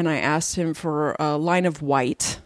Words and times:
and 0.00 0.08
I 0.08 0.16
asked 0.16 0.56
him 0.56 0.74
for 0.74 1.14
a 1.20 1.36
line 1.36 1.66
of 1.66 1.82
white. 1.82 2.40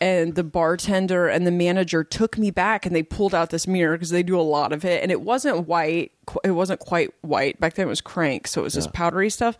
And 0.00 0.34
the 0.34 0.44
bartender 0.44 1.28
and 1.28 1.46
the 1.46 1.50
manager 1.50 2.02
took 2.02 2.38
me 2.38 2.50
back 2.50 2.86
and 2.86 2.96
they 2.96 3.02
pulled 3.02 3.34
out 3.34 3.50
this 3.50 3.66
mirror 3.66 3.96
because 3.96 4.08
they 4.08 4.22
do 4.22 4.40
a 4.40 4.42
lot 4.42 4.72
of 4.72 4.82
it. 4.82 5.02
And 5.02 5.12
it 5.12 5.20
wasn't 5.20 5.68
white. 5.68 6.12
It 6.42 6.52
wasn't 6.52 6.80
quite 6.80 7.10
white. 7.20 7.60
Back 7.60 7.74
then 7.74 7.86
it 7.86 7.90
was 7.90 8.00
crank. 8.00 8.46
So 8.46 8.62
it 8.62 8.64
was 8.64 8.72
this 8.72 8.86
powdery 8.86 9.28
stuff. 9.28 9.58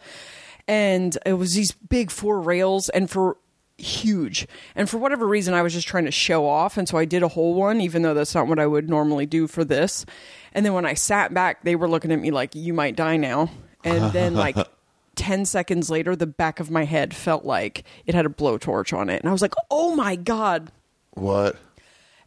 And 0.66 1.18
it 1.26 1.34
was 1.34 1.54
these 1.54 1.72
big 1.72 2.10
four 2.10 2.40
rails 2.40 2.88
and 2.88 3.10
for 3.10 3.36
huge. 3.76 4.46
And 4.74 4.88
for 4.88 4.96
whatever 4.96 5.26
reason, 5.26 5.52
I 5.52 5.60
was 5.60 5.74
just 5.74 5.88
trying 5.88 6.06
to 6.06 6.10
show 6.10 6.46
off. 6.46 6.78
And 6.78 6.88
so 6.88 6.96
I 6.96 7.04
did 7.04 7.22
a 7.22 7.28
whole 7.28 7.54
one, 7.54 7.82
even 7.82 8.00
though 8.00 8.14
that's 8.14 8.34
not 8.34 8.46
what 8.46 8.58
I 8.58 8.66
would 8.66 8.88
normally 8.88 9.26
do 9.26 9.46
for 9.46 9.64
this. 9.64 10.06
And 10.54 10.64
then 10.64 10.72
when 10.72 10.86
I 10.86 10.94
sat 10.94 11.34
back, 11.34 11.64
they 11.64 11.76
were 11.76 11.88
looking 11.88 12.12
at 12.12 12.18
me 12.18 12.30
like, 12.30 12.54
you 12.54 12.72
might 12.72 12.96
die 12.96 13.18
now. 13.18 13.50
And 13.84 14.12
then, 14.12 14.34
like, 14.34 14.56
10 15.20 15.44
seconds 15.44 15.90
later, 15.90 16.16
the 16.16 16.26
back 16.26 16.60
of 16.60 16.70
my 16.70 16.86
head 16.86 17.14
felt 17.14 17.44
like 17.44 17.84
it 18.06 18.14
had 18.14 18.24
a 18.24 18.30
blowtorch 18.30 18.96
on 18.96 19.10
it. 19.10 19.20
And 19.20 19.28
I 19.28 19.32
was 19.32 19.42
like, 19.42 19.52
oh 19.70 19.94
my 19.94 20.16
God. 20.16 20.72
What? 21.10 21.56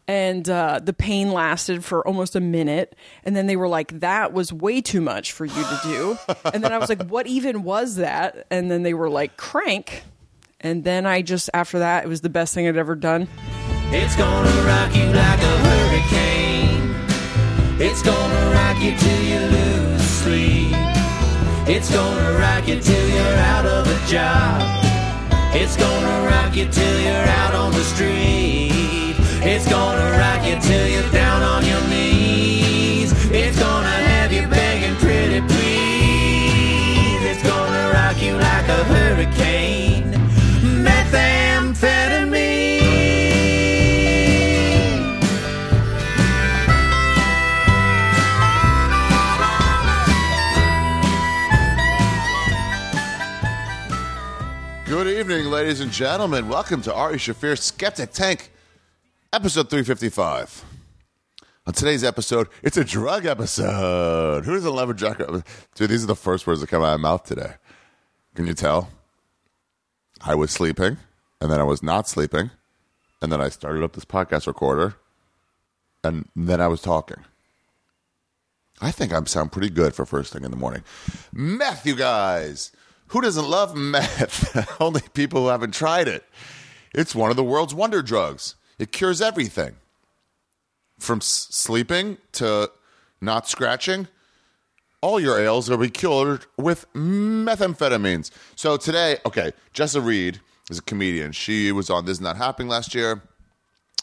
And 0.07 0.47
uh, 0.47 0.79
the 0.83 0.93
pain 0.93 1.31
lasted 1.31 1.83
for 1.83 2.05
almost 2.07 2.35
a 2.35 2.39
minute. 2.39 2.95
And 3.23 3.35
then 3.35 3.47
they 3.47 3.55
were 3.55 3.67
like, 3.67 3.99
that 4.01 4.31
was 4.31 4.53
way 4.53 4.79
too 4.79 5.01
much 5.01 5.31
for 5.31 5.43
you 5.43 5.55
to 5.55 5.79
do. 5.83 6.17
and 6.53 6.63
then 6.63 6.71
I 6.71 6.77
was 6.77 6.87
like, 6.87 7.07
what 7.07 7.25
even 7.25 7.63
was 7.63 7.95
that? 7.95 8.45
And 8.51 8.69
then 8.69 8.83
they 8.83 8.93
were 8.93 9.09
like, 9.09 9.37
crank. 9.37 10.03
And 10.61 10.83
then 10.83 11.07
I 11.07 11.23
just, 11.23 11.49
after 11.51 11.79
that, 11.79 12.05
it 12.05 12.07
was 12.07 12.21
the 12.21 12.29
best 12.29 12.53
thing 12.53 12.67
I'd 12.67 12.77
ever 12.77 12.93
done. 12.93 13.27
It's 13.89 14.15
gonna 14.15 14.49
rock 14.67 14.95
you 14.95 15.05
like 15.07 15.41
a 15.41 15.57
hurricane. 15.65 16.95
It's 17.81 18.03
gonna 18.03 18.51
rock 18.53 18.79
you 18.83 18.95
till 18.95 19.23
you 19.23 19.39
lose 19.47 20.01
sleep. 20.03 20.72
It's 21.65 21.89
gonna 21.89 22.37
rock 22.39 22.67
you 22.67 22.77
till 22.81 23.07
you're 23.07 23.37
out 23.37 23.65
of 23.65 23.87
a 23.87 24.05
job. 24.05 24.61
It's 25.55 25.77
gonna 25.77 26.27
rock 26.27 26.57
you 26.57 26.67
till 26.67 26.99
you're 26.99 27.27
out 27.39 27.55
on 27.55 27.71
the 27.71 27.83
street. 27.83 29.15
It's 29.41 29.65
gonna 29.69 30.11
rock 30.17 30.45
you 30.45 30.59
till 30.59 30.87
you're 30.89 31.09
down 31.11 31.41
on 31.41 31.65
your 31.65 31.79
knees. 31.87 33.13
It's 33.31 33.57
gonna 33.57 33.87
have 33.87 34.33
you 34.33 34.45
begging 34.47 34.97
pretty 34.97 35.39
please. 35.39 37.23
It's 37.31 37.43
gonna 37.43 37.91
rock 37.93 38.21
you 38.21 38.33
like 38.33 38.67
a 38.67 38.83
hurricane. 38.83 39.52
Evening, 55.23 55.45
ladies 55.45 55.79
and 55.79 55.89
gentlemen. 55.89 56.49
Welcome 56.49 56.81
to 56.81 56.93
Ari 56.93 57.15
Shaffir 57.15 57.57
Skeptic 57.57 58.11
Tank, 58.11 58.51
episode 59.31 59.69
355. 59.69 60.65
On 61.65 61.73
today's 61.73 62.03
episode, 62.03 62.49
it's 62.61 62.75
a 62.75 62.83
drug 62.83 63.25
episode. 63.25 64.43
Who 64.43 64.53
doesn't 64.53 64.75
love 64.75 64.89
a 64.89 64.93
drug? 64.93 65.45
Dude, 65.75 65.89
these 65.89 66.03
are 66.03 66.07
the 66.07 66.15
first 66.17 66.45
words 66.45 66.59
that 66.59 66.67
come 66.67 66.83
out 66.83 66.95
of 66.95 66.99
my 66.99 67.09
mouth 67.09 67.23
today. 67.23 67.53
Can 68.35 68.47
you 68.47 68.53
tell? 68.53 68.89
I 70.21 70.35
was 70.35 70.51
sleeping, 70.51 70.97
and 71.39 71.49
then 71.49 71.61
I 71.61 71.63
was 71.63 71.81
not 71.81 72.09
sleeping, 72.09 72.51
and 73.21 73.31
then 73.31 73.39
I 73.39 73.47
started 73.47 73.81
up 73.81 73.93
this 73.93 74.03
podcast 74.03 74.45
recorder, 74.45 74.95
and 76.03 76.27
then 76.35 76.59
I 76.59 76.67
was 76.67 76.81
talking. 76.81 77.23
I 78.81 78.91
think 78.91 79.13
I 79.13 79.23
sound 79.23 79.53
pretty 79.53 79.69
good 79.69 79.95
for 79.95 80.05
first 80.05 80.33
thing 80.33 80.43
in 80.43 80.51
the 80.51 80.57
morning. 80.57 80.83
Meth, 81.31 81.85
you 81.85 81.95
guys. 81.95 82.73
Who 83.13 83.21
doesn't 83.21 83.47
love 83.47 83.75
meth? 83.75 84.75
Only 84.81 85.01
people 85.13 85.43
who 85.43 85.47
haven't 85.49 85.75
tried 85.75 86.07
it. 86.07 86.25
It's 86.95 87.13
one 87.13 87.29
of 87.29 87.35
the 87.35 87.43
world's 87.43 87.75
wonder 87.75 88.01
drugs. 88.01 88.55
It 88.79 88.91
cures 88.91 89.21
everything 89.21 89.75
from 90.97 91.19
s- 91.19 91.47
sleeping 91.51 92.17
to 92.31 92.71
not 93.21 93.47
scratching. 93.47 94.07
All 94.99 95.19
your 95.19 95.39
ails 95.39 95.69
will 95.69 95.77
be 95.77 95.91
cured 95.91 96.47
with 96.57 96.91
methamphetamines. 96.93 98.31
So 98.55 98.77
today, 98.77 99.17
okay, 99.27 99.51
Jessa 99.75 100.03
Reed 100.03 100.39
is 100.71 100.79
a 100.79 100.81
comedian. 100.81 101.33
She 101.33 101.71
was 101.71 101.91
on 101.91 102.05
This 102.05 102.17
Is 102.17 102.21
Not 102.21 102.37
Happening 102.37 102.67
last 102.67 102.95
year. 102.95 103.21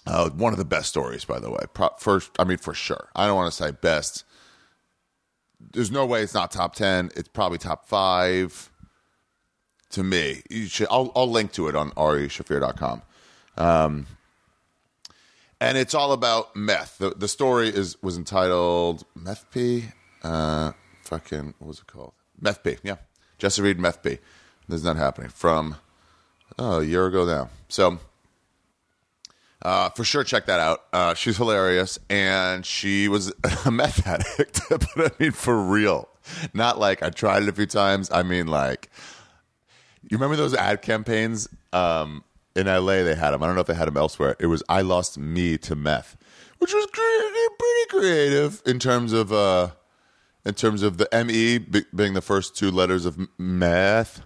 Uh, 0.06 0.30
one 0.30 0.52
of 0.52 0.58
the 0.60 0.64
best 0.64 0.88
stories, 0.88 1.24
by 1.24 1.40
the 1.40 1.50
way. 1.50 1.64
Pro- 1.74 1.96
first, 1.98 2.30
I 2.38 2.44
mean, 2.44 2.58
for 2.58 2.74
sure. 2.74 3.08
I 3.16 3.26
don't 3.26 3.34
want 3.34 3.52
to 3.52 3.56
say 3.56 3.72
best. 3.72 4.22
There's 5.58 5.90
no 5.90 6.06
way 6.06 6.22
it's 6.22 6.32
not 6.32 6.52
top 6.52 6.76
ten. 6.76 7.10
It's 7.16 7.28
probably 7.28 7.58
top 7.58 7.88
five 7.88 8.69
to 9.90 10.02
me. 10.02 10.42
You 10.50 10.66
should. 10.66 10.88
I'll, 10.90 11.12
I'll 11.14 11.30
link 11.30 11.52
to 11.52 11.68
it 11.68 11.76
on 11.76 11.90
arishaffir.com. 11.92 13.02
Um, 13.56 14.06
and 15.60 15.76
it's 15.76 15.94
all 15.94 16.12
about 16.12 16.56
meth. 16.56 16.98
The, 16.98 17.10
the 17.10 17.28
story 17.28 17.68
is 17.68 18.00
was 18.02 18.16
entitled 18.16 19.04
Meth 19.14 19.50
P. 19.50 19.86
Uh, 20.22 20.72
fucking 21.02 21.54
what 21.58 21.68
was 21.68 21.78
it 21.80 21.86
called? 21.86 22.12
Meth 22.40 22.62
P. 22.62 22.76
Yeah, 22.82 22.96
Jessa 23.38 23.62
Reed 23.62 23.78
Meth 23.78 24.02
P. 24.02 24.18
This 24.68 24.78
is 24.78 24.84
not 24.84 24.96
happening 24.96 25.30
from 25.30 25.76
oh, 26.58 26.80
a 26.80 26.84
year 26.84 27.06
ago 27.06 27.26
now. 27.26 27.50
So 27.68 27.98
uh, 29.62 29.90
for 29.90 30.04
sure, 30.04 30.24
check 30.24 30.46
that 30.46 30.60
out. 30.60 30.84
Uh, 30.92 31.14
she's 31.14 31.36
hilarious, 31.36 31.98
and 32.08 32.64
she 32.64 33.08
was 33.08 33.32
a 33.66 33.70
meth 33.70 34.06
addict, 34.06 34.60
but 34.70 34.86
I 34.96 35.10
mean 35.18 35.32
for 35.32 35.60
real. 35.60 36.08
Not 36.54 36.78
like 36.78 37.02
I 37.02 37.10
tried 37.10 37.42
it 37.42 37.48
a 37.48 37.52
few 37.52 37.66
times. 37.66 38.10
I 38.10 38.22
mean 38.22 38.46
like 38.46 38.88
you 40.08 40.16
remember 40.16 40.36
those 40.36 40.54
ad 40.54 40.82
campaigns 40.82 41.48
um, 41.72 42.24
in 42.56 42.66
LA? 42.66 43.02
They 43.02 43.14
had 43.14 43.30
them. 43.30 43.42
I 43.42 43.46
don't 43.46 43.54
know 43.54 43.60
if 43.60 43.66
they 43.66 43.74
had 43.74 43.88
them 43.88 43.96
elsewhere. 43.96 44.36
It 44.38 44.46
was 44.46 44.62
"I 44.68 44.80
lost 44.82 45.18
me 45.18 45.58
to 45.58 45.74
meth," 45.76 46.16
which 46.58 46.72
was 46.72 46.86
pretty 46.86 47.88
creative 47.88 48.62
in 48.66 48.78
terms 48.78 49.12
of 49.12 49.32
uh, 49.32 49.70
in 50.44 50.54
terms 50.54 50.82
of 50.82 50.98
the 50.98 51.08
ME 51.24 51.58
being 51.94 52.14
the 52.14 52.20
first 52.22 52.56
two 52.56 52.70
letters 52.70 53.04
of 53.04 53.18
meth. 53.38 54.22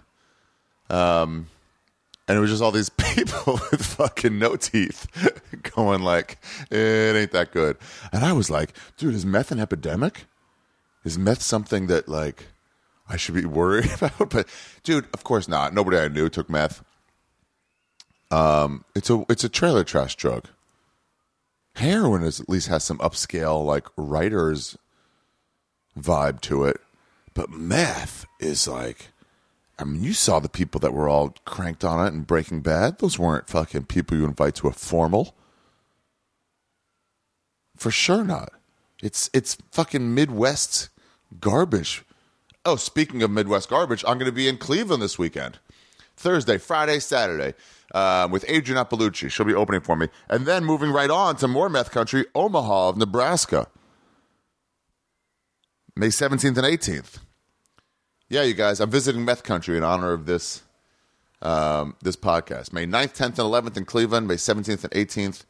Um, 0.89 1.47
and 2.27 2.37
it 2.37 2.41
was 2.41 2.49
just 2.49 2.61
all 2.61 2.71
these 2.71 2.89
people 3.15 3.59
with 3.71 3.85
fucking 3.85 4.39
no 4.39 4.55
teeth 4.55 5.07
going 5.75 6.01
like, 6.01 6.37
"It 6.71 7.15
ain't 7.15 7.31
that 7.31 7.51
good." 7.51 7.77
And 8.11 8.23
I 8.23 8.33
was 8.33 8.49
like, 8.49 8.73
"Dude, 8.97 9.13
is 9.13 9.25
meth 9.25 9.51
an 9.51 9.59
epidemic? 9.59 10.25
Is 11.03 11.17
meth 11.17 11.41
something 11.41 11.87
that 11.87 12.07
like?" 12.07 12.47
I 13.07 13.17
should 13.17 13.35
be 13.35 13.45
worried 13.45 13.91
about. 14.01 14.29
But 14.29 14.47
dude, 14.83 15.07
of 15.13 15.23
course 15.23 15.47
not. 15.47 15.73
Nobody 15.73 15.97
I 15.97 16.07
knew 16.07 16.29
took 16.29 16.49
meth. 16.49 16.83
Um, 18.31 18.83
it's 18.95 19.09
a 19.09 19.25
it's 19.29 19.43
a 19.43 19.49
trailer 19.49 19.83
trash 19.83 20.15
drug. 20.15 20.47
Heroin 21.75 22.23
is 22.23 22.39
at 22.39 22.49
least 22.49 22.67
has 22.67 22.83
some 22.83 22.97
upscale 22.99 23.65
like 23.65 23.87
writers 23.97 24.77
vibe 25.99 26.41
to 26.41 26.63
it, 26.65 26.81
but 27.33 27.49
meth 27.49 28.25
is 28.39 28.67
like. 28.67 29.09
I 29.77 29.83
mean, 29.83 30.01
you 30.01 30.13
saw 30.13 30.39
the 30.39 30.47
people 30.47 30.79
that 30.79 30.93
were 30.93 31.09
all 31.09 31.35
cranked 31.43 31.83
on 31.83 32.07
it 32.07 32.13
and 32.13 32.25
Breaking 32.25 32.61
Bad. 32.61 32.99
Those 32.99 33.19
weren't 33.19 33.49
fucking 33.49 33.87
people 33.87 34.15
you 34.15 34.23
invite 34.23 34.55
to 34.55 34.69
a 34.69 34.71
formal. 34.71 35.35
For 37.75 37.91
sure 37.91 38.23
not. 38.23 38.53
It's 39.03 39.29
it's 39.33 39.57
fucking 39.71 40.13
Midwest 40.15 40.87
garbage. 41.41 42.04
Oh, 42.65 42.75
speaking 42.75 43.21
of 43.21 43.29
Midwest 43.29 43.69
garbage, 43.69 44.03
I'm 44.07 44.17
going 44.17 44.29
to 44.29 44.35
be 44.35 44.47
in 44.47 44.57
Cleveland 44.57 45.03
this 45.03 45.19
weekend. 45.19 45.59
Thursday, 46.17 46.57
Friday, 46.57 46.99
Saturday, 46.99 47.53
uh, 47.93 48.27
with 48.31 48.43
Adrienne 48.49 48.83
Iapalucci. 48.83 49.29
She'll 49.29 49.45
be 49.45 49.53
opening 49.53 49.81
for 49.81 49.95
me. 49.95 50.07
And 50.29 50.47
then 50.47 50.65
moving 50.65 50.91
right 50.91 51.09
on 51.11 51.35
to 51.37 51.47
more 51.47 51.69
meth 51.69 51.91
country, 51.91 52.25
Omaha 52.33 52.89
of 52.89 52.97
Nebraska. 52.97 53.67
May 55.95 56.07
17th 56.07 56.57
and 56.57 56.57
18th. 56.57 57.19
Yeah, 58.29 58.41
you 58.41 58.55
guys, 58.55 58.79
I'm 58.79 58.89
visiting 58.89 59.23
meth 59.23 59.43
country 59.43 59.77
in 59.77 59.83
honor 59.83 60.11
of 60.11 60.25
this 60.25 60.63
um, 61.41 61.95
this 62.01 62.15
podcast. 62.15 62.73
May 62.73 62.87
9th, 62.87 63.15
10th, 63.15 63.25
and 63.25 63.37
11th 63.37 63.77
in 63.77 63.85
Cleveland. 63.85 64.27
May 64.27 64.35
17th 64.35 64.83
and 64.85 64.93
18th 64.93 65.43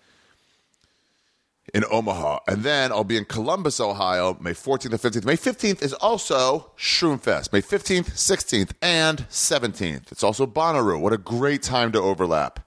in 1.74 1.84
Omaha. 1.90 2.40
And 2.48 2.64
then 2.64 2.92
I'll 2.92 3.04
be 3.04 3.18
in 3.18 3.26
Columbus, 3.26 3.80
Ohio, 3.80 4.38
May 4.40 4.52
14th 4.52 4.92
and 4.92 5.02
15th. 5.02 5.26
May 5.26 5.38
15th 5.38 5.82
is 5.82 5.94
also 5.94 6.72
Shroomfest. 6.78 7.52
May 7.52 7.62
15th, 7.62 8.12
16th, 8.12 8.72
and 8.82 9.28
17th. 9.30 10.12
It's 10.12 10.24
also 10.24 10.46
Bonnaroo. 10.46 11.00
What 11.00 11.14
a 11.14 11.18
great 11.18 11.64
time 11.64 11.92
to 11.94 12.00
overlap. 12.00 12.60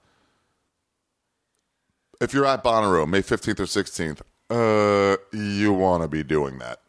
If 2.20 2.34
you're 2.34 2.46
at 2.46 2.64
Bonnaroo, 2.64 3.08
May 3.08 3.22
15th 3.22 3.60
or 3.60 3.64
16th, 3.64 4.20
uh, 4.50 5.16
you 5.32 5.72
want 5.72 6.02
to 6.02 6.08
be 6.08 6.22
doing 6.22 6.58
that. 6.58 6.80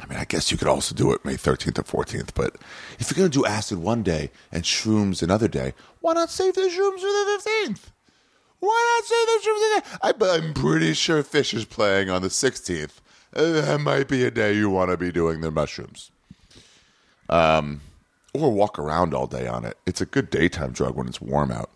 I 0.00 0.06
mean, 0.06 0.18
I 0.18 0.24
guess 0.24 0.50
you 0.50 0.58
could 0.58 0.68
also 0.68 0.94
do 0.94 1.12
it 1.12 1.24
May 1.24 1.34
13th 1.34 1.78
or 1.78 2.04
14th, 2.04 2.30
but 2.34 2.56
if 2.98 3.10
you're 3.10 3.16
going 3.16 3.30
to 3.30 3.38
do 3.38 3.46
acid 3.46 3.78
one 3.78 4.02
day 4.02 4.30
and 4.50 4.64
shrooms 4.64 5.22
another 5.22 5.48
day, 5.48 5.74
why 6.00 6.14
not 6.14 6.30
save 6.30 6.54
the 6.54 6.62
shrooms 6.62 7.00
for 7.00 7.06
the 7.06 7.42
15th? 7.68 7.80
Why 8.62 9.00
not 9.00 9.04
say 9.08 9.24
the 9.26 10.14
shrooms? 10.14 10.30
I, 10.30 10.36
I'm 10.36 10.54
pretty 10.54 10.94
sure 10.94 11.24
Phish 11.24 11.52
is 11.52 11.64
playing 11.64 12.10
on 12.10 12.22
the 12.22 12.28
16th. 12.28 13.00
Uh, 13.34 13.60
that 13.60 13.80
might 13.80 14.06
be 14.06 14.24
a 14.24 14.30
day 14.30 14.52
you 14.52 14.70
want 14.70 14.92
to 14.92 14.96
be 14.96 15.10
doing 15.10 15.40
the 15.40 15.50
mushrooms. 15.50 16.12
Um, 17.28 17.80
or 18.32 18.52
walk 18.52 18.78
around 18.78 19.14
all 19.14 19.26
day 19.26 19.48
on 19.48 19.64
it. 19.64 19.78
It's 19.84 20.00
a 20.00 20.06
good 20.06 20.30
daytime 20.30 20.70
drug 20.70 20.94
when 20.94 21.08
it's 21.08 21.20
warm 21.20 21.50
out. 21.50 21.70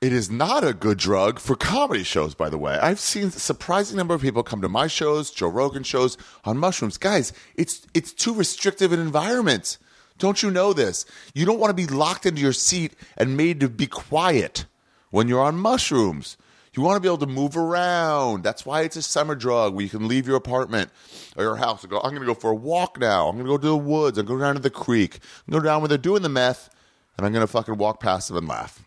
It 0.00 0.12
is 0.12 0.30
not 0.30 0.62
a 0.62 0.72
good 0.72 0.98
drug 0.98 1.40
for 1.40 1.56
comedy 1.56 2.04
shows, 2.04 2.36
by 2.36 2.48
the 2.48 2.58
way. 2.58 2.78
I've 2.80 3.00
seen 3.00 3.24
a 3.24 3.30
surprising 3.32 3.96
number 3.96 4.14
of 4.14 4.22
people 4.22 4.44
come 4.44 4.62
to 4.62 4.68
my 4.68 4.86
shows, 4.86 5.32
Joe 5.32 5.48
Rogan 5.48 5.82
shows 5.82 6.16
on 6.44 6.58
mushrooms. 6.58 6.96
Guys, 6.96 7.32
it's 7.56 7.84
it's 7.92 8.12
too 8.12 8.34
restrictive 8.34 8.92
an 8.92 9.00
environment. 9.00 9.78
Don't 10.18 10.44
you 10.44 10.52
know 10.52 10.72
this? 10.72 11.06
You 11.34 11.44
don't 11.44 11.58
want 11.58 11.76
to 11.76 11.86
be 11.86 11.92
locked 11.92 12.24
into 12.24 12.40
your 12.40 12.52
seat 12.52 12.92
and 13.16 13.36
made 13.36 13.58
to 13.58 13.68
be 13.68 13.88
quiet 13.88 14.64
when 15.10 15.28
you're 15.28 15.40
on 15.40 15.56
mushrooms. 15.56 16.36
You 16.74 16.82
want 16.82 16.96
to 16.96 17.00
be 17.00 17.08
able 17.08 17.18
to 17.18 17.26
move 17.26 17.56
around. 17.56 18.44
That's 18.44 18.64
why 18.64 18.82
it's 18.82 18.94
a 18.94 19.02
summer 19.02 19.34
drug 19.34 19.74
where 19.74 19.82
you 19.82 19.90
can 19.90 20.06
leave 20.06 20.28
your 20.28 20.36
apartment 20.36 20.90
or 21.36 21.42
your 21.42 21.56
house 21.56 21.82
and 21.82 21.90
go, 21.90 21.98
I'm 21.98 22.10
going 22.10 22.20
to 22.20 22.26
go 22.26 22.34
for 22.34 22.50
a 22.50 22.54
walk 22.54 23.00
now. 23.00 23.28
I'm 23.28 23.34
going 23.34 23.46
to 23.46 23.50
go 23.50 23.58
to 23.58 23.66
the 23.66 23.76
woods. 23.76 24.16
I'm 24.16 24.26
going 24.26 24.38
to 24.38 24.42
go 24.42 24.46
down 24.46 24.54
to 24.54 24.60
the 24.60 24.70
creek. 24.70 25.16
I'm 25.16 25.52
going 25.52 25.62
to 25.62 25.64
go 25.64 25.72
down 25.72 25.80
where 25.80 25.88
they're 25.88 25.98
doing 25.98 26.22
the 26.22 26.28
meth 26.28 26.70
and 27.16 27.26
I'm 27.26 27.32
going 27.32 27.42
to 27.42 27.50
fucking 27.50 27.78
walk 27.78 28.00
past 28.00 28.28
them 28.28 28.36
and 28.36 28.48
laugh. 28.48 28.84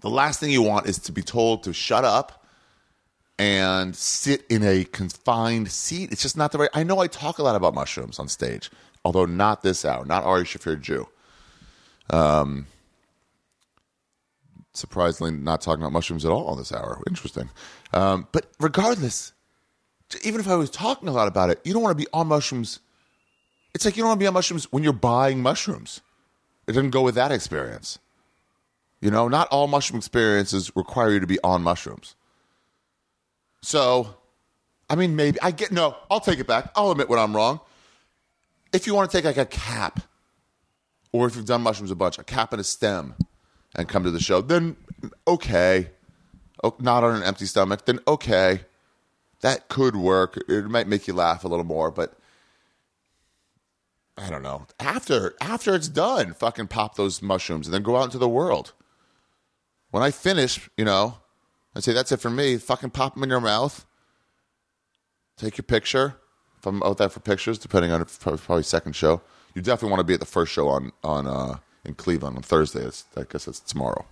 The 0.00 0.08
last 0.08 0.40
thing 0.40 0.50
you 0.50 0.62
want 0.62 0.86
is 0.86 0.98
to 1.00 1.12
be 1.12 1.22
told 1.22 1.64
to 1.64 1.72
shut 1.72 2.04
up 2.04 2.46
and 3.38 3.94
sit 3.94 4.44
in 4.48 4.64
a 4.64 4.84
confined 4.84 5.70
seat. 5.70 6.12
It's 6.12 6.22
just 6.22 6.36
not 6.36 6.52
the 6.52 6.58
right. 6.58 6.70
I 6.72 6.82
know 6.82 6.98
I 7.00 7.08
talk 7.08 7.38
a 7.38 7.42
lot 7.42 7.56
about 7.56 7.74
mushrooms 7.74 8.18
on 8.18 8.28
stage, 8.28 8.70
although 9.04 9.26
not 9.26 9.62
this 9.62 9.84
hour, 9.84 10.04
not 10.04 10.24
Ari 10.24 10.44
Shaffir 10.44 10.80
Jew. 10.80 11.08
Um, 12.10 12.66
surprisingly, 14.78 15.32
not 15.32 15.60
talking 15.60 15.82
about 15.82 15.92
mushrooms 15.92 16.24
at 16.24 16.30
all 16.30 16.46
on 16.46 16.58
this 16.58 16.72
hour. 16.72 17.02
Interesting. 17.06 17.50
Um, 17.92 18.28
but 18.32 18.50
regardless, 18.60 19.32
even 20.22 20.40
if 20.40 20.48
I 20.48 20.56
was 20.56 20.70
talking 20.70 21.08
a 21.08 21.12
lot 21.12 21.28
about 21.28 21.50
it, 21.50 21.60
you 21.64 21.72
don't 21.72 21.82
want 21.82 21.96
to 21.96 22.02
be 22.02 22.08
on 22.12 22.28
mushrooms. 22.28 22.80
It's 23.74 23.84
like 23.84 23.96
you 23.96 24.02
don't 24.02 24.08
want 24.08 24.20
to 24.20 24.22
be 24.24 24.26
on 24.26 24.34
mushrooms 24.34 24.72
when 24.72 24.82
you're 24.82 24.92
buying 24.92 25.42
mushrooms. 25.42 26.00
It 26.66 26.72
doesn't 26.72 26.90
go 26.90 27.02
with 27.02 27.14
that 27.16 27.32
experience. 27.32 27.98
You 29.00 29.10
know, 29.10 29.28
not 29.28 29.48
all 29.48 29.68
mushroom 29.68 29.98
experiences 29.98 30.72
require 30.74 31.12
you 31.12 31.20
to 31.20 31.26
be 31.26 31.38
on 31.44 31.62
mushrooms. 31.62 32.16
So, 33.62 34.16
I 34.90 34.96
mean, 34.96 35.16
maybe 35.16 35.40
I 35.40 35.50
get 35.50 35.70
no. 35.72 35.96
I'll 36.10 36.20
take 36.20 36.38
it 36.38 36.46
back. 36.46 36.70
I'll 36.74 36.90
admit 36.90 37.08
when 37.08 37.18
I'm 37.18 37.34
wrong. 37.34 37.60
If 38.72 38.86
you 38.86 38.94
want 38.94 39.10
to 39.10 39.16
take 39.16 39.24
like 39.24 39.36
a 39.36 39.46
cap, 39.46 40.00
or 41.12 41.26
if 41.26 41.36
you've 41.36 41.46
done 41.46 41.62
mushrooms 41.62 41.90
a 41.90 41.96
bunch, 41.96 42.18
a 42.18 42.24
cap 42.24 42.52
and 42.52 42.60
a 42.60 42.64
stem, 42.64 43.14
and 43.76 43.88
come 43.88 44.04
to 44.04 44.10
the 44.10 44.20
show, 44.20 44.40
then 44.40 44.76
okay. 45.26 45.90
Oh, 46.62 46.74
not 46.80 47.04
on 47.04 47.16
an 47.16 47.22
empty 47.22 47.46
stomach, 47.46 47.84
then 47.84 48.00
okay. 48.06 48.62
That 49.40 49.68
could 49.68 49.94
work. 49.94 50.36
It 50.48 50.64
might 50.64 50.88
make 50.88 51.06
you 51.06 51.14
laugh 51.14 51.44
a 51.44 51.48
little 51.48 51.64
more, 51.64 51.90
but 51.92 52.18
I 54.16 54.30
don't 54.30 54.42
know. 54.42 54.66
After 54.80 55.34
after 55.40 55.74
it's 55.74 55.88
done, 55.88 56.34
fucking 56.34 56.66
pop 56.66 56.96
those 56.96 57.22
mushrooms 57.22 57.66
and 57.66 57.74
then 57.74 57.82
go 57.82 57.96
out 57.96 58.06
into 58.06 58.18
the 58.18 58.28
world. 58.28 58.72
When 59.90 60.02
I 60.02 60.10
finish, 60.10 60.68
you 60.76 60.84
know, 60.84 61.18
I 61.74 61.80
say 61.80 61.92
that's 61.92 62.10
it 62.10 62.20
for 62.20 62.30
me. 62.30 62.56
Fucking 62.56 62.90
pop 62.90 63.14
them 63.14 63.22
in 63.22 63.30
your 63.30 63.40
mouth. 63.40 63.86
Take 65.36 65.56
your 65.56 65.62
picture. 65.62 66.16
If 66.58 66.66
I'm 66.66 66.82
out 66.82 66.98
there 66.98 67.08
for 67.08 67.20
pictures, 67.20 67.58
depending 67.58 67.92
on 67.92 68.02
if 68.02 68.18
probably 68.18 68.64
second 68.64 68.96
show, 68.96 69.22
you 69.54 69.62
definitely 69.62 69.90
want 69.90 70.00
to 70.00 70.04
be 70.04 70.14
at 70.14 70.20
the 70.20 70.26
first 70.26 70.52
show 70.52 70.68
on 70.68 70.90
on 71.04 71.28
uh, 71.28 71.58
in 71.88 71.94
Cleveland 71.94 72.36
on 72.36 72.42
Thursday. 72.42 72.88
I 73.16 73.24
guess 73.28 73.48
it's 73.48 73.60
tomorrow. 73.60 74.04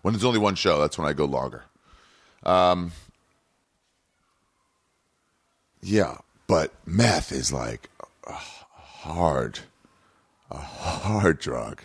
When 0.00 0.14
there's 0.14 0.24
only 0.24 0.38
one 0.38 0.54
show, 0.54 0.80
that's 0.80 0.96
when 0.96 1.06
I 1.06 1.12
go 1.12 1.26
longer. 1.26 1.64
Um, 2.44 2.92
yeah, 5.82 6.18
but 6.46 6.72
meth 6.86 7.32
is 7.32 7.52
like 7.52 7.90
a 8.26 8.32
hard, 8.32 9.58
a 10.50 10.56
hard 10.56 11.40
drug. 11.40 11.82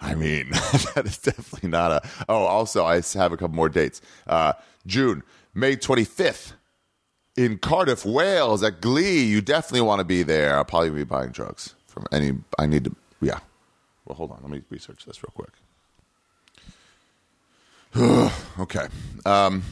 I 0.00 0.14
mean, 0.14 0.50
that 0.50 1.02
is 1.04 1.18
definitely 1.18 1.68
not 1.68 1.92
a. 1.92 2.08
Oh, 2.28 2.44
also, 2.44 2.84
I 2.84 3.02
have 3.14 3.32
a 3.32 3.36
couple 3.36 3.54
more 3.54 3.68
dates. 3.68 4.00
Uh, 4.26 4.54
June, 4.86 5.22
May 5.54 5.76
25th 5.76 6.52
in 7.36 7.58
Cardiff, 7.58 8.04
Wales 8.04 8.62
at 8.62 8.80
Glee. 8.80 9.24
You 9.24 9.40
definitely 9.40 9.82
want 9.82 10.00
to 10.00 10.04
be 10.04 10.22
there. 10.22 10.56
I'll 10.56 10.64
probably 10.64 10.90
be 10.90 11.04
buying 11.04 11.30
drugs 11.30 11.74
from 11.86 12.06
any. 12.12 12.32
I 12.58 12.66
need 12.66 12.84
to. 12.84 12.96
Yeah. 13.22 13.38
Well, 14.04 14.16
hold 14.16 14.32
on. 14.32 14.40
Let 14.42 14.50
me 14.50 14.62
research 14.68 15.06
this 15.06 15.22
real 15.22 15.32
quick. 15.34 15.52
okay. 18.58 18.88
Um, 19.24 19.62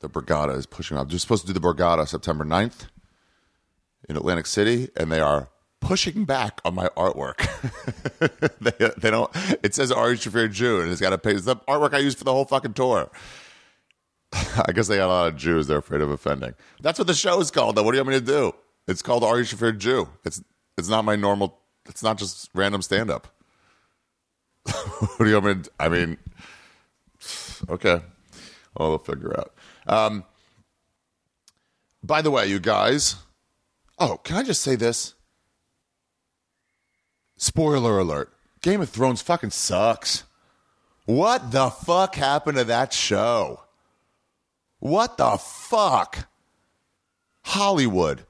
the 0.00 0.08
Borgata 0.08 0.56
is 0.56 0.66
pushing 0.66 0.96
up. 0.96 1.10
They're 1.10 1.18
supposed 1.18 1.46
to 1.46 1.52
do 1.52 1.58
the 1.58 1.66
Borgata 1.66 2.06
September 2.06 2.44
9th 2.44 2.86
in 4.08 4.16
Atlantic 4.16 4.46
City, 4.46 4.88
and 4.96 5.10
they 5.10 5.20
are 5.20 5.48
pushing 5.80 6.24
back 6.24 6.60
on 6.64 6.74
my 6.74 6.88
artwork. 6.96 7.46
they, 8.60 8.90
they 8.98 9.10
don't. 9.10 9.30
It 9.62 9.74
says 9.74 9.90
Ari 9.90 10.16
Shaffir 10.16 10.50
Jew, 10.50 10.80
and 10.80 10.90
it's 10.90 11.00
got 11.00 11.10
to 11.10 11.18
pay. 11.18 11.32
It's 11.32 11.44
the 11.44 11.56
artwork 11.56 11.94
I 11.94 11.98
used 11.98 12.18
for 12.18 12.24
the 12.24 12.32
whole 12.32 12.44
fucking 12.44 12.74
tour. 12.74 13.10
I 14.32 14.72
guess 14.72 14.88
they 14.88 14.96
got 14.96 15.06
a 15.06 15.08
lot 15.08 15.28
of 15.28 15.36
Jews 15.36 15.66
they're 15.66 15.78
afraid 15.78 16.02
of 16.02 16.10
offending. 16.10 16.54
That's 16.80 16.98
what 16.98 17.08
the 17.08 17.14
show 17.14 17.40
is 17.40 17.50
called, 17.50 17.76
though. 17.76 17.82
What 17.82 17.92
do 17.92 17.98
you 17.98 18.04
want 18.04 18.14
me 18.14 18.20
to 18.20 18.26
do? 18.26 18.52
It's 18.86 19.02
called 19.02 19.24
Ari 19.24 19.44
Shaffir 19.44 19.76
Jew. 19.76 20.08
It's 20.24 20.42
it's 20.76 20.88
not 20.88 21.04
my 21.04 21.16
normal. 21.16 21.58
It's 21.88 22.02
not 22.02 22.18
just 22.18 22.50
random 22.54 22.82
stand 22.82 23.10
up. 23.10 23.28
what 24.64 25.18
do 25.18 25.28
you 25.28 25.40
mean? 25.40 25.64
I 25.80 25.88
mean, 25.88 26.18
okay. 27.68 28.00
We'll 28.78 28.98
figure 28.98 29.34
out. 29.38 29.52
Um, 29.86 30.24
by 32.02 32.22
the 32.22 32.30
way, 32.30 32.46
you 32.46 32.60
guys. 32.60 33.16
Oh, 33.98 34.18
can 34.18 34.36
I 34.36 34.42
just 34.44 34.62
say 34.62 34.76
this? 34.76 35.14
Spoiler 37.36 37.98
alert. 37.98 38.32
Game 38.62 38.80
of 38.80 38.90
Thrones 38.90 39.22
fucking 39.22 39.50
sucks. 39.50 40.24
What 41.06 41.52
the 41.52 41.70
fuck 41.70 42.14
happened 42.16 42.58
to 42.58 42.64
that 42.64 42.92
show? 42.92 43.62
What 44.78 45.16
the 45.16 45.38
fuck? 45.38 46.28
Hollywood. 47.44 48.26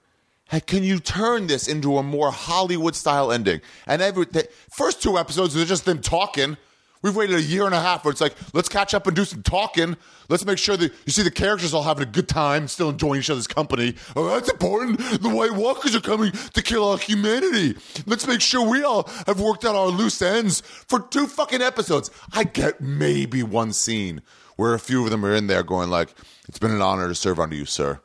Hey, 0.48 0.60
can 0.60 0.82
you 0.82 0.98
turn 0.98 1.46
this 1.46 1.68
into 1.68 1.98
a 1.98 2.02
more 2.02 2.30
Hollywood 2.30 2.94
style 2.94 3.30
ending? 3.30 3.60
And 3.86 4.00
every 4.00 4.24
the 4.24 4.48
first 4.70 5.02
two 5.02 5.18
episodes 5.18 5.54
are 5.56 5.64
just 5.66 5.84
them 5.84 6.00
talking. 6.00 6.56
We've 7.02 7.14
waited 7.14 7.36
a 7.36 7.42
year 7.42 7.66
and 7.66 7.74
a 7.74 7.80
half 7.80 8.04
where 8.04 8.10
it's 8.10 8.20
like, 8.20 8.34
let's 8.54 8.68
catch 8.68 8.92
up 8.92 9.06
and 9.06 9.14
do 9.14 9.24
some 9.24 9.42
talking. 9.42 9.96
Let's 10.28 10.46
make 10.46 10.58
sure 10.58 10.76
that 10.76 10.90
you 11.04 11.12
see 11.12 11.22
the 11.22 11.30
characters 11.30 11.72
all 11.72 11.82
having 11.82 12.02
a 12.02 12.10
good 12.10 12.28
time, 12.28 12.66
still 12.66 12.88
enjoying 12.88 13.20
each 13.20 13.30
other's 13.30 13.46
company. 13.46 13.94
Oh, 14.16 14.26
that's 14.26 14.48
important. 14.48 14.98
The 14.98 15.28
White 15.28 15.52
Walkers 15.52 15.94
are 15.94 16.00
coming 16.00 16.32
to 16.32 16.62
kill 16.62 16.82
all 16.82 16.96
humanity. 16.96 17.76
Let's 18.06 18.26
make 18.26 18.40
sure 18.40 18.68
we 18.68 18.82
all 18.82 19.08
have 19.26 19.40
worked 19.40 19.64
out 19.64 19.76
our 19.76 19.88
loose 19.88 20.20
ends 20.22 20.62
for 20.62 20.98
two 20.98 21.26
fucking 21.26 21.62
episodes. 21.62 22.10
I 22.32 22.44
get 22.44 22.80
maybe 22.80 23.42
one 23.42 23.72
scene 23.74 24.22
where 24.56 24.74
a 24.74 24.80
few 24.80 25.04
of 25.04 25.10
them 25.10 25.24
are 25.24 25.34
in 25.34 25.46
there 25.46 25.62
going 25.62 25.90
like, 25.90 26.14
it's 26.48 26.58
been 26.58 26.72
an 26.72 26.82
honor 26.82 27.06
to 27.06 27.14
serve 27.14 27.38
under 27.38 27.54
you, 27.54 27.66
sir. 27.66 28.00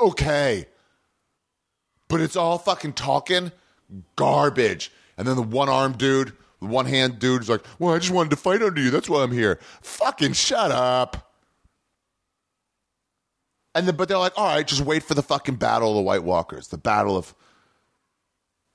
Okay. 0.00 0.66
But 2.08 2.20
it's 2.20 2.36
all 2.36 2.58
fucking 2.58 2.94
talking 2.94 3.52
garbage. 4.16 4.90
And 5.16 5.26
then 5.26 5.36
the 5.36 5.42
one 5.42 5.68
arm 5.68 5.92
dude, 5.92 6.32
the 6.60 6.66
one 6.66 6.86
hand 6.86 7.18
dude's 7.18 7.48
like, 7.48 7.62
well, 7.78 7.94
I 7.94 7.98
just 7.98 8.12
wanted 8.12 8.30
to 8.30 8.36
fight 8.36 8.62
under 8.62 8.80
you. 8.80 8.90
That's 8.90 9.08
why 9.08 9.22
I'm 9.22 9.32
here. 9.32 9.58
Fucking 9.82 10.32
shut 10.32 10.70
up. 10.70 11.32
And 13.74 13.86
then, 13.86 13.96
but 13.96 14.08
they're 14.08 14.18
like, 14.18 14.36
all 14.36 14.46
right, 14.46 14.66
just 14.66 14.80
wait 14.80 15.02
for 15.02 15.14
the 15.14 15.22
fucking 15.22 15.56
battle 15.56 15.90
of 15.90 15.96
the 15.96 16.02
White 16.02 16.24
Walkers, 16.24 16.68
the 16.68 16.78
battle 16.78 17.16
of 17.16 17.34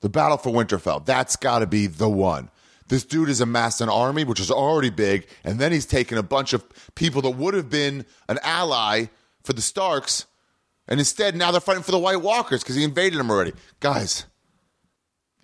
the 0.00 0.08
battle 0.08 0.38
for 0.38 0.50
Winterfell. 0.50 1.04
That's 1.04 1.36
got 1.36 1.58
to 1.58 1.66
be 1.66 1.86
the 1.86 2.08
one. 2.08 2.50
This 2.88 3.04
dude 3.04 3.28
has 3.28 3.40
amassed 3.40 3.80
an 3.80 3.88
army, 3.88 4.24
which 4.24 4.40
is 4.40 4.50
already 4.50 4.90
big, 4.90 5.26
and 5.42 5.58
then 5.58 5.72
he's 5.72 5.86
taken 5.86 6.18
a 6.18 6.22
bunch 6.22 6.52
of 6.52 6.64
people 6.94 7.22
that 7.22 7.30
would 7.30 7.54
have 7.54 7.70
been 7.70 8.04
an 8.28 8.38
ally 8.42 9.06
for 9.42 9.54
the 9.54 9.62
Starks, 9.62 10.26
and 10.88 11.00
instead 11.00 11.36
now 11.36 11.50
they're 11.50 11.60
fighting 11.60 11.82
for 11.82 11.92
the 11.92 11.98
White 11.98 12.20
Walkers 12.20 12.62
because 12.62 12.76
he 12.76 12.84
invaded 12.84 13.18
them 13.18 13.30
already. 13.30 13.52
Guys, 13.80 14.26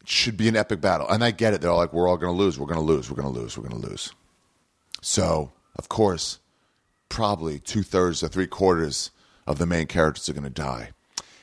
it 0.01 0.09
should 0.09 0.37
be 0.37 0.49
an 0.49 0.57
epic 0.57 0.81
battle, 0.81 1.09
and 1.09 1.23
I 1.25 1.31
get 1.31 1.55
it. 1.55 1.61
They're 1.61 1.71
all 1.71 1.79
like, 1.79 1.93
"We're 1.93 2.09
all 2.09 2.17
going 2.17 2.35
to 2.35 2.39
lose. 2.39 2.59
We're 2.59 2.67
going 2.67 2.79
to 2.79 2.85
lose. 2.85 3.11
We're 3.11 3.21
going 3.21 3.33
to 3.33 3.41
lose. 3.41 3.57
We're 3.57 3.69
going 3.69 3.81
to 3.81 3.89
lose." 3.89 4.13
So, 5.03 5.53
of 5.77 5.89
course, 5.89 6.39
probably 7.09 7.59
two 7.59 7.83
thirds 7.83 8.23
or 8.23 8.29
three 8.29 8.47
quarters 8.47 9.11
of 9.47 9.59
the 9.59 9.67
main 9.67 9.87
characters 9.87 10.29
are 10.29 10.35
going 10.35 10.45
to 10.45 10.51
die, 10.51 10.91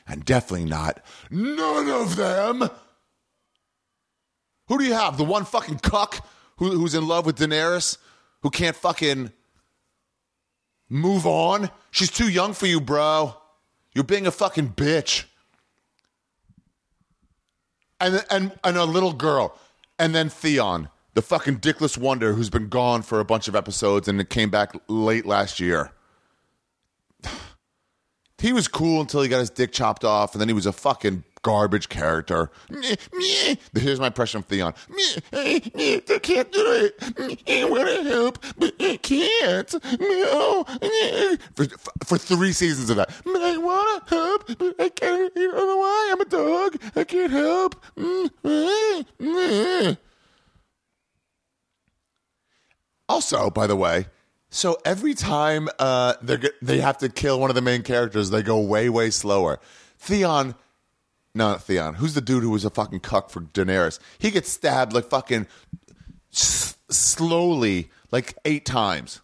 and 0.07 0.23
definitely 0.23 0.69
not 0.69 1.03
none 1.29 1.89
of 1.89 2.15
them. 2.15 2.69
Who 4.67 4.77
do 4.77 4.83
you 4.83 4.93
have? 4.93 5.17
The 5.17 5.23
one 5.23 5.45
fucking 5.45 5.79
cuck 5.79 6.27
who, 6.57 6.71
who's 6.71 6.93
in 6.93 7.07
love 7.07 7.25
with 7.25 7.37
Daenerys, 7.37 7.97
who 8.41 8.49
can't 8.49 8.75
fucking 8.75 9.31
move 10.89 11.25
on. 11.25 11.69
She's 11.91 12.11
too 12.11 12.29
young 12.29 12.53
for 12.53 12.67
you, 12.67 12.81
bro. 12.81 13.35
You're 13.97 14.03
being 14.03 14.27
a 14.27 14.31
fucking 14.31 14.73
bitch. 14.73 15.23
And 17.99 18.23
and 18.29 18.51
and 18.63 18.77
a 18.77 18.85
little 18.85 19.11
girl, 19.11 19.57
and 19.97 20.13
then 20.13 20.29
Theon, 20.29 20.89
the 21.15 21.23
fucking 21.23 21.61
dickless 21.61 21.97
wonder 21.97 22.33
who's 22.33 22.51
been 22.51 22.69
gone 22.69 23.01
for 23.01 23.19
a 23.19 23.25
bunch 23.25 23.47
of 23.47 23.55
episodes 23.55 24.07
and 24.07 24.21
it 24.21 24.29
came 24.29 24.51
back 24.51 24.75
late 24.87 25.25
last 25.25 25.59
year. 25.59 25.93
He 28.37 28.53
was 28.53 28.67
cool 28.67 29.01
until 29.01 29.23
he 29.23 29.29
got 29.29 29.39
his 29.39 29.49
dick 29.49 29.71
chopped 29.71 30.03
off, 30.03 30.35
and 30.35 30.39
then 30.39 30.47
he 30.47 30.53
was 30.53 30.67
a 30.67 30.71
fucking 30.71 31.23
garbage 31.41 31.89
character. 31.89 32.51
Here's 33.74 34.00
my 34.00 34.08
impression 34.08 34.39
of 34.39 34.46
Theon. 34.46 34.74
I 35.34 36.20
can't 36.22 36.51
do 36.51 36.65
it. 36.72 37.41
I 37.48 37.65
want 37.65 37.88
to 37.88 38.03
help, 38.03 38.44
but 38.58 38.74
I 38.79 38.98
can't. 38.98 39.74
Meh, 39.74 40.25
oh. 40.29 40.65
For, 41.56 41.65
for 42.06 42.17
three 42.17 42.51
seasons 42.51 42.89
of 42.89 42.98
that. 42.98 43.10
I 43.25 43.58
want 43.58 44.08
to 44.08 44.15
help, 44.15 44.48
but 44.58 44.75
I 44.79 44.89
can't. 44.89 45.32
I 45.36 45.39
don't 45.39 45.56
know 45.56 45.77
why. 45.77 46.10
I'm 46.12 46.22
a 46.22 46.25
dog. 46.25 46.77
I 46.96 47.03
can't 47.03 47.32
help. 47.32 47.75
Also, 53.10 53.50
by 53.50 53.67
the 53.67 53.75
way, 53.75 54.08
so 54.50 54.77
every 54.86 55.13
time 55.13 55.70
uh, 55.79 56.15
they 56.22 56.38
they 56.62 56.79
have 56.79 56.98
to 57.00 57.10
kill 57.10 57.39
one 57.39 57.50
of 57.50 57.56
the 57.56 57.62
main 57.62 57.84
characters, 57.84 58.29
they 58.29 58.44
go 58.44 58.60
way 58.60 58.89
way 58.89 59.10
slower. 59.10 59.60
Theon, 59.98 60.56
no, 61.38 61.50
not 61.51 61.63
Theon. 61.63 61.96
Who's 61.96 62.13
the 62.13 62.22
dude 62.22 62.44
who 62.44 62.50
was 62.50 62.65
a 62.65 62.70
fucking 62.70 63.00
cuck 63.01 63.29
for 63.29 63.41
Daenerys? 63.41 64.00
He 64.20 64.32
gets 64.32 64.50
stabbed 64.50 64.94
like 64.94 65.06
fucking 65.06 65.48
s- 66.34 66.75
slowly, 66.89 67.89
like 68.12 68.38
eight 68.46 68.65
times. 68.65 69.22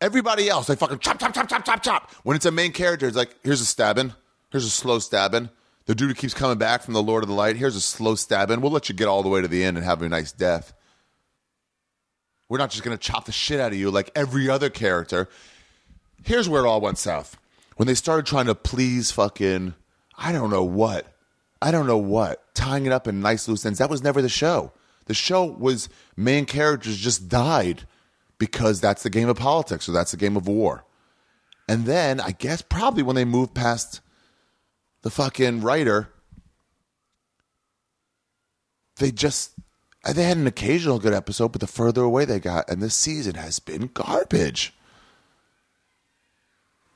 Everybody 0.00 0.48
else, 0.48 0.66
they 0.66 0.76
fucking 0.76 0.98
chop, 0.98 1.18
chop, 1.18 1.32
chop, 1.34 1.48
chop, 1.48 1.64
chop, 1.64 1.82
chop. 1.82 2.10
When 2.22 2.36
it's 2.36 2.44
a 2.46 2.50
main 2.50 2.72
character, 2.72 3.06
it's 3.06 3.16
like, 3.16 3.34
here's 3.42 3.60
a 3.60 3.66
stabbing, 3.66 4.12
here's 4.50 4.64
a 4.66 4.70
slow 4.70 4.98
stabbing. 4.98 5.48
The 5.86 5.94
dude 5.94 6.08
who 6.08 6.14
keeps 6.14 6.34
coming 6.34 6.58
back 6.58 6.82
from 6.82 6.94
the 6.94 7.02
Lord 7.02 7.22
of 7.22 7.28
the 7.28 7.34
Light, 7.34 7.56
here's 7.56 7.76
a 7.76 7.80
slow 7.80 8.14
stabbing. 8.16 8.60
We'll 8.60 8.72
let 8.72 8.88
you 8.88 8.94
get 8.94 9.06
all 9.08 9.22
the 9.22 9.28
way 9.28 9.40
to 9.40 9.48
the 9.48 9.64
end 9.64 9.76
and 9.76 9.86
have 9.86 10.02
a 10.02 10.08
nice 10.08 10.32
death. 10.32 10.72
We're 12.48 12.58
not 12.58 12.70
just 12.70 12.82
going 12.82 12.96
to 12.96 13.02
chop 13.02 13.24
the 13.24 13.32
shit 13.32 13.60
out 13.60 13.72
of 13.72 13.78
you 13.78 13.90
like 13.90 14.10
every 14.14 14.48
other 14.48 14.68
character. 14.68 15.28
Here's 16.24 16.48
where 16.48 16.64
it 16.64 16.68
all 16.68 16.80
went 16.80 16.98
south. 16.98 17.36
When 17.76 17.86
they 17.86 17.94
started 17.94 18.26
trying 18.26 18.46
to 18.46 18.54
please 18.54 19.10
fucking, 19.12 19.74
I 20.18 20.32
don't 20.32 20.50
know 20.50 20.64
what, 20.64 21.06
I 21.60 21.70
don't 21.70 21.86
know 21.86 21.98
what, 21.98 22.54
tying 22.54 22.86
it 22.86 22.92
up 22.92 23.06
in 23.06 23.20
nice 23.20 23.48
loose 23.48 23.66
ends. 23.66 23.78
That 23.78 23.90
was 23.90 24.02
never 24.02 24.22
the 24.22 24.28
show. 24.28 24.72
The 25.06 25.14
show 25.14 25.44
was 25.44 25.88
main 26.16 26.46
characters 26.46 26.96
just 26.96 27.28
died 27.28 27.86
because 28.38 28.80
that's 28.80 29.02
the 29.02 29.10
game 29.10 29.28
of 29.28 29.36
politics 29.36 29.88
or 29.88 29.92
that's 29.92 30.10
the 30.10 30.16
game 30.16 30.36
of 30.36 30.48
war. 30.48 30.84
And 31.68 31.84
then 31.84 32.20
I 32.20 32.30
guess 32.32 32.62
probably 32.62 33.02
when 33.02 33.16
they 33.16 33.24
moved 33.24 33.54
past 33.54 34.00
the 35.02 35.10
fucking 35.10 35.60
writer, 35.60 36.08
they 38.96 39.10
just 39.10 39.52
uh, 40.04 40.12
they 40.12 40.24
had 40.24 40.36
an 40.36 40.46
occasional 40.46 40.98
good 40.98 41.12
episode, 41.12 41.52
but 41.52 41.60
the 41.60 41.66
further 41.66 42.02
away 42.02 42.24
they 42.24 42.38
got, 42.38 42.68
and 42.70 42.82
this 42.82 42.94
season 42.94 43.34
has 43.34 43.58
been 43.58 43.90
garbage. 43.92 44.72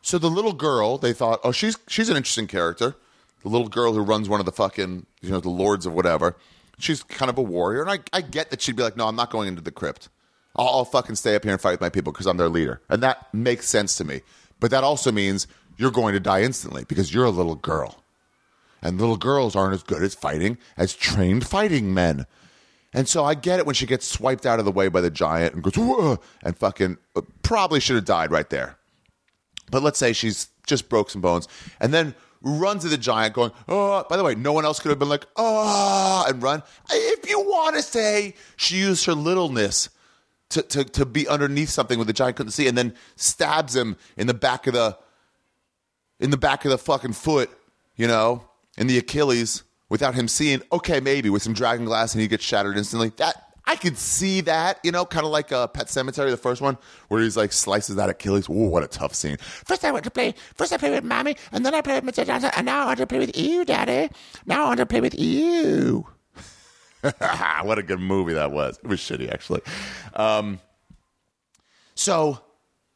So 0.02 0.18
the 0.18 0.30
little 0.30 0.52
girl, 0.52 0.96
they 0.96 1.12
thought, 1.12 1.40
oh, 1.44 1.52
she's 1.52 1.76
she's 1.88 2.08
an 2.08 2.16
interesting 2.16 2.46
character. 2.46 2.96
The 3.42 3.48
little 3.48 3.68
girl 3.68 3.92
who 3.92 4.00
runs 4.00 4.28
one 4.28 4.40
of 4.40 4.46
the 4.46 4.52
fucking, 4.52 5.06
you 5.20 5.30
know, 5.30 5.40
the 5.40 5.50
lords 5.50 5.86
of 5.86 5.92
whatever. 5.92 6.36
She's 6.78 7.02
kind 7.02 7.30
of 7.30 7.38
a 7.38 7.42
warrior, 7.42 7.82
and 7.82 7.90
I, 7.90 7.98
I 8.12 8.20
get 8.20 8.50
that 8.50 8.62
she'd 8.62 8.76
be 8.76 8.82
like, 8.82 8.96
no, 8.96 9.06
I'm 9.06 9.16
not 9.16 9.30
going 9.30 9.48
into 9.48 9.60
the 9.60 9.70
crypt. 9.70 10.08
I'll, 10.56 10.68
I'll 10.68 10.84
fucking 10.84 11.16
stay 11.16 11.34
up 11.34 11.44
here 11.44 11.52
and 11.52 11.60
fight 11.60 11.72
with 11.72 11.80
my 11.80 11.90
people 11.90 12.12
because 12.12 12.26
I'm 12.26 12.36
their 12.36 12.48
leader, 12.48 12.80
and 12.88 13.02
that 13.02 13.32
makes 13.34 13.68
sense 13.68 13.96
to 13.96 14.04
me. 14.04 14.22
But 14.60 14.70
that 14.70 14.84
also 14.84 15.12
means 15.12 15.46
you're 15.76 15.90
going 15.90 16.14
to 16.14 16.20
die 16.20 16.42
instantly 16.42 16.84
because 16.84 17.12
you're 17.12 17.24
a 17.24 17.30
little 17.30 17.54
girl, 17.54 18.02
and 18.82 18.98
little 18.98 19.16
girls 19.16 19.56
aren't 19.56 19.74
as 19.74 19.82
good 19.82 20.02
at 20.02 20.12
fighting 20.12 20.58
as 20.76 20.94
trained 20.94 21.46
fighting 21.46 21.92
men. 21.92 22.26
And 22.92 23.08
so 23.08 23.24
I 23.24 23.34
get 23.34 23.58
it 23.60 23.66
when 23.66 23.74
she 23.74 23.86
gets 23.86 24.06
swiped 24.06 24.44
out 24.44 24.58
of 24.58 24.64
the 24.64 24.72
way 24.72 24.88
by 24.88 25.00
the 25.00 25.10
giant 25.10 25.54
and 25.54 25.62
goes, 25.62 25.76
Whoa, 25.76 26.18
and 26.42 26.56
fucking 26.56 26.98
uh, 27.14 27.22
probably 27.42 27.80
should 27.80 27.96
have 27.96 28.04
died 28.04 28.30
right 28.32 28.48
there. 28.50 28.76
But 29.70 29.82
let's 29.82 29.98
say 29.98 30.12
she's 30.12 30.48
just 30.66 30.88
broke 30.88 31.10
some 31.10 31.20
bones 31.20 31.46
and 31.80 31.94
then 31.94 32.14
runs 32.42 32.84
at 32.84 32.90
the 32.90 32.98
giant 32.98 33.34
going, 33.34 33.52
oh, 33.68 34.04
by 34.08 34.16
the 34.16 34.24
way, 34.24 34.34
no 34.34 34.52
one 34.52 34.64
else 34.64 34.80
could 34.80 34.90
have 34.90 34.98
been 34.98 35.08
like, 35.08 35.26
oh, 35.36 36.24
and 36.28 36.42
run. 36.42 36.62
If 36.90 37.28
you 37.28 37.40
want 37.40 37.76
to 37.76 37.82
say 37.82 38.34
she 38.56 38.76
used 38.76 39.04
her 39.06 39.14
littleness 39.14 39.90
to, 40.50 40.62
to, 40.62 40.84
to 40.84 41.06
be 41.06 41.28
underneath 41.28 41.68
something 41.68 41.98
where 41.98 42.04
the 42.04 42.12
giant 42.12 42.36
couldn't 42.36 42.52
see 42.52 42.66
and 42.66 42.76
then 42.76 42.94
stabs 43.16 43.76
him 43.76 43.96
in 44.16 44.26
the 44.26 44.34
back 44.34 44.66
of 44.66 44.74
the, 44.74 44.96
in 46.18 46.30
the 46.30 46.36
back 46.36 46.64
of 46.64 46.70
the 46.70 46.78
fucking 46.78 47.12
foot, 47.12 47.50
you 47.96 48.06
know, 48.06 48.44
in 48.76 48.86
the 48.86 48.98
Achilles 48.98 49.62
without 49.88 50.14
him 50.14 50.28
seeing, 50.28 50.62
okay, 50.72 51.00
maybe 51.00 51.30
with 51.30 51.42
some 51.42 51.52
dragon 51.52 51.84
glass 51.84 52.14
and 52.14 52.22
he 52.22 52.28
gets 52.28 52.44
shattered 52.44 52.76
instantly. 52.76 53.10
That 53.16 53.49
I 53.70 53.76
could 53.76 53.96
see 53.96 54.40
that, 54.40 54.80
you 54.82 54.90
know, 54.90 55.04
kind 55.06 55.24
of 55.24 55.30
like 55.30 55.52
a 55.52 55.68
Pet 55.68 55.86
Sematary, 55.86 56.30
the 56.30 56.36
first 56.36 56.60
one, 56.60 56.76
where 57.06 57.22
he's 57.22 57.36
like 57.36 57.52
slices 57.52 57.94
that 57.94 58.10
Achilles. 58.10 58.48
Ooh, 58.48 58.66
what 58.66 58.82
a 58.82 58.88
tough 58.88 59.14
scene. 59.14 59.36
First 59.36 59.84
I 59.84 59.92
went 59.92 60.02
to 60.06 60.10
play, 60.10 60.34
first 60.56 60.72
I 60.72 60.76
played 60.76 60.90
with 60.90 61.04
mommy, 61.04 61.36
and 61.52 61.64
then 61.64 61.72
I 61.72 61.80
played 61.80 62.02
with 62.02 62.12
Mr. 62.12 62.26
Johnson, 62.26 62.50
and 62.56 62.66
now 62.66 62.82
I 62.82 62.86
want 62.86 62.98
to 62.98 63.06
play 63.06 63.20
with 63.20 63.38
you, 63.38 63.64
daddy. 63.64 64.12
Now 64.44 64.64
I 64.64 64.66
want 64.66 64.78
to 64.78 64.86
play 64.86 65.00
with 65.00 65.16
you. 65.16 66.04
what 67.62 67.78
a 67.78 67.84
good 67.84 68.00
movie 68.00 68.32
that 68.32 68.50
was. 68.50 68.76
It 68.82 68.88
was 68.88 68.98
shitty, 68.98 69.32
actually. 69.32 69.60
Um, 70.14 70.58
so 71.94 72.40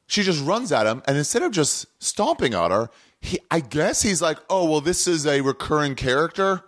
she 0.09 0.25
just 0.25 0.45
runs 0.45 0.73
at 0.73 0.88
him, 0.88 1.04
and 1.07 1.16
instead 1.16 1.45
of 1.45 1.52
just 1.52 1.87
stomping 2.02 2.52
on 2.52 2.73
her, 2.73 2.90
he, 3.21 3.38
I 3.49 3.61
guess 3.61 4.02
he's 4.02 4.21
like, 4.21 4.38
oh, 4.50 4.69
well, 4.69 4.81
this 4.81 5.07
is 5.07 5.25
a 5.25 5.40
recurring 5.40 5.95
character 5.95 6.64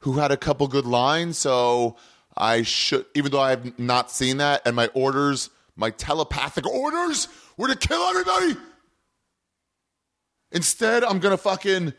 who 0.00 0.18
had 0.18 0.30
a 0.30 0.36
couple 0.36 0.68
good 0.68 0.84
lines, 0.84 1.38
so 1.38 1.96
I 2.40 2.62
should, 2.62 3.04
even 3.14 3.30
though 3.32 3.40
I 3.40 3.50
have 3.50 3.78
not 3.78 4.10
seen 4.10 4.38
that, 4.38 4.62
and 4.64 4.74
my 4.74 4.86
orders, 4.94 5.50
my 5.76 5.90
telepathic 5.90 6.66
orders 6.66 7.28
were 7.58 7.68
to 7.68 7.76
kill 7.76 8.00
everybody. 8.00 8.56
Instead, 10.50 11.04
I'm 11.04 11.18
gonna 11.18 11.36
fucking 11.36 11.92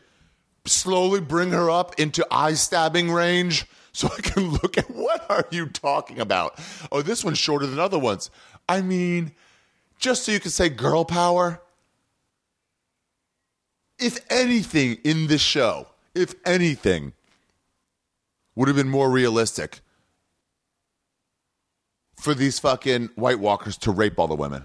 slowly 0.64 1.20
bring 1.20 1.52
her 1.52 1.70
up 1.70 1.98
into 2.00 2.26
eye 2.28 2.54
stabbing 2.54 3.10
range 3.10 3.66
so 3.92 4.08
I 4.08 4.20
can 4.20 4.50
look 4.62 4.76
at 4.76 4.90
what 4.90 5.24
are 5.30 5.46
you 5.52 5.68
talking 5.68 6.18
about? 6.18 6.58
Oh, 6.90 7.02
this 7.02 7.24
one's 7.24 7.38
shorter 7.38 7.66
than 7.66 7.78
other 7.78 7.98
ones. 7.98 8.28
I 8.68 8.82
mean, 8.82 9.32
just 10.00 10.24
so 10.24 10.32
you 10.32 10.40
can 10.40 10.50
say 10.50 10.68
girl 10.68 11.04
power. 11.04 11.62
If 13.96 14.18
anything 14.28 14.98
in 15.04 15.28
this 15.28 15.40
show, 15.40 15.86
if 16.16 16.34
anything, 16.44 17.12
would 18.56 18.66
have 18.66 18.76
been 18.76 18.88
more 18.88 19.08
realistic 19.08 19.80
for 22.22 22.34
these 22.34 22.60
fucking 22.60 23.10
White 23.16 23.40
Walkers 23.40 23.76
to 23.78 23.90
rape 23.90 24.18
all 24.18 24.28
the 24.28 24.36
women. 24.36 24.64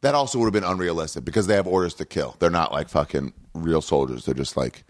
That 0.00 0.14
also 0.14 0.38
would 0.38 0.46
have 0.46 0.52
been 0.52 0.64
unrealistic 0.64 1.24
because 1.24 1.46
they 1.46 1.54
have 1.54 1.66
orders 1.66 1.94
to 1.94 2.06
kill. 2.06 2.36
They're 2.38 2.48
not 2.48 2.72
like 2.72 2.88
fucking 2.88 3.34
real 3.54 3.82
soldiers. 3.82 4.24
They're 4.24 4.34
just 4.34 4.56
like 4.56 4.84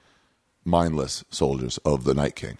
mindless 0.64 1.24
soldiers 1.30 1.78
of 1.78 2.04
the 2.04 2.14
Night 2.14 2.36
King. 2.36 2.58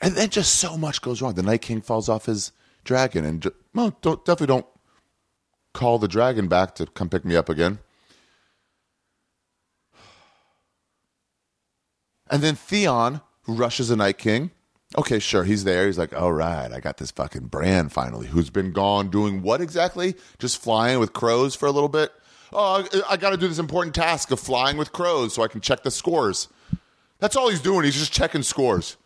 And 0.00 0.14
then 0.14 0.30
just 0.30 0.56
so 0.56 0.76
much 0.76 1.02
goes 1.02 1.22
wrong. 1.22 1.34
The 1.34 1.42
Night 1.42 1.62
King 1.62 1.82
falls 1.82 2.08
off 2.08 2.26
his 2.26 2.52
dragon, 2.84 3.24
and 3.24 3.46
well, 3.74 3.96
don't 4.00 4.24
definitely 4.24 4.54
don't 4.54 4.66
call 5.72 5.98
the 5.98 6.08
dragon 6.08 6.48
back 6.48 6.74
to 6.76 6.86
come 6.86 7.08
pick 7.08 7.24
me 7.24 7.36
up 7.36 7.48
again. 7.48 7.78
And 12.28 12.42
then 12.42 12.56
Theon 12.56 13.20
rushes 13.46 13.88
the 13.88 13.96
Night 13.96 14.18
King. 14.18 14.50
Okay, 14.98 15.20
sure, 15.20 15.44
he's 15.44 15.64
there. 15.64 15.86
He's 15.86 15.98
like, 15.98 16.12
all 16.12 16.32
right, 16.32 16.72
I 16.72 16.80
got 16.80 16.96
this 16.96 17.12
fucking 17.12 17.46
Bran 17.46 17.88
finally, 17.90 18.26
who's 18.26 18.50
been 18.50 18.72
gone 18.72 19.08
doing 19.08 19.40
what 19.42 19.60
exactly? 19.60 20.14
Just 20.38 20.60
flying 20.60 20.98
with 20.98 21.12
crows 21.12 21.54
for 21.54 21.66
a 21.66 21.70
little 21.70 21.88
bit? 21.88 22.12
Oh, 22.52 22.84
I, 22.92 23.12
I 23.12 23.16
got 23.16 23.30
to 23.30 23.36
do 23.36 23.46
this 23.46 23.60
important 23.60 23.94
task 23.94 24.32
of 24.32 24.40
flying 24.40 24.76
with 24.76 24.92
crows 24.92 25.34
so 25.34 25.42
I 25.44 25.48
can 25.48 25.60
check 25.60 25.84
the 25.84 25.90
scores. 25.92 26.48
That's 27.20 27.36
all 27.36 27.48
he's 27.48 27.60
doing. 27.60 27.84
He's 27.84 27.94
just 27.94 28.12
checking 28.12 28.42
scores. 28.42 28.96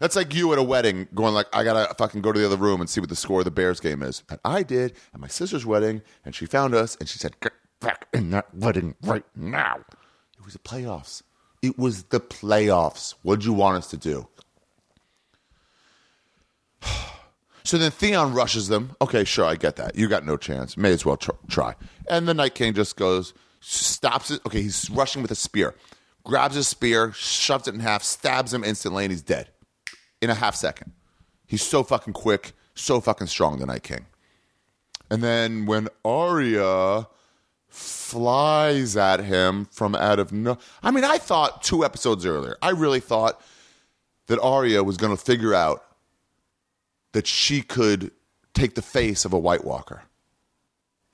That's 0.00 0.16
like 0.16 0.34
you 0.34 0.52
at 0.52 0.58
a 0.58 0.62
wedding 0.62 1.08
going 1.14 1.34
like, 1.34 1.46
I 1.52 1.62
gotta 1.62 1.94
fucking 1.94 2.22
go 2.22 2.32
to 2.32 2.38
the 2.38 2.46
other 2.46 2.56
room 2.56 2.80
and 2.80 2.88
see 2.88 3.00
what 3.00 3.10
the 3.10 3.16
score 3.16 3.40
of 3.40 3.44
the 3.44 3.50
Bears 3.50 3.80
game 3.80 4.02
is. 4.02 4.22
And 4.30 4.40
I 4.44 4.62
did 4.62 4.94
at 5.12 5.20
my 5.20 5.28
sister's 5.28 5.66
wedding, 5.66 6.00
and 6.24 6.34
she 6.34 6.46
found 6.46 6.74
us, 6.74 6.96
and 6.96 7.06
she 7.06 7.18
said, 7.18 7.38
"Get 7.40 7.52
back 7.80 8.08
in 8.14 8.30
that 8.30 8.54
wedding 8.54 8.94
right 9.02 9.24
now." 9.36 9.76
It 10.38 10.44
was 10.44 10.54
the 10.54 10.58
playoffs. 10.58 11.22
It 11.60 11.78
was 11.78 12.04
the 12.04 12.18
playoffs. 12.18 13.14
What'd 13.22 13.44
you 13.44 13.52
want 13.52 13.76
us 13.76 13.88
to 13.88 13.98
do? 13.98 14.26
So 17.62 17.76
then 17.76 17.90
Theon 17.90 18.32
rushes 18.32 18.68
them. 18.68 18.96
Okay, 19.02 19.22
sure, 19.22 19.44
I 19.44 19.54
get 19.54 19.76
that. 19.76 19.94
You 19.94 20.08
got 20.08 20.24
no 20.24 20.38
chance. 20.38 20.78
May 20.78 20.92
as 20.92 21.04
well 21.04 21.18
tr- 21.18 21.32
try. 21.48 21.74
And 22.08 22.26
the 22.26 22.32
Night 22.34 22.54
King 22.54 22.72
just 22.72 22.96
goes, 22.96 23.34
stops 23.60 24.30
it. 24.30 24.40
Okay, 24.46 24.62
he's 24.62 24.88
rushing 24.90 25.20
with 25.22 25.30
a 25.30 25.36
spear, 25.36 25.74
grabs 26.24 26.56
his 26.56 26.66
spear, 26.66 27.12
shoves 27.12 27.68
it 27.68 27.74
in 27.74 27.80
half, 27.80 28.02
stabs 28.02 28.52
him 28.52 28.64
instantly, 28.64 29.04
and 29.04 29.12
he's 29.12 29.22
dead 29.22 29.50
in 30.20 30.30
a 30.30 30.34
half 30.34 30.54
second. 30.54 30.92
He's 31.46 31.62
so 31.62 31.82
fucking 31.82 32.14
quick, 32.14 32.52
so 32.74 33.00
fucking 33.00 33.26
strong, 33.26 33.58
the 33.58 33.66
Night 33.66 33.82
King. 33.82 34.06
And 35.10 35.22
then 35.22 35.66
when 35.66 35.88
Arya 36.04 37.08
flies 37.68 38.96
at 38.96 39.20
him 39.20 39.66
from 39.66 39.94
out 39.94 40.18
of 40.18 40.32
no, 40.32 40.58
I 40.82 40.90
mean, 40.90 41.04
I 41.04 41.18
thought 41.18 41.62
two 41.62 41.84
episodes 41.84 42.24
earlier, 42.24 42.56
I 42.62 42.70
really 42.70 43.00
thought 43.00 43.40
that 44.28 44.40
Arya 44.40 44.82
was 44.84 44.96
going 44.96 45.16
to 45.16 45.22
figure 45.22 45.54
out 45.54 45.84
that 47.12 47.26
she 47.26 47.62
could 47.62 48.10
take 48.54 48.74
the 48.74 48.82
face 48.82 49.24
of 49.24 49.32
a 49.32 49.38
White 49.38 49.64
Walker. 49.64 50.02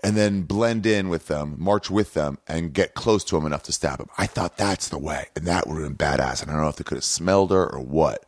and 0.02 0.14
then 0.16 0.42
blend 0.42 0.84
in 0.84 1.08
with 1.08 1.26
them, 1.26 1.56
march 1.58 1.90
with 1.90 2.12
them, 2.12 2.38
and 2.46 2.74
get 2.74 2.92
close 2.94 3.24
to 3.24 3.36
him 3.36 3.46
enough 3.46 3.62
to 3.64 3.72
stab 3.72 3.98
him. 3.98 4.06
I 4.18 4.26
thought 4.26 4.58
that's 4.58 4.88
the 4.90 4.98
way, 4.98 5.28
and 5.34 5.46
that 5.46 5.66
would 5.66 5.80
have 5.82 5.96
been 5.96 6.06
badass. 6.06 6.42
And 6.42 6.50
I 6.50 6.54
don't 6.54 6.62
know 6.62 6.68
if 6.68 6.76
they 6.76 6.84
could 6.84 6.98
have 6.98 7.04
smelled 7.04 7.50
her 7.50 7.66
or 7.66 7.80
what, 7.80 8.26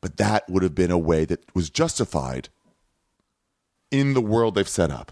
but 0.00 0.16
that 0.18 0.48
would 0.48 0.62
have 0.62 0.74
been 0.76 0.92
a 0.92 0.96
way 0.96 1.24
that 1.24 1.44
was 1.56 1.70
justified 1.70 2.50
in 3.90 4.14
the 4.14 4.20
world 4.20 4.54
they've 4.54 4.68
set 4.68 4.92
up. 4.92 5.10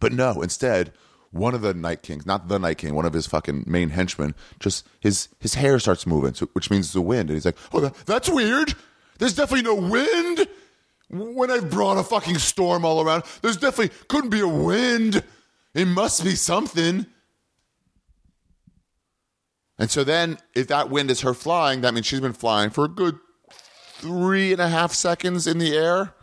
But 0.00 0.12
no, 0.14 0.40
instead, 0.40 0.92
one 1.30 1.54
of 1.54 1.60
the 1.60 1.74
Night 1.74 2.02
Kings, 2.02 2.24
not 2.24 2.48
the 2.48 2.58
Night 2.58 2.78
King, 2.78 2.94
one 2.94 3.04
of 3.04 3.12
his 3.12 3.26
fucking 3.26 3.64
main 3.66 3.90
henchmen, 3.90 4.34
just 4.58 4.88
his 5.00 5.28
his 5.40 5.54
hair 5.54 5.78
starts 5.78 6.06
moving, 6.06 6.32
so, 6.32 6.46
which 6.54 6.70
means 6.70 6.92
the 6.94 7.02
wind. 7.02 7.28
And 7.28 7.36
he's 7.36 7.44
like, 7.44 7.58
"Oh, 7.70 7.80
that, 7.80 7.94
that's 8.06 8.30
weird. 8.30 8.74
There's 9.20 9.34
definitely 9.34 9.62
no 9.62 9.76
wind 9.76 10.48
when 11.08 11.52
I've 11.52 11.70
brought 11.70 11.98
a 11.98 12.02
fucking 12.02 12.38
storm 12.38 12.84
all 12.84 13.00
around. 13.00 13.22
There's 13.42 13.56
definitely 13.56 13.96
couldn't 14.08 14.30
be 14.30 14.40
a 14.40 14.48
wind. 14.48 15.22
It 15.74 15.86
must 15.86 16.24
be 16.24 16.34
something." 16.34 17.06
And 19.78 19.90
so 19.90 20.02
then, 20.02 20.38
if 20.54 20.66
that 20.66 20.90
wind 20.90 21.10
is 21.10 21.20
her 21.20 21.32
flying, 21.32 21.82
that 21.82 21.94
means 21.94 22.06
she's 22.06 22.20
been 22.20 22.32
flying 22.32 22.70
for 22.70 22.84
a 22.84 22.88
good 22.88 23.18
three 23.50 24.52
and 24.52 24.60
a 24.60 24.68
half 24.68 24.92
seconds 24.92 25.46
in 25.46 25.58
the 25.58 25.76
air 25.76 26.14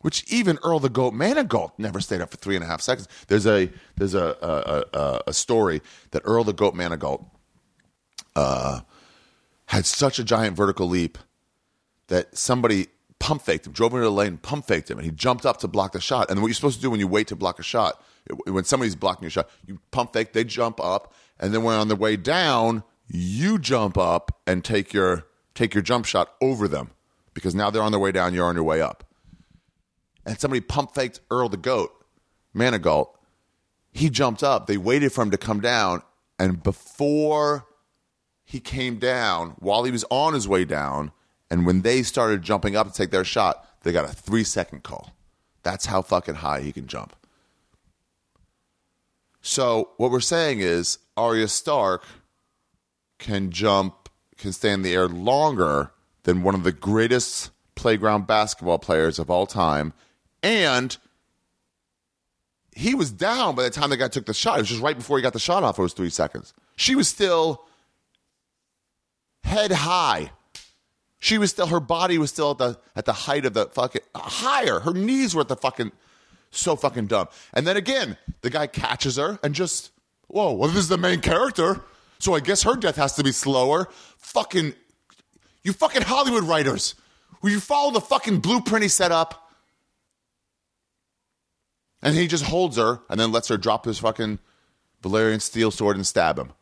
which 0.00 0.24
even 0.32 0.58
Earl 0.62 0.80
the 0.80 0.88
Goat 0.88 1.14
Manigault 1.14 1.72
never 1.78 2.00
stayed 2.00 2.20
up 2.20 2.30
for 2.30 2.36
three 2.36 2.54
and 2.54 2.64
a 2.64 2.66
half 2.66 2.80
seconds. 2.80 3.08
There's 3.26 3.46
a 3.46 3.70
there's 3.96 4.14
a 4.14 4.36
a, 4.40 4.98
a, 4.98 5.22
a 5.28 5.32
story 5.32 5.82
that 6.12 6.22
Earl 6.24 6.44
the 6.44 6.52
Goat 6.52 6.74
Manigault 6.74 7.24
uh, 8.36 8.80
had 9.66 9.86
such 9.86 10.18
a 10.18 10.24
giant 10.24 10.56
vertical 10.56 10.88
leap 10.88 11.18
that 12.08 12.36
somebody 12.36 12.88
pump 13.18 13.42
faked 13.42 13.66
him, 13.66 13.72
drove 13.72 13.92
into 13.92 14.04
the 14.04 14.10
lane, 14.10 14.36
pump 14.38 14.66
faked 14.66 14.90
him, 14.90 14.98
and 14.98 15.04
he 15.04 15.10
jumped 15.10 15.46
up 15.46 15.58
to 15.58 15.68
block 15.68 15.92
the 15.92 16.00
shot. 16.00 16.30
And 16.30 16.40
what 16.40 16.48
you're 16.48 16.54
supposed 16.54 16.76
to 16.76 16.82
do 16.82 16.90
when 16.90 17.00
you 17.00 17.08
wait 17.08 17.28
to 17.28 17.36
block 17.36 17.58
a 17.58 17.62
shot, 17.62 18.02
when 18.46 18.64
somebody's 18.64 18.96
blocking 18.96 19.22
your 19.22 19.30
shot, 19.30 19.48
you 19.66 19.80
pump 19.90 20.12
fake, 20.12 20.32
they 20.32 20.44
jump 20.44 20.80
up, 20.80 21.12
and 21.40 21.54
then 21.54 21.62
when 21.62 21.76
on 21.76 21.88
the 21.88 21.96
way 21.96 22.16
down, 22.16 22.82
you 23.06 23.58
jump 23.58 23.96
up 23.96 24.40
and 24.46 24.64
take 24.64 24.92
your 24.92 25.26
take 25.54 25.74
your 25.74 25.82
jump 25.82 26.04
shot 26.04 26.34
over 26.40 26.68
them 26.68 26.90
because 27.34 27.54
now 27.54 27.70
they're 27.70 27.82
on 27.82 27.90
their 27.90 28.00
way 28.00 28.12
down, 28.12 28.34
you're 28.34 28.46
on 28.46 28.54
your 28.54 28.64
way 28.64 28.80
up 28.80 29.08
and 30.28 30.38
somebody 30.38 30.60
pump 30.60 30.94
faked 30.94 31.20
Earl 31.30 31.48
the 31.48 31.56
Goat, 31.56 31.90
Manigault. 32.54 33.08
He 33.90 34.10
jumped 34.10 34.42
up. 34.42 34.66
They 34.66 34.76
waited 34.76 35.10
for 35.10 35.22
him 35.22 35.30
to 35.30 35.38
come 35.38 35.60
down, 35.60 36.02
and 36.38 36.62
before 36.62 37.66
he 38.44 38.60
came 38.60 38.98
down, 38.98 39.56
while 39.58 39.84
he 39.84 39.90
was 39.90 40.04
on 40.10 40.34
his 40.34 40.46
way 40.46 40.66
down, 40.66 41.12
and 41.50 41.66
when 41.66 41.82
they 41.82 42.02
started 42.02 42.42
jumping 42.42 42.76
up 42.76 42.88
to 42.88 42.92
take 42.92 43.10
their 43.10 43.24
shot, 43.24 43.66
they 43.82 43.92
got 43.92 44.08
a 44.08 44.12
three 44.12 44.44
second 44.44 44.82
call. 44.82 45.12
That's 45.62 45.86
how 45.86 46.02
fucking 46.02 46.36
high 46.36 46.60
he 46.60 46.72
can 46.72 46.86
jump. 46.86 47.14
So 49.40 49.90
what 49.96 50.10
we're 50.10 50.20
saying 50.20 50.60
is 50.60 50.98
Arya 51.16 51.48
Stark 51.48 52.04
can 53.18 53.50
jump, 53.50 54.08
can 54.36 54.52
stay 54.52 54.72
in 54.72 54.82
the 54.82 54.94
air 54.94 55.08
longer 55.08 55.92
than 56.24 56.42
one 56.42 56.54
of 56.54 56.64
the 56.64 56.72
greatest 56.72 57.50
playground 57.74 58.26
basketball 58.26 58.78
players 58.78 59.18
of 59.18 59.30
all 59.30 59.46
time 59.46 59.92
and 60.42 60.96
he 62.74 62.94
was 62.94 63.10
down 63.10 63.56
by 63.56 63.64
the 63.64 63.70
time 63.70 63.90
the 63.90 63.96
guy 63.96 64.06
took 64.06 64.26
the 64.26 64.34
shot. 64.34 64.58
It 64.58 64.62
was 64.62 64.68
just 64.68 64.82
right 64.82 64.96
before 64.96 65.18
he 65.18 65.22
got 65.22 65.32
the 65.32 65.40
shot 65.40 65.64
off. 65.64 65.80
It 65.80 65.82
was 65.82 65.94
three 65.94 66.10
seconds. 66.10 66.54
She 66.76 66.94
was 66.94 67.08
still 67.08 67.64
head 69.42 69.72
high. 69.72 70.30
She 71.18 71.38
was 71.38 71.50
still 71.50 71.66
her 71.66 71.80
body 71.80 72.18
was 72.18 72.30
still 72.30 72.52
at 72.52 72.58
the 72.58 72.78
at 72.94 73.04
the 73.04 73.12
height 73.12 73.44
of 73.44 73.54
the 73.54 73.66
fucking 73.66 74.02
higher. 74.14 74.80
Her 74.80 74.92
knees 74.92 75.34
were 75.34 75.40
at 75.40 75.48
the 75.48 75.56
fucking 75.56 75.92
so 76.50 76.76
fucking 76.76 77.06
dumb. 77.06 77.28
And 77.52 77.66
then 77.66 77.76
again, 77.76 78.16
the 78.42 78.50
guy 78.50 78.66
catches 78.66 79.16
her 79.16 79.38
and 79.42 79.54
just 79.54 79.90
whoa. 80.28 80.52
Well, 80.52 80.68
this 80.68 80.78
is 80.78 80.88
the 80.88 80.98
main 80.98 81.20
character, 81.20 81.82
so 82.18 82.34
I 82.34 82.40
guess 82.40 82.62
her 82.62 82.76
death 82.76 82.96
has 82.96 83.14
to 83.14 83.24
be 83.24 83.32
slower. 83.32 83.88
Fucking 84.18 84.74
you 85.62 85.72
fucking 85.72 86.02
Hollywood 86.02 86.44
writers. 86.44 86.94
Will 87.42 87.50
you 87.50 87.60
follow 87.60 87.92
the 87.92 88.00
fucking 88.00 88.40
blueprint 88.40 88.82
he 88.82 88.88
set 88.88 89.12
up? 89.12 89.50
And 92.00 92.14
he 92.14 92.28
just 92.28 92.44
holds 92.44 92.76
her 92.76 93.00
and 93.08 93.18
then 93.18 93.32
lets 93.32 93.48
her 93.48 93.56
drop 93.56 93.84
his 93.84 93.98
fucking 93.98 94.38
Valyrian 95.02 95.40
steel 95.40 95.70
sword 95.70 95.96
and 95.96 96.06
stab 96.06 96.38
him. 96.38 96.52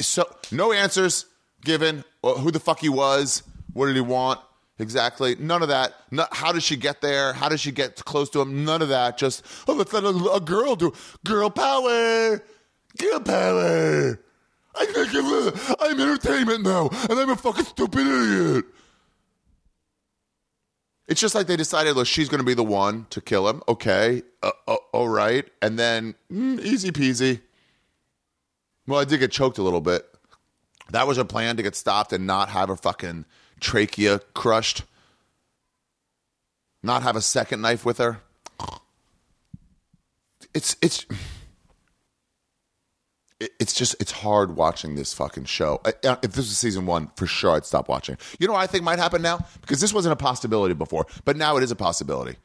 So 0.00 0.24
no 0.52 0.72
answers 0.72 1.26
given. 1.64 2.04
Who 2.22 2.50
the 2.50 2.60
fuck 2.60 2.80
he 2.80 2.88
was? 2.88 3.42
What 3.72 3.86
did 3.86 3.96
he 3.96 4.00
want? 4.00 4.40
Exactly. 4.78 5.34
None 5.38 5.62
of 5.62 5.68
that. 5.68 5.94
No, 6.10 6.26
how 6.30 6.52
did 6.52 6.62
she 6.62 6.76
get 6.76 7.00
there? 7.00 7.32
How 7.32 7.48
did 7.48 7.58
she 7.58 7.72
get 7.72 8.04
close 8.04 8.30
to 8.30 8.40
him? 8.40 8.64
None 8.64 8.80
of 8.80 8.88
that. 8.90 9.18
Just 9.18 9.44
oh, 9.66 9.74
let's 9.74 9.92
let 9.92 10.04
a, 10.04 10.08
a 10.32 10.40
girl 10.40 10.76
do 10.76 10.92
girl 11.24 11.50
power. 11.50 12.42
Girl 12.96 13.20
power. 13.20 14.20
I 14.76 14.86
think 14.86 15.76
I'm 15.80 16.00
entertainment 16.00 16.62
now, 16.62 16.88
and 17.10 17.18
I'm 17.18 17.30
a 17.30 17.36
fucking 17.36 17.64
stupid 17.64 18.06
idiot. 18.06 18.64
It's 21.08 21.20
just 21.20 21.34
like 21.34 21.46
they 21.46 21.56
decided, 21.56 21.96
look, 21.96 22.06
she's 22.06 22.28
going 22.28 22.40
to 22.40 22.44
be 22.44 22.54
the 22.54 22.62
one 22.62 23.06
to 23.10 23.20
kill 23.20 23.48
him. 23.48 23.62
Okay, 23.66 24.22
uh, 24.42 24.50
uh, 24.68 24.76
all 24.92 25.08
right, 25.08 25.46
and 25.62 25.78
then 25.78 26.14
mm, 26.30 26.60
easy 26.60 26.92
peasy. 26.92 27.40
Well, 28.86 29.00
I 29.00 29.04
did 29.04 29.18
get 29.18 29.32
choked 29.32 29.58
a 29.58 29.62
little 29.62 29.80
bit. 29.80 30.06
That 30.90 31.06
was 31.06 31.16
her 31.16 31.24
plan 31.24 31.56
to 31.56 31.62
get 31.62 31.74
stopped 31.74 32.12
and 32.12 32.26
not 32.26 32.50
have 32.50 32.68
her 32.68 32.76
fucking 32.76 33.24
trachea 33.60 34.20
crushed. 34.34 34.82
Not 36.82 37.02
have 37.02 37.16
a 37.16 37.20
second 37.20 37.60
knife 37.60 37.84
with 37.84 37.98
her. 37.98 38.20
It's 40.54 40.76
it's 40.80 41.06
it's 43.40 43.72
just 43.72 43.94
it's 44.00 44.10
hard 44.10 44.56
watching 44.56 44.94
this 44.94 45.14
fucking 45.14 45.44
show. 45.44 45.80
If 45.84 46.22
this 46.22 46.36
was 46.36 46.58
season 46.58 46.86
one, 46.86 47.10
for 47.16 47.26
sure 47.26 47.52
I'd 47.52 47.66
stop 47.66 47.88
watching. 47.88 48.16
You 48.38 48.46
know 48.46 48.54
what 48.54 48.62
I 48.62 48.66
think 48.66 48.82
might 48.84 48.98
happen 48.98 49.22
now 49.22 49.46
because 49.60 49.80
this 49.80 49.92
wasn't 49.92 50.12
a 50.12 50.16
possibility 50.16 50.74
before, 50.74 51.06
but 51.24 51.36
now 51.36 51.56
it 51.56 51.62
is 51.62 51.70
a 51.70 51.76
possibility. 51.76 52.36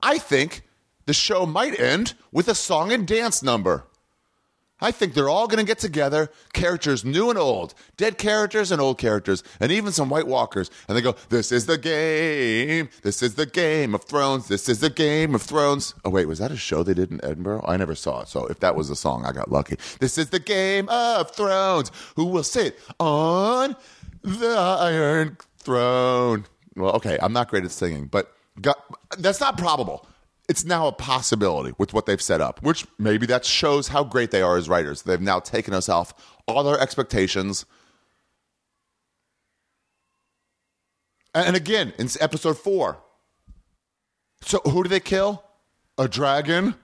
I 0.00 0.18
think 0.18 0.62
the 1.06 1.14
show 1.14 1.46
might 1.46 1.78
end 1.78 2.14
with 2.30 2.48
a 2.48 2.54
song 2.54 2.92
and 2.92 3.06
dance 3.06 3.42
number. 3.42 3.84
I 4.80 4.90
think 4.92 5.14
they're 5.14 5.28
all 5.28 5.48
going 5.48 5.58
to 5.58 5.66
get 5.66 5.78
together, 5.78 6.30
characters 6.52 7.04
new 7.04 7.30
and 7.30 7.38
old, 7.38 7.74
dead 7.96 8.16
characters 8.16 8.70
and 8.70 8.80
old 8.80 8.98
characters, 8.98 9.42
and 9.60 9.72
even 9.72 9.92
some 9.92 10.08
White 10.08 10.26
Walkers, 10.26 10.70
and 10.86 10.96
they 10.96 11.02
go, 11.02 11.16
This 11.30 11.50
is 11.50 11.66
the 11.66 11.78
game. 11.78 12.88
This 13.02 13.22
is 13.22 13.34
the 13.34 13.46
Game 13.46 13.94
of 13.94 14.04
Thrones. 14.04 14.48
This 14.48 14.68
is 14.68 14.80
the 14.80 14.90
Game 14.90 15.34
of 15.34 15.42
Thrones. 15.42 15.94
Oh, 16.04 16.10
wait, 16.10 16.26
was 16.26 16.38
that 16.38 16.52
a 16.52 16.56
show 16.56 16.82
they 16.82 16.94
did 16.94 17.10
in 17.10 17.24
Edinburgh? 17.24 17.64
I 17.66 17.76
never 17.76 17.94
saw 17.94 18.22
it. 18.22 18.28
So 18.28 18.46
if 18.46 18.60
that 18.60 18.76
was 18.76 18.90
a 18.90 18.96
song, 18.96 19.24
I 19.26 19.32
got 19.32 19.50
lucky. 19.50 19.76
This 19.98 20.16
is 20.16 20.30
the 20.30 20.40
Game 20.40 20.88
of 20.88 21.32
Thrones. 21.32 21.90
Who 22.16 22.26
will 22.26 22.44
sit 22.44 22.78
on 23.00 23.76
the 24.22 24.56
Iron 24.56 25.38
Throne? 25.58 26.46
Well, 26.76 26.92
okay, 26.96 27.18
I'm 27.20 27.32
not 27.32 27.48
great 27.48 27.64
at 27.64 27.72
singing, 27.72 28.06
but 28.06 28.32
that's 29.18 29.40
not 29.40 29.58
probable 29.58 30.07
it's 30.48 30.64
now 30.64 30.86
a 30.86 30.92
possibility 30.92 31.74
with 31.76 31.92
what 31.92 32.06
they've 32.06 32.22
set 32.22 32.40
up, 32.40 32.62
which 32.62 32.86
maybe 32.98 33.26
that 33.26 33.44
shows 33.44 33.88
how 33.88 34.02
great 34.02 34.30
they 34.30 34.40
are 34.40 34.56
as 34.56 34.68
writers. 34.68 35.02
They've 35.02 35.20
now 35.20 35.40
taken 35.40 35.74
us 35.74 35.88
off 35.88 36.14
all 36.46 36.64
their 36.64 36.80
expectations. 36.80 37.66
And 41.34 41.54
again, 41.54 41.92
in 41.98 42.08
episode 42.20 42.58
four. 42.58 42.98
So 44.40 44.60
who 44.64 44.82
do 44.82 44.88
they 44.88 45.00
kill? 45.00 45.44
A 45.98 46.08
dragon. 46.08 46.74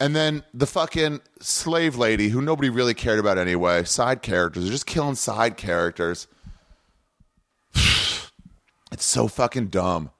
And 0.00 0.16
then 0.16 0.42
the 0.52 0.66
fucking 0.66 1.20
slave 1.40 1.94
lady 1.94 2.30
who 2.30 2.42
nobody 2.42 2.70
really 2.70 2.94
cared 2.94 3.20
about 3.20 3.38
anyway. 3.38 3.84
Side 3.84 4.20
characters. 4.20 4.64
They're 4.64 4.72
just 4.72 4.86
killing 4.86 5.14
side 5.14 5.56
characters. 5.56 6.26
it's 7.76 9.04
so 9.04 9.28
fucking 9.28 9.68
dumb. 9.68 10.10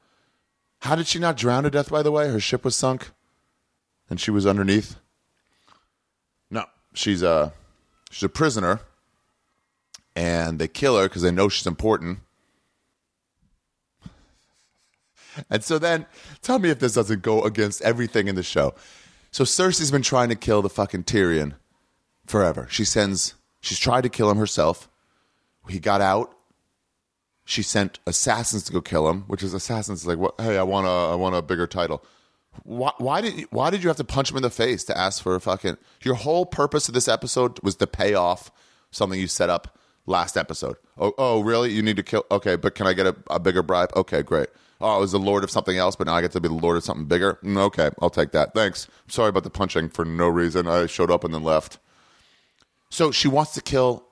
How 0.83 0.97
did 0.97 1.07
she 1.07 1.21
not 1.21 1.37
drown 1.37 1.63
to 1.63 1.71
death, 1.71 1.91
by 1.91 2.03
the 2.03 2.11
way? 2.11 2.29
Her 2.29 2.41
ship 2.41 2.65
was 2.65 2.75
sunk 2.75 3.11
and 4.11 4.21
she 4.21 4.33
was 4.33 4.45
underneath? 4.45 4.97
No, 6.51 6.65
she's 6.93 7.23
a, 7.23 7.53
she's 8.11 8.25
a 8.25 8.29
prisoner 8.29 8.81
and 10.17 10.59
they 10.59 10.67
kill 10.67 10.99
her 10.99 11.05
because 11.05 11.23
they 11.23 11.31
know 11.31 11.49
she's 11.49 11.67
important. 11.67 12.19
And 15.49 15.65
so 15.65 15.79
then, 15.79 16.05
tell 16.43 16.59
me 16.59 16.69
if 16.69 16.79
this 16.79 16.93
doesn't 16.93 17.23
go 17.23 17.45
against 17.45 17.81
everything 17.81 18.29
in 18.29 18.35
the 18.35 18.43
show. 18.43 18.75
So 19.31 19.45
Cersei's 19.45 19.91
been 19.91 20.03
trying 20.03 20.29
to 20.29 20.35
kill 20.35 20.61
the 20.61 20.69
fucking 20.69 21.05
Tyrion 21.05 21.55
forever. 22.27 22.67
She 22.69 22.85
sends, 22.85 23.33
she's 23.63 23.79
tried 23.79 24.03
to 24.03 24.11
kill 24.11 24.31
him 24.31 24.37
herself. 24.37 24.91
He 25.71 25.79
got 25.79 26.03
out 26.03 26.37
she 27.45 27.63
sent 27.63 27.99
assassins 28.07 28.63
to 28.65 28.73
go 28.73 28.81
kill 28.81 29.09
him, 29.09 29.23
which 29.23 29.43
is 29.43 29.55
assassins 29.55 30.07
like, 30.07 30.19
what, 30.19 30.35
hey, 30.41 30.57
I 30.59 30.63
want 30.63 30.87
a, 30.87 30.91
I 30.91 31.15
want 31.15 31.35
a 31.35 31.43
bigger 31.43 31.67
title. 31.67 32.05
Why, 32.65 32.93
why 32.99 33.21
did 33.21 33.41
you, 33.41 33.47
why 33.51 33.71
did 33.71 33.83
you 33.83 33.89
have 33.89 33.97
to 33.97 34.05
punch 34.05 34.31
him 34.31 34.37
in 34.37 34.43
the 34.43 34.51
face 34.51 34.85
to 34.85 34.97
ask 34.97 35.23
for 35.23 35.35
a 35.35 35.41
fucking? 35.41 35.79
Your 36.03 36.15
whole 36.15 36.47
purpose 36.47 36.89
of 36.89 36.95
this 36.95 37.09
episode 37.09 37.59
was 37.63 37.77
to 37.77 37.87
pay 37.87 38.15
off 38.15 38.51
something 38.91 39.19
you 39.19 39.27
set 39.27 39.51
up 39.51 39.79
last 40.07 40.37
episode. 40.37 40.77
Oh, 40.99 41.15
oh, 41.19 41.41
really? 41.41 41.73
You 41.73 41.83
need 41.83 41.97
to 41.97 42.03
kill? 42.03 42.25
Okay, 42.31 42.57
but 42.57 42.75
can 42.75 42.87
I 42.87 42.93
get 42.93 43.07
a, 43.07 43.17
a 43.31 43.41
bigger 43.41 43.63
bribe? 43.63 43.91
Okay, 43.97 44.23
great. 44.23 44.49
Oh, 44.81 44.97
I 44.97 44.99
was 44.99 45.13
the 45.13 45.19
lord 45.19 45.45
of 45.45 45.51
something 45.51 45.77
else, 45.77 45.97
but 45.97 46.09
now 46.09 46.15
I 46.15 46.21
get 46.21 46.33
to 46.33 46.41
be 46.41 46.49
the 46.49 46.55
lord 46.55 46.77
of 46.77 46.85
something 46.85 47.07
bigger. 47.07 47.39
Mm, 47.43 47.57
okay, 47.57 47.91
I'll 48.01 48.11
take 48.11 48.33
that. 48.33 48.53
Thanks. 48.53 48.89
Sorry 49.09 49.29
about 49.29 49.45
the 49.45 49.51
punching 49.51 49.91
for 49.91 50.05
no 50.05 50.29
reason. 50.29 50.67
I 50.67 50.87
showed 50.87 51.11
up 51.11 51.25
and 51.25 51.33
then 51.33 51.45
left. 51.45 51.79
So 52.91 53.11
she 53.11 53.29
wants 53.29 53.55
to 53.55 53.63
kill, 53.63 54.05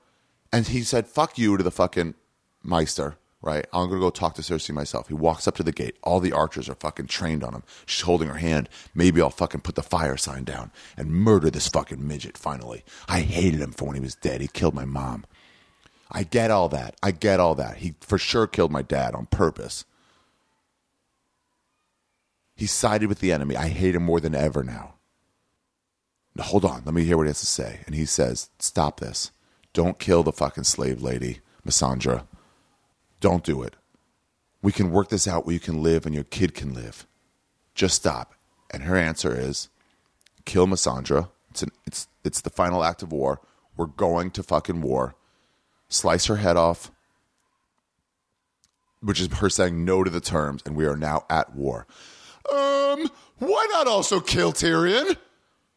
and 0.52 0.68
he 0.68 0.82
said, 0.82 1.06
"Fuck 1.08 1.38
you" 1.38 1.56
to 1.56 1.62
the 1.62 1.72
fucking 1.72 2.14
Maester. 2.62 3.16
Right, 3.42 3.66
I'm 3.72 3.88
gonna 3.88 4.00
go 4.00 4.10
talk 4.10 4.34
to 4.34 4.42
Cersei 4.42 4.74
myself. 4.74 5.08
He 5.08 5.14
walks 5.14 5.48
up 5.48 5.54
to 5.56 5.62
the 5.62 5.72
gate. 5.72 5.96
All 6.02 6.20
the 6.20 6.32
archers 6.32 6.68
are 6.68 6.74
fucking 6.74 7.06
trained 7.06 7.42
on 7.42 7.54
him. 7.54 7.62
She's 7.86 8.02
holding 8.02 8.28
her 8.28 8.34
hand. 8.34 8.68
Maybe 8.94 9.22
I'll 9.22 9.30
fucking 9.30 9.62
put 9.62 9.76
the 9.76 9.82
fire 9.82 10.18
sign 10.18 10.44
down 10.44 10.70
and 10.94 11.10
murder 11.10 11.48
this 11.48 11.66
fucking 11.68 12.06
midget. 12.06 12.36
Finally, 12.36 12.84
I 13.08 13.20
hated 13.20 13.60
him 13.60 13.72
for 13.72 13.86
when 13.86 13.94
he 13.94 14.02
was 14.02 14.14
dead. 14.14 14.42
He 14.42 14.46
killed 14.48 14.74
my 14.74 14.84
mom. 14.84 15.24
I 16.12 16.24
get 16.24 16.50
all 16.50 16.68
that. 16.68 16.96
I 17.02 17.12
get 17.12 17.40
all 17.40 17.54
that. 17.54 17.78
He 17.78 17.94
for 18.00 18.18
sure 18.18 18.46
killed 18.46 18.72
my 18.72 18.82
dad 18.82 19.14
on 19.14 19.24
purpose. 19.24 19.86
He 22.56 22.66
sided 22.66 23.08
with 23.08 23.20
the 23.20 23.32
enemy. 23.32 23.56
I 23.56 23.68
hate 23.68 23.94
him 23.94 24.02
more 24.02 24.20
than 24.20 24.34
ever 24.34 24.62
now. 24.62 24.96
Now, 26.34 26.44
hold 26.44 26.66
on. 26.66 26.82
Let 26.84 26.94
me 26.94 27.04
hear 27.04 27.16
what 27.16 27.22
he 27.24 27.30
has 27.30 27.40
to 27.40 27.46
say. 27.46 27.80
And 27.86 27.94
he 27.94 28.04
says, 28.04 28.50
Stop 28.58 29.00
this. 29.00 29.30
Don't 29.72 29.98
kill 29.98 30.22
the 30.22 30.32
fucking 30.32 30.64
slave 30.64 31.00
lady, 31.00 31.40
Missandra. 31.66 32.26
Don't 33.20 33.44
do 33.44 33.62
it. 33.62 33.76
We 34.62 34.72
can 34.72 34.90
work 34.90 35.08
this 35.08 35.28
out 35.28 35.46
where 35.46 35.54
you 35.54 35.60
can 35.60 35.82
live 35.82 36.04
and 36.04 36.14
your 36.14 36.24
kid 36.24 36.54
can 36.54 36.74
live. 36.74 37.06
Just 37.74 37.96
stop. 37.96 38.34
And 38.70 38.82
her 38.84 38.96
answer 38.96 39.38
is, 39.38 39.68
kill 40.44 40.66
Missandra. 40.66 41.28
It's, 41.50 41.62
an, 41.62 41.70
it's, 41.86 42.08
it's 42.24 42.40
the 42.40 42.50
final 42.50 42.84
act 42.84 43.02
of 43.02 43.12
war. 43.12 43.40
We're 43.76 43.86
going 43.86 44.30
to 44.32 44.42
fucking 44.42 44.82
war. 44.82 45.14
Slice 45.88 46.26
her 46.26 46.36
head 46.36 46.56
off, 46.56 46.90
which 49.00 49.20
is 49.20 49.32
her 49.38 49.48
saying 49.48 49.84
no 49.84 50.04
to 50.04 50.10
the 50.10 50.20
terms, 50.20 50.62
and 50.64 50.76
we 50.76 50.86
are 50.86 50.96
now 50.96 51.24
at 51.28 51.54
war. 51.54 51.86
Um, 52.52 53.10
why 53.38 53.66
not 53.72 53.86
also 53.86 54.20
kill 54.20 54.52
Tyrion? 54.52 55.16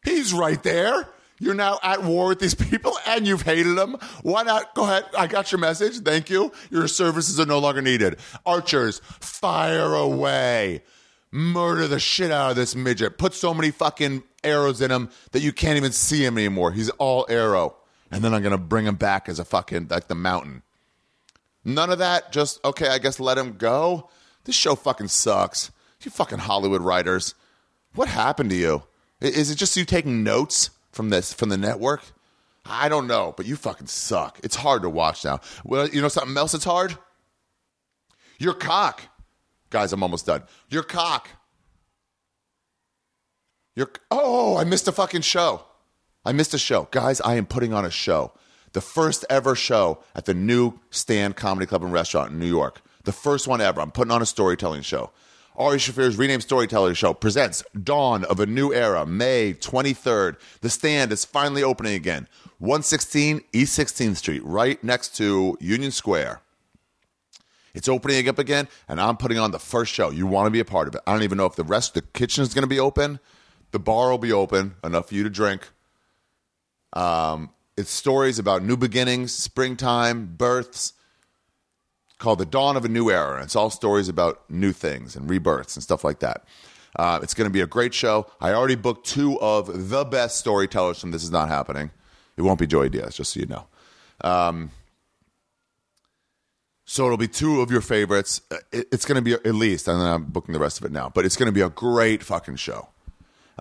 He's 0.04 0.32
right 0.32 0.62
there. 0.62 1.08
You're 1.38 1.54
now 1.54 1.78
at 1.82 2.02
war 2.02 2.28
with 2.28 2.38
these 2.38 2.54
people 2.70 2.96
and 3.06 3.26
you've 3.26 3.42
hated 3.42 3.76
them. 3.76 3.96
Why 4.22 4.42
not? 4.42 4.74
Go 4.74 4.84
ahead. 4.84 5.06
I 5.16 5.26
got 5.26 5.52
your 5.52 5.58
message. 5.58 5.98
Thank 5.98 6.30
you. 6.30 6.52
Your 6.70 6.88
services 6.88 7.40
are 7.40 7.46
no 7.46 7.58
longer 7.58 7.82
needed. 7.82 8.18
Archers, 8.46 9.00
fire 9.04 9.94
away. 9.94 10.82
Murder 11.30 11.88
the 11.88 11.98
shit 11.98 12.30
out 12.30 12.50
of 12.50 12.56
this 12.56 12.76
midget. 12.76 13.18
Put 13.18 13.34
so 13.34 13.52
many 13.52 13.72
fucking 13.72 14.22
arrows 14.44 14.80
in 14.80 14.90
him 14.90 15.10
that 15.32 15.40
you 15.40 15.52
can't 15.52 15.76
even 15.76 15.90
see 15.90 16.24
him 16.24 16.38
anymore. 16.38 16.70
He's 16.70 16.90
all 16.90 17.26
arrow. 17.28 17.76
And 18.10 18.22
then 18.22 18.32
I'm 18.32 18.42
going 18.42 18.52
to 18.52 18.58
bring 18.58 18.86
him 18.86 18.94
back 18.94 19.28
as 19.28 19.40
a 19.40 19.44
fucking, 19.44 19.88
like 19.90 20.06
the 20.06 20.14
mountain. 20.14 20.62
None 21.64 21.90
of 21.90 21.98
that. 21.98 22.30
Just, 22.30 22.64
okay, 22.64 22.88
I 22.88 22.98
guess 22.98 23.18
let 23.18 23.38
him 23.38 23.56
go. 23.56 24.08
This 24.44 24.54
show 24.54 24.76
fucking 24.76 25.08
sucks. 25.08 25.72
You 26.02 26.10
fucking 26.10 26.38
Hollywood 26.38 26.82
writers. 26.82 27.34
What 27.94 28.08
happened 28.08 28.50
to 28.50 28.56
you? 28.56 28.84
Is 29.20 29.50
it 29.50 29.56
just 29.56 29.76
you 29.76 29.84
taking 29.84 30.22
notes 30.22 30.70
from 30.94 31.10
this 31.10 31.32
from 31.32 31.48
the 31.48 31.56
network? 31.56 32.02
I 32.64 32.88
don't 32.88 33.06
know, 33.06 33.34
but 33.36 33.46
you 33.46 33.56
fucking 33.56 33.88
suck. 33.88 34.40
It's 34.42 34.56
hard 34.56 34.82
to 34.82 34.90
watch 34.90 35.24
now. 35.24 35.40
Well, 35.64 35.88
you 35.88 36.00
know 36.00 36.08
something 36.08 36.36
else 36.36 36.52
that's 36.52 36.64
hard? 36.64 36.96
Your 38.38 38.54
cock. 38.54 39.02
Guys, 39.70 39.92
I'm 39.92 40.02
almost 40.02 40.26
done. 40.26 40.44
Your 40.70 40.82
cock. 40.82 41.28
Your 43.76 43.90
Oh, 44.10 44.56
I 44.56 44.64
missed 44.64 44.88
a 44.88 44.92
fucking 44.92 45.22
show. 45.22 45.64
I 46.24 46.32
missed 46.32 46.54
a 46.54 46.58
show. 46.58 46.88
Guys, 46.90 47.20
I 47.20 47.34
am 47.34 47.44
putting 47.44 47.74
on 47.74 47.84
a 47.84 47.90
show. 47.90 48.32
The 48.72 48.80
first 48.80 49.24
ever 49.28 49.54
show 49.54 50.02
at 50.14 50.24
the 50.24 50.34
new 50.34 50.80
Stand 50.90 51.36
Comedy 51.36 51.66
Club 51.66 51.84
and 51.84 51.92
Restaurant 51.92 52.32
in 52.32 52.38
New 52.38 52.46
York. 52.46 52.80
The 53.04 53.12
first 53.12 53.46
one 53.46 53.60
ever. 53.60 53.80
I'm 53.80 53.90
putting 53.90 54.10
on 54.10 54.22
a 54.22 54.26
storytelling 54.26 54.82
show. 54.82 55.10
Ari 55.56 55.78
Shaffir's 55.78 56.16
Renamed 56.16 56.42
Storyteller 56.42 56.96
Show 56.96 57.14
presents 57.14 57.62
Dawn 57.80 58.24
of 58.24 58.40
a 58.40 58.46
New 58.46 58.74
Era, 58.74 59.06
May 59.06 59.54
23rd. 59.54 60.36
The 60.62 60.68
stand 60.68 61.12
is 61.12 61.24
finally 61.24 61.62
opening 61.62 61.94
again. 61.94 62.26
116 62.58 63.40
East 63.52 63.78
16th 63.78 64.16
Street, 64.16 64.42
right 64.44 64.82
next 64.82 65.16
to 65.18 65.56
Union 65.60 65.92
Square. 65.92 66.40
It's 67.72 67.88
opening 67.88 68.28
up 68.28 68.40
again, 68.40 68.66
and 68.88 69.00
I'm 69.00 69.16
putting 69.16 69.38
on 69.38 69.52
the 69.52 69.60
first 69.60 69.92
show. 69.92 70.10
You 70.10 70.26
want 70.26 70.48
to 70.48 70.50
be 70.50 70.58
a 70.58 70.64
part 70.64 70.88
of 70.88 70.96
it. 70.96 71.02
I 71.06 71.12
don't 71.12 71.22
even 71.22 71.38
know 71.38 71.46
if 71.46 71.54
the 71.54 71.62
rest 71.62 71.96
of 71.96 72.02
the 72.02 72.08
kitchen 72.18 72.42
is 72.42 72.52
going 72.52 72.64
to 72.64 72.68
be 72.68 72.80
open. 72.80 73.20
The 73.70 73.78
bar 73.78 74.10
will 74.10 74.18
be 74.18 74.32
open, 74.32 74.74
enough 74.82 75.10
for 75.10 75.14
you 75.14 75.22
to 75.22 75.30
drink. 75.30 75.68
Um, 76.94 77.50
it's 77.76 77.92
stories 77.92 78.40
about 78.40 78.64
new 78.64 78.76
beginnings, 78.76 79.32
springtime, 79.32 80.34
births, 80.36 80.94
called 82.18 82.38
The 82.38 82.46
Dawn 82.46 82.76
of 82.76 82.84
a 82.84 82.88
New 82.88 83.10
Era. 83.10 83.42
It's 83.42 83.56
all 83.56 83.70
stories 83.70 84.08
about 84.08 84.48
new 84.48 84.72
things 84.72 85.16
and 85.16 85.28
rebirths 85.28 85.76
and 85.76 85.82
stuff 85.82 86.04
like 86.04 86.20
that. 86.20 86.44
Uh, 86.96 87.18
it's 87.22 87.34
going 87.34 87.48
to 87.48 87.52
be 87.52 87.60
a 87.60 87.66
great 87.66 87.92
show. 87.92 88.26
I 88.40 88.52
already 88.52 88.76
booked 88.76 89.06
two 89.06 89.40
of 89.40 89.88
the 89.90 90.04
best 90.04 90.38
storytellers 90.38 91.00
from 91.00 91.10
This 91.10 91.24
Is 91.24 91.30
Not 91.30 91.48
Happening. 91.48 91.90
It 92.36 92.42
won't 92.42 92.60
be 92.60 92.66
Joey 92.66 92.88
Diaz, 92.88 93.16
just 93.16 93.32
so 93.32 93.40
you 93.40 93.46
know. 93.46 93.66
Um, 94.20 94.70
so 96.84 97.04
it'll 97.06 97.16
be 97.16 97.28
two 97.28 97.60
of 97.60 97.70
your 97.70 97.80
favorites. 97.80 98.42
Uh, 98.50 98.56
it's 98.72 99.04
going 99.04 99.16
to 99.16 99.22
be 99.22 99.32
at 99.32 99.54
least, 99.54 99.88
and 99.88 100.00
then 100.00 100.06
I'm 100.06 100.24
booking 100.24 100.52
the 100.52 100.60
rest 100.60 100.78
of 100.78 100.84
it 100.84 100.92
now, 100.92 101.10
but 101.12 101.24
it's 101.24 101.36
going 101.36 101.46
to 101.46 101.52
be 101.52 101.62
a 101.62 101.70
great 101.70 102.22
fucking 102.22 102.56
show. 102.56 102.88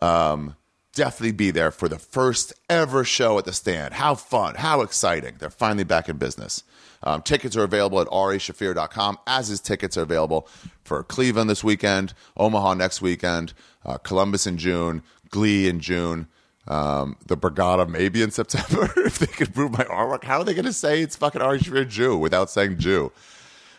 Um, 0.02 0.56
definitely 0.94 1.32
be 1.32 1.52
there 1.52 1.72
for 1.72 1.88
the 1.88 1.98
first 2.00 2.54
ever 2.70 3.04
show 3.04 3.38
at 3.38 3.46
the 3.46 3.54
stand. 3.54 3.96
How 3.96 4.16
fun, 4.16 4.56
how 4.56 4.82
exciting. 4.82 5.36
They're 5.39 5.50
finally 5.50 5.84
back 5.84 6.10
in 6.10 6.18
business. 6.18 6.63
Um, 7.04 7.22
tickets 7.22 7.56
are 7.58 7.63
available 7.63 8.00
at 8.00 8.08
arishaffir.com, 8.08 9.20
as 9.28 9.50
is 9.50 9.60
tickets 9.60 9.98
are 9.98 10.04
available 10.04 10.48
for 10.84 11.04
Cleveland 11.04 11.50
this 11.50 11.63
weekend, 11.63 12.13
Omaha 12.38 12.76
next 12.76 13.02
weekend, 13.02 13.54
uh, 13.86 13.98
Columbus 13.98 14.48
in 14.48 14.58
June, 14.58 15.04
Glee 15.30 15.68
in 15.68 15.80
June, 15.80 16.28
um, 16.68 17.18
the 17.26 17.36
Borgata 17.36 17.88
maybe 17.89 18.22
in 18.22 18.32
September 18.32 18.92
if 18.98 19.20
they 19.20 19.28
could 19.28 19.54
prove 19.54 19.72
my 19.72 19.84
artwork. 19.86 20.24
How 20.24 20.39
are 20.39 20.44
they 20.44 20.54
going 20.54 20.66
to 20.66 20.74
say 20.74 21.02
it's 21.02 21.16
fucking 21.16 21.42
Ari 21.42 21.60
Shaffir 21.60 21.88
Jew 21.88 22.18
without 22.18 22.50
saying 22.50 22.78
Jew? 22.78 23.12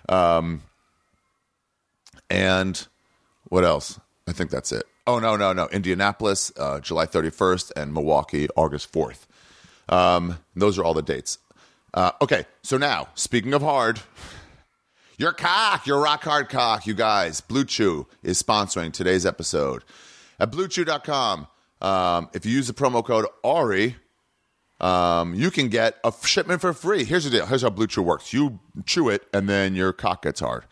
Um, 0.08 0.62
and 2.28 2.86
what 3.44 3.64
else? 3.64 3.98
I 4.28 4.32
think 4.32 4.50
that's 4.50 4.72
it. 4.72 4.84
Oh 5.06 5.18
no, 5.18 5.36
no, 5.36 5.52
no! 5.52 5.68
Indianapolis, 5.68 6.50
uh, 6.56 6.80
July 6.80 7.04
31st, 7.04 7.72
and 7.76 7.92
Milwaukee, 7.92 8.48
August 8.56 8.90
4th. 8.90 9.26
Um, 9.88 10.38
those 10.56 10.78
are 10.78 10.84
all 10.84 10.94
the 10.94 11.02
dates. 11.02 11.38
Uh, 11.94 12.10
okay, 12.20 12.44
so 12.62 12.76
now 12.76 13.06
speaking 13.14 13.54
of 13.54 13.62
hard, 13.62 14.00
your 15.16 15.32
cock, 15.32 15.86
your 15.86 16.00
rock 16.00 16.24
hard 16.24 16.48
cock, 16.48 16.88
you 16.88 16.94
guys. 16.94 17.40
Blue 17.40 17.64
Chew 17.64 18.08
is 18.24 18.42
sponsoring 18.42 18.92
today's 18.92 19.24
episode 19.24 19.84
at 20.40 20.50
BlueChew.com. 20.50 21.46
Um, 21.80 22.28
if 22.32 22.44
you 22.44 22.52
use 22.52 22.66
the 22.66 22.72
promo 22.72 23.04
code 23.04 23.26
Ari, 23.44 23.94
um, 24.80 25.34
you 25.34 25.52
can 25.52 25.68
get 25.68 25.98
a 26.02 26.12
shipment 26.24 26.60
for 26.60 26.72
free. 26.72 27.04
Here's 27.04 27.24
the 27.24 27.30
deal. 27.30 27.46
Here's 27.46 27.62
how 27.62 27.70
Blue 27.70 27.86
Chew 27.86 28.02
works. 28.02 28.32
You 28.32 28.58
chew 28.86 29.08
it, 29.08 29.22
and 29.32 29.48
then 29.48 29.76
your 29.76 29.92
cock 29.92 30.22
gets 30.22 30.40
hard. 30.40 30.64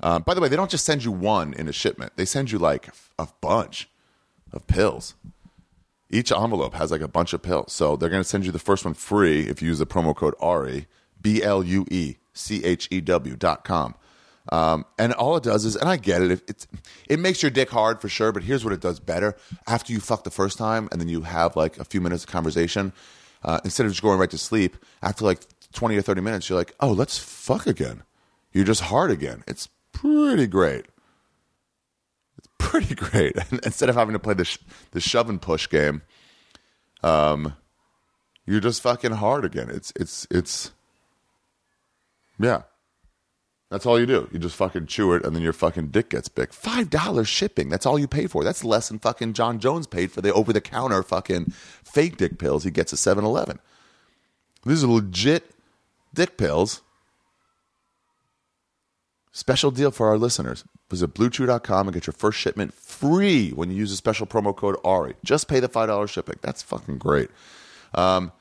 Um, 0.00 0.22
by 0.22 0.34
the 0.34 0.40
way, 0.40 0.48
they 0.48 0.54
don't 0.54 0.70
just 0.70 0.84
send 0.84 1.02
you 1.02 1.10
one 1.10 1.54
in 1.54 1.66
a 1.66 1.72
shipment. 1.72 2.12
They 2.14 2.24
send 2.24 2.52
you 2.52 2.58
like 2.58 2.88
a 3.18 3.26
bunch 3.40 3.90
of 4.52 4.64
pills. 4.68 5.14
Each 6.10 6.32
envelope 6.32 6.74
has 6.74 6.90
like 6.90 7.00
a 7.00 7.08
bunch 7.08 7.32
of 7.32 7.42
pills. 7.42 7.72
So 7.72 7.96
they're 7.96 8.08
going 8.08 8.22
to 8.22 8.28
send 8.28 8.46
you 8.46 8.52
the 8.52 8.58
first 8.58 8.84
one 8.84 8.94
free 8.94 9.42
if 9.42 9.60
you 9.60 9.68
use 9.68 9.78
the 9.78 9.86
promo 9.86 10.14
code 10.14 10.34
ARI, 10.40 10.86
B 11.20 11.42
L 11.42 11.62
U 11.62 11.86
E 11.90 12.16
C 12.32 12.64
H 12.64 12.88
E 12.90 13.00
W 13.00 13.36
dot 13.36 13.64
com. 13.64 13.94
Um, 14.50 14.86
and 14.98 15.12
all 15.12 15.36
it 15.36 15.42
does 15.42 15.64
is, 15.64 15.76
and 15.76 15.88
I 15.88 15.96
get 15.96 16.22
it, 16.22 16.30
it, 16.48 16.66
it 17.06 17.18
makes 17.18 17.42
your 17.42 17.50
dick 17.50 17.68
hard 17.68 18.00
for 18.00 18.08
sure, 18.08 18.32
but 18.32 18.44
here's 18.44 18.64
what 18.64 18.72
it 18.72 18.80
does 18.80 18.98
better. 18.98 19.36
After 19.66 19.92
you 19.92 20.00
fuck 20.00 20.24
the 20.24 20.30
first 20.30 20.56
time 20.56 20.88
and 20.90 21.00
then 21.00 21.08
you 21.08 21.22
have 21.22 21.54
like 21.54 21.78
a 21.78 21.84
few 21.84 22.00
minutes 22.00 22.24
of 22.24 22.30
conversation, 22.30 22.92
uh, 23.44 23.60
instead 23.64 23.84
of 23.84 23.92
just 23.92 24.02
going 24.02 24.18
right 24.18 24.30
to 24.30 24.38
sleep, 24.38 24.76
after 25.02 25.24
like 25.24 25.40
20 25.74 25.96
or 25.96 26.02
30 26.02 26.20
minutes, 26.22 26.48
you're 26.48 26.58
like, 26.58 26.74
oh, 26.80 26.92
let's 26.92 27.18
fuck 27.18 27.66
again. 27.66 28.02
You're 28.52 28.64
just 28.64 28.82
hard 28.82 29.10
again. 29.10 29.44
It's 29.46 29.68
pretty 29.92 30.46
great. 30.46 30.86
Pretty 32.58 32.94
great. 32.94 33.36
Instead 33.64 33.88
of 33.88 33.94
having 33.96 34.12
to 34.12 34.18
play 34.18 34.34
the, 34.34 34.44
sh- 34.44 34.58
the 34.90 35.00
shove 35.00 35.28
and 35.30 35.40
push 35.40 35.68
game, 35.68 36.02
um, 37.02 37.54
you're 38.46 38.60
just 38.60 38.82
fucking 38.82 39.12
hard 39.12 39.44
again. 39.44 39.70
It's, 39.70 39.92
it's, 39.96 40.26
it's, 40.30 40.72
yeah. 42.38 42.62
That's 43.70 43.84
all 43.84 44.00
you 44.00 44.06
do. 44.06 44.28
You 44.32 44.38
just 44.38 44.56
fucking 44.56 44.86
chew 44.86 45.12
it, 45.12 45.26
and 45.26 45.36
then 45.36 45.42
your 45.42 45.52
fucking 45.52 45.88
dick 45.88 46.08
gets 46.10 46.28
big. 46.28 46.54
Five 46.54 46.88
dollars 46.88 47.28
shipping. 47.28 47.68
That's 47.68 47.84
all 47.84 47.98
you 47.98 48.08
pay 48.08 48.26
for. 48.26 48.42
That's 48.42 48.64
less 48.64 48.88
than 48.88 48.98
fucking 48.98 49.34
Jon 49.34 49.58
Jones 49.58 49.86
paid 49.86 50.10
for 50.10 50.22
the 50.22 50.32
over 50.32 50.54
the 50.54 50.60
counter 50.62 51.02
fucking 51.02 51.50
fake 51.50 52.16
dick 52.16 52.38
pills 52.38 52.64
he 52.64 52.70
gets 52.70 52.94
at 52.94 52.98
7-Eleven. 52.98 53.58
These 54.64 54.84
are 54.84 54.86
legit 54.86 55.50
dick 56.14 56.38
pills. 56.38 56.80
Special 59.38 59.70
deal 59.70 59.92
for 59.92 60.08
our 60.08 60.18
listeners. 60.18 60.64
Visit 60.90 61.14
BlueChew.com 61.14 61.86
and 61.86 61.94
get 61.94 62.08
your 62.08 62.12
first 62.12 62.40
shipment 62.40 62.74
free 62.74 63.50
when 63.50 63.70
you 63.70 63.76
use 63.76 63.90
the 63.90 63.96
special 63.96 64.26
promo 64.26 64.54
code 64.54 64.74
ARI. 64.84 65.14
Just 65.24 65.46
pay 65.46 65.60
the 65.60 65.68
five 65.68 65.86
dollars 65.86 66.10
shipping. 66.10 66.40
That's 66.42 66.60
fucking 66.60 66.98
great. 66.98 67.30
Um, 67.94 68.32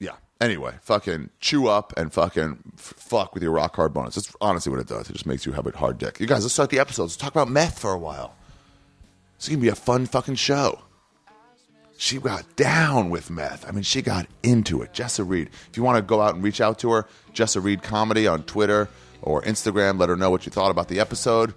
yeah. 0.00 0.12
Anyway, 0.40 0.76
fucking 0.80 1.28
chew 1.40 1.68
up 1.68 1.92
and 1.98 2.10
fucking 2.10 2.72
f- 2.78 2.94
fuck 2.96 3.34
with 3.34 3.42
your 3.42 3.52
rock 3.52 3.76
hard 3.76 3.92
bonus. 3.92 4.14
That's 4.14 4.34
honestly 4.40 4.70
what 4.70 4.80
it 4.80 4.88
does. 4.88 5.10
It 5.10 5.12
just 5.12 5.26
makes 5.26 5.44
you 5.44 5.52
have 5.52 5.66
a 5.66 5.76
hard 5.76 5.98
dick. 5.98 6.20
You 6.20 6.26
guys, 6.26 6.44
let's 6.44 6.54
start 6.54 6.70
the 6.70 6.78
episodes. 6.78 7.12
Let's 7.12 7.16
talk 7.16 7.32
about 7.32 7.50
meth 7.50 7.78
for 7.78 7.92
a 7.92 7.98
while. 7.98 8.34
It's 9.36 9.46
gonna 9.46 9.60
be 9.60 9.68
a 9.68 9.74
fun 9.74 10.06
fucking 10.06 10.36
show. 10.36 10.80
She 12.02 12.18
got 12.18 12.56
down 12.56 13.10
with 13.10 13.30
meth. 13.30 13.64
I 13.64 13.70
mean, 13.70 13.84
she 13.84 14.02
got 14.02 14.26
into 14.42 14.82
it. 14.82 14.92
Jessa 14.92 15.24
Reed. 15.24 15.50
If 15.70 15.76
you 15.76 15.84
want 15.84 15.98
to 15.98 16.02
go 16.02 16.20
out 16.20 16.34
and 16.34 16.42
reach 16.42 16.60
out 16.60 16.80
to 16.80 16.90
her, 16.90 17.06
Jessa 17.32 17.62
Reed 17.62 17.84
Comedy 17.84 18.26
on 18.26 18.42
Twitter 18.42 18.88
or 19.22 19.40
Instagram. 19.42 20.00
Let 20.00 20.08
her 20.08 20.16
know 20.16 20.28
what 20.28 20.44
you 20.44 20.50
thought 20.50 20.72
about 20.72 20.88
the 20.88 20.98
episode. 20.98 21.54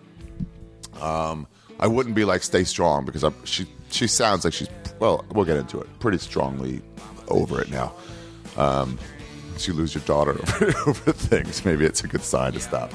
Um, 1.01 1.47
I 1.79 1.88
wouldn't 1.88 2.13
be 2.13 2.25
like 2.25 2.43
stay 2.43 2.63
strong 2.63 3.05
because 3.05 3.23
I'm, 3.23 3.34
she 3.43 3.65
she 3.89 4.05
sounds 4.05 4.45
like 4.45 4.53
she's 4.53 4.69
well. 4.99 5.25
We'll 5.31 5.45
get 5.45 5.58
into 5.58 5.81
it. 5.81 5.88
Pretty 5.99 6.19
strongly 6.19 6.79
over 7.27 7.60
it 7.60 7.71
now. 7.71 7.95
Um, 8.55 8.99
you 9.58 9.73
lose 9.73 9.95
your 9.95 10.03
daughter 10.03 10.34
over, 10.86 11.12
things. 11.12 11.65
Maybe 11.65 11.86
it's 11.86 12.03
a 12.03 12.08
good 12.08 12.21
sign 12.21 12.53
to 12.53 12.60
stop. 12.60 12.93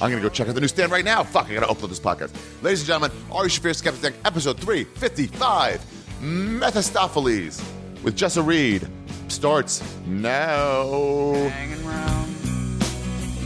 I'm 0.00 0.10
gonna 0.10 0.22
go 0.22 0.28
check 0.28 0.46
out 0.48 0.54
the 0.54 0.60
newsstand 0.60 0.92
right 0.92 1.04
now. 1.04 1.24
Fuck, 1.24 1.50
I 1.50 1.54
gotta 1.54 1.66
upload 1.66 1.88
this 1.88 1.98
podcast. 1.98 2.32
Ladies 2.62 2.78
and 2.82 2.86
gentlemen, 2.86 3.10
Ari 3.32 3.48
Shaffir 3.48 3.74
Skeptic 3.74 4.14
episode 4.24 4.60
355, 4.60 6.05
Methistopheles 6.20 7.62
with 8.02 8.16
Jessa 8.16 8.44
Reed 8.44 8.88
starts 9.28 9.82
now. 10.06 11.32
hanging 11.50 11.86
round 11.86 12.32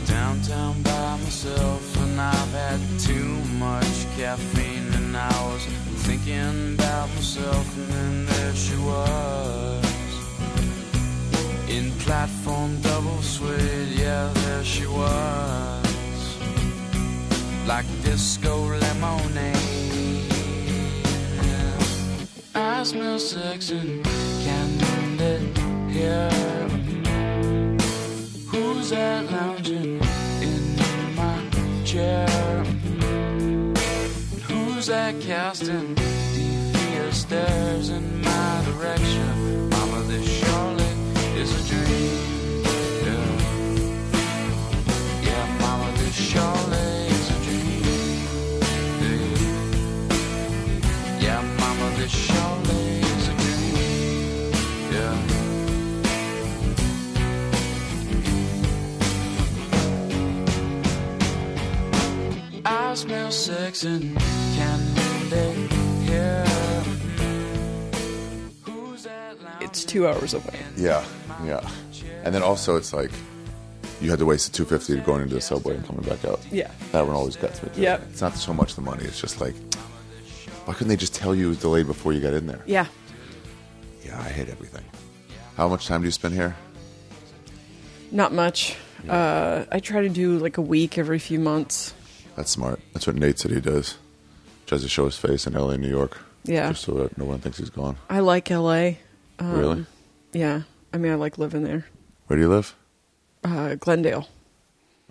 downtown 0.06 0.83
by 0.83 1.16
myself, 1.16 1.96
and 2.02 2.20
I've 2.20 2.52
had 2.52 2.80
too 3.00 3.35
much 3.59 4.06
caffeine, 4.16 4.92
and 4.94 5.16
I 5.16 5.52
was 5.52 5.64
thinking 6.06 6.74
about 6.74 7.09
myself, 7.14 7.76
and 7.76 7.88
then 7.88 8.26
there 8.26 8.54
she 8.54 8.76
was 8.76 9.85
in 11.68 11.90
platform 12.00 12.80
double 12.80 13.22
suede, 13.22 13.88
yeah, 13.88 14.30
there 14.35 14.64
she 14.64 14.87
was, 14.87 16.37
like 17.66 17.87
disco 18.02 18.66
lemonade. 18.78 19.80
I 22.55 22.83
smell 22.83 23.19
sex 23.19 23.71
and 23.71 24.05
candy 24.43 25.53
here. 25.93 26.31
Who's 28.49 28.91
that 28.91 29.31
lounging 29.31 30.01
in 30.41 30.77
my 31.15 31.49
chair? 31.85 32.27
Who's 34.49 34.87
that 34.87 35.21
casting 35.21 35.95
devious 35.95 37.21
stares 37.21 37.91
in 37.91 38.21
my 38.23 38.65
direction? 38.65 39.69
Mama, 39.71 40.03
this 40.09 40.27
surely 40.27 40.93
is 41.39 41.51
a 41.55 41.63
dream. 41.69 42.65
Yeah, 43.05 43.27
yeah 45.23 45.59
Mama, 45.61 45.93
this 45.99 46.15
surely 46.15 46.69
I 62.72 62.94
smell 62.94 63.33
sex 63.33 63.83
and 63.83 64.16
candy 64.54 65.66
here. 66.04 66.44
Who's 68.62 69.02
that 69.02 69.37
It's 69.61 69.85
two 69.85 70.06
hours 70.06 70.35
away. 70.35 70.61
Yeah, 70.76 71.04
yeah. 71.44 71.68
And 72.22 72.33
then 72.33 72.42
also, 72.44 72.76
it's 72.76 72.92
like 72.92 73.11
you 74.00 74.09
had 74.09 74.20
to 74.20 74.24
waste 74.26 74.52
the 74.52 74.56
250 74.56 75.00
to 75.00 75.04
going 75.04 75.22
into 75.22 75.35
the 75.35 75.40
subway 75.40 75.74
and 75.74 75.85
coming 75.85 76.02
back 76.02 76.24
out. 76.24 76.38
Yeah. 76.52 76.70
That 76.92 77.04
one 77.04 77.16
always 77.16 77.35
gets 77.35 77.61
me. 77.61 77.70
too. 77.74 77.80
Yep. 77.80 78.02
It's 78.11 78.20
not 78.20 78.37
so 78.37 78.54
much 78.54 78.76
the 78.76 78.83
money, 78.83 79.02
it's 79.02 79.20
just 79.20 79.40
like, 79.40 79.54
why 80.64 80.74
couldn't 80.74 80.88
they 80.90 80.96
just 80.96 81.14
tell 81.14 81.35
you 81.35 81.46
it 81.46 81.48
was 81.48 81.59
delayed 81.61 81.88
before 81.88 82.12
you 82.12 82.20
got 82.20 82.35
in 82.35 82.46
there? 82.46 82.62
Yeah. 82.66 82.87
Yeah, 84.04 84.16
I 84.20 84.28
hate 84.28 84.48
everything. 84.48 84.85
How 85.56 85.66
much 85.68 85.88
time 85.88 86.02
do 86.02 86.06
you 86.06 86.12
spend 86.12 86.35
here? 86.35 86.54
Not 88.12 88.33
much. 88.33 88.76
Uh, 89.09 89.64
I 89.72 89.80
try 89.80 90.02
to 90.02 90.09
do 90.09 90.38
like 90.38 90.56
a 90.56 90.62
week 90.62 90.98
every 90.98 91.18
few 91.18 91.40
months. 91.40 91.94
That's 92.40 92.53
smart. 92.53 92.81
That's 92.94 93.07
what 93.07 93.16
Nate 93.16 93.38
said 93.38 93.50
he 93.50 93.61
does. 93.61 93.98
Tries 94.64 94.81
to 94.81 94.88
show 94.88 95.05
his 95.05 95.18
face 95.18 95.46
in 95.46 95.53
LA, 95.53 95.76
New 95.76 95.90
York. 95.90 96.22
Yeah. 96.44 96.70
Just 96.70 96.85
so 96.85 96.92
that 96.94 97.18
no 97.18 97.26
one 97.26 97.38
thinks 97.38 97.59
he's 97.59 97.68
gone. 97.68 97.98
I 98.09 98.20
like 98.20 98.48
LA. 98.48 98.92
Um, 99.38 99.53
really? 99.59 99.87
Yeah. 100.33 100.62
I 100.90 100.96
mean, 100.96 101.12
I 101.12 101.16
like 101.16 101.37
living 101.37 101.64
there. 101.64 101.85
Where 102.29 102.38
do 102.38 102.42
you 102.42 102.48
live? 102.48 102.74
Uh, 103.44 103.74
Glendale. 103.74 104.26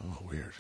Oh, 0.04 0.18
weird. 0.28 0.54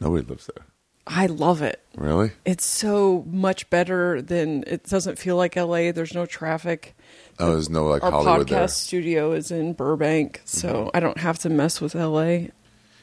Nobody 0.00 0.24
lives 0.26 0.48
there. 0.56 0.64
I 1.06 1.26
love 1.26 1.60
it. 1.60 1.84
Really? 1.94 2.30
It's 2.46 2.64
so 2.64 3.26
much 3.28 3.68
better 3.68 4.22
than 4.22 4.64
it 4.66 4.84
doesn't 4.84 5.18
feel 5.18 5.36
like 5.36 5.56
LA. 5.56 5.92
There's 5.92 6.14
no 6.14 6.24
traffic. 6.24 6.96
Oh, 7.38 7.50
there's 7.52 7.68
no 7.68 7.86
like 7.86 8.02
Our 8.02 8.12
Hollywood 8.12 8.46
podcast 8.46 8.48
there. 8.48 8.58
Mm-hmm. 8.60 8.68
studio 8.68 9.32
is 9.32 9.50
in 9.50 9.74
Burbank, 9.74 10.40
so 10.46 10.90
I 10.94 11.00
don't 11.00 11.18
have 11.18 11.38
to 11.40 11.50
mess 11.50 11.82
with 11.82 11.94
LA. 11.94 12.46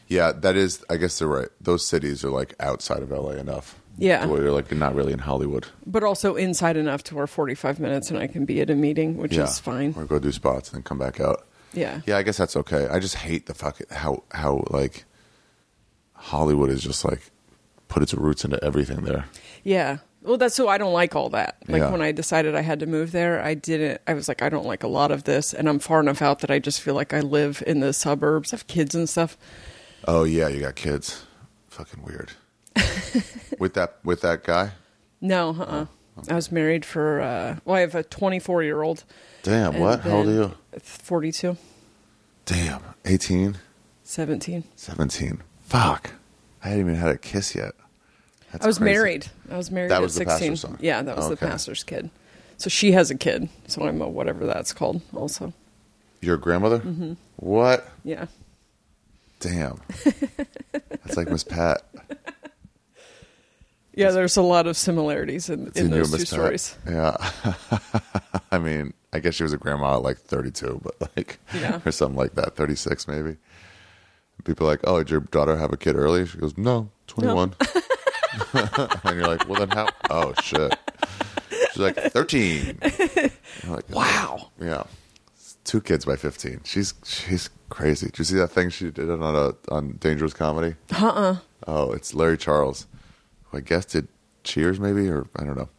Yeah, 0.07 0.31
that 0.31 0.55
is. 0.55 0.83
I 0.89 0.97
guess 0.97 1.19
they're 1.19 1.27
right. 1.27 1.49
Those 1.59 1.85
cities 1.85 2.23
are 2.23 2.29
like 2.29 2.53
outside 2.59 3.03
of 3.03 3.11
LA 3.11 3.31
enough. 3.31 3.79
Yeah. 3.99 4.21
to 4.21 4.27
where 4.27 4.43
you're 4.43 4.51
like 4.51 4.71
not 4.71 4.93
really 4.93 5.11
in 5.11 5.17
Hollywood. 5.19 5.65
But 5.85 6.03
also 6.03 6.35
inside 6.35 6.77
enough 6.77 7.01
to 7.05 7.15
where 7.15 7.25
45 7.25 7.79
minutes 7.79 8.11
and 8.11 8.19
I 8.19 8.27
can 8.27 8.45
be 8.45 8.61
at 8.61 8.69
a 8.69 8.75
meeting, 8.75 9.17
which 9.17 9.35
yeah, 9.35 9.45
is 9.45 9.57
fine. 9.57 9.95
Or 9.97 10.05
go 10.05 10.19
do 10.19 10.31
spots 10.31 10.69
and 10.69 10.75
then 10.77 10.83
come 10.83 10.99
back 10.99 11.19
out. 11.19 11.47
Yeah. 11.73 12.01
Yeah, 12.05 12.17
I 12.17 12.21
guess 12.23 12.37
that's 12.37 12.55
okay. 12.57 12.87
I 12.87 12.99
just 12.99 13.15
hate 13.15 13.47
the 13.47 13.55
fuck 13.55 13.79
how 13.91 14.23
how 14.31 14.63
like 14.69 15.05
Hollywood 16.13 16.69
is 16.69 16.81
just 16.83 17.03
like 17.05 17.31
put 17.87 18.03
its 18.03 18.13
roots 18.13 18.45
into 18.45 18.63
everything 18.63 19.01
there. 19.01 19.25
Yeah. 19.63 19.97
Well, 20.21 20.37
that's 20.37 20.55
so 20.55 20.67
I 20.67 20.77
don't 20.77 20.93
like 20.93 21.15
all 21.15 21.29
that. 21.29 21.57
Like 21.67 21.79
Yeah. 21.79 21.91
when 21.91 22.01
I 22.01 22.11
decided 22.11 22.53
I 22.55 22.61
had 22.61 22.79
to 22.81 22.85
move 22.85 23.11
there, 23.11 23.41
I 23.41 23.53
didn't. 23.53 24.01
I 24.07 24.13
was 24.13 24.27
like, 24.27 24.41
I 24.41 24.49
don't 24.49 24.65
like 24.65 24.83
a 24.83 24.87
lot 24.87 25.09
of 25.11 25.23
this, 25.23 25.53
and 25.53 25.69
I'm 25.69 25.79
far 25.79 25.99
enough 26.01 26.21
out 26.21 26.39
that 26.39 26.51
I 26.51 26.59
just 26.59 26.81
feel 26.81 26.95
like 26.95 27.13
I 27.13 27.21
live 27.21 27.63
in 27.65 27.79
the 27.79 27.93
suburbs, 27.93 28.51
have 28.51 28.67
kids 28.67 28.93
and 28.93 29.07
stuff. 29.07 29.37
Oh 30.05 30.23
yeah, 30.23 30.47
you 30.47 30.59
got 30.61 30.75
kids. 30.75 31.25
Fucking 31.69 32.03
weird. 32.03 32.31
with 33.59 33.73
that 33.75 33.97
with 34.03 34.21
that 34.21 34.43
guy. 34.43 34.71
No, 35.21 35.49
uh-uh. 35.59 35.85
I 36.29 36.33
was 36.35 36.51
married 36.51 36.85
for. 36.85 37.21
Uh, 37.21 37.57
well, 37.65 37.75
I 37.75 37.79
have 37.81 37.95
a 37.95 38.03
24 38.03 38.63
year 38.63 38.81
old. 38.81 39.03
Damn. 39.43 39.79
What? 39.79 40.01
How 40.01 40.17
old 40.17 40.27
are 40.27 40.31
you? 40.31 40.53
42, 40.79 41.57
Damn. 42.45 42.81
18, 43.05 43.57
17. 44.03 44.63
17. 44.75 45.43
Fuck. 45.63 46.11
I 46.63 46.69
hadn't 46.69 46.81
even 46.81 46.95
had 46.95 47.09
a 47.11 47.17
kiss 47.17 47.55
yet. 47.55 47.73
That's 48.51 48.63
I 48.63 48.67
was 48.67 48.77
crazy. 48.77 48.93
married. 48.93 49.27
I 49.51 49.57
was 49.57 49.71
married 49.71 49.91
That 49.91 49.97
at 49.97 50.01
was 50.01 50.15
the 50.15 50.19
16. 50.25 50.37
pastor's 50.39 50.61
son? 50.61 50.77
Yeah, 50.81 51.01
that 51.01 51.15
was 51.15 51.29
the 51.29 51.37
pastor's 51.37 51.83
kid. 51.83 52.09
So 52.57 52.69
she 52.69 52.91
has 52.93 53.11
a 53.11 53.15
kid. 53.15 53.49
So 53.67 53.83
I'm 53.83 54.01
a 54.01 54.07
whatever 54.09 54.45
that's 54.45 54.73
called. 54.73 55.01
Also, 55.13 55.53
Your 56.21 56.37
grandmother? 56.37 56.79
Mm-hmm. 56.79 57.13
What? 57.37 57.87
yeah. 58.03 58.25
Damn. 59.39 59.79
That's 60.71 61.17
like 61.17 61.29
Miss 61.29 61.43
Pat. 61.43 61.81
Yeah, 63.93 64.11
there's 64.11 64.37
a 64.37 64.41
lot 64.43 64.67
of 64.67 64.77
similarities 64.77 65.49
in, 65.49 65.71
in 65.75 65.89
those 65.89 66.11
two 66.11 66.17
Pat. 66.17 66.27
stories. 66.27 66.77
Yeah. 66.87 67.17
I 68.51 68.59
mean, 68.59 68.93
I 69.11 69.19
guess 69.19 69.33
she 69.35 69.43
was 69.43 69.53
a 69.53 69.57
grandma 69.57 69.95
at 69.95 70.03
like 70.03 70.17
32, 70.17 70.81
but 70.83 71.09
like, 71.17 71.39
Yeah. 71.53 71.79
or 71.85 71.91
something 71.91 72.17
like 72.17 72.35
that, 72.35 72.55
36 72.55 73.07
maybe. 73.07 73.37
People 74.43 74.67
are 74.67 74.71
like, 74.71 74.81
oh, 74.83 74.99
did 74.99 75.09
your 75.09 75.21
daughter 75.21 75.57
have 75.57 75.73
a 75.73 75.77
kid 75.77 75.95
early? 75.95 76.25
She 76.27 76.37
goes, 76.37 76.55
no, 76.57 76.89
21. 77.07 77.55
and 78.53 79.17
you're 79.17 79.27
like, 79.27 79.47
well, 79.49 79.65
then 79.65 79.69
how? 79.69 79.89
Oh, 80.11 80.33
shit. 80.43 80.77
She's 81.71 81.77
like, 81.77 81.95
13. 81.95 82.77
Like, 83.67 83.89
Wow. 83.89 84.51
Yeah. 84.61 84.83
Two 85.67 85.81
kids 85.81 86.05
by 86.05 86.15
15. 86.15 86.61
She's 86.63 86.93
she's 87.05 87.49
crazy. 87.69 88.05
Did 88.07 88.19
you 88.19 88.23
see 88.25 88.35
that 88.37 88.47
thing 88.47 88.69
she 88.69 88.89
did 88.89 89.09
on 89.11 89.21
a 89.21 89.53
on 89.71 89.97
Dangerous 89.99 90.33
Comedy? 90.33 90.75
Uh-uh. 90.99 91.37
Oh, 91.67 91.91
it's 91.91 92.13
Larry 92.13 92.37
Charles, 92.37 92.87
who 93.45 93.57
I 93.57 93.61
guess 93.61 93.85
did 93.85 94.07
Cheers, 94.45 94.79
maybe, 94.79 95.09
or 95.09 95.27
I 95.35 95.43
don't 95.43 95.57
know. 95.57 95.69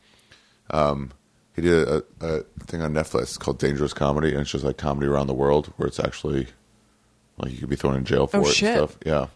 Um, 0.71 1.11
he 1.57 1.63
did 1.63 1.89
a, 1.89 2.05
a 2.21 2.43
thing 2.67 2.83
on 2.83 2.93
Netflix 2.93 3.39
called 3.39 3.59
Dangerous 3.59 3.95
Comedy, 3.95 4.31
and 4.33 4.41
it's 4.43 4.51
just 4.51 4.63
like 4.63 4.77
comedy 4.77 5.07
around 5.07 5.27
the 5.27 5.33
world, 5.35 5.73
where 5.79 5.87
it's 5.89 5.99
actually 5.99 6.49
like 7.39 7.51
you 7.51 7.57
could 7.59 7.71
be 7.71 7.77
thrown 7.77 7.97
in 7.97 8.05
jail 8.05 8.27
for 8.27 8.37
Oh, 8.37 8.41
it 8.43 8.53
shit. 8.55 8.77
and 8.79 8.91
stuff. 8.91 8.99
Yeah, 9.07 9.27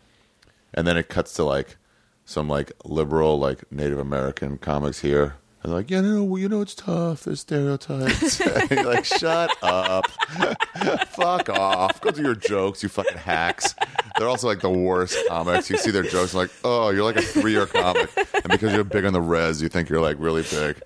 and 0.74 0.86
then 0.86 0.98
it 0.98 1.08
cuts 1.08 1.32
to 1.34 1.44
like 1.44 1.78
some 2.26 2.46
like 2.46 2.72
liberal, 2.84 3.38
like 3.38 3.64
Native 3.72 3.98
American 3.98 4.58
comics 4.58 5.00
here. 5.00 5.36
And 5.62 5.72
like, 5.72 5.90
yeah, 5.90 6.00
no, 6.00 6.24
well, 6.24 6.40
you 6.40 6.48
know, 6.48 6.60
it's 6.60 6.74
tough. 6.74 7.22
There's 7.22 7.40
stereotypes. 7.40 8.40
like, 8.70 9.04
shut 9.04 9.50
up. 9.62 10.10
Fuck 11.10 11.48
off. 11.50 12.00
Go 12.00 12.10
do 12.10 12.22
your 12.22 12.34
jokes, 12.34 12.82
you 12.82 12.88
fucking 12.88 13.18
hacks. 13.18 13.74
They're 14.18 14.28
also 14.28 14.48
like 14.48 14.60
the 14.60 14.70
worst 14.70 15.16
comics. 15.28 15.70
You 15.70 15.76
see 15.78 15.92
their 15.92 16.02
jokes, 16.02 16.34
like, 16.34 16.50
oh, 16.64 16.90
you're 16.90 17.04
like 17.04 17.16
a 17.16 17.22
three 17.22 17.52
year 17.52 17.66
comic. 17.66 18.10
And 18.16 18.48
because 18.48 18.72
you're 18.72 18.82
big 18.82 19.04
on 19.04 19.12
the 19.12 19.20
res, 19.20 19.62
you 19.62 19.68
think 19.68 19.88
you're 19.88 20.00
like 20.00 20.16
really 20.18 20.42
big. 20.42 20.82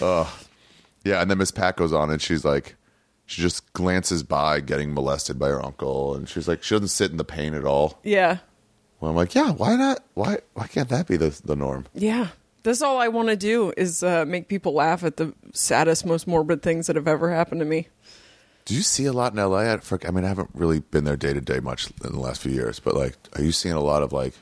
Oh. 0.00 0.36
Yeah. 1.04 1.22
And 1.22 1.30
then 1.30 1.38
Miss 1.38 1.52
Pat 1.52 1.76
goes 1.76 1.92
on 1.92 2.10
and 2.10 2.20
she's 2.20 2.44
like, 2.44 2.74
she 3.28 3.42
just 3.42 3.70
glances 3.74 4.22
by 4.22 4.60
getting 4.60 4.94
molested 4.94 5.38
by 5.38 5.48
her 5.48 5.62
uncle, 5.62 6.14
and 6.14 6.26
she's 6.26 6.48
like, 6.48 6.62
she 6.62 6.74
doesn't 6.74 6.88
sit 6.88 7.10
in 7.10 7.18
the 7.18 7.24
pain 7.24 7.52
at 7.52 7.64
all. 7.66 7.98
Yeah. 8.02 8.38
Well, 9.00 9.10
I'm 9.10 9.16
like, 9.16 9.34
yeah, 9.34 9.52
why 9.52 9.76
not? 9.76 10.02
Why 10.14 10.38
why 10.54 10.66
can't 10.66 10.88
that 10.88 11.06
be 11.06 11.18
the 11.18 11.38
the 11.44 11.54
norm? 11.54 11.84
Yeah. 11.94 12.28
That's 12.62 12.82
all 12.82 12.98
I 12.98 13.08
want 13.08 13.28
to 13.28 13.36
do 13.36 13.72
is 13.76 14.02
uh, 14.02 14.24
make 14.26 14.48
people 14.48 14.72
laugh 14.72 15.04
at 15.04 15.16
the 15.16 15.32
saddest, 15.52 16.04
most 16.04 16.26
morbid 16.26 16.62
things 16.62 16.86
that 16.88 16.96
have 16.96 17.08
ever 17.08 17.32
happened 17.32 17.60
to 17.60 17.64
me. 17.64 17.88
Do 18.64 18.74
you 18.74 18.82
see 18.82 19.06
a 19.06 19.12
lot 19.12 19.32
in 19.32 19.38
LA? 19.38 19.72
I, 19.72 19.76
for, 19.78 19.98
I 20.06 20.10
mean, 20.10 20.24
I 20.24 20.28
haven't 20.28 20.50
really 20.52 20.80
been 20.80 21.04
there 21.04 21.16
day 21.16 21.32
to 21.32 21.40
day 21.40 21.60
much 21.60 21.86
in 22.04 22.12
the 22.12 22.20
last 22.20 22.42
few 22.42 22.52
years, 22.52 22.80
but 22.80 22.94
like, 22.94 23.14
are 23.36 23.42
you 23.42 23.52
seeing 23.52 23.74
a 23.74 23.80
lot 23.80 24.02
of 24.02 24.12
like 24.12 24.34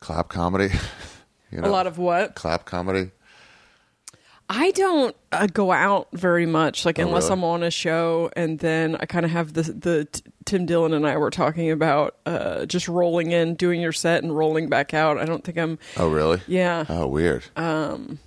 clap 0.00 0.28
comedy? 0.28 0.74
you 1.52 1.60
know, 1.60 1.68
A 1.68 1.70
lot 1.70 1.86
of 1.86 1.98
what? 1.98 2.34
clap 2.34 2.64
comedy. 2.64 3.10
I 4.48 4.70
don't 4.72 5.14
uh, 5.32 5.48
go 5.48 5.72
out 5.72 6.08
very 6.12 6.46
much, 6.46 6.84
like 6.84 6.98
unless 6.98 7.24
really? 7.24 7.32
I'm 7.34 7.44
on 7.44 7.62
a 7.64 7.70
show, 7.70 8.30
and 8.36 8.60
then 8.60 8.96
I 8.96 9.06
kind 9.06 9.24
of 9.24 9.32
have 9.32 9.54
the 9.54 9.62
the 9.62 10.04
t- 10.04 10.22
Tim 10.46 10.64
Dillon 10.64 10.94
and 10.94 11.06
I 11.06 11.16
were 11.18 11.30
talking 11.30 11.70
about 11.70 12.16
uh, 12.24 12.64
just 12.66 12.88
rolling 12.88 13.32
in, 13.32 13.54
doing 13.56 13.80
your 13.80 13.92
set, 13.92 14.22
and 14.22 14.34
rolling 14.34 14.68
back 14.68 14.94
out. 14.94 15.18
I 15.18 15.24
don't 15.26 15.44
think 15.44 15.58
I'm. 15.58 15.78
Oh, 15.96 16.08
really? 16.08 16.40
Yeah, 16.46 16.86
Oh, 16.88 17.06
weird. 17.08 17.44
Um, 17.56 18.18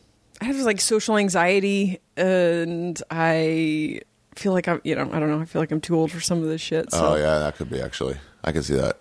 I 0.41 0.45
have 0.45 0.57
like 0.57 0.79
social 0.81 1.17
anxiety, 1.17 1.99
and 2.15 3.01
I 3.09 4.01
feel 4.35 4.51
like 4.53 4.67
I'm. 4.67 4.81
You 4.83 4.95
know, 4.95 5.09
I 5.11 5.19
don't 5.19 5.29
know. 5.29 5.39
I 5.39 5.45
feel 5.45 5.61
like 5.61 5.71
I'm 5.71 5.81
too 5.81 5.95
old 5.95 6.11
for 6.11 6.19
some 6.21 6.43
of 6.43 6.49
this 6.49 6.61
shit. 6.61 6.91
So. 6.91 7.13
oh, 7.13 7.15
yeah, 7.15 7.39
that 7.39 7.55
could 7.55 7.69
be 7.69 7.81
actually. 7.81 8.17
I 8.43 8.51
can 8.51 8.63
see 8.63 8.75
that. 8.75 8.99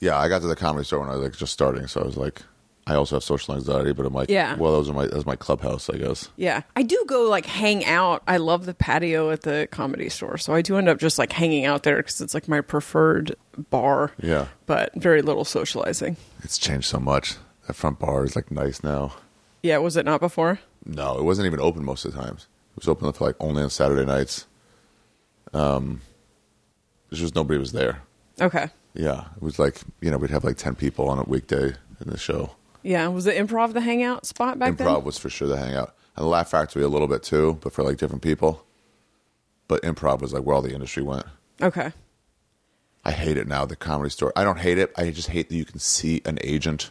Yeah, 0.00 0.18
I 0.18 0.28
got 0.28 0.40
to 0.42 0.46
the 0.48 0.56
comedy 0.56 0.84
store 0.84 1.00
when 1.00 1.08
I 1.08 1.12
was 1.14 1.22
like 1.22 1.32
just 1.36 1.52
starting, 1.52 1.86
so 1.86 2.00
I 2.00 2.04
was 2.04 2.16
like, 2.16 2.42
I 2.86 2.94
also 2.94 3.16
have 3.16 3.22
social 3.22 3.54
anxiety, 3.54 3.92
but 3.92 4.04
I'm 4.06 4.12
like, 4.12 4.28
Yeah. 4.28 4.56
well, 4.56 4.72
those 4.72 4.90
are 4.90 4.92
my 4.92 5.06
that's 5.06 5.24
my 5.26 5.36
clubhouse, 5.36 5.88
I 5.88 5.98
guess. 5.98 6.30
Yeah, 6.36 6.62
I 6.74 6.82
do 6.82 7.02
go 7.06 7.28
like 7.28 7.46
hang 7.46 7.84
out. 7.84 8.22
I 8.26 8.38
love 8.38 8.66
the 8.66 8.74
patio 8.74 9.30
at 9.30 9.42
the 9.42 9.68
comedy 9.70 10.08
store, 10.08 10.36
so 10.36 10.52
I 10.52 10.62
do 10.62 10.76
end 10.76 10.88
up 10.88 10.98
just 10.98 11.16
like 11.18 11.30
hanging 11.32 11.64
out 11.64 11.84
there 11.84 11.98
because 11.98 12.20
it's 12.20 12.34
like 12.34 12.48
my 12.48 12.60
preferred 12.60 13.36
bar. 13.70 14.10
Yeah. 14.20 14.46
but 14.66 14.92
very 14.96 15.22
little 15.22 15.44
socializing. 15.44 16.16
It's 16.42 16.58
changed 16.58 16.86
so 16.88 16.98
much. 16.98 17.36
That 17.68 17.74
front 17.74 18.00
bar 18.00 18.24
is 18.24 18.34
like 18.34 18.50
nice 18.50 18.82
now. 18.82 19.12
Yeah, 19.62 19.78
was 19.78 19.96
it 19.96 20.04
not 20.04 20.20
before? 20.20 20.58
No, 20.84 21.16
it 21.18 21.22
wasn't 21.22 21.46
even 21.46 21.60
open 21.60 21.84
most 21.84 22.04
of 22.04 22.12
the 22.12 22.20
times. 22.20 22.48
It 22.72 22.78
was 22.80 22.88
open 22.88 23.12
for 23.12 23.26
like 23.26 23.36
only 23.38 23.62
on 23.62 23.70
Saturday 23.70 24.04
nights. 24.04 24.46
Um, 25.54 26.00
there's 27.10 27.20
just 27.20 27.36
nobody 27.36 27.60
was 27.60 27.70
there. 27.70 28.02
Okay. 28.40 28.70
Yeah, 28.94 29.26
it 29.36 29.42
was 29.42 29.58
like 29.60 29.80
you 30.00 30.10
know 30.10 30.18
we'd 30.18 30.30
have 30.30 30.42
like 30.42 30.56
ten 30.56 30.74
people 30.74 31.08
on 31.08 31.18
a 31.20 31.22
weekday 31.24 31.74
in 32.00 32.10
the 32.10 32.18
show. 32.18 32.50
Yeah, 32.82 33.08
was 33.08 33.24
the 33.24 33.32
improv 33.32 33.72
the 33.72 33.80
hangout 33.80 34.26
spot 34.26 34.58
back 34.58 34.72
Improv 34.72 34.76
then? 34.78 34.86
Improv 34.88 35.04
was 35.04 35.18
for 35.18 35.30
sure 35.30 35.48
the 35.48 35.56
hangout, 35.56 35.94
and 36.16 36.24
the 36.24 36.28
Laugh 36.28 36.50
Factory 36.50 36.82
a 36.82 36.88
little 36.88 37.08
bit 37.08 37.22
too, 37.22 37.58
but 37.62 37.72
for 37.72 37.82
like 37.82 37.96
different 37.96 38.22
people. 38.22 38.64
But 39.68 39.82
improv 39.82 40.20
was 40.20 40.32
like 40.32 40.42
where 40.42 40.54
all 40.56 40.62
the 40.62 40.74
industry 40.74 41.02
went. 41.02 41.24
Okay. 41.60 41.92
I 43.04 43.10
hate 43.12 43.36
it 43.36 43.46
now. 43.48 43.64
The 43.64 43.76
comedy 43.76 44.10
store. 44.10 44.32
I 44.36 44.44
don't 44.44 44.58
hate 44.60 44.78
it. 44.78 44.92
I 44.96 45.10
just 45.10 45.28
hate 45.28 45.48
that 45.48 45.54
you 45.56 45.64
can 45.64 45.78
see 45.78 46.20
an 46.24 46.38
agent. 46.42 46.90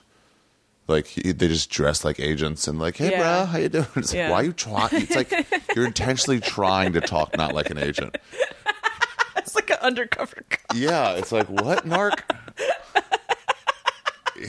Like 0.88 1.08
he- 1.08 1.32
they 1.32 1.48
just 1.48 1.70
dress 1.70 2.04
like 2.04 2.20
agents 2.20 2.68
and 2.68 2.80
like, 2.80 2.98
hey, 2.98 3.12
Yeah. 3.12 3.20
bro, 3.22 3.46
how 3.46 3.58
you 3.60 3.70
doing? 3.70 3.86
It's 3.96 4.12
like, 4.12 4.18
Yeah. 4.18 4.32
why 4.32 4.38
are 4.42 4.44
you 4.44 4.54
trying? 4.54 4.90
It's 4.94 5.16
like 5.16 5.32
you're 5.76 5.86
intentionally 5.86 6.40
trying 6.40 6.94
to 6.94 7.02
talk 7.02 7.38
not 7.38 7.54
like 7.54 7.70
an 7.70 7.78
agent. 7.78 8.18
It's 9.38 9.56
like 9.56 9.70
an 9.72 9.78
undercover 9.82 10.44
cop. 10.50 10.76
Yeah, 10.78 11.14
it's 11.14 11.32
like 11.32 11.48
what, 11.50 11.86
narc? 11.86 12.20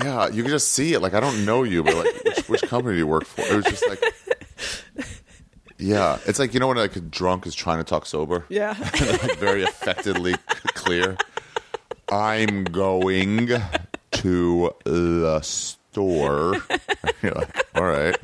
Yeah, 0.03 0.29
you 0.29 0.43
can 0.43 0.51
just 0.51 0.73
see 0.73 0.95
it. 0.95 1.01
Like 1.01 1.15
I 1.15 1.21
don't 1.21 1.45
know 1.45 1.63
you, 1.63 1.83
but 1.83 1.95
like 1.95 2.25
which, 2.25 2.49
which 2.49 2.63
company 2.63 2.95
do 2.95 2.99
you 2.99 3.07
work 3.07 3.25
for? 3.25 3.43
It 3.43 3.55
was 3.55 3.65
just 3.65 3.89
like, 3.89 4.03
yeah, 5.79 6.19
it's 6.27 6.39
like 6.39 6.55
you 6.55 6.61
know 6.61 6.69
when 6.69 6.77
like 6.77 6.97
a 6.97 7.01
drunk 7.01 7.47
is 7.47 7.55
trying 7.55 7.79
to 7.79 7.85
talk 7.85 8.07
sober. 8.07 8.45
Yeah. 8.49 8.77
like 8.79 9.39
very 9.39 9.63
affectedly 9.63 10.35
clear. 10.75 11.17
I'm 12.11 12.65
going 12.65 13.49
to 14.13 14.75
the 14.85 15.41
store. 15.43 16.57
You're 17.23 17.33
like, 17.33 17.67
all 17.75 17.85
right. 17.85 18.17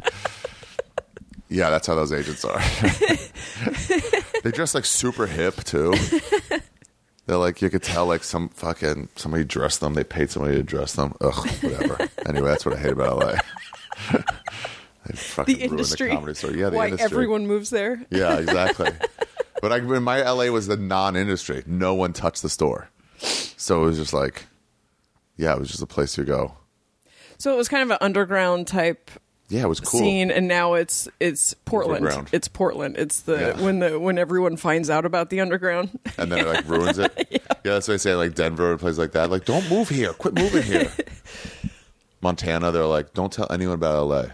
Yeah, 1.49 1.71
that's 1.71 1.87
how 1.87 1.95
those 1.95 2.13
agents 2.13 2.45
are. 2.45 2.61
they 4.43 4.51
dress 4.51 4.75
like 4.75 4.85
super 4.85 5.27
hip 5.27 5.65
too. 5.65 5.95
They're 7.29 7.37
like 7.37 7.61
you 7.61 7.69
could 7.69 7.83
tell 7.83 8.07
like 8.07 8.25
some 8.25 8.49
fucking 8.49 9.11
somebody 9.17 9.45
dressed 9.45 9.81
them. 9.81 9.93
They 9.93 10.03
paid 10.03 10.31
somebody 10.31 10.57
to 10.57 10.63
dress 10.63 10.95
them. 10.95 11.15
Ugh, 11.21 11.47
whatever. 11.61 12.09
anyway, 12.27 12.49
that's 12.49 12.65
what 12.65 12.75
I 12.75 12.79
hate 12.79 12.93
about 12.93 13.19
LA. 13.19 13.35
the 15.45 15.59
industry. 15.61 16.09
the. 16.09 16.55
Yeah, 16.57 16.71
the 16.71 16.77
Why 16.79 16.87
industry. 16.87 17.05
everyone 17.05 17.47
moves 17.47 17.69
there? 17.69 18.03
Yeah, 18.09 18.39
exactly. 18.39 18.93
but 19.61 19.73
I, 19.73 19.81
when 19.81 20.03
my 20.03 20.23
LA 20.23 20.47
was 20.47 20.69
the 20.69 20.79
non-industry. 20.79 21.65
No 21.67 21.93
one 21.93 22.15
touched 22.15 22.41
the 22.41 22.49
store, 22.49 22.89
so 23.19 23.83
it 23.83 23.85
was 23.85 23.99
just 23.99 24.15
like, 24.15 24.47
yeah, 25.37 25.53
it 25.53 25.59
was 25.59 25.69
just 25.69 25.83
a 25.83 25.87
place 25.87 26.15
to 26.15 26.25
go. 26.25 26.55
So 27.37 27.53
it 27.53 27.59
was 27.59 27.69
kind 27.69 27.83
of 27.83 27.91
an 27.91 27.99
underground 28.01 28.67
type 28.69 29.11
Yeah, 29.51 29.63
it 29.63 29.69
was 29.69 29.81
cool. 29.81 30.01
scene, 30.01 30.31
and 30.31 30.47
now 30.47 30.75
it's 30.75 31.09
it's 31.21 31.55
Portland. 31.65 32.29
It's 32.33 32.49
Portland. 32.49 32.97
It's 32.99 33.21
the 33.21 33.55
Yeah. 33.57 33.63
when 33.65 33.79
the 33.79 33.99
when 33.99 34.19
everyone 34.19 34.57
finds 34.59 34.91
out 34.91 35.05
about 35.07 35.31
the 35.31 35.41
underground. 35.41 35.99
and 36.19 36.31
then 36.31 36.41
it 36.41 36.47
like 36.47 36.69
ruins 36.69 36.99
it. 36.99 37.29
yeah. 37.31 37.39
that's 37.63 37.89
what 37.89 37.95
I 37.95 37.97
say. 37.99 38.15
Like 38.15 38.35
Denver 38.35 38.73
and 38.73 38.79
places 38.81 38.99
like 38.99 39.13
that. 39.13 39.31
Like, 39.31 39.47
don't 39.47 39.69
move 39.71 39.89
here. 39.89 40.13
Quit 40.13 40.35
moving 40.35 40.63
here. 40.65 40.93
Montana, 42.21 42.71
they're 42.73 42.85
like, 42.85 43.15
don't 43.15 43.33
tell 43.33 43.47
anyone 43.51 43.75
about 43.77 44.07
LA. 44.07 44.25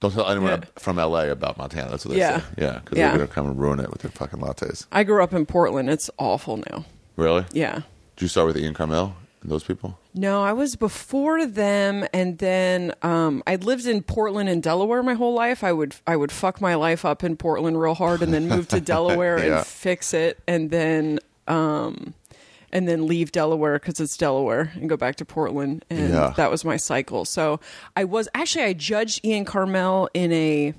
Don't 0.00 0.12
tell 0.12 0.28
anyone 0.28 0.50
Yeah. 0.62 0.64
from 0.78 0.96
LA 0.96 1.30
about 1.30 1.56
Montana. 1.58 1.90
That's 1.90 2.04
what 2.04 2.12
they 2.14 2.18
Yeah. 2.20 2.40
say. 2.40 2.44
Yeah, 2.58 2.78
because 2.84 2.98
Yeah. 2.98 3.08
they're 3.10 3.18
gonna 3.18 3.28
come 3.28 3.46
and 3.46 3.58
ruin 3.58 3.80
it 3.80 3.90
with 3.90 4.02
their 4.02 4.10
fucking 4.10 4.40
lattes. 4.40 4.86
I 4.90 5.04
grew 5.04 5.22
up 5.22 5.32
in 5.32 5.46
Portland. 5.46 5.90
It's 5.90 6.10
awful 6.18 6.56
now. 6.70 6.84
Really? 7.16 7.44
Yeah. 7.52 7.74
Did 8.16 8.22
you 8.22 8.28
start 8.28 8.46
with 8.48 8.56
Ian 8.56 8.74
Karmel 8.74 9.12
those 9.44 9.64
people? 9.64 9.98
No, 10.14 10.42
I 10.42 10.52
was 10.52 10.76
before 10.76 11.46
them, 11.46 12.06
and 12.12 12.38
then 12.38 12.92
um, 13.02 13.42
I 13.46 13.56
lived 13.56 13.86
in 13.86 14.02
Portland 14.02 14.48
and 14.48 14.62
Delaware 14.62 15.02
my 15.02 15.14
whole 15.14 15.34
life. 15.34 15.62
I 15.64 15.72
would 15.72 15.94
I 16.06 16.16
would 16.16 16.32
fuck 16.32 16.60
my 16.60 16.74
life 16.74 17.04
up 17.04 17.22
in 17.24 17.36
Portland 17.36 17.80
real 17.80 17.94
hard, 17.94 18.22
and 18.22 18.32
then 18.32 18.48
move 18.48 18.68
to 18.68 18.80
Delaware 18.94 19.38
Yeah. 19.44 19.58
and 19.58 19.66
fix 19.66 20.14
it, 20.14 20.40
and 20.48 20.70
then 20.70 21.18
um, 21.48 22.14
and 22.72 22.88
then 22.88 23.06
leave 23.06 23.32
Delaware 23.32 23.78
because 23.78 24.00
it's 24.00 24.16
Delaware, 24.16 24.72
and 24.74 24.88
go 24.88 24.96
back 24.96 25.16
to 25.16 25.24
Portland, 25.24 25.84
and 25.90 26.10
Yeah. 26.10 26.32
that 26.36 26.50
was 26.50 26.64
my 26.64 26.76
cycle. 26.76 27.24
So 27.24 27.60
I 27.96 28.04
was 28.04 28.28
actually 28.34 28.64
I 28.64 28.72
judged 28.72 29.24
Ian 29.24 29.44
Karmel 29.44 30.08
in 30.14 30.32
a 30.32 30.74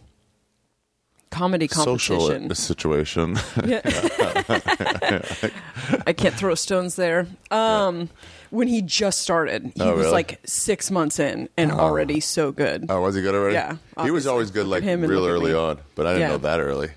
comedy 1.32 1.68
competition. 1.68 2.50
Social 2.50 2.56
situation. 2.56 3.38
Yeah. 3.66 3.82
I 6.08 6.14
can't 6.14 6.36
throw 6.36 6.56
stones 6.56 6.96
there. 6.96 7.28
Um, 7.52 8.10
when 8.56 8.68
he 8.68 8.82
just 8.82 9.22
started, 9.22 9.72
he 9.76 9.82
Oh, 9.82 9.92
was 9.92 10.00
really? 10.02 10.12
like 10.12 10.40
six 10.46 10.90
months 10.90 11.20
in 11.20 11.50
and 11.58 11.72
oh. 11.72 11.76
already 11.78 12.20
so 12.20 12.52
good. 12.52 12.86
oh, 12.90 13.02
was 13.02 13.16
he 13.16 13.22
good 13.22 13.36
already? 13.36 13.56
Yeah, 13.56 13.72
He 13.72 13.76
was 13.76 14.26
obviously. 14.26 14.32
always 14.32 14.52
good, 14.52 14.66
Look 14.68 14.82
like 14.82 14.84
at 14.84 14.90
him 14.90 15.04
and 15.04 15.12
real 15.12 15.22
look 15.22 15.30
at 15.30 15.34
early 15.34 15.52
me. 15.52 15.58
on, 15.58 15.80
but 15.96 16.08
I 16.08 16.14
didn't 16.14 16.22
Yeah. 16.22 16.28
know 16.30 16.38
that 16.40 16.60
early. 16.60 16.90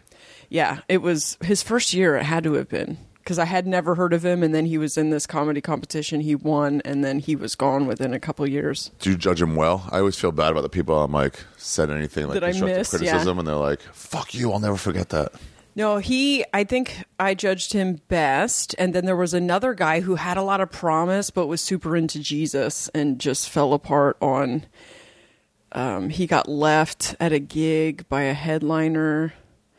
Yeah, 0.49 0.79
it 0.89 1.03
was 1.03 1.37
his 1.43 1.63
first 1.63 1.93
year. 1.93 2.17
It 2.17 2.23
had 2.25 2.45
to 2.45 2.55
have 2.55 2.69
been 2.69 2.97
because 3.23 3.39
I 3.39 3.45
had 3.45 3.67
never 3.67 3.95
heard 3.95 4.15
of 4.15 4.25
him, 4.25 4.43
and 4.43 4.55
then 4.55 4.65
he 4.65 4.79
was 4.79 4.97
in 4.97 5.11
this 5.11 5.27
comedy 5.27 5.61
competition. 5.61 6.23
He 6.23 6.35
won, 6.35 6.81
and 6.87 7.05
then 7.05 7.19
he 7.19 7.37
was 7.37 7.55
gone 7.55 7.87
within 7.87 8.15
a 8.15 8.19
couple 8.21 8.47
years. 8.49 8.91
Do 9.01 9.11
you 9.11 9.17
judge 9.19 9.43
him 9.43 9.55
well? 9.57 9.87
I 9.93 9.99
always 9.99 10.17
feel 10.19 10.33
bad 10.33 10.51
about 10.53 10.63
the 10.63 10.71
people 10.71 11.03
I'm 11.03 11.13
like 11.13 11.45
said 11.59 11.91
anything 11.91 12.25
like 12.29 12.35
That 12.35 12.45
I 12.45 12.53
constructive 12.53 12.79
missed, 12.79 12.93
yeah. 12.95 12.99
criticism, 13.11 13.39
and 13.39 13.47
they're 13.47 13.57
like, 13.57 13.83
"Fuck 13.93 14.33
you! 14.35 14.51
I'll 14.51 14.59
never 14.61 14.79
forget 14.79 15.11
that." 15.11 15.33
No, 15.75 15.99
he. 15.99 16.45
I 16.53 16.65
think 16.65 17.05
I 17.19 17.35
judged 17.35 17.73
him 17.73 18.01
best, 18.09 18.75
and 18.79 18.95
then 18.95 19.05
there 19.05 19.17
was 19.17 19.35
another 19.35 19.75
guy 19.75 20.01
who 20.01 20.17
had 20.17 20.37
a 20.37 20.43
lot 20.43 20.61
of 20.61 20.71
promise, 20.73 21.31
but 21.31 21.47
was 21.47 21.61
super 21.61 21.97
into 21.97 22.19
Jesus 22.19 22.89
and 22.89 23.21
just 23.21 23.49
fell 23.49 23.73
apart 23.73 24.17
on. 24.21 24.67
Um, 25.71 26.09
he 26.09 26.27
got 26.27 26.49
left 26.49 27.15
at 27.21 27.33
a 27.33 27.39
gig 27.39 28.09
by 28.09 28.23
a 28.23 28.35
headliner. 28.35 29.35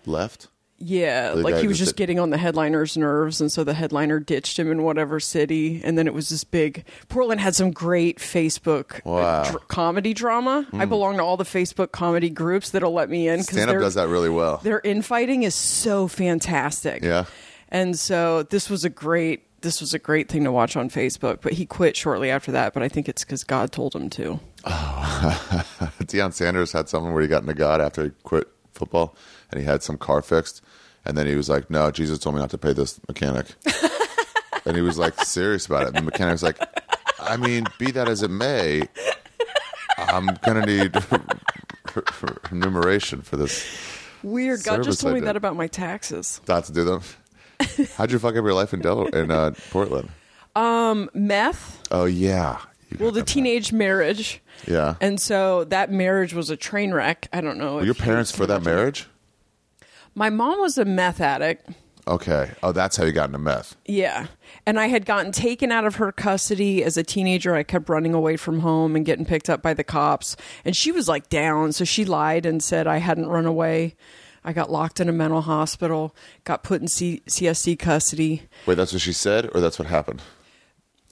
Left. 0.05 0.47
Yeah, 0.81 1.31
The 1.31 1.41
like 1.41 1.55
he 1.57 1.67
was 1.67 1.77
just 1.77 1.89
just 1.89 1.95
getting 1.97 2.19
on 2.19 2.29
the 2.29 2.37
headliner's 2.37 2.95
nerves, 2.95 3.41
and 3.41 3.51
so 3.51 3.63
the 3.63 3.73
headliner 3.73 4.19
ditched 4.19 4.57
him 4.57 4.71
in 4.71 4.81
whatever 4.83 5.19
city, 5.19 5.81
and 5.83 5.97
then 5.97 6.07
it 6.07 6.13
was 6.13 6.29
this 6.29 6.43
big. 6.43 6.85
Portland 7.09 7.41
had 7.41 7.53
some 7.55 7.71
great 7.71 8.17
Facebook 8.19 8.99
uh, 8.99 9.01
Wow. 9.09 9.43
Hmm. 9.43 9.51
dr- 9.51 9.67
comedy 9.67 10.13
drama. 10.13 10.65
I 10.73 10.85
belong 10.85 11.17
to 11.17 11.23
all 11.23 11.35
the 11.37 11.43
Facebook 11.43 11.91
comedy 11.91 12.29
groups 12.29 12.69
that'll 12.69 12.93
let 12.93 13.09
me 13.09 13.27
in 13.27 13.43
Stand 13.43 13.69
up 13.69 13.79
does 13.79 13.95
that 13.95 14.07
really 14.07 14.29
well. 14.29 14.57
their 14.63 14.79
infighting 14.81 15.43
is 15.43 15.53
so 15.55 16.07
fantastic. 16.07 17.03
Yeah. 17.03 17.25
And 17.69 17.99
so 17.99 18.43
this 18.43 18.69
was 18.69 18.85
a 18.85 18.89
great 18.89 19.43
this 19.61 19.81
was 19.81 19.93
a 19.93 19.99
great 19.99 20.29
thing 20.29 20.45
to 20.45 20.51
watch 20.53 20.77
on 20.77 20.89
Facebook, 20.89 21.39
but 21.41 21.51
he 21.51 21.65
quit 21.65 21.97
shortly 21.97 22.31
after 22.31 22.53
that, 22.53 22.73
but 22.73 22.81
I 22.81 22.87
think 22.87 23.09
it's 23.09 23.25
cuz 23.25 23.43
God 23.43 23.73
told 23.73 23.93
him 23.93 24.09
to. 24.11 24.39
Deion 26.03 26.33
Sanders 26.33 26.71
had 26.71 26.89
something 26.89 27.11
where 27.13 27.21
he 27.21 27.27
got 27.27 27.41
into 27.41 27.53
God 27.53 27.81
after 27.81 28.05
he 28.05 28.11
quit 28.23 28.47
football, 28.73 29.15
and 29.51 29.59
he 29.59 29.65
had 29.65 29.83
some 29.83 29.97
car 29.97 30.21
fixed, 30.21 30.61
and 31.05 31.17
then 31.17 31.27
he 31.27 31.35
was 31.35 31.49
like, 31.49 31.69
"No, 31.69 31.91
Jesus 31.91 32.19
told 32.19 32.35
me 32.35 32.41
not 32.41 32.49
to 32.51 32.57
pay 32.57 32.73
this 32.73 32.99
mechanic," 33.07 33.47
and 34.65 34.75
he 34.75 34.81
was 34.81 34.97
like 34.97 35.19
serious 35.23 35.65
about 35.65 35.83
it. 35.83 35.87
And 35.89 35.97
the 35.97 36.01
mechanic 36.01 36.33
was 36.33 36.43
like, 36.43 36.59
"I 37.19 37.37
mean, 37.37 37.65
be 37.77 37.91
that 37.91 38.07
as 38.07 38.23
it 38.23 38.31
may, 38.31 38.83
I'm 39.97 40.27
gonna 40.43 40.65
need 40.65 40.95
remuneration 42.51 43.21
for 43.21 43.37
this 43.37 43.65
Weird. 44.23 44.63
God 44.63 44.83
just 44.83 45.01
told 45.01 45.13
me 45.13 45.21
that 45.21 45.35
about 45.35 45.55
my 45.55 45.67
taxes. 45.67 46.41
Not 46.47 46.65
to 46.65 46.73
do 46.73 46.83
them. 46.83 47.01
How'd 47.95 48.11
you 48.11 48.19
fuck 48.19 48.35
up 48.35 48.43
your 48.43 48.53
life 48.53 48.73
in 48.73 48.81
Delaware 48.81 49.15
in 49.15 49.31
uh, 49.31 49.51
Portland? 49.69 50.09
Meth. 51.13 51.81
Oh 51.91 52.05
yeah. 52.05 52.59
You 52.89 52.97
Well, 52.99 53.11
the 53.11 53.21
that 53.21 53.27
teenage 53.27 53.71
marriage. 53.71 54.41
Yeah. 54.67 54.95
And 54.99 55.19
so 55.19 55.63
that 55.65 55.91
marriage 55.91 56.33
was 56.33 56.49
a 56.49 56.57
train 56.57 56.91
wreck. 56.93 57.27
I 57.31 57.41
don't 57.41 57.57
know. 57.57 57.75
Were 57.75 57.85
your 57.85 57.93
parents 57.93 58.31
can 58.31 58.39
for 58.39 58.45
that 58.47 58.63
marriage? 58.63 59.07
My 60.19 60.29
mom 60.29 60.59
was 60.59 60.77
a 60.77 60.83
meth 60.83 61.21
addict. 61.21 61.69
Okay. 62.05 62.51
Oh, 62.61 62.73
that's 62.73 62.97
how 62.97 63.05
you 63.05 63.13
got 63.13 63.29
into 63.29 63.37
meth. 63.37 63.77
Yeah. 63.85 64.27
And 64.65 64.77
I 64.77 64.87
had 64.87 65.05
gotten 65.05 65.31
taken 65.31 65.71
out 65.71 65.85
of 65.85 65.95
her 65.95 66.11
custody 66.11 66.83
as 66.83 66.97
a 66.97 67.03
teenager. 67.03 67.55
I 67.55 67.63
kept 67.63 67.87
running 67.87 68.13
away 68.13 68.35
from 68.35 68.59
home 68.59 68.97
and 68.97 69.05
getting 69.05 69.23
picked 69.23 69.49
up 69.49 69.61
by 69.61 69.73
the 69.73 69.85
cops. 69.85 70.35
And 70.65 70.75
she 70.75 70.91
was 70.91 71.07
like 71.07 71.29
down. 71.29 71.71
So 71.71 71.85
she 71.85 72.03
lied 72.03 72.45
and 72.45 72.61
said 72.61 72.85
I 72.85 72.97
hadn't 72.97 73.27
run 73.27 73.45
away. 73.45 73.95
I 74.43 74.51
got 74.51 74.69
locked 74.69 74.99
in 74.99 75.07
a 75.07 75.13
mental 75.13 75.39
hospital, 75.39 76.13
got 76.43 76.63
put 76.63 76.81
in 76.81 76.89
C- 76.89 77.21
CSC 77.25 77.79
custody. 77.79 78.43
Wait, 78.65 78.75
that's 78.75 78.91
what 78.91 79.01
she 79.01 79.13
said, 79.13 79.49
or 79.55 79.61
that's 79.61 79.79
what 79.79 79.87
happened? 79.87 80.21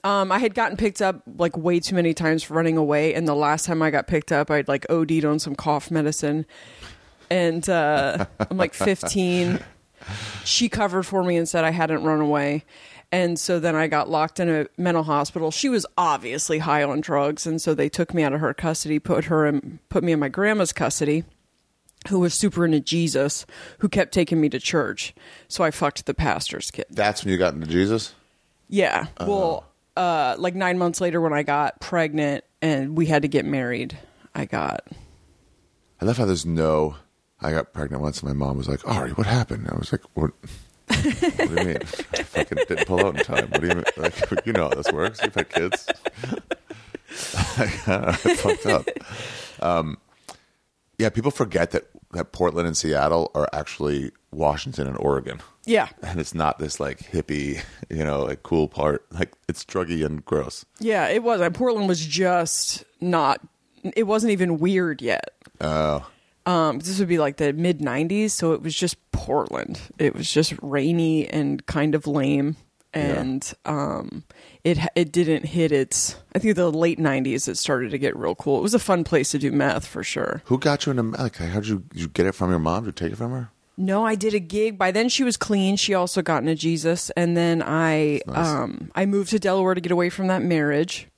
Um, 0.04 0.30
I 0.30 0.38
had 0.38 0.54
gotten 0.54 0.76
picked 0.76 1.00
up 1.00 1.22
like 1.38 1.56
way 1.56 1.80
too 1.80 1.94
many 1.94 2.12
times 2.12 2.42
for 2.42 2.52
running 2.52 2.76
away. 2.76 3.14
And 3.14 3.26
the 3.26 3.34
last 3.34 3.64
time 3.64 3.80
I 3.80 3.90
got 3.90 4.06
picked 4.06 4.32
up, 4.32 4.50
I'd 4.50 4.68
like 4.68 4.84
OD'd 4.90 5.24
on 5.24 5.38
some 5.38 5.54
cough 5.54 5.90
medicine. 5.90 6.44
And 7.30 7.68
uh, 7.68 8.26
I'm 8.50 8.56
like 8.56 8.74
15. 8.74 9.60
She 10.44 10.68
covered 10.68 11.04
for 11.04 11.22
me 11.22 11.36
and 11.36 11.48
said 11.48 11.64
I 11.64 11.70
hadn't 11.70 12.02
run 12.02 12.20
away. 12.20 12.64
And 13.10 13.38
so 13.38 13.58
then 13.58 13.74
I 13.74 13.86
got 13.86 14.10
locked 14.10 14.38
in 14.38 14.48
a 14.50 14.66
mental 14.76 15.02
hospital. 15.02 15.50
She 15.50 15.68
was 15.68 15.86
obviously 15.96 16.58
high 16.58 16.82
on 16.82 17.00
drugs, 17.00 17.46
and 17.46 17.60
so 17.60 17.72
they 17.72 17.88
took 17.88 18.12
me 18.12 18.22
out 18.22 18.34
of 18.34 18.40
her 18.40 18.52
custody, 18.52 18.98
put 18.98 19.24
her 19.24 19.46
and 19.46 19.78
put 19.88 20.04
me 20.04 20.12
in 20.12 20.18
my 20.20 20.28
grandma's 20.28 20.74
custody, 20.74 21.24
who 22.08 22.20
was 22.20 22.34
super 22.34 22.66
into 22.66 22.80
Jesus, 22.80 23.46
who 23.78 23.88
kept 23.88 24.12
taking 24.12 24.40
me 24.40 24.50
to 24.50 24.60
church. 24.60 25.14
So 25.48 25.64
I 25.64 25.70
fucked 25.70 26.04
the 26.04 26.12
pastor's 26.12 26.70
kid. 26.70 26.84
That's 26.90 27.24
when 27.24 27.32
you 27.32 27.38
got 27.38 27.54
into 27.54 27.66
Jesus. 27.66 28.14
Yeah. 28.68 29.06
Well, 29.20 29.64
uh, 29.96 30.36
like 30.38 30.54
nine 30.54 30.76
months 30.76 31.00
later, 31.00 31.20
when 31.20 31.32
I 31.32 31.42
got 31.42 31.80
pregnant 31.80 32.44
and 32.60 32.96
we 32.96 33.06
had 33.06 33.22
to 33.22 33.28
get 33.28 33.46
married, 33.46 33.96
I 34.34 34.44
got. 34.44 34.86
I 36.00 36.04
love 36.04 36.18
how 36.18 36.26
there's 36.26 36.46
no. 36.46 36.96
I 37.40 37.52
got 37.52 37.72
pregnant 37.72 38.02
once, 38.02 38.20
and 38.20 38.28
my 38.28 38.34
mom 38.34 38.56
was 38.56 38.68
like, 38.68 38.86
"Ari, 38.86 39.10
what 39.12 39.26
happened?" 39.26 39.68
I 39.70 39.76
was 39.76 39.92
like, 39.92 40.02
"What? 40.14 40.32
what 40.88 41.02
do 41.36 41.44
you 41.54 41.64
mean? 41.66 41.78
I 41.78 41.84
fucking 42.22 42.58
didn't 42.68 42.86
pull 42.86 43.04
out 43.04 43.16
in 43.18 43.24
time. 43.24 43.48
What 43.50 43.60
do 43.60 43.66
you 43.68 43.74
mean? 43.74 43.84
Like, 43.96 44.14
you 44.46 44.52
know 44.52 44.64
how 44.68 44.74
this 44.74 44.90
works. 44.92 45.20
You've 45.22 45.34
had 45.34 45.48
kids. 45.50 45.86
I 47.10 48.12
fucked 48.12 48.66
up. 48.66 48.86
Um, 49.60 49.98
yeah, 50.98 51.08
people 51.10 51.30
forget 51.30 51.70
that 51.72 51.88
that 52.12 52.32
Portland 52.32 52.66
and 52.66 52.76
Seattle 52.76 53.30
are 53.34 53.48
actually 53.52 54.10
Washington 54.30 54.86
and 54.86 54.96
Oregon, 54.98 55.40
Yeah. 55.66 55.88
and 56.02 56.18
it's 56.20 56.34
not 56.34 56.58
this 56.58 56.80
like 56.80 56.98
hippie, 57.00 57.62
you 57.90 58.02
know, 58.02 58.24
like 58.24 58.42
cool 58.42 58.66
part. 58.68 59.04
Like 59.12 59.32
it's 59.48 59.64
druggy 59.64 60.04
and 60.04 60.24
gross. 60.24 60.64
Yeah, 60.80 61.06
it 61.08 61.22
was. 61.22 61.40
Portland 61.54 61.86
was 61.88 62.04
just 62.04 62.84
not. 63.00 63.40
It 63.94 64.04
wasn't 64.04 64.32
even 64.32 64.58
weird 64.58 65.02
yet. 65.02 65.30
Oh, 65.60 66.06
Um, 66.48 66.78
this 66.78 66.98
would 66.98 67.08
be 67.08 67.18
like 67.18 67.36
the 67.36 67.52
mid 67.52 67.80
'90s, 67.80 68.30
so 68.30 68.52
it 68.52 68.62
was 68.62 68.74
just 68.74 68.96
Portland. 69.12 69.80
It 69.98 70.14
was 70.14 70.32
just 70.32 70.54
rainy 70.62 71.28
and 71.28 71.64
kind 71.66 71.94
of 71.94 72.06
lame, 72.06 72.56
and 72.94 73.52
um, 73.66 74.24
it 74.64 74.78
it 74.94 75.12
didn't 75.12 75.44
hit 75.44 75.72
its. 75.72 76.16
I 76.34 76.38
think 76.38 76.56
the 76.56 76.70
late 76.72 76.98
'90s 76.98 77.48
it 77.48 77.58
started 77.58 77.90
to 77.90 77.98
get 77.98 78.16
real 78.16 78.34
cool. 78.34 78.58
It 78.58 78.62
was 78.62 78.72
a 78.74 78.78
fun 78.78 79.04
place 79.04 79.30
to 79.32 79.38
do 79.38 79.52
meth 79.52 79.86
for 79.86 80.02
sure. 80.02 80.40
who 80.46 80.58
got 80.58 80.86
you 80.86 80.92
into 80.92 81.02
like? 81.20 81.36
How 81.36 81.60
did 81.60 81.68
you 81.68 81.78
did 81.90 82.00
you 82.00 82.08
get 82.08 82.24
it 82.26 82.32
from 82.34 82.48
your 82.50 82.58
mom? 82.60 82.84
Did 82.84 82.98
you 83.00 83.06
take 83.08 83.12
it 83.12 83.16
from 83.16 83.32
her? 83.32 83.50
No, 83.76 84.04
I 84.06 84.14
did 84.14 84.32
a 84.34 84.40
gig. 84.40 84.78
By 84.78 84.90
then 84.90 85.08
she 85.10 85.22
was 85.24 85.36
clean. 85.36 85.76
She 85.76 85.92
also 85.94 86.22
got 86.22 86.42
into 86.42 86.54
Jesus, 86.54 87.10
and 87.10 87.36
then 87.36 87.62
I 87.62 88.22
Nice. 88.26 88.48
um 88.48 88.90
I 88.94 89.04
moved 89.04 89.30
to 89.30 89.38
Delaware 89.38 89.74
to 89.74 89.80
get 89.82 89.92
away 89.92 90.08
from 90.08 90.28
that 90.28 90.40
marriage, 90.42 91.08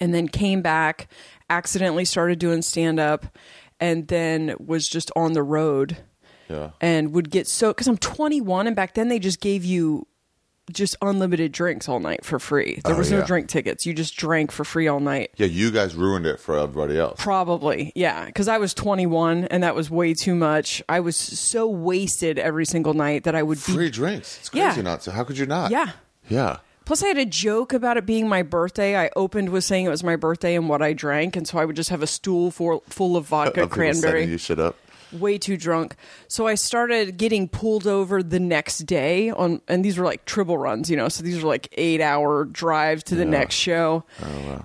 and 0.00 0.12
then 0.12 0.28
came 0.28 0.60
back. 0.60 1.08
Accidentally 1.50 2.04
started 2.04 2.38
doing 2.38 2.60
stand 2.60 3.00
up, 3.00 3.24
and 3.80 4.08
then 4.08 4.54
was 4.58 4.88
just 4.88 5.10
on 5.16 5.32
the 5.34 5.42
road 5.42 5.98
Yeah. 6.48 6.70
and 6.80 7.12
would 7.12 7.30
get 7.30 7.46
so 7.46 7.68
because 7.70 7.86
I'm 7.88 7.98
21, 7.98 8.66
and 8.66 8.74
back 8.76 8.94
then 8.94 9.08
they 9.08 9.18
just 9.18 9.40
gave 9.40 9.64
you 9.64 10.06
just 10.70 10.94
unlimited 11.00 11.50
drinks 11.50 11.88
all 11.88 11.98
night 11.98 12.26
for 12.26 12.38
free. 12.38 12.78
There 12.84 12.94
Oh, 12.94 12.98
was 12.98 13.10
no 13.10 13.20
yeah. 13.20 13.24
drink 13.24 13.48
tickets. 13.48 13.86
You 13.86 13.94
just 13.94 14.14
drank 14.18 14.52
for 14.52 14.64
free 14.64 14.86
all 14.86 15.00
night. 15.00 15.30
Yeah, 15.38 15.46
you 15.46 15.70
guys 15.70 15.94
ruined 15.94 16.26
it 16.26 16.38
for 16.38 16.58
everybody 16.58 16.98
else. 16.98 17.18
Probably, 17.22 17.90
yeah, 17.94 18.26
because 18.26 18.48
I 18.48 18.58
was 18.58 18.74
21 18.74 19.44
and 19.46 19.62
that 19.62 19.74
was 19.74 19.88
way 19.90 20.12
too 20.12 20.34
much. 20.34 20.82
I 20.86 21.00
was 21.00 21.16
so 21.16 21.66
wasted 21.66 22.38
every 22.38 22.66
single 22.66 22.92
night 22.92 23.24
that 23.24 23.34
I 23.34 23.42
would 23.42 23.56
be. 23.64 23.72
Free 23.72 23.90
drinks. 23.90 24.36
It's 24.40 24.50
crazy 24.50 24.62
Yeah. 24.76 24.82
not 24.82 25.00
to. 25.02 25.12
How 25.12 25.24
could 25.24 25.38
you 25.38 25.46
not? 25.46 25.70
Yeah. 25.70 25.92
Yeah. 26.28 26.58
Plus, 26.88 27.02
I 27.02 27.08
had 27.08 27.18
a 27.18 27.26
joke 27.26 27.74
about 27.74 27.98
it 27.98 28.06
being 28.06 28.30
my 28.30 28.42
birthday. 28.42 28.96
I 28.96 29.10
opened 29.14 29.50
with 29.50 29.62
saying 29.62 29.84
it 29.84 29.90
was 29.90 30.02
my 30.02 30.16
birthday 30.16 30.54
and 30.54 30.70
what 30.70 30.80
I 30.80 30.94
drank, 30.94 31.36
and 31.36 31.46
so 31.46 31.58
I 31.58 31.66
would 31.66 31.76
just 31.76 31.90
have 31.90 32.02
a 32.02 32.06
stool 32.06 32.50
for, 32.50 32.80
full 32.88 33.14
of 33.14 33.26
vodka, 33.26 33.52
people 33.52 33.68
cranberry. 33.68 34.24
You 34.24 34.38
shit 34.38 34.58
up. 34.58 34.74
way 35.12 35.36
too 35.36 35.58
drunk. 35.58 35.96
So 36.28 36.46
I 36.46 36.54
started 36.54 37.18
getting 37.18 37.46
pulled 37.46 37.86
over 37.86 38.22
the 38.22 38.40
next 38.40 38.78
day 38.86 39.28
on, 39.28 39.60
and 39.68 39.84
these 39.84 39.98
were 39.98 40.04
like 40.06 40.24
triple 40.24 40.56
runs, 40.56 40.88
you 40.88 40.96
know. 40.96 41.10
So 41.10 41.22
these 41.22 41.42
were 41.42 41.48
like 41.50 41.68
eight 41.72 42.00
hour 42.00 42.46
drives 42.46 43.02
to 43.04 43.14
the 43.14 43.26
next 43.26 43.56
show. 43.56 44.04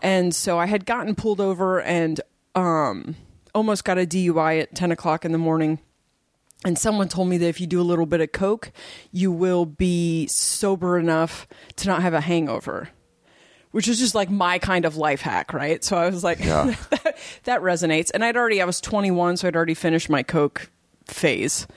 And 0.02 0.34
so 0.34 0.58
I 0.58 0.66
had 0.66 0.86
gotten 0.86 1.16
pulled 1.16 1.42
over 1.42 1.82
and 1.82 2.22
um, 2.56 3.18
almost 3.54 3.84
got 3.84 3.98
a 3.98 4.06
DUI 4.06 4.62
at 4.62 4.76
ten 4.76 4.94
o'clock 4.94 5.26
in 5.26 5.34
the 5.34 5.38
morning. 5.38 5.80
And 6.66 6.78
someone 6.78 7.10
told 7.10 7.28
me 7.28 7.38
that 7.38 7.48
if 7.48 7.60
you 7.60 7.68
do 7.68 7.82
a 7.82 7.84
little 7.84 8.06
bit 8.06 8.22
of 8.22 8.32
coke, 8.32 8.72
you 9.12 9.32
will 9.32 9.66
be 9.66 10.28
sober 10.28 10.98
enough 10.98 11.48
to 11.78 11.88
not 11.88 12.02
have 12.02 12.14
a 12.14 12.22
hangover. 12.22 12.90
Which 13.72 13.88
is 13.88 13.98
just 14.00 14.14
like 14.16 14.30
my 14.30 14.60
kind 14.60 14.86
of 14.86 14.96
life 14.98 15.22
hack, 15.22 15.52
right? 15.52 15.84
So 15.84 15.98
I 15.98 16.10
was 16.10 16.24
like, 16.24 16.40
Yeah. 16.40 16.76
that, 16.92 17.18
that 17.46 17.62
resonates. 17.62 18.12
And 18.14 18.24
I'd 18.24 18.38
already, 18.38 18.62
I 18.62 18.66
was 18.66 18.80
21, 18.80 19.38
so 19.38 19.48
I'd 19.48 19.56
already 19.56 19.74
finished 19.74 20.10
my 20.10 20.22
Coke 20.24 20.70
phase. 21.06 21.68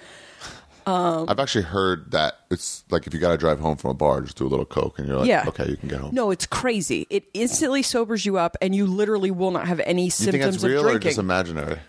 Um, 0.87 1.25
I've 1.29 1.41
actually 1.41 1.65
heard 1.65 2.13
that 2.13 2.35
it's 2.49 2.85
like 2.91 3.09
if 3.09 3.15
you 3.15 3.19
got 3.19 3.33
to 3.33 3.37
drive 3.37 3.59
home 3.59 3.77
from 3.77 3.91
a 3.91 3.95
bar, 3.95 4.21
just 4.21 4.37
do 4.37 4.47
a 4.47 4.49
little 4.49 4.65
coke, 4.65 5.01
and 5.01 5.09
you're 5.09 5.17
like, 5.19 5.27
Yeah. 5.27 5.45
okay, 5.49 5.69
you 5.69 5.77
can 5.77 5.89
get 5.89 5.99
home. 5.99 6.15
No, 6.15 6.31
it's 6.31 6.47
crazy. 6.47 7.09
It 7.11 7.25
instantly 7.35 7.83
sobers 7.83 8.25
you 8.25 8.39
up, 8.39 8.57
and 8.63 8.73
you 8.73 8.87
literally 8.87 9.33
will 9.33 9.51
not 9.51 9.67
have 9.67 9.81
any 9.81 10.05
you 10.05 10.11
think 10.13 10.33
symptoms 10.35 10.55
that's 10.55 10.65
of 10.65 10.71
real 10.71 10.81
or 10.83 10.91
drinking. 10.91 11.09
just 11.09 11.19
imaginary? 11.19 11.81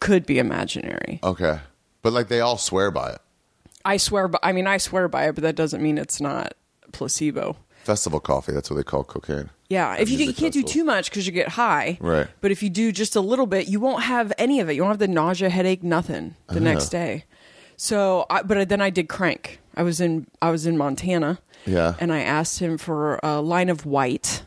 Could 0.00 0.26
be 0.26 0.38
imaginary. 0.38 1.20
Okay, 1.22 1.58
but 2.06 2.12
like 2.12 2.28
they 2.28 2.38
all 2.38 2.56
swear 2.56 2.92
by 2.92 3.10
it. 3.10 3.18
I 3.84 3.96
swear, 3.96 4.28
by, 4.28 4.38
I 4.40 4.52
mean, 4.52 4.68
I 4.68 4.76
swear 4.76 5.08
by 5.08 5.26
it, 5.26 5.34
but 5.34 5.42
that 5.42 5.56
doesn't 5.56 5.82
mean 5.82 5.98
it's 5.98 6.20
not 6.20 6.54
placebo. 6.92 7.56
Festival 7.82 8.20
coffee. 8.20 8.52
That's 8.52 8.70
what 8.70 8.76
they 8.76 8.84
call 8.84 9.02
cocaine. 9.02 9.50
Yeah, 9.68 9.96
if 9.96 10.08
you, 10.08 10.16
you 10.18 10.32
can't 10.32 10.54
do 10.54 10.62
too 10.62 10.84
much 10.84 11.10
because 11.10 11.26
you 11.26 11.32
get 11.32 11.48
high. 11.48 11.98
Right. 12.00 12.28
But 12.40 12.52
if 12.52 12.62
you 12.62 12.70
do 12.70 12.92
just 12.92 13.16
a 13.16 13.20
little 13.20 13.46
bit, 13.46 13.66
you 13.66 13.80
won't 13.80 14.04
have 14.04 14.32
any 14.38 14.60
of 14.60 14.70
it. 14.70 14.74
You 14.74 14.82
won't 14.82 14.92
have 14.92 15.00
the 15.00 15.08
nausea, 15.08 15.50
headache, 15.50 15.82
nothing 15.82 16.36
the 16.46 16.60
ah. 16.60 16.62
next 16.62 16.90
day. 16.90 17.24
So, 17.76 18.26
I, 18.30 18.42
but 18.42 18.68
then 18.68 18.80
I 18.80 18.90
did 18.90 19.08
crank. 19.08 19.58
I 19.74 19.82
was 19.82 20.00
in 20.00 20.28
I 20.40 20.52
was 20.52 20.64
in 20.64 20.78
Montana. 20.78 21.40
Yeah. 21.66 21.96
And 21.98 22.12
I 22.12 22.20
asked 22.20 22.60
him 22.60 22.78
for 22.78 23.18
a 23.24 23.40
line 23.40 23.68
of 23.68 23.84
white. 23.84 24.44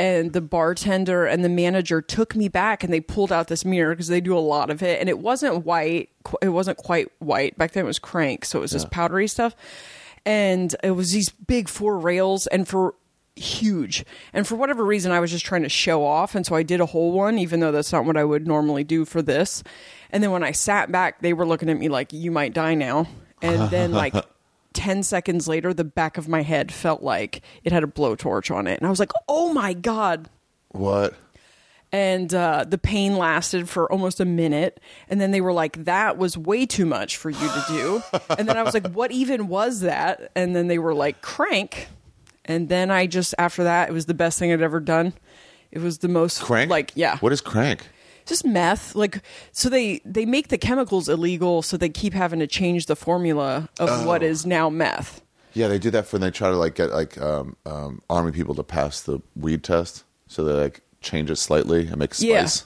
And 0.00 0.32
the 0.32 0.40
bartender 0.40 1.26
and 1.26 1.44
the 1.44 1.50
manager 1.50 2.00
took 2.00 2.34
me 2.34 2.48
back 2.48 2.82
and 2.82 2.90
they 2.90 3.00
pulled 3.00 3.30
out 3.30 3.48
this 3.48 3.66
mirror 3.66 3.92
because 3.92 4.08
they 4.08 4.22
do 4.22 4.34
a 4.34 4.40
lot 4.40 4.70
of 4.70 4.82
it. 4.82 4.98
And 4.98 5.10
it 5.10 5.18
wasn't 5.18 5.66
white. 5.66 6.08
It 6.40 6.48
wasn't 6.48 6.78
quite 6.78 7.08
white. 7.18 7.58
Back 7.58 7.72
then 7.72 7.84
it 7.84 7.86
was 7.86 7.98
crank. 7.98 8.46
So 8.46 8.60
it 8.60 8.62
was 8.62 8.70
this 8.70 8.86
powdery 8.86 9.28
stuff. 9.28 9.54
And 10.24 10.74
it 10.82 10.92
was 10.92 11.12
these 11.12 11.28
big 11.28 11.68
four 11.68 11.98
rails 11.98 12.46
and 12.46 12.66
for 12.66 12.94
huge. 13.36 14.06
And 14.32 14.48
for 14.48 14.56
whatever 14.56 14.86
reason, 14.86 15.12
I 15.12 15.20
was 15.20 15.30
just 15.30 15.44
trying 15.44 15.64
to 15.64 15.68
show 15.68 16.02
off. 16.02 16.34
And 16.34 16.46
so 16.46 16.54
I 16.54 16.62
did 16.62 16.80
a 16.80 16.86
whole 16.86 17.12
one, 17.12 17.38
even 17.38 17.60
though 17.60 17.70
that's 17.70 17.92
not 17.92 18.06
what 18.06 18.16
I 18.16 18.24
would 18.24 18.46
normally 18.46 18.84
do 18.84 19.04
for 19.04 19.20
this. 19.20 19.62
And 20.08 20.22
then 20.22 20.30
when 20.30 20.42
I 20.42 20.52
sat 20.52 20.90
back, 20.90 21.20
they 21.20 21.34
were 21.34 21.44
looking 21.44 21.68
at 21.68 21.78
me 21.78 21.90
like, 21.90 22.14
you 22.14 22.30
might 22.30 22.54
die 22.54 22.74
now. 22.74 23.06
And 23.42 23.68
then, 23.68 23.92
like, 23.92 24.14
10 24.72 25.02
seconds 25.02 25.48
later, 25.48 25.74
the 25.74 25.84
back 25.84 26.16
of 26.18 26.28
my 26.28 26.42
head 26.42 26.72
felt 26.72 27.02
like 27.02 27.42
it 27.64 27.72
had 27.72 27.82
a 27.84 27.88
blowtorch 27.88 28.54
on 28.54 28.66
it. 28.66 28.78
And 28.78 28.86
I 28.86 28.90
was 28.90 29.00
like, 29.00 29.12
oh 29.28 29.52
my 29.52 29.72
God. 29.72 30.28
What? 30.68 31.14
And 31.92 32.32
uh, 32.32 32.64
the 32.68 32.78
pain 32.78 33.16
lasted 33.16 33.68
for 33.68 33.90
almost 33.90 34.20
a 34.20 34.24
minute. 34.24 34.78
And 35.08 35.20
then 35.20 35.32
they 35.32 35.40
were 35.40 35.52
like, 35.52 35.84
that 35.84 36.16
was 36.16 36.38
way 36.38 36.64
too 36.66 36.86
much 36.86 37.16
for 37.16 37.30
you 37.30 37.38
to 37.48 37.64
do. 37.68 38.02
and 38.38 38.48
then 38.48 38.56
I 38.56 38.62
was 38.62 38.74
like, 38.74 38.92
what 38.92 39.10
even 39.10 39.48
was 39.48 39.80
that? 39.80 40.30
And 40.36 40.54
then 40.54 40.68
they 40.68 40.78
were 40.78 40.94
like, 40.94 41.20
crank. 41.20 41.88
And 42.44 42.68
then 42.68 42.90
I 42.92 43.06
just, 43.06 43.34
after 43.38 43.64
that, 43.64 43.88
it 43.88 43.92
was 43.92 44.06
the 44.06 44.14
best 44.14 44.38
thing 44.38 44.52
I'd 44.52 44.62
ever 44.62 44.78
done. 44.78 45.14
It 45.72 45.80
was 45.80 45.98
the 45.98 46.08
most 46.08 46.40
Crank? 46.40 46.70
like 46.70 46.92
yeah, 46.94 47.18
What 47.18 47.32
is 47.32 47.40
crank? 47.40 47.86
Just 48.30 48.46
meth. 48.46 48.94
Like 48.94 49.20
so 49.52 49.68
they 49.68 50.00
they 50.06 50.24
make 50.24 50.48
the 50.48 50.56
chemicals 50.58 51.08
illegal, 51.10 51.60
so 51.60 51.76
they 51.76 51.90
keep 51.90 52.14
having 52.14 52.38
to 52.40 52.46
change 52.46 52.86
the 52.86 52.96
formula 52.96 53.68
of 53.78 54.06
what 54.06 54.22
is 54.22 54.46
now 54.46 54.70
meth. 54.70 55.20
Yeah, 55.52 55.68
they 55.68 55.78
do 55.78 55.90
that 55.90 56.06
for 56.06 56.14
when 56.16 56.22
they 56.22 56.30
try 56.30 56.48
to 56.48 56.56
like 56.56 56.74
get 56.76 56.90
like 56.90 57.20
um, 57.20 57.56
um, 57.66 58.00
army 58.08 58.32
people 58.32 58.54
to 58.54 58.62
pass 58.62 59.02
the 59.02 59.20
weed 59.36 59.62
test. 59.62 60.04
So 60.28 60.44
they 60.44 60.52
like 60.54 60.80
change 61.02 61.28
it 61.30 61.36
slightly 61.36 61.86
and 61.88 61.98
make 61.98 62.12
Yeah. 62.18 62.46
spice. 62.46 62.64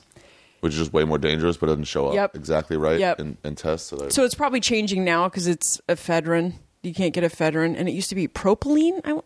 which 0.60 0.72
is 0.72 0.78
just 0.78 0.92
way 0.94 1.04
more 1.04 1.18
dangerous, 1.18 1.56
but 1.58 1.66
it 1.66 1.72
doesn't 1.72 1.84
show 1.84 2.08
up 2.08 2.14
Yep. 2.14 2.36
exactly 2.36 2.76
right 2.78 2.98
Yep. 2.98 3.20
in, 3.20 3.36
in 3.44 3.54
tests. 3.54 3.88
So, 3.88 4.08
So 4.08 4.24
it's 4.24 4.34
probably 4.34 4.60
changing 4.60 5.04
now 5.04 5.28
because 5.28 5.46
it's 5.46 5.78
ephedrine. 5.90 6.54
You 6.82 6.94
can't 6.94 7.12
get 7.12 7.22
ephedrine, 7.22 7.74
and 7.78 7.86
it 7.86 7.92
used 7.92 8.08
to 8.08 8.14
be 8.14 8.28
propylene. 8.28 9.00
I, 9.04 9.20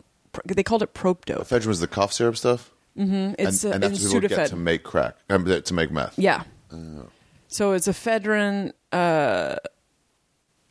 they 0.46 0.64
called 0.64 0.82
it 0.82 0.94
propdo. 0.94 1.40
ephedrine 1.42 1.66
was 1.66 1.78
the 1.80 1.86
cough 1.86 2.12
syrup 2.12 2.36
stuff, 2.36 2.72
It's 2.98 3.64
and, 3.64 3.72
uh, 3.72 3.74
and 3.74 3.82
that's 3.82 4.02
what 4.02 4.12
people 4.22 4.28
get 4.28 4.48
to 4.50 4.56
make 4.56 4.82
crack, 4.82 5.16
um, 5.30 5.44
to 5.44 5.74
make 5.74 5.90
meth. 5.92 6.18
Yeah. 6.18 6.42
So 7.46 7.72
it's 7.72 7.86
ephedrine, 7.88 8.72
uh, 8.92 9.56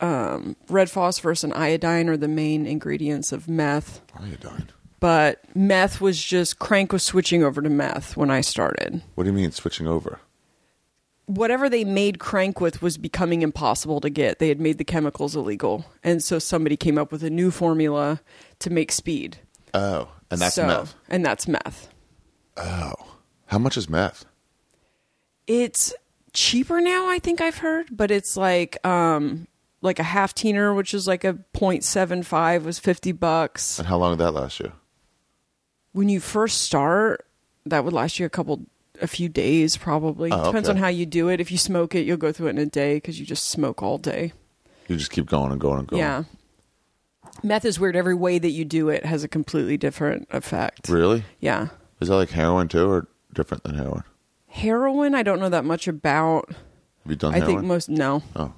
um, 0.00 0.54
red 0.68 0.90
phosphorus, 0.90 1.42
and 1.42 1.52
iodine 1.54 2.08
are 2.08 2.16
the 2.16 2.28
main 2.28 2.66
ingredients 2.66 3.32
of 3.32 3.48
meth. 3.48 4.00
Iodine. 4.14 4.68
But 5.00 5.40
meth 5.54 6.00
was 6.00 6.22
just 6.22 6.58
crank 6.58 6.92
was 6.92 7.02
switching 7.02 7.42
over 7.42 7.62
to 7.62 7.70
meth 7.70 8.16
when 8.16 8.30
I 8.30 8.40
started. 8.42 9.02
What 9.14 9.24
do 9.24 9.30
you 9.30 9.34
mean 9.36 9.50
switching 9.52 9.86
over? 9.86 10.20
Whatever 11.26 11.68
they 11.68 11.84
made 11.84 12.18
crank 12.18 12.60
with 12.60 12.80
was 12.80 12.96
becoming 12.96 13.42
impossible 13.42 14.00
to 14.00 14.08
get. 14.10 14.38
They 14.38 14.48
had 14.48 14.60
made 14.60 14.78
the 14.78 14.84
chemicals 14.84 15.36
illegal, 15.36 15.84
and 16.02 16.22
so 16.22 16.38
somebody 16.38 16.76
came 16.76 16.98
up 16.98 17.10
with 17.12 17.22
a 17.22 17.30
new 17.30 17.50
formula 17.50 18.20
to 18.60 18.70
make 18.70 18.92
speed. 18.92 19.38
Oh, 19.74 20.08
and 20.30 20.40
that's 20.40 20.54
So- 20.54 20.66
meth. 20.66 20.94
And 21.08 21.24
that's 21.24 21.46
meth. 21.48 21.88
Oh, 22.58 22.94
how 23.46 23.58
much 23.58 23.76
is 23.76 23.88
meth? 23.88 24.24
It's 25.46 25.94
cheaper 26.32 26.80
now, 26.80 27.08
I 27.08 27.18
think 27.18 27.40
I've 27.40 27.58
heard, 27.58 27.88
but 27.90 28.10
it's 28.10 28.36
like 28.36 28.84
um 28.86 29.46
like 29.80 29.98
a 29.98 30.04
half 30.04 30.34
teener, 30.34 30.74
which 30.74 30.92
is 30.92 31.06
like 31.06 31.24
a 31.24 31.34
0.75 31.54 32.64
was 32.64 32.78
50 32.78 33.12
bucks. 33.12 33.78
And 33.78 33.86
how 33.86 33.96
long 33.96 34.12
did 34.12 34.24
that 34.24 34.32
last 34.32 34.58
you? 34.58 34.72
When 35.92 36.08
you 36.08 36.18
first 36.20 36.62
start, 36.62 37.26
that 37.64 37.84
would 37.84 37.92
last 37.92 38.18
you 38.18 38.26
a 38.26 38.30
couple 38.30 38.66
a 39.00 39.06
few 39.06 39.28
days 39.28 39.76
probably. 39.76 40.32
Oh, 40.32 40.46
Depends 40.46 40.68
okay. 40.68 40.76
on 40.76 40.82
how 40.82 40.88
you 40.88 41.06
do 41.06 41.28
it. 41.28 41.40
If 41.40 41.52
you 41.52 41.58
smoke 41.58 41.94
it, 41.94 42.00
you'll 42.00 42.16
go 42.16 42.32
through 42.32 42.48
it 42.48 42.50
in 42.50 42.58
a 42.58 42.66
day 42.66 42.98
cuz 43.00 43.20
you 43.20 43.26
just 43.26 43.48
smoke 43.48 43.82
all 43.82 43.98
day. 43.98 44.32
You 44.88 44.96
just 44.96 45.10
keep 45.10 45.26
going 45.26 45.52
and 45.52 45.60
going 45.60 45.78
and 45.80 45.88
going. 45.88 46.00
Yeah. 46.00 46.24
Meth 47.42 47.64
is 47.64 47.78
weird. 47.78 47.94
Every 47.94 48.14
way 48.14 48.38
that 48.38 48.50
you 48.50 48.64
do 48.64 48.88
it 48.88 49.04
has 49.04 49.22
a 49.22 49.28
completely 49.28 49.76
different 49.76 50.26
effect. 50.30 50.88
Really? 50.88 51.24
Yeah. 51.40 51.68
Is 52.00 52.08
that 52.08 52.16
like 52.16 52.30
heroin 52.30 52.68
too, 52.68 52.88
or 52.88 53.08
different 53.34 53.62
than 53.64 53.74
heroin? 53.74 54.04
Heroin, 54.46 55.14
I 55.14 55.22
don't 55.22 55.40
know 55.40 55.48
that 55.48 55.64
much 55.64 55.88
about. 55.88 56.48
Have 56.50 56.56
you 57.06 57.16
done 57.16 57.34
I 57.34 57.38
heroin? 57.38 57.56
think 57.56 57.66
most 57.66 57.88
no. 57.88 58.22
Oh, 58.36 58.52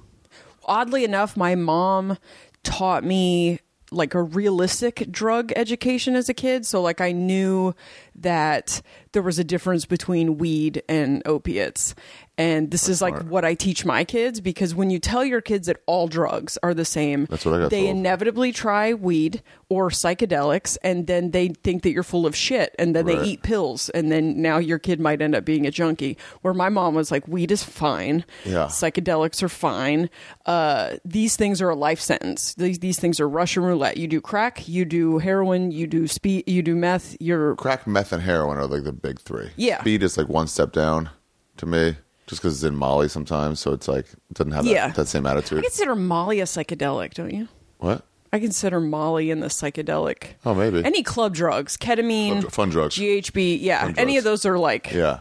Oddly 0.65 1.03
enough, 1.03 1.35
my 1.35 1.55
mom 1.55 2.17
taught 2.63 3.03
me 3.03 3.59
like 3.93 4.13
a 4.13 4.21
realistic 4.23 5.11
drug 5.11 5.51
education 5.57 6.15
as 6.15 6.29
a 6.29 6.33
kid. 6.33 6.65
So 6.65 6.81
like 6.81 7.01
I 7.01 7.11
knew 7.11 7.75
that 8.15 8.81
there 9.11 9.21
was 9.21 9.37
a 9.37 9.43
difference 9.43 9.85
between 9.85 10.37
weed 10.37 10.81
and 10.87 11.21
opiates. 11.25 11.93
And 12.37 12.71
this 12.71 12.89
is 12.89 13.01
like 13.03 13.13
smart. 13.13 13.27
what 13.27 13.45
I 13.45 13.53
teach 13.53 13.85
my 13.85 14.03
kids 14.03 14.41
because 14.41 14.73
when 14.73 14.89
you 14.89 14.97
tell 14.99 15.23
your 15.23 15.41
kids 15.41 15.67
that 15.67 15.77
all 15.85 16.07
drugs 16.07 16.57
are 16.63 16.73
the 16.73 16.85
same, 16.85 17.25
That's 17.25 17.45
what 17.45 17.53
I 17.55 17.59
got 17.59 17.69
they 17.71 17.83
told. 17.85 17.97
inevitably 17.97 18.51
try 18.51 18.93
weed 18.93 19.43
or 19.69 19.89
psychedelics 19.89 20.77
and 20.83 21.05
then 21.07 21.31
they 21.31 21.49
think 21.49 21.83
that 21.83 21.91
you're 21.91 22.01
full 22.03 22.25
of 22.25 22.35
shit 22.35 22.73
and 22.79 22.95
then 22.95 23.05
Right. 23.05 23.19
they 23.19 23.25
eat 23.25 23.43
pills 23.43 23.89
and 23.89 24.11
then 24.11 24.41
now 24.41 24.57
your 24.57 24.79
kid 24.79 24.99
might 24.99 25.21
end 25.21 25.35
up 25.35 25.45
being 25.45 25.67
a 25.67 25.71
junkie. 25.71 26.17
Where 26.41 26.53
my 26.53 26.69
mom 26.69 26.95
was 26.95 27.11
like, 27.11 27.27
weed 27.27 27.51
is 27.51 27.63
fine. 27.63 28.25
Yeah. 28.45 28.65
Psychedelics 28.65 29.43
are 29.43 29.49
fine. 29.49 30.09
Uh, 30.45 30.95
these 31.05 31.35
things 31.35 31.61
are 31.61 31.69
a 31.69 31.75
life 31.75 31.99
sentence. 31.99 32.55
These 32.55 32.79
these 32.79 32.99
things 32.99 33.19
are 33.19 33.29
Russian 33.29 33.63
roulette. 33.63 33.97
You 33.97 34.07
do 34.07 34.19
crack, 34.21 34.67
you 34.67 34.85
do 34.85 35.19
heroin, 35.19 35.71
you 35.71 35.85
do 35.85 36.07
speed, 36.07 36.45
you 36.47 36.63
do 36.63 36.75
meth. 36.75 37.17
You're 37.19 37.55
crack, 37.57 37.85
meth, 37.85 38.11
and 38.13 38.23
heroin 38.23 38.57
are 38.57 38.65
like 38.67 38.83
the 38.83 38.93
big 38.93 39.19
three. 39.19 39.51
Yeah. 39.57 39.81
speed 39.81 40.01
is 40.01 40.17
like 40.17 40.29
one 40.29 40.47
step 40.47 40.71
down 40.71 41.09
to 41.57 41.65
me, 41.65 41.97
just 42.31 42.41
because 42.41 42.55
it's 42.55 42.63
in 42.63 42.77
Molly 42.77 43.09
sometimes, 43.09 43.59
so 43.59 43.73
it's 43.73 43.89
like 43.89 44.05
it 44.05 44.33
doesn't 44.35 44.53
have 44.53 44.65
Yeah. 44.65 44.87
that, 44.87 44.95
that 44.95 45.07
same 45.09 45.25
attitude. 45.25 45.59
I 45.59 45.63
consider 45.63 45.95
Molly 45.97 46.39
a 46.39 46.45
psychedelic, 46.45 47.13
don't 47.13 47.33
you? 47.33 47.49
What? 47.79 48.05
I 48.31 48.39
consider 48.39 48.79
Molly 48.79 49.31
in 49.31 49.41
the 49.41 49.47
psychedelic. 49.47 50.35
Oh, 50.45 50.55
maybe. 50.55 50.81
Any 50.85 51.03
club 51.03 51.35
drugs, 51.35 51.75
ketamine, 51.75 52.43
Fun- 52.43 52.49
fun 52.51 52.69
drugs. 52.69 52.95
GHB, 52.95 53.57
yeah, 53.59 53.81
Fun 53.81 53.95
any 53.97 54.15
of 54.15 54.23
those 54.23 54.45
are 54.45 54.57
like 54.57 54.93
Yeah, 54.93 55.19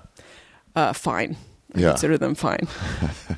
uh, 0.76 0.92
fine. 0.92 1.36
I 1.74 1.80
Yeah. 1.80 1.88
consider 1.90 2.16
them 2.16 2.36
fine. 2.36 2.68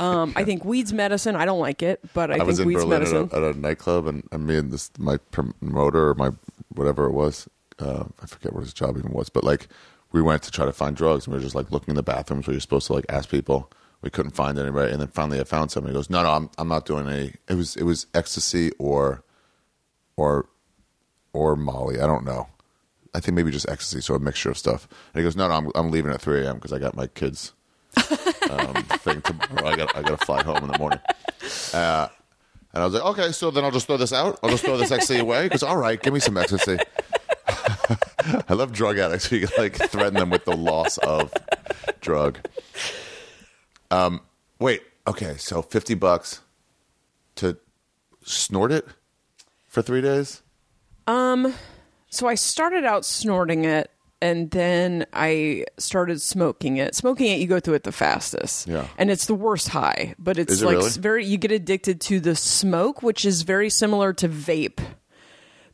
Um, 0.00 0.32
I 0.36 0.42
think 0.44 0.64
weed's 0.64 0.92
medicine. 0.92 1.36
I 1.36 1.44
don't 1.44 1.60
like 1.60 1.82
it, 1.82 2.00
but 2.12 2.30
I, 2.30 2.34
I, 2.34 2.36
think 2.38 2.46
was 2.48 2.58
in 2.60 2.66
weed's 2.66 2.80
Berlin 2.82 2.98
medicine. 2.98 3.30
at 3.32 3.42
a, 3.42 3.46
at 3.48 3.54
a 3.54 3.58
nightclub, 3.58 4.06
and, 4.06 4.26
and 4.32 4.46
me 4.46 4.56
and 4.56 4.70
this 4.72 4.90
my 4.98 5.16
promoter 5.30 6.08
or 6.08 6.14
my 6.14 6.30
whatever 6.74 7.04
it 7.06 7.12
was, 7.12 7.48
uh, 7.78 8.04
I 8.22 8.26
forget 8.26 8.52
what 8.52 8.64
his 8.64 8.72
job 8.74 8.98
even 8.98 9.12
was, 9.12 9.28
but 9.28 9.44
like 9.44 9.68
we 10.12 10.22
went 10.22 10.42
to 10.44 10.50
try 10.50 10.66
to 10.66 10.72
find 10.72 10.96
drugs, 10.96 11.26
and 11.26 11.32
we 11.32 11.38
were 11.38 11.42
just 11.42 11.54
like 11.54 11.70
looking 11.70 11.90
in 11.90 11.96
the 11.96 12.02
bathrooms 12.02 12.46
where 12.46 12.54
you're 12.54 12.60
supposed 12.60 12.86
to 12.88 12.92
like 12.92 13.06
ask 13.08 13.28
people. 13.30 13.70
We 14.02 14.10
couldn't 14.10 14.32
find 14.32 14.58
anybody, 14.58 14.92
and 14.92 15.00
then 15.00 15.08
finally 15.08 15.40
I 15.40 15.44
found 15.44 15.70
somebody. 15.70 15.92
He 15.92 15.98
goes, 15.98 16.10
"No, 16.10 16.22
no, 16.22 16.30
I'm 16.30 16.50
I'm 16.58 16.68
not 16.68 16.86
doing 16.86 17.08
any." 17.08 17.34
It 17.48 17.54
was 17.54 17.76
it 17.76 17.84
was 17.84 18.06
ecstasy 18.14 18.72
or 18.78 19.24
or 20.16 20.46
or 21.32 21.56
Molly. 21.56 22.00
I 22.00 22.06
don't 22.06 22.24
know. 22.24 22.48
I 23.14 23.20
think 23.20 23.36
maybe 23.36 23.50
just 23.50 23.68
ecstasy, 23.68 24.00
so 24.00 24.14
a 24.14 24.18
mixture 24.18 24.50
of 24.50 24.58
stuff. 24.58 24.88
And 25.14 25.20
he 25.20 25.24
goes, 25.24 25.36
"No, 25.36 25.48
no, 25.48 25.54
I'm 25.54 25.70
I'm 25.74 25.90
leaving 25.90 26.12
at 26.12 26.20
3 26.20 26.44
a.m. 26.44 26.56
because 26.56 26.72
I 26.72 26.78
got 26.78 26.96
my 26.96 27.06
kids." 27.06 27.52
um, 28.50 28.74
thing 29.04 29.20
tomorrow. 29.22 29.68
I 29.68 29.76
got 29.76 29.96
I 29.96 30.02
got 30.02 30.18
to 30.18 30.26
fly 30.26 30.42
home 30.42 30.58
in 30.58 30.68
the 30.68 30.78
morning. 30.78 31.00
Uh, 31.72 32.08
and 32.74 32.82
I 32.82 32.86
was 32.86 32.94
like, 32.94 33.04
okay, 33.04 33.32
so 33.32 33.50
then 33.50 33.64
I'll 33.64 33.70
just 33.70 33.86
throw 33.86 33.98
this 33.98 34.12
out. 34.12 34.38
I'll 34.42 34.50
just 34.50 34.64
throw 34.64 34.78
this 34.78 34.90
ecstasy 34.90 35.20
away. 35.20 35.44
Because 35.44 35.62
all 35.62 35.76
right, 35.76 36.00
give 36.00 36.14
me 36.14 36.20
some 36.20 36.38
ecstasy. 36.38 36.78
I 38.48 38.54
love 38.54 38.72
drug 38.72 38.98
addicts. 38.98 39.30
You 39.32 39.46
can 39.46 39.50
like 39.62 39.76
threaten 39.76 40.14
them 40.14 40.30
with 40.30 40.44
the 40.44 40.56
loss 40.56 40.98
of 40.98 41.32
drug. 42.00 42.38
Um, 43.90 44.20
wait. 44.58 44.82
Okay, 45.06 45.36
so 45.36 45.62
fifty 45.62 45.94
bucks 45.94 46.40
to 47.36 47.56
snort 48.24 48.70
it 48.72 48.86
for 49.68 49.82
three 49.82 50.00
days. 50.00 50.42
Um, 51.06 51.52
so 52.08 52.28
I 52.28 52.36
started 52.36 52.84
out 52.84 53.04
snorting 53.04 53.64
it, 53.64 53.90
and 54.20 54.50
then 54.52 55.06
I 55.12 55.64
started 55.78 56.22
smoking 56.22 56.76
it. 56.76 56.94
Smoking 56.94 57.32
it, 57.32 57.40
you 57.40 57.48
go 57.48 57.58
through 57.58 57.74
it 57.74 57.82
the 57.82 57.90
fastest, 57.90 58.68
Yeah. 58.68 58.86
and 58.96 59.10
it's 59.10 59.26
the 59.26 59.34
worst 59.34 59.68
high. 59.68 60.14
But 60.20 60.38
it's 60.38 60.62
it 60.62 60.64
like 60.64 60.76
really? 60.76 60.90
very. 60.90 61.26
You 61.26 61.36
get 61.38 61.50
addicted 61.50 62.00
to 62.02 62.20
the 62.20 62.36
smoke, 62.36 63.02
which 63.02 63.24
is 63.24 63.42
very 63.42 63.68
similar 63.70 64.12
to 64.14 64.28
vape. 64.28 64.78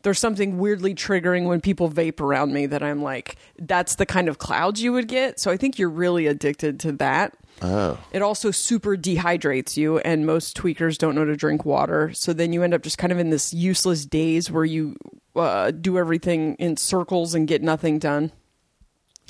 There's 0.03 0.19
something 0.19 0.59
weirdly 0.59 0.95
triggering 0.95 1.47
when 1.47 1.61
people 1.61 1.91
vape 1.91 2.21
around 2.21 2.53
me 2.53 2.67
that 2.67 2.83
I'm 2.83 3.03
like, 3.03 3.37
that's 3.59 3.97
the 3.97 4.07
kind 4.07 4.29
of 4.29 4.39
clouds 4.39 4.81
you 4.81 4.93
would 4.93 5.09
get. 5.09 5.41
So 5.41 5.51
I 5.51 5.57
think 5.57 5.79
you're 5.79 5.91
really 5.91 6.27
addicted 6.27 6.79
to 6.81 6.93
that. 6.93 7.37
Oh, 7.61 7.99
It 8.13 8.23
also 8.23 8.53
super 8.53 8.97
dehydrates 8.97 9.77
you, 9.77 9.99
and 9.99 10.25
most 10.25 10.57
tweakers 10.57 10.97
don't 10.97 11.17
know 11.17 11.25
to 11.25 11.35
drink 11.37 11.65
water. 11.65 12.13
So 12.15 12.33
then 12.33 12.53
you 12.53 12.63
end 12.63 12.73
up 12.75 12.83
just 12.83 12.99
kind 12.99 13.13
of 13.13 13.19
in 13.19 13.31
this 13.31 13.53
useless 13.53 14.07
daze 14.07 14.49
where 14.51 14.65
you 14.65 14.97
uh, 15.35 15.73
do 15.73 15.99
everything 15.99 16.55
in 16.61 16.77
circles 16.77 17.35
and 17.35 17.49
get 17.49 17.61
nothing 17.63 17.99
done. 17.99 18.31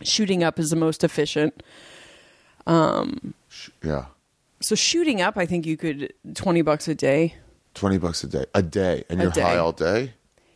Shooting 0.03 0.45
up 0.45 0.59
is 0.59 0.69
the 0.69 0.77
most 0.77 1.03
efficient. 1.03 1.63
yeah, 2.67 4.05
So 4.61 4.75
shooting 4.75 5.21
up, 5.23 5.37
I 5.39 5.47
think 5.47 5.65
you 5.67 5.77
could 5.79 6.13
twenty 6.35 6.61
bucks 6.63 6.87
a 6.89 6.95
day, 6.95 7.35
twenty 7.75 7.99
bucks 7.99 8.23
a 8.25 8.27
day, 8.29 8.45
a 8.55 8.63
day, 8.63 9.05
and 9.09 9.21
A 9.21 9.25
you're 9.25 9.33
day. 9.33 9.41
high 9.41 9.57
all 9.57 9.73
day. 9.73 10.13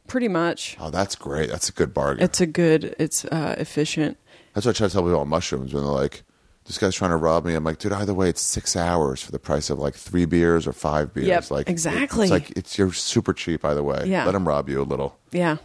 Pretty 0.07 0.29
much. 0.29 0.77
Oh, 0.81 0.91
that's 0.91 1.15
great. 1.15 1.51
That's 1.51 1.69
a 1.69 1.73
good 1.73 1.93
bargain. 1.95 2.25
It's 2.25 2.41
a 2.41 2.47
good. 2.47 2.95
It's 2.99 3.25
uh, 3.27 3.55
efficient. 3.59 4.19
That's 4.55 4.67
what 4.67 4.77
I 4.77 4.79
try 4.79 4.87
to 4.89 4.93
tell 4.93 5.03
people 5.03 5.17
about 5.17 5.29
mushrooms 5.29 5.73
when 5.73 5.83
they're 5.83 5.93
like, 5.93 6.23
"This 6.67 6.79
guy's 6.79 6.95
trying 6.95 7.11
to 7.13 7.17
rob 7.17 7.45
me." 7.47 7.55
I'm 7.55 7.65
like, 7.65 7.79
"Dude, 7.79 7.93
either 7.93 8.15
way, 8.15 8.29
it's 8.29 8.43
six 8.43 8.77
hours 8.77 9.23
for 9.23 9.33
the 9.33 9.39
price 9.39 9.71
of 9.71 9.79
like 9.79 9.95
three 9.95 10.25
beers 10.27 10.67
or 10.67 10.73
five 10.73 11.15
beers." 11.15 11.27
Yep, 11.29 11.51
like 11.51 11.69
exactly. 11.71 12.25
It's 12.25 12.31
like 12.31 12.51
it's 12.57 12.77
you're 12.77 12.93
super 12.93 13.33
cheap 13.33 13.65
either 13.65 13.83
way. 13.83 14.05
Yeah. 14.07 14.27
let 14.27 14.35
him 14.35 14.47
rob 14.47 14.69
you 14.69 14.81
a 14.81 14.85
little. 14.85 15.19
Yeah. 15.31 15.57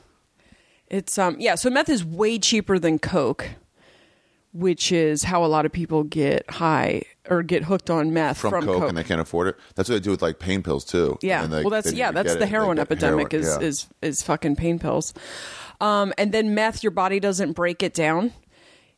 It's 0.89 1.17
um 1.17 1.35
yeah, 1.39 1.55
so 1.55 1.69
meth 1.69 1.89
is 1.89 2.05
way 2.05 2.39
cheaper 2.39 2.79
than 2.79 2.97
coke, 2.99 3.49
which 4.57 4.91
is 4.91 5.23
how 5.23 5.45
a 5.45 5.47
lot 5.47 5.65
of 5.65 5.71
people 5.71 6.03
get 6.03 6.49
high 6.49 7.03
or 7.29 7.43
get 7.43 7.63
hooked 7.63 7.89
on 7.89 8.13
meth 8.13 8.37
From, 8.37 8.51
from, 8.51 8.65
coke, 8.65 8.89
and 8.89 8.97
they 8.97 9.03
can't 9.03 9.21
afford 9.21 9.47
it. 9.49 9.55
That's 9.75 9.87
what 9.89 9.95
they 9.95 9.99
do 9.99 10.11
with 10.11 10.21
like 10.21 10.39
pain 10.39 10.63
pills 10.63 10.83
too. 10.85 11.17
Yeah. 11.21 11.43
And 11.43 11.53
they- 11.53 11.61
well, 11.61 11.69
that's 11.69 11.91
yeah, 11.93 12.11
that's 12.11 12.33
the 12.35 12.43
it. 12.43 12.49
Heroin 12.49 12.79
epidemic 12.79 13.31
heroin, 13.31 13.47
is 13.47 13.57
yeah. 13.61 13.67
is 13.67 13.87
is 14.01 14.23
fucking 14.23 14.55
pain 14.55 14.79
pills. 14.79 15.13
Um 15.81 16.13
and 16.17 16.31
then 16.31 16.55
meth 16.55 16.81
your 16.83 16.91
body 16.91 17.19
doesn't 17.19 17.51
break 17.53 17.83
it 17.83 17.93
down. 17.93 18.33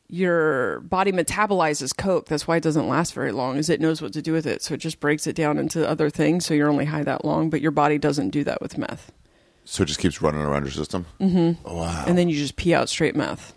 Your 0.08 0.80
body 0.80 1.12
metabolizes 1.12 1.96
coke. 1.96 2.26
That's 2.26 2.48
why 2.48 2.56
it 2.56 2.62
doesn't 2.64 2.88
last 2.88 3.14
very 3.14 3.30
long. 3.30 3.56
Is 3.58 3.68
it 3.70 3.80
knows 3.80 4.02
what 4.02 4.12
to 4.14 4.22
do 4.22 4.32
with 4.32 4.44
it, 4.46 4.60
so 4.62 4.74
it 4.74 4.78
just 4.78 4.98
breaks 4.98 5.26
it 5.28 5.36
down 5.36 5.56
into 5.56 5.88
other 5.88 6.10
things. 6.10 6.44
So 6.46 6.52
you're 6.54 6.68
only 6.68 6.86
high 6.86 7.04
that 7.04 7.24
long, 7.24 7.48
but 7.48 7.60
your 7.60 7.70
body 7.70 7.96
doesn't 7.96 8.30
do 8.30 8.42
that 8.44 8.60
with 8.60 8.76
meth. 8.76 9.12
so 9.64 9.84
it 9.84 9.86
just 9.86 10.00
keeps 10.00 10.20
running 10.20 10.40
around 10.40 10.62
your 10.64 10.72
system. 10.72 11.06
Mm-hmm. 11.20 11.62
Wow. 11.76 12.04
And 12.08 12.18
then 12.18 12.28
you 12.28 12.34
just 12.36 12.56
pee 12.56 12.74
out 12.74 12.88
straight 12.88 13.14
meth. 13.14 13.52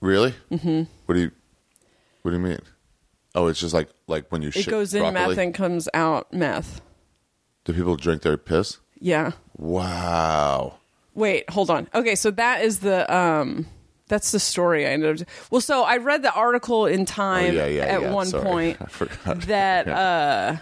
really? 0.00 0.32
Mm-hmm. 0.50 0.84
What 1.04 1.14
do 1.16 1.20
you 1.20 1.30
What 2.22 2.30
do 2.32 2.36
you 2.36 2.42
mean? 2.42 2.58
Oh, 3.34 3.46
it's 3.46 3.60
just 3.60 3.74
like 3.74 3.88
like 4.06 4.26
when 4.30 4.42
you 4.42 4.48
It 4.48 4.54
shit 4.54 4.68
goes 4.68 4.92
in 4.94 5.02
broccoli? 5.02 5.28
meth 5.28 5.38
and 5.38 5.54
comes 5.54 5.88
out 5.94 6.32
meth. 6.32 6.80
Do 7.64 7.72
people 7.72 7.96
drink 7.96 8.22
their 8.22 8.36
piss? 8.36 8.78
Yeah. 8.98 9.32
Wow. 9.56 10.74
Wait, 11.14 11.48
hold 11.50 11.70
on. 11.70 11.88
Okay, 11.94 12.14
so 12.14 12.30
that 12.32 12.62
is 12.64 12.80
the 12.80 13.12
um 13.14 13.66
That's 14.08 14.32
the 14.32 14.40
story 14.40 14.86
I 14.86 14.90
ended 14.90 15.22
up. 15.22 15.28
Well, 15.50 15.60
so 15.60 15.82
I 15.84 15.98
read 15.98 16.22
the 16.22 16.32
article 16.32 16.86
in 16.86 17.04
Time 17.06 17.50
Oh, 17.50 17.52
yeah, 17.52 17.66
yeah, 17.66 17.82
at 17.84 18.00
yeah. 18.02 18.10
one 18.12 18.26
Sorry. 18.26 18.42
point 18.44 18.76
I 18.80 18.86
forgot. 18.86 19.40
that 19.42 19.88
uh, 19.88 20.56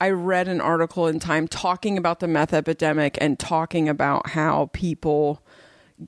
I 0.00 0.10
read 0.10 0.48
an 0.48 0.60
article 0.60 1.06
in 1.06 1.20
Time 1.20 1.46
talking 1.46 1.96
about 1.98 2.20
the 2.20 2.28
meth 2.28 2.52
epidemic 2.52 3.16
and 3.20 3.38
talking 3.38 3.88
about 3.88 4.30
how 4.30 4.70
people 4.72 5.42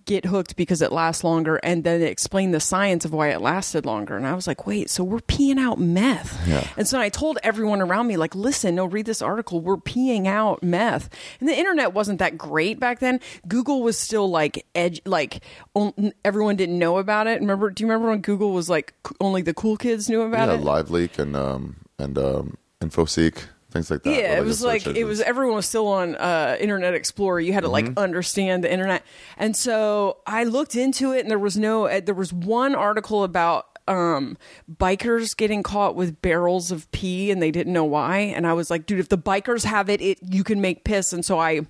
get 0.04 0.24
hooked 0.26 0.56
because 0.56 0.82
it 0.82 0.92
lasts 0.92 1.24
longer, 1.24 1.56
and 1.62 1.84
then 1.84 2.00
it 2.00 2.10
explained 2.10 2.54
the 2.54 2.60
science 2.60 3.04
of 3.04 3.12
why 3.12 3.28
it 3.28 3.40
lasted 3.40 3.86
longer. 3.86 4.16
And 4.16 4.26
I 4.26 4.34
was 4.34 4.46
like, 4.46 4.66
wait, 4.66 4.90
so 4.90 5.04
we're 5.04 5.20
peeing 5.20 5.58
out 5.58 5.78
meth? 5.78 6.46
Yeah. 6.46 6.66
And 6.76 6.88
so 6.88 7.00
I 7.00 7.08
told 7.08 7.38
everyone 7.42 7.80
around 7.80 8.06
me, 8.06 8.16
like, 8.16 8.34
listen, 8.34 8.74
no, 8.74 8.86
read 8.86 9.06
this 9.06 9.22
article. 9.22 9.60
We're 9.60 9.76
peeing 9.76 10.26
out 10.26 10.62
meth. 10.62 11.08
And 11.40 11.48
the 11.48 11.56
internet 11.56 11.92
wasn't 11.92 12.18
that 12.20 12.38
great 12.38 12.80
back 12.80 13.00
then. 13.00 13.20
Google 13.46 13.82
was 13.82 13.98
still 13.98 14.30
like 14.30 14.66
edge, 14.74 15.00
like 15.04 15.42
on, 15.74 16.12
everyone 16.24 16.56
didn't 16.56 16.78
know 16.78 16.98
about 16.98 17.26
it. 17.26 17.40
Remember? 17.40 17.70
Do 17.70 17.82
you 17.82 17.88
remember 17.88 18.10
when 18.10 18.20
Google 18.20 18.52
was 18.52 18.68
like 18.68 18.94
only 19.20 19.42
the 19.42 19.54
cool 19.54 19.76
kids 19.76 20.08
knew 20.08 20.22
about 20.22 20.48
yeah, 20.48 20.54
it? 20.54 20.62
Live 20.62 20.90
Leak 20.90 21.18
and 21.18 21.36
um 21.36 21.76
and 21.98 22.16
um 22.18 22.56
InfoSeek 22.80 23.44
things 23.72 23.90
like 23.90 24.02
that. 24.04 24.10
Yeah, 24.14 24.38
it 24.38 24.44
was 24.44 24.62
like 24.62 24.86
it 24.86 25.04
was 25.04 25.20
everyone 25.20 25.56
was 25.56 25.66
still 25.66 25.88
on 25.88 26.14
uh, 26.16 26.56
Internet 26.60 26.94
Explorer. 26.94 27.40
You 27.40 27.52
had 27.52 27.60
to 27.64 27.68
Mm-hmm. 27.68 27.88
like 27.88 27.98
understand 27.98 28.62
the 28.62 28.72
internet, 28.72 29.02
and 29.38 29.56
so 29.56 30.18
I 30.26 30.44
looked 30.44 30.74
into 30.76 31.12
it, 31.12 31.20
and 31.20 31.30
there 31.30 31.38
was 31.38 31.56
no. 31.56 31.86
Uh, 31.86 32.00
there 32.00 32.14
was 32.14 32.32
one 32.32 32.74
article 32.74 33.24
about 33.24 33.66
um, 33.88 34.36
bikers 34.70 35.36
getting 35.36 35.62
caught 35.62 35.96
with 35.96 36.20
barrels 36.22 36.70
of 36.70 36.90
pee, 36.92 37.30
and 37.30 37.42
they 37.42 37.50
didn't 37.50 37.72
know 37.72 37.84
why. 37.84 38.18
And 38.18 38.46
I 38.46 38.52
was 38.52 38.70
like, 38.70 38.86
dude, 38.86 39.00
if 39.00 39.08
the 39.08 39.18
bikers 39.18 39.64
have 39.64 39.88
it, 39.88 40.00
it 40.00 40.18
you 40.22 40.44
can 40.44 40.60
make 40.60 40.84
piss. 40.84 41.12
And 41.12 41.24
so 41.24 41.38
I. 41.38 41.62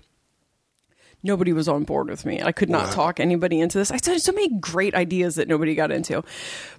Nobody 1.25 1.53
was 1.53 1.69
on 1.69 1.85
board 1.85 2.09
with 2.09 2.27
me. 2.27 2.43
I 2.43 2.51
could 2.51 2.69
not 2.69 2.91
talk 2.91 3.21
anybody 3.21 3.61
into 3.61 3.79
this. 3.79 3.93
I 3.93 3.97
said 3.97 4.21
so 4.21 4.33
many 4.33 4.59
great 4.59 4.93
ideas 4.93 5.37
that 5.37 5.47
nobody 5.47 5.77
got 5.77 5.93
into. 5.93 6.25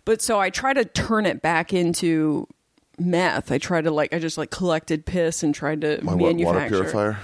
But 0.03 0.21
so 0.21 0.37
I 0.37 0.49
try 0.49 0.73
to 0.73 0.83
turn 0.83 1.25
it 1.25 1.41
back 1.41 1.71
into 1.71 2.45
meth. 2.99 3.51
I 3.51 3.57
tried 3.57 3.83
to 3.85 3.91
like 3.91 4.13
I 4.13 4.19
just 4.19 4.37
like 4.37 4.51
collected 4.51 5.05
piss 5.05 5.43
and 5.43 5.53
tried 5.53 5.81
to 5.81 5.99
My 6.03 6.13
wa- 6.13 6.23
water 6.31 6.33
manufacture. 6.35 6.69
purifier. 6.79 7.19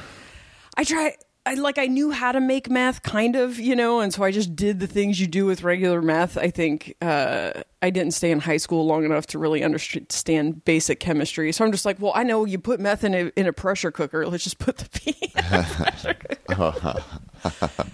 I 0.77 0.83
tried. 0.83 1.13
I 1.45 1.53
like 1.55 1.77
I 1.79 1.87
knew 1.87 2.11
how 2.11 2.31
to 2.31 2.39
make 2.41 2.69
meth, 2.69 3.01
kind 3.01 3.35
of, 3.35 3.57
you 3.57 3.75
know, 3.75 4.01
and 4.01 4.13
so 4.13 4.23
I 4.23 4.29
just 4.31 4.55
did 4.55 4.79
the 4.79 4.85
things 4.87 5.19
you 5.19 5.25
do 5.25 5.45
with 5.45 5.63
regular 5.63 5.99
meth. 6.01 6.37
I 6.37 6.51
think 6.51 6.95
uh, 7.01 7.53
I 7.81 7.89
didn't 7.89 8.13
stay 8.13 8.29
in 8.29 8.39
high 8.39 8.57
school 8.57 8.85
long 8.85 9.03
enough 9.03 9.25
to 9.27 9.39
really 9.39 9.63
understand 9.63 10.63
basic 10.65 10.99
chemistry, 10.99 11.51
so 11.51 11.65
I'm 11.65 11.71
just 11.71 11.85
like, 11.85 11.99
well, 11.99 12.11
I 12.13 12.23
know 12.23 12.45
you 12.45 12.59
put 12.59 12.79
meth 12.79 13.03
in 13.03 13.15
a 13.15 13.31
in 13.35 13.47
a 13.47 13.53
pressure 13.53 13.89
cooker. 13.89 14.27
Let's 14.27 14.43
just 14.43 14.59
put 14.59 14.77
the 14.77 14.89
pee 14.99 15.15
in 15.35 15.55
a 15.55 15.63
pressure 15.63 16.13
cooker. 16.13 17.03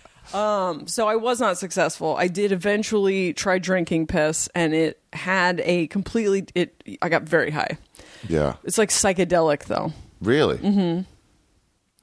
um, 0.36 0.88
so 0.88 1.08
I 1.08 1.16
was 1.16 1.40
not 1.40 1.58
successful. 1.58 2.16
I 2.18 2.28
did 2.28 2.52
eventually 2.52 3.34
try 3.34 3.58
drinking 3.58 4.08
piss, 4.08 4.50
and 4.54 4.74
it 4.74 5.02
had 5.14 5.62
a 5.64 5.88
completely 5.88 6.46
it. 6.56 6.84
I 7.02 7.10
got 7.10 7.24
very 7.24 7.52
high. 7.52 7.78
Yeah. 8.28 8.56
It's 8.64 8.78
like 8.78 8.90
psychedelic 8.90 9.66
though. 9.66 9.94
Really? 10.22 10.58
Mm-hmm. 10.58 11.02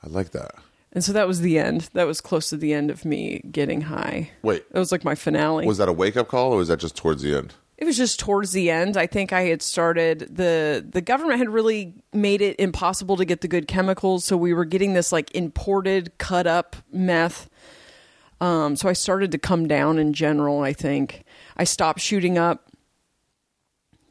I 0.04 0.08
like 0.08 0.30
that. 0.30 0.52
And 0.94 1.02
so 1.02 1.12
that 1.12 1.26
was 1.26 1.40
the 1.40 1.58
end. 1.58 1.88
That 1.94 2.06
was 2.06 2.20
close 2.20 2.50
to 2.50 2.56
the 2.56 2.72
end 2.74 2.90
of 2.90 3.04
me 3.04 3.42
getting 3.50 3.82
high. 3.82 4.30
Wait. 4.42 4.70
That 4.72 4.78
was 4.78 4.92
like 4.92 5.04
my 5.04 5.14
finale. 5.14 5.66
Was 5.66 5.78
that 5.78 5.88
a 5.88 5.92
wake 5.92 6.16
up 6.16 6.28
call 6.28 6.52
or 6.52 6.58
was 6.58 6.68
that 6.68 6.80
just 6.80 6.96
towards 6.96 7.22
the 7.22 7.34
end? 7.34 7.54
it 7.82 7.84
was 7.84 7.96
just 7.96 8.20
towards 8.20 8.52
the 8.52 8.70
end. 8.70 8.96
I 8.96 9.08
think 9.08 9.32
I 9.32 9.42
had 9.42 9.60
started 9.60 10.36
the 10.36 10.86
the 10.88 11.00
government 11.00 11.40
had 11.40 11.48
really 11.48 11.94
made 12.12 12.40
it 12.40 12.54
impossible 12.60 13.16
to 13.16 13.24
get 13.24 13.40
the 13.40 13.48
good 13.48 13.66
chemicals, 13.66 14.24
so 14.24 14.36
we 14.36 14.54
were 14.54 14.64
getting 14.64 14.92
this 14.92 15.10
like 15.10 15.34
imported 15.34 16.16
cut 16.16 16.46
up 16.46 16.76
meth. 16.92 17.50
Um, 18.42 18.74
so 18.74 18.88
I 18.88 18.92
started 18.92 19.30
to 19.32 19.38
come 19.38 19.68
down 19.68 19.98
in 19.98 20.12
general. 20.12 20.62
I 20.62 20.72
think 20.72 21.22
I 21.56 21.62
stopped 21.62 22.00
shooting 22.00 22.38
up 22.38 22.68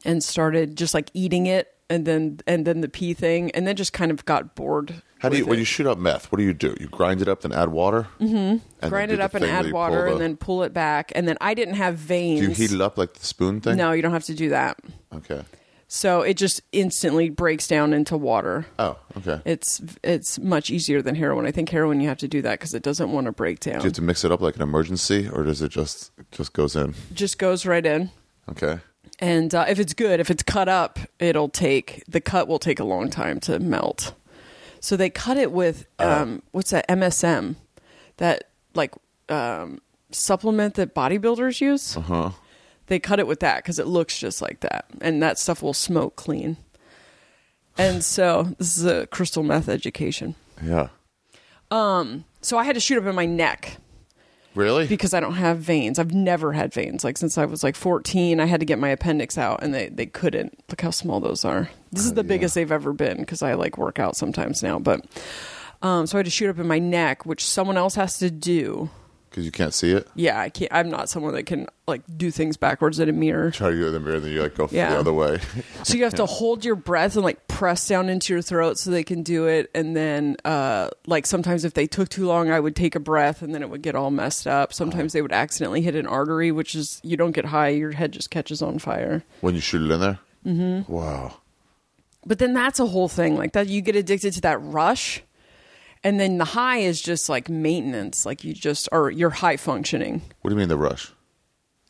and 0.06 0.24
started 0.24 0.76
just 0.76 0.94
like 0.94 1.10
eating 1.12 1.46
it, 1.46 1.68
and 1.90 2.06
then 2.06 2.40
and 2.46 2.66
then 2.66 2.80
the 2.80 2.88
pee 2.88 3.12
thing, 3.12 3.50
and 3.50 3.66
then 3.66 3.76
just 3.76 3.92
kind 3.92 4.10
of 4.10 4.24
got 4.24 4.54
bored. 4.54 5.02
How 5.18 5.28
do 5.28 5.36
you 5.36 5.44
when 5.44 5.56
it. 5.56 5.60
you 5.60 5.64
shoot 5.66 5.86
up 5.86 5.98
meth? 5.98 6.32
What 6.32 6.38
do 6.38 6.44
you 6.44 6.54
do? 6.54 6.74
You 6.80 6.88
grind 6.88 7.20
it 7.20 7.28
up, 7.28 7.42
then 7.42 7.52
add 7.52 7.68
water. 7.68 8.08
Mm-hmm. 8.18 8.88
grind 8.88 9.12
it 9.12 9.20
up 9.20 9.34
and 9.34 9.44
add 9.44 9.70
water 9.70 10.06
and 10.06 10.18
then 10.18 10.36
pull 10.36 10.62
it 10.62 10.72
back 10.72 11.12
and 11.14 11.28
then 11.28 11.36
i 11.40 11.54
didn't 11.54 11.74
have 11.74 11.94
veins 11.94 12.40
do 12.40 12.48
you 12.48 12.52
heat 12.52 12.72
it 12.72 12.80
up 12.80 12.98
like 12.98 13.14
the 13.14 13.24
spoon 13.24 13.60
thing? 13.60 13.76
no 13.76 13.92
you 13.92 14.02
don't 14.02 14.10
have 14.12 14.24
to 14.24 14.34
do 14.34 14.48
that 14.48 14.78
Okay. 15.14 15.44
So 15.94 16.22
it 16.22 16.38
just 16.38 16.62
instantly 16.72 17.28
breaks 17.28 17.68
down 17.68 17.92
into 17.92 18.16
water 18.16 18.64
Oh, 18.78 18.96
okay. 19.18 19.42
it's 19.44 19.82
it's 20.02 20.38
much 20.38 20.70
easier 20.70 21.02
than 21.02 21.14
heroin 21.14 21.44
i 21.46 21.50
think 21.50 21.68
heroin 21.68 22.00
you 22.00 22.08
have 22.08 22.16
to 22.18 22.28
do 22.28 22.40
that 22.42 22.58
because 22.58 22.72
it 22.72 22.82
doesn't 22.82 23.12
want 23.12 23.26
to 23.26 23.32
break 23.32 23.60
down 23.60 23.74
do 23.74 23.80
you 23.80 23.88
have 23.88 23.92
to 23.94 24.02
mix 24.02 24.24
it 24.24 24.32
up 24.32 24.40
like 24.40 24.56
an 24.56 24.62
emergency, 24.62 25.28
or 25.28 25.42
does 25.42 25.60
it 25.60 25.68
just 25.70 26.10
just 26.30 26.52
goes 26.54 26.74
in? 26.76 26.94
just 27.12 27.38
goes 27.38 27.66
right 27.66 27.84
in 27.84 28.10
Okay. 28.48 28.78
and 29.18 29.54
uh, 29.54 29.66
if 29.68 29.78
it's 29.78 29.92
good 29.92 30.18
if 30.18 30.30
it's 30.30 30.42
cut 30.42 30.68
up 30.68 30.98
it'll 31.18 31.50
take 31.50 32.02
the 32.08 32.20
cut 32.20 32.48
will 32.48 32.58
take 32.58 32.80
a 32.80 32.84
long 32.84 33.10
time 33.10 33.38
to 33.40 33.58
melt 33.58 34.14
so 34.80 34.96
they 34.96 35.10
cut 35.10 35.36
it 35.36 35.52
with 35.52 35.86
um, 35.98 36.42
what's 36.52 36.70
that 36.70 36.88
msm 36.88 37.56
that 38.16 38.44
like 38.74 38.92
um, 39.28 39.80
supplement 40.10 40.74
that 40.74 40.94
bodybuilders 40.94 41.60
use 41.60 41.96
Uh 41.96 42.00
huh. 42.00 42.30
They 42.86 42.98
cut 42.98 43.18
it 43.20 43.26
with 43.26 43.40
that 43.40 43.58
because 43.58 43.78
it 43.78 43.86
looks 43.86 44.18
just 44.18 44.42
like 44.42 44.60
that 44.60 44.86
and 45.00 45.22
that 45.22 45.38
stuff 45.38 45.62
will 45.62 45.74
smoke 45.74 46.16
clean. 46.16 46.56
And 47.78 48.04
so 48.04 48.54
this 48.58 48.76
is 48.76 48.84
a 48.84 49.06
crystal 49.06 49.42
meth 49.42 49.68
education. 49.68 50.34
Yeah. 50.62 50.88
Um. 51.70 52.24
So 52.42 52.58
i 52.58 52.64
had 52.64 52.74
to 52.74 52.80
shoot 52.80 52.98
up 52.98 53.06
in 53.06 53.14
my 53.14 53.26
neck. 53.26 53.78
Really? 54.54 54.86
because 54.86 55.14
i 55.14 55.20
don't 55.20 55.32
have 55.36 55.58
veins. 55.60 55.98
I've 55.98 56.12
never 56.12 56.52
had 56.52 56.74
veins. 56.74 57.04
Like 57.04 57.16
since 57.16 57.38
i 57.38 57.46
was 57.46 57.64
like 57.64 57.74
14 57.74 58.38
i 58.38 58.44
had 58.44 58.60
to 58.60 58.66
get 58.66 58.78
my 58.78 58.90
appendix 58.90 59.38
out 59.38 59.62
and 59.62 59.72
they, 59.72 59.88
they 59.88 60.04
couldn't. 60.04 60.62
Look 60.68 60.82
how 60.82 60.90
small 60.90 61.20
those 61.20 61.42
are. 61.44 61.70
This 61.90 62.04
is 62.04 62.12
the 62.12 62.24
biggest 62.24 62.54
they've 62.54 62.70
ever 62.70 62.92
been 62.92 63.16
because 63.18 63.42
i 63.42 63.54
like 63.54 63.78
work 63.78 63.98
out 63.98 64.14
sometimes 64.16 64.62
now 64.62 64.78
but 64.78 65.06
um, 65.80 66.06
so 66.06 66.16
i 66.16 66.18
had 66.18 66.26
to 66.26 66.30
shoot 66.30 66.50
up 66.50 66.58
in 66.58 66.66
my 66.66 66.78
neck 66.78 67.24
which 67.24 67.44
someone 67.46 67.78
else 67.78 67.94
has 67.94 68.18
to 68.18 68.30
do 68.30 68.90
Because 69.32 69.46
you 69.46 69.50
can't 69.50 69.72
see 69.72 69.92
it. 69.92 70.06
yeah 70.14 70.38
i 70.38 70.50
can't 70.50 70.70
i'm 70.74 70.90
not 70.90 71.08
someone 71.08 71.32
that 71.34 71.44
can 71.44 71.66
like 71.88 72.02
do 72.16 72.30
things 72.30 72.58
backwards 72.58 72.98
in 73.00 73.08
a 73.08 73.12
mirror 73.12 73.50
Try 73.50 73.70
to 73.70 73.76
do 73.76 73.84
it 73.84 73.86
in 73.88 73.92
the 73.94 74.00
mirror, 74.00 74.20
then 74.20 74.30
you 74.30 74.42
like 74.42 74.54
go 74.54 74.68
Yeah. 74.70 74.90
the 74.92 74.98
other 75.00 75.12
way. 75.12 75.40
So 75.84 75.94
you 75.94 76.04
have 76.04 76.14
to 76.14 76.26
hold 76.26 76.64
your 76.64 76.76
breath 76.76 77.16
and 77.16 77.24
like 77.24 77.48
press 77.48 77.88
down 77.88 78.08
into 78.08 78.32
your 78.34 78.42
throat 78.42 78.78
so 78.78 78.90
they 78.90 79.02
can 79.02 79.22
do 79.24 79.46
it. 79.46 79.68
And 79.74 79.96
then, 79.96 80.36
uh, 80.44 80.90
like 81.06 81.26
sometimes 81.26 81.64
if 81.64 81.74
they 81.74 81.86
took 81.88 82.08
too 82.08 82.24
long, 82.26 82.50
I 82.50 82.60
would 82.60 82.76
take 82.76 82.94
a 82.94 83.00
breath 83.00 83.42
and 83.42 83.52
then 83.54 83.62
it 83.62 83.68
would 83.70 83.82
get 83.82 83.94
all 83.96 84.10
messed 84.12 84.46
up. 84.46 84.72
Sometimes 84.72 85.12
they 85.12 85.22
would 85.22 85.32
accidentally 85.32 85.80
hit 85.82 85.96
an 85.96 86.06
artery, 86.06 86.52
which 86.52 86.74
is 86.76 87.00
you 87.02 87.16
don't 87.16 87.32
get 87.32 87.46
high, 87.46 87.68
your 87.68 87.90
head 87.92 88.12
just 88.12 88.30
catches 88.30 88.62
on 88.62 88.78
fire. 88.78 89.24
when 89.40 89.54
you 89.56 89.60
shoot 89.60 89.82
it 89.82 89.92
in 89.92 90.00
there. 90.00 90.18
Mm-hmm. 90.46 90.92
Wow. 90.92 91.38
But 92.24 92.38
then 92.38 92.54
that's 92.54 92.78
a 92.78 92.86
whole 92.86 93.08
thing 93.08 93.36
like 93.36 93.52
that. 93.54 93.66
You 93.68 93.80
get 93.80 93.96
addicted 93.96 94.32
to 94.34 94.40
that 94.42 94.62
rush. 94.62 95.22
And 96.04 96.18
then 96.18 96.38
the 96.38 96.44
high 96.44 96.78
is 96.78 97.00
just 97.00 97.28
like 97.28 97.48
maintenance, 97.48 98.26
like 98.26 98.42
you 98.42 98.54
just 98.54 98.88
are 98.90 99.10
you're 99.10 99.30
high 99.30 99.56
functioning. 99.56 100.22
What 100.40 100.50
do 100.50 100.54
you 100.54 100.58
mean 100.58 100.68
the 100.68 100.76
rush? 100.76 101.12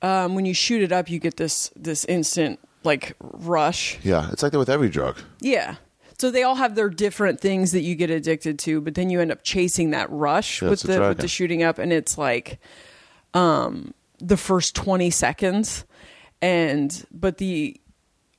Um, 0.02 0.34
when 0.34 0.44
you 0.44 0.52
shoot 0.54 0.82
it 0.82 0.92
up, 0.92 1.08
you 1.08 1.18
get 1.18 1.36
this 1.36 1.70
this 1.76 2.04
instant 2.04 2.58
like 2.84 3.16
rush. 3.20 3.98
Yeah, 4.02 4.30
it's 4.32 4.42
like 4.42 4.52
that 4.52 4.58
with 4.58 4.68
every 4.68 4.90
drug. 4.90 5.18
Yeah. 5.40 5.76
So 6.18 6.30
they 6.30 6.42
all 6.44 6.54
have 6.56 6.74
their 6.74 6.88
different 6.88 7.40
things 7.40 7.72
that 7.72 7.80
you 7.80 7.94
get 7.96 8.10
addicted 8.10 8.58
to, 8.60 8.80
but 8.80 8.94
then 8.94 9.10
you 9.10 9.20
end 9.20 9.32
up 9.32 9.42
chasing 9.42 9.90
that 9.90 10.08
rush 10.10 10.62
Yeah, 10.62 10.70
with 10.70 10.82
the 10.82 11.00
with 11.00 11.18
the 11.18 11.26
shooting 11.26 11.62
up, 11.62 11.78
and 11.78 11.92
it's 11.92 12.16
like 12.16 12.60
um, 13.34 13.92
the 14.18 14.36
first 14.36 14.76
twenty 14.76 15.10
seconds, 15.10 15.84
and 16.40 17.04
but 17.10 17.38
the 17.38 17.80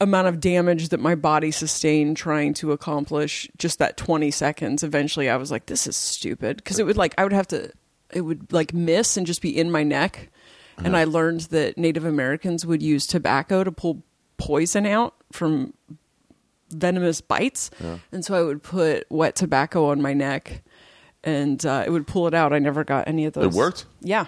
amount 0.04 0.28
of 0.28 0.40
damage 0.40 0.90
that 0.90 1.00
my 1.00 1.16
body 1.16 1.50
sustained 1.50 2.16
trying 2.18 2.54
to 2.56 2.72
accomplish 2.72 3.50
just 3.58 3.80
that 3.80 3.98
20 3.98 4.30
seconds 4.32 4.84
eventually 4.84 5.30
i 5.30 5.36
was 5.36 5.50
like 5.50 5.66
this 5.66 5.88
is 5.88 5.98
stupid. 5.98 6.58
Because 6.58 6.78
it 6.80 6.86
would 6.86 6.98
like 6.98 7.16
i 7.18 7.24
would 7.24 7.34
have 7.34 7.48
to 7.48 7.72
it 8.12 8.22
would 8.22 8.54
like 8.54 8.74
miss 8.74 9.18
and 9.18 9.26
just 9.26 9.42
be 9.42 9.58
in 9.58 9.72
my 9.72 9.84
neck. 9.84 10.30
And 10.78 10.96
i 10.96 11.04
learned 11.06 11.42
that 11.52 11.78
native 11.78 12.06
americans 12.06 12.66
would 12.66 12.84
use 12.84 13.08
tobacco 13.08 13.64
to 13.64 13.72
pull 13.72 14.04
poison 14.38 14.86
out 14.86 15.16
from 15.32 15.74
venomous 16.70 17.22
bites. 17.22 17.72
And 18.12 18.24
so 18.26 18.36
i 18.36 18.42
would 18.42 18.62
put 18.62 19.06
wet 19.10 19.36
tobacco 19.36 19.86
on 19.86 20.02
my 20.02 20.14
neck 20.14 20.62
and 21.24 21.66
uh, 21.66 21.84
it 21.86 21.90
would 21.90 22.06
pull 22.06 22.28
it 22.28 22.34
out. 22.34 22.52
I 22.52 22.60
never 22.60 22.84
got 22.84 23.08
any 23.08 23.26
of 23.26 23.34
those. 23.34 23.46
It 23.46 23.58
worked? 23.58 23.86
yeah 24.02 24.26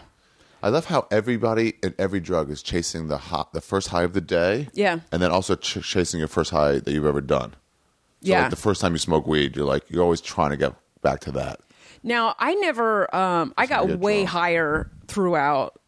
I 0.63 0.69
love 0.69 0.85
how 0.85 1.07
everybody 1.11 1.73
in 1.83 1.93
every 1.99 2.19
drug 2.19 2.49
is 2.49 2.63
chasing 2.63 3.07
the 3.07 3.17
hot, 3.17 3.53
the 3.53 3.61
first 3.61 3.89
high 3.89 4.03
of 4.03 4.13
the 4.13 4.21
day. 4.21 4.69
Yeah. 4.73 4.99
and 5.11 5.21
then 5.21 5.31
also 5.31 5.55
ch- 5.55 5.83
chasing 5.83 6.19
your 6.19 6.27
first 6.27 6.51
high 6.51 6.79
that 6.79 6.91
you've 6.91 7.05
ever 7.05 7.21
done. 7.21 7.51
So 8.21 8.31
yeah 8.31 8.41
like 8.41 8.49
the 8.49 8.55
first 8.55 8.81
time 8.81 8.93
you 8.93 8.97
smoke 8.97 9.27
weed, 9.27 9.55
you're 9.55 9.65
like 9.65 9.83
you're 9.89 10.01
always 10.03 10.21
trying 10.21 10.49
to 10.51 10.57
get 10.57 10.73
back 11.01 11.19
to 11.21 11.31
that. 11.33 11.59
Now, 12.01 12.35
I 12.39 12.53
never, 12.55 13.13
um, 13.15 13.53
I 13.57 13.65
got 13.65 13.87
way 13.99 14.17
drunk. 14.23 14.29
higher 14.29 14.91
throughout. 15.07 15.79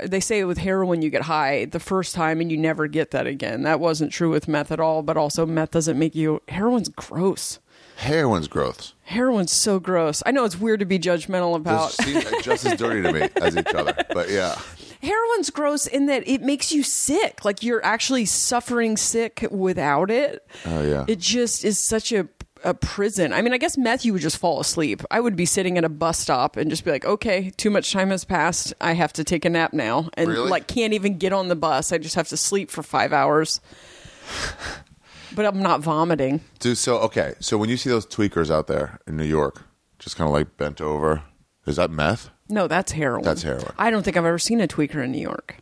They 0.00 0.20
say 0.20 0.44
with 0.44 0.58
heroin, 0.58 1.02
you 1.02 1.10
get 1.10 1.22
high 1.22 1.64
the 1.64 1.80
first 1.80 2.14
time 2.14 2.40
and 2.40 2.50
you 2.52 2.56
never 2.58 2.86
get 2.86 3.10
that 3.12 3.26
again. 3.26 3.62
That 3.62 3.80
wasn't 3.80 4.12
true 4.12 4.30
with 4.30 4.46
meth 4.46 4.70
at 4.70 4.78
all, 4.78 5.02
but 5.02 5.16
also 5.16 5.44
meth 5.46 5.70
doesn't 5.72 5.98
make 5.98 6.14
you, 6.14 6.40
heroin's 6.48 6.88
gross. 6.90 7.58
Heroin's 7.96 8.46
growth. 8.46 8.92
Heroin's 9.08 9.52
so 9.52 9.78
gross. 9.78 10.20
I 10.26 10.32
know 10.32 10.44
it's 10.44 10.58
weird 10.58 10.80
to 10.80 10.86
be 10.86 10.98
judgmental 10.98 11.54
about. 11.54 11.90
Just 11.92 12.02
seems 12.02 12.24
like 12.30 12.42
just 12.42 12.66
as 12.66 12.76
dirty 12.78 13.02
to 13.02 13.12
me 13.12 13.28
as 13.40 13.56
each 13.56 13.72
other. 13.72 13.94
But 14.12 14.30
yeah, 14.30 14.58
Heroin's 15.00 15.48
gross 15.50 15.86
in 15.86 16.06
that 16.06 16.26
it 16.26 16.42
makes 16.42 16.72
you 16.72 16.82
sick. 16.82 17.44
Like 17.44 17.62
you're 17.62 17.84
actually 17.84 18.24
suffering 18.24 18.96
sick 18.96 19.46
without 19.50 20.10
it. 20.10 20.44
Oh, 20.64 20.82
yeah. 20.82 21.04
It 21.06 21.20
just 21.20 21.64
is 21.64 21.78
such 21.78 22.10
a 22.12 22.28
a 22.64 22.74
prison. 22.74 23.32
I 23.32 23.42
mean, 23.42 23.52
I 23.52 23.58
guess 23.58 23.78
meth 23.78 24.04
you 24.04 24.12
would 24.12 24.22
just 24.22 24.38
fall 24.38 24.58
asleep. 24.58 25.02
I 25.08 25.20
would 25.20 25.36
be 25.36 25.46
sitting 25.46 25.78
at 25.78 25.84
a 25.84 25.88
bus 25.88 26.18
stop 26.18 26.56
and 26.56 26.68
just 26.68 26.84
be 26.84 26.90
like, 26.90 27.04
"Okay, 27.04 27.50
too 27.56 27.70
much 27.70 27.92
time 27.92 28.10
has 28.10 28.24
passed. 28.24 28.74
I 28.80 28.94
have 28.94 29.12
to 29.12 29.24
take 29.24 29.44
a 29.44 29.50
nap 29.50 29.72
now." 29.72 30.08
And 30.14 30.28
Really? 30.30 30.50
like 30.50 30.66
can't 30.66 30.94
even 30.94 31.16
get 31.18 31.32
on 31.32 31.46
the 31.46 31.54
bus. 31.54 31.92
I 31.92 31.98
just 31.98 32.16
have 32.16 32.26
to 32.28 32.36
sleep 32.36 32.72
for 32.72 32.82
5 32.82 33.12
hours. 33.12 33.60
But 35.36 35.46
I'm 35.46 35.62
not 35.62 35.80
vomiting. 35.82 36.40
Dude, 36.58 36.76
so 36.78 36.98
okay, 36.98 37.34
so 37.38 37.56
when 37.56 37.68
you 37.70 37.76
see 37.76 37.88
those 37.90 38.04
tweakers 38.06 38.50
out 38.50 38.66
there 38.66 38.98
in 39.06 39.16
New 39.16 39.24
York, 39.24 39.62
just 40.00 40.16
kind 40.16 40.26
of 40.26 40.32
like 40.34 40.56
bent 40.56 40.80
over, 40.80 41.22
is 41.66 41.76
that 41.76 41.90
meth? 41.90 42.30
No, 42.48 42.66
that's 42.66 42.92
heroin. 42.92 43.22
That's 43.22 43.42
heroin. 43.42 43.72
I 43.78 43.90
don't 43.90 44.02
think 44.02 44.16
I've 44.16 44.24
ever 44.24 44.38
seen 44.38 44.60
a 44.60 44.66
tweaker 44.68 45.04
in 45.04 45.12
New 45.12 45.20
York. 45.20 45.56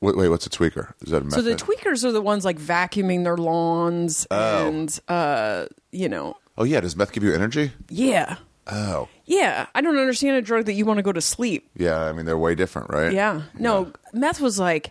Wait, 0.00 0.16
wait 0.16 0.28
what's 0.28 0.46
a 0.46 0.50
tweaker? 0.50 0.92
Is 1.02 1.10
that 1.12 1.22
a 1.22 1.24
meth? 1.24 1.34
So 1.34 1.42
the 1.42 1.54
tweakers 1.54 2.04
are 2.04 2.12
the 2.12 2.20
ones 2.22 2.44
like 2.44 2.58
vacuuming 2.58 3.24
their 3.24 3.36
lawns 3.38 4.26
Oh. 4.30 4.66
and 4.68 5.00
uh, 5.08 5.66
you 5.92 6.08
know, 6.08 6.36
oh 6.58 6.64
yeah, 6.64 6.80
does 6.80 6.96
meth 6.96 7.12
give 7.12 7.22
you 7.24 7.32
energy? 7.34 7.72
yeah. 7.90 8.36
Oh, 8.66 9.08
Yeah, 9.26 9.66
I 9.74 9.82
don't 9.82 9.98
understand 9.98 10.38
a 10.38 10.42
drug 10.42 10.64
that 10.64 10.72
you 10.72 10.86
want 10.86 10.96
to 10.96 11.02
go 11.02 11.12
to 11.12 11.20
sleep. 11.20 11.68
yeah. 11.76 12.00
I 12.00 12.12
mean, 12.12 12.24
they're 12.24 12.38
way 12.38 12.54
different, 12.54 12.88
right? 12.90 13.12
Yeah. 13.12 13.42
No, 13.58 13.92
meth 14.14 14.40
was 14.40 14.58
like 14.58 14.90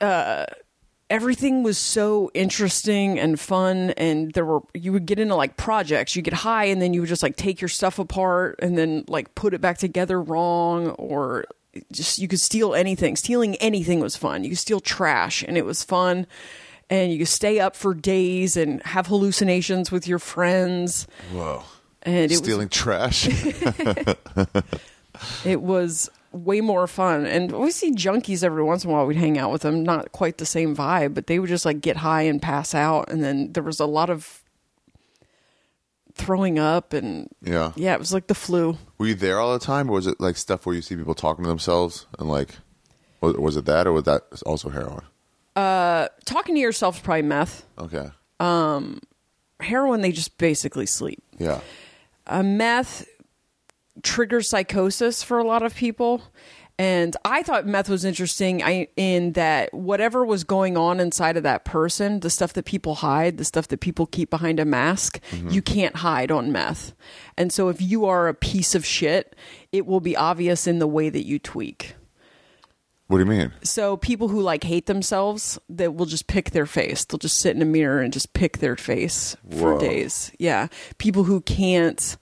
uh 0.00 0.46
everything 1.10 1.62
was 1.62 1.78
so 1.78 2.30
interesting 2.34 3.18
and 3.18 3.38
fun 3.38 3.90
and 3.90 4.32
there 4.32 4.44
were 4.44 4.60
you 4.72 4.92
would 4.92 5.06
get 5.06 5.18
into 5.18 5.34
like 5.34 5.56
projects. 5.56 6.16
You 6.16 6.22
get 6.22 6.34
high 6.34 6.64
and 6.64 6.80
then 6.80 6.94
you 6.94 7.00
would 7.00 7.08
just 7.08 7.22
like 7.22 7.36
take 7.36 7.60
your 7.60 7.68
stuff 7.68 7.98
apart 7.98 8.56
and 8.60 8.76
then 8.76 9.04
like 9.08 9.34
put 9.34 9.54
it 9.54 9.60
back 9.60 9.78
together 9.78 10.20
wrong 10.20 10.88
or 10.90 11.44
just 11.92 12.18
you 12.18 12.28
could 12.28 12.40
steal 12.40 12.74
anything. 12.74 13.16
Stealing 13.16 13.56
anything 13.56 14.00
was 14.00 14.16
fun. 14.16 14.44
You 14.44 14.50
could 14.50 14.58
steal 14.58 14.80
trash 14.80 15.44
and 15.46 15.58
it 15.58 15.64
was 15.64 15.84
fun. 15.84 16.26
And 16.90 17.12
you 17.12 17.18
could 17.18 17.28
stay 17.28 17.60
up 17.60 17.76
for 17.76 17.94
days 17.94 18.56
and 18.56 18.82
have 18.82 19.06
hallucinations 19.06 19.90
with 19.90 20.06
your 20.06 20.18
friends. 20.18 21.06
Whoa. 21.32 21.62
And 22.02 22.30
it 22.30 22.30
was 22.30 22.38
Stealing 22.38 22.68
trash. 22.68 23.26
it 25.44 25.62
was 25.62 26.10
way 26.34 26.60
more 26.60 26.86
fun. 26.86 27.26
And 27.26 27.52
we 27.52 27.70
see 27.70 27.92
junkies 27.92 28.42
every 28.42 28.62
once 28.62 28.84
in 28.84 28.90
a 28.90 28.92
while. 28.92 29.06
We'd 29.06 29.16
hang 29.16 29.38
out 29.38 29.52
with 29.52 29.62
them. 29.62 29.82
Not 29.82 30.12
quite 30.12 30.38
the 30.38 30.46
same 30.46 30.76
vibe, 30.76 31.14
but 31.14 31.26
they 31.26 31.38
would 31.38 31.48
just 31.48 31.64
like 31.64 31.80
get 31.80 31.98
high 31.98 32.22
and 32.22 32.42
pass 32.42 32.74
out. 32.74 33.10
And 33.10 33.22
then 33.22 33.52
there 33.52 33.62
was 33.62 33.80
a 33.80 33.86
lot 33.86 34.10
of 34.10 34.42
throwing 36.14 36.58
up 36.58 36.92
and 36.92 37.28
yeah. 37.42 37.72
yeah, 37.76 37.92
it 37.94 37.98
was 37.98 38.12
like 38.12 38.26
the 38.26 38.34
flu. 38.34 38.78
Were 38.98 39.06
you 39.06 39.14
there 39.14 39.40
all 39.40 39.52
the 39.52 39.64
time, 39.64 39.88
or 39.88 39.94
was 39.94 40.06
it 40.06 40.20
like 40.20 40.36
stuff 40.36 40.64
where 40.66 40.74
you 40.74 40.82
see 40.82 40.96
people 40.96 41.14
talking 41.14 41.44
to 41.44 41.48
themselves 41.48 42.06
and 42.18 42.28
like, 42.28 42.50
was, 43.20 43.34
was 43.34 43.56
it 43.56 43.64
that, 43.66 43.86
or 43.86 43.92
was 43.92 44.04
that 44.04 44.22
also 44.46 44.68
heroin? 44.68 45.02
Uh, 45.56 46.08
talking 46.24 46.54
to 46.54 46.60
yourself 46.60 46.96
is 46.96 47.02
probably 47.02 47.22
meth. 47.22 47.64
Okay. 47.78 48.08
Um, 48.40 49.00
heroin, 49.60 50.00
they 50.00 50.12
just 50.12 50.36
basically 50.38 50.86
sleep. 50.86 51.22
Yeah. 51.38 51.60
a 52.26 52.42
meth 52.42 53.06
triggers 54.02 54.48
psychosis 54.48 55.22
for 55.22 55.38
a 55.38 55.44
lot 55.44 55.62
of 55.62 55.74
people. 55.74 56.22
And 56.76 57.16
i 57.24 57.44
thought 57.44 57.66
meth 57.66 57.88
was 57.88 58.04
interesting 58.04 58.60
I, 58.60 58.88
in 58.96 59.34
that 59.34 59.72
whatever 59.72 60.24
was 60.24 60.42
going 60.42 60.76
on 60.76 60.98
inside 60.98 61.36
of 61.36 61.44
that 61.44 61.64
person 61.64 62.18
the 62.18 62.30
stuff 62.30 62.52
that 62.54 62.64
people 62.64 62.96
hide 62.96 63.38
the 63.38 63.44
stuff 63.44 63.68
that 63.68 63.78
people 63.78 64.06
keep 64.06 64.28
behind 64.28 64.58
a 64.58 64.64
mask 64.64 65.20
you 65.48 65.62
can't 65.62 65.94
hide 65.94 66.32
on 66.32 66.50
meth. 66.50 66.92
And 67.36 67.52
so 67.52 67.68
if 67.68 67.80
you 67.80 68.06
are 68.06 68.26
a 68.26 68.34
piece 68.34 68.74
of 68.74 68.84
shit 68.84 69.36
it 69.70 69.86
will 69.86 70.00
be 70.00 70.16
obvious 70.16 70.66
in 70.66 70.80
the 70.80 70.88
way 70.88 71.10
that 71.10 71.24
you 71.24 71.38
tweak. 71.38 71.94
What 73.06 73.18
do 73.18 73.24
you 73.24 73.30
mean? 73.30 73.52
so 73.62 73.96
people 73.96 74.26
who 74.26 74.40
like 74.40 74.64
hate 74.64 74.86
themselves 74.86 75.60
that 75.68 75.94
will 75.94 76.06
just 76.06 76.26
pick 76.26 76.50
their 76.50 76.66
face. 76.66 77.04
They'll 77.04 77.18
just 77.18 77.38
sit 77.38 77.54
in 77.54 77.62
a 77.62 77.66
mirror 77.66 78.00
and 78.00 78.12
just 78.12 78.32
pick 78.32 78.58
their 78.58 78.76
face 78.76 79.36
for 79.48 79.78
days. 79.78 80.32
Yeah. 80.40 80.66
People 80.98 81.22
who 81.22 81.40
can't 81.40 82.16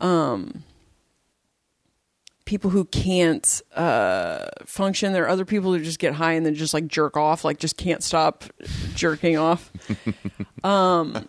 um 0.00 0.64
people 2.50 2.68
who 2.70 2.84
can't 2.86 3.62
uh 3.76 4.46
function 4.66 5.12
there 5.12 5.22
are 5.24 5.28
other 5.28 5.44
people 5.44 5.72
who 5.72 5.78
just 5.80 6.00
get 6.00 6.12
high 6.14 6.32
and 6.32 6.44
then 6.44 6.52
just 6.52 6.74
like 6.74 6.88
jerk 6.88 7.16
off 7.16 7.44
like 7.44 7.60
just 7.60 7.76
can't 7.76 8.02
stop 8.02 8.42
jerking 8.96 9.38
off 9.38 9.70
Um, 10.64 11.28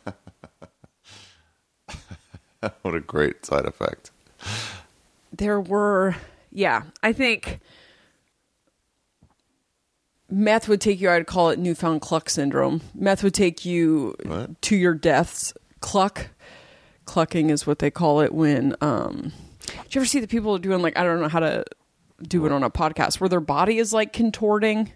What 2.82 2.95
a 2.95 2.99
great 2.99 3.45
side 3.45 3.65
effect. 3.65 4.09
there 5.32 5.61
were 5.61 6.15
yeah 6.51 6.82
i 7.03 7.13
think 7.13 7.59
meth 10.28 10.67
would 10.67 10.82
take 10.82 10.99
you 10.99 11.11
i'd 11.11 11.28
call 11.28 11.51
it 11.51 11.59
newfound 11.59 12.01
cluck 12.01 12.32
syndrome 12.32 12.82
meth 12.95 13.22
would 13.24 13.36
take 13.36 13.63
you 13.63 14.15
What? 14.26 14.59
to 14.63 14.76
your 14.76 14.95
deaths 14.95 15.53
cluck 15.82 16.30
clucking 17.05 17.51
is 17.51 17.67
what 17.67 17.78
they 17.78 17.91
call 17.91 18.22
it 18.22 18.34
when 18.34 18.76
um 18.82 19.32
did 19.84 19.95
you 19.95 20.01
ever 20.01 20.05
see 20.05 20.19
the 20.19 20.28
people 20.28 20.57
doing 20.57 20.82
like 20.82 20.97
i 20.97 21.03
don't 21.03 21.19
know 21.22 21.28
how 21.28 21.39
to 21.39 21.63
do 22.24 22.45
it 22.45 22.51
on 22.51 22.63
a 22.63 22.69
podcast 22.69 23.19
where 23.19 23.28
their 23.30 23.39
body 23.39 23.78
is 23.78 23.91
like 23.93 24.13
contorting 24.13 24.91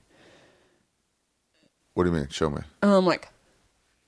What 1.94 2.04
do 2.04 2.10
you 2.12 2.16
mean? 2.16 2.28
Show 2.30 2.50
me. 2.50 2.62
um 2.82 3.06
like 3.06 3.30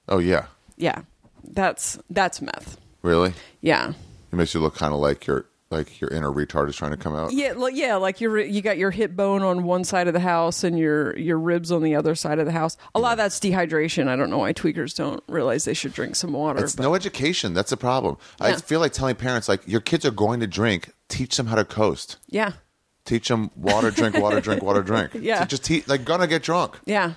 Oh 0.07 0.19
yeah. 0.19 0.45
yeah 0.77 1.01
that's 1.43 1.97
that's 2.09 2.41
meth 2.41 2.77
Really? 3.01 3.33
yeah 3.61 3.93
It 4.31 4.35
makes 4.35 4.53
you 4.53 4.59
look 4.59 4.75
kind 4.75 4.93
of 4.93 4.99
like 4.99 5.25
your 5.27 5.45
like 5.69 5.99
your 5.99 6.09
inner 6.11 6.31
retard 6.31 6.69
is 6.69 6.75
trying 6.75 6.91
to 6.91 6.97
come 6.97 7.15
out. 7.15 7.33
Yeah, 7.33 7.53
like, 7.53 7.75
yeah, 7.75 7.95
like 7.97 8.21
you're 8.21 8.39
you 8.39 8.61
got 8.61 8.77
your 8.77 8.91
hip 8.91 9.15
bone 9.15 9.41
on 9.43 9.63
one 9.63 9.83
side 9.83 10.07
of 10.07 10.13
the 10.13 10.19
house 10.19 10.63
and 10.63 10.77
your 10.79 11.17
your 11.17 11.37
ribs 11.37 11.71
on 11.71 11.83
the 11.83 11.95
other 11.95 12.15
side 12.15 12.39
of 12.39 12.45
the 12.45 12.51
house. 12.51 12.77
A 12.95 12.99
lot 12.99 13.11
of 13.13 13.17
that's 13.17 13.39
dehydration. 13.39 14.07
I 14.07 14.15
don't 14.15 14.29
know 14.29 14.37
why 14.37 14.53
tweakers 14.53 14.95
don't 14.95 15.21
realize 15.27 15.65
they 15.65 15.73
should 15.73 15.93
drink 15.93 16.15
some 16.15 16.33
water. 16.33 16.63
It's 16.63 16.75
but- 16.75 16.83
no 16.83 16.95
education. 16.95 17.53
That's 17.53 17.69
the 17.71 17.77
problem. 17.77 18.17
I 18.39 18.55
feel 18.55 18.79
like 18.79 18.93
telling 18.93 19.15
parents 19.15 19.49
like 19.49 19.67
your 19.67 19.81
kids 19.81 20.05
are 20.05 20.11
going 20.11 20.39
to 20.39 20.47
drink. 20.47 20.91
Teach 21.09 21.37
them 21.37 21.47
how 21.47 21.55
to 21.55 21.63
coast. 21.65 22.17
yeah, 22.27 22.53
Teach 23.05 23.29
them 23.29 23.49
water, 23.55 23.91
drink, 23.91 24.17
water, 24.17 24.41
drink, 24.41 24.61
water, 24.61 24.81
drink. 24.81 25.11
Yeah. 25.21 25.39
So 25.39 25.45
just 25.45 25.63
teach. 25.63 25.87
Like 25.87 26.03
gonna 26.05 26.27
get 26.27 26.43
drunk. 26.43 26.79
yeah. 26.85 27.13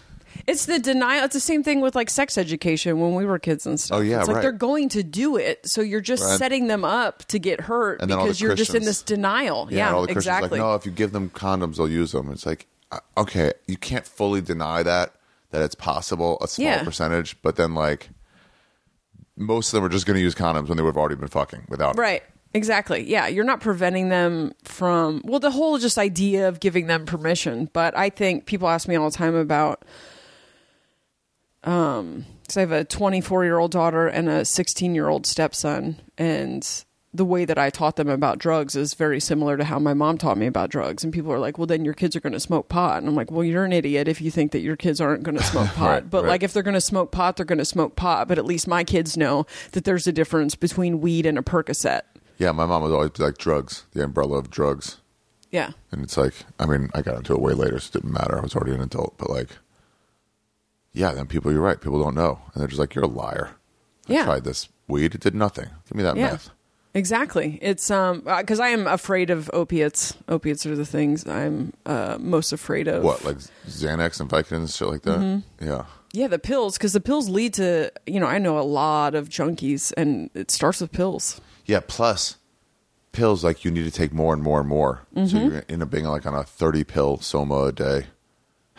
It's 0.47 0.67
the 0.67 0.79
denial. 0.79 1.25
It's 1.25 1.35
the 1.35 1.41
same 1.41 1.63
thing 1.63 1.81
with 1.81 1.95
like 1.95 2.09
sex 2.11 2.39
education 2.39 2.99
when 3.01 3.15
we 3.15 3.25
were 3.27 3.39
kids 3.39 3.67
and 3.67 3.79
stuff. 3.79 3.99
Oh, 3.99 4.01
yeah, 4.01 4.19
it's 4.21 4.29
like 4.29 4.37
right. 4.37 4.43
they're 4.43 4.53
going 4.53 4.89
to 4.91 5.03
do 5.03 5.37
it, 5.37 5.67
so 5.69 5.81
you're 5.81 6.01
just 6.01 6.23
Right. 6.25 6.39
setting 6.39 6.67
them 6.67 6.85
up 6.85 7.25
to 7.27 7.39
get 7.39 7.61
hurt 7.63 8.01
And 8.01 8.09
because 8.09 8.39
the 8.39 8.47
you're 8.47 8.55
just 8.55 8.75
in 8.75 8.85
this 8.85 9.03
denial. 9.03 9.69
Yeah. 9.71 9.89
Yeah, 9.91 9.95
all 9.95 10.03
the 10.03 10.07
Christians 10.13 10.27
are 10.27 10.39
exactly. 10.39 10.59
like, 10.59 10.67
no, 10.67 10.75
if 10.75 10.87
you 10.87 10.93
give 10.93 11.13
them 11.13 11.31
condoms, 11.31 11.77
they'll 11.77 11.89
use 11.91 12.13
them. 12.13 12.31
It's 12.31 12.47
like, 12.47 12.67
uh, 12.93 13.01
okay, 13.19 13.53
you 13.67 13.77
can't 13.77 14.07
fully 14.07 14.41
deny 14.41 14.83
that 14.83 15.15
that 15.51 15.63
it's 15.63 15.75
possible, 15.75 16.39
a 16.41 16.49
small 16.49 16.67
Yeah. 16.69 16.85
percentage, 16.85 17.37
but 17.43 17.57
then 17.57 17.75
like 17.75 18.09
most 19.37 19.69
of 19.69 19.79
them 19.79 19.85
are 19.85 19.89
just 19.89 20.07
going 20.07 20.15
to 20.17 20.21
use 20.21 20.35
condoms 20.35 20.69
when 20.69 20.77
they 20.77 20.83
would 20.83 20.91
have 20.91 20.97
already 20.97 21.17
been 21.17 21.29
fucking 21.29 21.65
without. 21.69 21.97
it. 21.97 22.01
Right. 22.01 22.23
Exactly. 22.53 23.09
Yeah, 23.09 23.29
you're 23.29 23.45
not 23.45 23.61
preventing 23.61 24.09
them 24.09 24.53
from 24.65 25.23
well 25.25 25.39
the 25.39 25.53
whole 25.53 25.79
just 25.79 25.99
idea 25.99 26.49
of 26.49 26.59
giving 26.59 26.89
them 26.89 27.07
permission, 27.07 27.71
but 27.73 27.97
I 27.97 28.11
think 28.11 28.47
people 28.47 28.69
ask 28.69 28.89
me 28.89 28.97
all 28.97 29.09
the 29.09 29.17
time 29.17 29.37
about 29.37 29.85
um 31.65 32.27
cuz 32.49 32.57
I 32.57 32.61
have 32.61 32.73
a 32.73 32.85
24-year-old 32.85 33.71
daughter 33.71 34.07
and 34.07 34.29
a 34.29 34.43
16-year-old 34.43 35.27
stepson 35.27 36.01
and 36.19 36.85
the 37.13 37.25
way 37.25 37.45
that 37.45 37.59
I 37.59 37.71
taught 37.71 37.97
them 37.97 38.09
about 38.09 38.39
drugs 38.39 38.77
is 38.77 38.95
very 38.95 39.19
similar 39.19 39.57
to 39.57 39.65
how 39.65 39.81
my 39.81 39.95
mom 39.95 40.17
taught 40.17 40.39
me 40.39 40.47
about 40.47 40.71
drugs 40.71 41.03
and 41.03 41.13
people 41.13 41.33
are 41.33 41.41
like, 41.41 41.59
"Well, 41.59 41.67
then 41.67 41.85
your 41.85 41.95
kids 41.95 42.15
are 42.15 42.21
going 42.21 42.35
to 42.35 42.41
smoke 42.41 42.69
pot." 42.69 42.99
And 42.99 43.09
I'm 43.09 43.17
like, 43.17 43.33
"Well, 43.33 43.43
you're 43.43 43.65
an 43.65 43.73
idiot 43.73 44.07
if 44.07 44.21
you 44.21 44.31
think 44.31 44.53
that 44.53 44.61
your 44.61 44.77
kids 44.77 45.01
aren't 45.01 45.25
going 45.25 45.37
to 45.37 45.43
smoke 45.43 45.69
pot." 45.75 45.91
Right, 45.91 46.11
but 46.11 46.23
right. 46.23 46.31
like 46.31 46.43
if 46.45 46.53
they're 46.53 46.63
going 46.63 46.75
to 46.75 46.81
smoke 46.81 47.11
pot, 47.11 47.37
they're 47.37 47.45
going 47.45 47.59
to 47.59 47.65
smoke 47.65 47.97
pot, 47.97 48.29
but 48.29 48.39
at 48.39 48.45
least 48.45 48.69
my 48.69 48.85
kids 48.85 49.17
know 49.17 49.45
that 49.73 49.83
there's 49.83 50.07
a 50.07 50.13
difference 50.13 50.55
between 50.55 51.01
weed 51.01 51.27
and 51.27 51.37
a 51.37 51.43
Percocet. 51.43 52.03
Yeah, 52.39 52.53
my 52.53 52.65
mom 52.65 52.83
was 52.83 52.93
always 52.93 53.19
like 53.19 53.39
drugs, 53.39 53.85
the 53.93 54.05
umbrella 54.05 54.39
of 54.39 54.49
drugs. 54.49 54.99
Yeah. 55.51 55.73
And 55.91 56.03
it's 56.05 56.17
like, 56.17 56.35
I 56.59 56.67
mean, 56.67 56.91
I 56.95 57.03
got 57.03 57.17
into 57.17 57.35
it 57.35 57.41
way 57.41 57.55
later, 57.55 57.79
so 57.81 57.89
it 57.89 57.93
didn't 58.01 58.13
matter. 58.13 58.39
I 58.39 58.41
was 58.41 58.55
already 58.55 58.73
an 58.73 58.81
adult, 58.81 59.19
but 59.19 59.29
like, 59.29 59.49
yeah, 60.93 61.13
then 61.13 61.27
people, 61.27 61.53
you're 61.53 61.61
right. 61.63 61.81
People 61.81 62.03
don't 62.03 62.15
know, 62.15 62.41
and 62.53 62.61
they're 62.61 62.69
just 62.69 62.81
like, 62.81 62.95
you're 62.95 63.05
a 63.05 63.09
liar. 63.09 63.51
I 64.09 64.13
Yeah. 64.15 64.25
tried 64.25 64.45
this 64.45 64.69
weed; 64.89 65.15
it 65.15 65.21
did 65.21 65.35
nothing. 65.35 65.69
Give 65.89 65.97
me 65.97 66.03
that 66.03 66.17
Yeah. 66.17 66.33
meth. 66.33 66.51
Exactly. 66.93 67.59
It's 67.63 67.89
um 67.91 68.23
because 68.23 68.59
I 68.59 68.69
am 68.69 68.89
afraid 68.89 69.31
of 69.31 69.49
opiates. 69.53 70.15
Opiates 70.29 70.67
are 70.67 70.75
the 70.75 70.85
things 70.85 71.25
I'm 71.27 71.73
uh, 71.87 72.17
most 72.19 72.53
afraid 72.53 72.89
of. 72.89 73.05
What, 73.05 73.25
like 73.25 73.37
Xanax 73.69 74.21
and 74.21 74.29
Vicodin, 74.29 74.77
shit 74.77 74.89
like 74.89 75.03
that? 75.03 75.21
Mm-hmm. 75.21 75.65
Yeah. 75.65 75.85
Yeah, 76.13 76.27
the 76.27 76.41
pills 76.41 76.77
because 76.77 76.93
the 76.93 77.01
pills 77.01 77.29
lead 77.29 77.55
to 77.55 77.93
you 78.09 78.19
know 78.19 78.27
I 78.27 78.39
know 78.39 78.59
a 78.59 78.67
lot 78.67 79.15
of 79.15 79.29
junkies 79.29 79.93
and 79.97 80.31
it 80.35 80.51
starts 80.51 80.81
with 80.81 80.91
pills. 80.91 81.41
Yeah. 81.65 81.79
Plus, 81.87 82.39
pills 83.13 83.45
like 83.45 83.65
you 83.65 83.71
need 83.71 83.85
to 83.85 83.93
take 83.93 84.13
more 84.13 84.35
and 84.35 84.43
more 84.43 84.59
and 84.59 84.69
more, 84.69 85.03
so 85.15 85.21
Mm-hmm. 85.21 85.37
you 85.55 85.63
end 85.69 85.83
up 85.85 85.91
being 85.91 86.07
like 86.07 86.27
on 86.27 86.35
a 86.35 86.43
thirty 86.43 86.83
pill 86.83 87.19
soma 87.19 87.67
a 87.67 87.73
day 87.73 88.07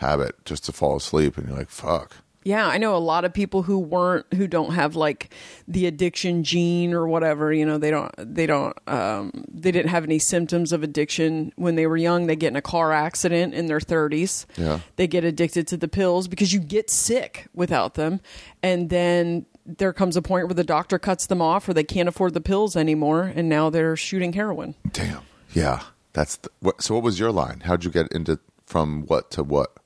habit 0.02 0.44
just 0.44 0.64
to 0.66 0.72
fall 0.72 0.96
asleep, 0.96 1.38
and 1.38 1.48
you're 1.48 1.56
like, 1.56 1.70
fuck. 1.70 2.16
Yeah, 2.44 2.66
I 2.66 2.78
know 2.78 2.96
a 2.96 2.98
lot 2.98 3.24
of 3.24 3.32
people 3.32 3.62
who 3.62 3.78
weren't 3.78 4.26
who 4.34 4.48
don't 4.48 4.72
have 4.74 4.96
like 4.96 5.32
the 5.68 5.86
addiction 5.86 6.42
gene 6.42 6.92
or 6.92 7.06
whatever, 7.06 7.52
you 7.52 7.64
know, 7.64 7.78
they 7.78 7.90
don't 7.90 8.12
they 8.18 8.46
don't 8.46 8.76
um 8.88 9.44
they 9.48 9.70
didn't 9.70 9.90
have 9.90 10.02
any 10.02 10.18
symptoms 10.18 10.72
of 10.72 10.82
addiction 10.82 11.52
when 11.54 11.76
they 11.76 11.86
were 11.86 11.96
young. 11.96 12.26
They 12.26 12.34
get 12.34 12.48
in 12.48 12.56
a 12.56 12.62
car 12.62 12.92
accident 12.92 13.54
in 13.54 13.66
their 13.66 13.78
30s. 13.78 14.46
Yeah. 14.56 14.80
They 14.96 15.06
get 15.06 15.22
addicted 15.22 15.68
to 15.68 15.76
the 15.76 15.86
pills 15.86 16.26
because 16.26 16.52
you 16.52 16.58
get 16.58 16.90
sick 16.90 17.46
without 17.54 17.94
them 17.94 18.20
and 18.60 18.90
then 18.90 19.46
there 19.64 19.92
comes 19.92 20.16
a 20.16 20.22
point 20.22 20.48
where 20.48 20.54
the 20.54 20.64
doctor 20.64 20.98
cuts 20.98 21.26
them 21.26 21.40
off 21.40 21.68
or 21.68 21.74
they 21.74 21.84
can't 21.84 22.08
afford 22.08 22.34
the 22.34 22.40
pills 22.40 22.74
anymore 22.74 23.32
and 23.36 23.48
now 23.48 23.70
they're 23.70 23.94
shooting 23.94 24.32
heroin. 24.32 24.74
Damn. 24.90 25.22
Yeah. 25.52 25.82
That's 26.12 26.36
the, 26.36 26.50
what, 26.60 26.82
so. 26.82 26.94
What 26.94 27.04
was 27.04 27.18
your 27.18 27.30
line? 27.30 27.60
How'd 27.60 27.84
you 27.84 27.90
get 27.90 28.10
into 28.12 28.38
from 28.66 29.06
what 29.06 29.30
to 29.30 29.42
what? 29.42 29.78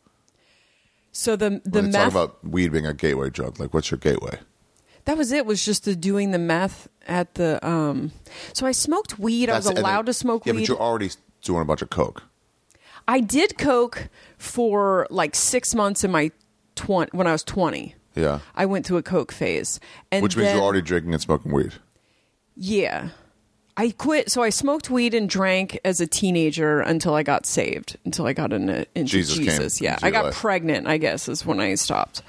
So 1.16 1.34
the 1.34 1.62
the 1.64 1.80
When 1.80 1.90
they 1.90 1.98
talk 1.98 2.10
about 2.10 2.44
weed 2.44 2.72
being 2.72 2.86
a 2.86 2.92
gateway 2.94 3.30
drug, 3.30 3.58
like 3.58 3.72
what's 3.72 3.90
your 3.90 3.98
gateway? 3.98 4.38
That 5.06 5.16
was 5.16 5.32
it. 5.32 5.46
Was 5.46 5.64
just 5.64 5.84
the 5.84 5.96
doing 5.96 6.30
the 6.32 6.38
meth 6.38 6.88
at 7.06 7.34
the. 7.36 7.64
um 7.66 8.12
So 8.52 8.66
I 8.66 8.72
smoked 8.72 9.18
weed. 9.18 9.48
I 9.48 9.56
was 9.56 9.64
That's- 9.64 9.80
allowed 9.80 10.00
then- 10.00 10.06
to 10.06 10.12
smoke 10.14 10.44
Yeah, 10.46 10.52
weed. 10.52 10.60
but 10.60 10.68
you're 10.68 10.78
already 10.80 11.10
doing 11.42 11.62
a 11.62 11.64
bunch 11.64 11.80
of 11.82 11.90
coke. 11.90 12.22
I 13.08 13.20
did 13.20 13.56
coke 13.56 14.08
for 14.36 15.06
like 15.10 15.34
six 15.34 15.74
months 15.74 16.04
in 16.04 16.10
my 16.10 16.32
twenty 16.74 17.10
when 17.16 17.26
I 17.26 17.32
was 17.32 17.42
twenty. 17.44 17.94
Yeah. 18.14 18.40
I 18.54 18.66
went 18.66 18.84
through 18.86 18.96
a 18.98 19.02
coke 19.02 19.32
phase, 19.32 19.78
and 20.10 20.22
Which 20.22 20.36
means 20.36 20.48
then- 20.48 20.56
you're 20.56 20.64
already 20.64 20.82
drinking 20.82 21.12
and 21.14 21.22
smoking 21.22 21.52
weed. 21.52 21.74
yeah. 22.56 23.08
I 23.76 23.90
quit. 23.90 24.30
So 24.30 24.42
I 24.42 24.50
smoked 24.50 24.88
weed 24.90 25.12
and 25.14 25.28
drank 25.28 25.78
as 25.84 26.00
a 26.00 26.06
teenager 26.06 26.80
until 26.80 27.14
I 27.14 27.22
got 27.22 27.44
saved. 27.46 27.96
Until 28.04 28.26
I 28.26 28.32
got 28.32 28.52
into, 28.52 28.86
into 28.94 29.10
Jesus 29.10 29.36
Jesus. 29.36 29.80
Yeah, 29.80 29.98
I 30.02 30.10
got 30.10 30.26
life. 30.26 30.34
pregnant. 30.36 30.86
I 30.86 30.96
guess 30.98 31.28
is 31.28 31.44
when 31.44 31.60
I 31.60 31.74
stopped, 31.74 32.22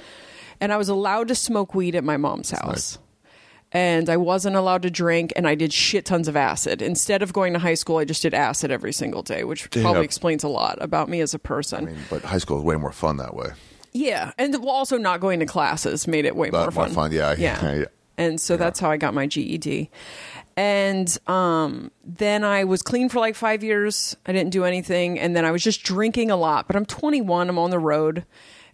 and 0.60 0.74
I 0.74 0.78
was 0.78 0.90
allowed 0.90 1.30
to 1.30 1.36
smoke 1.36 1.74
weed 1.74 1.96
at 1.96 2.04
my 2.04 2.18
mom's 2.18 2.52
house. 2.52 2.66
nice. 2.66 2.98
And 3.74 4.10
I 4.10 4.16
wasn't 4.16 4.56
allowed 4.56 4.84
to 4.84 4.90
drink, 4.90 5.34
and 5.36 5.46
I 5.46 5.54
did 5.54 5.74
shit 5.74 6.06
tons 6.06 6.30
of 6.30 6.38
acid. 6.38 6.82
Instead 6.82 7.22
of 7.22 7.34
going 7.34 7.52
to 7.52 7.60
high 7.60 7.74
school, 7.74 7.98
I 7.98 8.06
just 8.06 8.22
did 8.22 8.34
acid 8.34 8.72
every 8.72 8.94
single 8.94 9.24
day, 9.24 9.44
which 9.44 9.70
Damn. 9.70 9.84
probably 9.84 10.06
explains 10.06 10.46
a 10.46 10.48
lot 10.48 10.78
about 10.82 11.10
me 11.10 11.20
as 11.20 11.34
a 11.34 11.40
person. 11.40 11.84
I 11.84 11.92
mean, 11.92 11.98
but 12.10 12.24
high 12.24 12.38
school 12.38 12.60
is 12.60 12.64
way 12.64 12.78
more 12.78 12.94
fun 12.94 13.18
that 13.18 13.34
way. 13.36 13.50
Yeah, 13.92 14.32
and 14.38 14.56
also 14.56 14.98
not 14.98 15.20
going 15.20 15.42
to 15.42 15.46
classes 15.46 16.08
made 16.08 16.24
it 16.24 16.36
way 16.36 16.50
But 16.50 16.62
more 16.62 16.72
fun. 16.72 16.94
more 16.94 17.04
fun, 17.04 17.12
yeah, 17.12 17.36
yeah. 17.38 17.76
yeah. 17.76 17.86
And 18.18 18.40
so 18.40 18.56
that's 18.58 18.80
how 18.80 18.90
I 18.90 18.96
got 18.98 19.14
my 19.14 19.28
GED. 19.28 19.90
And 20.58 21.16
um, 21.28 21.92
then 22.04 22.44
I 22.44 22.64
was 22.64 22.82
clean 22.82 23.10
for 23.10 23.20
like 23.20 23.36
five 23.36 23.64
years. 23.64 24.18
I 24.26 24.34
didn't 24.34 24.50
do 24.50 24.66
anything, 24.66 25.20
and 25.20 25.36
then 25.36 25.46
I 25.46 25.52
was 25.52 25.64
just 25.64 25.84
drinking 25.84 26.32
a 26.32 26.36
lot. 26.36 26.66
But 26.66 26.76
I'm 26.76 26.86
21. 26.86 27.48
I'm 27.48 27.60
on 27.60 27.70
the 27.70 27.78
road, 27.78 28.26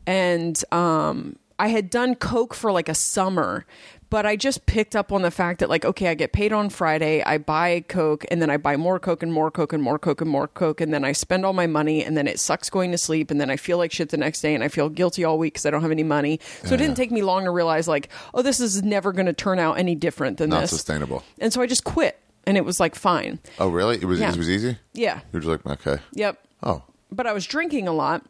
and 0.07 0.63
um, 0.71 1.35
I 1.59 1.67
had 1.67 1.89
done 1.89 2.15
coke 2.15 2.53
for 2.53 2.71
like 2.71 2.87
a 2.87 2.95
summer. 2.95 3.65
But 4.13 4.27
I 4.27 4.35
just 4.35 4.67
picked 4.67 4.95
up 4.95 5.11
on 5.11 5.23
the 5.23 5.31
fact 5.31 5.59
that, 5.61 5.69
like, 5.71 5.85
okay, 5.85 6.07
I 6.07 6.13
get 6.13 6.33
paid 6.33 6.53
on 6.53 6.69
Friday, 6.69 7.23
I 7.23 7.39
buy 7.39 7.83
Coke, 7.87 8.23
and 8.29 8.39
then 8.39 8.51
I 8.51 8.57
buy 8.57 8.77
more 8.77 8.99
Coke 8.99 9.23
and 9.23 9.33
more 9.33 9.49
Coke 9.49 9.73
and 9.73 9.81
more 9.81 9.97
Coke 9.97 10.21
and 10.21 10.29
more 10.29 10.47
Coke, 10.47 10.81
and 10.81 10.93
then 10.93 11.03
I 11.03 11.13
spend 11.13 11.43
all 11.47 11.53
my 11.53 11.65
money, 11.65 12.05
and 12.05 12.15
then 12.15 12.27
it 12.27 12.39
sucks 12.39 12.69
going 12.69 12.91
to 12.91 12.97
sleep, 12.99 13.31
and 13.31 13.41
then 13.41 13.49
I 13.49 13.55
feel 13.57 13.79
like 13.79 13.91
shit 13.91 14.09
the 14.09 14.17
next 14.17 14.41
day, 14.41 14.53
and 14.53 14.63
I 14.63 14.67
feel 14.67 14.87
guilty 14.87 15.23
all 15.23 15.39
week 15.39 15.53
because 15.55 15.65
I 15.65 15.71
don't 15.71 15.81
have 15.81 15.89
any 15.89 16.03
money. 16.03 16.39
So 16.63 16.75
it 16.75 16.77
didn't 16.77 16.93
take 16.93 17.09
me 17.09 17.23
long 17.23 17.45
to 17.45 17.49
realize, 17.49 17.87
like, 17.87 18.07
oh, 18.35 18.43
this 18.43 18.59
is 18.59 18.83
never 18.83 19.13
going 19.13 19.25
to 19.25 19.33
turn 19.33 19.57
out 19.57 19.79
any 19.79 19.95
different 19.95 20.37
than 20.37 20.51
Not 20.51 20.61
this. 20.61 20.71
Not 20.73 20.77
sustainable. 20.77 21.23
And 21.39 21.51
so 21.51 21.63
I 21.63 21.65
just 21.65 21.83
quit, 21.83 22.19
and 22.45 22.55
it 22.55 22.63
was 22.65 22.79
like 22.79 22.93
fine. 22.93 23.39
Oh, 23.57 23.69
really? 23.69 23.95
It 23.95 24.05
was 24.05 24.19
Yeah. 24.19 24.31
it 24.31 24.37
was 24.37 24.47
easy. 24.47 24.77
Yeah. 24.93 25.21
You're 25.31 25.41
just 25.41 25.65
like 25.65 25.65
okay. 25.87 26.03
Yep. 26.11 26.37
Oh, 26.61 26.83
But 27.11 27.25
I 27.25 27.33
was 27.33 27.47
drinking 27.47 27.87
a 27.87 27.93
lot, 27.93 28.23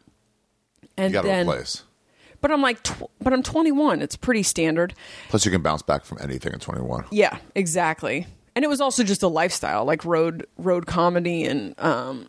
and 0.96 1.12
you 1.12 1.20
got 1.20 1.26
then. 1.26 1.46
replace. 1.46 1.82
But 2.44 2.52
I'm 2.52 2.60
like, 2.60 2.82
tw- 2.82 3.04
but 3.22 3.32
I'm 3.32 3.42
21. 3.42 4.02
It's 4.02 4.16
pretty 4.16 4.42
standard. 4.42 4.92
Plus, 5.30 5.46
you 5.46 5.50
can 5.50 5.62
bounce 5.62 5.80
back 5.80 6.04
from 6.04 6.18
anything 6.20 6.52
at 6.52 6.60
21. 6.60 7.06
Yeah, 7.10 7.38
exactly. 7.54 8.26
And 8.54 8.62
it 8.66 8.68
was 8.68 8.82
also 8.82 9.02
just 9.02 9.22
a 9.22 9.28
lifestyle, 9.28 9.86
like 9.86 10.04
road 10.04 10.46
road 10.58 10.84
comedy, 10.84 11.44
and 11.46 11.74
um, 11.80 12.28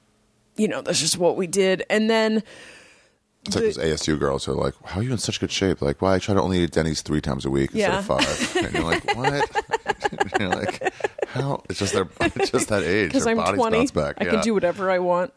you 0.56 0.70
know, 0.70 0.82
that's 0.82 1.02
just 1.02 1.18
what 1.18 1.36
we 1.36 1.48
did. 1.48 1.84
And 1.90 2.10
then 2.10 2.44
It's 3.46 3.56
like 3.58 3.66
those 3.66 3.78
ASU 3.78 4.18
girls 4.18 4.46
who 4.46 4.54
are 4.54 4.56
like, 4.56 4.74
"How 4.86 5.02
are 5.02 5.04
you 5.04 5.12
in 5.12 5.18
such 5.18 5.42
good 5.42 5.52
shape? 5.52 5.82
Like, 5.82 6.02
why 6.02 6.16
I 6.16 6.20
try 6.20 6.34
to 6.34 6.42
only 6.42 6.60
eat 6.64 6.72
Denny's 6.72 7.02
three 7.02 7.20
times 7.20 7.44
a 7.44 7.50
week 7.50 7.72
Yeah. 7.74 7.98
instead 7.98 8.20
of 8.22 8.26
five? 8.26 8.64
and 8.64 8.74
you're 8.74 8.84
like, 8.86 9.18
"What?" 9.18 10.40
you're 10.40 10.48
like, 10.50 10.94
"How?" 11.28 11.62
It's 11.70 11.80
just 11.80 11.92
their, 11.92 12.08
it's 12.22 12.52
just 12.52 12.70
that 12.70 12.84
age. 12.84 13.10
because 13.10 13.28
I'm 13.28 13.36
bodies 13.36 13.60
20, 13.60 13.78
bounce 13.80 13.92
back. 13.92 14.16
I 14.22 14.24
yeah. 14.24 14.32
can 14.32 14.40
do 14.44 14.54
whatever 14.54 14.90
I 14.90 15.00
want. 15.00 15.34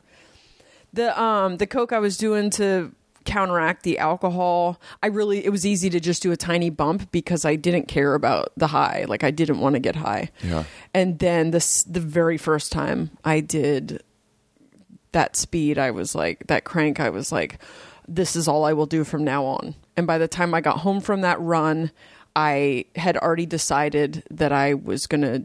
The 0.93 1.21
um 1.21 1.57
the 1.57 1.67
coke 1.67 1.93
I 1.93 1.99
was 1.99 2.17
doing 2.17 2.51
to 2.51 2.93
counteract 3.29 3.83
the 3.83 3.99
alcohol, 3.99 4.81
I 5.03 5.09
really 5.09 5.45
it 5.45 5.51
was 5.51 5.67
easy 5.67 5.91
to 5.91 6.01
just 6.01 6.23
do 6.23 6.33
a 6.33 6.37
tiny 6.37 6.71
bump 6.71 7.13
because 7.13 7.45
I 7.45 7.57
didn't 7.57 7.87
care 7.87 8.15
about 8.15 8.53
the 8.57 8.69
high. 8.69 9.05
Like 9.07 9.23
I 9.23 9.31
didn't 9.31 9.61
want 9.61 9.75
to 9.75 9.81
get 9.81 9.97
high. 9.97 10.31
Yeah. 10.43 10.65
And 10.95 11.19
then 11.19 11.51
this 11.51 11.85
the 11.85 12.01
very 12.01 12.39
first 12.39 12.73
time 12.73 13.11
I 13.25 13.41
did 13.41 14.03
that 15.13 15.37
speed, 15.37 15.79
I 15.79 15.91
was 15.91 16.15
like 16.15 16.47
that 16.47 16.65
crank, 16.65 17.01
I 17.01 17.11
was 17.11 17.31
like 17.31 17.59
this 18.09 18.35
is 18.35 18.49
all 18.49 18.65
I 18.65 18.73
will 18.73 18.87
do 18.87 19.05
from 19.05 19.23
now 19.23 19.45
on. 19.45 19.75
And 19.97 20.07
by 20.07 20.17
the 20.17 20.29
time 20.29 20.55
I 20.55 20.63
got 20.63 20.79
home 20.79 21.01
from 21.01 21.21
that 21.21 21.39
run, 21.41 21.91
I 22.35 22.87
had 22.97 23.19
already 23.19 23.45
decided 23.45 24.25
that 24.31 24.51
I 24.51 24.73
was 24.73 25.07
going 25.07 25.21
to 25.21 25.45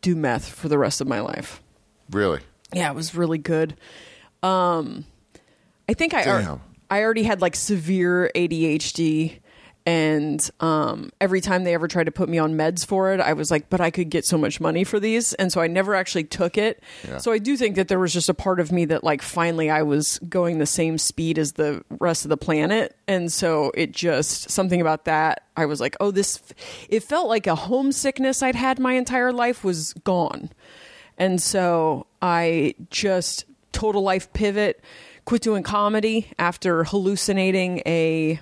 do 0.00 0.16
meth 0.16 0.48
for 0.48 0.68
the 0.68 0.78
rest 0.78 1.00
of 1.00 1.06
my 1.06 1.20
life. 1.20 1.62
Really? 2.10 2.40
Yeah, 2.74 2.90
it 2.90 2.96
was 2.96 3.14
really 3.14 3.38
good. 3.38 3.76
Um, 4.42 5.04
I 5.88 5.94
think 5.94 6.14
I 6.14 6.24
Damn. 6.24 6.60
I 6.90 7.02
already 7.02 7.22
had 7.22 7.40
like 7.40 7.56
severe 7.56 8.30
ADHD, 8.34 9.40
and 9.84 10.50
um, 10.60 11.10
every 11.20 11.40
time 11.40 11.64
they 11.64 11.74
ever 11.74 11.88
tried 11.88 12.04
to 12.04 12.12
put 12.12 12.28
me 12.28 12.38
on 12.38 12.54
meds 12.54 12.84
for 12.84 13.12
it, 13.12 13.20
I 13.20 13.32
was 13.32 13.50
like, 13.50 13.70
"But 13.70 13.80
I 13.80 13.90
could 13.90 14.10
get 14.10 14.24
so 14.24 14.36
much 14.36 14.60
money 14.60 14.84
for 14.84 15.00
these," 15.00 15.32
and 15.34 15.52
so 15.52 15.60
I 15.60 15.66
never 15.66 15.94
actually 15.94 16.24
took 16.24 16.58
it. 16.58 16.82
Yeah. 17.06 17.18
So 17.18 17.32
I 17.32 17.38
do 17.38 17.56
think 17.56 17.76
that 17.76 17.88
there 17.88 17.98
was 17.98 18.12
just 18.12 18.28
a 18.28 18.34
part 18.34 18.60
of 18.60 18.70
me 18.70 18.84
that 18.86 19.02
like 19.04 19.22
finally 19.22 19.70
I 19.70 19.82
was 19.82 20.18
going 20.28 20.58
the 20.58 20.66
same 20.66 20.98
speed 20.98 21.38
as 21.38 21.52
the 21.52 21.82
rest 21.90 22.24
of 22.24 22.28
the 22.28 22.36
planet, 22.36 22.96
and 23.06 23.32
so 23.32 23.70
it 23.74 23.92
just 23.92 24.50
something 24.50 24.80
about 24.80 25.06
that. 25.06 25.44
I 25.56 25.66
was 25.66 25.80
like, 25.80 25.96
"Oh, 26.00 26.10
this." 26.10 26.42
It 26.88 27.02
felt 27.02 27.28
like 27.28 27.46
a 27.46 27.54
homesickness 27.54 28.42
I'd 28.42 28.54
had 28.54 28.78
my 28.78 28.92
entire 28.92 29.32
life 29.32 29.64
was 29.64 29.92
gone. 30.04 30.50
And 31.18 31.42
so 31.42 32.06
I 32.22 32.74
just 32.90 33.44
total 33.72 34.02
life 34.02 34.32
pivot, 34.32 34.82
quit 35.28 35.42
doing 35.42 35.62
comedy 35.62 36.26
after 36.38 36.84
hallucinating 36.84 37.82
a 37.84 38.40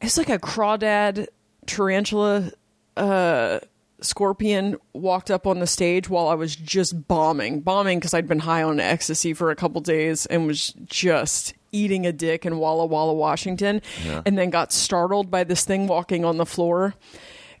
it's 0.00 0.16
like 0.16 0.28
a 0.28 0.38
crawdad 0.38 1.26
tarantula 1.66 2.52
uh 2.96 3.58
scorpion 4.00 4.76
walked 4.92 5.32
up 5.32 5.48
on 5.48 5.58
the 5.58 5.66
stage 5.66 6.08
while 6.08 6.28
I 6.28 6.34
was 6.34 6.54
just 6.54 7.08
bombing, 7.08 7.58
bombing 7.62 7.98
because 7.98 8.14
I'd 8.14 8.28
been 8.28 8.38
high 8.38 8.62
on 8.62 8.78
ecstasy 8.78 9.34
for 9.34 9.50
a 9.50 9.56
couple 9.56 9.80
days 9.80 10.24
and 10.26 10.46
was 10.46 10.72
just 10.86 11.54
eating 11.72 12.06
a 12.06 12.12
dick 12.12 12.46
in 12.46 12.58
Walla 12.58 12.86
Walla, 12.86 13.14
Washington, 13.14 13.82
Yeah. 14.06 14.22
and 14.24 14.38
then 14.38 14.50
got 14.50 14.70
startled 14.70 15.32
by 15.32 15.42
this 15.42 15.64
thing 15.64 15.88
walking 15.88 16.24
on 16.24 16.36
the 16.36 16.46
floor, 16.46 16.94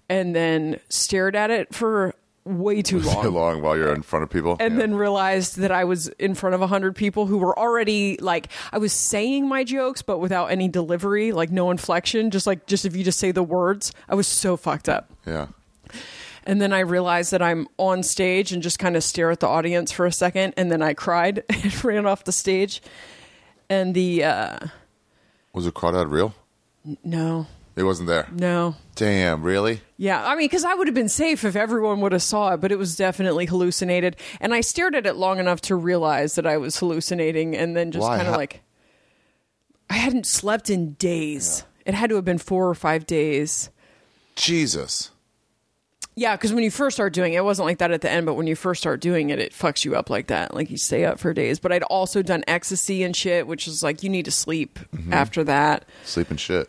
and 0.08 0.32
then 0.36 0.78
stared 0.88 1.34
at 1.34 1.50
it 1.50 1.74
for 1.74 2.14
way 2.48 2.82
too 2.82 3.00
long 3.00 3.22
Too 3.22 3.30
long 3.30 3.62
while 3.62 3.76
you're 3.76 3.92
in 3.94 4.02
front 4.02 4.22
of 4.22 4.30
people. 4.30 4.56
and 4.60 4.74
Yeah. 4.74 4.80
then 4.80 4.94
realized 4.94 5.56
that 5.58 5.70
I 5.70 5.84
was 5.84 6.08
in 6.18 6.34
front 6.34 6.54
of 6.54 6.62
a 6.62 6.66
hundred 6.66 6.96
people 6.96 7.26
who 7.26 7.38
were 7.38 7.56
already 7.58 8.16
like 8.20 8.48
I 8.72 8.78
was 8.78 8.92
saying 8.92 9.48
my 9.48 9.64
jokes 9.64 10.02
but 10.02 10.18
without 10.18 10.46
any 10.50 10.68
delivery, 10.68 11.32
like 11.32 11.50
no 11.50 11.70
inflection, 11.70 12.30
just 12.30 12.46
like 12.46 12.66
just 12.66 12.84
if 12.84 12.96
you 12.96 13.04
just 13.04 13.18
say 13.18 13.30
the 13.32 13.42
words. 13.42 13.92
I 14.08 14.14
was 14.14 14.26
so 14.26 14.56
fucked 14.56 14.88
up. 14.88 15.10
yeah. 15.26 15.48
And 16.44 16.62
then 16.62 16.72
I 16.72 16.78
realized 16.80 17.30
that 17.32 17.42
I'm 17.42 17.68
on 17.76 18.02
stage 18.02 18.52
and 18.52 18.62
just 18.62 18.78
kind 18.78 18.96
of 18.96 19.04
stare 19.04 19.30
at 19.30 19.40
the 19.40 19.46
audience 19.46 19.92
for 19.92 20.06
a 20.06 20.12
second 20.12 20.54
and 20.56 20.72
then 20.72 20.80
I 20.80 20.94
cried 20.94 21.44
and 21.50 21.84
ran 21.84 22.06
off 22.06 22.24
the 22.24 22.32
stage. 22.32 22.80
And 23.68 23.94
the 23.94 24.24
uh 24.24 24.58
Was 25.52 25.66
the 25.66 25.72
crawdad 25.72 26.10
real? 26.10 26.34
no, 27.04 27.46
It 27.78 27.84
wasn't 27.84 28.08
there. 28.08 28.26
no. 28.32 28.74
Damn, 28.96 29.44
really? 29.44 29.80
Yeah, 29.96 30.26
I 30.26 30.34
mean, 30.34 30.46
because 30.46 30.64
I 30.64 30.74
would 30.74 30.88
have 30.88 30.94
been 30.94 31.08
safe 31.08 31.44
if 31.44 31.54
everyone 31.54 32.00
would 32.00 32.10
have 32.10 32.24
saw 32.24 32.52
it, 32.54 32.60
but 32.60 32.72
it 32.72 32.78
was 32.78 32.96
definitely 32.96 33.46
hallucinated. 33.46 34.16
And 34.40 34.52
I 34.52 34.60
stared 34.60 34.96
at 34.96 35.06
it 35.06 35.14
long 35.14 35.38
enough 35.38 35.60
to 35.62 35.76
realize 35.76 36.34
that 36.34 36.44
I 36.44 36.56
was 36.56 36.76
hallucinating, 36.76 37.56
and 37.56 37.76
then 37.76 37.92
just 37.92 38.02
Why? 38.02 38.16
kind 38.16 38.26
of 38.26 38.32
How- 38.34 38.38
like, 38.38 38.62
I 39.88 39.94
hadn't 39.94 40.26
slept 40.26 40.68
in 40.68 40.94
days. 40.94 41.62
It 41.86 41.94
had 41.94 42.10
to 42.10 42.16
have 42.16 42.24
been 42.24 42.38
four 42.38 42.68
or 42.68 42.74
five 42.74 43.06
days. 43.06 43.70
Jesus. 44.34 45.12
Yeah, 46.16 46.34
because 46.34 46.52
when 46.52 46.64
you 46.64 46.72
first 46.72 46.96
start 46.96 47.12
doing 47.12 47.34
it, 47.34 47.36
it 47.36 47.44
wasn't 47.44 47.66
like 47.66 47.78
that 47.78 47.92
at 47.92 48.00
the 48.00 48.10
end, 48.10 48.26
but 48.26 48.34
when 48.34 48.48
you 48.48 48.56
first 48.56 48.80
start 48.80 49.00
doing 49.00 49.30
it, 49.30 49.38
it 49.38 49.52
fucks 49.52 49.84
you 49.84 49.94
up 49.94 50.10
like 50.10 50.26
that. 50.26 50.52
Like 50.52 50.68
you 50.68 50.76
stay 50.76 51.04
up 51.04 51.20
for 51.20 51.32
days. 51.32 51.60
But 51.60 51.70
I'd 51.70 51.84
also 51.84 52.22
done 52.22 52.42
ecstasy 52.48 53.04
and 53.04 53.14
shit, 53.14 53.46
which 53.46 53.68
is 53.68 53.84
like 53.84 54.02
you 54.02 54.08
need 54.08 54.24
to 54.24 54.32
sleep 54.32 54.80
mm-hmm. 54.92 55.12
after 55.12 55.44
that. 55.44 55.84
Sleeping 56.04 56.36
shit. 56.36 56.68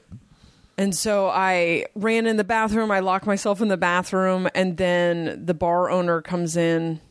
And 0.80 0.96
so 0.96 1.28
I 1.28 1.86
ran 1.94 2.26
in 2.26 2.38
the 2.38 2.46
bathroom. 2.46 2.90
I 2.90 3.02
locked 3.02 3.28
myself 3.28 3.60
in 3.62 3.68
the 3.68 3.76
bathroom. 3.78 4.48
And 4.56 4.78
then 4.78 5.46
the 5.46 5.54
bar 5.54 5.90
owner 5.90 6.22
comes 6.22 6.56
in 6.56 7.02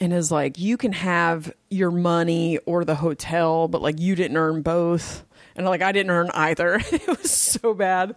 and 0.00 0.12
is 0.12 0.32
like, 0.32 0.58
You 0.58 0.76
can 0.76 0.92
have 0.92 1.52
your 1.70 1.92
money 1.92 2.58
or 2.66 2.84
the 2.84 2.96
hotel, 2.96 3.68
but 3.68 3.80
like 3.80 4.00
you 4.00 4.16
didn't 4.16 4.36
earn 4.36 4.62
both. 4.62 5.24
and 5.54 5.64
like 5.66 5.82
I 5.82 5.92
didn't 5.92 6.10
earn 6.10 6.30
either. 6.34 6.80
it 6.90 7.06
was 7.06 7.30
so 7.30 7.74
bad. 7.74 8.16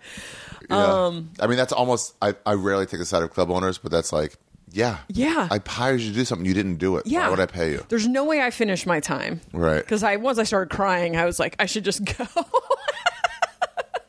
Yeah. 0.72 0.84
Um, 1.06 1.30
I 1.40 1.46
mean, 1.46 1.58
that's 1.58 1.72
almost. 1.74 2.16
I, 2.20 2.34
I 2.48 2.54
rarely 2.54 2.88
take 2.88 3.00
the 3.00 3.06
side 3.06 3.22
of 3.22 3.30
club 3.30 3.52
owners, 3.52 3.78
but 3.78 3.92
that's 3.92 4.12
like, 4.12 4.36
yeah, 4.72 4.98
Yeah. 5.08 5.48
I 5.52 5.62
hired 5.64 6.02
you 6.02 6.10
to 6.10 6.16
do 6.16 6.26
something, 6.26 6.48
you 6.48 6.56
didn't 6.56 6.78
do 6.78 6.98
it. 6.98 7.06
Yeah. 7.06 7.26
Why 7.26 7.30
would 7.30 7.40
I 7.40 7.46
pay 7.46 7.72
you? 7.74 7.86
There's 7.90 8.08
no 8.08 8.24
way 8.26 8.42
I 8.42 8.50
finished 8.50 8.88
my 8.88 9.00
time. 9.00 9.40
Right. 9.54 9.82
Because 9.82 10.02
I 10.02 10.16
once 10.16 10.40
I 10.40 10.44
started 10.44 10.76
crying, 10.76 11.16
I 11.16 11.26
was 11.26 11.40
like, 11.40 11.56
I 11.60 11.68
should 11.68 11.84
just 11.86 12.04
go. 12.18 12.26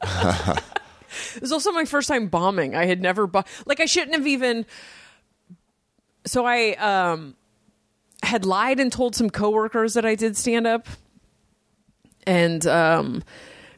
It 0.07 1.41
was 1.41 1.53
also 1.53 1.73
my 1.73 1.85
first 1.85 2.09
time 2.09 2.29
bombing. 2.29 2.75
I 2.75 2.87
had 2.87 3.01
never 3.01 3.27
bo- 3.27 3.45
like 3.67 3.81
I 3.81 3.87
shouldn't 3.87 4.15
have 4.15 4.27
even. 4.27 4.67
So 6.27 6.45
I 6.47 6.73
um 6.75 7.37
had 8.23 8.45
lied 8.45 8.81
and 8.81 8.93
told 8.93 9.15
some 9.15 9.31
coworkers 9.31 9.95
that 9.95 10.05
I 10.05 10.15
did 10.15 10.37
stand 10.37 10.67
up, 10.67 10.87
and 12.27 12.67
um 12.67 13.23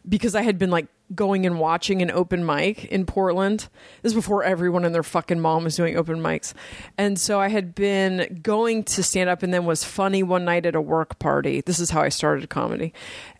because 0.09 0.35
I 0.35 0.43
had 0.43 0.59
been 0.59 0.71
like 0.71 0.87
going 1.15 1.47
and 1.47 1.59
watching 1.59 2.03
an 2.03 2.11
open 2.11 2.45
mic 2.45 2.85
in 2.87 3.07
Portland. 3.07 3.69
This 4.03 4.11
is 4.11 4.15
before 4.15 4.45
everyone 4.45 4.85
and 4.85 4.95
their 4.95 5.03
fucking 5.03 5.41
mom 5.41 5.65
was 5.65 5.75
doing 5.77 5.97
open 5.97 6.21
mics. 6.21 6.53
And 6.99 7.19
so 7.19 7.41
I 7.41 7.49
had 7.49 7.75
been 7.75 8.41
going 8.43 8.85
to 8.85 9.03
stand 9.03 9.31
up 9.31 9.43
and 9.43 9.53
then 9.55 9.65
was 9.65 9.85
funny 9.85 10.23
one 10.23 10.45
night 10.45 10.67
at 10.67 10.75
a 10.75 10.81
work 10.81 11.19
party. 11.19 11.63
This 11.63 11.81
is 11.81 11.91
how 11.91 12.03
I 12.03 12.11
started 12.11 12.49
comedy. 12.51 12.93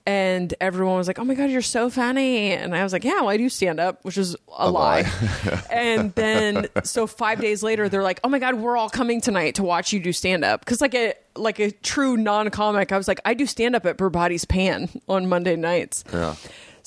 And 0.07 0.55
everyone 0.59 0.97
was 0.97 1.07
like, 1.07 1.19
"Oh 1.19 1.25
my 1.25 1.35
god, 1.35 1.51
you're 1.51 1.61
so 1.61 1.91
funny." 1.91 2.53
And 2.53 2.75
I 2.75 2.83
was 2.83 2.95
like, 2.95 3.05
"Yeah, 3.05 3.21
well, 3.21 3.29
I 3.29 3.37
do 3.37 3.51
stand 3.51 3.79
up," 3.79 4.03
which 4.07 4.17
is 4.17 4.35
a, 4.35 4.39
A 4.57 4.71
lie. 4.71 5.03
lie. 5.03 5.63
and 5.71 6.15
then 6.15 6.67
so 6.83 7.07
5 7.07 7.41
days 7.43 7.63
later 7.63 7.91
they're 7.91 8.03
like, 8.03 8.19
"Oh 8.25 8.31
my 8.31 8.39
god, 8.39 8.55
we're 8.55 8.79
all 8.79 8.89
coming 8.89 9.21
tonight 9.21 9.57
to 9.57 9.63
watch 9.63 9.93
you 9.93 10.01
do 10.01 10.15
stand 10.15 10.47
up." 10.47 10.65
Cuz 10.65 10.81
like 10.81 10.95
a 10.95 11.13
like 11.37 11.59
a 11.59 11.71
true 11.73 12.17
non-comic, 12.17 12.91
I 12.91 12.97
was 12.97 13.07
like, 13.07 13.21
"I 13.27 13.35
do 13.35 13.45
stand 13.45 13.77
up 13.77 13.85
at 13.85 13.99
Burbati's 13.99 14.47
Pan 14.47 14.89
on 15.11 15.29
Monday 15.29 15.57
nights." 15.57 16.05
Yeah. 16.11 16.37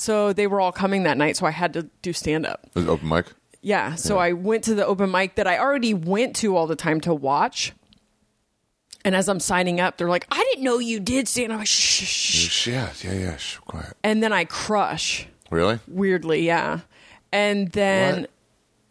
So 0.01 0.33
they 0.33 0.47
were 0.47 0.59
all 0.59 0.71
coming 0.71 1.03
that 1.03 1.15
night, 1.15 1.37
so 1.37 1.45
I 1.45 1.51
had 1.51 1.73
to 1.73 1.83
do 2.01 2.11
stand 2.11 2.47
up. 2.47 2.61
It 2.65 2.79
was 2.79 2.87
open 2.87 3.07
mic. 3.07 3.27
Yeah. 3.61 3.93
So 3.93 4.15
Yeah. 4.15 4.21
I 4.21 4.31
went 4.33 4.63
to 4.63 4.73
the 4.73 4.83
open 4.83 5.11
mic 5.11 5.35
that 5.35 5.45
I 5.45 5.59
already 5.59 5.93
went 5.93 6.35
to 6.37 6.57
all 6.57 6.65
the 6.65 6.75
time 6.75 6.99
to 7.01 7.13
watch. 7.13 7.73
And 9.05 9.15
as 9.15 9.29
I'm 9.29 9.39
signing 9.39 9.79
up, 9.79 9.97
they're 9.97 10.09
like, 10.09 10.25
I 10.31 10.43
didn't 10.49 10.63
know 10.63 10.79
you 10.79 10.99
did 10.99 11.27
stand 11.27 11.51
up. 11.51 11.59
Like, 11.59 11.67
shh, 11.67 12.03
shh, 12.03 12.07
shh. 12.07 12.67
Oh, 12.67 12.71
yeah, 12.71 12.89
yeah, 13.03 13.13
yeah. 13.13 13.37
Shh, 13.37 13.57
quiet. 13.57 13.93
And 14.03 14.23
then 14.23 14.33
I 14.33 14.45
crush, 14.45 15.27
Really? 15.51 15.77
weirdly, 15.87 16.41
yeah. 16.47 16.79
And 17.31 17.71
then 17.71 18.21
What? 18.21 18.29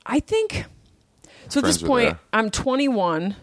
I 0.06 0.20
think, 0.20 0.64
so 1.48 1.58
at 1.58 1.64
this 1.64 1.82
point. 1.82 2.16
I'm 2.32 2.50
21, 2.50 3.34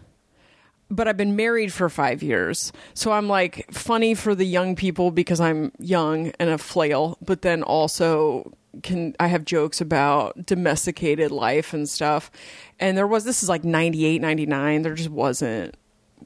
but 0.90 1.06
I've 1.06 1.16
been 1.16 1.36
married 1.36 1.72
for 1.72 1.88
five 1.88 2.22
years. 2.22 2.72
So 2.94 3.12
I'm 3.12 3.28
like 3.28 3.66
funny 3.72 4.14
for 4.14 4.34
the 4.34 4.44
young 4.44 4.74
people 4.74 5.10
because 5.10 5.40
I'm 5.40 5.72
young 5.78 6.32
and 6.38 6.50
a 6.50 6.58
flail, 6.58 7.18
but 7.20 7.42
then 7.42 7.62
also 7.62 8.52
can 8.82 9.14
I 9.18 9.26
have 9.26 9.44
jokes 9.44 9.80
about 9.80 10.46
domesticated 10.46 11.30
life 11.30 11.72
and 11.72 11.88
stuff. 11.88 12.30
And 12.78 12.96
there 12.96 13.06
was 13.06 13.24
this 13.24 13.42
is 13.42 13.48
like 13.48 13.64
98, 13.64 14.20
99. 14.20 14.82
There 14.82 14.94
just 14.94 15.10
wasn't 15.10 15.76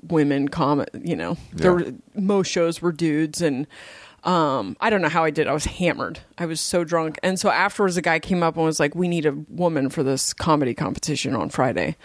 women 0.02 0.48
comment, 0.48 0.90
you 1.02 1.16
know. 1.16 1.36
There 1.52 1.74
were, 1.74 1.92
most 2.14 2.48
shows 2.48 2.80
were 2.80 2.92
dudes 2.92 3.42
and 3.42 3.66
um 4.24 4.76
I 4.80 4.90
don't 4.90 5.02
know 5.02 5.08
how 5.08 5.24
I 5.24 5.30
did. 5.30 5.48
I 5.48 5.52
was 5.54 5.64
hammered. 5.64 6.20
I 6.38 6.46
was 6.46 6.60
so 6.60 6.84
drunk. 6.84 7.18
And 7.24 7.38
so 7.40 7.50
afterwards 7.50 7.96
a 7.96 8.02
guy 8.02 8.20
came 8.20 8.44
up 8.44 8.56
and 8.56 8.64
was 8.64 8.78
like, 8.78 8.94
"We 8.94 9.08
need 9.08 9.26
a 9.26 9.32
woman 9.48 9.90
for 9.90 10.04
this 10.04 10.32
comedy 10.32 10.74
competition 10.74 11.34
on 11.34 11.48
Friday." 11.50 11.96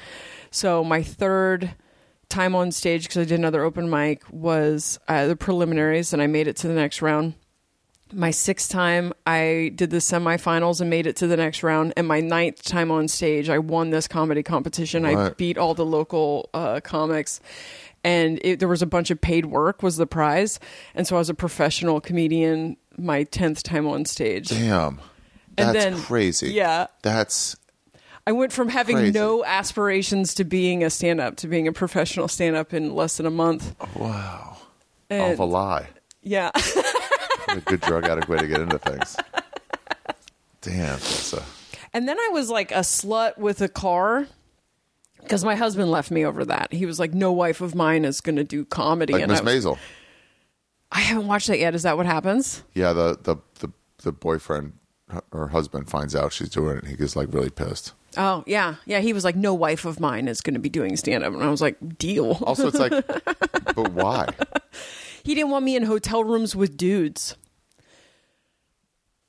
So 0.50 0.84
my 0.84 1.04
third 1.04 1.76
time 2.30 2.56
on 2.56 2.72
stage 2.72 3.04
because 3.04 3.18
I 3.18 3.26
did 3.26 3.40
another 3.40 3.64
open 3.64 3.90
mic 3.90 4.24
was 4.32 5.00
uh, 5.08 5.28
the 5.28 5.36
preliminaries 5.36 6.14
and 6.14 6.22
I 6.22 6.28
made 6.28 6.48
it 6.48 6.56
to 6.58 6.68
the 6.68 6.74
next 6.74 7.02
round. 7.02 7.36
My 8.14 8.32
sixth 8.32 8.70
time, 8.72 9.12
I 9.26 9.74
did 9.76 9.90
the 9.90 9.98
semifinals 9.98 10.80
and 10.80 10.90
made 10.90 11.08
it 11.08 11.18
to 11.18 11.28
the 11.28 11.36
next 11.36 11.62
round. 11.62 11.92
And 11.98 12.08
my 12.08 12.22
ninth 12.22 12.64
time 12.64 12.90
on 12.90 13.10
stage, 13.10 13.50
I 13.50 13.60
won 13.60 13.90
this 13.90 14.08
comedy 14.08 14.44
competition. 14.44 15.06
I 15.06 15.32
beat 15.32 15.58
all 15.58 15.74
the 15.74 15.86
local 15.86 16.50
uh, 16.54 16.80
comics, 16.82 17.42
and 18.06 18.40
it, 18.44 18.60
there 18.60 18.70
was 18.70 18.82
a 18.82 18.86
bunch 18.86 19.12
of 19.12 19.20
paid 19.20 19.48
work 19.48 19.84
was 19.84 19.98
the 19.98 20.08
prize. 20.08 20.58
And 20.96 21.06
so 21.06 21.18
I 21.18 21.20
was 21.20 21.30
a 21.30 21.34
professional 21.34 22.00
comedian. 22.00 22.78
My 22.98 23.24
tenth 23.26 23.62
time 23.62 23.86
on 23.86 24.06
stage. 24.06 24.48
Damn. 24.50 25.02
And 25.58 25.76
That's 25.76 25.84
then- 25.86 25.98
crazy. 25.98 26.54
yeah. 26.54 26.88
That's 27.02 27.58
I 28.28 28.34
went 28.34 28.52
from 28.52 28.68
having 28.68 28.98
Crazy. 28.98 29.12
no 29.14 29.46
aspirations 29.46 30.34
to 30.34 30.44
being 30.44 30.84
a 30.84 30.90
stand 30.90 31.22
up 31.22 31.38
to 31.38 31.48
being 31.48 31.66
a 31.66 31.72
professional 31.72 32.28
stand 32.28 32.58
up 32.58 32.74
in 32.74 32.94
less 32.94 33.16
than 33.18 33.26
a 33.26 33.32
month. 33.32 33.74
wow. 33.96 34.58
And- 35.10 35.32
Of 35.32 35.40
a 35.40 35.46
lie. 35.46 35.88
Yeah. 36.22 36.52
A 37.48 37.62
good 37.62 37.80
drug 37.80 38.04
addict 38.04 38.28
way 38.28 38.38
to 38.40 38.46
get 38.48 38.60
into 38.60 38.78
things. 38.80 39.16
Damn. 40.62 41.00
A, 41.00 41.44
And 41.94 42.06
then 42.10 42.20
I 42.20 42.30
was 42.34 42.50
like 42.50 42.72
a 42.72 42.80
slut 42.82 43.38
with 43.38 43.62
a 43.62 43.70
car 43.70 44.28
because 45.22 45.46
my 45.46 45.56
husband 45.56 45.90
left 45.90 46.12
me 46.12 46.26
over 46.26 46.44
that. 46.44 46.74
He 46.74 46.86
was 46.86 47.00
like, 47.00 47.14
"No 47.14 47.32
wife 47.32 47.62
of 47.62 47.74
mine 47.76 48.04
is 48.04 48.20
going 48.20 48.36
to 48.36 48.44
do 48.44 48.66
comedy." 48.66 49.14
like 49.14 49.22
and 49.24 49.32
Miss 49.32 49.40
I, 49.40 49.44
was- 49.44 49.66
Maisel. 49.66 49.78
I 50.92 51.00
haven't 51.00 51.28
watched 51.28 51.48
that 51.48 51.60
yet. 51.60 51.74
Is 51.76 51.84
that 51.84 51.96
what 51.96 52.06
happens? 52.06 52.64
Yeah, 52.74 52.92
the, 52.92 53.18
the 53.24 53.38
the 53.60 53.72
the 54.04 54.12
boyfriend 54.12 54.74
or 55.32 55.48
husband 55.48 55.90
finds 55.90 56.14
out 56.16 56.34
she's 56.34 56.50
doing 56.50 56.76
it 56.78 56.84
and 56.84 56.88
he 56.90 56.98
gets 56.98 57.16
like 57.16 57.34
really 57.34 57.50
pissed. 57.50 57.94
Oh 58.18 58.44
yeah, 58.48 58.76
yeah. 58.86 59.00
He 59.00 59.14
was 59.14 59.24
like, 59.24 59.36
"No 59.36 59.54
wife 59.54 59.86
of 59.86 60.00
mine 60.00 60.28
is 60.28 60.42
going 60.42 60.56
to 60.56 60.60
be 60.60 60.70
doing 60.70 60.98
stand 60.98 61.24
up," 61.24 61.34
and 61.34 61.44
I 61.44 61.50
was 61.50 61.62
like, 61.62 61.78
"Deal." 61.98 62.40
Also, 62.42 62.68
it's 62.68 62.80
like, 62.80 62.92
but 63.76 63.92
why? 63.92 64.28
he 65.24 65.36
didn't 65.36 65.52
want 65.52 65.64
me 65.64 65.76
in 65.76 65.84
hotel 65.84 66.24
rooms 66.24 66.56
with 66.56 66.76
dudes. 66.78 67.36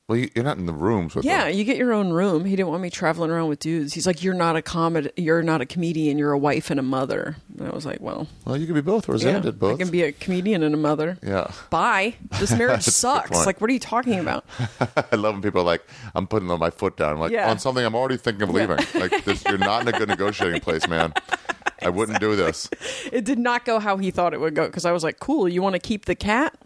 Well, 0.08 0.16
you- 0.16 0.30
you're 0.34 0.44
not 0.44 0.56
in 0.56 0.64
the 0.64 0.72
rooms 0.72 1.14
with 1.14 1.26
Yeah, 1.26 1.44
them. 1.44 1.54
you 1.58 1.64
get 1.64 1.76
your 1.76 1.92
own 1.92 2.08
room. 2.14 2.46
He 2.46 2.56
didn't 2.56 2.70
want 2.70 2.80
me 2.80 2.88
traveling 2.88 3.30
around 3.30 3.48
with 3.50 3.58
dudes. 3.58 3.92
He's 3.92 4.06
like, 4.06 4.22
"You're 4.22 4.32
not 4.32 4.56
a 4.56 4.62
comedy. 4.62 5.10
You're 5.18 5.42
not 5.42 5.60
a 5.60 5.66
comedian. 5.66 6.16
You're 6.16 6.32
a 6.32 6.38
wife 6.38 6.70
and 6.70 6.80
a 6.80 6.82
mother." 6.82 7.36
And 7.58 7.68
I 7.68 7.74
was 7.74 7.84
like, 7.84 8.00
"Well, 8.00 8.26
Well, 8.46 8.56
you 8.56 8.64
could 8.64 8.74
be 8.74 8.80
both. 8.80 9.06
yeah, 9.06 9.12
Roseanne 9.12 9.42
did 9.42 9.58
both. 9.58 9.74
I 9.74 9.82
can 9.82 9.90
be 9.90 10.02
a 10.04 10.12
comedian 10.12 10.62
and 10.62 10.74
a 10.74 10.78
mother." 10.78 11.18
yeah. 11.22 11.50
Bye. 11.68 12.14
This 12.40 12.52
marriage 12.52 12.76
That's 12.86 12.86
a 12.86 12.90
good 12.90 12.94
sucks. 12.94 13.30
point. 13.30 13.44
Like, 13.46 13.60
what 13.60 13.68
are 13.68 13.72
you 13.74 13.78
talking 13.80 14.18
about? 14.18 14.46
I 15.12 15.16
love 15.16 15.34
when 15.34 15.42
people 15.42 15.60
are 15.60 15.64
like, 15.64 15.82
I'm 16.14 16.26
putting 16.26 16.48
my 16.48 16.70
foot 16.70 16.96
down. 16.96 17.12
I'm 17.12 17.20
like, 17.20 17.32
Yeah. 17.32 17.50
on 17.50 17.58
something 17.58 17.84
I'm 17.84 17.94
already 17.94 18.16
thinking 18.16 18.48
of 18.48 18.54
Yeah. 18.54 18.66
leaving. 18.66 18.78
Like, 18.98 19.24
this, 19.26 19.44
you're 19.44 19.58
not 19.58 19.82
in 19.82 19.88
a 19.94 19.98
good 19.98 20.08
negotiating 20.08 20.62
place, 20.62 20.88
man. 20.88 21.12
I 21.82 21.90
wouldn't 21.90 22.18
do 22.18 22.34
this. 22.34 22.70
it 23.12 23.24
did 23.26 23.38
not 23.38 23.66
go 23.66 23.78
how 23.78 23.98
he 23.98 24.10
thought 24.10 24.32
it 24.32 24.40
would 24.40 24.54
go 24.54 24.64
because 24.66 24.86
I 24.86 24.92
was 24.92 25.04
like, 25.04 25.20
"Cool, 25.20 25.50
you 25.50 25.60
want 25.60 25.74
to 25.74 25.78
keep 25.78 26.06
the 26.06 26.14
cat?" 26.14 26.56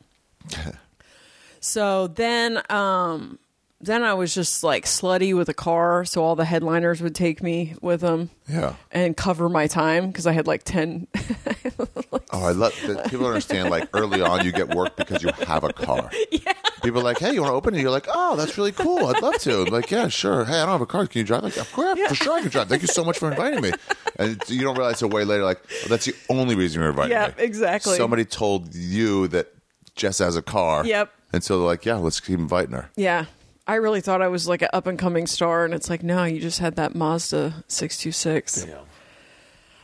So 1.62 2.08
then, 2.08 2.60
um, 2.68 3.38
then 3.80 4.02
I 4.04 4.14
was 4.14 4.34
just 4.34 4.62
like 4.62 4.84
slutty 4.84 5.34
with 5.34 5.48
a 5.48 5.54
car, 5.54 6.04
so 6.04 6.22
all 6.22 6.36
the 6.36 6.44
headliners 6.44 7.00
would 7.02 7.14
take 7.14 7.42
me 7.42 7.74
with 7.80 8.00
them 8.02 8.28
Yeah. 8.48 8.74
and 8.90 9.16
cover 9.16 9.48
my 9.48 9.66
time 9.66 10.08
because 10.08 10.26
I 10.26 10.32
had 10.32 10.46
like 10.46 10.62
ten. 10.64 11.06
Oh, 12.34 12.44
I 12.46 12.52
love 12.52 12.74
that 12.86 13.10
people 13.10 13.26
understand. 13.26 13.68
Like 13.68 13.88
early 13.92 14.22
on, 14.22 14.42
you 14.44 14.52
get 14.52 14.74
work 14.74 14.96
because 14.96 15.22
you 15.22 15.30
have 15.46 15.64
a 15.64 15.72
car. 15.72 16.10
Yeah. 16.30 16.52
People 16.82 17.00
are 17.00 17.04
like, 17.04 17.18
"Hey, 17.18 17.34
you 17.34 17.42
want 17.42 17.50
to 17.52 17.54
open 17.54 17.74
it?" 17.74 17.82
You're 17.82 17.90
like, 17.90 18.06
"Oh, 18.08 18.36
that's 18.36 18.56
really 18.58 18.72
cool. 18.72 19.06
I'd 19.06 19.22
love 19.22 19.38
to." 19.40 19.62
I'm 19.62 19.66
like, 19.66 19.90
"Yeah, 19.90 20.08
sure. 20.08 20.44
Hey, 20.46 20.54
I 20.56 20.60
don't 20.64 20.72
have 20.72 20.80
a 20.80 20.86
car. 20.86 21.06
Can 21.06 21.18
you 21.20 21.24
drive?" 21.24 21.42
Like, 21.44 21.56
"Of 21.58 21.70
course, 21.72 22.00
for 22.08 22.14
sure, 22.14 22.32
I 22.38 22.40
can 22.40 22.48
drive. 22.50 22.68
Thank 22.68 22.82
you 22.82 22.88
so 22.88 23.04
much 23.04 23.18
for 23.18 23.30
inviting 23.30 23.60
me." 23.60 23.72
And 24.18 24.42
you 24.48 24.62
don't 24.62 24.76
realize 24.76 25.00
a 25.02 25.08
way 25.08 25.24
later, 25.24 25.44
like, 25.44 25.60
oh, 25.84 25.88
that's 25.88 26.06
the 26.06 26.14
only 26.30 26.54
reason 26.54 26.80
you're 26.80 26.90
inviting 26.90 27.12
Yeah, 27.12 27.28
me. 27.28 27.34
exactly. 27.44 27.96
Somebody 27.96 28.24
told 28.24 28.74
you 28.74 29.28
that 29.28 29.52
Jess 29.94 30.18
has 30.18 30.36
a 30.36 30.42
car. 30.42 30.84
Yep. 30.86 31.10
And 31.32 31.42
so 31.42 31.58
they're 31.58 31.66
like, 31.66 31.84
"Yeah, 31.86 31.96
let's 31.96 32.20
keep 32.20 32.38
inviting 32.38 32.72
her." 32.74 32.90
yeah, 32.96 33.26
I 33.66 33.76
really 33.76 34.00
thought 34.00 34.20
I 34.22 34.28
was 34.28 34.46
like 34.48 34.62
an 34.62 34.68
up 34.72 34.86
and 34.86 34.98
coming 34.98 35.26
star, 35.26 35.64
and 35.64 35.72
it's 35.72 35.88
like, 35.88 36.02
no, 36.02 36.24
you 36.24 36.40
just 36.40 36.58
had 36.58 36.76
that 36.76 36.94
Mazda 36.94 37.64
six 37.68 37.96
two 37.98 38.12
six. 38.12 38.66
Yeah. 38.68 38.80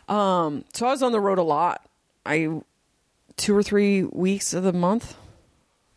Um, 0.09 0.65
so 0.73 0.87
I 0.87 0.91
was 0.91 1.03
on 1.03 1.13
the 1.13 1.21
road 1.21 1.39
a 1.39 1.43
lot. 1.43 1.87
I 2.25 2.61
two 3.37 3.55
or 3.57 3.63
three 3.63 4.03
weeks 4.05 4.53
of 4.55 4.63
the 4.63 4.73
month. 4.73 5.15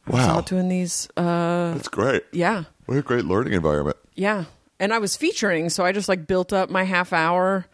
I 0.07 0.11
was 0.11 0.27
Wow, 0.27 0.37
out 0.37 0.45
doing 0.47 0.67
these. 0.67 1.07
Uh, 1.15 1.73
that's 1.73 1.87
great. 1.87 2.23
yeah, 2.31 2.63
What 2.85 2.97
a 2.97 3.01
great 3.01 3.25
learning 3.25 3.53
environment. 3.53 3.97
yeah, 4.15 4.45
and 4.79 4.93
I 4.93 4.97
was 4.99 5.15
featuring, 5.15 5.69
so 5.69 5.85
I 5.85 5.91
just 5.91 6.09
like 6.09 6.27
built 6.27 6.51
up 6.53 6.69
my 6.69 6.83
half 6.83 7.13
hour 7.13 7.65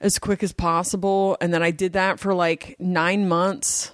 as 0.00 0.18
quick 0.18 0.42
as 0.42 0.52
possible, 0.52 1.36
and 1.40 1.52
then 1.54 1.62
I 1.62 1.70
did 1.70 1.92
that 1.94 2.18
for 2.20 2.34
like 2.34 2.76
nine 2.78 3.28
months, 3.28 3.92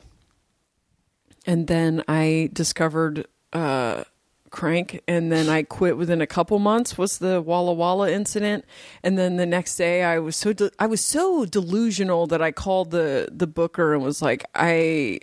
and 1.47 1.67
then 1.67 2.03
I 2.09 2.51
discovered 2.53 3.27
uh, 3.53 4.05
crank, 4.51 5.01
and 5.09 5.33
then 5.33 5.49
I 5.49 5.63
quit 5.63 5.97
within 5.97 6.21
a 6.21 6.27
couple 6.27 6.59
months. 6.59 6.97
Was 6.97 7.19
the 7.19 7.41
Walla 7.41 7.73
Walla 7.73 8.11
incident, 8.11 8.65
and 9.03 9.19
then 9.19 9.37
the 9.37 9.47
next 9.47 9.77
day 9.77 10.03
I 10.05 10.19
was 10.19 10.37
so 10.37 10.53
de- 10.53 10.71
I 10.79 10.87
was 10.87 11.05
so 11.05 11.45
delusional 11.45 12.27
that 12.29 12.41
I 12.43 12.53
called 12.53 12.91
the 12.91 13.29
the 13.31 13.47
booker 13.47 13.95
and 13.95 14.03
was 14.03 14.23
like, 14.23 14.45
I. 14.55 15.21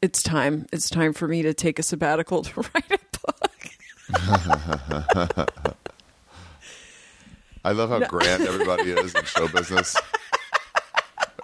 It's 0.00 0.20
time. 0.20 0.66
It's 0.72 0.90
time 0.90 1.12
for 1.12 1.28
me 1.28 1.42
to 1.42 1.54
take 1.54 1.78
a 1.78 1.82
sabbatical 1.84 2.42
to 2.42 2.60
write 2.74 2.90
a 2.90 2.98
book. 3.24 3.68
I 7.64 7.70
love 7.70 7.90
how 7.90 8.00
grand 8.08 8.42
everybody 8.42 8.90
is 8.90 9.14
in 9.14 9.24
show 9.24 9.46
business. 9.48 9.96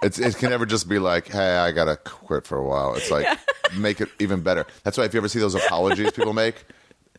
It's, 0.01 0.17
it 0.19 0.37
can 0.37 0.49
never 0.49 0.65
just 0.65 0.87
be 0.87 0.97
like, 0.99 1.27
hey, 1.27 1.57
I 1.57 1.71
got 1.71 1.85
to 1.85 1.97
quit 1.97 2.45
for 2.47 2.57
a 2.57 2.63
while. 2.63 2.95
It's 2.95 3.11
like, 3.11 3.27
make 3.77 3.99
it 4.01 4.09
even 4.19 4.41
better. 4.41 4.65
That's 4.83 4.97
why 4.97 5.03
if 5.05 5.13
you 5.13 5.19
ever 5.19 5.27
see 5.27 5.39
those 5.39 5.55
apologies 5.55 6.11
people 6.11 6.33
make, 6.33 6.63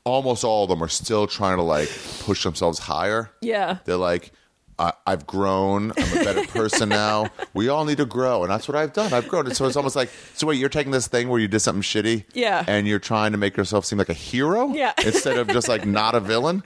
almost 0.04 0.44
all 0.44 0.64
of 0.64 0.70
them 0.70 0.82
are 0.82 0.88
still 0.88 1.26
trying 1.26 1.58
to 1.58 1.62
like 1.62 1.90
push 2.20 2.42
themselves 2.42 2.78
higher. 2.78 3.30
Yeah. 3.42 3.78
They're 3.84 3.96
like, 3.96 4.32
I, 4.78 4.94
I've 5.06 5.26
grown. 5.26 5.92
I'm 5.98 6.18
a 6.20 6.24
better 6.24 6.46
person 6.46 6.88
now. 6.88 7.26
We 7.52 7.68
all 7.68 7.84
need 7.84 7.98
to 7.98 8.06
grow, 8.06 8.44
and 8.44 8.50
that's 8.50 8.66
what 8.66 8.78
I've 8.78 8.94
done. 8.94 9.12
I've 9.12 9.28
grown. 9.28 9.44
And 9.46 9.54
so 9.54 9.66
it's 9.66 9.76
almost 9.76 9.94
like, 9.94 10.08
so 10.32 10.46
wait, 10.46 10.54
you're 10.58 10.70
taking 10.70 10.90
this 10.90 11.06
thing 11.06 11.28
where 11.28 11.38
you 11.38 11.48
did 11.48 11.60
something 11.60 11.82
shitty, 11.82 12.24
Yeah. 12.32 12.64
and 12.66 12.88
you're 12.88 12.98
trying 12.98 13.32
to 13.32 13.38
make 13.38 13.58
yourself 13.58 13.84
seem 13.84 13.98
like 13.98 14.08
a 14.08 14.14
hero, 14.14 14.72
Yeah. 14.72 14.94
instead 15.04 15.36
of 15.36 15.48
just 15.48 15.68
like 15.68 15.84
not 15.86 16.14
a 16.14 16.20
villain. 16.20 16.62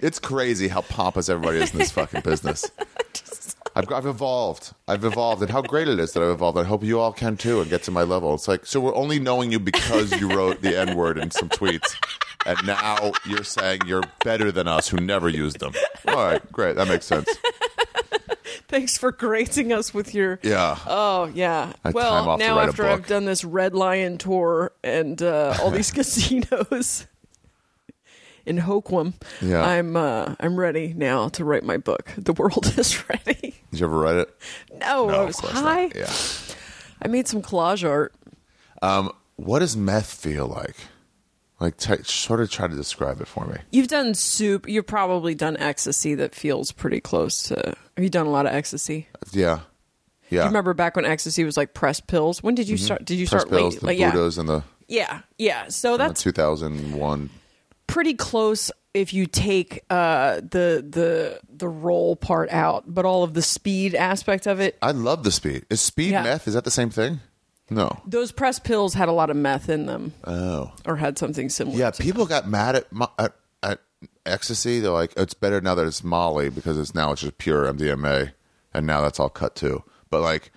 It's 0.00 0.18
crazy 0.18 0.68
how 0.68 0.80
pompous 0.80 1.28
everybody 1.28 1.58
is 1.58 1.72
in 1.72 1.80
this 1.80 1.90
fucking 1.90 2.22
business. 2.22 2.70
I've, 3.74 3.92
I've 3.92 4.06
evolved. 4.06 4.72
I've 4.88 5.04
evolved, 5.04 5.42
and 5.42 5.50
how 5.50 5.62
great 5.62 5.88
it 5.88 5.98
is 5.98 6.12
that 6.12 6.22
I've 6.22 6.30
evolved. 6.30 6.58
I 6.58 6.64
hope 6.64 6.82
you 6.82 6.98
all 6.98 7.12
can 7.12 7.36
too 7.36 7.60
and 7.60 7.70
get 7.70 7.82
to 7.84 7.90
my 7.90 8.02
level. 8.02 8.34
It's 8.34 8.48
like, 8.48 8.66
so 8.66 8.80
we're 8.80 8.94
only 8.94 9.18
knowing 9.18 9.52
you 9.52 9.60
because 9.60 10.18
you 10.20 10.28
wrote 10.28 10.62
the 10.62 10.78
N 10.78 10.96
word 10.96 11.18
in 11.18 11.30
some 11.30 11.48
tweets, 11.48 11.96
and 12.46 12.58
now 12.66 13.12
you're 13.26 13.44
saying 13.44 13.80
you're 13.86 14.02
better 14.24 14.50
than 14.50 14.66
us 14.66 14.88
who 14.88 14.96
never 14.98 15.28
used 15.28 15.60
them. 15.60 15.72
All 16.08 16.14
right, 16.16 16.52
great. 16.52 16.76
That 16.76 16.88
makes 16.88 17.06
sense. 17.06 17.28
Thanks 18.68 18.96
for 18.98 19.10
gracing 19.10 19.72
us 19.72 19.92
with 19.92 20.14
your. 20.14 20.38
Yeah. 20.42 20.78
Oh 20.86 21.30
yeah. 21.34 21.72
I 21.84 21.90
well, 21.90 22.38
now 22.38 22.60
after. 22.60 22.86
I've 22.86 23.06
done 23.06 23.24
this 23.24 23.44
Red 23.44 23.74
Lion 23.74 24.18
tour 24.18 24.72
and 24.84 25.20
uh, 25.20 25.56
all 25.60 25.70
these 25.70 25.90
casinos 25.92 27.06
in 28.46 28.58
Hoquiam, 28.58 29.14
Yeah. 29.40 29.62
I'm 29.62 29.96
uh, 29.96 30.34
I'm 30.40 30.58
ready 30.58 30.94
now 30.96 31.28
to 31.30 31.44
write 31.44 31.64
my 31.64 31.76
book. 31.76 32.12
The 32.16 32.32
world 32.32 32.72
is 32.78 33.08
ready. 33.08 33.54
Did 33.70 33.80
you 33.80 33.86
ever 33.86 33.98
write 33.98 34.16
it? 34.16 34.34
No, 34.80 35.08
I 35.10 35.24
was 35.24 35.38
high. 35.40 35.86
not. 35.86 35.96
Yeah. 35.96 36.12
I 37.02 37.08
made 37.08 37.28
some 37.28 37.42
collage 37.42 37.88
art. 37.88 38.14
Um, 38.82 39.12
What 39.36 39.60
does 39.60 39.76
meth 39.76 40.12
feel 40.12 40.46
like? 40.46 40.76
Like, 41.60 41.76
t- 41.76 42.02
sort 42.04 42.40
of 42.40 42.50
try 42.50 42.68
to 42.68 42.74
describe 42.74 43.20
it 43.20 43.28
for 43.28 43.44
me. 43.46 43.58
You've 43.70 43.88
done 43.88 44.14
soup. 44.14 44.66
You've 44.66 44.86
probably 44.86 45.34
done 45.34 45.58
ecstasy 45.58 46.14
that 46.14 46.34
feels 46.34 46.72
pretty 46.72 47.00
close 47.00 47.42
to. 47.44 47.54
Have 47.96 48.02
you 48.02 48.08
done 48.08 48.26
a 48.26 48.30
lot 48.30 48.46
of 48.46 48.54
ecstasy? 48.54 49.08
Yeah. 49.32 49.60
Yeah. 50.30 50.40
You 50.42 50.46
remember 50.46 50.72
back 50.72 50.96
when 50.96 51.04
ecstasy 51.04 51.44
was 51.44 51.56
like 51.58 51.74
pressed 51.74 52.06
pills? 52.06 52.42
When 52.42 52.54
did 52.54 52.68
you 52.68 52.76
start? 52.78 53.04
Did 53.04 53.16
you 53.18 53.26
Press 53.26 53.42
start 53.42 53.50
pills, 53.50 53.74
late? 53.74 53.80
the 53.80 53.86
Like, 53.88 53.98
yeah, 53.98 54.40
and 54.40 54.48
the, 54.48 54.62
yeah, 54.88 55.20
yeah. 55.38 55.68
So 55.68 55.96
that's 55.98 56.22
2001. 56.22 57.30
Pretty 57.90 58.14
close 58.14 58.70
if 58.94 59.12
you 59.14 59.26
take 59.26 59.84
uh, 59.90 60.36
the 60.36 60.84
the 60.88 61.40
the 61.48 61.68
roll 61.68 62.16
part 62.16 62.50
out, 62.50 62.84
but 62.86 63.04
all 63.04 63.22
of 63.22 63.34
the 63.34 63.42
speed 63.42 63.94
aspect 63.94 64.46
of 64.46 64.60
it. 64.60 64.76
I 64.82 64.92
love 64.92 65.22
the 65.24 65.30
speed. 65.30 65.66
Is 65.70 65.80
speed 65.80 66.10
Yeah. 66.12 66.22
meth? 66.22 66.48
Is 66.48 66.54
that 66.54 66.64
the 66.64 66.70
same 66.70 66.90
thing? 66.90 67.20
No. 67.72 68.00
Those 68.04 68.32
press 68.32 68.58
pills 68.58 68.94
had 68.94 69.08
a 69.08 69.12
lot 69.12 69.30
of 69.30 69.36
meth 69.36 69.68
in 69.68 69.86
them, 69.86 70.12
Oh. 70.24 70.72
or 70.86 70.96
had 70.96 71.18
something 71.18 71.48
similar. 71.48 71.78
Yeah, 71.78 71.90
to 71.92 72.02
people 72.02 72.26
got 72.26 72.48
mad 72.48 72.74
at, 72.76 72.92
mo- 72.92 73.12
at 73.18 73.32
at 73.62 73.78
ecstasy. 74.26 74.80
They're 74.80 74.90
like, 74.90 75.12
it's 75.16 75.34
better 75.34 75.60
now 75.60 75.76
that 75.76 75.86
it's 75.86 76.02
Molly 76.02 76.50
because 76.50 76.76
it's 76.78 76.94
now 76.96 77.12
it's 77.12 77.20
just 77.20 77.38
pure 77.38 77.66
MDMA, 77.72 78.32
and 78.74 78.86
now 78.86 79.00
that's 79.02 79.20
all 79.20 79.28
cut 79.28 79.54
too. 79.54 79.84
But 80.10 80.20
like, 80.22 80.50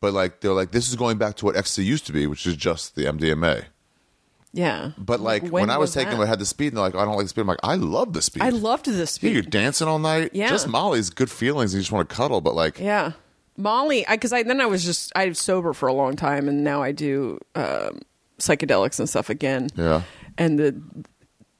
but 0.00 0.12
like 0.12 0.40
they're 0.40 0.52
like, 0.52 0.72
this 0.72 0.88
is 0.88 0.96
going 0.96 1.18
back 1.18 1.36
to 1.36 1.44
what 1.44 1.54
ecstasy 1.56 1.84
used 1.84 2.06
to 2.06 2.12
be, 2.12 2.26
which 2.26 2.46
is 2.48 2.56
just 2.56 2.96
the 2.96 3.04
MDMA. 3.04 3.66
Yeah, 4.56 4.92
But 4.96 5.20
like 5.20 5.46
when, 5.48 5.68
I 5.68 5.76
was, 5.76 5.92
taking, 5.92 6.16
that? 6.16 6.22
it 6.24 6.28
had 6.28 6.38
the 6.38 6.46
speed, 6.46 6.68
and 6.68 6.78
they're 6.78 6.84
like, 6.84 6.94
I 6.94 7.04
don't 7.04 7.14
like 7.16 7.24
the 7.26 7.28
speed. 7.28 7.42
I'm 7.42 7.46
like, 7.48 7.58
I 7.62 7.74
love 7.74 8.14
the 8.14 8.22
speed. 8.22 8.42
I 8.42 8.48
loved 8.48 8.86
the 8.86 8.92
Yeah, 8.92 9.04
speed. 9.04 9.32
you're 9.34 9.42
dancing 9.42 9.86
all 9.86 9.98
night. 9.98 10.30
Yeah. 10.32 10.48
just 10.48 10.66
Molly's 10.66 11.10
good 11.10 11.30
feelings. 11.30 11.74
And 11.74 11.78
you 11.78 11.82
just 11.82 11.92
want 11.92 12.08
to 12.08 12.14
cuddle, 12.14 12.40
but 12.40 12.54
like, 12.54 12.78
Yeah, 12.80 13.12
Molly. 13.58 14.06
Because 14.08 14.32
I, 14.32 14.42
then 14.44 14.60
I 14.62 14.66
was 14.66 14.82
just 14.84 15.12
I 15.14 15.26
was 15.26 15.38
sober 15.38 15.72
for 15.74 15.88
a 15.88 15.92
long 15.92 16.16
time, 16.16 16.48
and 16.48 16.64
now 16.64 16.82
I 16.82 16.92
do 16.92 17.38
um, 17.54 18.00
psychedelics 18.38 18.98
and 18.98 19.08
stuff 19.08 19.28
again. 19.30 19.68
yeah. 19.76 20.02
And 20.38 20.58
the 20.58 20.80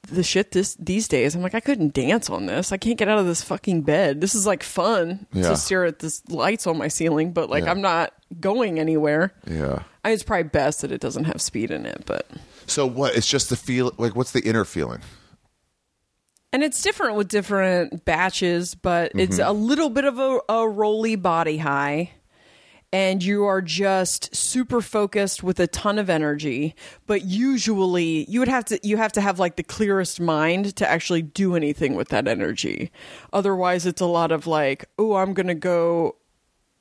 the 0.09 0.23
shit 0.23 0.53
this 0.53 0.75
these 0.77 1.09
days, 1.09 1.35
I'm 1.35 1.43
like, 1.43 1.55
I 1.55 1.61
couldn't 1.61 1.93
dance 1.93 2.31
on 2.31 2.47
this. 2.47 2.71
I 2.73 2.77
can't 2.77 2.97
get 2.99 3.09
out 3.09 3.19
of 3.19 3.27
this 3.27 3.43
fucking 3.43 3.83
bed. 3.83 4.21
This 4.21 4.35
is 4.35 4.47
like 4.47 4.63
fun 4.63 5.27
Yeah. 5.33 5.49
to 5.51 5.57
stare 5.57 5.85
at 5.85 5.99
this 5.99 6.23
lights 6.29 6.67
on 6.67 6.79
my 6.79 6.89
ceiling, 6.89 7.33
but 7.33 7.51
like 7.51 7.65
Yeah. 7.65 7.73
I'm 7.73 7.81
not 7.81 8.13
going 8.41 8.79
anywhere. 8.79 9.33
Yeah. 9.47 9.83
I, 10.05 10.11
it's 10.13 10.23
probably 10.23 10.45
best 10.45 10.83
that 10.83 10.93
it 10.93 11.01
doesn't 11.01 11.25
have 11.25 11.41
speed 11.43 11.73
in 11.73 11.85
it, 11.87 12.05
but 12.07 12.29
So 12.67 12.87
what? 12.87 13.15
It's 13.17 13.29
just 13.29 13.49
the 13.51 13.57
feel. 13.57 13.93
Like, 13.99 14.15
what's 14.17 14.33
the 14.33 14.41
inner 14.43 14.65
feeling? 14.65 15.01
and 16.53 16.63
it's 16.63 16.81
different 16.81 17.17
with 17.17 17.29
different 17.29 18.05
batches, 18.07 18.75
but 18.75 19.11
Mm-hmm. 19.11 19.19
it's 19.21 19.39
a 19.39 19.53
little 19.53 19.91
bit 19.91 20.05
of 20.07 20.19
a, 20.19 20.39
a 20.49 20.67
rolly 20.69 21.15
body 21.17 21.59
high. 21.59 22.13
And 22.93 23.23
you 23.23 23.45
are 23.45 23.61
just 23.61 24.35
super 24.35 24.81
focused 24.81 25.43
with 25.43 25.61
a 25.61 25.67
ton 25.67 25.99
of 25.99 26.09
energy, 26.09 26.75
but 27.07 27.25
usually 27.25 28.25
you 28.31 28.39
would 28.39 28.49
have 28.49 28.65
to 28.67 28.79
you 28.83 28.97
have 28.97 29.13
to 29.13 29.21
have 29.21 29.39
like 29.39 29.57
the 29.57 29.65
clearest 29.65 30.19
mind 30.21 30.77
to 30.77 30.89
actually 30.89 31.21
do 31.21 31.57
anything 31.57 31.95
with 31.95 32.09
that 32.09 32.27
energy. 32.29 32.91
Otherwise, 33.35 33.85
it's 33.85 34.01
a 34.01 34.07
lot 34.07 34.31
of 34.33 34.47
like, 34.47 34.87
oh, 34.99 35.17
I'm 35.17 35.35
gonna 35.35 35.55
go 35.57 36.17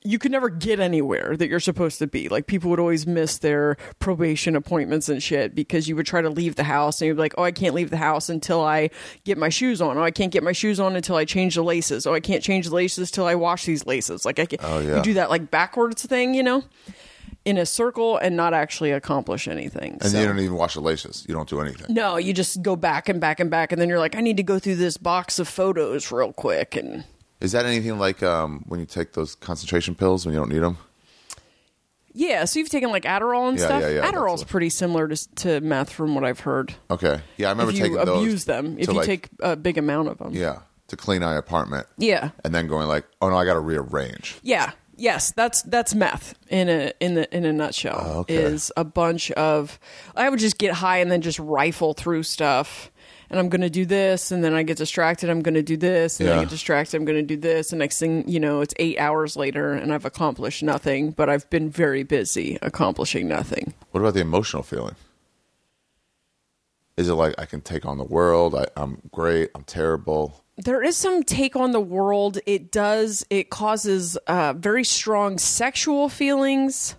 you 0.06 0.18
could 0.18 0.30
never 0.32 0.48
get 0.48 0.80
anywhere 0.80 1.36
that 1.36 1.48
you're 1.48 1.60
supposed 1.60 1.98
to 1.98 2.06
be. 2.06 2.28
Like 2.28 2.46
people 2.46 2.70
would 2.70 2.80
always 2.80 3.06
miss 3.06 3.38
their 3.38 3.76
probation 3.98 4.56
appointments 4.56 5.08
and 5.08 5.22
shit 5.22 5.54
because 5.54 5.88
you 5.88 5.96
would 5.96 6.06
try 6.06 6.22
to 6.22 6.30
leave 6.30 6.54
the 6.56 6.64
house 6.64 7.00
and 7.00 7.08
you'd 7.08 7.14
be 7.14 7.20
like, 7.20 7.34
"Oh, 7.36 7.42
I 7.42 7.52
can't 7.52 7.74
leave 7.74 7.90
the 7.90 7.96
house 7.96 8.28
until 8.28 8.60
I 8.62 8.90
get 9.24 9.36
my 9.38 9.48
shoes 9.48 9.80
on. 9.82 9.98
Oh, 9.98 10.02
I 10.02 10.10
can't 10.10 10.32
get 10.32 10.42
my 10.42 10.52
shoes 10.52 10.78
on 10.80 10.96
until 10.96 11.16
I 11.16 11.24
change 11.24 11.56
the 11.56 11.62
laces. 11.64 12.06
Oh, 12.06 12.14
I 12.14 12.20
can't 12.20 12.42
change 12.42 12.68
the 12.68 12.74
laces 12.74 13.10
till 13.10 13.26
I 13.26 13.34
wash 13.34 13.64
these 13.64 13.84
laces." 13.86 14.24
Like 14.24 14.38
I 14.38 14.46
can 14.46 14.58
Oh, 14.62 14.78
yeah. 14.78 14.96
you 14.98 15.02
do 15.02 15.14
that 15.14 15.30
like 15.30 15.50
backwards 15.50 16.04
thing, 16.06 16.34
you 16.34 16.42
know, 16.42 16.62
in 17.44 17.58
a 17.58 17.66
circle 17.66 18.16
and 18.16 18.36
not 18.36 18.54
actually 18.54 18.90
accomplish 18.92 19.46
anything. 19.48 19.98
And 20.00 20.10
So- 20.10 20.20
you 20.20 20.26
don't 20.26 20.38
even 20.40 20.56
wash 20.56 20.74
the 20.74 20.80
laces. 20.80 21.24
You 21.28 21.34
don't 21.34 21.48
do 21.48 21.60
anything. 21.60 21.94
no, 21.94 22.16
you 22.16 22.32
just 22.32 22.62
go 22.62 22.76
back 22.76 23.08
and 23.08 23.20
back 23.20 23.40
and 23.40 23.50
back, 23.50 23.72
and 23.72 23.80
then 23.80 23.88
you're 23.88 23.98
like, 24.00 24.16
I 24.16 24.20
need 24.20 24.36
to 24.38 24.42
go 24.42 24.58
through 24.58 24.76
this 24.76 24.96
box 24.96 25.38
of 25.38 25.48
photos 25.48 26.10
real 26.12 26.32
quick, 26.32 26.74
and 26.76 27.04
Is 27.40 27.52
that 27.52 27.66
anything 27.66 27.98
like 27.98 28.22
um, 28.22 28.64
when 28.66 28.80
you 28.80 28.86
take 28.86 29.12
those 29.12 29.34
concentration 29.34 29.94
pills 29.94 30.24
when 30.24 30.32
you 30.34 30.40
don't 30.40 30.50
need 30.50 30.60
them? 30.60 30.78
Yeah, 32.12 32.46
so 32.46 32.58
you've 32.58 32.70
taken 32.70 32.90
like 32.90 33.02
Adderall 33.04 33.48
and 33.50 33.58
Yeah, 33.58 33.64
stuff. 33.66 33.82
yeah, 33.82 33.88
yeah, 33.90 34.10
Adderall's 34.10 34.40
that's 34.40 34.50
pretty 34.50 34.70
similar 34.70 35.06
to, 35.08 35.34
to 35.36 35.60
meth, 35.60 35.90
from 35.92 36.14
what 36.14 36.24
I've 36.24 36.40
heard. 36.40 36.74
Okay. 36.90 37.20
Yeah, 37.36 37.48
I 37.48 37.50
remember 37.50 37.72
if 37.72 37.76
you 37.76 37.82
taking 37.84 37.96
those. 38.02 38.22
abuse 38.22 38.44
them, 38.46 38.78
if 38.78 38.86
to, 38.86 38.92
you 38.92 38.98
like- 38.98 39.06
take 39.06 39.28
a 39.40 39.54
big 39.54 39.76
amount 39.76 40.08
of 40.08 40.16
them. 40.18 40.32
Yeah, 40.32 40.60
to 40.88 40.96
clean 40.96 41.20
my 41.20 41.34
apartment. 41.36 41.86
Yeah. 41.98 42.30
And 42.42 42.54
then 42.54 42.68
going 42.68 42.88
like, 42.88 43.04
oh 43.20 43.28
no, 43.28 43.36
I 43.36 43.44
got 43.44 43.54
to 43.54 43.60
rearrange. 43.60 44.36
Yeah. 44.42 44.72
Yes, 44.98 45.30
that's 45.32 45.60
that's 45.64 45.94
meth 45.94 46.34
in 46.48 46.70
a 46.70 46.90
in 47.00 47.16
the 47.16 47.36
in 47.36 47.44
a 47.44 47.52
nutshell. 47.52 48.00
Oh, 48.02 48.18
okay. 48.20 48.34
Is 48.36 48.72
a 48.78 48.84
bunch 48.84 49.30
of 49.32 49.78
I 50.14 50.30
would 50.30 50.38
just 50.38 50.56
get 50.56 50.72
high 50.72 51.00
and 51.00 51.10
then 51.12 51.20
just 51.20 51.38
rifle 51.38 51.92
through 51.92 52.22
stuff. 52.22 52.90
And 53.30 53.40
I'm 53.40 53.48
gonna 53.48 53.70
do 53.70 53.84
this, 53.84 54.30
and 54.30 54.44
then 54.44 54.54
I 54.54 54.62
get 54.62 54.76
distracted. 54.76 55.30
I'm 55.30 55.42
gonna 55.42 55.62
do 55.62 55.76
this, 55.76 56.20
and 56.20 56.28
then 56.28 56.38
I 56.38 56.42
get 56.42 56.50
distracted. 56.50 56.96
I'm 56.96 57.04
gonna 57.04 57.22
do 57.22 57.36
this, 57.36 57.72
and 57.72 57.78
next 57.80 57.98
thing 57.98 58.28
you 58.28 58.38
know, 58.38 58.60
it's 58.60 58.74
eight 58.78 58.98
hours 58.98 59.36
later, 59.36 59.72
and 59.72 59.92
I've 59.92 60.04
accomplished 60.04 60.62
nothing. 60.62 61.10
But 61.10 61.28
I've 61.28 61.48
been 61.50 61.68
very 61.70 62.02
busy 62.04 62.58
accomplishing 62.62 63.26
nothing. 63.28 63.74
What 63.90 64.00
about 64.00 64.14
the 64.14 64.20
emotional 64.20 64.62
feeling? 64.62 64.94
Is 66.96 67.08
it 67.08 67.14
like 67.14 67.34
I 67.38 67.44
can 67.44 67.60
take 67.60 67.84
on 67.84 67.98
the 67.98 68.04
world? 68.04 68.54
I, 68.54 68.66
I'm 68.76 68.98
great. 69.12 69.50
I'm 69.54 69.64
terrible. 69.64 70.44
there 70.56 70.82
is 70.82 70.96
some 70.96 71.22
take 71.22 71.54
on 71.56 71.72
the 71.72 71.80
world. 71.80 72.38
It 72.46 72.70
does. 72.70 73.26
It 73.28 73.50
causes 73.50 74.16
uh, 74.26 74.54
very 74.56 74.84
strong 74.84 75.36
sexual 75.38 76.08
feelings 76.08 76.94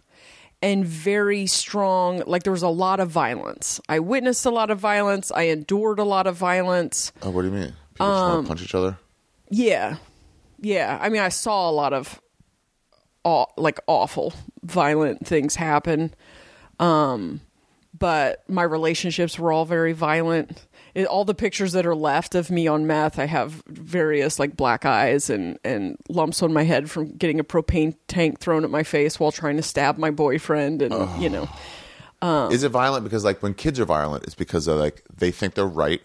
and 0.61 0.85
very 0.85 1.45
strong. 1.47 2.23
Like 2.25 2.43
there 2.43 2.51
was 2.53 2.63
a 2.63 2.69
lot 2.69 2.99
of 2.99 3.09
violence. 3.09 3.79
I 3.87 3.99
witnessed 3.99 4.45
a 4.45 4.49
lot 4.49 4.69
of 4.69 4.79
violence. 4.79 5.31
I 5.31 5.43
endured 5.43 5.99
a 5.99 6.03
lot 6.03 6.27
of 6.27 6.35
violence. 6.35 7.11
Oh, 7.21 7.29
what 7.29 7.43
do 7.43 7.47
you 7.49 7.53
mean? 7.53 7.73
People 7.93 8.07
just 8.07 8.23
Um, 8.23 8.29
want 8.33 8.45
to 8.45 8.47
punch 8.49 8.61
each 8.63 8.75
other? 8.75 8.97
Yeah, 9.49 9.97
yeah. 10.59 10.97
I 11.01 11.09
mean, 11.09 11.21
I 11.21 11.29
saw 11.29 11.69
a 11.69 11.71
lot 11.71 11.93
of 11.93 12.19
aw- 13.23 13.45
like 13.57 13.79
awful, 13.87 14.33
violent 14.63 15.25
things 15.25 15.55
happen. 15.55 16.13
Um, 16.79 17.41
but 17.97 18.43
my 18.47 18.63
relationships 18.63 19.39
were 19.39 19.51
all 19.51 19.65
very 19.65 19.93
violent. 19.93 20.66
It, 20.97 21.05
all 21.05 21.25
the 21.25 21.35
pictures 21.35 21.73
that 21.73 21.85
are 21.85 21.93
left 21.95 22.33
of 22.33 22.49
me 22.49 22.67
on 22.67 22.87
meth, 22.87 23.19
I 23.19 23.25
have 23.25 23.61
various 23.67 24.39
like 24.39 24.57
black 24.57 24.83
eyes 24.83 25.29
and 25.29 25.59
and 25.63 25.95
lumps 26.09 26.41
on 26.41 26.51
my 26.51 26.63
head 26.63 26.89
from 26.89 27.11
getting 27.11 27.39
a 27.39 27.43
propane 27.43 27.95
tank 28.07 28.39
thrown 28.39 28.63
at 28.63 28.71
my 28.71 28.81
face 28.81 29.19
while 29.19 29.31
trying 29.31 29.57
to 29.57 29.63
stab 29.63 29.99
my 29.99 30.09
boyfriend, 30.09 30.81
and 30.81 31.21
you 31.21 31.29
know, 31.29 31.47
um, 32.23 32.51
Is 32.51 32.63
it 32.63 32.69
violent 32.69 33.03
because 33.03 33.23
like 33.23 33.43
when 33.43 33.53
kids 33.53 33.79
are 33.79 33.85
violent, 33.85 34.23
it's 34.23 34.33
because 34.33 34.65
they're 34.65 34.75
like 34.75 35.03
they 35.15 35.29
think 35.29 35.53
they're 35.53 35.67
right. 35.67 36.01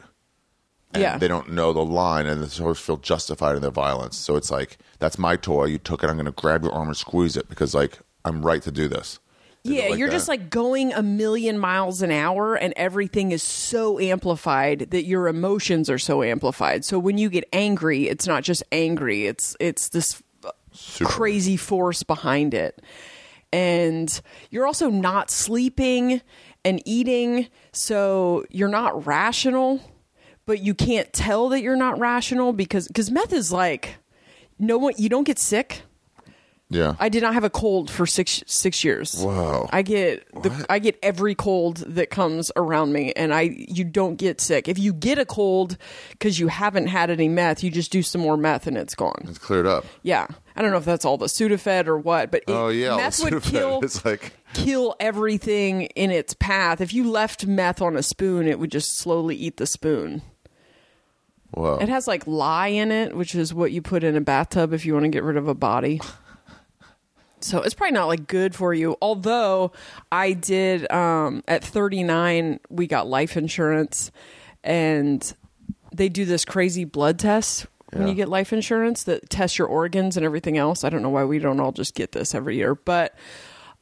And 0.93 1.03
Yeah. 1.03 1.17
They 1.17 1.29
don't 1.29 1.53
know 1.53 1.73
the 1.73 1.85
line 1.85 2.27
and 2.27 2.43
they 2.43 2.49
sort 2.49 2.73
of 2.73 2.79
feel 2.79 2.99
justified 2.99 3.57
in 3.57 3.63
their 3.63 3.71
violence. 3.71 4.19
So 4.19 4.37
it's 4.37 4.51
like, 4.51 4.77
that's 4.99 5.19
my 5.19 5.37
toy. 5.37 5.65
You 5.65 5.79
took 5.79 6.05
it. 6.05 6.11
I'm 6.11 6.17
going 6.17 6.27
to 6.27 6.33
grab 6.33 6.65
your 6.65 6.73
arm 6.75 6.89
and 6.89 6.97
squeeze 6.97 7.35
it 7.35 7.49
because 7.49 7.75
like 7.75 7.99
I'm 8.27 8.45
right 8.45 8.61
to 8.61 8.71
do 8.71 8.89
this. 8.89 9.19
Yeah, 9.65 9.91
like 9.91 9.99
you're 9.99 10.09
that? 10.09 10.15
just 10.15 10.29
like 10.29 10.51
going 10.51 10.93
a 10.93 11.03
million 11.03 11.59
miles 11.59 12.03
an 12.03 12.11
hour, 12.11 12.57
and 12.57 12.75
everything 12.77 13.31
is 13.33 13.43
so 13.43 13.99
amplified 14.01 14.91
that 14.91 15.05
your 15.05 15.29
emotions 15.29 15.89
are 15.89 15.99
so 15.99 16.23
amplified. 16.23 16.85
So 16.85 16.99
when 16.99 17.17
you 17.17 17.31
get 17.31 17.49
angry, 17.53 18.09
it's 18.09 18.27
not 18.27 18.43
just 18.43 18.63
angry; 18.73 19.27
it's 19.27 19.57
it's 19.61 19.91
this 19.91 20.23
Super. 20.73 21.09
crazy 21.11 21.57
force 21.57 22.03
behind 22.03 22.55
it, 22.55 22.83
and 23.53 24.21
you're 24.51 24.67
also 24.67 24.91
not 24.91 25.31
sleeping 25.31 26.23
and 26.65 26.83
eating, 26.85 27.49
so 27.73 28.45
you're 28.51 28.69
not 28.69 29.07
rational 29.07 29.81
but 30.45 30.61
you 30.61 30.75
can't 30.75 31.13
tell 31.13 31.49
that 31.51 31.63
you're 31.63 31.77
not 31.77 31.99
rational 31.99 32.53
because 32.53 32.89
because 32.89 33.11
meth 33.11 33.33
is 33.33 33.53
like 33.53 33.97
no 34.59 34.79
one 34.79 34.95
you 34.97 35.09
don't 35.09 35.25
get 35.25 35.39
sick. 35.39 35.83
Yeah. 36.73 36.95
I 36.99 37.11
did 37.11 37.23
not 37.23 37.35
have 37.35 37.45
a 37.45 37.51
cold 37.51 37.91
for 37.91 38.07
six 38.07 38.43
six 38.47 38.83
years. 38.83 39.23
Whoa. 39.23 39.69
I 39.73 39.83
get 39.83 40.27
the, 40.43 40.49
What? 40.49 40.67
I 40.71 40.79
get 40.79 40.99
every 41.03 41.35
cold 41.35 41.79
that 41.87 42.09
comes 42.09 42.51
around 42.57 42.93
me, 42.93 43.13
and 43.13 43.35
I 43.35 43.43
you 43.43 43.85
don't 43.85 44.17
get 44.17 44.41
sick. 44.41 44.69
If 44.69 44.79
you 44.79 44.93
get 44.95 45.19
a 45.19 45.27
cold 45.27 45.77
because 46.11 46.41
you 46.41 46.49
haven't 46.49 46.87
had 46.87 47.11
any 47.11 47.29
meth, 47.29 47.63
you 47.63 47.71
just 47.71 47.93
do 47.93 48.03
some 48.03 48.23
more 48.23 48.37
meth 48.39 48.67
and 48.67 48.79
it's 48.79 48.95
gone. 48.95 49.23
it's 49.29 49.39
cleared 49.39 49.67
up. 49.67 49.85
Yeah, 50.03 50.27
I 50.57 50.63
don't 50.63 50.71
know 50.71 50.79
if 50.79 50.85
that's 50.87 51.05
all 51.05 51.19
the 51.19 51.27
Sudafed 51.27 51.87
or 51.87 51.99
what, 51.99 52.31
but 52.31 52.43
it, 52.49 52.51
oh 52.51 52.69
yeah. 52.69 52.97
meth 52.97 53.23
would 53.23 53.43
kill 53.43 53.81
It's 53.83 54.03
like 54.05 54.33
kill 54.55 54.97
everything 54.99 55.83
in 55.83 56.11
its 56.11 56.33
path. 56.35 56.81
If 56.81 56.95
you 56.95 57.11
left 57.11 57.47
meth 57.47 57.83
on 57.83 57.97
a 57.97 58.03
spoon, 58.03 58.47
it 58.49 58.59
would 58.59 58.71
just 58.71 58.97
slowly 58.97 59.37
eat 59.37 59.59
the 59.59 59.67
spoon. 59.67 60.23
whoa. 61.51 61.77
It 61.81 61.89
has 61.91 62.09
like 62.09 62.27
lye 62.27 62.69
in 62.69 62.91
it, 62.91 63.15
which 63.15 63.35
is 63.35 63.53
what 63.53 63.73
you 63.73 63.83
put 63.83 64.05
in 64.05 64.17
a 64.17 64.21
bathtub 64.23 64.73
if 64.73 64.87
you 64.87 64.95
want 64.95 65.05
to 65.05 65.11
get 65.11 65.23
rid 65.23 65.37
of 65.37 65.49
a 65.49 65.55
body. 65.55 66.01
So 67.45 67.61
it's 67.63 67.75
probably 67.75 67.93
not 67.95 68.07
like 68.07 68.27
good 68.27 68.55
for 68.55 68.73
you. 68.73 68.97
Although 69.03 69.73
I 70.11 70.33
did 70.33 70.91
um, 70.93 71.43
at 71.49 71.65
39, 71.65 72.61
we 72.71 72.87
got 72.87 73.07
life 73.07 73.37
insurance, 73.37 74.11
and 74.65 75.35
they 75.95 76.09
do 76.09 76.25
this 76.25 76.45
crazy 76.45 76.85
blood 76.85 77.19
test 77.19 77.67
when 77.93 78.03
Yeah. 78.05 78.09
you 78.09 78.15
get 78.15 78.29
life 78.29 78.53
insurance 78.53 79.03
that 79.05 79.29
tests 79.29 79.59
your 79.59 79.69
organs 79.69 80.17
and 80.17 80.25
everything 80.25 80.57
else. 80.57 80.85
I 80.85 80.89
don't 80.89 81.03
know 81.03 81.11
why 81.11 81.25
we 81.25 81.39
don't 81.39 81.61
all 81.61 81.73
just 81.73 81.95
get 81.95 82.13
this 82.13 82.35
every 82.35 82.57
year, 82.57 82.75
but 82.75 83.15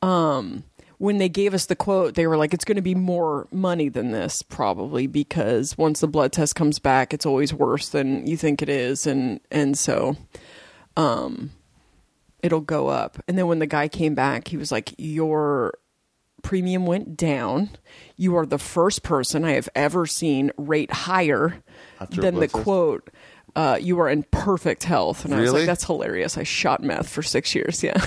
um, 0.03 0.65
when 0.99 1.19
they 1.19 1.29
gave 1.29 1.55
us 1.55 1.67
the 1.67 1.77
quote, 1.77 2.15
they 2.15 2.27
were 2.27 2.37
like, 2.37 2.53
"It's 2.53 2.65
going 2.65 2.77
to 2.77 2.83
be 2.83 2.95
more 2.95 3.47
money 3.53 3.89
than 3.89 4.11
this, 4.11 4.43
probably, 4.43 5.07
because 5.07 5.77
once 5.79 6.01
the 6.01 6.09
blood 6.09 6.33
test 6.33 6.55
comes 6.57 6.79
back, 6.79 7.15
it's 7.15 7.25
always 7.27 7.55
worse 7.55 7.89
than 7.91 8.27
you 8.27 8.37
think 8.37 8.61
it 8.63 8.69
is," 8.69 9.07
and 9.07 9.41
and 9.51 9.79
so, 9.79 10.17
um, 10.97 11.51
it'll 12.43 12.61
go 12.61 12.89
up. 12.89 13.23
And 13.29 13.37
then 13.39 13.47
when 13.47 13.59
the 13.59 13.67
guy 13.67 13.89
came 13.89 14.15
back, 14.15 14.49
he 14.49 14.57
was 14.57 14.71
like, 14.73 14.95
"Your 14.99 15.75
premium 16.43 16.87
went 16.87 17.17
down. 17.17 17.71
You 18.17 18.37
are 18.37 18.47
the 18.47 18.59
first 18.59 19.03
person 19.03 19.45
I 19.45 19.53
have 19.53 19.69
ever 19.75 20.07
seen 20.07 20.51
rate 20.57 20.91
higher 20.93 21.63
After 22.01 22.21
than 22.21 22.37
the 22.37 22.49
test? 22.49 22.65
quote." 22.65 23.11
Uh, 23.57 23.77
you 23.81 23.99
are 23.99 24.09
in 24.09 24.23
perfect 24.31 24.85
health, 24.85 25.25
and 25.25 25.35
I 25.35 25.41
was 25.41 25.53
like, 25.53 25.67
"That's 25.67 25.85
hilarious." 25.85 26.39
I 26.39 26.45
shot 26.45 26.83
meth 26.83 27.09
for 27.09 27.23
six 27.23 27.55
years. 27.55 27.83
Yeah. 27.85 28.05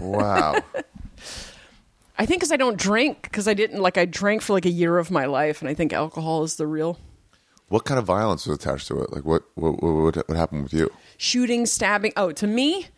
wow. 0.00 0.60
I 2.18 2.26
think 2.26 2.40
because 2.40 2.52
I 2.52 2.56
don't 2.56 2.76
drink, 2.78 3.22
because 3.22 3.48
I 3.48 3.54
didn't 3.54 3.80
like 3.80 3.96
I 3.96 4.04
drank 4.04 4.42
for 4.42 4.52
like 4.52 4.66
a 4.66 4.70
year 4.70 4.98
of 4.98 5.10
my 5.10 5.24
life, 5.26 5.60
and 5.62 5.68
I 5.68 5.74
think 5.74 5.92
alcohol 5.92 6.42
is 6.44 6.56
the 6.56 6.66
real 6.66 6.98
what 7.68 7.84
kind 7.84 7.98
of 7.98 8.04
violence 8.04 8.46
was 8.46 8.56
attached 8.56 8.88
to 8.88 9.00
it? 9.00 9.12
Like 9.12 9.24
what 9.24 9.42
what 9.54 9.82
what, 9.82 10.16
what 10.28 10.36
happened 10.36 10.64
with 10.64 10.72
you? 10.72 10.90
shooting, 11.16 11.66
stabbing. 11.66 12.12
Oh, 12.16 12.30
to 12.32 12.46
me, 12.46 12.88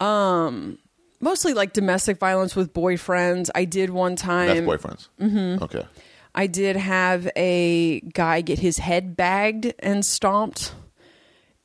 um, 0.00 0.78
mostly 1.20 1.54
like 1.54 1.72
domestic 1.72 2.18
violence 2.18 2.56
with 2.56 2.72
boyfriends. 2.72 3.50
I 3.54 3.64
did 3.64 3.90
one 3.90 4.16
time. 4.16 4.64
boyfriends. 4.66 5.08
Mm-hmm. 5.20 5.62
Okay. 5.64 5.84
I 6.34 6.46
did 6.46 6.76
have 6.76 7.28
a 7.36 8.00
guy 8.00 8.40
get 8.40 8.58
his 8.60 8.78
head 8.78 9.16
bagged 9.16 9.72
and 9.80 10.04
stomped 10.04 10.72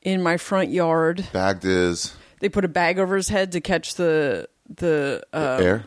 in 0.02 0.22
my 0.22 0.36
front 0.36 0.70
yard. 0.70 1.26
Bagged 1.32 1.64
is 1.64 2.14
They 2.40 2.48
put 2.48 2.64
a 2.64 2.68
bag 2.68 2.98
over 2.98 3.16
his 3.16 3.28
head 3.28 3.52
to 3.52 3.60
catch 3.60 3.94
the 3.94 4.48
the 4.74 5.22
uh, 5.32 5.58
air. 5.62 5.84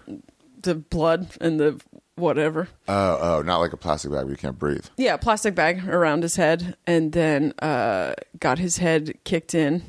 the 0.61 0.76
blood 0.76 1.27
and 1.41 1.59
the 1.59 1.80
whatever. 2.15 2.69
Oh, 2.88 3.19
oh, 3.21 3.41
not 3.41 3.57
like 3.59 3.73
a 3.73 3.77
plastic 3.77 4.11
bag 4.11 4.23
where 4.23 4.31
you 4.31 4.38
can't 4.38 4.57
breathe. 4.57 4.85
Yeah, 4.97 5.17
plastic 5.17 5.55
bag 5.55 5.88
around 5.88 6.23
his 6.23 6.38
head, 6.38 6.77
and 6.88 7.11
then 7.11 7.53
uh, 7.61 8.13
got 8.39 8.59
his 8.59 8.77
head 8.77 9.13
kicked 9.26 9.53
in. 9.53 9.84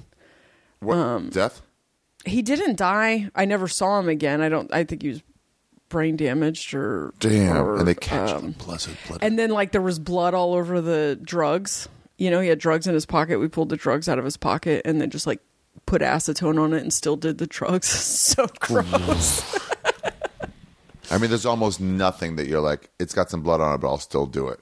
What 0.81 0.97
Um, 0.97 1.28
death? 1.31 1.62
He 2.31 2.43
didn't 2.43 2.77
die. 2.77 3.28
I 3.35 3.44
never 3.44 3.69
saw 3.69 3.98
him 3.98 4.09
again. 4.09 4.40
I 4.40 4.48
don't. 4.48 4.73
I 4.73 4.85
think 4.85 5.02
he 5.02 5.09
was 5.09 5.23
brain 5.89 6.16
damaged 6.16 6.73
or 6.73 7.12
Damn. 7.19 7.57
or, 7.57 7.78
and 7.78 7.89
they 7.89 7.94
catch 7.94 8.31
um, 8.31 8.52
blessed 8.52 8.90
blood. 9.09 9.19
and 9.23 9.39
then 9.39 9.51
like 9.51 9.73
there 9.73 9.82
was 9.82 9.98
blood 9.98 10.32
all 10.35 10.55
over 10.55 10.81
the 10.81 11.19
drugs. 11.23 11.89
You 12.16 12.31
know, 12.31 12.40
he 12.40 12.48
had 12.48 12.59
drugs 12.59 12.86
in 12.86 12.94
his 12.94 13.07
pocket. 13.07 13.39
We 13.39 13.48
pulled 13.48 13.70
the 13.70 13.77
drugs 13.77 14.09
out 14.09 14.19
of 14.19 14.24
his 14.24 14.36
pocket 14.36 14.82
and 14.85 15.01
then 15.01 15.11
just 15.11 15.27
like 15.27 15.40
put 15.86 16.02
acetone 16.02 16.61
on 16.61 16.73
it 16.73 16.82
and 16.82 16.93
still 16.93 17.16
did 17.16 17.39
the 17.39 17.47
drugs. 17.47 17.89
so 17.89 18.47
gross. 18.61 19.59
I 21.11 21.19
mean, 21.19 21.31
there's 21.31 21.47
almost 21.47 21.81
nothing 21.81 22.36
that 22.36 22.47
you're 22.47 22.61
like, 22.61 22.89
it's 23.01 23.15
got 23.15 23.31
some 23.31 23.43
blood 23.43 23.61
on 23.61 23.74
it, 23.74 23.78
but 23.78 23.89
I'll 23.89 23.98
still 23.98 24.27
do 24.27 24.47
it. 24.48 24.61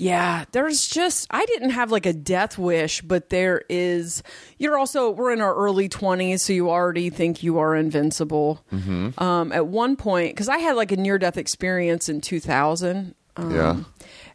Yeah, 0.00 0.44
there's 0.52 0.86
just 0.86 1.26
I 1.28 1.44
didn't 1.46 1.70
have 1.70 1.90
like 1.90 2.06
a 2.06 2.12
death 2.12 2.56
wish, 2.56 3.02
but 3.02 3.30
there 3.30 3.62
is. 3.68 4.22
You're 4.56 4.78
also 4.78 5.10
we're 5.10 5.32
in 5.32 5.40
our 5.40 5.52
early 5.52 5.88
20s, 5.88 6.38
so 6.38 6.52
you 6.52 6.70
already 6.70 7.10
think 7.10 7.42
you 7.42 7.58
are 7.58 7.74
invincible. 7.74 8.64
Mm-hmm. 8.72 9.20
Um, 9.20 9.50
at 9.50 9.66
one 9.66 9.96
point, 9.96 10.36
because 10.36 10.48
I 10.48 10.58
had 10.58 10.76
like 10.76 10.92
a 10.92 10.96
near 10.96 11.18
death 11.18 11.36
experience 11.36 12.08
in 12.08 12.20
2000, 12.20 13.16
um, 13.36 13.50
yeah. 13.52 13.76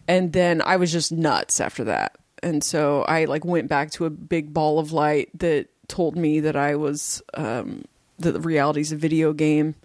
and 0.06 0.34
then 0.34 0.62
I 0.62 0.76
was 0.76 0.92
just 0.92 1.14
nuts 1.14 1.62
after 1.62 1.86
that, 1.86 2.18
and 2.44 2.62
so 2.62 3.04
I 3.04 3.24
like 3.24 3.46
went 3.46 3.70
back 3.70 3.92
to 3.92 4.04
a 4.04 4.10
big 4.10 4.54
ball 4.54 4.80
of 4.80 4.92
light 4.92 5.30
that 5.40 5.70
told 5.88 6.18
me 6.18 6.42
that 6.42 6.58
I 6.58 6.76
was 6.76 7.22
um, 7.36 7.86
that 8.20 8.34
the 8.34 8.42
reality's 8.42 8.92
a 8.92 8.98
video 8.98 9.32
game, 9.32 9.76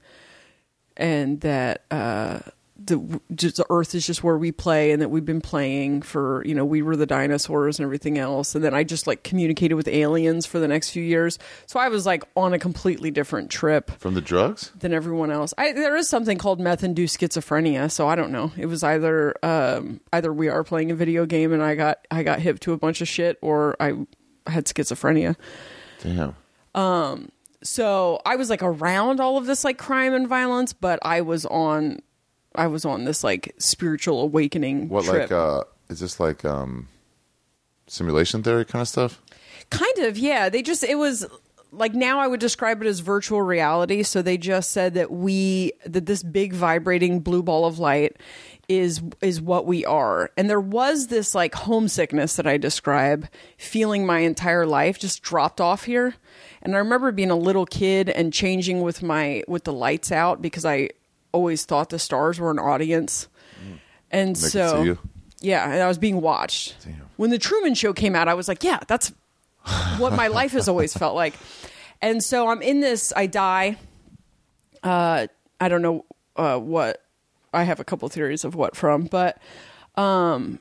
and 0.97 1.41
that 1.43 1.85
uh, 1.93 2.41
the 2.89 3.21
just 3.35 3.57
the 3.57 3.67
Earth 3.71 3.95
is 3.95 4.07
just 4.07 4.25
where 4.25 4.37
we 4.37 4.51
play, 4.53 4.91
and 4.91 5.01
that 5.01 5.09
we've 5.11 5.25
been 5.25 5.41
playing 5.41 6.03
for 6.03 6.43
you 6.45 6.55
know 6.55 6.65
we 6.65 6.83
were 6.83 6.97
the 6.97 7.07
dinosaurs 7.07 7.79
and 7.79 7.85
everything 7.85 8.19
else, 8.19 8.55
and 8.55 8.65
then 8.65 8.75
I 8.75 8.83
just 8.83 9.07
like 9.07 9.23
communicated 9.23 9.75
with 9.77 9.87
aliens 9.87 10.45
for 10.45 10.59
the 10.59 10.67
next 10.67 10.91
few 10.91 11.03
years. 11.03 11.39
So 11.67 11.79
I 11.79 11.89
was 11.89 12.05
like 12.05 12.25
on 12.37 12.53
a 12.53 12.59
completely 12.59 13.11
different 13.11 13.51
trip 13.51 13.91
From 14.01 14.15
the 14.15 14.21
drugs? 14.21 14.73
than 14.79 14.93
everyone 14.93 15.31
else. 15.31 15.55
I, 15.57 15.73
there 15.73 15.95
is 15.97 16.09
something 16.09 16.37
called 16.39 16.59
meth-induced 16.61 17.19
schizophrenia, 17.21 17.91
so 17.91 18.09
I 18.09 18.17
don't 18.17 18.33
know. 18.33 18.51
It 18.57 18.67
was 18.67 18.83
either 18.83 19.35
um, 19.45 20.01
either 20.13 20.33
we 20.33 20.49
are 20.49 20.65
playing 20.65 20.91
a 20.91 20.95
video 20.97 21.25
game 21.27 21.53
and 21.53 21.63
I 21.63 21.77
got 21.77 21.99
I 22.11 22.25
got 22.25 22.41
hip 22.41 22.59
to 22.61 22.73
a 22.73 22.77
bunch 22.77 23.01
of 23.01 23.09
shit, 23.09 23.39
or 23.43 23.77
I 23.81 23.95
had 24.47 24.65
schizophrenia. 24.67 25.37
Damn. 26.03 26.35
um 26.75 27.31
So 27.63 28.21
I 28.25 28.37
was 28.37 28.51
like 28.51 28.63
around 28.63 29.21
all 29.21 29.37
of 29.37 29.47
this 29.47 29.65
like 29.65 29.79
crime 29.79 30.15
and 30.15 30.29
violence, 30.29 30.73
but 30.73 30.99
I 31.03 31.21
was 31.23 31.45
on 31.47 32.01
I 32.59 32.67
was 32.67 32.85
on 32.85 33.05
this 33.05 33.23
like 33.25 33.55
spiritual 33.59 34.21
awakening 34.21 34.89
What, 34.89 35.05
trip. 35.05 35.31
like, 35.31 35.33
uh, 35.33 35.65
is 35.89 36.01
this 36.01 36.19
like 36.21 36.45
um, 36.45 36.89
simulation 37.87 38.43
theory 38.43 38.65
kind 38.65 38.83
of 38.83 38.89
stuff? 38.89 39.23
Kind 39.71 39.99
of, 39.99 40.19
yeah. 40.19 40.49
They 40.49 40.63
just 40.63 40.83
it 40.83 40.97
was 40.97 41.27
like 41.71 41.95
now 41.95 42.19
I 42.19 42.27
would 42.27 42.41
describe 42.41 42.83
it 42.83 42.89
as 42.89 43.01
virtual 43.01 43.43
reality. 43.43 44.03
So 44.03 44.23
they 44.23 44.39
just 44.39 44.71
said 44.73 44.95
that 44.95 45.11
we 45.11 45.73
that 45.87 46.07
this 46.07 46.23
big 46.23 46.53
vibrating 46.53 47.21
blue 47.21 47.43
ball 47.43 47.65
of 47.67 47.79
light 47.79 48.17
is 48.69 49.03
is 49.21 49.41
what 49.41 49.67
we 49.67 49.85
are. 49.85 50.31
And 50.37 50.49
there 50.49 50.61
was 50.61 51.07
this 51.09 51.35
like 51.35 51.55
homesickness 51.55 52.37
that 52.37 52.47
I 52.47 52.57
describe 52.57 53.29
feeling 53.57 54.05
my 54.05 54.21
entire 54.21 54.67
life 54.67 54.99
just 54.99 55.23
dropped 55.23 55.61
off 55.61 55.85
here. 55.85 56.15
And 56.63 56.75
I 56.75 56.79
remember 56.79 57.13
being 57.13 57.31
a 57.31 57.37
little 57.37 57.67
kid 57.67 58.09
and 58.09 58.33
changing 58.33 58.83
with 58.83 59.03
my 59.03 59.43
with 59.47 59.65
the 59.65 59.73
lights 59.73 60.11
out 60.11 60.43
because 60.43 60.65
I 60.65 60.91
always 61.33 61.65
thought 61.65 61.91
the 61.91 61.99
stars 61.99 62.39
were 62.39 62.51
an 62.51 62.59
audience. 62.59 63.29
And 64.11 64.37
They 64.37 64.49
so 64.49 64.99
yeah, 65.41 65.71
and 65.71 65.83
I 65.83 65.89
was 65.89 65.99
being 65.99 66.21
watched. 66.21 66.77
Damn. 66.85 67.03
When 67.17 67.31
the 67.31 67.39
Truman 67.39 67.75
Show 67.75 67.93
came 67.93 68.17
out, 68.17 68.29
I 68.29 68.35
was 68.35 68.49
like, 68.49 68.65
yeah, 68.65 68.81
that's 68.89 69.13
what 69.99 70.13
my 70.15 70.29
life 70.29 70.53
has 70.53 70.69
always 70.69 70.95
felt 70.97 71.15
like. 71.15 71.35
And 72.01 72.23
so 72.23 72.47
I'm 72.47 72.63
in 72.63 72.79
this. 72.79 73.13
I 73.17 73.27
die. 73.27 73.77
Uh, 74.85 75.27
I 75.59 75.69
don't 75.69 75.83
know 75.83 76.05
uh, 76.37 76.57
what. 76.57 77.03
I 77.53 77.65
have 77.65 77.81
a 77.81 77.85
couple 77.85 78.09
theories 78.09 78.45
of 78.45 78.55
what 78.55 78.77
from, 78.77 79.07
but 79.07 79.43
um, 79.97 80.61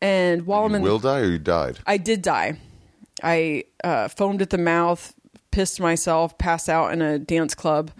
and 0.00 0.44
while 0.44 0.64
I'm 0.64 0.72
You 0.72 0.76
in, 0.78 0.82
will 0.82 0.98
die 0.98 1.20
or 1.20 1.26
you 1.26 1.38
died? 1.38 1.78
I 1.86 1.98
did 1.98 2.20
die. 2.20 2.58
I 3.22 3.64
uh, 3.84 4.08
foamed 4.08 4.42
at 4.42 4.50
the 4.50 4.58
mouth, 4.58 5.14
pissed 5.52 5.78
myself, 5.78 6.36
passed 6.36 6.68
out 6.68 6.92
in 6.92 7.00
a 7.00 7.18
dance 7.18 7.54
club, 7.54 7.92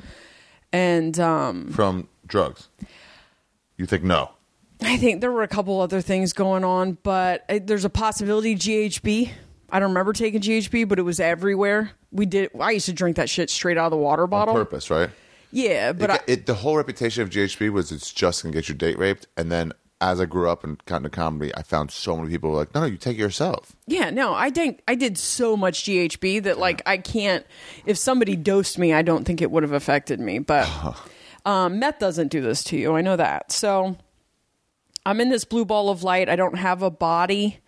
and 0.76 1.18
um, 1.18 1.68
From 1.72 2.06
drugs? 2.26 2.68
You 3.78 3.86
think 3.86 4.04
no? 4.04 4.30
I 4.82 4.98
think 4.98 5.22
there 5.22 5.32
were 5.32 5.42
a 5.42 5.48
couple 5.48 5.80
other 5.80 6.02
things 6.02 6.34
going 6.34 6.64
on, 6.64 6.98
but 7.02 7.44
uh, 7.48 7.60
there's 7.62 7.86
a 7.86 7.90
possibility 7.90 8.54
GHB. 8.54 9.30
I 9.70 9.80
don't 9.80 9.88
remember 9.88 10.12
taking 10.12 10.40
GHB, 10.40 10.86
but 10.86 10.98
it 10.98 11.02
was 11.02 11.18
everywhere. 11.18 11.92
We 12.12 12.26
did. 12.26 12.50
I 12.60 12.72
used 12.72 12.86
to 12.86 12.92
drink 12.92 13.16
that 13.16 13.30
shit 13.30 13.48
straight 13.48 13.78
out 13.78 13.86
of 13.86 13.90
the 13.92 13.96
water 13.96 14.24
On 14.24 14.30
bottle. 14.30 14.54
purpose, 14.54 14.90
right? 14.90 15.10
Yeah, 15.50 15.92
but 15.92 16.10
it, 16.10 16.12
I, 16.12 16.20
it, 16.26 16.46
the 16.46 16.54
whole 16.54 16.76
reputation 16.76 17.22
of 17.22 17.30
GHB 17.30 17.70
was 17.70 17.90
it's 17.90 18.12
just 18.12 18.42
gonna 18.42 18.52
get 18.52 18.68
your 18.68 18.76
date 18.76 18.98
raped, 18.98 19.26
and 19.36 19.50
then 19.50 19.72
as 20.00 20.20
I 20.20 20.26
grew 20.26 20.50
up 20.50 20.62
and 20.62 20.82
got 20.84 20.98
into 20.98 21.10
comedy, 21.10 21.54
I 21.54 21.62
found 21.62 21.90
so 21.90 22.16
many 22.16 22.28
people 22.28 22.50
were 22.50 22.56
like, 22.56 22.74
"No, 22.74 22.80
no, 22.80 22.86
you 22.86 22.96
take 22.96 23.16
it 23.16 23.20
yourself." 23.20 23.74
yeah, 23.86 24.10
no, 24.10 24.34
I 24.34 24.50
did. 24.50 24.82
I 24.86 24.94
did 24.94 25.16
so 25.16 25.56
much 25.56 25.84
GHB 25.84 26.42
that 26.44 26.58
like 26.58 26.82
I 26.86 26.98
can't. 26.98 27.46
If 27.86 27.96
somebody 27.98 28.36
dosed 28.36 28.78
me, 28.78 28.92
I 28.92 29.02
don't 29.02 29.24
think 29.24 29.40
it 29.40 29.50
would 29.50 29.62
have 29.62 29.72
affected 29.72 30.20
me. 30.20 30.38
But 30.38 30.68
um, 31.44 31.78
meth 31.78 31.98
doesn't 31.98 32.28
do 32.28 32.40
this 32.40 32.62
to 32.64 32.76
you. 32.76 32.94
I 32.94 33.00
know 33.00 33.16
that. 33.16 33.52
So 33.52 33.96
I'm 35.06 35.20
in 35.20 35.30
this 35.30 35.44
blue 35.44 35.64
ball 35.64 35.88
of 35.88 36.02
light. 36.02 36.28
I 36.28 36.36
don't 36.36 36.58
have 36.58 36.82
a 36.82 36.90
body. 36.90 37.60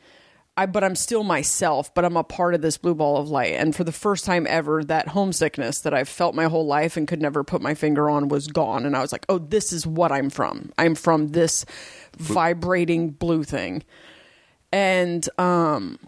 I 0.59 0.67
but 0.67 0.83
I'm 0.83 0.97
still 0.97 1.23
myself, 1.23 1.95
but 1.95 2.05
I'm 2.05 2.17
a 2.17 2.25
part 2.25 2.53
of 2.53 2.63
this 2.63 2.79
blue 2.79 2.97
ball 2.97 3.17
of 3.17 3.31
light. 3.31 3.53
And 3.53 3.77
for 3.77 3.85
the 3.85 3.93
first 3.93 4.25
time 4.25 4.45
ever, 4.51 4.83
that 4.83 5.07
homesickness 5.07 5.79
that 5.83 5.95
I've 5.95 6.09
felt 6.09 6.35
my 6.35 6.47
whole 6.47 6.67
life 6.67 6.97
and 6.97 7.07
could 7.07 7.23
never 7.23 7.45
put 7.45 7.63
my 7.63 7.75
finger 7.75 8.11
on 8.11 8.27
was 8.27 8.49
gone. 8.49 8.85
And 8.85 8.97
I 8.97 9.01
was 9.01 9.13
like, 9.13 9.25
oh, 9.29 9.39
this 9.39 9.73
is 9.73 9.87
what 9.87 10.11
I'm 10.11 10.31
from. 10.31 10.73
I'm 10.77 10.97
from 10.97 11.29
this 11.29 11.65
vibrating 12.17 13.11
blue 13.11 13.45
thing. 13.45 13.85
And 14.73 15.29
um 15.39 16.01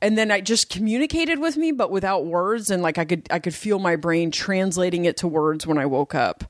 and 0.00 0.16
then 0.16 0.30
I 0.30 0.40
just 0.40 0.70
communicated 0.70 1.40
with 1.40 1.56
me 1.56 1.72
but 1.72 1.90
without 1.90 2.26
words 2.26 2.70
and 2.70 2.84
like 2.84 2.98
I 2.98 3.04
could 3.04 3.26
I 3.32 3.40
could 3.40 3.54
feel 3.56 3.80
my 3.80 3.96
brain 3.96 4.30
translating 4.30 5.04
it 5.04 5.16
to 5.16 5.26
words 5.26 5.66
when 5.66 5.78
I 5.78 5.86
woke 5.86 6.14
up. 6.14 6.44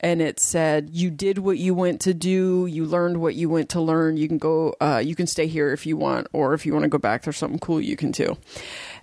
And 0.00 0.22
it 0.22 0.38
said, 0.38 0.90
"You 0.92 1.10
did 1.10 1.38
what 1.38 1.58
you 1.58 1.74
went 1.74 2.00
to 2.02 2.14
do. 2.14 2.66
You 2.66 2.84
learned 2.84 3.16
what 3.20 3.34
you 3.34 3.48
went 3.48 3.68
to 3.70 3.80
learn. 3.80 4.16
You 4.16 4.28
can 4.28 4.38
go. 4.38 4.74
Uh, 4.80 5.02
you 5.04 5.16
can 5.16 5.26
stay 5.26 5.46
here 5.48 5.72
if 5.72 5.86
you 5.86 5.96
want, 5.96 6.28
or 6.32 6.54
if 6.54 6.64
you 6.64 6.72
want 6.72 6.84
to 6.84 6.88
go 6.88 6.98
back, 6.98 7.22
there's 7.22 7.36
something 7.36 7.58
cool 7.58 7.80
you 7.80 7.96
can 7.96 8.12
do." 8.12 8.36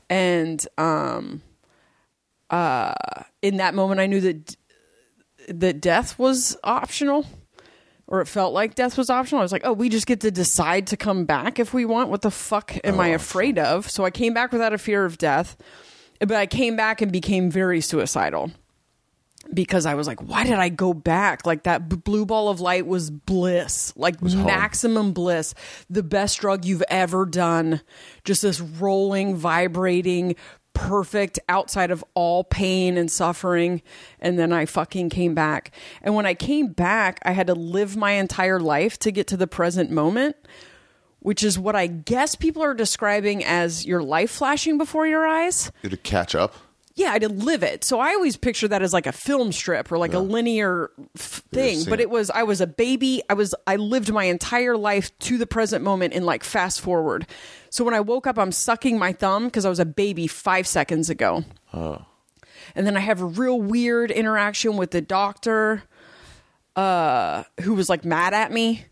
And 0.10 0.66
um, 0.78 1.42
uh, 2.50 2.94
in 3.42 3.58
that 3.58 3.74
moment, 3.74 4.00
I 4.00 4.06
knew 4.06 4.22
that 4.22 4.56
that 5.50 5.82
death 5.82 6.18
was 6.18 6.58
optional 6.64 7.26
or 8.08 8.22
it 8.22 8.28
felt 8.28 8.54
like 8.54 8.76
death 8.76 8.98
was 8.98 9.10
optional. 9.10 9.40
I 9.40 9.44
was 9.44 9.52
like, 9.52 9.66
oh, 9.66 9.74
we 9.74 9.90
just 9.90 10.06
get 10.06 10.22
to 10.22 10.32
decide 10.32 10.88
to 10.88 10.98
come 10.98 11.26
back 11.26 11.60
if 11.60 11.74
we 11.74 11.86
want. 11.86 12.10
What 12.10 12.22
the 12.22 12.32
fuck 12.32 12.78
am 12.84 13.00
I 13.00 13.08
afraid 13.08 13.58
of? 13.58 13.90
So 13.90 14.06
I 14.06 14.12
came 14.12 14.34
back 14.34 14.52
without 14.52 14.74
a 14.74 14.78
fear 14.78 15.06
of 15.06 15.18
death, 15.18 15.58
but 16.20 16.34
I 16.34 16.46
came 16.46 16.76
back 16.76 17.02
and 17.02 17.12
became 17.12 17.50
very 17.50 17.82
suicidal 17.82 18.52
because 19.54 19.86
I 19.86 19.94
was 19.96 20.08
like, 20.08 20.22
why 20.22 20.44
did 20.44 20.54
I 20.54 20.70
go 20.70 20.94
back? 20.94 21.46
Like 21.46 21.64
that 21.64 21.90
b- 21.90 21.96
blue 21.96 22.26
ball 22.26 22.50
of 22.50 22.60
light 22.60 22.88
was 22.88 23.10
bliss, 23.10 23.94
like 23.96 24.20
home. 24.20 24.46
maximum 24.46 25.14
bliss, 25.14 25.54
the 25.90 26.04
best 26.04 26.40
drug 26.40 26.66
you've 26.66 26.84
ever 26.90 27.26
done. 27.26 27.82
Just 28.24 28.42
this 28.42 28.60
rolling, 28.60 29.36
vibrating, 29.36 30.36
perfect 30.74 31.40
outside 31.48 31.90
of 31.90 32.04
all 32.14 32.44
pain 32.44 32.98
and 32.98 33.10
suffering. 33.10 33.82
And 34.20 34.38
then 34.38 34.52
I 34.52 34.66
fucking 34.66 35.10
came 35.10 35.34
back. 35.34 35.72
And 36.02 36.16
when 36.16 36.26
I 36.26 36.34
came 36.34 36.68
back, 36.68 37.20
I 37.24 37.32
had 37.32 37.48
to 37.48 37.56
live 37.56 37.96
my 37.96 38.12
entire 38.12 38.60
life 38.60 39.00
to 39.00 39.12
get 39.12 39.28
to 39.28 39.38
the 39.38 39.48
present 39.48 39.90
moment. 39.90 40.36
Which 41.20 41.44
is 41.44 41.58
what 41.58 41.76
I 41.76 41.88
guess 41.88 42.36
people 42.36 42.62
are 42.62 42.76
describing 42.76 43.44
as 43.44 43.84
your 43.84 44.04
life 44.04 44.30
flashing 44.30 44.78
before 44.78 45.08
your 45.08 45.26
eyes 45.26 45.72
You 45.82 45.90
to 45.90 45.98
catch 45.98 46.36
up. 46.36 46.54
Yeah, 46.96 47.12
I 47.12 47.20
did 47.20 47.44
live 47.44 47.62
it. 47.62 47.84
So 47.84 48.00
I 48.00 48.14
always 48.14 48.38
picture 48.38 48.70
that 48.70 48.82
as 48.82 48.94
like 48.94 49.06
a 49.06 49.12
film 49.12 49.52
strip 49.52 49.92
or 49.92 49.98
like 49.98 50.14
a 50.14 50.20
linear 50.20 50.92
f- 51.18 51.44
thing. 51.52 51.84
But 51.84 52.00
it. 52.00 52.04
it 52.04 52.10
was 52.10 52.30
I 52.30 52.44
was 52.44 52.62
a 52.62 52.68
baby. 52.68 53.22
I 53.30 53.34
was 53.34 53.54
I 53.68 53.76
lived 53.76 54.14
my 54.14 54.24
entire 54.24 54.78
life 54.78 55.18
to 55.20 55.38
the 55.38 55.46
present 55.46 55.84
moment 55.84 56.14
in 56.14 56.26
like 56.26 56.46
fast 56.46 56.80
forward. 56.80 57.28
So 57.70 57.84
when 57.84 57.94
I 57.94 58.00
woke 58.00 58.28
up, 58.28 58.40
I'm 58.40 58.54
sucking 58.54 58.98
my 58.98 59.12
thumb 59.12 59.46
because 59.46 59.66
I 59.66 59.70
was 59.70 59.80
a 59.80 59.86
baby 59.86 60.28
five 60.28 60.66
seconds 60.66 61.10
ago. 61.10 61.44
Oh. 61.74 62.06
And 62.76 62.88
then 62.88 62.96
I 62.96 63.02
have 63.02 63.22
a 63.22 63.26
real 63.26 63.60
weird 63.60 64.10
interaction 64.10 64.78
with 64.78 64.92
the 64.92 65.02
doctor, 65.02 65.84
uh, 66.78 67.44
who 67.62 67.74
was 67.74 67.90
like 67.90 68.06
mad 68.06 68.34
at 68.34 68.54
me, 68.54 68.86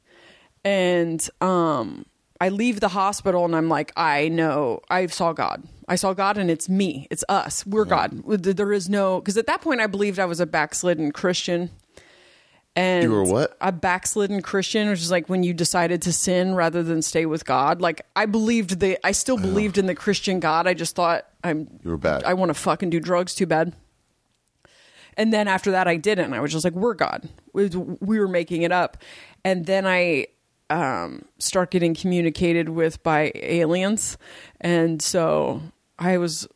and 0.66 1.26
um, 1.40 2.06
I 2.42 2.50
leave 2.50 2.82
the 2.82 2.90
hospital 2.90 3.46
and 3.46 3.56
I'm 3.56 3.70
like, 3.70 3.94
I 3.96 4.28
know 4.28 4.82
I 4.90 5.06
saw 5.08 5.32
God. 5.32 5.64
I 5.88 5.96
saw 5.96 6.14
God, 6.14 6.38
and 6.38 6.50
it's 6.50 6.70
me. 6.70 7.08
It's 7.10 7.24
us. 7.30 7.66
We're 7.66 7.86
God. 7.86 8.24
There 8.26 8.74
is 8.74 8.90
no 8.90 9.20
because 9.20 9.38
at 9.38 9.48
that 9.48 9.62
point 9.62 9.82
I 9.82 9.88
believed 9.88 10.20
I 10.20 10.26
was 10.26 10.40
a 10.40 10.46
backslidden 10.46 11.12
Christian. 11.12 11.70
And 12.76 13.04
You 13.04 13.12
were 13.12 13.24
what? 13.24 13.56
A 13.62 13.72
backslidden 13.72 14.42
Christian, 14.42 14.90
which 14.90 15.00
is 15.02 15.12
like 15.12 15.30
when 15.30 15.44
you 15.44 15.54
decided 15.54 16.02
to 16.04 16.12
sin 16.14 16.56
rather 16.56 16.82
than 16.82 17.04
stay 17.04 17.28
with 17.28 17.46
God. 17.46 17.82
Like 17.82 18.02
I 18.16 18.26
believed 18.26 18.80
the, 18.80 18.98
I 19.06 19.12
still 19.12 19.38
believed 19.38 19.78
in 19.78 19.86
the 19.86 19.94
Christian 19.94 20.40
God. 20.40 20.66
I 20.66 20.74
just 20.74 20.96
thought 20.96 21.28
I'm, 21.44 21.80
You 21.84 21.92
were 21.92 21.98
bad. 21.98 22.24
I 22.24 22.34
want 22.34 22.50
to 22.50 22.56
fucking 22.56 22.90
do 22.90 23.00
drugs 23.00 23.36
too 23.36 23.46
bad. 23.46 23.74
And 25.16 25.32
then 25.32 25.48
after 25.48 25.70
that, 25.72 25.88
I 25.88 25.98
didn't. 25.98 26.34
I 26.34 26.40
was 26.40 26.52
just 26.52 26.64
like, 26.64 26.74
we're 26.74 26.96
God. 26.96 27.30
We, 27.54 27.68
we 27.68 28.20
were 28.20 28.28
making 28.28 28.64
it 28.64 28.72
up. 28.72 28.98
And 29.46 29.68
then 29.68 29.86
I 29.86 30.28
um, 30.69 31.26
start 31.40 31.72
getting 31.72 31.94
communicated 31.94 32.69
with 32.69 33.02
by 33.03 33.31
aliens. 33.35 34.18
And 34.61 35.02
so 35.02 35.61
I 35.99 36.18
was 36.18 36.48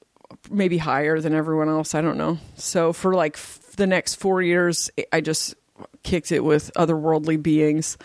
maybe 0.50 0.78
higher 0.78 1.20
than 1.20 1.34
everyone 1.34 1.70
else. 1.70 1.94
I 1.96 2.02
don't 2.02 2.18
know. 2.18 2.38
So 2.56 2.94
for 2.94 3.14
like 3.14 3.36
f- 3.36 3.60
the 3.78 3.88
next 3.88 4.16
four 4.16 4.42
years, 4.42 4.90
I 5.12 5.22
just 5.22 5.56
kicked 6.04 6.32
it 6.32 6.44
with 6.44 6.72
otherworldly 6.76 7.42
beings 7.42 7.98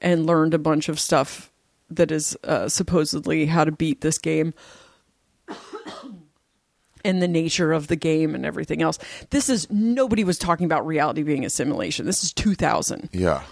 and 0.00 0.26
learned 0.26 0.54
a 0.54 0.58
bunch 0.58 0.88
of 0.88 0.98
stuff 0.98 1.52
that 1.90 2.10
is 2.10 2.36
uh, 2.44 2.68
supposedly 2.68 3.46
how 3.46 3.64
to 3.64 3.72
beat 3.72 4.00
this 4.00 4.18
game 4.18 4.54
and 7.04 7.20
the 7.22 7.28
nature 7.28 7.72
of 7.72 7.88
the 7.88 7.96
game 7.96 8.34
and 8.34 8.46
everything 8.46 8.82
else. 8.82 8.98
This 9.30 9.48
is 9.48 9.68
nobody 9.70 10.24
was 10.24 10.38
talking 10.38 10.66
about 10.66 10.86
reality 10.86 11.22
being 11.22 11.44
a 11.44 11.50
simulation. 11.50 12.06
This 12.06 12.24
is 12.24 12.32
2000 12.32 13.10
Yeah. 13.12 13.42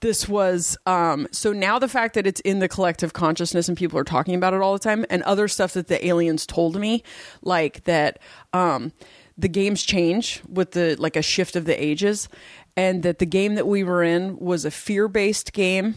This 0.00 0.28
was 0.28 0.76
um 0.86 1.26
so 1.30 1.52
now 1.52 1.78
the 1.78 1.88
fact 1.88 2.14
that 2.14 2.26
it's 2.26 2.40
in 2.40 2.58
the 2.58 2.68
collective 2.68 3.12
consciousness 3.12 3.68
and 3.68 3.76
people 3.76 3.98
are 3.98 4.04
talking 4.04 4.34
about 4.34 4.54
it 4.54 4.60
all 4.60 4.72
the 4.72 4.78
time 4.78 5.04
and 5.10 5.22
other 5.22 5.48
stuff 5.48 5.74
that 5.74 5.88
the 5.88 6.06
aliens 6.06 6.46
told 6.46 6.76
me 6.76 7.02
like 7.42 7.84
that 7.84 8.18
um 8.52 8.92
the 9.38 9.48
games 9.48 9.82
change 9.82 10.42
with 10.48 10.72
the 10.72 10.96
like 10.98 11.16
a 11.16 11.22
shift 11.22 11.56
of 11.56 11.64
the 11.64 11.82
ages 11.82 12.28
and 12.76 13.02
that 13.02 13.18
the 13.18 13.26
game 13.26 13.54
that 13.54 13.66
we 13.66 13.84
were 13.84 14.02
in 14.02 14.38
was 14.38 14.64
a 14.64 14.70
fear-based 14.70 15.52
game 15.52 15.96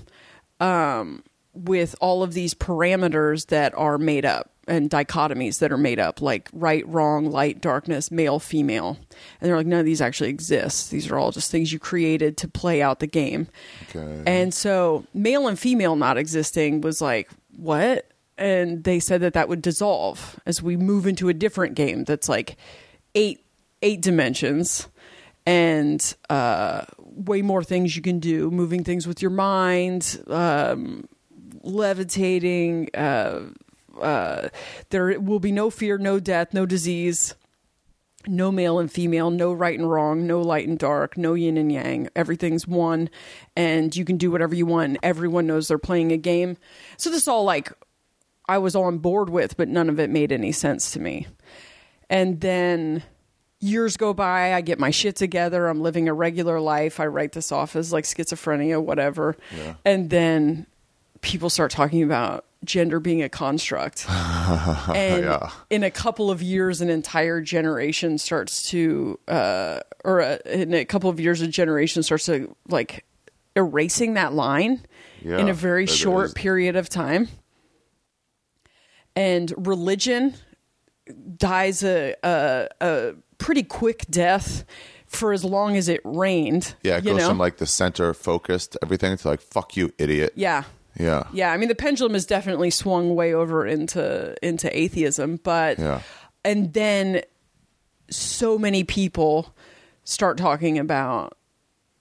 um 0.60 1.24
with 1.54 1.96
all 2.02 2.24
of 2.24 2.34
these 2.34 2.54
parameters 2.54 3.48
that 3.48 3.74
are 3.76 3.98
made 3.98 4.26
up 4.26 4.53
and 4.68 4.90
dichotomies 4.90 5.60
that 5.60 5.72
are 5.72 5.78
made 5.78 6.00
up 6.00 6.22
like 6.22 6.50
right 6.54 6.88
wrong 6.88 7.30
light 7.30 7.60
darkness 7.60 8.10
male 8.12 8.40
female 8.40 8.98
and 9.42 9.50
they're 9.50 9.58
like 9.58 9.68
none 9.68 9.80
of 9.80 9.86
these 9.86 10.02
actually 10.02 10.30
exist 10.30 10.90
these 10.90 11.10
are 11.12 11.18
all 11.20 11.32
just 11.32 11.52
things 11.52 11.74
you 11.74 11.80
created 11.80 12.38
to 12.38 12.48
play 12.48 12.82
out 12.82 13.00
the 13.00 13.08
game 13.08 13.48
Okay. 13.90 14.24
and 14.26 14.54
so 14.54 15.06
male 15.14 15.48
and 15.48 15.60
female 15.60 15.96
not 15.96 16.18
existing 16.18 16.82
was 16.82 17.02
like, 17.02 17.30
what? 17.58 18.10
And 18.38 18.84
they 18.84 19.00
said 19.00 19.22
that 19.22 19.34
that 19.34 19.48
would 19.48 19.62
dissolve 19.62 20.40
as 20.46 20.62
we 20.64 20.76
move 20.76 21.06
into 21.06 21.30
a 21.30 21.34
different 21.34 21.76
game 21.76 22.04
that's 22.04 22.28
like 22.28 22.58
eight 23.16 23.44
eight 23.84 24.02
dimensions 24.02 24.88
and 25.46 26.16
uh, 26.30 26.86
way 26.98 27.42
more 27.42 27.64
things 27.64 27.96
you 27.96 28.02
can 28.02 28.20
do, 28.20 28.50
moving 28.50 28.84
things 28.84 29.06
with 29.06 29.22
your 29.22 29.30
mind, 29.30 30.24
um, 30.28 31.06
levitating. 31.62 32.90
Uh, 32.94 33.42
uh, 34.02 34.50
there 34.90 35.20
will 35.20 35.40
be 35.40 35.52
no 35.52 35.70
fear, 35.70 35.98
no 35.98 36.20
death, 36.20 36.54
no 36.54 36.66
disease 36.66 37.36
no 38.28 38.52
male 38.52 38.80
and 38.80 38.92
female, 38.92 39.30
no 39.30 39.52
right 39.54 39.78
and 39.78 39.90
wrong, 39.90 40.26
no 40.26 40.42
light 40.42 40.68
and 40.68 40.80
dark, 40.80 41.18
no 41.18 41.34
yin 41.34 41.58
and 41.58 41.72
yang. 41.72 42.10
Everything's 42.16 42.68
one, 42.68 43.10
and 43.56 43.96
you 43.96 44.06
can 44.06 44.18
do 44.18 44.32
whatever 44.32 44.56
you 44.56 44.66
want. 44.66 44.98
Everyone 45.04 45.48
knows 45.48 45.68
they're 45.68 45.78
playing 45.78 46.12
a 46.12 46.18
game. 46.18 46.58
So 46.98 47.10
this 47.10 47.28
all 47.28 47.44
like 47.44 47.72
I 48.48 48.58
was 48.58 48.76
on 48.76 49.00
board 49.00 49.30
with, 49.30 49.58
but 49.58 49.68
none 49.68 49.90
of 49.90 50.00
it 50.00 50.10
made 50.10 50.32
any 50.32 50.52
sense 50.52 50.92
to 50.92 51.00
me. 51.00 51.28
And 52.10 52.42
then 52.42 53.04
years 53.60 53.98
go 53.98 54.14
by, 54.14 54.54
I 54.54 54.62
get 54.62 54.80
my 54.80 54.92
shit 54.92 55.16
together. 55.16 55.68
I'm 55.68 55.82
living 55.82 56.08
a 56.08 56.14
regular 56.14 56.60
life. 56.60 57.00
I 57.00 57.08
write 57.08 57.32
this 57.32 57.52
off 57.52 57.76
as 57.76 57.94
like 57.94 58.04
schizophrenia, 58.04 58.82
whatever. 58.82 59.36
Yeah. 59.56 59.76
And 59.86 60.10
then 60.10 60.68
people 61.22 61.50
start 61.50 61.72
talking 61.72 62.04
about 62.04 62.46
gender 62.66 63.00
being 63.00 63.22
a 63.22 63.30
construct. 63.30 64.06
and 64.10 65.24
Yeah. 65.26 65.50
in 65.70 65.84
a 65.84 65.92
couple 65.92 66.32
of 66.32 66.42
years, 66.42 66.82
an 66.82 66.90
entire 66.90 67.42
generation 67.42 68.18
starts 68.18 68.70
to, 68.70 69.20
uh, 69.28 69.80
or 70.04 70.22
uh 70.22 70.38
in 70.46 70.74
a 70.74 70.86
couple 70.86 71.10
of 71.10 71.20
years, 71.20 71.42
a 71.42 71.48
generation 71.48 72.04
starts 72.04 72.26
to 72.28 72.56
like 72.68 73.06
erasing 73.56 74.16
that 74.16 74.34
line 74.34 74.82
Yeah, 75.22 75.38
in 75.40 75.50
a 75.50 75.54
very 75.54 75.84
it 75.84 75.90
is. 75.90 75.96
short 75.96 76.36
period 76.36 76.76
of 76.76 76.90
time. 76.90 77.28
And 79.16 79.54
religion 79.58 80.34
dies 81.38 81.84
a, 81.84 82.16
a, 82.24 82.68
a 82.82 83.14
pretty 83.38 83.64
quick 83.64 84.06
death 84.10 84.66
for 85.06 85.32
as 85.34 85.44
long 85.46 85.76
as 85.78 85.88
it 85.90 86.02
rained. 86.04 86.74
Yeah, 86.82 86.98
it 86.98 87.04
goes 87.04 87.18
know? 87.18 87.28
from 87.30 87.38
like 87.38 87.58
the 87.58 87.68
center 87.68 88.14
focused 88.16 88.76
everything 88.82 89.16
to 89.16 89.28
like 89.28 89.42
fuck 89.42 89.78
you, 89.78 89.94
idiot. 90.00 90.34
yeah. 90.36 90.64
Yeah. 91.00 91.24
Yeah, 91.34 91.52
I 91.52 91.58
mean 91.58 91.70
the 91.70 91.76
pendulum 91.76 92.14
has 92.14 92.26
definitely 92.26 92.70
swung 92.70 93.16
way 93.16 93.34
over 93.34 93.66
into 93.66 94.36
into 94.46 94.76
atheism, 94.78 95.40
but 95.44 95.80
Yeah. 95.80 96.02
and 96.46 96.74
then 96.74 97.22
so 98.10 98.58
many 98.60 98.84
people 98.84 99.54
start 100.04 100.38
talking 100.38 100.78
about 100.78 101.38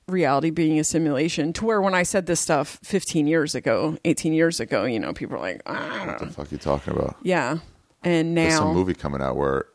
reality 0.08 0.50
being 0.50 0.78
a 0.78 0.84
simulation 0.84 1.52
to 1.54 1.64
where 1.64 1.80
when 1.80 1.94
I 1.94 2.02
said 2.02 2.26
this 2.26 2.40
stuff 2.40 2.78
15 2.82 3.26
years 3.26 3.54
ago, 3.54 3.96
18 4.04 4.32
years 4.32 4.60
ago, 4.60 4.84
you 4.84 4.98
know, 4.98 5.12
people 5.12 5.36
are 5.36 5.40
like, 5.40 5.62
ah. 5.66 6.04
What 6.06 6.18
the 6.18 6.26
fuck 6.26 6.46
are 6.46 6.54
you 6.54 6.58
talking 6.58 6.92
about? 6.94 7.16
yeah. 7.22 7.58
And 8.04 8.34
now 8.34 8.42
There's 8.42 8.56
some 8.56 8.74
movie 8.74 8.94
coming 8.94 9.22
out 9.22 9.36
where 9.36 9.66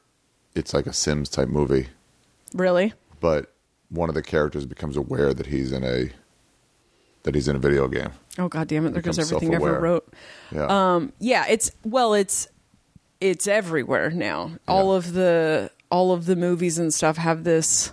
it's 0.53 0.73
like 0.73 0.85
a 0.85 0.91
Sims 0.93 1.29
type 1.29 1.47
movie, 1.47 1.87
really? 2.53 2.93
but 3.21 3.53
one 3.89 4.09
of 4.09 4.15
the 4.15 4.21
characters 4.21 4.65
becomes 4.65 4.97
aware 4.97 5.33
that 5.33 5.45
he's 5.47 5.71
in 5.71 5.83
a 5.85 6.09
that 7.27 7.35
he's 7.35 7.49
in 7.49 7.57
a 7.57 7.59
video 7.59 7.89
game. 7.89 8.11
Oh 8.39 8.47
god 8.47 8.69
damn 8.69 8.85
it! 8.85 8.93
There 8.93 9.01
goes 9.01 9.19
everything 9.19 9.53
I 9.53 9.57
ever 9.57 9.81
wrote. 9.81 10.13
Yeah. 10.49 10.67
Um, 10.95 11.11
yeah, 11.19 11.45
it's 11.49 11.71
well, 11.83 12.13
it's 12.13 12.47
it's 13.19 13.47
everywhere 13.47 14.09
now. 14.11 14.51
All 14.65 14.93
of 14.93 15.11
the 15.11 15.69
all 15.91 16.13
of 16.13 16.25
the 16.25 16.37
movies 16.37 16.79
and 16.79 16.93
stuff 16.93 17.17
have 17.17 17.43
this 17.43 17.91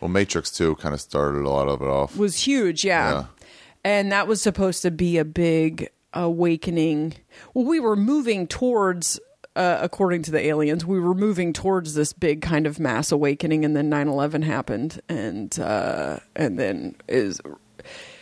well, 0.00 0.08
Matrix 0.08 0.50
2 0.50 0.74
kind 0.76 0.94
of 0.94 1.00
started 1.00 1.44
a 1.44 1.48
lot 1.48 1.68
of 1.68 1.80
it 1.80 1.86
off. 1.86 2.16
was 2.16 2.44
huge, 2.44 2.84
yeah. 2.84 3.12
Yeah. 3.12 3.24
And 3.84 4.10
that 4.10 4.26
was 4.26 4.42
supposed 4.42 4.82
to 4.82 4.90
be 4.90 5.16
a 5.16 5.24
big 5.24 5.88
awakening. 6.12 7.14
Well, 7.54 7.64
we 7.64 7.78
were 7.78 7.94
moving 7.94 8.48
towards 8.48 9.20
uh, 9.54 9.78
according 9.80 10.22
to 10.22 10.30
the 10.30 10.40
aliens, 10.40 10.84
we 10.84 10.98
were 10.98 11.14
moving 11.14 11.52
towards 11.52 11.94
this 11.94 12.12
big 12.12 12.40
kind 12.40 12.66
of 12.66 12.80
mass 12.80 13.12
awakening 13.12 13.64
and 13.64 13.76
then 13.76 13.90
9/11 13.90 14.44
happened 14.44 15.00
and 15.08 15.58
uh 15.60 16.18
and 16.34 16.58
then 16.58 16.96
is 17.08 17.40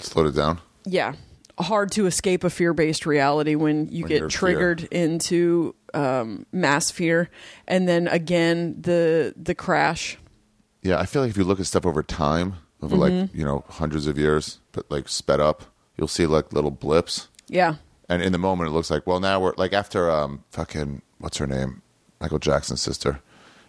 Slowed 0.02 0.26
it 0.28 0.34
down. 0.36 0.60
yeah 0.84 1.14
hard 1.58 1.90
to 1.92 2.06
escape 2.06 2.42
a 2.42 2.48
fear-based 2.48 3.04
reality 3.04 3.54
when 3.54 3.86
you 3.88 4.04
When 4.04 4.08
get 4.08 4.30
triggered 4.30 4.84
into 4.84 5.74
um, 5.92 6.46
mass 6.52 6.90
fear 6.90 7.28
and 7.68 7.86
then 7.86 8.08
again 8.08 8.76
the 8.80 9.34
the 9.36 9.54
crash 9.54 10.16
Yeah, 10.82 10.98
I 10.98 11.04
feel 11.04 11.20
like 11.20 11.30
if 11.30 11.36
you 11.36 11.44
look 11.44 11.60
at 11.60 11.66
stuff 11.66 11.84
over 11.84 12.02
time, 12.02 12.54
over 12.80 12.96
Mm-hmm. 12.96 13.20
like, 13.20 13.34
you 13.34 13.44
know, 13.44 13.64
hundreds 13.68 14.06
of 14.06 14.16
years, 14.16 14.60
but 14.72 14.90
like 14.90 15.06
sped 15.10 15.38
up, 15.38 15.64
you'll 15.98 16.08
see 16.08 16.24
like 16.26 16.50
little 16.54 16.70
blips. 16.70 17.28
yeah 17.48 17.74
And 18.08 18.22
in 18.22 18.32
the 18.32 18.38
moment, 18.38 18.70
it 18.70 18.72
looks 18.72 18.90
like, 18.90 19.06
well, 19.06 19.20
now 19.20 19.38
we're 19.38 19.52
like 19.58 19.74
after 19.74 20.10
um 20.10 20.44
fucking 20.50 21.02
what's 21.18 21.36
her 21.36 21.46
name, 21.46 21.82
Michael 22.22 22.38
Jackson's 22.38 22.80
sister, 22.80 23.20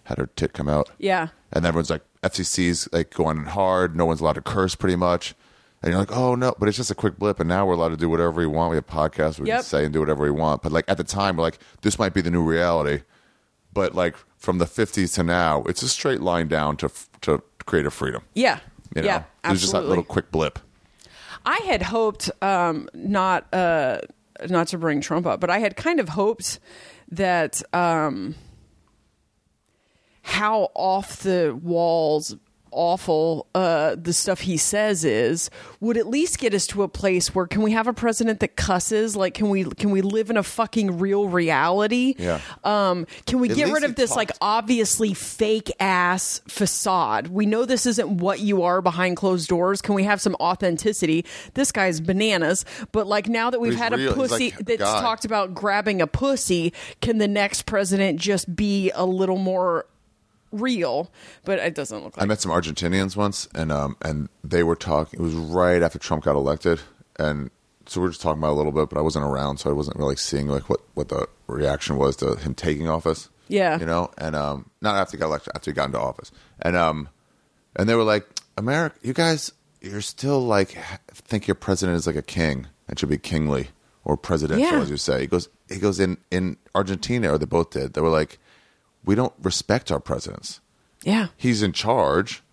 had 0.06 0.18
her 0.18 0.28
tit 0.38 0.54
come 0.54 0.70
out, 0.70 0.90
yeah 0.98 1.28
and 1.52 1.66
everyone's 1.66 1.90
like, 1.90 2.04
FCC's 2.24 2.88
like 2.94 3.14
going 3.14 3.44
hard. 3.48 3.98
No 3.98 4.06
one's 4.06 4.22
allowed 4.22 4.34
to 4.40 4.42
curse, 4.42 4.76
pretty 4.76 4.96
much. 4.96 5.36
And 5.84 5.92
you're 5.92 6.00
like, 6.00 6.16
oh 6.16 6.36
no, 6.36 6.54
but 6.60 6.68
it's 6.68 6.78
just 6.78 6.92
a 6.92 6.96
quick 6.96 7.18
blip, 7.18 7.40
and 7.40 7.50
now 7.50 7.66
we're 7.66 7.74
allowed 7.74 7.90
to 7.90 7.98
do 7.98 8.08
whatever 8.10 8.34
we 8.40 8.46
want. 8.48 8.70
We 8.70 8.76
have 8.78 8.86
podcasts, 8.88 9.40
we 9.40 9.48
Yep. 9.48 9.58
can 9.58 9.64
say 9.64 9.84
and 9.84 9.92
do 9.92 10.00
whatever 10.00 10.24
we 10.24 10.30
want. 10.32 10.62
But 10.62 10.72
like 10.72 10.86
at 10.88 10.98
the 10.98 11.04
time, 11.04 11.38
we're 11.38 11.44
like, 11.44 11.58
this 11.82 11.98
might 11.98 12.14
be 12.14 12.22
the 12.22 12.30
new 12.32 12.44
reality. 12.44 13.02
But 13.74 13.96
like 13.96 14.16
from 14.38 14.58
the 14.60 14.66
50s 14.66 15.16
to 15.16 15.24
now, 15.24 15.64
it's 15.64 15.82
a 15.82 15.90
straight 15.90 16.22
line 16.22 16.48
down 16.48 16.78
to 16.78 16.90
to 17.22 17.42
creative 17.66 17.94
freedom. 17.94 18.22
yeah 18.34 18.60
You 18.96 19.02
know, 19.02 19.08
yeah 19.08 19.24
it 19.46 19.50
was 19.50 19.62
just 19.62 19.74
that 19.74 19.86
little 19.86 20.04
quick 20.04 20.32
blip. 20.32 20.60
I 21.46 21.58
had 21.66 21.82
hoped 21.82 22.30
um, 22.44 22.88
not 22.94 23.52
uh, 23.54 24.02
not 24.50 24.68
to 24.70 24.78
bring 24.78 25.02
Trump 25.02 25.26
up, 25.26 25.40
but 25.40 25.50
I 25.50 25.58
had 25.60 25.76
kind 25.76 26.00
of 26.00 26.10
hoped 26.10 26.60
that 27.10 27.62
um, 27.74 28.36
how 30.22 30.70
off 30.76 31.18
the 31.24 31.58
walls 31.62 32.36
awful 32.72 33.48
uh, 33.56 33.96
the 33.96 34.14
stuff 34.14 34.42
he 34.42 34.58
says 34.58 35.04
is 35.06 35.50
would 35.80 35.98
at 35.98 36.08
least 36.08 36.40
get 36.40 36.54
us 36.54 36.66
to 36.68 36.84
a 36.84 36.88
place 36.88 37.34
where 37.36 37.46
can 37.48 37.62
we 37.62 37.72
have 37.72 37.88
a 37.88 37.94
president 37.94 38.40
that 38.40 38.56
cusses 38.56 39.16
like 39.16 39.34
can 39.34 39.50
we 39.50 39.64
can 39.64 39.92
we 39.92 40.02
live 40.02 40.30
in 40.30 40.38
a 40.38 40.44
fucking 40.44 40.98
real 41.00 41.28
reality 41.28 42.16
Yeah. 42.18 42.40
um 42.64 43.06
can 43.26 43.40
we 43.40 43.50
At 43.50 43.56
get 43.56 43.72
rid 43.72 43.84
of 43.84 43.96
this 43.96 44.16
like 44.16 44.32
obviously 44.42 45.14
fake 45.14 45.72
ass 45.80 46.42
facade. 46.48 47.28
We 47.28 47.46
know 47.46 47.66
this 47.66 47.86
isn't 47.86 48.18
what 48.18 48.40
you 48.40 48.64
are 48.64 48.82
behind 48.82 49.18
closed 49.18 49.48
doors. 49.50 49.82
Can 49.82 49.96
we 49.96 50.04
have 50.04 50.22
some 50.22 50.36
authenticity? 50.40 51.26
This 51.54 51.72
guy's 51.72 52.00
bananas, 52.00 52.66
but 52.92 53.08
like 53.08 53.28
now 53.28 53.50
that 53.50 53.60
we've 53.60 53.74
he's 53.74 53.80
had 53.82 53.94
real. 53.94 54.12
a 54.12 54.16
pussy 54.16 54.52
like 54.52 54.66
that's 54.66 54.82
guy. 54.82 55.02
talked 55.02 55.26
about 55.26 55.54
grabbing 55.54 56.02
a 56.02 56.08
pussy, 56.08 56.74
can 57.02 57.18
the 57.18 57.28
next 57.28 57.66
president 57.66 58.20
just 58.20 58.56
be 58.56 58.92
a 58.96 59.06
little 59.06 59.38
more 59.38 59.86
real? 60.52 61.12
But 61.46 61.60
it 61.60 61.76
doesn't 61.76 62.04
look 62.04 62.18
like. 62.18 62.24
I 62.24 62.28
met 62.28 62.42
some 62.42 62.52
Argentinians 62.52 63.16
once, 63.16 63.48
and 63.56 63.72
um, 63.72 63.96
and 64.02 64.30
they 64.44 64.64
were 64.64 64.76
talking. 64.76 65.20
It 65.20 65.24
was 65.24 65.34
right 65.34 65.82
after 65.82 66.00
Trump 66.00 66.24
got 66.24 66.36
elected, 66.36 66.82
and 67.18 67.50
so 67.88 68.02
we 68.02 68.08
are 68.08 68.10
just 68.12 68.22
talking 68.22 68.40
about 68.40 68.52
a 68.52 68.58
little 68.60 68.72
bit. 68.72 68.90
But 68.90 68.98
I 69.00 69.02
wasn't 69.02 69.26
around, 69.26 69.58
so 69.58 69.70
I 69.70 69.74
wasn't 69.74 69.98
really 69.98 70.16
seeing 70.16 70.48
like 70.48 70.70
what 70.70 70.82
what 70.94 71.10
the 71.10 71.28
reaction 71.48 71.98
was 71.98 72.16
to 72.18 72.36
him 72.36 72.54
taking 72.56 72.88
office. 72.90 73.30
Yeah. 73.48 73.80
you 73.80 73.86
know, 73.86 74.10
and 74.18 74.34
um, 74.34 74.70
not 74.82 74.96
after 74.96 75.18
he 75.18 75.20
got 75.20 75.26
elected, 75.26 75.52
after 75.54 75.72
he 75.72 75.76
got 75.76 75.88
into 75.88 76.00
office, 76.00 76.32
and 76.62 76.76
um, 76.78 77.10
and 77.76 77.90
they 77.90 77.96
were 77.96 78.04
like, 78.04 78.26
America, 78.58 78.96
you 79.02 79.12
guys, 79.14 79.52
you're 79.82 80.00
still 80.02 80.40
like 80.40 80.78
think 81.14 81.48
your 81.48 81.56
president 81.56 81.98
is 81.98 82.08
like 82.08 82.16
a 82.16 82.22
king 82.22 82.68
and 82.88 82.98
should 82.98 83.10
be 83.10 83.18
kingly 83.18 83.68
or 84.06 84.16
presidential, 84.16 84.66
Yeah. 84.78 84.82
as 84.82 84.90
you 84.90 84.96
say. 84.98 85.22
He 85.22 85.28
goes, 85.28 85.50
he 85.70 85.80
goes 85.80 86.00
in 86.00 86.18
in 86.32 86.56
Argentina, 86.74 87.34
or 87.34 87.38
they 87.38 87.46
both 87.46 87.72
did. 87.72 87.94
They 87.94 88.00
were 88.02 88.10
like, 88.10 88.40
we 89.06 89.16
don't 89.16 89.34
respect 89.42 89.92
our 89.92 90.00
presidents 90.00 90.62
yeah. 91.04 91.28
he's 91.38 91.64
in 91.64 91.74
charge, 91.74 92.44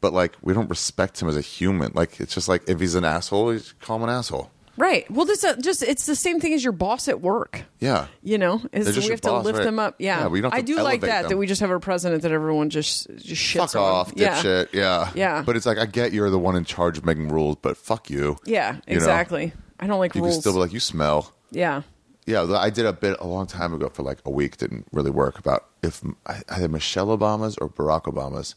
but 0.00 0.12
like 0.12 0.34
we 0.42 0.52
don't 0.54 0.68
respect 0.68 1.20
him 1.20 1.28
as 1.28 1.36
a 1.36 1.40
human. 1.40 1.92
Like 1.94 2.20
it's 2.20 2.34
just 2.34 2.48
like 2.48 2.68
if 2.68 2.80
he's 2.80 2.94
an 2.94 3.04
asshole, 3.04 3.50
he's 3.50 3.72
call 3.80 3.96
him 3.96 4.04
an 4.04 4.10
asshole. 4.10 4.50
Right. 4.76 5.10
Well, 5.10 5.26
this 5.26 5.42
uh, 5.42 5.56
just 5.56 5.82
it's 5.82 6.06
the 6.06 6.14
same 6.14 6.38
thing 6.38 6.52
as 6.54 6.62
your 6.62 6.72
boss 6.72 7.08
at 7.08 7.20
work. 7.20 7.64
Yeah. 7.80 8.06
You 8.22 8.38
know, 8.38 8.62
is 8.72 8.96
we 8.96 9.08
have 9.08 9.20
to 9.22 9.38
lift 9.38 9.58
right. 9.58 9.64
them 9.64 9.80
up. 9.80 9.96
Yeah, 9.98 10.20
Yeah, 10.20 10.26
we 10.28 10.40
don't 10.40 10.54
I 10.54 10.60
do 10.60 10.76
like 10.80 11.00
that 11.00 11.22
them. 11.22 11.30
that 11.30 11.36
we 11.36 11.48
just 11.48 11.60
have 11.62 11.70
a 11.70 11.80
president 11.80 12.22
that 12.22 12.30
everyone 12.30 12.70
just 12.70 13.08
just 13.16 13.42
shits 13.42 13.72
Fuck 13.72 13.76
on. 13.76 13.82
off, 13.82 14.12
yeah. 14.14 14.40
dipshit. 14.40 14.72
Yeah. 14.72 15.10
Yeah. 15.16 15.42
But 15.44 15.56
it's 15.56 15.66
like 15.66 15.78
I 15.78 15.86
get 15.86 16.12
you're 16.12 16.30
the 16.30 16.38
one 16.38 16.54
in 16.54 16.64
charge 16.64 16.96
of 16.96 17.04
making 17.04 17.28
rules, 17.28 17.56
but 17.60 17.76
fuck 17.76 18.08
you. 18.08 18.36
Yeah, 18.44 18.74
You 18.74 18.94
know? 18.94 18.94
exactly. 18.94 19.52
I 19.80 19.88
don't 19.88 19.98
like 19.98 20.14
You 20.14 20.22
rules. 20.22 20.34
can 20.36 20.40
still 20.42 20.52
be 20.52 20.58
like, 20.60 20.72
you 20.72 20.80
smell. 20.80 21.32
yeah. 21.50 21.82
Yeah, 22.28 22.42
I 22.58 22.68
did 22.70 22.84
a 22.84 22.92
bit 22.92 23.16
a 23.20 23.26
long 23.26 23.46
time 23.46 23.72
ago 23.72 23.88
for 23.88 24.02
like 24.02 24.18
a 24.26 24.30
week. 24.30 24.58
Didn't 24.58 24.86
really 24.92 25.10
work 25.10 25.38
about 25.38 25.64
if 25.82 26.02
I- 26.26 26.42
either 26.50 26.68
Michelle 26.68 27.06
Obama's 27.16 27.56
or 27.56 27.68
Barack 27.70 28.02
Obama's. 28.04 28.54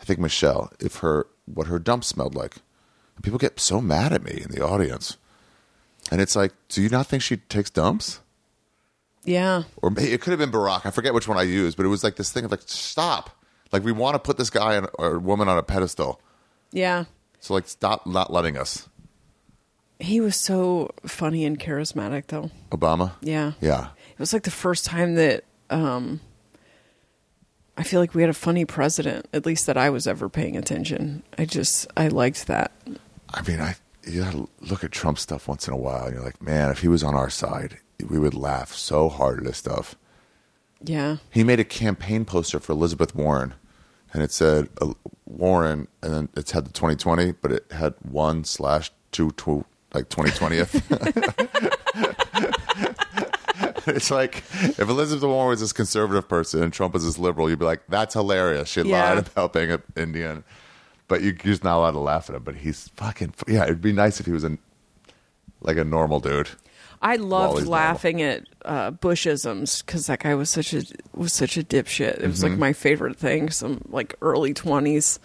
I 0.00 0.04
think 0.04 0.18
Michelle. 0.20 0.70
If 0.78 0.96
her 0.96 1.26
what 1.46 1.66
her 1.66 1.78
dump 1.78 2.04
smelled 2.04 2.34
like, 2.34 2.56
and 3.16 3.24
people 3.24 3.38
get 3.38 3.58
so 3.58 3.80
mad 3.80 4.12
at 4.12 4.22
me 4.22 4.42
in 4.44 4.50
the 4.50 4.62
audience, 4.64 5.16
and 6.10 6.20
it's 6.20 6.36
like, 6.36 6.52
do 6.68 6.82
you 6.82 6.88
not 6.90 7.06
think 7.06 7.22
she 7.22 7.38
takes 7.38 7.70
dumps? 7.70 8.20
Yeah. 9.24 9.62
or 9.82 9.90
may- 9.90 10.10
it 10.12 10.20
could 10.20 10.30
have 10.30 10.38
been 10.38 10.50
Barack. 10.52 10.84
I 10.86 10.90
forget 10.90 11.14
which 11.14 11.28
one 11.28 11.38
I 11.38 11.42
used, 11.42 11.76
but 11.76 11.86
it 11.86 11.90
was 11.90 12.04
like 12.04 12.16
this 12.16 12.30
thing 12.32 12.44
of 12.44 12.50
like, 12.50 12.62
stop. 12.66 13.30
Like 13.72 13.82
we 13.84 13.92
want 13.92 14.14
to 14.14 14.18
put 14.18 14.36
this 14.36 14.50
guy 14.50 14.76
on, 14.76 14.88
or 14.98 15.18
woman 15.18 15.48
on 15.48 15.56
a 15.56 15.62
pedestal. 15.62 16.20
Yeah. 16.72 17.04
So 17.40 17.54
like, 17.54 17.66
stop 17.68 18.06
not 18.06 18.30
letting 18.32 18.56
us. 18.58 18.88
He 20.00 20.20
was 20.20 20.36
so 20.36 20.90
funny 21.06 21.44
and 21.44 21.58
charismatic 21.58 22.28
though. 22.28 22.50
Obama. 22.70 23.12
Yeah. 23.20 23.52
Yeah. 23.60 23.88
It 24.12 24.18
was 24.18 24.32
like 24.32 24.44
the 24.44 24.50
first 24.50 24.84
time 24.84 25.14
that 25.16 25.44
um 25.68 26.20
I 27.76 27.82
feel 27.82 28.00
like 28.00 28.14
we 28.14 28.22
had 28.22 28.30
a 28.30 28.34
funny 28.34 28.64
president, 28.64 29.26
at 29.32 29.46
least 29.46 29.66
that 29.66 29.78
I 29.78 29.88
was 29.90 30.06
ever 30.06 30.28
paying 30.28 30.56
attention. 30.56 31.22
I 31.38 31.44
just 31.44 31.86
I 31.96 32.08
liked 32.08 32.46
that. 32.46 32.72
I 33.32 33.42
mean, 33.42 33.60
I 33.60 33.76
you 34.06 34.22
gotta 34.22 34.48
look 34.60 34.84
at 34.84 34.92
Trump 34.92 35.18
stuff 35.18 35.48
once 35.48 35.66
in 35.66 35.74
a 35.74 35.76
while, 35.76 36.04
and 36.04 36.14
you're 36.14 36.24
like, 36.24 36.42
man, 36.42 36.70
if 36.70 36.80
he 36.80 36.88
was 36.88 37.02
on 37.02 37.14
our 37.14 37.30
side, 37.30 37.78
we 38.08 38.18
would 38.18 38.34
laugh 38.34 38.72
so 38.72 39.08
hard 39.08 39.40
at 39.40 39.46
his 39.46 39.56
stuff. 39.56 39.94
Yeah. 40.82 41.18
He 41.30 41.44
made 41.44 41.60
a 41.60 41.64
campaign 41.64 42.24
poster 42.24 42.58
for 42.58 42.72
Elizabeth 42.72 43.14
Warren, 43.14 43.54
and 44.12 44.22
it 44.22 44.32
said 44.32 44.68
uh, 44.80 44.94
Warren, 45.26 45.88
and 46.02 46.12
then 46.12 46.28
it's 46.36 46.52
had 46.52 46.64
the 46.64 46.72
2020, 46.72 47.32
but 47.32 47.52
it 47.52 47.66
had 47.70 47.94
one 48.02 48.44
slash 48.44 48.90
two 49.12 49.30
two 49.32 49.64
like 49.94 50.08
2020th. 50.08 50.80
it's 53.86 54.10
like 54.10 54.38
if 54.52 54.80
Elizabeth 54.80 55.24
Warren 55.24 55.48
was 55.50 55.60
this 55.60 55.72
conservative 55.72 56.28
person 56.28 56.62
and 56.62 56.72
Trump 56.72 56.94
was 56.94 57.04
this 57.04 57.18
liberal, 57.18 57.48
you'd 57.50 57.58
be 57.58 57.64
like, 57.64 57.82
that's 57.88 58.14
hilarious. 58.14 58.68
She 58.68 58.82
Yeah. 58.82 59.14
lied 59.14 59.18
about 59.28 59.52
being 59.52 59.70
an 59.70 59.82
Indian, 59.96 60.44
but 61.08 61.20
you- 61.22 61.28
you're 61.42 61.52
just 61.54 61.64
not 61.64 61.76
allowed 61.78 61.92
to 61.92 61.98
laugh 62.00 62.28
at 62.30 62.36
him. 62.36 62.42
But 62.42 62.56
he's 62.56 62.88
fucking 62.96 63.34
yeah. 63.48 63.64
It'd 63.64 63.80
be 63.82 63.92
nice 63.92 64.20
if 64.20 64.26
he 64.26 64.32
was 64.32 64.44
a 64.44 64.56
like 65.60 65.76
a 65.76 65.84
normal 65.84 66.20
dude. 66.20 66.50
I 67.02 67.16
loved 67.16 67.60
he's 67.60 67.64
normal. 67.68 67.72
laughing 67.72 68.20
at 68.22 68.46
uh, 68.64 68.90
Bushisms 68.90 69.84
because 69.84 70.06
that 70.06 70.20
guy 70.20 70.34
was 70.34 70.50
such 70.50 70.74
a 70.74 70.84
was 71.14 71.32
such 71.32 71.56
a 71.56 71.62
dipshit. 71.62 72.20
It 72.22 72.26
was 72.26 72.42
like 72.42 72.52
my 72.58 72.72
favorite 72.74 73.16
thing. 73.16 73.48
Some 73.50 73.80
like 73.88 74.14
early 74.20 74.52
twenties, 74.52 75.18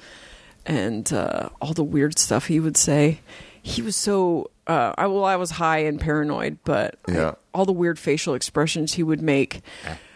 and 0.65 1.11
uh, 1.11 1.49
all 1.61 1.73
the 1.73 1.83
weird 1.83 2.17
stuff 2.17 2.47
he 2.47 2.59
would 2.61 2.77
say. 2.77 3.19
He 3.67 3.81
was 3.81 3.95
so. 3.95 4.51
Uh, 4.67 4.93
I 4.95 5.07
well, 5.07 5.25
I 5.25 5.37
was 5.37 5.49
high 5.51 5.79
and 5.79 5.99
paranoid, 5.99 6.59
but 6.63 6.99
I- 7.07 7.33
all 7.53 7.65
the 7.65 7.73
weird 7.73 7.97
facial 7.97 8.35
expressions 8.35 8.93
he 8.93 9.01
would 9.01 9.21
make 9.21 9.61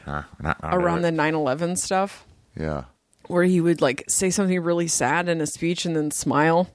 around 0.08 1.02
the 1.02 1.12
9-11 1.12 1.78
stuff, 1.78 2.26
yeah. 2.56 2.84
where 3.28 3.44
he 3.44 3.60
would 3.62 3.82
like 3.82 4.04
say 4.08 4.30
something 4.30 4.60
really 4.62 4.88
sad 4.88 5.30
in 5.30 5.42
a 5.42 5.48
speech 5.48 5.86
and 5.86 5.96
then 5.96 6.12
smile. 6.12 6.70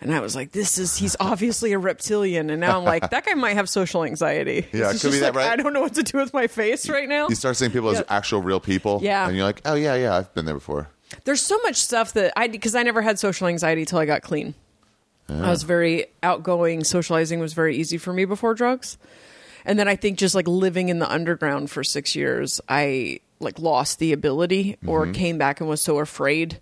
And 0.00 0.14
I 0.14 0.20
was 0.20 0.36
like, 0.36 0.52
"This 0.52 0.76
is 0.78 0.96
he's 0.98 1.16
obviously 1.20 1.72
a 1.72 1.78
reptilian." 1.78 2.50
And 2.50 2.60
now 2.60 2.78
I'm 2.78 2.84
like, 2.84 3.08
"That 3.10 3.24
guy 3.24 3.34
might 3.34 3.54
have 3.54 3.68
social 3.68 4.04
anxiety." 4.04 4.66
Yeah, 4.72 4.90
It's 4.90 5.00
could 5.02 5.12
be 5.12 5.18
that, 5.20 5.34
like, 5.34 5.44
right? 5.46 5.52
I 5.52 5.56
don't 5.56 5.72
know 5.72 5.80
what 5.80 5.94
to 5.94 6.02
do 6.02 6.18
with 6.18 6.32
my 6.34 6.46
face 6.46 6.88
right 6.90 7.08
now. 7.08 7.26
You 7.28 7.34
start 7.36 7.56
seeing 7.56 7.70
people 7.72 7.88
as 7.90 8.02
actual 8.08 8.40
real 8.42 8.60
people, 8.60 9.00
Yeah. 9.02 9.26
and 9.26 9.34
you're 9.36 9.44
like, 9.46 9.62
oh 9.64 9.74
yeah, 9.74 9.94
yeah, 9.96 10.14
I've 10.16 10.32
been 10.34 10.44
there 10.44 10.54
before. 10.54 10.88
There's 11.24 11.40
so 11.40 11.58
much 11.64 11.76
stuff 11.76 12.12
that 12.12 12.32
I 12.36 12.48
because 12.48 12.74
I 12.74 12.82
never 12.82 13.00
had 13.02 13.18
social 13.18 13.48
anxiety 13.48 13.84
till 13.86 13.98
I 13.98 14.04
got 14.04 14.22
clean. 14.22 14.54
I 15.28 15.50
was 15.50 15.62
very 15.62 16.06
outgoing. 16.22 16.84
Socializing 16.84 17.38
was 17.38 17.52
very 17.52 17.76
easy 17.76 17.98
for 17.98 18.12
me 18.12 18.24
before 18.24 18.54
drugs, 18.54 18.96
and 19.64 19.78
then 19.78 19.86
I 19.88 19.96
think 19.96 20.18
just 20.18 20.34
like 20.34 20.48
living 20.48 20.88
in 20.88 20.98
the 20.98 21.10
underground 21.10 21.70
for 21.70 21.84
six 21.84 22.16
years, 22.16 22.60
I 22.68 23.20
like 23.40 23.58
lost 23.58 23.98
the 23.98 24.12
ability 24.12 24.76
or 24.86 25.04
Mm-hmm. 25.04 25.12
came 25.12 25.38
back 25.38 25.60
and 25.60 25.68
was 25.68 25.82
so 25.82 25.98
afraid, 25.98 26.60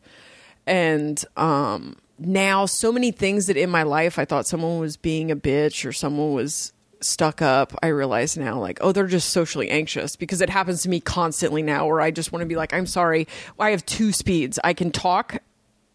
and 0.67 1.23
um 1.37 1.97
now 2.19 2.67
so 2.67 2.91
many 2.91 3.11
things 3.11 3.47
that 3.47 3.57
in 3.57 3.69
my 3.71 3.83
life 3.83 4.19
I 4.19 4.25
thought 4.25 4.47
someone 4.47 4.79
was 4.79 4.97
being 4.97 5.31
a 5.31 5.37
bitch 5.37 5.85
or 5.87 5.93
someone 5.93 6.33
was 6.33 6.73
stuck 7.01 7.43
up, 7.43 7.75
I 7.83 7.89
realize 7.89 8.37
now 8.39 8.59
like, 8.59 8.79
oh, 8.81 8.91
they're 8.91 9.07
just 9.07 9.29
socially 9.31 9.69
anxious 9.71 10.17
because 10.17 10.41
it 10.41 10.49
happens 10.49 10.83
to 10.83 10.89
me 10.89 10.99
constantly 10.99 11.63
now 11.63 11.87
where 11.87 12.01
I 12.01 12.11
just 12.11 12.33
want 12.33 12.41
to 12.41 12.47
be 12.47 12.57
like, 12.57 12.73
I'm 12.73 12.87
sorry, 12.87 13.29
I 13.61 13.71
have 13.71 13.85
two 13.85 14.13
speeds. 14.13 14.59
I 14.65 14.73
can 14.73 14.91
talk 14.91 15.37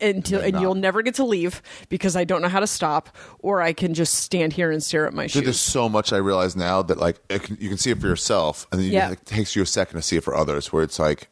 until 0.02 0.41
and 0.41 0.60
you'll 0.60 0.76
never 0.76 1.02
get 1.02 1.15
to 1.15 1.23
leave 1.23 1.61
because 1.90 2.15
I 2.15 2.23
don't 2.23 2.41
know 2.41 2.48
how 2.49 2.60
to 2.60 2.68
stop, 2.68 3.15
or 3.40 3.61
I 3.61 3.73
can 3.73 3.94
just 3.94 4.14
stand 4.15 4.53
here 4.53 4.72
and 4.72 4.82
stare 4.84 5.06
at 5.07 5.14
my 5.14 5.28
Dude, 5.28 5.45
there's 5.45 5.60
so 5.60 5.88
much 5.90 6.11
I 6.14 6.18
realize 6.18 6.56
now 6.56 6.82
that 6.84 6.98
like 6.98 7.19
it 7.30 7.44
can, 7.44 7.57
you 7.60 7.69
can 7.69 7.78
see 7.78 7.91
it 7.91 7.99
for 8.02 8.07
yourself, 8.07 8.68
and 8.72 8.80
then 8.82 8.88
you, 8.88 8.94
Yeah. 8.94 9.11
it 9.11 9.26
takes 9.26 9.56
you 9.56 9.61
a 9.61 9.65
second 9.65 9.95
to 9.98 10.02
see 10.02 10.18
it 10.18 10.23
for 10.23 10.36
others. 10.36 10.72
Where 10.73 10.84
it's 10.84 10.99
like, 10.99 11.30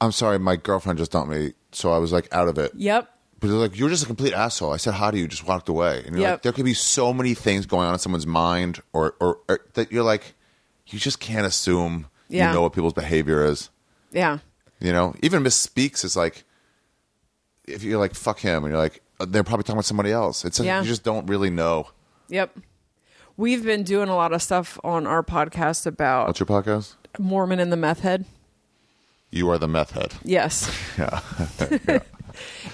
I'm 0.00 0.12
sorry, 0.12 0.38
my 0.38 0.56
girlfriend 0.56 0.98
just 0.98 1.12
dumped 1.12 1.30
me, 1.30 1.52
so 1.72 1.92
I 1.92 1.98
was 1.98 2.12
like 2.12 2.32
out 2.32 2.48
of 2.48 2.58
it. 2.58 2.72
Yep. 2.74 3.10
But 3.40 3.48
they're 3.48 3.56
like, 3.58 3.78
you're 3.78 3.90
just 3.90 4.04
a 4.04 4.06
complete 4.06 4.32
asshole. 4.32 4.72
I 4.72 4.78
said 4.78 4.94
hi 4.94 5.10
to 5.10 5.18
you, 5.18 5.28
just 5.28 5.46
walked 5.46 5.68
away, 5.68 6.02
and 6.06 6.14
you're 6.16 6.20
Yep. 6.22 6.32
like, 6.32 6.42
there 6.42 6.52
could 6.52 6.64
be 6.64 6.72
so 6.74 7.12
many 7.12 7.34
things 7.34 7.66
going 7.66 7.86
on 7.86 7.92
in 7.92 7.98
someone's 7.98 8.26
mind, 8.26 8.80
or, 8.94 9.14
or, 9.20 9.40
or 9.48 9.60
that 9.74 9.92
you're 9.92 10.04
like, 10.04 10.34
you 10.86 10.98
just 10.98 11.20
can't 11.20 11.46
assume 11.46 12.06
Yeah. 12.28 12.48
you 12.48 12.54
know 12.54 12.62
what 12.62 12.72
people's 12.72 12.92
behavior 12.94 13.44
is. 13.44 13.68
Yeah. 14.12 14.38
You 14.80 14.92
know, 14.92 15.14
even 15.22 15.42
misspeaks 15.42 16.04
is 16.04 16.16
like, 16.16 16.44
if 17.66 17.82
you're 17.82 17.98
like 17.98 18.14
fuck 18.14 18.38
him, 18.40 18.64
and 18.64 18.72
you're 18.72 18.80
like, 18.80 19.02
uh, 19.20 19.26
they're 19.28 19.44
probably 19.44 19.62
talking 19.64 19.76
about 19.76 19.84
somebody 19.84 20.10
else. 20.12 20.44
It's 20.44 20.58
Yeah. 20.60 20.80
you 20.80 20.86
just 20.88 21.02
don't 21.04 21.26
really 21.26 21.50
know. 21.50 21.88
Yep. 22.28 22.58
We've 23.36 23.64
been 23.64 23.82
doing 23.82 24.08
a 24.08 24.14
lot 24.14 24.32
of 24.32 24.42
stuff 24.42 24.78
on 24.84 25.06
our 25.06 25.22
podcast 25.22 25.86
about 25.86 26.26
What's 26.28 26.40
your 26.40 26.46
podcast? 26.46 26.94
Mormon 27.18 27.58
and 27.60 27.72
the 27.72 27.76
meth 27.76 28.00
head. 28.00 28.24
You 29.30 29.50
are 29.50 29.58
the 29.58 29.66
meth 29.68 29.90
head. 29.92 30.14
Yes. 30.24 30.70
Yeah. 30.98 32.00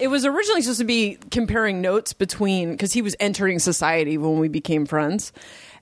It 0.00 0.08
was 0.08 0.24
originally 0.24 0.62
supposed 0.62 0.78
to 0.78 0.84
be 0.86 1.18
comparing 1.30 1.82
notes 1.82 2.14
between 2.14 2.70
because 2.70 2.94
he 2.94 3.02
was 3.02 3.14
entering 3.20 3.58
society 3.58 4.16
when 4.16 4.38
we 4.38 4.48
became 4.48 4.86
friends. 4.86 5.32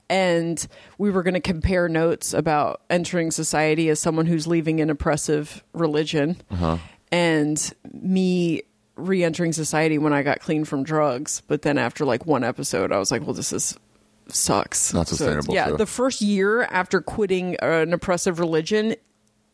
And 0.09 0.65
we 0.97 1.11
were 1.11 1.23
going 1.23 1.35
to 1.35 1.39
compare 1.39 1.87
notes 1.87 2.33
about 2.33 2.81
entering 2.89 3.31
society 3.31 3.87
as 3.89 3.99
someone 4.01 4.25
who's 4.25 4.47
leaving 4.47 4.81
an 4.81 4.89
oppressive 4.89 5.63
religion 5.73 6.41
and 7.11 7.73
me 7.93 8.63
re 9.07 9.23
entering 9.23 9.53
society 9.53 9.97
when 9.97 10.13
I 10.13 10.23
got 10.23 10.39
clean 10.39 10.65
from 10.65 10.83
drugs. 10.83 11.41
But 11.47 11.61
then 11.63 11.77
after 11.77 12.05
like 12.05 12.25
one 12.25 12.43
episode, 12.43 12.91
I 12.91 12.97
was 12.99 13.11
like, 13.11 13.21
well, 13.23 13.33
this 13.33 13.51
is 13.53 13.77
sucks. 14.27 14.93
Not 14.93 15.07
So, 15.07 15.15
sustainable, 15.15 15.53
yeah. 15.53 15.67
too. 15.69 15.77
The 15.77 15.85
first 15.85 16.21
year 16.21 16.63
after 16.63 17.01
quitting 17.01 17.55
an 17.61 17.93
oppressive 17.93 18.39
religion, 18.39 18.95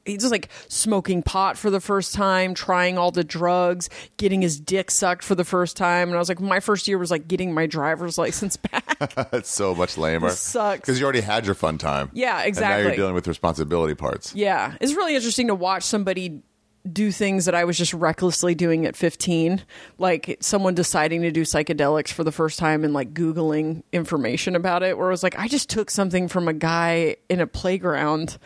he's 0.05 0.19
just 0.19 0.31
like 0.31 0.49
smoking 0.67 1.23
pot 1.23 1.57
for 1.57 1.69
the 1.69 1.79
first 1.79 2.13
time, 2.13 2.53
trying 2.53 2.97
all 2.97 3.09
the 3.11 3.23
drugs, 3.23 3.89
getting 4.17 4.41
his 4.41 4.59
dick 4.59 4.91
sucked 4.91 5.23
for 5.23 5.33
the 5.33 5.45
first 5.45 5.77
time. 5.77 6.09
And 6.09 6.15
I 6.15 6.19
was 6.19 6.29
like, 6.29 6.39
my 6.41 6.59
first 6.59 6.87
year 6.87 6.97
was 6.97 7.09
like 7.09 7.27
getting 7.27 7.53
my 7.53 7.65
driver's 7.67 8.17
license 8.25 8.57
back. 8.57 8.83
It's 9.33 9.49
so 9.49 9.75
much 9.75 9.97
lamer. 9.97 10.29
Sucks. 10.29 10.79
Because 10.79 10.99
you 10.99 11.03
already 11.03 11.19
had 11.21 11.45
your 11.45 11.53
fun 11.55 11.77
time. 11.77 12.09
Yeah, 12.13 12.43
exactly. 12.43 12.73
And 12.75 12.83
now 12.83 12.87
you're 12.87 12.95
dealing 12.95 13.13
with 13.15 13.27
responsibility 13.27 13.93
parts. 13.93 14.33
yeah. 14.33 14.75
It's 14.79 14.93
really 14.93 15.15
interesting 15.15 15.47
to 15.47 15.55
watch 15.55 15.83
somebody 15.83 16.43
do 16.91 17.11
things 17.11 17.45
that 17.45 17.55
I 17.55 17.63
was 17.63 17.77
just 17.77 17.93
recklessly 17.93 18.55
doing 18.55 18.85
at 18.85 18.95
15. 18.95 19.63
Like 19.97 20.37
someone 20.39 20.75
deciding 20.75 21.21
to 21.23 21.31
do 21.31 21.41
psychedelics 21.41 22.11
for 22.11 22.23
the 22.23 22.31
first 22.31 22.59
time 22.59 22.83
and 22.83 22.93
like 22.93 23.13
Googling 23.13 23.83
information 23.91 24.55
about 24.55 24.83
it, 24.83 24.97
where 24.97 25.07
it 25.07 25.11
was 25.11 25.23
like, 25.23 25.37
I 25.37 25.47
just 25.47 25.69
took 25.69 25.89
something 25.89 26.27
from 26.27 26.47
a 26.47 26.53
guy 26.53 27.17
in 27.29 27.39
a 27.39 27.47
playground. 27.47 28.37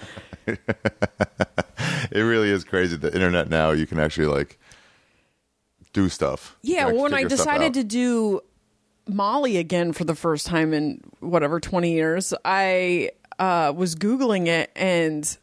It 2.11 2.21
really 2.21 2.49
is 2.49 2.63
crazy. 2.63 2.95
The 2.95 3.13
internet 3.13 3.49
now, 3.49 3.71
you 3.71 3.85
can 3.85 3.99
actually 3.99 4.27
like 4.27 4.59
do 5.93 6.09
stuff. 6.09 6.57
Yeah, 6.61 6.85
Like, 6.85 6.95
when 6.95 7.13
I 7.13 7.23
decided 7.23 7.73
to 7.75 7.83
do 7.83 8.41
Molly 9.07 9.57
again 9.57 9.93
for 9.93 10.03
the 10.03 10.15
first 10.15 10.45
time 10.45 10.73
in 10.73 11.01
whatever 11.19 11.59
20 11.59 11.91
years, 11.91 12.33
I 12.45 13.11
uh, 13.37 13.73
was 13.75 13.95
Googling 13.95 14.47
it 14.47 14.71
and 14.75 15.37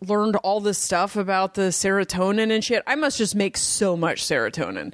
learned 0.00 0.36
all 0.36 0.60
this 0.60 0.78
stuff 0.78 1.16
about 1.16 1.54
the 1.54 1.62
serotonin 1.70 2.52
and 2.52 2.62
shit. 2.64 2.82
I 2.86 2.94
must 2.94 3.18
just 3.18 3.34
make 3.34 3.56
so 3.56 3.96
much 3.96 4.22
serotonin. 4.22 4.92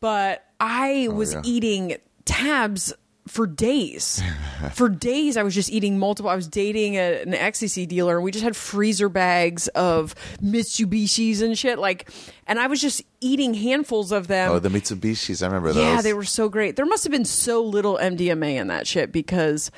But 0.00 0.44
I 0.58 1.08
was 1.12 1.34
Oh, 1.34 1.38
yeah. 1.38 1.42
eating 1.44 1.96
tabs 2.24 2.92
for 3.28 3.46
days. 3.46 4.20
for 4.74 4.88
days, 4.88 5.36
I 5.36 5.44
was 5.44 5.54
just 5.54 5.70
eating 5.70 5.96
multiple. 5.96 6.28
I 6.28 6.34
was 6.34 6.48
dating 6.48 6.96
a, 6.96 7.22
an 7.22 7.34
ecstasy 7.34 7.86
dealer, 7.86 8.16
and 8.16 8.24
we 8.24 8.32
just 8.32 8.42
had 8.42 8.56
freezer 8.56 9.08
bags 9.08 9.68
of 9.68 10.16
Mitsubishis 10.42 11.40
and 11.40 11.56
shit. 11.56 11.78
Like, 11.78 12.10
and 12.48 12.58
I 12.58 12.66
was 12.66 12.80
just 12.80 13.00
eating 13.20 13.54
handfuls 13.54 14.10
of 14.10 14.26
them. 14.26 14.50
Oh, 14.50 14.58
the 14.58 14.70
Mitsubishis. 14.70 15.40
I 15.42 15.46
remember 15.46 15.72
those. 15.72 15.84
Yeah, 15.84 16.02
they 16.02 16.14
were 16.14 16.24
so 16.24 16.48
great. 16.48 16.74
There 16.74 16.84
must 16.86 17.04
have 17.04 17.12
been 17.12 17.24
so 17.24 17.62
little 17.62 17.96
MDMA 17.96 18.56
in 18.56 18.66
that 18.66 18.88
shit 18.88 19.12
because, 19.12 19.70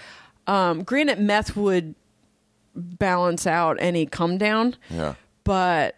um, 0.47 0.83
granted, 0.83 1.19
meth 1.21 1.55
would 1.55 1.95
balance 2.75 3.47
out 3.47 3.77
any 3.81 4.07
come 4.07 4.39
down, 4.39 4.77
Yeah. 4.91 5.15
but 5.45 5.97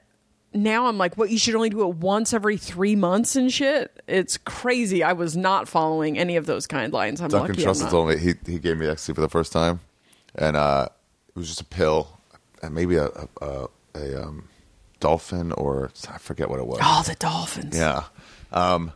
now 0.52 0.86
I'm 0.86 0.96
like, 0.96 1.16
what? 1.16 1.30
You 1.30 1.38
should 1.38 1.54
only 1.54 1.68
do 1.70 1.82
it 1.88 1.96
once 1.96 2.32
every 2.32 2.56
three 2.56 2.96
months 2.96 3.36
and 3.36 3.52
shit. 3.52 4.02
It's 4.06 4.38
crazy. 4.38 5.02
I 5.02 5.12
was 5.12 5.36
not 5.36 5.68
following 5.68 6.18
any 6.18 6.36
of 6.36 6.46
those 6.46 6.66
guidelines. 6.66 7.20
I'm 7.20 7.28
Duncan 7.28 7.40
lucky. 7.56 7.66
I'm 7.66 7.74
Trussell 7.74 7.90
told 7.90 8.08
me 8.08 8.16
he, 8.16 8.34
he 8.46 8.58
gave 8.58 8.78
me 8.78 8.86
ecstasy 8.86 9.12
for 9.12 9.20
the 9.20 9.28
first 9.28 9.52
time, 9.52 9.80
and 10.34 10.56
uh, 10.56 10.88
it 11.28 11.36
was 11.36 11.48
just 11.48 11.60
a 11.60 11.64
pill, 11.64 12.20
and 12.62 12.74
maybe 12.74 12.96
a 12.96 13.06
a, 13.06 13.28
a, 13.42 13.68
a 13.96 14.22
um, 14.22 14.48
dolphin 15.00 15.52
or 15.52 15.90
I 16.10 16.18
forget 16.18 16.48
what 16.48 16.58
it 16.58 16.66
was. 16.66 16.78
Oh, 16.82 17.02
the 17.06 17.14
dolphins. 17.16 17.76
Yeah. 17.76 18.04
Um, 18.52 18.92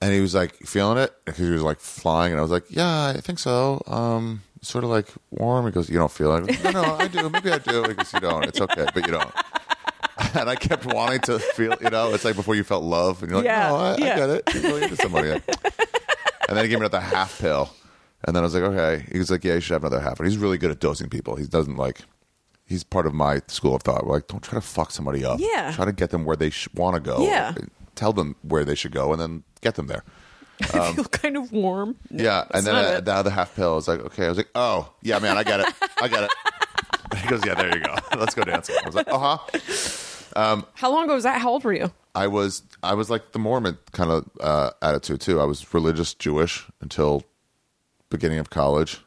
and 0.00 0.12
he 0.14 0.20
was 0.20 0.34
like, 0.34 0.54
feeling 0.60 0.96
it?" 0.98 1.12
Because 1.26 1.44
he 1.44 1.50
was 1.50 1.62
like 1.62 1.80
flying, 1.80 2.32
and 2.32 2.38
I 2.38 2.42
was 2.42 2.50
like, 2.50 2.64
"Yeah, 2.70 3.08
I 3.14 3.20
think 3.20 3.38
so." 3.38 3.82
Um, 3.86 4.42
sort 4.66 4.84
of 4.84 4.90
like 4.90 5.08
warm. 5.30 5.66
He 5.66 5.72
goes, 5.72 5.88
"You 5.88 5.98
don't 5.98 6.10
feel 6.10 6.34
it?" 6.36 6.50
I 6.50 6.62
go, 6.62 6.70
no, 6.70 6.82
no, 6.82 6.94
I 6.96 7.08
do. 7.08 7.28
Maybe 7.30 7.50
I 7.50 7.58
do. 7.58 7.82
He 7.84 7.94
goes, 7.94 8.12
"You 8.12 8.20
don't. 8.20 8.44
It's 8.44 8.60
okay, 8.60 8.86
but 8.94 9.06
you 9.06 9.12
don't." 9.12 9.30
And 10.34 10.48
I 10.48 10.54
kept 10.56 10.86
wanting 10.86 11.20
to 11.22 11.38
feel, 11.38 11.74
you 11.80 11.90
know, 11.90 12.12
it's 12.14 12.24
like 12.24 12.36
before 12.36 12.54
you 12.54 12.64
felt 12.64 12.82
love, 12.84 13.22
and 13.22 13.30
you're 13.30 13.38
like, 13.40 13.44
Yeah, 13.46 13.68
"No, 13.68 13.76
I, 13.76 13.96
yeah. 13.98 14.12
I 14.12 14.16
get 14.16 14.30
it. 14.30 14.42
You're 14.54 14.62
really 14.64 14.82
into 14.84 14.96
somebody." 14.96 15.30
and 15.30 15.42
then 16.56 16.64
he 16.64 16.68
gave 16.68 16.78
me 16.78 16.86
another 16.86 17.00
half 17.00 17.38
pill, 17.38 17.70
and 18.26 18.34
then 18.34 18.42
I 18.42 18.46
was 18.46 18.54
like, 18.54 18.62
"Okay." 18.64 19.06
He 19.12 19.18
was 19.18 19.30
like, 19.30 19.44
"Yeah, 19.44 19.54
you 19.54 19.60
should 19.60 19.74
have 19.74 19.84
another 19.84 20.00
half." 20.00 20.18
And 20.18 20.28
he's 20.28 20.38
really 20.38 20.56
good 20.58 20.70
at 20.70 20.80
dosing 20.80 21.08
people. 21.10 21.36
He 21.36 21.44
doesn't 21.46 21.76
like. 21.76 22.00
He's 22.64 22.82
part 22.82 23.06
of 23.06 23.14
my 23.14 23.40
school 23.46 23.74
of 23.74 23.82
thought. 23.82 24.04
We're 24.06 24.14
like, 24.14 24.26
don't 24.26 24.42
try 24.42 24.58
to 24.58 24.66
fuck 24.66 24.90
somebody 24.90 25.24
up. 25.24 25.38
Yeah. 25.38 25.70
Try 25.72 25.84
to 25.84 25.92
get 25.92 26.10
them 26.10 26.24
where 26.24 26.34
they 26.34 26.50
sh- 26.50 26.68
want 26.74 26.94
to 26.94 27.00
go. 27.00 27.24
Yeah. 27.24 27.54
Tell 27.94 28.12
them 28.12 28.34
where 28.42 28.64
they 28.64 28.74
should 28.74 28.92
go, 28.92 29.12
and 29.12 29.20
then 29.20 29.44
get 29.60 29.76
them 29.76 29.86
there. 29.86 30.02
I 30.74 30.92
feel 30.92 31.04
kind 31.04 31.36
of 31.36 31.52
warm. 31.52 31.96
No, 32.10 32.18
Um, 32.22 32.24
Yeah, 32.24 32.44
and 32.54 32.66
then 32.66 32.74
uh, 32.74 33.00
the 33.00 33.12
other 33.12 33.30
half 33.30 33.54
pill, 33.54 33.72
I 33.72 33.74
was 33.76 33.88
like, 33.88 34.00
okay. 34.00 34.26
I 34.26 34.28
was 34.28 34.38
like, 34.38 34.48
oh, 34.54 34.92
yeah, 35.02 35.18
man, 35.18 35.36
I 35.36 35.42
get 35.44 35.60
it. 35.60 35.66
I 36.00 36.08
get 36.08 36.24
it. 36.24 36.30
he 37.18 37.28
goes, 37.28 37.44
yeah, 37.44 37.54
there 37.54 37.76
you 37.76 37.84
go. 37.84 37.94
Let's 38.18 38.34
go 38.34 38.42
dancing. 38.44 38.76
I 38.82 38.86
was 38.86 38.94
like, 38.94 39.08
uh 39.08 39.36
huh. 39.36 40.62
How 40.74 40.90
long 40.92 41.04
ago 41.04 41.14
was 41.14 41.24
that? 41.24 41.40
How 41.40 41.50
old 41.50 41.64
were 41.64 41.72
you? 41.72 41.90
I 42.14 42.26
was, 42.26 42.62
I 42.82 42.94
was 42.94 43.10
like 43.10 43.32
the 43.32 43.38
Mormon 43.38 43.76
kind 43.92 44.10
of 44.10 44.28
uh, 44.40 44.70
attitude 44.82 45.20
too. 45.20 45.40
I 45.40 45.44
was 45.44 45.72
religious 45.74 46.14
Jewish 46.14 46.64
until 46.80 47.24
beginning 48.10 48.38
of 48.38 48.48
college, 48.50 49.00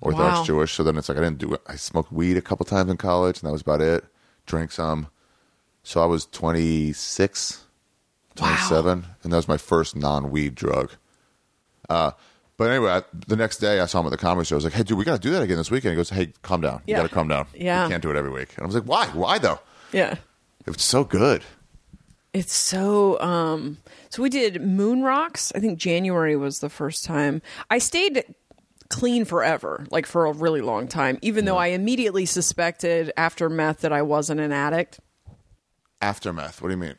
Orthodox 0.00 0.38
Wow. 0.38 0.44
Jewish. 0.44 0.72
So 0.72 0.82
then 0.82 0.96
it's 0.96 1.08
like 1.08 1.18
I 1.18 1.22
didn't 1.22 1.38
do 1.38 1.52
it. 1.54 1.60
I 1.66 1.76
smoked 1.76 2.12
weed 2.12 2.36
a 2.36 2.42
couple 2.42 2.64
times 2.64 2.90
in 2.90 2.96
college, 2.96 3.40
and 3.40 3.48
that 3.48 3.52
was 3.52 3.60
about 3.62 3.80
it. 3.82 4.04
Drank 4.46 4.72
some. 4.72 5.08
So 5.82 6.02
I 6.02 6.06
was 6.06 6.26
26, 6.26 7.64
27, 8.38 9.06
and 9.22 9.32
that 9.32 9.36
was 9.36 9.48
my 9.48 9.56
first 9.58 9.96
non-weed 9.96 10.54
drug. 10.54 10.92
Uh, 11.88 12.12
but 12.56 12.70
anyway, 12.70 12.90
I, 12.90 13.02
the 13.26 13.36
next 13.36 13.58
day 13.58 13.80
I 13.80 13.86
saw 13.86 14.00
him 14.00 14.06
at 14.06 14.10
the 14.10 14.16
comedy 14.16 14.44
show. 14.46 14.56
I 14.56 14.58
was 14.58 14.64
like, 14.64 14.72
"Hey, 14.74 14.82
dude, 14.82 14.98
we 14.98 15.04
got 15.04 15.14
to 15.14 15.20
do 15.20 15.30
that 15.30 15.42
again 15.42 15.56
this 15.56 15.70
weekend." 15.70 15.92
He 15.92 15.96
goes, 15.96 16.10
"Hey, 16.10 16.32
calm 16.42 16.60
down. 16.60 16.82
You 16.86 16.92
Yeah. 16.92 16.98
got 16.98 17.08
to 17.08 17.14
calm 17.14 17.28
down. 17.28 17.46
Yeah. 17.54 17.84
you 17.84 17.90
can't 17.90 18.02
do 18.02 18.10
it 18.10 18.16
every 18.16 18.30
week." 18.30 18.54
And 18.56 18.64
I 18.64 18.66
was 18.66 18.74
like, 18.74 18.84
"Why? 18.84 19.06
Why 19.08 19.38
though? 19.38 19.60
Yeah. 19.92 20.16
it's 20.66 20.84
so 20.84 21.04
good." 21.04 21.42
It's 22.34 22.52
so 22.52 23.18
um 23.20 23.78
so 24.10 24.22
we 24.22 24.28
did 24.28 24.60
moon 24.62 25.02
rocks. 25.02 25.50
I 25.54 25.60
think 25.60 25.78
January 25.78 26.36
was 26.36 26.58
the 26.60 26.68
first 26.68 27.04
time. 27.04 27.40
I 27.70 27.78
stayed 27.78 28.22
clean 28.90 29.24
forever, 29.24 29.86
like 29.90 30.04
for 30.06 30.26
a 30.26 30.32
really 30.32 30.60
long 30.60 30.88
time, 30.88 31.18
even 31.22 31.46
though 31.46 31.56
I 31.56 31.68
immediately 31.68 32.26
suspected 32.26 33.12
after 33.16 33.48
meth 33.48 33.80
that 33.80 33.92
I 33.92 34.02
wasn't 34.02 34.40
an 34.40 34.52
addict. 34.52 35.00
Aftermath. 36.00 36.60
What 36.62 36.68
do 36.68 36.74
you 36.74 36.80
mean? 36.80 36.94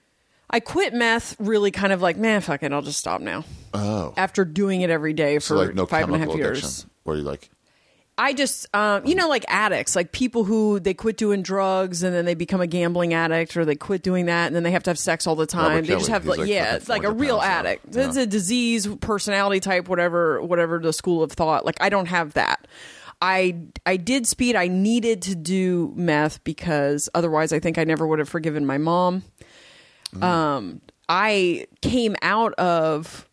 I 0.49 0.59
quit 0.59 0.93
meth 0.93 1.35
really 1.39 1.71
kind 1.71 1.93
of 1.93 2.01
like, 2.01 2.17
man, 2.17 2.41
fuck 2.41 2.63
it, 2.63 2.71
I'll 2.73 2.81
just 2.81 2.99
stop 2.99 3.21
now. 3.21 3.43
Oh, 3.73 4.13
After 4.17 4.45
doing 4.45 4.81
it 4.81 4.89
every 4.89 5.13
day 5.13 5.37
so 5.39 5.55
for 5.55 5.65
like 5.65 5.75
no 5.75 5.85
five 5.85 6.05
and 6.05 6.15
a 6.15 6.17
half 6.19 6.29
addiction, 6.29 6.45
years. 6.45 6.85
where 7.03 7.15
you 7.17 7.23
like 7.23 7.49
I 8.17 8.33
just, 8.33 8.67
um, 8.75 9.05
you 9.05 9.15
know, 9.15 9.29
like 9.29 9.45
addicts, 9.47 9.95
like 9.95 10.11
people 10.11 10.43
who 10.43 10.81
they 10.81 10.93
quit 10.93 11.15
doing 11.15 11.41
drugs 11.41 12.03
and 12.03 12.13
then 12.13 12.25
they 12.25 12.33
become 12.33 12.59
a 12.59 12.67
gambling 12.67 13.13
addict, 13.13 13.55
or 13.55 13.63
they 13.63 13.75
quit 13.75 14.01
doing 14.03 14.25
that 14.25 14.47
and 14.47 14.55
then 14.55 14.63
they 14.63 14.71
have 14.71 14.83
to 14.83 14.89
have 14.89 14.99
sex 14.99 15.25
all 15.25 15.37
the 15.37 15.45
time. 15.45 15.69
Robert 15.69 15.87
they 15.87 15.93
just 15.93 16.09
have, 16.09 16.25
like, 16.25 16.39
like 16.39 16.49
yeah, 16.49 16.75
it's 16.75 16.89
like 16.89 17.03
a 17.05 17.11
real 17.13 17.37
now. 17.37 17.43
addict. 17.43 17.95
It's 17.95 18.17
Yeah. 18.17 18.23
a 18.23 18.25
disease, 18.25 18.87
personality 18.99 19.61
type, 19.61 19.87
whatever, 19.87 20.41
whatever 20.41 20.79
the 20.79 20.91
school 20.91 21.23
of 21.23 21.31
thought. 21.31 21.65
Like 21.65 21.77
I 21.79 21.87
don't 21.87 22.07
have 22.07 22.33
that. 22.33 22.67
I 23.21 23.55
I 23.85 23.95
did 23.95 24.27
speed. 24.27 24.55
I 24.57 24.67
needed 24.67 25.21
to 25.23 25.35
do 25.35 25.93
meth 25.95 26.43
because 26.43 27.07
otherwise, 27.13 27.53
I 27.53 27.59
think 27.61 27.77
I 27.77 27.85
never 27.85 28.05
would 28.05 28.19
have 28.19 28.27
forgiven 28.29 28.65
my 28.65 28.77
mom. 28.77 29.23
Mm. 30.13 30.23
Um, 30.23 30.81
I 31.07 31.67
came 31.81 32.15
out 32.21 32.53
of 32.53 33.27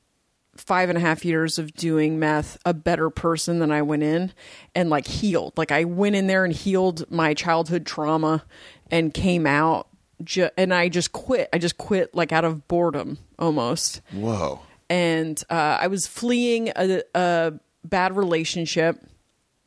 five 0.57 0.89
and 0.89 0.97
a 0.97 1.01
half 1.01 1.24
years 1.24 1.59
of 1.59 1.74
doing 1.74 2.19
meth 2.19 2.59
a 2.65 2.73
better 2.73 3.11
person 3.11 3.59
than 3.59 3.70
I 3.70 3.82
went 3.82 4.03
in 4.03 4.32
and 4.74 4.90
like 4.90 5.07
healed. 5.07 5.53
Like 5.57 5.70
I 5.70 5.85
went 5.85 6.16
in 6.16 6.27
there 6.27 6.44
and 6.44 6.53
healed 6.53 7.11
my 7.11 7.35
childhood 7.35 7.86
trauma 7.86 8.44
and 8.90 9.12
came 9.12 9.47
out 9.47 9.89
ju- 10.24 10.51
and 10.57 10.73
I 10.73 10.89
just 10.89 11.12
quit. 11.12 11.48
I 11.53 11.59
just 11.59 11.78
quit 11.78 12.15
like 12.15 12.32
out 12.32 12.44
of 12.44 12.66
boredom 12.69 13.19
almost. 13.39 14.01
Whoa. 14.12 14.61
And 14.89 15.43
uh, 15.51 15.78
I 15.81 15.89
was 15.89 16.07
fleeing 16.07 16.70
a, 16.77 17.03
a 17.15 17.53
bad 17.85 18.16
relationship. 18.16 19.05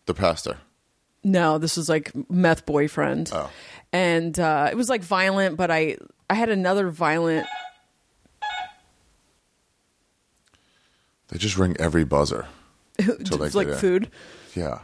The 0.06 0.14
pastor. 0.14 0.58
No, 1.24 1.58
this 1.58 1.76
was 1.78 1.90
like 1.90 2.12
meth 2.30 2.66
boyfriend. 2.66 3.30
Oh. 3.34 3.50
And 3.92 4.40
uh, 4.40 4.70
it 4.72 4.76
was 4.76 4.90
like 4.90 5.02
violent, 5.02 5.58
but 5.58 5.70
I 5.70 5.98
I 6.30 6.36
had 6.36 6.50
another 6.50 6.90
violent 6.90 7.48
They 11.30 11.38
just 11.38 11.58
ring 11.58 11.76
every 11.80 12.04
buzzer. 12.04 12.48
It's 12.98 13.56
like 13.56 13.70
food. 13.76 14.10
Yeah. 14.56 14.80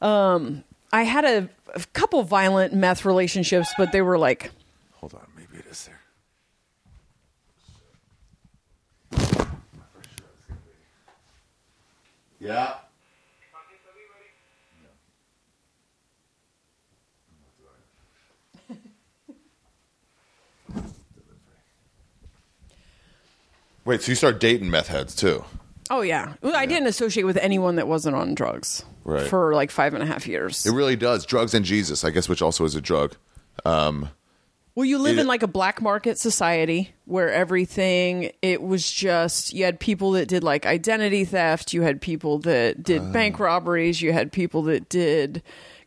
Um, 0.00 0.62
I 0.92 1.02
had 1.02 1.24
a, 1.24 1.48
a 1.74 1.80
couple 1.92 2.22
violent 2.22 2.72
meth 2.74 3.04
relationships, 3.04 3.72
but 3.76 3.92
they 3.92 4.02
were 4.02 4.18
like 4.18 4.50
Hold 4.96 5.14
on. 5.14 5.26
Maybe 5.36 5.58
it 5.58 5.66
is 5.70 5.88
there. 5.88 6.00
Yeah. 12.38 12.74
Wait, 23.90 24.02
so 24.02 24.12
you 24.12 24.14
start 24.14 24.38
dating 24.38 24.70
meth 24.70 24.86
heads 24.86 25.16
too? 25.16 25.44
Oh 25.90 26.02
yeah. 26.02 26.34
Well, 26.42 26.54
I 26.54 26.64
didn't 26.64 26.86
associate 26.86 27.24
with 27.24 27.36
anyone 27.38 27.74
that 27.74 27.88
wasn't 27.88 28.14
on 28.14 28.36
drugs 28.36 28.84
Right. 29.02 29.26
for 29.26 29.52
like 29.52 29.72
five 29.72 29.94
and 29.94 30.02
a 30.04 30.06
half 30.06 30.28
years. 30.28 30.64
It 30.64 30.70
really 30.70 30.94
does. 30.94 31.26
Drugs 31.26 31.54
and 31.54 31.64
Jesus, 31.64 32.04
I 32.04 32.10
guess, 32.10 32.28
which 32.28 32.40
also 32.40 32.64
is 32.64 32.76
a 32.76 32.80
drug. 32.80 33.16
Um, 33.64 34.10
well, 34.76 34.84
you 34.84 34.98
live 34.98 35.18
it- 35.18 35.22
in 35.22 35.26
like 35.26 35.42
a 35.42 35.48
black 35.48 35.82
market 35.82 36.18
society 36.18 36.94
where 37.06 37.32
everything 37.32 38.30
it 38.42 38.62
was 38.62 38.88
just 38.88 39.52
you 39.52 39.64
had 39.64 39.80
people 39.80 40.12
that 40.12 40.28
did 40.28 40.44
like 40.44 40.66
identity 40.66 41.24
theft, 41.24 41.72
you 41.72 41.82
had 41.82 42.00
people 42.00 42.38
that 42.38 42.84
did 42.84 43.12
bank 43.12 43.40
robberies, 43.40 44.00
you 44.00 44.12
had 44.12 44.30
people 44.30 44.62
that 44.62 44.88
did 44.88 45.42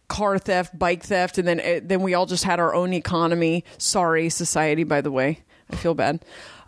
car 0.10 0.38
theft, 0.38 0.78
bike 0.78 1.04
theft, 1.04 1.38
and 1.38 1.48
then 1.48 1.62
eh, 1.62 1.80
then 1.82 2.02
we 2.02 2.14
all 2.14 2.26
just 2.26 2.44
had 2.44 2.60
our 2.60 2.76
own 2.76 2.92
economy. 2.92 3.64
Sorry, 3.78 4.28
society. 4.30 4.84
By 4.84 5.00
the 5.00 5.10
way, 5.12 5.40
I 5.72 5.78
feel 5.78 5.94
bad. 5.94 6.20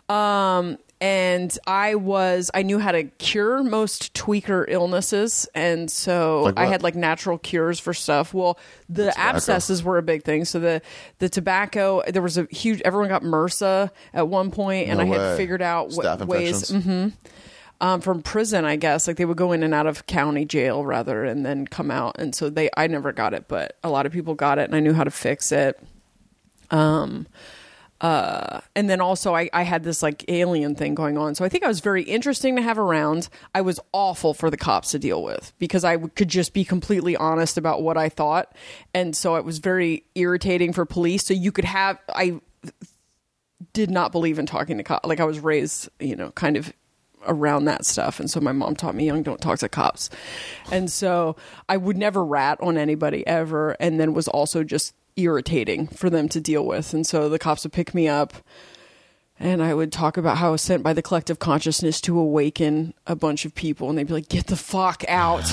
Um, 0.08 0.78
and 1.00 1.56
I 1.66 1.94
was 1.94 2.50
I 2.54 2.62
knew 2.62 2.78
how 2.78 2.92
to 2.92 3.04
cure 3.04 3.62
most 3.62 4.14
tweaker 4.14 4.64
illnesses, 4.68 5.46
and 5.54 5.90
so 5.90 6.44
Like 6.44 6.58
I 6.58 6.66
had 6.66 6.82
like 6.82 6.94
natural 6.94 7.36
cures 7.38 7.78
for 7.78 7.92
stuff. 7.92 8.32
Well, 8.32 8.58
the 8.88 9.10
Tobacco. 9.10 9.20
abscesses 9.20 9.82
were 9.82 9.98
a 9.98 10.02
big 10.02 10.22
thing. 10.24 10.44
So 10.46 10.58
the 10.58 10.80
the 11.18 11.28
tobacco, 11.28 12.02
there 12.08 12.22
was 12.22 12.38
a 12.38 12.46
huge. 12.50 12.80
Everyone 12.82 13.08
got 13.08 13.22
MRSA 13.22 13.90
at 14.14 14.28
one 14.28 14.50
point, 14.50 14.88
and 14.88 14.98
No 14.98 15.04
I 15.04 15.06
had 15.08 15.36
figured 15.36 15.60
out 15.62 15.92
what 15.92 16.26
ways 16.26 16.70
infections? 16.70 17.12
um, 17.82 18.00
from 18.00 18.22
prison. 18.22 18.64
I 18.64 18.76
guess 18.76 19.06
like 19.06 19.16
they 19.18 19.26
would 19.26 19.36
go 19.36 19.52
in 19.52 19.62
and 19.62 19.74
out 19.74 19.86
of 19.86 20.06
county 20.06 20.46
jail 20.46 20.84
rather, 20.84 21.24
and 21.24 21.44
then 21.44 21.66
come 21.66 21.90
out. 21.90 22.16
And 22.18 22.34
so 22.34 22.48
they, 22.48 22.70
I 22.74 22.86
never 22.86 23.12
got 23.12 23.34
it, 23.34 23.48
but 23.48 23.76
a 23.84 23.90
lot 23.90 24.06
of 24.06 24.12
people 24.12 24.34
got 24.34 24.58
it, 24.58 24.62
and 24.62 24.74
I 24.74 24.80
knew 24.80 24.94
how 24.94 25.04
to 25.04 25.10
fix 25.10 25.52
it. 25.52 25.78
Um, 26.70 27.26
uh, 28.00 28.60
and 28.74 28.90
then 28.90 29.00
also 29.00 29.34
I, 29.34 29.48
I 29.52 29.62
had 29.62 29.82
this 29.82 30.02
like 30.02 30.24
alien 30.28 30.74
thing 30.74 30.94
going 30.94 31.16
on. 31.16 31.34
So 31.34 31.44
I 31.44 31.48
think 31.48 31.64
I 31.64 31.68
was 31.68 31.80
very 31.80 32.02
interesting 32.02 32.56
to 32.56 32.62
have 32.62 32.78
around. 32.78 33.28
I 33.54 33.62
was 33.62 33.80
awful 33.92 34.34
for 34.34 34.50
the 34.50 34.56
cops 34.56 34.90
to 34.90 34.98
deal 34.98 35.22
with 35.22 35.52
because 35.58 35.84
I 35.84 35.94
w- 35.94 36.10
could 36.14 36.28
just 36.28 36.52
be 36.52 36.64
completely 36.64 37.16
honest 37.16 37.56
about 37.56 37.82
what 37.82 37.96
I 37.96 38.08
thought. 38.08 38.54
And 38.92 39.16
so 39.16 39.36
it 39.36 39.44
was 39.44 39.58
very 39.58 40.04
irritating 40.14 40.72
for 40.72 40.84
police. 40.84 41.24
So 41.24 41.32
you 41.32 41.52
could 41.52 41.64
have, 41.64 41.98
I 42.10 42.40
did 43.72 43.90
not 43.90 44.12
believe 44.12 44.38
in 44.38 44.44
talking 44.44 44.76
to 44.76 44.82
cops. 44.82 45.06
Like 45.06 45.20
I 45.20 45.24
was 45.24 45.40
raised, 45.40 45.88
you 45.98 46.16
know, 46.16 46.30
kind 46.32 46.58
of 46.58 46.72
around 47.26 47.64
that 47.64 47.86
stuff. 47.86 48.20
And 48.20 48.30
so 48.30 48.40
my 48.40 48.52
mom 48.52 48.76
taught 48.76 48.94
me 48.94 49.06
young, 49.06 49.22
don't 49.22 49.40
talk 49.40 49.58
to 49.60 49.68
cops. 49.68 50.10
And 50.70 50.90
so 50.90 51.36
I 51.68 51.78
would 51.78 51.96
never 51.96 52.24
rat 52.24 52.58
on 52.60 52.76
anybody 52.76 53.26
ever. 53.26 53.76
And 53.80 53.98
then 53.98 54.12
was 54.12 54.28
also 54.28 54.62
just 54.62 54.94
irritating 55.16 55.86
for 55.88 56.10
them 56.10 56.28
to 56.30 56.40
deal 56.40 56.64
with. 56.64 56.94
And 56.94 57.06
so 57.06 57.28
the 57.28 57.38
cops 57.38 57.64
would 57.64 57.72
pick 57.72 57.94
me 57.94 58.08
up 58.08 58.34
and 59.38 59.62
I 59.62 59.74
would 59.74 59.92
talk 59.92 60.16
about 60.16 60.38
how 60.38 60.48
I 60.48 60.50
was 60.52 60.62
sent 60.62 60.82
by 60.82 60.92
the 60.92 61.02
collective 61.02 61.38
consciousness 61.38 62.00
to 62.02 62.18
awaken 62.18 62.94
a 63.06 63.14
bunch 63.14 63.44
of 63.44 63.54
people. 63.54 63.88
And 63.88 63.98
they'd 63.98 64.06
be 64.06 64.14
like, 64.14 64.28
get 64.28 64.46
the 64.46 64.56
fuck 64.56 65.04
out. 65.08 65.44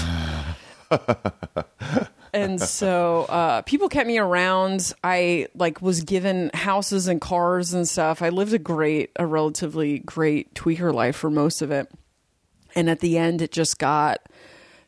and 2.33 2.61
so 2.61 3.25
uh, 3.27 3.61
people 3.63 3.89
kept 3.89 4.07
me 4.07 4.17
around. 4.17 4.93
I 5.03 5.47
like 5.53 5.81
was 5.81 6.01
given 6.01 6.49
houses 6.53 7.09
and 7.09 7.19
cars 7.19 7.73
and 7.73 7.87
stuff. 7.87 8.21
I 8.21 8.29
lived 8.29 8.53
a 8.53 8.59
great, 8.59 9.11
a 9.17 9.25
relatively 9.25 9.99
great 9.99 10.53
tweaker 10.53 10.93
life 10.93 11.17
for 11.17 11.29
most 11.29 11.61
of 11.61 11.69
it. 11.69 11.91
And 12.75 12.89
at 12.89 13.01
the 13.01 13.17
end, 13.17 13.41
it 13.41 13.51
just 13.51 13.79
got 13.79 14.21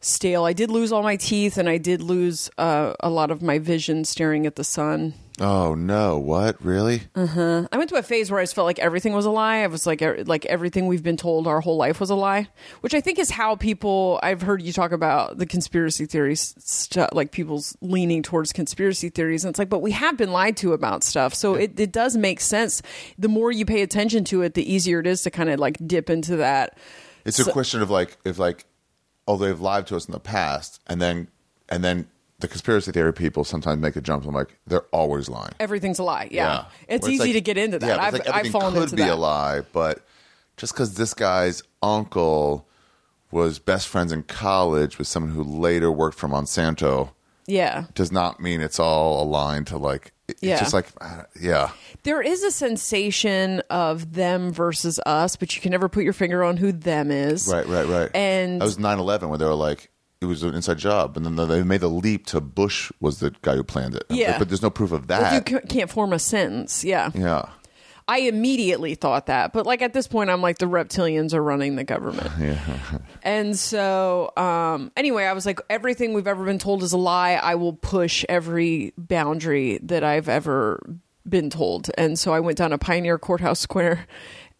stale. 0.06 0.46
I 0.46 0.54
did 0.54 0.70
lose 0.70 0.92
all 0.92 1.04
my 1.04 1.16
teeth, 1.16 1.58
and 1.58 1.68
I 1.68 1.78
did 1.78 2.02
lose 2.02 2.50
uh, 2.58 2.94
a 3.00 3.10
lot 3.10 3.32
of 3.32 3.42
my 3.42 3.60
vision 3.60 4.06
staring 4.06 4.46
at 4.46 4.56
the 4.56 4.64
sun. 4.64 5.14
oh 5.42 5.74
no! 5.76 6.18
What 6.18 6.64
really? 6.64 7.02
Uh 7.16 7.26
huh. 7.26 7.68
I 7.72 7.78
went 7.78 7.90
to 7.90 7.96
a 7.96 8.04
phase 8.04 8.30
where 8.32 8.40
I 8.40 8.44
just 8.44 8.56
felt 8.56 8.66
like 8.66 8.80
everything 8.80 9.14
was 9.14 9.26
a 9.26 9.32
lie. 9.32 9.58
I 9.58 9.68
was 9.68 9.86
like, 9.86 10.02
er- 10.02 10.24
like 10.26 10.46
everything 10.46 10.88
we've 10.88 11.04
been 11.04 11.18
told 11.18 11.48
our 11.48 11.60
whole 11.60 11.76
life 11.76 12.00
was 12.00 12.10
a 12.10 12.16
lie, 12.16 12.48
which 12.82 12.94
I 12.94 13.02
think 13.02 13.20
is 13.20 13.32
how 13.32 13.56
people. 13.56 14.20
I've 14.24 14.42
heard 14.42 14.62
you 14.62 14.72
talk 14.72 14.92
about 14.92 15.38
the 15.38 15.46
conspiracy 15.46 16.06
theories 16.06 16.54
stuff, 16.60 17.10
like 17.12 17.32
people's 17.32 17.76
leaning 17.82 18.22
towards 18.24 18.54
conspiracy 18.54 19.10
theories, 19.10 19.44
and 19.44 19.50
it's 19.50 19.60
like, 19.60 19.70
but 19.70 19.82
we 19.82 19.92
have 19.92 20.18
been 20.18 20.32
lied 20.32 20.56
to 20.58 20.74
about 20.74 21.04
stuff, 21.04 21.34
so 21.34 21.56
it, 21.56 21.80
it 21.80 21.92
does 21.92 22.16
make 22.16 22.40
sense. 22.40 22.82
The 23.18 23.28
more 23.28 23.52
you 23.52 23.66
pay 23.66 23.82
attention 23.82 24.24
to 24.26 24.44
it, 24.44 24.54
the 24.54 24.72
easier 24.72 25.00
it 25.00 25.08
is 25.08 25.24
to 25.24 25.32
kind 25.32 25.50
of 25.50 25.60
like 25.60 25.78
dip 25.86 26.10
into 26.10 26.38
that. 26.38 26.78
It's 27.26 27.40
a 27.40 27.52
question 27.52 27.82
of 27.82 27.90
like 27.90 28.18
if 28.24 28.38
like, 28.38 28.66
oh, 29.28 29.38
they've 29.38 29.60
lied 29.60 29.88
to 29.88 29.96
us 29.96 30.06
in 30.06 30.12
the 30.12 30.20
past, 30.20 30.82
and 30.88 31.02
then 31.02 31.28
and 31.70 31.84
then 31.84 32.08
the 32.40 32.48
conspiracy 32.48 32.92
theory 32.92 33.14
people 33.14 33.44
sometimes 33.44 33.82
make 33.82 33.96
a 33.96 34.02
jump. 34.02 34.26
I'm 34.26 34.34
like, 34.36 34.58
they're 34.68 34.82
always 34.92 35.30
lying. 35.30 35.54
Everything's 35.60 36.00
a 36.00 36.04
lie. 36.04 36.28
Yeah, 36.32 36.66
it's 36.88 37.04
Where 37.04 37.12
easy 37.12 37.24
like- 37.26 37.34
to 37.34 37.42
get 37.42 37.58
into 37.58 37.80
that. 37.80 37.88
Yeah, 37.88 37.96
it's 37.96 38.06
I've 38.06 38.14
like 38.14 38.46
I've 38.46 38.52
fallen 38.52 38.74
could 38.74 38.84
into 38.84 38.96
be 38.98 39.04
that. 39.04 39.14
a 39.14 39.16
lie, 39.16 39.62
but 39.72 40.06
just 40.58 40.74
because 40.74 40.96
this 40.96 41.14
guy's 41.14 41.64
uncle 41.82 42.68
was 43.32 43.60
best 43.60 43.88
friends 43.88 44.12
in 44.12 44.24
college 44.24 44.98
with 44.98 45.08
someone 45.08 45.34
who 45.34 45.44
later 45.44 45.92
worked 45.92 46.18
for 46.18 46.28
Monsanto 46.30 47.10
Yeah. 47.48 47.86
does 47.94 48.12
not 48.12 48.40
mean 48.40 48.62
it's 48.62 48.80
all 48.80 49.22
aligned 49.24 49.68
to 49.68 49.78
like. 49.78 50.12
It- 50.28 50.38
Yeah. 50.42 50.54
It's 50.54 50.62
just 50.62 50.74
like, 50.74 50.88
uh, 51.02 51.24
yeah. 51.40 51.70
There 52.04 52.22
is 52.22 52.44
a 52.44 52.52
sensation 52.52 53.62
of 53.70 54.14
them 54.14 54.52
versus 54.52 55.00
us, 55.06 55.36
but 55.36 55.56
you 55.56 55.62
can 55.62 55.72
never 55.72 55.90
put 55.90 56.04
your 56.04 56.14
finger 56.14 56.44
on 56.44 56.58
who 56.58 56.72
them 56.72 57.12
is. 57.12 57.48
Right, 57.48 57.68
right, 57.68 57.88
right. 57.88 58.10
And- 58.14 58.62
that 58.62 58.66
was 58.66 58.78
9-11 58.78 59.30
where 59.30 59.38
they 59.38 59.46
were 59.46 59.54
like, 59.56 59.90
it 60.22 60.26
was 60.26 60.44
an 60.44 60.56
inside 60.56 60.78
job, 60.78 61.18
and 61.18 61.26
then 61.26 61.36
they 61.48 61.62
made 61.64 61.82
the 61.82 61.90
leap 61.90 62.26
to 62.28 62.40
Bush 62.42 62.92
was 63.00 63.20
the 63.20 63.34
guy 63.42 63.56
who 63.56 63.64
planned 63.64 63.96
it. 63.96 64.06
Yeah. 64.10 64.40
but 64.40 64.48
there's 64.50 64.62
no 64.62 64.70
proof 64.70 64.92
of 64.92 65.08
Well, 65.08 65.22
that. 65.22 65.50
you 65.52 65.60
can't 65.68 65.90
form 65.90 66.14
a 66.14 66.20
sentence. 66.20 66.84
Yeah. 66.84 67.12
yeah, 67.14 67.44
I 68.08 68.20
immediately 68.20 68.96
thought 68.96 69.26
that. 69.28 69.52
But 69.52 69.66
like 69.66 69.82
at 69.82 69.94
this 69.94 70.08
point, 70.08 70.30
I'm 70.30 70.42
like, 70.42 70.60
the 70.60 70.68
reptilians 70.68 71.34
are 71.34 71.42
running 71.42 71.76
the 71.76 71.84
government. 71.84 72.32
And 73.24 73.58
so, 73.58 74.32
um, 74.38 74.92
anyway, 74.96 75.24
I 75.24 75.34
was 75.34 75.48
like, 75.48 75.60
everything 75.68 76.14
we've 76.14 76.28
ever 76.28 76.46
been 76.46 76.60
told 76.60 76.84
is 76.84 76.94
a 76.94 76.98
lie. 76.98 77.32
I 77.32 77.56
will 77.56 77.74
push 77.74 78.24
every 78.30 78.94
boundary 79.00 79.80
that 79.82 80.04
I've 80.04 80.30
ever 80.30 80.80
been 81.28 81.50
told. 81.50 81.90
And 81.98 82.20
so 82.20 82.34
I 82.34 82.40
went 82.40 82.60
down 82.60 82.70
to 82.70 82.78
Pioneer 82.78 83.18
Courthouse 83.18 83.60
Square 83.60 84.06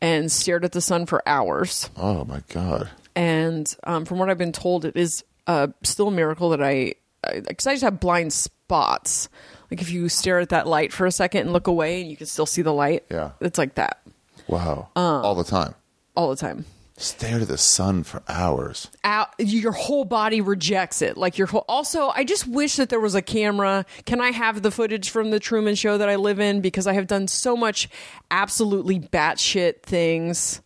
and 0.02 0.32
stared 0.32 0.66
at 0.66 0.72
the 0.72 0.82
sun 0.82 1.06
for 1.06 1.22
hours. 1.28 1.92
Oh 1.96 2.26
my 2.26 2.42
god. 2.50 2.90
and 3.16 3.74
um, 3.84 4.04
from 4.06 4.18
what 4.18 4.32
I've 4.32 4.40
been 4.40 4.52
told, 4.52 4.84
it 4.84 4.96
is 4.96 5.24
uh, 5.46 5.68
still 5.84 6.08
a 6.08 6.12
miracle 6.12 6.50
that 6.50 6.64
I, 6.64 6.96
because 7.34 7.68
I, 7.68 7.74
just 7.74 7.84
have 7.84 8.00
blind 8.00 8.34
spots. 8.34 9.30
Like 9.76 9.82
if 9.82 9.92
you 9.92 10.08
stare 10.08 10.40
at 10.40 10.50
that 10.50 10.68
light 10.68 10.94
for 10.94 11.06
a 11.06 11.12
second 11.12 11.42
and 11.42 11.52
look 11.52 11.68
away, 11.68 12.00
and 12.00 12.10
you 12.10 12.16
can 12.16 12.28
still 12.28 12.46
see 12.46 12.62
the 12.62 12.72
light. 12.72 13.04
Yeah. 13.12 13.32
it's 13.42 13.58
like 13.58 13.76
that 13.76 14.02
Wow. 14.48 14.88
Uh. 14.96 15.20
All 15.22 15.36
the 15.36 15.44
time. 15.44 15.76
all 16.16 16.30
the 16.30 16.38
time. 16.38 16.64
Stare 16.96 17.42
at 17.42 17.50
the 17.50 17.58
sun 17.58 18.04
for 18.06 18.24
hours. 18.30 18.90
Out, 19.04 19.32
your 19.38 19.74
whole 19.74 20.06
body 20.06 20.40
rejects 20.40 21.02
it. 21.02 21.18
Like 21.18 21.38
your 21.38 21.48
whole. 21.48 21.66
Also, 21.68 22.08
I 22.08 22.24
just 22.24 22.48
wish 22.48 22.78
that 22.78 22.88
there 22.88 23.02
was 23.02 23.16
a 23.16 23.22
camera. 23.22 23.86
Can 24.06 24.22
I 24.22 24.32
have 24.32 24.62
the 24.62 24.72
footage 24.72 25.10
from 25.10 25.30
the 25.32 25.42
Truman 25.42 25.76
Show 25.76 25.98
that 25.98 26.08
I 26.08 26.16
live 26.16 26.40
in? 26.40 26.62
Because 26.62 26.88
I 26.88 26.94
have 26.94 27.08
done 27.08 27.28
so 27.28 27.58
much 27.58 27.90
absolutely 28.32 29.02
batshit 29.02 29.82
things. 29.84 30.62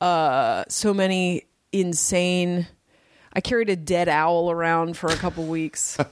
Uh, 0.00 0.64
so 0.66 0.92
many 0.92 1.44
insane. 1.70 2.66
I 3.32 3.40
carried 3.40 3.70
a 3.70 3.76
dead 3.76 4.08
owl 4.08 4.50
around 4.50 4.96
for 4.96 5.06
a 5.10 5.16
couple 5.16 5.44
weeks. 5.44 5.96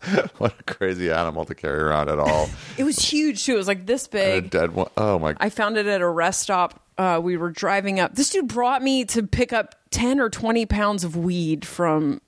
what 0.38 0.54
a 0.58 0.62
crazy 0.62 1.10
animal 1.10 1.44
to 1.44 1.54
carry 1.54 1.80
around 1.80 2.08
at 2.08 2.18
all. 2.18 2.48
It 2.78 2.84
was 2.84 2.98
huge 2.98 3.44
too. 3.44 3.54
It 3.54 3.58
was 3.58 3.68
like 3.68 3.84
this 3.84 4.06
a 4.06 4.10
big. 4.10 4.50
dead 4.50 4.72
one. 4.72 4.88
Oh 4.96 5.18
my! 5.18 5.32
God. 5.32 5.38
I 5.40 5.50
found 5.50 5.76
it 5.76 5.86
at 5.86 6.00
a 6.00 6.08
rest 6.08 6.40
stop. 6.40 6.82
Uh, 6.96 7.20
we 7.22 7.36
were 7.36 7.50
driving 7.50 8.00
up. 8.00 8.14
This 8.14 8.30
dude 8.30 8.48
brought 8.48 8.82
me 8.82 9.04
to 9.06 9.22
pick 9.22 9.52
up 9.52 9.74
10 9.90 10.20
or 10.20 10.30
20 10.30 10.66
pounds 10.66 11.04
of 11.04 11.16
weed 11.16 11.66
from 11.66 12.20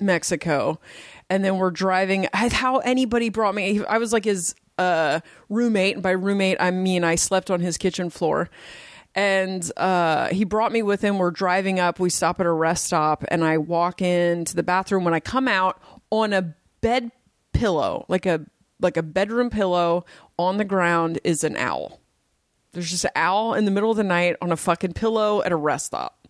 Mexico. 0.00 0.80
And 1.30 1.44
then 1.44 1.58
we're 1.58 1.70
driving. 1.70 2.28
How 2.32 2.78
anybody 2.78 3.28
brought 3.28 3.54
me, 3.54 3.84
I 3.84 3.98
was 3.98 4.12
like 4.12 4.24
his 4.24 4.54
uh, 4.78 5.20
roommate. 5.48 5.94
And 5.94 6.02
by 6.02 6.10
roommate, 6.12 6.58
I 6.60 6.70
mean 6.70 7.04
I 7.04 7.14
slept 7.14 7.50
on 7.50 7.60
his 7.60 7.76
kitchen 7.76 8.10
floor. 8.10 8.50
And 9.14 9.70
uh, 9.76 10.28
he 10.28 10.44
brought 10.44 10.72
me 10.72 10.82
with 10.82 11.00
him. 11.00 11.18
We're 11.18 11.30
driving 11.30 11.78
up. 11.78 12.00
We 12.00 12.10
stop 12.10 12.40
at 12.40 12.46
a 12.46 12.52
rest 12.52 12.86
stop. 12.86 13.24
And 13.28 13.44
I 13.44 13.58
walk 13.58 14.02
into 14.02 14.56
the 14.56 14.64
bathroom. 14.64 15.04
When 15.04 15.14
I 15.14 15.20
come 15.20 15.46
out 15.46 15.80
on 16.10 16.32
a 16.32 16.54
bed 16.84 17.10
pillow, 17.54 18.04
like 18.08 18.26
a 18.26 18.44
like 18.78 18.98
a 18.98 19.02
bedroom 19.02 19.48
pillow 19.48 20.04
on 20.38 20.58
the 20.58 20.66
ground, 20.66 21.18
is 21.24 21.42
an 21.42 21.56
owl. 21.56 21.98
There's 22.72 22.90
just 22.90 23.06
an 23.06 23.12
owl 23.16 23.54
in 23.54 23.64
the 23.64 23.70
middle 23.70 23.90
of 23.90 23.96
the 23.96 24.04
night 24.04 24.36
on 24.42 24.52
a 24.52 24.56
fucking 24.56 24.92
pillow 24.92 25.42
at 25.42 25.50
a 25.50 25.56
rest 25.56 25.86
stop. 25.86 26.23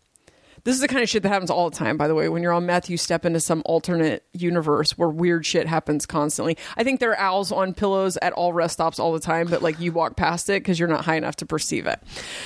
This 0.64 0.74
is 0.74 0.80
the 0.80 0.88
kind 0.88 1.02
of 1.02 1.08
shit 1.10 1.22
that 1.22 1.28
happens 1.28 1.50
all 1.50 1.68
the 1.68 1.76
time, 1.76 1.98
by 1.98 2.08
the 2.08 2.14
way. 2.14 2.28
When 2.30 2.42
you're 2.42 2.52
on 2.52 2.64
meth, 2.64 2.88
you 2.88 2.96
step 2.96 3.26
into 3.26 3.38
some 3.38 3.62
alternate 3.66 4.24
universe 4.32 4.96
where 4.96 5.10
weird 5.10 5.44
shit 5.44 5.66
happens 5.66 6.06
constantly. 6.06 6.56
I 6.76 6.84
think 6.84 7.00
there 7.00 7.10
are 7.10 7.18
owls 7.18 7.52
on 7.52 7.74
pillows 7.74 8.16
at 8.22 8.32
all 8.32 8.54
rest 8.54 8.74
stops 8.74 8.98
all 8.98 9.12
the 9.12 9.20
time, 9.20 9.48
but 9.48 9.60
like 9.60 9.78
you 9.78 9.92
walk 9.92 10.16
past 10.16 10.48
it 10.48 10.62
because 10.62 10.78
you're 10.78 10.88
not 10.88 11.04
high 11.04 11.16
enough 11.16 11.36
to 11.36 11.46
perceive 11.46 11.86
it. 11.86 12.00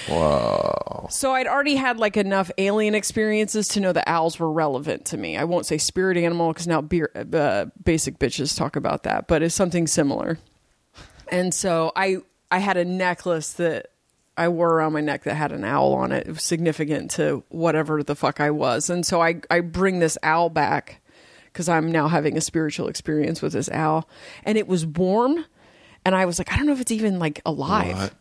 Whoa! 0.09 1.07
So 1.11 1.33
I'd 1.33 1.47
already 1.47 1.77
had 1.77 1.99
like 1.99 2.17
enough 2.17 2.51
alien 2.59 2.97
experiences 2.97 3.69
to 3.69 3.81
know 3.81 3.93
that 3.93 4.09
owls 4.09 4.41
were 4.41 4.51
relevant 4.51 5.05
to 5.07 5.17
me. 5.17 5.37
I 5.37 5.45
won't 5.45 5.67
say 5.67 5.79
spirit 5.79 6.17
animal 6.17 6.53
because 6.53 6.67
now 6.67 6.81
beer, 6.81 7.11
uh, 7.15 7.67
basic 7.85 8.19
bitches 8.19 8.57
talk 8.57 8.75
about 8.75 9.05
that, 9.05 9.29
but 9.29 9.45
it's 9.45 9.55
something 9.55 9.87
similar. 9.87 10.39
And 11.31 11.55
so 11.55 11.93
I 11.95 12.19
I 12.51 12.59
had 12.59 12.77
a 12.77 12.85
necklace 12.85 13.53
that 13.55 13.89
I 14.39 14.49
wore 14.49 14.71
around 14.71 14.93
my 14.93 15.01
neck 15.01 15.25
that 15.25 15.35
had 15.35 15.51
an 15.51 15.65
owl 15.65 15.95
on 15.95 16.13
it. 16.13 16.29
It 16.29 16.31
was 16.31 16.45
significant 16.45 17.11
to 17.13 17.43
whatever 17.49 18.03
the 18.05 18.15
fuck 18.15 18.41
I 18.41 18.51
was. 18.51 18.89
And 18.89 19.05
so 19.05 19.21
I, 19.21 19.41
I 19.51 19.61
bring 19.61 19.99
this 19.99 20.17
owl 20.23 20.49
back 20.49 21.01
because 21.47 21.69
I'm 21.69 21.91
now 21.91 22.07
having 22.07 22.37
a 22.37 22.41
spiritual 22.41 22.87
experience 22.87 23.43
with 23.43 23.53
this 23.53 23.69
owl. 23.71 24.09
And 24.45 24.57
it 24.57 24.69
was 24.69 24.87
warm. 24.87 25.45
And 26.05 26.15
I 26.15 26.25
was 26.25 26.39
like, 26.39 26.53
I 26.53 26.57
don't 26.57 26.67
know 26.67 26.73
if 26.73 26.81
it's 26.81 26.93
even 26.93 27.19
like 27.19 27.43
alive. 27.45 27.97
What? 27.97 28.15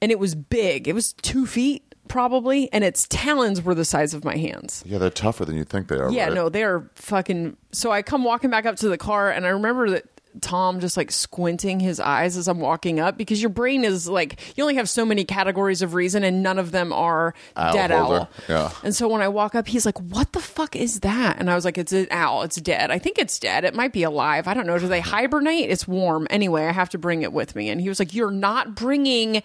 And 0.00 0.10
it 0.10 0.18
was 0.18 0.34
big. 0.34 0.88
It 0.88 0.94
was 0.94 1.12
two 1.12 1.46
feet 1.46 1.84
probably. 2.08 2.72
And 2.72 2.82
its 2.82 3.06
talons 3.08 3.62
were 3.62 3.74
the 3.74 3.84
size 3.84 4.14
of 4.14 4.24
my 4.24 4.36
hands. 4.36 4.82
Yeah, 4.86 4.96
they're 4.96 5.10
tougher 5.10 5.44
than 5.44 5.56
you 5.56 5.64
think 5.64 5.88
they 5.88 5.96
are. 5.96 6.10
Yeah, 6.10 6.24
right? 6.24 6.34
no, 6.34 6.48
they're 6.48 6.90
fucking. 6.94 7.58
So 7.72 7.92
I 7.92 8.00
come 8.02 8.24
walking 8.24 8.50
back 8.50 8.66
up 8.66 8.76
to 8.76 8.88
the 8.88 8.98
car, 8.98 9.30
and 9.30 9.46
I 9.46 9.50
remember 9.50 9.90
that 9.90 10.19
Tom 10.40 10.78
just 10.80 10.96
like 10.96 11.10
squinting 11.10 11.80
his 11.80 11.98
eyes 11.98 12.36
as 12.36 12.46
I'm 12.48 12.60
walking 12.60 13.00
up 13.00 13.18
because 13.18 13.40
your 13.42 13.50
brain 13.50 13.84
is 13.84 14.08
like 14.08 14.38
you 14.56 14.62
only 14.62 14.76
have 14.76 14.88
so 14.88 15.04
many 15.04 15.24
categories 15.24 15.82
of 15.82 15.94
reason, 15.94 16.22
and 16.24 16.42
none 16.42 16.58
of 16.58 16.70
them 16.70 16.92
are 16.92 17.34
Owl 17.56 17.72
dead 17.72 17.90
holder. 17.90 18.14
owl. 18.20 18.30
Yeah. 18.48 18.70
And 18.84 18.94
so 18.94 19.08
when 19.08 19.22
I 19.22 19.28
walk 19.28 19.54
up, 19.54 19.66
he's 19.66 19.84
like, 19.84 19.98
"What 20.00 20.32
the 20.32 20.40
fuck 20.40 20.76
is 20.76 21.00
that?" 21.00 21.38
And 21.38 21.50
I 21.50 21.54
was 21.54 21.64
like, 21.64 21.76
"It's 21.78 21.92
an 21.92 22.06
owl. 22.10 22.42
It's 22.42 22.56
dead. 22.60 22.90
I 22.90 22.98
think 22.98 23.18
it's 23.18 23.38
dead. 23.38 23.64
It 23.64 23.74
might 23.74 23.92
be 23.92 24.02
alive. 24.04 24.46
I 24.46 24.54
don't 24.54 24.66
know. 24.66 24.78
Do 24.78 24.86
they 24.88 25.00
hibernate? 25.00 25.68
It's 25.70 25.88
warm 25.88 26.26
anyway. 26.30 26.66
I 26.66 26.72
have 26.72 26.90
to 26.90 26.98
bring 26.98 27.22
it 27.22 27.32
with 27.32 27.56
me." 27.56 27.68
And 27.68 27.80
he 27.80 27.88
was 27.88 27.98
like, 27.98 28.14
"You're 28.14 28.30
not 28.30 28.74
bringing." 28.74 29.42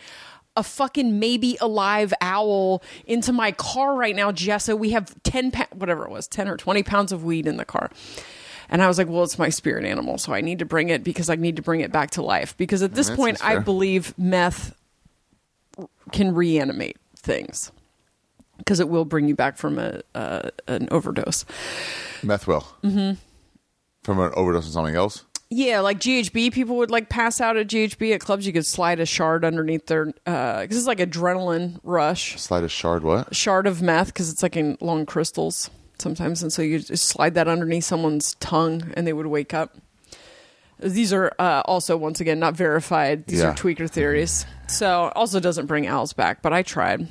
A 0.58 0.64
fucking 0.64 1.20
maybe 1.20 1.58
alive 1.60 2.14
owl 2.22 2.82
into 3.06 3.34
my 3.34 3.52
car 3.52 3.94
right 3.94 4.16
now, 4.16 4.32
Jessa. 4.32 4.80
We 4.80 4.92
have 4.92 5.14
10, 5.24 5.52
pa- 5.52 5.68
whatever 5.74 6.06
it 6.06 6.10
was, 6.12 6.30
10 6.30 6.48
or 6.48 6.56
20 6.56 6.82
pounds 6.82 7.12
of 7.12 7.26
weed 7.26 7.46
in 7.46 7.58
the 7.58 7.66
car. 7.66 7.92
And 8.70 8.82
I 8.82 8.88
was 8.88 8.98
like, 8.98 9.08
well, 9.08 9.24
it's 9.24 9.40
my 9.40 9.50
spirit 9.50 9.86
animal, 9.86 10.18
so 10.18 10.34
I 10.34 10.42
need 10.42 10.60
to 10.60 10.66
bring 10.66 10.90
it 10.90 11.04
because 11.04 11.30
I 11.30 11.36
need 11.36 11.56
to 11.58 11.62
bring 11.62 11.82
it 11.82 11.92
back 11.92 12.12
to 12.12 12.22
life. 12.22 12.56
Because 12.58 12.82
at 12.82 12.94
this 12.94 13.10
point, 13.10 13.44
I 13.44 13.60
believe 13.60 14.18
meth 14.18 14.76
can 16.12 16.34
reanimate 16.34 16.98
things 17.18 17.72
because 18.58 18.80
it 18.80 18.90
will 18.90 19.06
bring 19.06 19.28
you 19.28 19.36
back 19.36 19.58
from 19.58 19.78
a, 19.78 20.02
uh, 20.14 20.50
an 20.68 20.88
overdose. 20.92 21.46
meth 22.24 22.48
will. 22.48 22.68
Mm-hmm. 22.84 23.20
From 24.04 24.20
an 24.20 24.32
overdose 24.36 24.66
on 24.68 24.72
something 24.72 24.96
else. 24.96 25.26
Yeah, 25.50 25.82
like 25.82 26.00
GHB, 26.00 26.54
people 26.54 26.78
would 26.78 26.90
like 26.90 27.08
pass 27.08 27.40
out 27.40 27.56
at 27.56 27.68
GHB 27.68 28.16
at 28.16 28.20
clubs. 28.20 28.48
You 28.48 28.54
could 28.54 28.66
slide 28.66 29.00
a 29.00 29.06
shard 29.06 29.46
underneath 29.46 29.86
their 29.86 30.06
because 30.06 30.76
it's 30.76 30.88
like 30.88 30.98
adrenaline 30.98 31.80
rush. 31.84 32.40
Slide 32.42 32.64
a 32.64 32.70
shard. 32.70 33.04
What? 33.04 33.36
shard 33.36 33.68
of 33.68 33.82
meth 33.82 34.08
because 34.08 34.32
it's 34.32 34.42
like 34.42 34.56
in 34.56 34.78
long 34.82 35.06
crystals 35.06 35.70
sometimes, 36.00 36.42
and 36.44 36.52
so 36.52 36.62
you 36.62 36.80
just 36.80 37.06
slide 37.08 37.34
that 37.36 37.48
underneath 37.48 37.84
someone's 37.86 38.36
tongue, 38.36 38.92
and 38.96 39.06
they 39.08 39.14
would 39.14 39.28
wake 39.28 39.54
up. 39.54 39.76
These 40.80 41.14
are 41.14 41.32
uh, 41.40 41.62
also 41.66 41.96
once 41.96 42.20
again 42.20 42.38
not 42.40 42.56
verified. 42.56 43.28
These 43.28 43.40
Yeah. 43.40 43.52
are 43.52 43.54
tweaker 43.54 43.90
theories. 43.90 44.46
So 44.68 45.12
also 45.16 45.40
doesn't 45.40 45.68
bring 45.68 45.88
owls 45.88 46.12
back, 46.12 46.42
but 46.42 46.52
I 46.52 46.64
tried. 46.64 47.08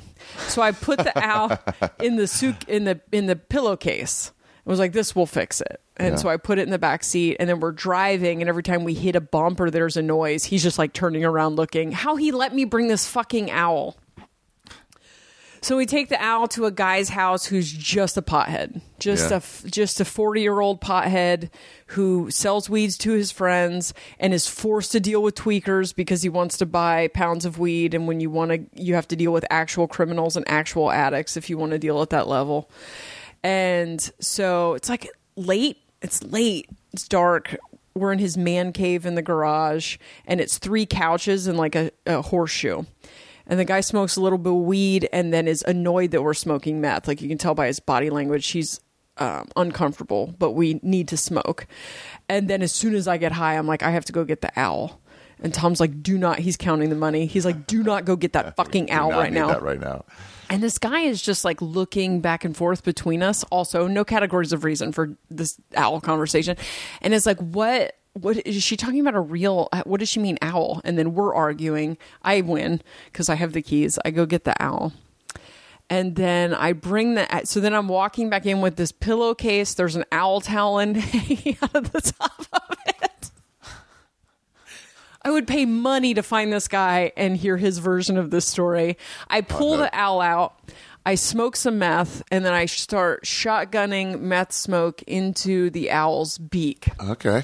So 0.47 0.61
I 0.61 0.71
put 0.71 0.99
the 0.99 1.11
owl 1.17 1.57
in 1.99 2.15
the 2.17 2.27
suit 2.27 2.67
in 2.67 2.83
the 2.83 2.99
in 3.11 3.25
the 3.25 3.35
pillowcase. 3.35 4.31
I 4.65 4.69
was 4.69 4.79
like, 4.79 4.93
this 4.93 5.15
will 5.15 5.25
fix 5.25 5.61
it. 5.61 5.79
And 5.97 6.09
Yeah. 6.13 6.15
so 6.17 6.29
I 6.29 6.37
put 6.37 6.59
it 6.59 6.63
in 6.63 6.69
the 6.71 6.77
back 6.79 7.03
seat, 7.03 7.37
and 7.39 7.47
then 7.49 7.59
we're 7.59 7.71
driving, 7.71 8.41
and 8.41 8.49
every 8.49 8.63
time 8.63 8.83
we 8.83 8.93
hit 8.93 9.15
a 9.15 9.21
bumper, 9.21 9.69
there's 9.71 9.95
a 9.97 10.01
noise. 10.01 10.43
He's 10.43 10.61
just 10.63 10.77
like 10.77 10.91
turning 10.93 11.23
around, 11.25 11.55
looking. 11.55 11.91
How 11.91 12.15
he 12.17 12.31
let 12.31 12.53
me 12.53 12.65
bring 12.65 12.87
this 12.87 13.07
fucking 13.07 13.49
owl? 13.51 13.95
So 15.65 15.75
we 15.77 15.87
take 15.87 16.09
the 16.09 16.23
owl 16.23 16.47
to 16.49 16.65
a 16.65 16.71
guy's 16.71 17.09
house 17.09 17.47
who's 17.47 17.71
just 17.71 18.17
a 18.17 18.21
pothead, 18.21 18.81
just 18.99 19.31
Yeah. 19.31 19.37
a 19.37 19.37
f- 19.37 19.63
just 19.65 19.99
a 19.99 20.05
forty 20.05 20.41
year 20.41 20.59
old 20.59 20.79
pothead 20.79 21.49
who 21.87 22.29
sells 22.29 22.69
weeds 22.69 22.99
to 22.99 23.13
his 23.13 23.31
friends 23.31 23.91
and 24.19 24.31
is 24.31 24.45
forced 24.47 24.91
to 24.91 24.99
deal 24.99 25.23
with 25.23 25.33
tweakers 25.33 25.95
because 25.95 26.21
he 26.21 26.29
wants 26.29 26.55
to 26.59 26.67
buy 26.67 27.07
pounds 27.07 27.45
of 27.45 27.57
weed. 27.57 27.95
And 27.95 28.07
when 28.07 28.19
you 28.19 28.29
want 28.29 28.51
to, 28.51 28.79
you 28.79 28.93
have 28.93 29.07
to 29.07 29.15
deal 29.15 29.33
with 29.33 29.43
actual 29.49 29.87
criminals 29.87 30.37
and 30.37 30.47
actual 30.47 30.91
addicts 30.91 31.35
if 31.35 31.49
you 31.49 31.57
want 31.57 31.71
to 31.71 31.79
deal 31.79 31.99
at 32.03 32.11
that 32.11 32.27
level. 32.27 32.69
And 33.43 33.99
so 34.19 34.75
it's 34.75 34.87
like 34.87 35.09
late. 35.35 35.77
It's 35.99 36.21
late. 36.21 36.69
It's 36.93 37.07
dark. 37.07 37.57
We're 37.95 38.13
in 38.13 38.19
his 38.19 38.37
man 38.37 38.71
cave 38.71 39.03
in 39.03 39.15
the 39.15 39.23
garage, 39.23 39.97
and 40.27 40.39
it's 40.39 40.59
three 40.59 40.85
couches 40.85 41.47
and 41.47 41.57
like 41.57 41.73
a, 41.73 41.89
a 42.05 42.21
horseshoe. 42.21 42.83
And 43.47 43.59
the 43.59 43.65
guy 43.65 43.81
smokes 43.81 44.15
a 44.15 44.21
little 44.21 44.37
bit 44.37 44.53
of 44.53 44.59
weed 44.59 45.09
and 45.13 45.33
then 45.33 45.47
is 45.47 45.63
annoyed 45.67 46.11
that 46.11 46.23
we're 46.23 46.33
smoking 46.33 46.81
meth. 46.81 47.07
Like 47.07 47.21
you 47.21 47.29
can 47.29 47.37
tell 47.37 47.55
by 47.55 47.67
his 47.67 47.79
body 47.79 48.09
language, 48.09 48.47
he's 48.47 48.79
um, 49.17 49.47
uncomfortable, 49.55 50.33
but 50.37 50.51
we 50.51 50.79
need 50.83 51.07
to 51.09 51.17
smoke. 51.17 51.67
And 52.27 52.49
then 52.49 52.61
as 52.61 52.71
soon 52.71 52.95
as 52.95 53.07
I 53.07 53.17
get 53.17 53.31
high, 53.31 53.57
I'm 53.57 53.67
like, 53.67 53.83
I 53.83 53.91
have 53.91 54.05
to 54.05 54.13
go 54.13 54.23
get 54.23 54.41
the 54.41 54.51
owl. 54.55 54.99
And 55.41 55.53
Tom's 55.53 55.79
like, 55.79 56.01
do 56.01 56.17
not, 56.17 56.39
he's 56.39 56.57
counting 56.57 56.89
the 56.89 56.95
money. 56.95 57.25
He's 57.25 57.45
like, 57.45 57.67
do 57.67 57.83
not 57.83 58.05
go 58.05 58.15
get 58.15 58.33
that 58.33 58.55
fucking 58.57 58.89
owl 58.89 59.11
right 59.11 59.33
now. 59.33 59.47
That 59.47 59.61
right 59.61 59.79
now. 59.79 60.05
And 60.49 60.61
this 60.61 60.77
guy 60.77 61.01
is 61.01 61.21
just 61.21 61.43
like 61.43 61.61
looking 61.61 62.21
back 62.21 62.45
and 62.45 62.55
forth 62.55 62.83
between 62.83 63.21
us. 63.21 63.43
Also, 63.45 63.87
no 63.87 64.05
categories 64.05 64.53
of 64.53 64.63
reason 64.63 64.91
for 64.91 65.17
this 65.29 65.59
owl 65.75 65.99
conversation. 66.01 66.55
And 67.01 67.13
it's 67.13 67.25
like, 67.25 67.39
what? 67.39 67.95
What 68.19 68.37
is 68.47 68.63
she 68.63 68.77
talking 68.77 69.01
about? 69.01 69.15
A 69.15 69.19
real? 69.19 69.67
Uh, 69.73 69.83
what 69.85 69.99
does 69.99 70.07
she 70.07 70.21
mean, 70.21 70.37
owl? 70.41 70.79
And 70.85 70.97
then 70.97 71.13
we're 71.13 71.35
arguing. 71.35 71.97
I 72.21 72.41
win 72.41 72.81
because 73.05 73.27
I 73.27 73.35
have 73.35 73.51
the 73.51 73.61
keys. 73.61 73.99
I 74.05 74.11
go 74.11 74.25
get 74.25 74.45
the 74.45 74.55
owl. 74.63 74.93
And 75.89 76.15
then 76.15 76.53
I 76.53 76.71
bring 76.71 77.15
the. 77.15 77.33
Uh, 77.33 77.43
so 77.43 77.59
then 77.59 77.73
I'm 77.73 77.89
walking 77.89 78.29
back 78.29 78.45
in 78.45 78.61
with 78.61 78.77
this 78.77 78.93
pillowcase. 78.93 79.73
There's 79.73 79.97
an 79.97 80.05
owl 80.13 80.39
talon 80.39 80.95
hanging 80.95 81.57
out 81.61 81.75
of 81.75 81.91
the 81.91 82.01
top 82.01 82.45
of 82.53 82.77
it. 82.87 83.31
I 85.21 85.31
would 85.31 85.47
pay 85.47 85.65
money 85.65 86.13
to 86.13 86.23
find 86.23 86.53
this 86.53 86.67
guy 86.69 87.11
and 87.17 87.35
hear 87.35 87.57
his 87.57 87.79
version 87.79 88.17
of 88.17 88.29
this 88.29 88.45
story. 88.45 88.97
I 89.27 89.41
pull 89.41 89.75
the 89.75 89.89
owl 89.91 90.21
out. 90.21 90.57
I 91.05 91.15
smoke 91.15 91.55
some 91.55 91.79
meth 91.79 92.23
and 92.31 92.45
then 92.45 92.53
I 92.53 92.65
start 92.65 93.25
shotgunning 93.25 94.21
meth 94.21 94.53
smoke 94.53 95.03
into 95.03 95.69
the 95.69 95.91
owl's 95.91 96.37
beak. 96.37 96.89
Okay. 96.99 97.43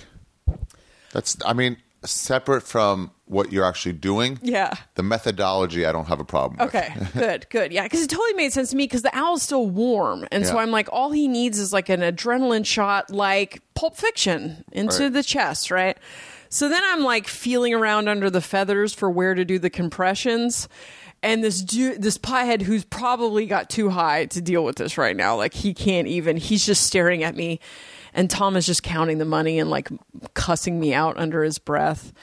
That's. 1.13 1.37
I 1.45 1.53
mean, 1.53 1.77
separate 2.03 2.61
from 2.63 3.11
what 3.25 3.51
you're 3.51 3.63
actually 3.65 3.93
doing. 3.93 4.39
Yeah. 4.41 4.73
The 4.95 5.03
methodology, 5.03 5.85
I 5.85 5.91
don't 5.91 6.07
have 6.07 6.19
a 6.19 6.25
problem. 6.25 6.57
with. 6.59 6.73
Okay, 6.75 6.93
good, 7.13 7.47
good. 7.49 7.71
Yeah, 7.71 7.83
because 7.83 8.01
it 8.01 8.09
totally 8.09 8.33
made 8.33 8.51
sense 8.53 8.71
to 8.71 8.75
me 8.75 8.85
because 8.85 9.03
the 9.03 9.15
owl's 9.17 9.43
still 9.43 9.67
warm. 9.69 10.27
And 10.31 10.45
so 10.45 10.55
Yeah. 10.55 10.61
I'm 10.61 10.71
like, 10.71 10.89
all 10.91 11.11
he 11.11 11.27
needs 11.27 11.59
is 11.59 11.71
like 11.71 11.89
an 11.89 12.01
adrenaline 12.01 12.65
shot, 12.65 13.09
like 13.11 13.61
Pulp 13.75 13.95
Fiction, 13.95 14.63
into 14.71 15.03
Right. 15.03 15.13
the 15.13 15.23
chest, 15.23 15.69
right? 15.71 15.97
So 16.49 16.67
then 16.67 16.81
I'm 16.83 17.01
like 17.03 17.27
feeling 17.27 17.73
around 17.73 18.09
under 18.09 18.29
the 18.29 18.41
feathers 18.41 18.93
for 18.93 19.09
where 19.09 19.33
to 19.35 19.45
do 19.45 19.57
the 19.59 19.69
compressions. 19.69 20.67
And 21.23 21.43
this 21.43 21.61
dude, 21.61 22.01
this 22.01 22.17
pothead 22.17 22.63
who's 22.63 22.83
probably 22.83 23.45
got 23.45 23.69
too 23.69 23.89
high 23.89 24.25
to 24.25 24.41
deal 24.41 24.65
with 24.65 24.75
this 24.77 24.97
right 24.97 25.15
now, 25.15 25.37
like 25.37 25.53
he 25.53 25.73
can't 25.73 26.07
even, 26.07 26.35
he's 26.35 26.65
just 26.65 26.83
staring 26.85 27.23
at 27.23 27.35
me. 27.35 27.59
And 28.13 28.29
Tom 28.29 28.55
is 28.55 28.65
just 28.65 28.83
counting 28.83 29.17
the 29.17 29.25
money 29.25 29.59
and 29.59 29.69
like 29.69 29.89
cussing 30.33 30.79
me 30.79 30.93
out 30.93 31.17
under 31.17 31.43
his 31.43 31.59
breath. 31.59 32.13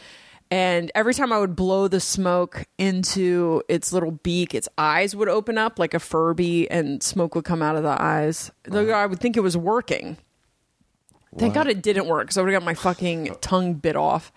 And 0.50 0.90
every 0.94 1.12
time 1.12 1.32
I 1.32 1.38
would 1.38 1.54
blow 1.54 1.88
the 1.88 2.00
smoke 2.00 2.64
into 2.78 3.62
its 3.68 3.92
little 3.92 4.12
beak, 4.12 4.54
its 4.54 4.68
eyes 4.78 5.14
would 5.14 5.28
open 5.28 5.58
up 5.58 5.78
like 5.78 5.92
a 5.92 5.98
Furby 5.98 6.70
and 6.70 7.02
smoke 7.02 7.34
would 7.34 7.44
come 7.44 7.62
out 7.62 7.76
of 7.76 7.82
the 7.82 8.00
eyes. 8.00 8.50
Though 8.64 8.90
I 8.90 9.04
would 9.04 9.20
think 9.20 9.36
it 9.36 9.40
was 9.40 9.56
working. 9.56 10.16
Thank 11.36 11.54
God 11.54 11.68
it 11.68 11.82
didn't 11.82 12.06
work 12.06 12.24
because 12.24 12.38
I 12.38 12.42
would 12.42 12.52
have 12.52 12.62
got 12.62 12.66
my 12.66 12.74
fucking 12.74 13.36
tongue 13.42 13.74
bit 13.74 13.96
off. 13.96 14.32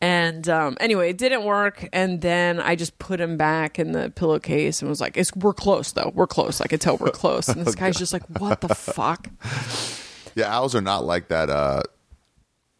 And 0.00 0.48
um, 0.48 0.76
anyway, 0.80 1.10
it 1.10 1.18
didn't 1.18 1.44
work. 1.44 1.88
And 1.92 2.20
then 2.20 2.58
I 2.58 2.74
just 2.74 2.98
put 2.98 3.20
him 3.20 3.36
back 3.36 3.78
in 3.78 3.92
the 3.92 4.10
pillowcase 4.10 4.80
and 4.80 4.88
was 4.88 5.00
like, 5.00 5.16
it's, 5.16 5.34
"We're 5.36 5.52
close, 5.52 5.92
though. 5.92 6.10
We're 6.14 6.26
close. 6.26 6.60
I 6.60 6.66
could 6.66 6.80
tell 6.80 6.96
we're 6.96 7.10
close." 7.12 7.48
And 7.48 7.64
this 7.64 7.74
guy's 7.74 7.98
just 7.98 8.12
like, 8.12 8.24
"What 8.40 8.60
the 8.62 8.74
fuck?" 8.74 9.28
Yeah, 10.34 10.54
owls 10.54 10.74
are 10.74 10.80
not 10.80 11.04
like 11.04 11.28
that 11.28 11.50
uh, 11.50 11.82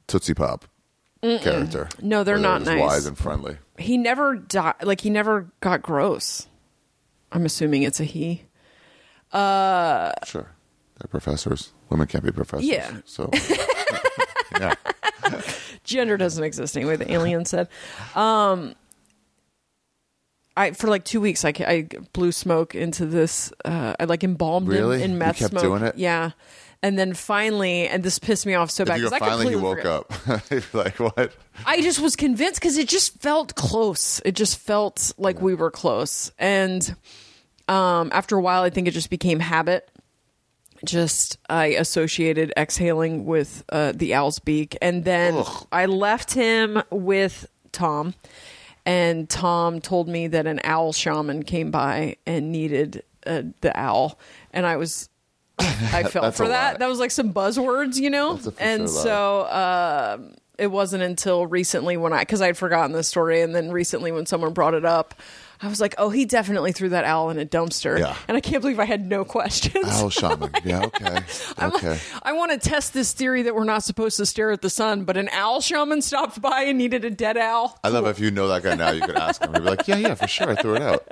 Tootsie 0.07 0.35
Pop 0.35 0.67
character. 1.23 1.89
No, 2.01 2.25
they're 2.25 2.35
where 2.37 2.43
not 2.43 2.59
just 2.61 2.71
nice. 2.71 2.81
Wise 2.81 3.07
and 3.07 3.17
friendly. 3.19 3.59
He 3.79 3.97
never 3.99 4.37
died. 4.37 4.75
Like 4.83 5.01
he 5.01 5.11
never 5.11 5.51
got 5.61 5.83
gross. 5.83 6.47
I'm 7.33 7.45
assuming 7.47 7.83
it's 7.83 8.01
a 8.01 8.05
he. 8.05 8.43
Sure, 9.33 10.15
they're 10.99 11.09
professors. 11.09 11.73
Women 11.89 12.07
can't 12.07 12.25
be 12.25 12.33
professors. 12.33 12.67
Yeah. 12.67 12.99
So. 13.05 13.31
yeah. 14.59 14.75
gender 15.85 16.17
doesn't 16.17 16.43
exist 16.43 16.77
anyway. 16.77 16.97
The 16.97 17.13
alien 17.13 17.45
said. 17.45 17.69
Um, 18.15 18.75
I 20.57 20.73
for 20.73 20.89
like 20.89 21.05
two 21.05 21.21
weeks 21.21 21.45
I, 21.45 21.53
ca- 21.53 21.67
I 21.67 21.89
blew 22.13 22.33
smoke 22.33 22.75
into 22.75 23.07
this. 23.07 23.53
Uh, 23.65 23.95
I 23.99 24.05
like 24.05 24.25
embalmed 24.25 24.69
Really? 24.69 24.99
him 24.99 25.05
in 25.05 25.11
You 25.13 25.17
meth 25.19 25.37
kept 25.39 25.51
smoke. 25.53 25.63
doing 25.63 25.83
it? 25.85 25.97
Yeah, 25.97 26.33
and 26.83 26.99
then 26.99 27.13
finally, 27.13 27.89
and 27.89 28.03
this 28.03 28.19
pissed 28.19 28.47
me 28.47 28.55
off 28.55 28.71
so 28.71 28.85
bad 28.85 28.97
because 28.97 29.13
I 29.13 29.19
finally, 29.19 29.51
you 29.53 29.59
completely 29.59 29.91
woke 29.91 30.09
forgot. 30.09 30.51
up. 30.51 30.75
Like, 30.75 30.99
what? 30.99 31.33
I 31.67 31.83
just 31.83 32.01
was 32.01 32.17
convinced 32.17 32.61
because 32.61 32.79
it 32.79 32.89
just 32.89 33.19
felt 33.21 33.55
close. 33.55 34.21
It 34.25 34.33
just 34.33 34.59
felt 34.59 35.13
like 35.19 35.41
we 35.43 35.55
were 35.55 35.71
close. 35.71 36.33
And 36.39 36.95
um, 37.69 38.11
after 38.13 38.37
a 38.37 38.41
while, 38.41 38.63
I 38.63 38.71
think 38.71 38.89
it 38.89 38.93
just 38.93 39.11
became 39.11 39.41
habit. 39.41 39.91
Just 40.85 41.37
I 41.51 41.67
associated 41.67 42.53
exhaling 42.57 43.27
with 43.27 43.63
uh, 43.69 43.93
the 43.95 44.15
owl's 44.15 44.39
beak, 44.39 44.79
and 44.81 45.05
then 45.05 45.35
Ugh. 45.37 45.67
I 45.71 45.85
left 45.87 46.33
him 46.33 46.83
with 46.91 47.47
Tom. 47.73 48.15
And 48.87 49.29
Tom 49.29 49.83
told 49.83 50.09
me 50.09 50.27
that 50.29 50.47
an 50.47 50.59
owl 50.65 50.95
shaman 50.95 51.43
came 51.43 51.71
by 51.71 52.17
and 52.27 52.51
needed 52.51 53.03
uh, 53.27 53.43
the 53.61 53.79
owl, 53.79 54.19
and 54.53 54.65
I 54.65 54.79
was 54.79 55.11
I 55.93 56.03
fell 56.05 56.31
for 56.33 56.49
that. 56.49 56.73
lot. 56.73 56.79
That 56.81 56.89
was 56.89 56.99
like 56.99 57.11
some 57.11 57.33
buzzwords, 57.33 57.97
you 57.97 58.11
know. 58.11 58.35
That's 58.35 58.47
a 58.47 58.53
for 58.53 58.63
And 58.63 58.91
so 58.91 59.47
um, 59.51 60.35
it 60.59 60.69
wasn't 60.69 61.03
until 61.03 61.47
recently 61.47 61.97
when 61.97 62.13
I, 62.13 62.21
because 62.21 62.43
I'd 62.43 62.57
forgotten 62.57 62.93
this 62.93 63.09
story, 63.09 63.41
and 63.43 63.55
then 63.55 63.71
recently 63.71 64.13
when 64.13 64.27
someone 64.27 64.53
brought 64.53 64.75
it 64.75 64.85
up, 64.85 65.15
I 65.63 65.69
was 65.69 65.79
like, 65.79 65.95
oh, 65.99 66.09
he 66.09 66.25
definitely 66.25 66.73
threw 66.73 66.89
that 66.89 67.05
owl 67.05 67.29
in 67.29 67.39
a 67.39 67.45
dumpster. 67.45 67.99
Yeah. 67.99 68.17
And 68.29 68.35
I 68.37 68.41
can't 68.41 68.63
believe 68.63 68.81
I 68.81 68.87
had 68.87 69.07
no 69.07 69.25
questions. 69.37 69.85
Owl 69.89 70.09
shaman. 70.11 70.51
Yeah, 70.65 70.85
okay. 70.87 71.19
I'm 71.59 71.73
Okay. 71.75 71.91
like, 71.91 72.01
I 72.23 72.33
want 72.33 72.53
to 72.53 72.59
test 72.69 72.95
this 72.95 73.13
theory 73.13 73.43
that 73.43 73.55
we're 73.55 73.65
not 73.65 73.83
supposed 73.85 74.17
to 74.17 74.25
stare 74.27 74.53
at 74.53 74.63
the 74.63 74.71
sun, 74.71 75.05
but 75.05 75.19
an 75.19 75.29
owl 75.33 75.61
shaman 75.61 76.01
stopped 76.01 76.41
by 76.41 76.63
and 76.63 76.79
needed 76.79 77.05
a 77.05 77.11
dead 77.11 77.37
owl. 77.37 77.79
I 77.85 77.89
love 77.89 78.07
if 78.07 78.19
you 78.19 78.31
know 78.31 78.49
that 78.49 78.63
guy 78.63 78.75
now, 78.75 78.91
you 78.91 79.03
could 79.03 79.17
ask 79.17 79.43
him. 79.43 79.53
He'd 79.53 79.61
be 79.63 79.69
like, 79.69 79.87
yeah, 79.87 79.97
yeah, 79.97 80.15
for 80.15 80.27
sure. 80.29 80.49
I 80.51 80.55
threw 80.55 80.77
it 80.77 80.83
out. 80.83 81.07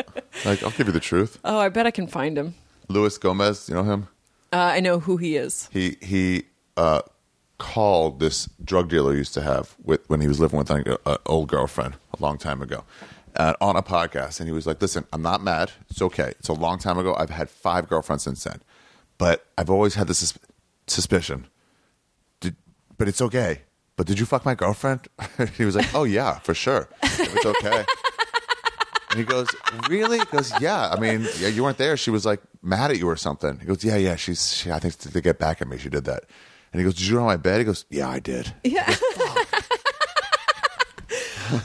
Like, 0.47 0.63
I'll 0.63 0.71
give 0.71 0.87
you 0.87 0.93
the 0.95 1.01
truth. 1.01 1.39
Oh, 1.45 1.59
I 1.59 1.69
bet 1.69 1.87
I 1.87 1.91
can 1.91 2.07
find 2.07 2.39
him. 2.39 2.55
Luis 2.89 3.19
Gomez, 3.19 3.69
you 3.69 3.75
know 3.75 3.83
him? 3.83 4.09
Uh, 4.53 4.57
I 4.57 4.81
know 4.81 5.01
who 5.01 5.17
he 5.17 5.37
is. 5.37 5.69
He 5.73 5.97
he 6.01 6.45
uh, 6.77 7.03
called 7.59 8.21
this 8.21 8.49
drug 8.65 8.89
dealer 8.89 9.13
he 9.13 9.19
used 9.19 9.35
to 9.35 9.43
have 9.43 9.75
with 9.83 10.09
when 10.09 10.21
he 10.21 10.29
was 10.29 10.41
living 10.41 10.59
with 10.59 10.71
an 10.71 10.97
old 11.27 11.49
girlfriend 11.49 11.95
a 12.19 12.23
long 12.23 12.39
time 12.39 12.63
ago 12.63 12.85
uh, 13.37 13.55
on 13.61 13.77
a 13.77 13.83
podcast, 13.83 14.41
and 14.41 14.49
he 14.49 14.53
was 14.53 14.67
like, 14.67 14.81
"Listen, 14.81 15.05
I'm 15.13 15.23
not 15.23 15.43
mad. 15.43 15.73
It's 15.91 16.01
okay. 16.01 16.35
It's 16.39 16.49
a 16.49 16.53
long 16.55 16.79
time 16.79 16.99
ago. 16.99 17.15
I've 17.15 17.31
had 17.31 17.51
five 17.51 17.89
girlfriends 17.89 18.23
since 18.25 18.45
then, 18.45 18.61
but 19.19 19.47
I've 19.59 19.71
always 19.71 19.95
had 19.95 20.07
this 20.09 20.19
sus- 20.19 20.39
suspicion. 20.87 21.47
Did, 22.41 22.57
but 22.97 23.09
it's 23.09 23.21
okay. 23.21 23.63
But 23.97 24.07
did 24.07 24.19
you 24.19 24.27
fuck 24.27 24.45
my 24.45 24.55
girlfriend?" 24.55 25.09
he 25.57 25.65
was 25.65 25.77
like, 25.77 25.95
"Oh 25.95 26.05
yeah, 26.05 26.39
for 26.39 26.55
sure. 26.55 26.89
If 27.03 27.37
it's 27.37 27.47
okay." 27.47 27.85
And 29.11 29.19
he 29.19 29.25
goes, 29.25 29.49
"Really?" 29.89 30.19
He 30.19 30.25
goes, 30.27 30.53
"Yeah. 30.61 30.91
I 30.91 30.99
mean, 31.01 31.27
yeah, 31.39 31.49
you 31.49 31.63
weren't 31.63 31.79
there. 31.79 31.97
She 31.97 32.11
was 32.11 32.27
like 32.27 32.41
mad 32.63 32.91
at 32.91 32.99
you 32.99 33.09
or 33.09 33.17
something." 33.17 33.59
He 33.59 33.67
goes, 33.67 33.83
"Yeah, 33.85 33.97
yeah. 33.97 34.17
She's. 34.17 34.53
She, 34.55 34.71
I 34.71 34.79
think 34.79 34.97
to 34.99 35.21
get 35.21 35.39
back 35.39 35.61
at 35.63 35.69
me, 35.69 35.79
she 35.79 35.89
did 35.89 36.05
that." 36.05 36.25
And 36.73 36.81
he 36.81 36.85
goes, 36.85 36.95
"Did 36.95 37.07
you 37.07 37.17
it 37.17 37.21
on 37.21 37.27
my 37.27 37.37
bed?" 37.37 37.59
He 37.59 37.65
goes, 37.65 37.85
"Yeah, 37.91 38.09
I 38.09 38.19
did." 38.21 38.53
Yeah. 38.65 38.95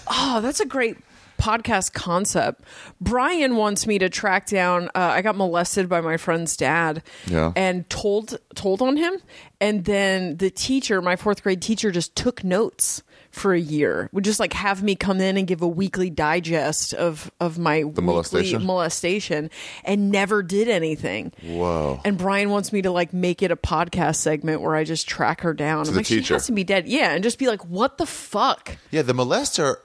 oh, 0.09 0.39
that's 0.41 0.59
a 0.59 0.65
great 0.65 0.97
podcast 1.37 1.93
concept. 1.93 2.63
Brian 3.01 3.55
wants 3.57 3.85
me 3.85 3.99
to 3.99 4.09
track 4.09 4.47
down. 4.47 4.87
Uh, 4.95 4.99
I 4.99 5.21
got 5.21 5.35
molested 5.35 5.89
by 5.89 5.99
my 5.99 6.15
friend's 6.17 6.55
dad, 6.55 7.03
Yeah. 7.27 7.51
and 7.55 7.89
told 7.89 8.39
told 8.55 8.81
on 8.81 8.95
him, 8.97 9.15
and 9.59 9.83
then 9.85 10.37
the 10.37 10.49
teacher, 10.49 11.01
my 11.01 11.15
fourth 11.17 11.43
grade 11.43 11.61
teacher, 11.61 11.91
just 11.91 12.15
took 12.15 12.43
notes 12.43 13.03
for 13.33 13.53
a 13.53 13.59
year. 13.59 14.09
Would 14.13 14.23
just 14.23 14.39
like 14.39 14.53
have 14.53 14.81
me 14.83 14.95
come 14.95 15.19
in 15.19 15.35
and 15.37 15.45
give 15.47 15.61
a 15.61 15.67
weekly 15.67 16.09
digest 16.09 16.93
of 16.93 17.31
of 17.39 17.57
my 17.57 17.83
weekly 17.83 18.03
molestation? 18.03 18.63
molestation, 18.65 19.49
and 19.83 20.11
never 20.11 20.43
did 20.43 20.67
anything. 20.69 21.33
Whoa. 21.43 21.99
And 22.05 22.17
Brian 22.17 22.49
wants 22.51 22.71
me 22.71 22.81
to 22.83 22.91
like 22.91 23.11
make 23.11 23.41
it 23.41 23.51
a 23.51 23.55
podcast 23.57 24.17
segment 24.17 24.61
where 24.61 24.75
I 24.75 24.83
just 24.83 25.07
track 25.07 25.41
her 25.41 25.53
down. 25.53 25.79
I'm 25.87 25.93
the 25.93 25.97
like, 25.99 26.05
teacher. 26.05 26.23
she 26.23 26.33
has 26.33 26.45
to 26.45 26.51
be 26.51 26.63
dead. 26.63 26.87
Yeah, 26.87 27.11
and 27.13 27.23
just 27.23 27.39
be 27.39 27.47
like, 27.47 27.65
what 27.65 27.97
the 27.97 28.05
fuck? 28.05 28.77
Yeah, 28.91 29.01
the 29.01 29.13
molester. 29.13 29.75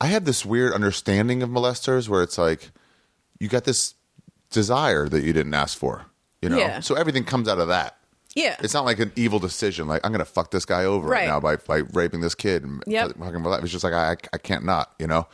I 0.00 0.06
have 0.06 0.24
this 0.24 0.46
weird 0.46 0.72
understanding 0.72 1.42
of 1.42 1.50
molesters 1.50 2.08
where 2.08 2.22
it's 2.22 2.38
like 2.38 2.70
you 3.38 3.48
got 3.48 3.64
this 3.64 3.94
desire 4.50 5.08
that 5.10 5.22
you 5.24 5.32
didn't 5.34 5.52
ask 5.54 5.76
for. 5.76 6.06
You 6.40 6.48
know, 6.48 6.56
Yeah. 6.58 6.80
so 6.80 6.94
everything 6.94 7.24
comes 7.24 7.48
out 7.48 7.58
of 7.58 7.68
that. 7.68 7.97
Yeah. 8.38 8.56
It's 8.60 8.74
not 8.74 8.84
like 8.84 8.98
an 9.00 9.12
evil 9.16 9.38
decision. 9.38 9.88
Like 9.88 10.00
I'm 10.04 10.12
going 10.12 10.24
to 10.24 10.30
fuck 10.30 10.50
this 10.50 10.64
guy 10.64 10.84
over 10.84 11.06
right, 11.08 11.20
Right. 11.20 11.26
now 11.26 11.40
by 11.40 11.56
by 11.56 11.78
raping 11.92 12.20
this 12.20 12.34
kid 12.34 12.62
and 12.64 12.82
Yep. 12.86 13.16
fucking 13.18 13.42
my 13.42 13.50
life. 13.50 13.62
It's 13.62 13.72
just 13.72 13.84
like 13.84 13.92
I 13.94 14.16
I 14.32 14.38
can't 14.38 14.64
not. 14.64 14.92
You 14.98 15.06
know. 15.06 15.26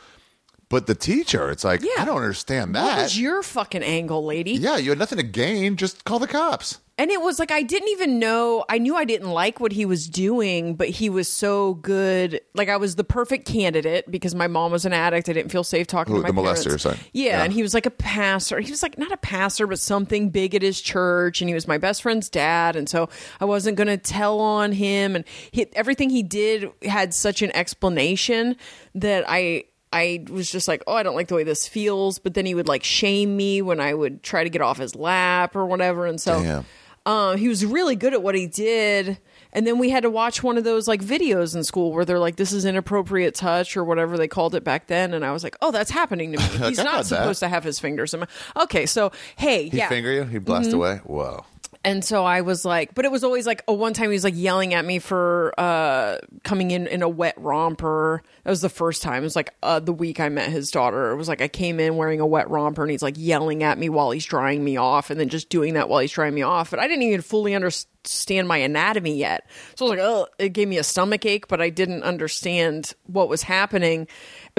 But 0.67 0.87
the 0.87 0.95
teacher, 0.95 1.51
it's 1.51 1.63
like 1.63 1.81
Yeah. 1.83 1.91
I 1.99 2.05
don't 2.05 2.17
understand 2.17 2.73
what 2.73 2.81
that. 2.81 3.03
was 3.03 3.19
your 3.19 3.43
fucking 3.43 3.83
angle, 3.83 4.25
lady? 4.25 4.53
yeah, 4.53 4.77
you 4.77 4.89
had 4.89 4.97
nothing 4.99 5.19
to 5.19 5.23
gain. 5.23 5.75
Just 5.77 6.03
call 6.05 6.17
the 6.19 6.27
cops. 6.27 6.79
And 6.97 7.11
it 7.11 7.21
was 7.21 7.39
like 7.39 7.51
I 7.51 7.61
didn't 7.61 7.89
even 7.89 8.19
know. 8.19 8.63
I 8.69 8.77
knew 8.77 8.95
I 8.95 9.03
didn't 9.03 9.29
like 9.29 9.59
what 9.59 9.73
he 9.73 9.85
was 9.85 10.07
doing, 10.07 10.75
but 10.75 10.87
he 10.87 11.09
was 11.09 11.27
so 11.27 11.73
good. 11.73 12.39
Like 12.53 12.69
I 12.69 12.77
was 12.77 12.95
the 12.95 13.03
perfect 13.03 13.45
candidate 13.45 14.09
because 14.09 14.33
my 14.33 14.47
mom 14.47 14.71
was 14.71 14.85
an 14.85 14.93
addict. 14.93 15.27
I 15.27 15.33
didn't 15.33 15.51
feel 15.51 15.65
safe 15.65 15.87
talking 15.87 16.15
Who, 16.15 16.21
to 16.23 16.31
my 16.31 16.31
the 16.31 16.41
molester, 16.49 16.63
parents. 16.65 16.85
you're? 16.85 16.93
Yeah, 17.11 17.31
Yeah. 17.39 17.43
and 17.43 17.51
he 17.51 17.61
was 17.61 17.73
like 17.73 17.85
a 17.85 17.91
pastor. 17.91 18.61
He 18.61 18.71
was 18.71 18.81
like 18.81 18.97
not 18.97 19.11
a 19.11 19.17
pastor, 19.17 19.67
but 19.67 19.77
something 19.77 20.29
big 20.29 20.55
at 20.55 20.61
his 20.61 20.79
church. 20.79 21.41
And 21.41 21.49
he 21.49 21.53
was 21.53 21.67
my 21.67 21.77
best 21.77 22.01
friend's 22.01 22.29
dad, 22.29 22.77
and 22.77 22.87
so 22.87 23.09
I 23.41 23.45
wasn't 23.45 23.75
going 23.75 23.87
to 23.89 23.97
tell 23.97 24.39
on 24.39 24.71
him. 24.71 25.17
And 25.17 25.25
he, 25.51 25.67
everything 25.75 26.09
he 26.09 26.23
did 26.23 26.71
had 26.83 27.13
such 27.13 27.41
an 27.41 27.51
explanation 27.53 28.55
that 28.95 29.25
I. 29.27 29.65
I 29.93 30.25
was 30.29 30.51
just 30.51 30.67
like, 30.67 30.83
oh, 30.87 30.93
I 30.93 31.03
don't 31.03 31.15
like 31.15 31.29
the 31.29 31.35
way 31.35 31.43
this 31.45 31.69
feels. 31.69 32.19
But 32.19 32.33
then 32.33 32.45
he 32.45 32.53
would 32.53 32.67
like 32.67 32.83
shame 32.83 33.37
me 33.37 33.61
when 33.61 33.79
I 33.79 33.93
would 33.93 34.23
try 34.23 34.43
to 34.43 34.49
get 34.49 34.61
off 34.61 34.77
his 34.77 34.93
lap 34.93 35.55
or 35.55 35.65
whatever. 35.65 36.05
And 36.05 36.19
so 36.19 36.41
Damn. 36.41 36.65
Um, 37.05 37.37
he 37.37 37.47
was 37.47 37.65
really 37.65 37.95
good 37.95 38.13
at 38.13 38.21
what 38.23 38.35
he 38.35 38.47
did. 38.47 39.17
And 39.53 39.65
then 39.65 39.77
we 39.79 39.89
had 39.89 40.03
to 40.03 40.09
watch 40.09 40.43
one 40.43 40.57
of 40.57 40.63
those 40.65 40.85
like 40.87 41.01
videos 41.01 41.55
in 41.55 41.63
school 41.63 41.93
where 41.93 42.03
they're 42.03 42.19
like, 42.19 42.35
"This 42.35 42.51
is 42.51 42.65
inappropriate 42.65 43.35
touch" 43.35 43.77
or 43.77 43.85
whatever 43.85 44.17
they 44.17 44.27
called 44.27 44.53
it 44.53 44.65
back 44.65 44.87
then. 44.87 45.13
And 45.13 45.23
I 45.23 45.31
was 45.31 45.43
like, 45.45 45.55
"Oh, 45.61 45.71
that's 45.71 45.91
happening 45.91 46.33
to 46.33 46.37
me. 46.39 46.43
He's 46.67 46.83
not 46.83 47.05
supposed 47.05 47.39
to 47.39 47.47
have 47.47 47.63
his 47.63 47.79
fingers 47.79 48.13
in 48.13 48.19
my." 48.21 48.27
Okay, 48.57 48.85
so 48.85 49.11
hey, 49.37 49.69
He 49.69 49.77
yeah. 49.77 49.87
finger 49.87 50.11
you. 50.11 50.23
He 50.25 50.39
blast 50.39 50.69
Mm-hmm. 50.69 50.75
away. 50.77 50.95
Whoa. 51.05 51.45
And 51.85 52.03
so 52.03 52.25
I 52.25 52.41
was 52.41 52.65
like, 52.65 52.95
but 52.95 53.05
it 53.05 53.11
was 53.11 53.23
always 53.23 53.45
like, 53.45 53.63
oh, 53.67 53.73
one 53.73 53.93
time 53.93 54.09
he 54.09 54.13
was 54.15 54.23
like 54.23 54.33
yelling 54.35 54.73
at 54.73 54.83
me 54.83 54.97
for 54.97 55.53
uh, 55.55 56.17
coming 56.43 56.71
in 56.71 56.87
in 56.87 57.03
a 57.03 57.07
wet 57.07 57.35
romper. 57.37 58.23
That 58.43 58.49
was 58.49 58.61
the 58.61 58.69
first 58.69 59.03
time. 59.03 59.21
It 59.21 59.25
was 59.27 59.35
like 59.35 59.53
uh, 59.61 59.79
the 59.79 59.93
week 59.93 60.19
I 60.19 60.29
met 60.29 60.49
his 60.49 60.71
daughter. 60.71 61.11
It 61.11 61.15
was 61.15 61.27
like 61.27 61.41
I 61.41 61.47
came 61.47 61.79
in 61.79 61.95
wearing 61.95 62.19
a 62.19 62.25
wet 62.25 62.49
romper 62.49 62.81
and 62.81 62.89
he's 62.89 63.03
like 63.03 63.13
yelling 63.19 63.61
at 63.61 63.77
me 63.77 63.89
while 63.89 64.09
he's 64.09 64.25
drying 64.25 64.63
me 64.63 64.77
off 64.77 65.11
and 65.11 65.19
then 65.19 65.29
just 65.29 65.49
doing 65.49 65.75
that 65.75 65.87
while 65.87 65.99
he's 65.99 66.11
drying 66.11 66.33
me 66.33 66.41
off. 66.41 66.71
But 66.71 66.79
I 66.79 66.87
didn't 66.87 67.03
even 67.03 67.21
fully 67.21 67.53
understand 67.53 68.47
my 68.47 68.57
anatomy 68.57 69.15
yet. 69.15 69.47
So 69.75 69.85
I 69.85 69.89
was 69.89 69.97
like, 69.99 70.07
oh, 70.07 70.27
it 70.39 70.49
gave 70.49 70.67
me 70.67 70.79
a 70.79 70.83
stomach 70.83 71.23
ache, 71.23 71.47
but 71.47 71.61
I 71.61 71.69
didn't 71.69 72.01
understand 72.01 72.93
what 73.05 73.29
was 73.29 73.43
happening. 73.43 74.07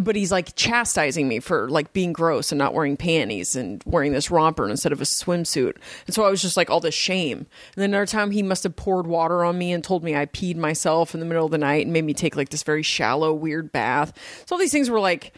But 0.02 0.14
he's 0.14 0.31
like 0.31 0.55
chastising 0.56 1.27
me 1.27 1.40
for 1.40 1.70
like 1.70 1.94
being 1.94 2.12
gross 2.12 2.52
and 2.52 2.59
not 2.59 2.74
wearing 2.74 2.98
panties 2.98 3.56
and 3.56 3.82
wearing 3.86 4.12
this 4.12 4.31
romper 4.31 4.68
instead 4.68 4.93
of 4.93 5.01
a 5.01 5.05
swimsuit. 5.05 5.77
And 6.06 6.14
so 6.14 6.23
I 6.23 6.28
was 6.28 6.43
just 6.43 6.55
like 6.55 6.68
all 6.68 6.81
this 6.81 6.94
shame. 6.94 7.39
And 7.39 7.47
then 7.77 7.90
another 7.90 8.05
time 8.05 8.31
he 8.31 8.43
must 8.43 8.64
have 8.64 8.77
poured 8.77 9.06
water 9.06 9.43
on 9.43 9.56
me 9.56 9.73
and 9.73 9.82
told 9.82 10.05
me 10.05 10.14
I 10.14 10.27
peed 10.27 10.56
myself 10.56 11.14
in 11.14 11.20
the 11.20 11.27
middle 11.27 11.47
of 11.47 11.51
the 11.51 11.56
night 11.56 11.86
and 11.86 11.94
made 11.94 12.05
me 12.05 12.12
take 12.12 12.36
like 12.36 12.51
this 12.51 12.62
very 12.62 12.82
shallow, 12.82 13.32
weird 13.32 13.73
bath. 13.73 14.12
So 14.44 14.55
all 14.55 14.60
these 14.60 14.70
things 14.70 14.90
were 14.90 15.01
like 15.01 15.32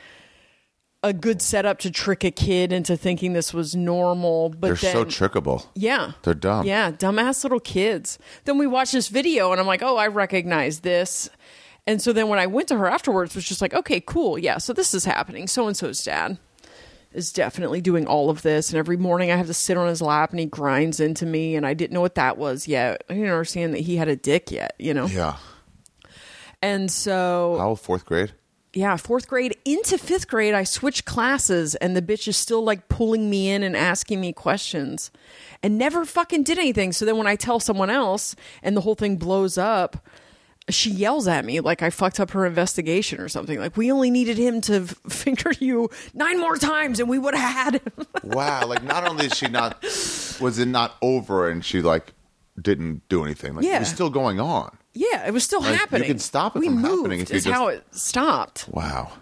a 1.04 1.12
good 1.12 1.40
setup 1.40 1.78
to 1.78 1.92
trick 1.92 2.24
a 2.24 2.30
kid 2.32 2.72
into 2.72 2.96
thinking 2.96 3.32
this 3.34 3.54
was 3.54 3.76
normal. 3.76 4.48
But 4.48 4.60
They're 4.62 4.74
then, 4.74 4.92
so 4.92 5.04
trickable. 5.04 5.66
yeah. 5.76 6.14
They're 6.24 6.34
dumb. 6.34 6.66
Yeah, 6.66 6.90
dumbass 6.90 7.44
little 7.44 7.60
kids. 7.60 8.18
Then 8.44 8.58
we 8.58 8.66
watch 8.66 8.90
this 8.90 9.06
video 9.06 9.52
and 9.52 9.60
I'm 9.60 9.66
like, 9.68 9.84
oh, 9.84 9.96
I 9.96 10.08
recognize 10.08 10.80
this. 10.80 11.30
And 11.88 12.02
so 12.02 12.12
then 12.12 12.28
when 12.28 12.38
I 12.38 12.46
went 12.46 12.68
to 12.68 12.76
her 12.76 12.86
afterwards, 12.86 13.30
it 13.30 13.36
was 13.36 13.48
just 13.48 13.62
like, 13.62 13.72
okay, 13.72 13.98
cool. 13.98 14.38
Yeah, 14.38 14.58
so 14.58 14.74
this 14.74 14.92
is 14.92 15.06
happening. 15.06 15.46
So 15.46 15.66
and 15.66 15.74
so's 15.74 16.04
dad. 16.04 16.36
is 17.14 17.32
definitely 17.32 17.80
doing 17.80 18.06
all 18.06 18.28
of 18.28 18.42
this. 18.42 18.68
And 18.68 18.78
every 18.78 18.98
morning 18.98 19.30
I 19.30 19.36
have 19.36 19.46
to 19.46 19.54
sit 19.54 19.78
on 19.78 19.88
his 19.88 20.02
lap 20.02 20.30
and 20.30 20.38
he 20.38 20.44
grinds 20.44 21.00
into 21.00 21.24
me. 21.24 21.56
And 21.56 21.66
I 21.66 21.72
didn't 21.72 21.94
know 21.94 22.02
what 22.02 22.16
that 22.16 22.36
was 22.36 22.68
yet. 22.68 23.02
I 23.08 23.14
didn't 23.14 23.30
understand 23.30 23.72
that 23.72 23.80
he 23.80 23.96
had 23.96 24.08
a 24.08 24.16
dick 24.16 24.50
yet, 24.50 24.74
you 24.78 24.92
know? 24.92 25.06
Yeah. 25.06 25.36
And 26.60 26.90
so, 26.90 27.56
How 27.58 27.70
old? 27.70 27.80
Fourth 27.80 28.04
grade? 28.04 28.32
yeah, 28.74 28.96
fourth 28.96 29.26
grade 29.26 29.56
into 29.64 29.96
fifth 29.96 30.28
grade, 30.28 30.52
I 30.52 30.64
switched 30.64 31.06
classes 31.06 31.74
and 31.76 31.96
the 31.96 32.02
bitch 32.02 32.28
is 32.28 32.36
still 32.36 32.62
like 32.62 32.88
pulling 32.88 33.30
me 33.30 33.48
in 33.48 33.62
and 33.62 33.74
asking 33.74 34.20
me 34.20 34.32
questions 34.34 35.10
and 35.62 35.78
never 35.78 36.04
fucking 36.04 36.42
did 36.42 36.58
anything. 36.58 36.92
So 36.92 37.06
then 37.06 37.16
when 37.16 37.26
I 37.26 37.34
tell 37.34 37.60
someone 37.60 37.88
else 37.90 38.36
and 38.62 38.76
the 38.76 38.82
whole 38.82 38.94
thing 38.94 39.16
blows 39.16 39.56
up, 39.56 40.06
she 40.68 40.90
yells 40.90 41.26
at 41.28 41.44
me 41.44 41.60
like 41.60 41.82
I 41.82 41.90
fucked 41.90 42.20
up 42.20 42.30
her 42.32 42.44
investigation 42.46 43.20
or 43.20 43.28
something. 43.28 43.58
Like, 43.58 43.76
we 43.76 43.90
only 43.92 44.10
needed 44.10 44.36
him 44.38 44.60
to 44.62 44.86
finger 45.08 45.52
you 45.60 45.88
nine 46.14 46.38
more 46.38 46.56
times 46.56 47.00
and 47.00 47.08
we 47.08 47.18
would 47.18 47.34
have 47.34 47.52
had 47.54 47.74
him. 47.76 48.06
Wow. 48.24 48.66
Like, 48.66 48.82
not 48.82 49.06
only 49.08 49.26
is 49.26 49.34
she 49.34 49.48
not, 49.48 49.82
was 50.40 50.58
it 50.58 50.68
not 50.68 50.96
over 51.02 51.48
and 51.48 51.64
she, 51.64 51.80
like, 51.82 52.12
didn't 52.60 53.08
do 53.08 53.24
anything? 53.24 53.54
Like, 53.54 53.64
it 53.64 53.78
was 53.78 53.88
still 53.88 54.10
going 54.10 54.40
on. 54.40 54.76
yeah, 54.94 55.26
it 55.26 55.32
was 55.32 55.44
still 55.44 55.60
Like, 55.62 55.78
you 55.92 56.04
can 56.04 56.18
stop 56.18 56.56
it 56.56 56.58
we 56.60 56.66
from 56.66 56.82
moved 56.82 56.96
happening 57.02 57.20
if 57.20 57.30
you 57.30 57.36
is 57.36 57.44
just- 57.44 57.54
how 57.54 57.68
it 57.68 57.84
stopped. 57.92 58.68
Wow. 58.70 59.12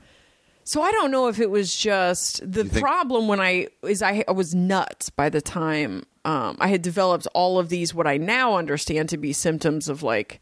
So 0.64 0.82
I 0.82 0.90
don't 0.90 1.12
know 1.12 1.28
if 1.28 1.38
it 1.38 1.48
was 1.48 1.76
just 1.76 2.40
the 2.50 2.64
think- 2.64 2.82
problem 2.82 3.28
when 3.28 3.38
I 3.38 3.68
is 3.84 4.02
I, 4.02 4.24
I 4.26 4.32
was 4.32 4.52
nuts 4.52 5.10
by 5.10 5.28
the 5.28 5.40
time 5.40 6.02
um, 6.24 6.56
I 6.58 6.66
had 6.66 6.82
developed 6.82 7.28
all 7.34 7.60
of 7.60 7.68
these 7.68 7.94
what 7.94 8.08
I 8.08 8.16
now 8.16 8.56
understand 8.56 9.08
to 9.10 9.16
be 9.16 9.32
symptoms 9.32 9.88
of 9.88 10.02
like 10.02 10.40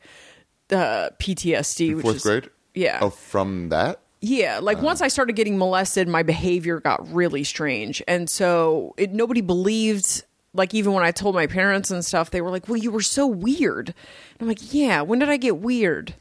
uh, 0.70 1.10
PTSD. 1.18 1.96
which 1.96 2.02
Fourth 2.02 2.16
is, 2.16 2.22
grade? 2.22 2.50
Yeah. 2.74 2.98
Oh, 3.02 3.10
from 3.10 3.68
that? 3.68 4.00
Yeah, 4.20 4.60
like 4.62 4.80
once 4.80 5.02
I 5.02 5.08
started 5.08 5.34
getting 5.36 5.58
molested, 5.58 6.08
my 6.08 6.22
behavior 6.22 6.80
got 6.80 7.12
really 7.12 7.44
strange, 7.44 8.02
and 8.08 8.28
so 8.30 8.94
it, 8.96 9.12
nobody 9.12 9.42
believed. 9.42 10.24
Like 10.54 10.72
even 10.72 10.92
when 10.92 11.04
I 11.04 11.10
told 11.10 11.34
my 11.34 11.46
parents 11.46 11.90
and 11.90 12.02
stuff, 12.04 12.30
they 12.30 12.40
were 12.40 12.50
like, 12.50 12.66
"Well, 12.68 12.78
you 12.78 12.90
were 12.90 13.02
so 13.02 13.26
weird." 13.26 13.88
And 13.88 13.96
I'm 14.40 14.48
like, 14.48 14.72
"Yeah, 14.72 15.02
when 15.02 15.18
did 15.18 15.28
I 15.28 15.36
get 15.36 15.58
weird?" 15.58 16.14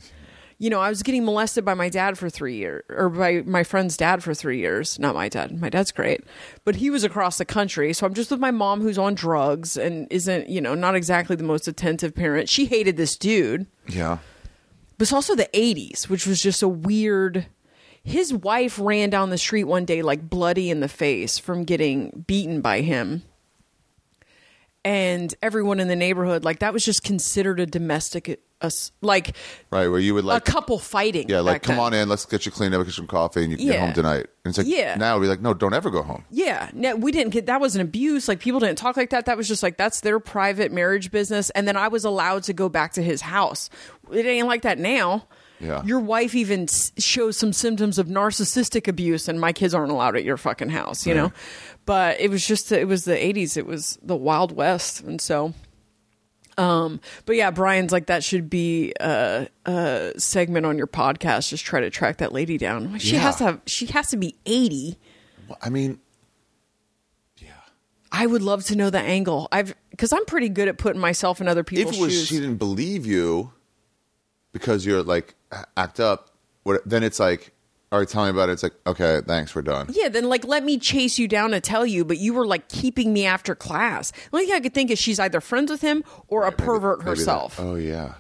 You 0.58 0.70
know, 0.70 0.82
I 0.82 0.90
was 0.90 1.02
getting 1.04 1.24
molested 1.24 1.64
by 1.64 1.76
my 1.76 1.88
dad 1.88 2.18
for 2.18 2.30
three 2.30 2.56
years, 2.58 2.84
or 2.90 3.10
by 3.10 3.42
my 3.46 3.64
friend's 3.64 3.96
dad 3.96 4.22
for 4.24 4.34
three 4.34 4.60
years. 4.60 5.00
Not 5.00 5.16
my 5.16 5.30
dad. 5.30 5.60
My 5.62 5.70
dad's 5.70 5.92
great, 5.92 6.24
but 6.66 6.76
he 6.76 6.90
was 6.90 7.04
across 7.04 7.38
the 7.38 7.46
country. 7.46 7.94
So 7.94 8.06
I'm 8.06 8.14
just 8.14 8.32
with 8.32 8.40
my 8.40 8.52
mom, 8.52 8.82
who's 8.82 8.98
on 8.98 9.14
drugs 9.14 9.78
and 9.78 10.08
isn't, 10.12 10.50
you 10.50 10.60
know, 10.62 10.74
not 10.76 10.96
exactly 10.96 11.36
the 11.36 11.44
most 11.44 11.68
attentive 11.68 12.14
parent. 12.16 12.50
She 12.50 12.66
hated 12.66 12.98
this 12.98 13.16
dude 13.16 13.68
Yeah. 13.88 14.18
It's 15.04 15.14
also 15.14 15.36
the 15.36 15.50
80s, 15.54 16.10
which 16.10 16.26
was 16.26 16.42
just 16.42 16.64
a 16.64 16.68
weird. 16.68 17.46
His 18.04 18.34
wife 18.34 18.78
ran 18.80 19.10
down 19.10 19.30
the 19.30 19.38
street 19.38 19.64
one 19.64 19.86
day, 19.86 20.02
like 20.02 20.30
bloody 20.30 20.70
in 20.70 20.80
the 20.82 20.90
face 20.90 21.38
from 21.40 21.64
getting 21.64 22.26
beaten 22.28 22.60
by 22.62 22.82
him. 22.82 23.24
And 24.86 25.34
everyone 25.42 25.80
in 25.80 25.88
the 25.88 25.96
neighborhood, 25.96 26.44
like, 26.44 26.60
that 26.60 26.74
was 26.74 26.84
just 26.84 27.04
considered 27.04 27.62
a 27.62 27.66
domestic, 27.66 28.42
like 29.02 29.34
Right. 29.72 29.88
Where 29.88 30.00
you 30.02 30.14
would, 30.14 30.26
like, 30.26 30.46
a 30.46 30.52
couple 30.52 30.78
fighting. 30.78 31.30
yeah, 31.30 31.40
like, 31.40 31.64
come 31.64 31.76
then. 31.78 31.86
on 31.86 31.94
in, 31.94 32.10
let's 32.10 32.26
get 32.26 32.46
you 32.46 32.52
cleaned 32.52 32.76
up, 32.76 32.84
get 32.86 32.94
some 32.94 33.08
coffee, 33.08 33.44
and 33.44 33.52
you 33.52 33.58
can 33.58 33.66
get 33.68 33.80
home 33.80 33.94
tonight. 33.94 34.26
And 34.44 34.52
it's 34.52 34.58
like, 34.58 34.68
Yeah. 34.68 34.96
now 34.96 35.18
we're 35.18 35.30
like, 35.30 35.40
no, 35.40 35.54
don't 35.54 35.74
ever 35.74 35.90
go 35.90 36.04
home. 36.04 36.26
Yeah, 36.30 36.70
no, 36.74 36.98
we 36.98 37.14
didn't 37.14 37.32
get 37.32 37.46
that 37.46 37.62
was 37.62 37.76
an 37.76 37.82
abuse. 37.82 38.28
Like 38.28 38.40
people 38.42 38.60
didn't 38.60 38.78
talk 38.78 38.98
like 38.98 39.12
that. 39.12 39.26
That 39.28 39.38
was 39.38 39.48
just 39.48 39.64
like 39.64 39.78
that's 39.78 40.02
their 40.02 40.20
private 40.20 40.70
marriage 40.74 41.12
business. 41.12 41.50
And 41.52 41.66
then 41.66 41.78
I 41.78 41.88
was 41.88 42.04
allowed 42.04 42.44
to 42.44 42.54
go 42.54 42.68
back 42.68 42.92
to 42.94 43.02
his 43.02 43.22
house. 43.22 43.70
It 44.12 44.26
ain't 44.26 44.48
like 44.48 44.64
that 44.64 44.78
now. 44.80 45.28
Yeah. 45.60 45.84
Your 45.86 46.00
wife 46.02 46.36
even 46.36 46.64
s- 46.64 46.92
shows 46.98 47.38
some 47.38 47.54
symptoms 47.54 47.98
of 47.98 48.08
narcissistic 48.08 48.88
abuse, 48.88 49.30
and 49.30 49.40
my 49.40 49.54
kids 49.54 49.74
aren't 49.74 49.92
allowed 49.92 50.18
at 50.18 50.24
your 50.26 50.36
fucking 50.38 50.70
house. 50.70 51.06
You 51.06 51.14
know, 51.14 51.32
but 51.86 52.20
it 52.20 52.30
was 52.30 52.46
just 52.46 52.72
it 52.72 52.88
was 52.88 53.06
the 53.06 53.14
'80s. 53.16 53.56
It 53.56 53.66
was 53.66 53.98
the 54.02 54.16
Wild 54.16 54.52
West, 54.56 55.02
and 55.02 55.22
so. 55.22 55.54
Um, 56.58 57.00
but 57.26 57.36
yeah, 57.36 57.50
Brian's 57.50 57.92
like 57.92 58.08
that 58.08 58.24
should 58.24 58.48
be 58.50 58.94
a, 59.00 59.48
a 59.66 60.12
segment 60.18 60.66
on 60.68 60.78
your 60.78 60.86
podcast. 60.88 61.50
Just 61.50 61.66
try 61.66 61.80
to 61.80 61.90
track 61.90 62.18
that 62.18 62.32
lady 62.34 62.58
down. 62.60 63.00
She 63.00 63.16
Yeah. 63.16 63.22
has 63.22 63.38
to 63.38 63.44
have. 63.46 63.62
She 63.66 63.86
has 63.88 64.10
to 64.10 64.18
be 64.18 64.36
eighty. 64.46 64.98
Well, 65.48 65.58
I 65.64 65.70
mean, 65.70 66.00
Yeah. 67.38 67.48
I 68.12 68.26
would 68.28 68.42
love 68.42 68.64
to 68.66 68.76
know 68.76 68.90
the 68.90 69.00
angle. 69.00 69.48
I've 69.52 69.74
because 69.92 70.14
I'm 70.14 70.26
pretty 70.26 70.50
good 70.50 70.68
at 70.68 70.78
putting 70.78 71.02
myself 71.02 71.42
in 71.42 71.48
other 71.48 71.62
if 71.62 71.68
people's 71.68 71.98
it 71.98 72.02
was 72.02 72.14
shoes. 72.14 72.28
she 72.28 72.36
didn't 72.36 72.58
believe 72.58 73.06
you 73.06 73.52
because 74.54 74.86
you're 74.86 75.04
like 75.04 75.36
act 75.76 76.00
up, 76.00 76.30
what, 76.64 76.82
then 76.86 77.04
it's 77.04 77.20
like, 77.20 77.52
all 77.92 78.00
right, 78.00 78.08
tell 78.08 78.24
me 78.24 78.30
about 78.32 78.50
it. 78.50 78.54
It's 78.54 78.64
like, 78.64 78.74
okay, 78.88 79.22
thanks, 79.28 79.54
we're 79.54 79.62
done. 79.62 79.88
yeah, 79.92 80.10
then 80.10 80.30
like 80.30 80.46
let 80.48 80.64
me 80.64 80.78
chase 80.80 81.20
you 81.20 81.28
down 81.28 81.52
to 81.52 81.60
tell 81.62 81.86
you, 81.86 82.06
but 82.06 82.18
you 82.18 82.34
were 82.34 82.48
like 82.48 82.68
keeping 82.70 83.14
me 83.14 83.26
after 83.26 83.54
class. 83.54 84.12
The 84.12 84.18
only 84.34 84.46
thing 84.48 84.56
I 84.56 84.60
could 84.62 84.74
think 84.74 84.90
is 84.90 84.98
she's 84.98 85.20
either 85.20 85.42
friends 85.42 85.70
with 85.70 85.82
him 85.82 86.04
or 86.28 86.46
a 86.46 86.52
pervert 86.52 87.00
Maybe 87.00 87.10
that- 87.12 87.18
herself. 87.20 87.60
oh 87.60 87.76
yeah. 87.76 88.14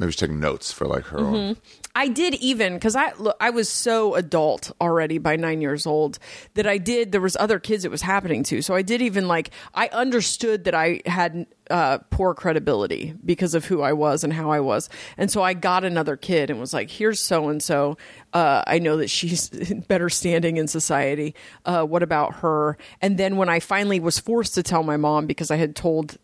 Maybe 0.00 0.12
she's 0.12 0.18
taking 0.20 0.40
notes 0.40 0.72
for 0.72 0.86
like 0.86 1.04
her 1.04 1.18
Mm-hmm. 1.18 1.34
own. 1.34 1.56
I 1.94 2.08
did 2.08 2.34
even 2.36 2.74
because 2.74 2.96
I 2.96 3.12
look, 3.18 3.36
I 3.40 3.50
was 3.50 3.68
so 3.68 4.14
adult 4.14 4.70
already 4.80 5.18
by 5.18 5.36
nine 5.36 5.60
years 5.60 5.86
old 5.86 6.18
that 6.54 6.66
I 6.66 6.78
did. 6.78 7.12
There 7.12 7.20
was 7.20 7.36
other 7.38 7.58
kids 7.58 7.84
it 7.84 7.90
was 7.90 8.00
happening 8.00 8.42
to, 8.44 8.62
so 8.62 8.74
I 8.74 8.82
did 8.82 9.02
even 9.02 9.28
like 9.28 9.50
I 9.74 9.88
understood 9.88 10.64
that 10.64 10.74
I 10.74 11.02
had 11.04 11.46
uh, 11.68 11.98
poor 12.10 12.32
credibility 12.32 13.12
because 13.24 13.54
of 13.54 13.64
who 13.66 13.82
I 13.82 13.92
was 13.92 14.24
and 14.24 14.32
how 14.32 14.50
I 14.50 14.60
was, 14.60 14.88
and 15.18 15.30
so 15.30 15.42
I 15.42 15.52
got 15.52 15.84
another 15.84 16.16
kid 16.16 16.48
and 16.48 16.60
was 16.60 16.72
like, 16.72 16.90
"Here's 16.90 17.20
so 17.20 17.48
and 17.48 17.62
so. 17.62 17.98
I 18.32 18.78
know 18.78 18.96
that 18.98 19.10
she's 19.10 19.50
better 19.88 20.08
standing 20.08 20.56
in 20.56 20.68
society. 20.68 21.34
Uh, 21.66 21.84
what 21.84 22.02
about 22.04 22.36
her?" 22.36 22.78
And 23.02 23.18
then 23.18 23.36
when 23.36 23.48
I 23.48 23.58
finally 23.60 23.98
was 24.00 24.18
forced 24.20 24.54
to 24.54 24.62
tell 24.62 24.84
my 24.84 24.96
mom 24.96 25.26
because 25.26 25.50
I 25.50 25.56
had 25.56 25.74
told 25.74 26.16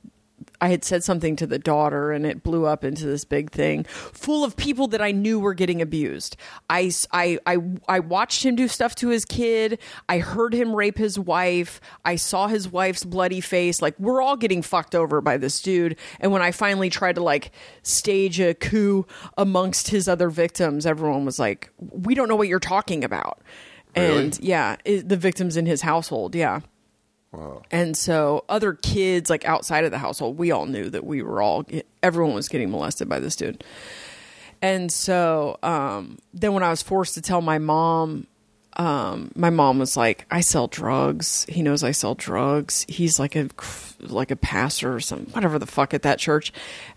I 0.60 0.68
had 0.68 0.84
said 0.84 1.04
something 1.04 1.36
to 1.36 1.46
the 1.46 1.58
daughter 1.58 2.12
and 2.12 2.26
it 2.26 2.42
blew 2.42 2.66
up 2.66 2.84
into 2.84 3.06
this 3.06 3.24
big 3.24 3.50
thing 3.50 3.84
full 3.84 4.44
of 4.44 4.56
people 4.56 4.88
that 4.88 5.02
I 5.02 5.12
knew 5.12 5.38
were 5.38 5.54
getting 5.54 5.82
abused. 5.82 6.36
I, 6.70 6.90
I, 7.12 7.38
I, 7.46 7.58
I 7.88 8.00
watched 8.00 8.44
him 8.44 8.56
do 8.56 8.68
stuff 8.68 8.94
to 8.96 9.08
his 9.08 9.24
kid. 9.24 9.78
I 10.08 10.18
heard 10.18 10.54
him 10.54 10.74
rape 10.74 10.98
his 10.98 11.18
wife. 11.18 11.80
I 12.04 12.16
saw 12.16 12.48
his 12.48 12.68
wife's 12.68 13.04
bloody 13.04 13.40
face. 13.40 13.82
Like, 13.82 13.98
we're 13.98 14.22
all 14.22 14.36
getting 14.36 14.62
fucked 14.62 14.94
over 14.94 15.20
by 15.20 15.36
this 15.36 15.60
dude. 15.60 15.96
And 16.20 16.32
when 16.32 16.42
I 16.42 16.50
finally 16.50 16.90
tried 16.90 17.16
to 17.16 17.22
like 17.22 17.52
stage 17.82 18.40
a 18.40 18.54
coup 18.54 19.06
amongst 19.36 19.88
his 19.88 20.08
other 20.08 20.30
victims, 20.30 20.86
everyone 20.86 21.24
was 21.24 21.38
like, 21.38 21.70
we 21.78 22.14
don't 22.14 22.28
know 22.28 22.36
what 22.36 22.48
you're 22.48 22.60
talking 22.60 23.04
about. 23.04 23.40
Really? 23.96 24.24
And 24.24 24.38
yeah, 24.40 24.76
it, 24.84 25.08
the 25.08 25.16
victims 25.16 25.56
in 25.56 25.66
his 25.66 25.82
household. 25.82 26.34
Yeah. 26.34 26.60
Wow. 27.32 27.62
And 27.70 27.96
so 27.96 28.44
other 28.48 28.72
kids 28.72 29.28
like 29.28 29.44
outside 29.44 29.84
of 29.84 29.90
the 29.90 29.98
household, 29.98 30.38
we 30.38 30.50
all 30.50 30.66
knew 30.66 30.88
that 30.90 31.04
we 31.04 31.22
were 31.22 31.42
all 31.42 31.66
everyone 32.02 32.34
was 32.34 32.48
getting 32.48 32.70
molested 32.70 33.08
by 33.08 33.18
this 33.20 33.36
dude. 33.36 33.62
And 34.62 34.90
so 34.90 35.58
um, 35.62 36.18
then 36.32 36.54
when 36.54 36.62
I 36.62 36.70
was 36.70 36.82
forced 36.82 37.14
to 37.14 37.20
tell 37.20 37.42
my 37.42 37.58
mom, 37.58 38.26
um, 38.78 39.30
my 39.34 39.50
mom 39.50 39.78
was 39.78 39.96
like, 39.96 40.24
"I 40.30 40.40
sell 40.40 40.66
drugs. 40.66 41.44
He 41.48 41.62
knows 41.62 41.82
I 41.82 41.92
sell 41.92 42.14
drugs. 42.14 42.84
He's 42.88 43.18
like 43.18 43.36
a 43.36 43.48
like 44.00 44.30
a 44.30 44.36
pastor 44.36 44.94
or 44.94 45.00
something, 45.00 45.32
whatever 45.34 45.58
the 45.58 45.66
fuck 45.66 45.92
at 45.94 46.02
that 46.02 46.18
church." 46.18 46.52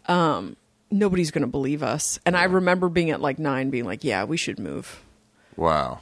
Um, 0.08 0.56
nobody's 0.92 1.32
going 1.32 1.42
to 1.42 1.48
believe 1.48 1.84
us. 1.84 2.20
And 2.26 2.36
I 2.38 2.46
remember 2.46 2.90
being 2.90 3.12
at 3.12 3.22
like 3.22 3.40
nine, 3.40 3.70
being 3.70 3.86
like, 3.86 4.04
"Yeah, 4.04 4.24
we 4.26 4.38
should 4.38 4.60
move." 4.60 5.04
Wow. 5.56 6.00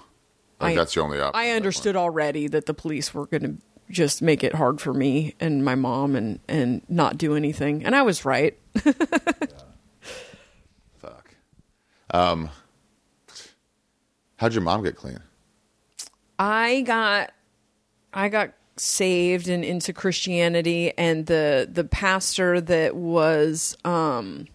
Like 0.59 0.73
I- 0.73 0.75
that's 0.75 0.93
the 0.95 1.01
only 1.01 1.19
option. 1.19 1.39
I 1.39 1.51
understood 1.51 1.95
already 1.95 2.47
that 2.47 2.65
the 2.65 2.73
police 2.73 3.13
were 3.13 3.25
going 3.27 3.43
to 3.43 3.55
just 3.89 4.21
make 4.21 4.43
it 4.43 4.55
hard 4.55 4.81
for 4.81 4.93
me 4.93 5.35
and 5.39 5.63
my 5.63 5.75
mom 5.75 6.15
and 6.15 6.39
and 6.47 6.81
not 6.89 7.17
do 7.17 7.35
anything. 7.35 7.85
And 7.85 7.95
I 7.95 8.01
was 8.01 8.25
right. 8.25 8.57
Fuck. 10.97 11.35
Um, 12.11 12.49
how'd 14.37 14.53
your 14.53 14.63
mom 14.63 14.83
get 14.83 14.95
clean? 14.95 15.19
I 16.39 16.81
got 16.81 17.31
I 18.13 18.29
got 18.29 18.53
saved 18.77 19.47
and 19.47 19.65
into 19.65 19.93
Christianity 19.93 20.93
and 20.97 21.25
the 21.25 21.67
the 21.71 21.83
pastor 21.83 22.61
that 22.61 22.95
was 22.95 23.75
um 23.83 24.47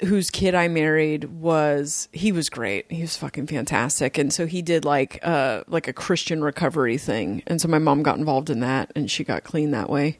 whose 0.00 0.30
kid 0.30 0.54
I 0.54 0.68
married 0.68 1.24
was 1.24 2.08
he 2.12 2.32
was 2.32 2.48
great. 2.50 2.90
He 2.90 3.00
was 3.00 3.16
fucking 3.16 3.46
fantastic. 3.46 4.18
And 4.18 4.32
so 4.32 4.46
he 4.46 4.62
did 4.62 4.84
like 4.84 5.20
uh 5.22 5.62
like 5.68 5.88
a 5.88 5.92
Christian 5.92 6.42
recovery 6.42 6.98
thing. 6.98 7.42
And 7.46 7.60
so 7.60 7.68
my 7.68 7.78
mom 7.78 8.02
got 8.02 8.18
involved 8.18 8.50
in 8.50 8.60
that 8.60 8.90
and 8.96 9.10
she 9.10 9.24
got 9.24 9.44
clean 9.44 9.70
that 9.70 9.88
way. 9.88 10.18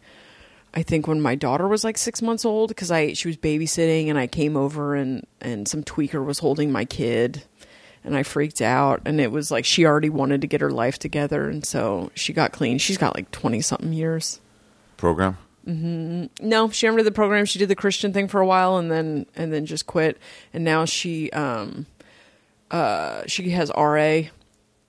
I 0.74 0.82
think 0.82 1.08
when 1.08 1.20
my 1.20 1.34
daughter 1.34 1.66
was 1.66 1.82
like 1.82 1.98
6 1.98 2.22
months 2.22 2.44
old 2.44 2.76
cuz 2.76 2.90
I 2.90 3.14
she 3.14 3.28
was 3.28 3.36
babysitting 3.36 4.08
and 4.08 4.18
I 4.18 4.26
came 4.26 4.56
over 4.56 4.94
and 4.94 5.26
and 5.40 5.66
some 5.66 5.82
tweaker 5.82 6.24
was 6.24 6.38
holding 6.38 6.70
my 6.70 6.84
kid 6.84 7.42
and 8.04 8.16
I 8.16 8.22
freaked 8.22 8.62
out 8.62 9.02
and 9.04 9.20
it 9.20 9.32
was 9.32 9.50
like 9.50 9.64
she 9.64 9.84
already 9.84 10.10
wanted 10.10 10.40
to 10.42 10.46
get 10.46 10.60
her 10.60 10.70
life 10.70 10.98
together 10.98 11.48
and 11.48 11.64
so 11.64 12.12
she 12.14 12.32
got 12.32 12.52
clean. 12.52 12.78
She's 12.78 12.98
got 12.98 13.16
like 13.16 13.30
20 13.32 13.60
something 13.60 13.92
years. 13.92 14.40
Program? 14.96 15.38
No, 15.68 16.70
she 16.70 16.86
did 16.88 17.04
the 17.04 17.12
program. 17.12 17.44
She 17.44 17.58
did 17.58 17.68
the 17.68 17.74
Christian 17.76 18.12
thing 18.12 18.26
for 18.28 18.40
a 18.40 18.46
while 18.46 18.78
and 18.78 18.90
then 18.90 19.26
and 19.36 19.52
then 19.52 19.66
just 19.66 19.86
quit. 19.86 20.16
And 20.54 20.64
now 20.64 20.84
she 20.86 21.30
um 21.32 21.86
uh 22.70 23.22
she 23.26 23.50
has 23.50 23.70
RA, 23.76 24.22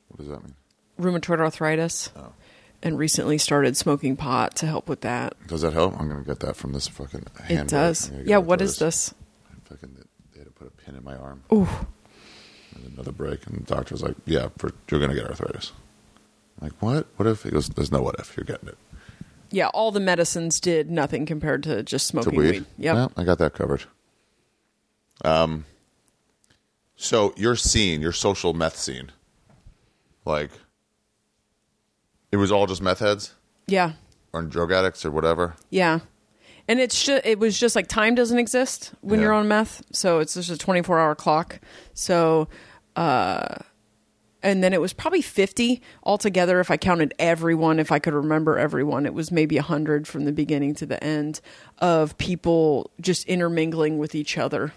What 0.07 0.17
does 0.17 0.27
that 0.27 0.41
mean? 0.43 0.55
rheumatoid 0.99 1.39
arthritis, 1.39 2.09
Oh. 2.15 2.33
and 2.81 2.97
recently 2.97 3.37
started 3.37 3.75
smoking 3.77 4.15
pot 4.15 4.55
to 4.57 4.65
help 4.67 4.87
with 4.89 5.01
that. 5.01 5.33
Does 5.47 5.61
that 5.61 5.73
help? 5.73 5.99
I'm 5.99 6.07
gonna 6.09 6.23
get 6.23 6.39
that 6.41 6.55
from 6.55 6.71
this 6.73 6.87
fucking. 6.87 7.25
Hand. 7.43 7.67
It 7.67 7.71
does. 7.71 8.05
I'm 8.07 8.11
gonna 8.11 8.23
get 8.23 8.29
Yeah. 8.29 8.37
What 8.37 8.61
is 8.61 8.71
What 8.71 8.79
for 8.79 8.87
is 8.87 8.95
this? 8.99 9.13
Fucking, 9.65 9.95
they 10.33 10.39
had 10.39 10.45
to 10.47 10.51
put 10.53 10.67
a 10.67 10.71
pin 10.71 10.95
in 10.95 11.03
my 11.03 11.15
arm. 11.15 11.43
Ooh. 11.53 11.67
And 12.75 12.93
another 12.93 13.11
break, 13.11 13.45
and 13.47 13.65
the 13.65 13.75
doctor 13.75 13.93
was 13.93 14.01
like, 14.01 14.15
"Yeah, 14.25 14.47
for, 14.57 14.71
you're 14.89 14.99
gonna 15.01 15.13
get 15.15 15.25
arthritis." 15.27 15.73
I'm 16.61 16.67
like, 16.69 16.81
what? 16.81 17.07
What 17.17 17.27
if? 17.27 17.43
He 17.43 17.49
goes, 17.51 17.67
"There's 17.69 17.91
no 17.91 18.01
what 18.01 18.15
if. 18.19 18.35
You're 18.37 18.43
getting 18.45 18.69
it." 18.69 18.77
Yeah. 19.51 19.67
All 19.67 19.91
the 19.91 19.99
medicines 19.99 20.59
did 20.59 20.89
nothing 20.91 21.25
compared 21.25 21.63
to 21.63 21.83
just 21.83 22.07
To 22.07 22.11
smoking 22.21 22.35
weed. 22.39 22.51
weed. 22.51 22.65
Yep. 22.77 22.95
Well, 22.95 23.11
I 23.17 23.23
got 23.23 23.37
that 23.39 23.53
covered. 23.53 23.83
Um. 25.23 25.65
So 26.95 27.33
your 27.37 27.55
scene, 27.55 28.01
your 28.01 28.11
social 28.11 28.53
meth 28.53 28.75
scene, 28.77 29.11
like, 30.25 30.51
it 32.31 32.35
was 32.37 32.51
all 32.51 32.67
just 32.67 32.81
meth 32.81 32.99
heads 32.99 33.33
Yeah. 33.67 33.93
or 34.33 34.41
drug 34.41 34.71
addicts 34.73 35.05
or 35.05 35.11
whatever. 35.11 35.55
Yeah. 35.69 35.99
And 36.67 36.79
it's 36.81 37.01
just, 37.03 37.25
it 37.25 37.39
was 37.39 37.57
just 37.57 37.73
like 37.75 37.87
time 37.87 38.15
doesn't 38.15 38.37
exist 38.37 38.91
when 39.01 39.19
Yeah. 39.19 39.27
you're 39.27 39.33
on 39.33 39.47
meth. 39.47 39.81
So 39.93 40.19
it's 40.19 40.33
just 40.33 40.49
a 40.49 40.57
24 40.57 40.99
hour 40.99 41.15
clock. 41.15 41.59
So, 41.93 42.49
uh, 42.97 43.55
and 44.41 44.63
then 44.63 44.73
it 44.73 44.81
was 44.81 44.93
probably 44.93 45.21
50 45.21 45.81
altogether 46.03 46.59
if 46.59 46.71
I 46.71 46.77
counted 46.77 47.13
everyone, 47.19 47.79
if 47.79 47.91
I 47.91 47.99
could 47.99 48.13
remember 48.13 48.57
everyone. 48.57 49.05
It 49.05 49.13
was 49.13 49.31
maybe 49.31 49.55
100 49.57 50.07
from 50.07 50.25
the 50.25 50.31
beginning 50.31 50.75
to 50.75 50.85
the 50.85 51.03
end 51.03 51.41
of 51.79 52.17
people 52.17 52.89
just 53.01 53.25
intermingling 53.27 53.97
with 53.97 54.15
each 54.15 54.37
other. 54.37 54.73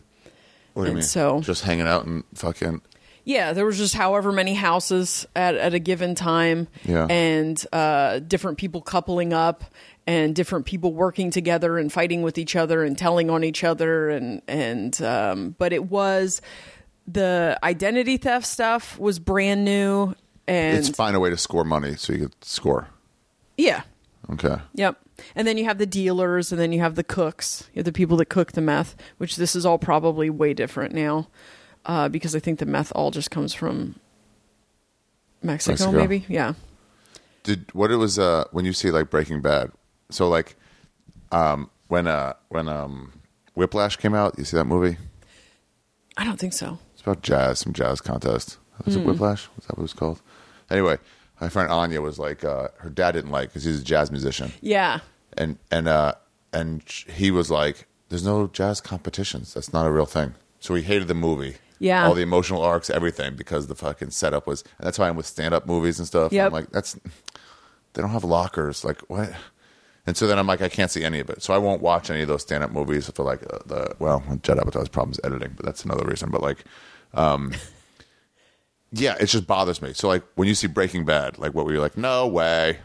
What 0.74 0.84
do 0.84 0.86
you 0.88 0.92
And 0.92 0.94
mean? 0.96 1.02
so- 1.02 1.40
just 1.40 1.64
hanging 1.64 1.86
out 1.86 2.06
and 2.06 2.24
fucking. 2.34 2.82
Yeah, 3.24 3.52
there 3.52 3.64
was 3.64 3.78
just 3.78 3.94
however 3.94 4.32
many 4.32 4.54
houses 4.54 5.26
at, 5.36 5.54
at 5.54 5.74
a 5.74 5.78
given 5.78 6.16
time, 6.16 6.66
Yeah. 6.84 7.06
and 7.08 7.64
uh, 7.72 8.18
different 8.18 8.58
people 8.58 8.80
coupling 8.80 9.32
up, 9.32 9.62
and 10.08 10.34
different 10.34 10.66
people 10.66 10.92
working 10.92 11.30
together 11.30 11.78
and 11.78 11.92
fighting 11.92 12.22
with 12.22 12.36
each 12.36 12.56
other 12.56 12.82
and 12.82 12.98
telling 12.98 13.30
on 13.30 13.44
each 13.44 13.62
other, 13.62 14.10
and 14.10 14.42
and 14.48 15.00
um, 15.02 15.54
but 15.56 15.72
it 15.72 15.84
was 15.88 16.42
the 17.06 17.58
identity 17.62 18.16
theft 18.16 18.46
stuff 18.46 18.98
was 18.98 19.18
brand 19.18 19.64
new, 19.64 20.14
and 20.46 20.78
It's 20.78 20.88
find 20.90 21.16
a 21.16 21.20
way 21.20 21.30
to 21.30 21.36
score 21.36 21.64
money 21.64 21.96
so 21.96 22.12
you 22.12 22.20
could 22.20 22.44
score. 22.44 22.88
yeah, 23.56 23.82
Okay. 24.30 24.56
Yep. 24.74 24.98
And 25.34 25.46
then 25.46 25.58
you 25.58 25.64
have 25.64 25.78
the 25.78 25.86
dealers, 25.86 26.52
and 26.52 26.60
then 26.60 26.72
you 26.72 26.80
have 26.80 26.94
the 26.94 27.04
cooks, 27.04 27.68
you 27.74 27.80
have 27.80 27.84
the 27.84 27.92
people 27.92 28.16
that 28.18 28.26
cook 28.26 28.52
the 28.52 28.60
meth, 28.60 28.96
which 29.18 29.36
this 29.36 29.54
is 29.56 29.66
all 29.66 29.78
probably 29.78 30.30
way 30.30 30.54
different 30.54 30.94
now, 30.94 31.28
uh, 31.86 32.08
because 32.08 32.34
I 32.34 32.38
think 32.40 32.58
the 32.58 32.66
meth 32.66 32.92
all 32.94 33.10
just 33.10 33.30
comes 33.30 33.52
from 33.52 33.96
Mexico, 35.42 35.72
Mexico. 35.72 35.92
maybe. 35.92 36.24
Yeah. 36.28 36.54
Did 37.42 37.72
what 37.74 37.90
it 37.90 37.96
was 37.96 38.18
uh 38.18 38.44
when 38.52 38.64
you 38.64 38.72
see 38.72 38.90
like 38.92 39.10
Breaking 39.10 39.40
Bad? 39.42 39.72
So 40.10 40.28
like, 40.28 40.54
um, 41.32 41.68
when 41.88 42.06
uh 42.06 42.34
when 42.48 42.68
um 42.68 43.12
Whiplash 43.54 43.96
came 43.96 44.14
out, 44.14 44.34
you 44.38 44.44
see 44.44 44.56
that 44.56 44.64
movie? 44.66 44.96
I 46.16 46.24
don't 46.24 46.38
think 46.38 46.52
so. 46.52 46.78
It's 47.02 47.06
about 47.08 47.22
jazz, 47.22 47.58
some 47.58 47.72
jazz 47.72 48.00
contest. 48.00 48.58
Was 48.84 48.94
it 48.94 49.04
Whiplash? 49.04 49.48
Was 49.56 49.66
that 49.66 49.76
what 49.76 49.80
it 49.80 49.82
was 49.82 49.92
called? 49.92 50.22
Anyway, 50.70 50.98
my 51.40 51.48
friend 51.48 51.68
Anya 51.68 52.00
was 52.00 52.16
like, 52.20 52.44
uh, 52.44 52.68
her 52.78 52.90
dad 52.90 53.12
didn't 53.12 53.32
like 53.32 53.48
because 53.48 53.64
he's 53.64 53.80
a 53.80 53.84
jazz 53.84 54.12
musician, 54.12 54.52
Yeah. 54.60 55.00
and 55.36 55.58
and 55.72 55.88
uh 55.88 56.14
and 56.52 56.82
sh- 56.88 57.06
he 57.12 57.32
was 57.32 57.50
like, 57.50 57.86
"There's 58.08 58.24
no 58.24 58.46
jazz 58.46 58.80
competitions. 58.80 59.52
That's 59.54 59.72
not 59.72 59.84
a 59.84 59.90
real 59.90 60.06
thing." 60.06 60.34
So 60.60 60.74
he 60.76 60.82
hated 60.82 61.08
the 61.08 61.14
movie. 61.14 61.56
Yeah. 61.80 62.06
all 62.06 62.14
the 62.14 62.22
emotional 62.22 62.62
arcs, 62.62 62.88
everything, 62.88 63.34
because 63.34 63.66
the 63.66 63.74
fucking 63.74 64.10
setup 64.10 64.46
was. 64.46 64.62
And 64.78 64.86
that's 64.86 65.00
why 65.00 65.08
I'm 65.08 65.16
with 65.16 65.26
stand 65.26 65.52
up 65.54 65.66
movies 65.66 65.98
and 65.98 66.06
stuff. 66.06 66.32
Yep. 66.32 66.46
I'm 66.46 66.52
like, 66.52 66.70
that's 66.70 66.94
they 67.94 68.00
don't 68.02 68.10
have 68.10 68.22
lockers. 68.22 68.84
Like 68.84 69.00
what? 69.10 69.32
And 70.06 70.16
so 70.16 70.26
then 70.28 70.38
I'm 70.38 70.46
like, 70.46 70.62
I 70.62 70.68
can't 70.68 70.90
see 70.92 71.04
any 71.04 71.18
of 71.20 71.28
it. 71.30 71.42
So 71.42 71.52
I 71.54 71.58
won't 71.58 71.82
watch 71.82 72.10
any 72.10 72.22
of 72.22 72.28
those 72.28 72.42
stand 72.42 72.62
up 72.62 72.70
movies 72.70 73.08
for 73.10 73.24
like 73.24 73.42
uh, 73.52 73.58
the 73.66 73.96
well, 73.98 74.22
Judd 74.42 74.58
Apatow's 74.58 74.88
problem 74.88 75.10
is 75.12 75.20
editing, 75.24 75.54
but 75.56 75.64
that's 75.66 75.84
another 75.84 76.04
reason. 76.06 76.30
But 76.30 76.40
like, 76.42 76.64
um, 77.14 77.52
yeah, 78.92 79.16
it 79.18 79.26
just 79.26 79.46
bothers 79.46 79.80
me. 79.82 79.92
So 79.94 80.08
like 80.08 80.22
when 80.34 80.48
you 80.48 80.54
see 80.54 80.66
Breaking 80.66 81.04
Bad, 81.04 81.38
like 81.38 81.54
what 81.54 81.64
were 81.64 81.72
you 81.72 81.80
like? 81.80 81.96
No 81.96 82.26
way. 82.26 82.78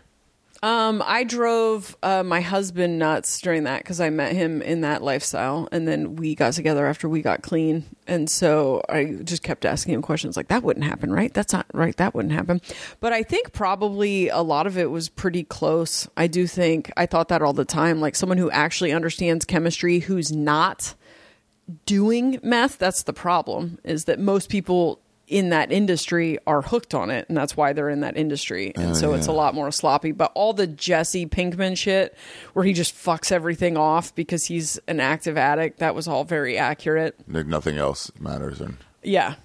Um, 0.64 1.04
I 1.06 1.24
drove 1.24 1.95
uh, 2.02 2.24
my 2.24 2.41
husband 2.41 2.98
nuts 2.98 3.40
during 3.41 3.66
that 3.66 3.84
because 3.84 4.02
I 4.02 4.10
met 4.10 4.34
him 4.34 4.62
in 4.64 4.82
that 4.82 5.04
lifestyle, 5.04 5.70
and 5.72 5.88
then 5.88 6.16
we 6.16 6.34
got 6.34 6.54
together 6.54 6.88
after 6.88 7.08
we 7.08 7.22
got 7.22 7.44
clean, 7.44 7.86
and 8.08 8.28
so 8.28 8.82
I 8.90 9.20
just 9.24 9.44
kept 9.44 9.66
asking 9.66 9.94
him 9.94 10.02
questions 10.02 10.36
like, 10.36 10.48
"That 10.48 10.64
wouldn't 10.64 10.86
happen, 10.86 11.12
right? 11.12 11.32
That's 11.32 11.54
not 11.54 11.68
right. 11.74 11.95
That 11.98 12.16
wouldn't 12.16 12.34
happen." 12.34 12.62
But 12.99 13.14
I 13.14 13.22
think 13.22 13.54
probably 13.54 14.30
a 14.30 14.41
lot 14.41 14.66
of 14.66 14.80
it 14.80 14.90
was 14.90 15.10
pretty 15.10 15.44
close. 15.44 16.08
I 16.18 16.26
do 16.26 16.48
think 16.48 16.91
I 16.98 17.06
thought 17.06 17.28
that 17.28 17.44
all 17.44 17.54
the 17.54 17.66
time, 17.66 18.02
like 18.02 18.16
someone 18.16 18.40
who 18.40 18.49
actually 18.49 18.91
understands 18.91 19.45
chemistry, 19.45 19.99
who's 19.99 20.32
not 20.32 20.95
doing 21.85 22.39
meth. 22.44 22.77
That's 22.77 23.03
the 23.03 23.14
problem. 23.14 23.80
Is 23.84 24.06
that 24.06 24.19
most 24.19 24.49
people 24.49 25.02
in 25.27 25.49
that 25.49 25.72
industry 25.73 26.39
are 26.48 26.61
hooked 26.61 26.94
on 26.94 27.10
it, 27.10 27.27
and 27.27 27.38
that's 27.38 27.57
why 27.57 27.73
they're 27.73 27.89
in 27.89 27.99
that 27.99 28.15
industry. 28.15 28.72
And 28.76 28.95
so 28.95 29.14
it's 29.14 29.27
a 29.27 29.34
lot 29.34 29.53
more 29.53 29.72
sloppy. 29.72 30.14
But 30.14 30.31
all 30.35 30.53
the 30.53 30.68
Jesse 30.68 31.26
Pinkman 31.26 31.77
shit, 31.77 32.18
where 32.53 32.64
he 32.64 32.72
just 32.72 32.95
fucks 32.95 33.31
everything 33.31 33.76
off 33.76 34.15
because 34.15 34.45
he's 34.45 34.80
an 34.88 35.02
active 35.02 35.38
addict, 35.38 35.80
that 35.80 35.95
was 35.95 36.07
all 36.07 36.23
very 36.23 36.57
accurate. 36.57 37.19
Like 37.27 37.45
nothing 37.45 37.77
else 37.77 38.10
matters. 38.19 38.61
And 38.61 38.77
Yeah. 39.03 39.35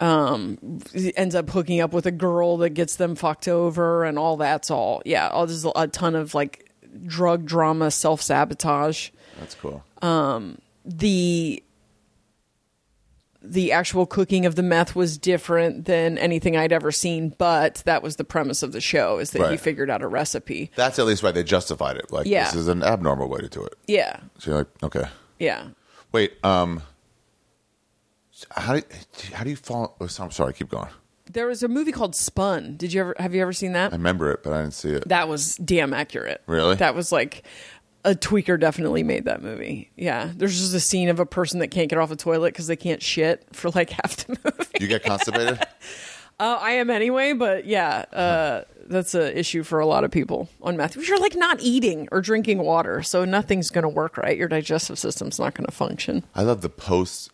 Um, 0.00 0.80
he 0.92 1.16
ends 1.16 1.34
up 1.34 1.50
hooking 1.50 1.80
up 1.80 1.92
with 1.92 2.06
a 2.06 2.12
girl 2.12 2.56
that 2.58 2.70
gets 2.70 2.96
them 2.96 3.14
fucked 3.14 3.48
over, 3.48 4.04
and 4.04 4.18
all 4.18 4.36
that's 4.36 4.70
all. 4.70 5.02
Yeah, 5.04 5.28
all 5.28 5.46
there's 5.46 5.64
a 5.64 5.86
ton 5.88 6.14
of 6.14 6.34
like 6.34 6.70
drug 7.06 7.46
drama, 7.46 7.90
self 7.90 8.22
sabotage. 8.22 9.10
that's 9.38 9.54
cool. 9.56 9.84
the 10.84 11.62
the 13.52 13.72
actual 13.72 14.06
cooking 14.06 14.46
of 14.46 14.54
the 14.54 14.62
meth 14.62 14.94
was 14.94 15.16
different 15.18 15.84
than 15.86 16.18
anything 16.18 16.56
I'd 16.56 16.72
ever 16.72 16.92
seen, 16.92 17.34
but 17.38 17.82
that 17.86 18.02
was 18.02 18.16
the 18.16 18.24
premise 18.24 18.62
of 18.62 18.72
the 18.72 18.80
show 18.80 19.18
is 19.18 19.30
that 19.32 19.50
he 19.50 19.56
figured 19.56 19.90
out 19.90 20.02
a 20.02 20.08
recipe. 20.08 20.70
That's 20.76 20.98
at 20.98 21.06
least 21.06 21.22
why 21.22 21.32
they 21.32 21.42
justified 21.42 21.96
it. 21.96 22.12
Like 22.12 22.26
Yeah. 22.26 22.44
this 22.44 22.54
is 22.54 22.68
an 22.68 22.82
abnormal 22.82 23.28
way 23.28 23.40
to 23.40 23.48
do 23.48 23.62
it. 23.64 23.74
Yeah. 23.86 24.20
So 24.38 24.50
you're 24.50 24.58
like, 24.58 24.82
okay. 24.82 25.04
Yeah. 25.38 25.68
Wait, 26.12 26.32
um, 26.44 26.82
how 28.52 28.74
do 28.74 28.82
how 29.32 29.44
do 29.44 29.50
you 29.50 29.56
fall? 29.56 29.96
Oh, 30.00 30.08
I'm 30.20 30.30
sorry, 30.30 30.52
keep 30.52 30.68
going. 30.68 30.88
There 31.30 31.46
was 31.46 31.62
a 31.62 31.68
movie 31.68 31.92
called 31.92 32.14
Spun. 32.14 32.76
Did 32.76 32.92
you 32.92 33.00
ever 33.00 33.14
have 33.18 33.34
you 33.34 33.42
ever 33.42 33.52
seen 33.52 33.72
that? 33.72 33.92
I 33.92 33.96
remember 33.96 34.30
it, 34.32 34.42
but 34.42 34.52
I 34.52 34.62
didn't 34.62 34.74
see 34.74 34.90
it. 34.90 35.08
that 35.08 35.28
was 35.28 35.56
damn 35.56 35.92
accurate. 35.92 36.42
Really? 36.46 36.76
That 36.76 36.94
was 36.94 37.12
like 37.12 37.42
a 38.04 38.14
tweaker 38.14 38.58
definitely 38.58 39.02
made 39.02 39.24
that 39.24 39.42
movie. 39.42 39.90
Yeah. 39.96 40.30
There's 40.34 40.58
just 40.58 40.74
a 40.74 40.80
scene 40.80 41.08
of 41.08 41.20
a 41.20 41.26
person 41.26 41.60
that 41.60 41.68
can't 41.68 41.88
get 41.88 41.98
off 41.98 42.10
a 42.10 42.16
toilet 42.16 42.52
because 42.52 42.66
they 42.66 42.76
can't 42.76 43.02
shit 43.02 43.44
for 43.52 43.70
like 43.70 43.90
half 44.02 44.16
the 44.16 44.38
movie. 44.44 44.78
You 44.80 44.88
get 44.88 45.02
constipated? 45.04 45.60
Uh, 46.40 46.56
I 46.60 46.70
am 46.74 46.88
anyway, 46.88 47.32
but 47.32 47.66
yeah, 47.66 48.04
uh, 48.12 48.62
that's 48.86 49.12
an 49.14 49.36
issue 49.36 49.64
for 49.64 49.80
a 49.80 49.86
lot 49.86 50.04
of 50.04 50.12
people 50.12 50.48
on 50.62 50.76
meth. 50.76 50.96
You're 50.96 51.18
like 51.18 51.34
not 51.34 51.58
eating 51.60 52.08
or 52.12 52.20
drinking 52.20 52.58
water, 52.58 53.02
so 53.02 53.24
nothing's 53.24 53.70
going 53.70 53.82
to 53.82 53.88
work 53.88 54.16
right. 54.16 54.38
Your 54.38 54.46
digestive 54.46 55.00
system's 55.00 55.40
not 55.40 55.54
going 55.54 55.66
to 55.66 55.72
function. 55.72 56.22
I 56.36 56.42
love 56.42 56.60
the 56.60 56.68
post 56.68 57.32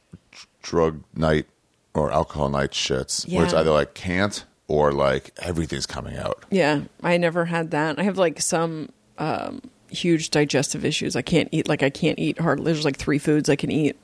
drug 0.62 1.02
night 1.14 1.44
or 1.92 2.10
alcohol 2.12 2.48
night 2.48 2.70
shits 2.70 3.30
where 3.30 3.44
it's 3.44 3.52
either 3.52 3.72
like 3.72 3.92
can't 3.92 4.42
or 4.68 4.90
like 4.90 5.32
everything's 5.36 5.84
coming 5.86 6.16
out. 6.16 6.42
Yeah, 6.50 6.84
I 7.02 7.18
never 7.18 7.44
had 7.44 7.72
that. 7.72 7.98
I 7.98 8.04
have 8.04 8.16
like 8.16 8.40
some 8.40 8.88
um, 9.18 9.60
huge 9.88 10.30
digestive 10.30 10.84
issues. 10.84 11.16
I 11.16 11.22
can't 11.22 11.48
eat 11.52 11.68
like 11.68 11.82
I 11.82 11.90
can't 11.90 12.18
eat 12.18 12.38
hardly. 12.40 12.72
There's 12.72 12.84
like 12.84 12.96
three 12.96 13.18
foods 13.18 13.48
I 13.48 13.56
can 13.56 13.70
eat. 13.70 13.98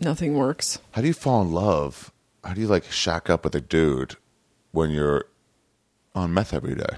Nothing 0.00 0.34
works. 0.34 0.78
How 0.92 1.00
do 1.00 1.06
you 1.06 1.14
fall 1.14 1.42
in 1.42 1.52
love? 1.52 2.12
How 2.44 2.54
do 2.54 2.60
you 2.60 2.66
like 2.66 2.84
shack 2.84 3.30
up 3.30 3.44
with 3.44 3.54
a 3.54 3.60
dude 3.60 4.16
when 4.72 4.90
you're 4.90 5.26
on 6.14 6.34
meth 6.34 6.52
every 6.52 6.74
day? 6.74 6.96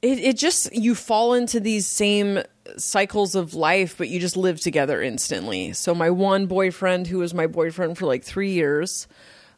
It 0.00 0.18
it 0.18 0.36
just 0.36 0.72
you 0.74 0.94
fall 0.94 1.34
into 1.34 1.60
these 1.60 1.86
same 1.86 2.42
cycles 2.76 3.34
of 3.34 3.54
life, 3.54 3.96
but 3.98 4.08
you 4.08 4.20
just 4.20 4.36
live 4.36 4.60
together 4.60 5.02
instantly. 5.02 5.72
So 5.72 5.94
my 5.94 6.10
one 6.10 6.46
boyfriend, 6.46 7.06
who 7.08 7.18
was 7.18 7.34
my 7.34 7.46
boyfriend 7.46 7.98
for 7.98 8.06
like 8.06 8.24
three 8.24 8.52
years, 8.52 9.06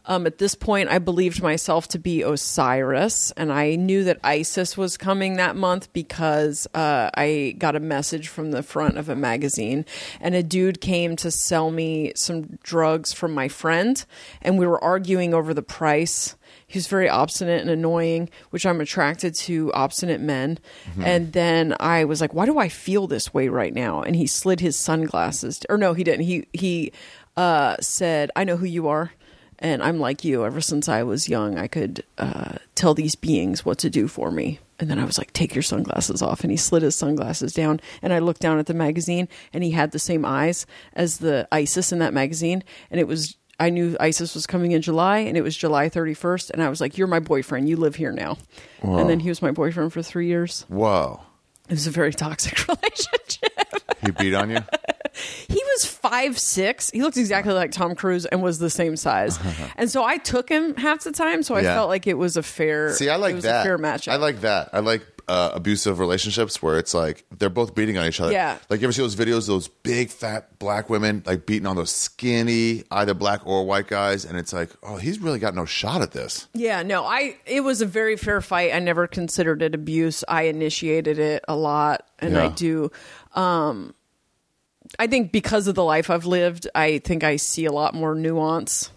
um, 0.07 0.27
at 0.27 0.39
this 0.39 0.55
point 0.55 0.89
I 0.89 0.99
believed 0.99 1.43
myself 1.43 1.89
to 1.89 1.99
be 1.99 2.23
Osiris, 2.23 3.33
and 3.33 3.53
I 3.53 3.77
knew 3.77 4.05
that 4.05 4.21
Isis 4.23 4.77
was 4.77 4.97
coming 4.97 5.37
that 5.37 5.57
month 5.57 5.93
because 5.93 6.67
uh, 6.75 7.11
I 7.15 7.55
got 7.59 7.77
a 7.77 7.81
message 7.81 8.29
from 8.29 8.51
the 8.51 8.63
front 8.63 8.99
of 8.99 9.09
a 9.09 9.17
magazine, 9.17 9.85
and 10.21 10.35
a 10.35 10.43
dude 10.43 10.81
came 10.81 11.17
to 11.17 11.31
sell 11.31 11.71
me 11.71 12.13
some 12.17 12.59
drugs 12.63 13.13
from 13.13 13.35
my 13.35 13.49
friend, 13.49 14.05
and 14.43 14.59
we 14.59 14.67
were 14.67 14.83
arguing 14.83 15.35
over 15.35 15.55
the 15.55 15.63
price 15.63 16.37
he 16.67 16.79
was 16.79 16.87
very 16.87 17.09
obstinate 17.09 17.61
and 17.61 17.71
annoying, 17.71 18.31
which 18.51 18.67
I'm 18.67 18.81
attracted 18.81 19.35
to 19.37 19.73
obstinate 19.75 20.21
men. 20.21 20.59
And 21.05 21.33
then 21.33 21.77
I 21.79 22.05
was 22.05 22.21
like, 22.21 22.35
why 22.35 22.47
do 22.47 22.59
I 22.59 22.69
feel 22.69 23.07
this 23.07 23.33
way 23.33 23.49
right 23.49 23.73
now? 23.73 24.03
And 24.03 24.17
he 24.17 24.27
slid 24.27 24.61
his 24.61 24.77
sunglasses, 24.77 25.61
or 25.69 25.77
no, 25.77 25.95
he 25.95 26.05
didn't. 26.05 26.25
He 26.25 26.47
he 26.53 26.93
uh, 27.37 27.77
said, 27.81 28.31
I 28.35 28.45
know 28.45 28.57
who 28.57 28.67
you 28.67 28.89
are. 28.89 29.13
And 29.59 29.83
I'm 29.83 29.99
like 29.99 30.25
you. 30.25 30.45
Ever 30.45 30.61
since 30.61 30.89
I 30.89 31.03
was 31.03 31.29
young, 31.29 31.59
I 31.59 31.67
could 31.67 32.05
uh, 32.19 32.57
tell 32.75 32.95
these 32.95 33.15
beings 33.15 33.65
what 33.65 33.79
to 33.79 33.91
do 33.91 34.09
for 34.09 34.31
me. 34.31 34.59
And 34.79 34.91
then 34.91 34.99
I 34.99 35.05
was 35.05 35.19
like, 35.19 35.33
"Take 35.33 35.55
your 35.55 35.63
sunglasses 35.63 36.21
off." 36.23 36.43
And 36.43 36.51
he 36.51 36.57
slid 36.57 36.83
his 36.83 36.97
sunglasses 36.97 37.53
down. 37.53 37.81
And 38.03 38.13
I 38.13 38.19
looked 38.19 38.41
down 38.41 38.59
at 38.59 38.67
the 38.67 38.75
magazine, 38.75 39.29
and 39.53 39.63
he 39.63 39.71
had 39.71 39.93
the 39.93 39.99
same 39.99 40.25
eyes 40.25 40.67
as 40.95 41.19
the 41.19 41.47
Isis 41.53 41.93
in 41.93 42.01
that 42.01 42.13
magazine. 42.13 42.65
And 42.91 43.01
it 43.01 43.07
was 43.07 43.37
I 43.61 43.71
knew 43.71 43.97
Isis 44.01 44.35
was 44.35 44.47
coming 44.47 44.73
in 44.73 44.83
July, 44.83 45.19
and 45.19 45.37
it 45.37 45.43
was 45.43 45.57
July 45.57 45.89
31st. 45.89 46.51
And 46.51 46.63
I 46.63 46.69
was 46.69 46.81
like, 46.81 46.99
"You're 46.99 47.07
my 47.07 47.21
boyfriend. 47.21 47.69
You 47.69 47.77
live 47.77 47.95
here 47.95 48.13
now." 48.13 48.37
And 48.83 49.09
then 49.09 49.21
he 49.21 49.29
was 49.29 49.41
my 49.41 49.53
boyfriend 49.53 49.93
for 49.93 50.03
three 50.03 50.27
years. 50.27 50.65
Whoa. 50.69 51.21
It 51.69 51.73
was 51.73 51.87
a 51.87 51.91
very 51.91 52.13
toxic 52.13 52.59
relationship. 52.69 53.53
He 54.05 54.11
beat 54.11 54.35
on 54.35 54.51
you? 54.51 54.59
he 55.49 55.63
was 55.75 55.87
five 55.87 56.39
six. 56.39 56.91
He 56.91 57.03
looked 57.03 57.17
exactly 57.17 57.53
like 57.53 57.71
Tom 57.73 57.95
Cruise 57.95 58.27
and 58.27 58.43
was 58.43 58.59
the 58.59 58.71
same 58.71 58.97
size. 58.97 59.39
and 59.77 59.91
so 59.91 60.05
I 60.05 60.19
took 60.19 60.49
him 60.49 60.75
half 60.77 61.05
the 61.05 61.13
time. 61.13 61.43
So 61.43 61.55
I 61.55 61.61
Yeah. 61.61 61.75
felt 61.75 61.89
like 61.89 62.07
it 62.07 62.15
was 62.15 62.37
a 62.37 62.43
fair. 62.43 62.93
See, 62.93 63.09
I 63.09 63.15
it 63.17 63.19
like 63.19 63.35
was 63.35 63.45
that. 63.45 63.61
A 63.61 63.65
fair 63.65 63.79
matchup. 63.79 64.13
I 64.13 64.17
like 64.17 64.41
that. 64.43 64.71
I 64.73 64.81
like 64.81 65.03
uh, 65.27 65.53
abusive 65.55 65.99
relationships 66.01 66.61
where 66.63 66.79
it's 66.79 66.93
like 66.93 67.25
they're 67.39 67.49
both 67.49 67.75
beating 67.75 67.97
on 67.97 68.07
each 68.07 68.21
other. 68.21 68.31
Yeah. 68.33 68.59
Like 68.69 68.81
you 68.83 68.87
ever 68.87 68.93
see 68.93 69.01
those 69.01 69.17
videos, 69.17 69.39
of 69.39 69.47
those 69.47 69.69
big 69.69 70.11
fat 70.11 70.59
black 70.59 70.91
women 70.91 71.23
like 71.25 71.47
beating 71.47 71.67
on 71.67 71.77
those 71.77 71.91
skinny 71.93 72.85
either 72.91 73.15
black 73.15 73.47
or 73.47 73.65
white 73.65 73.87
guys, 73.87 74.27
and 74.27 74.37
it's 74.39 74.53
like, 74.53 74.69
oh, 74.83 74.97
he's 74.97 75.19
really 75.21 75.39
got 75.39 75.55
no 75.55 75.65
shot 75.65 76.03
at 76.03 76.13
this. 76.13 76.47
Yeah, 76.53 76.83
no, 76.83 77.05
I. 77.05 77.37
It 77.47 77.63
was 77.63 77.81
a 77.81 77.87
very 77.87 78.17
fair 78.17 78.43
fight. 78.43 78.75
I 78.75 78.81
never 78.81 79.07
considered 79.07 79.63
it 79.63 79.75
abuse. 79.75 80.25
I 80.29 80.43
initiated 80.43 81.19
it 81.19 81.43
a 81.49 81.57
lot, 81.57 82.07
and 82.19 82.37
I 82.37 82.45
Yeah. 82.45 82.53
do. 82.57 82.91
Um, 83.35 83.95
I 84.99 85.07
think 85.07 85.33
because 85.33 85.67
of 85.69 85.75
the 85.75 85.85
life 85.85 86.11
I've 86.11 86.27
lived, 86.27 86.69
I 86.75 86.99
think 86.99 87.25
I 87.25 87.37
see 87.37 87.65
a 87.65 87.73
lot 87.73 87.95
more 87.95 88.15
nuance 88.15 88.91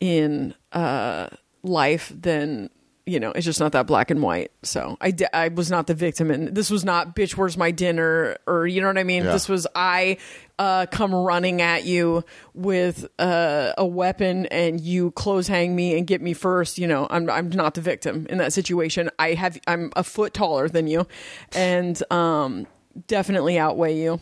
in 0.00 0.54
uh, 0.72 1.28
life 1.62 2.12
than 2.14 2.70
you 3.06 3.20
know. 3.20 3.30
It's 3.30 3.44
just 3.44 3.60
not 3.60 3.72
that 3.72 3.86
black 3.86 4.10
and 4.10 4.20
white. 4.22 4.50
So 4.62 4.96
I, 5.00 5.12
di- 5.12 5.32
I 5.32 5.48
was 5.48 5.70
not 5.70 5.86
the 5.86 5.94
victim, 5.94 6.30
and 6.30 6.54
this 6.54 6.70
was 6.70 6.84
not 6.84 7.14
bitch. 7.16 7.36
Where's 7.36 7.56
my 7.56 7.70
dinner? 7.70 8.36
Or 8.46 8.66
you 8.66 8.80
know 8.80 8.88
what 8.88 8.98
I 8.98 9.04
mean? 9.04 9.24
Yeah. 9.24 9.32
This 9.32 9.48
was 9.48 9.66
I 9.74 10.18
uh, 10.58 10.86
come 10.90 11.14
running 11.14 11.62
at 11.62 11.84
you 11.84 12.24
with 12.54 13.06
uh, 13.18 13.72
a 13.78 13.86
weapon, 13.86 14.46
and 14.46 14.80
you 14.80 15.12
close 15.12 15.46
hang 15.48 15.74
me 15.74 15.96
and 15.96 16.06
get 16.06 16.20
me 16.20 16.34
first. 16.34 16.78
You 16.78 16.88
know, 16.88 17.06
I'm 17.08 17.30
I'm 17.30 17.48
not 17.50 17.74
the 17.74 17.80
victim 17.80 18.26
in 18.28 18.38
that 18.38 18.52
situation. 18.52 19.10
I 19.18 19.34
have 19.34 19.58
I'm 19.66 19.92
a 19.96 20.04
foot 20.04 20.34
taller 20.34 20.68
than 20.68 20.86
you, 20.86 21.06
and 21.54 22.00
um, 22.12 22.66
definitely 23.06 23.58
outweigh 23.58 23.98
you. 23.98 24.20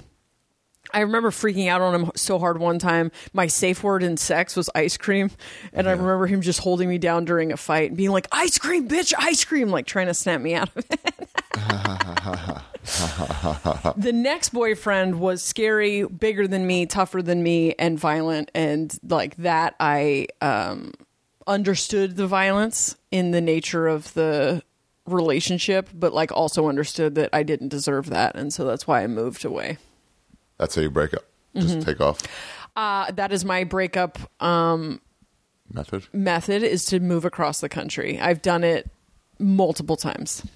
I 0.94 1.00
remember 1.00 1.30
freaking 1.30 1.68
out 1.68 1.80
on 1.80 1.94
him 1.94 2.10
so 2.14 2.38
hard 2.38 2.58
one 2.58 2.78
time. 2.78 3.10
My 3.32 3.48
safe 3.48 3.82
word 3.82 4.04
in 4.04 4.16
sex 4.16 4.54
was 4.54 4.70
ice 4.74 4.96
cream. 4.96 5.30
And 5.72 5.88
I 5.88 5.90
remember 5.90 6.26
him 6.26 6.40
just 6.40 6.60
holding 6.60 6.88
me 6.88 6.98
down 6.98 7.24
during 7.24 7.50
a 7.52 7.56
fight 7.56 7.90
and 7.90 7.96
being 7.96 8.10
like, 8.10 8.28
ice 8.30 8.58
cream, 8.58 8.88
bitch, 8.88 9.12
ice 9.18 9.44
cream, 9.44 9.68
like 9.68 9.86
trying 9.86 10.06
to 10.06 10.14
snap 10.14 10.40
me 10.40 10.54
out 10.54 10.70
of 10.76 10.84
it. 10.88 11.00
the 13.96 14.12
next 14.12 14.50
boyfriend 14.50 15.18
was 15.18 15.42
scary, 15.42 16.04
bigger 16.04 16.46
than 16.46 16.64
me, 16.66 16.86
tougher 16.86 17.22
than 17.22 17.42
me, 17.42 17.74
and 17.74 17.98
violent. 17.98 18.52
And 18.54 18.96
like 19.02 19.34
that, 19.36 19.74
I 19.80 20.28
um, 20.40 20.92
understood 21.46 22.16
the 22.16 22.28
violence 22.28 22.96
in 23.10 23.32
the 23.32 23.40
nature 23.40 23.88
of 23.88 24.14
the 24.14 24.62
relationship, 25.06 25.88
but 25.92 26.12
like 26.14 26.30
also 26.30 26.68
understood 26.68 27.16
that 27.16 27.30
I 27.32 27.42
didn't 27.42 27.68
deserve 27.68 28.10
that. 28.10 28.36
And 28.36 28.52
so 28.52 28.64
that's 28.64 28.86
why 28.86 29.02
I 29.02 29.08
moved 29.08 29.44
away. 29.44 29.78
That's 30.58 30.74
how 30.74 30.82
you 30.82 30.90
break 30.90 31.14
up. 31.14 31.24
Just 31.56 31.68
Mm-hmm. 31.78 31.80
take 31.82 32.00
off 32.00 32.20
Uh, 32.76 33.10
that 33.12 33.32
is 33.32 33.44
my 33.44 33.62
breakup 33.64 34.18
um, 34.42 35.00
method. 35.72 36.06
method 36.12 36.62
is 36.64 36.84
to 36.86 36.98
move 37.00 37.24
across 37.24 37.60
the 37.60 37.68
country. 37.68 38.18
I've 38.20 38.42
done 38.42 38.64
it 38.64 38.90
multiple 39.38 39.96
times. 39.96 40.40
Do 40.42 40.48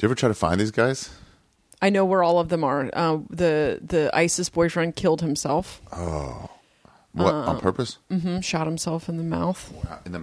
you 0.00 0.06
ever 0.08 0.14
try 0.16 0.28
to 0.28 0.34
find 0.34 0.60
these 0.60 0.70
guys? 0.72 1.10
I 1.82 1.88
know 1.90 2.04
where 2.04 2.22
all 2.22 2.38
of 2.40 2.48
them 2.48 2.62
are. 2.64 2.90
Uh, 2.92 3.18
the 3.30 3.78
the 3.82 4.10
Isis 4.12 4.48
boyfriend 4.50 4.96
killed 4.96 5.20
himself, 5.22 5.80
Oh. 5.92 6.50
What 7.12 7.34
Uh, 7.34 7.50
on 7.50 7.60
purpose? 7.60 7.98
Mhm, 8.10 8.42
shot 8.44 8.66
himself 8.66 9.08
in 9.08 9.16
the 9.16 9.24
mouth, 9.24 9.72
In 10.04 10.12
the 10.12 10.22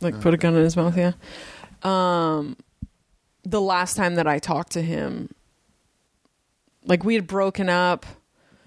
like 0.00 0.20
put 0.20 0.32
a 0.34 0.36
gun 0.36 0.54
in 0.54 0.62
his 0.62 0.76
mouth. 0.76 0.96
Yeah. 0.96 1.12
Um, 1.82 2.56
the 3.44 3.60
last 3.60 3.96
time 3.96 4.14
that 4.16 4.26
I 4.26 4.38
talked 4.38 4.72
to 4.72 4.82
him, 4.82 5.30
like 6.84 7.04
we 7.04 7.14
had 7.14 7.26
broken 7.26 7.68
up. 7.68 8.06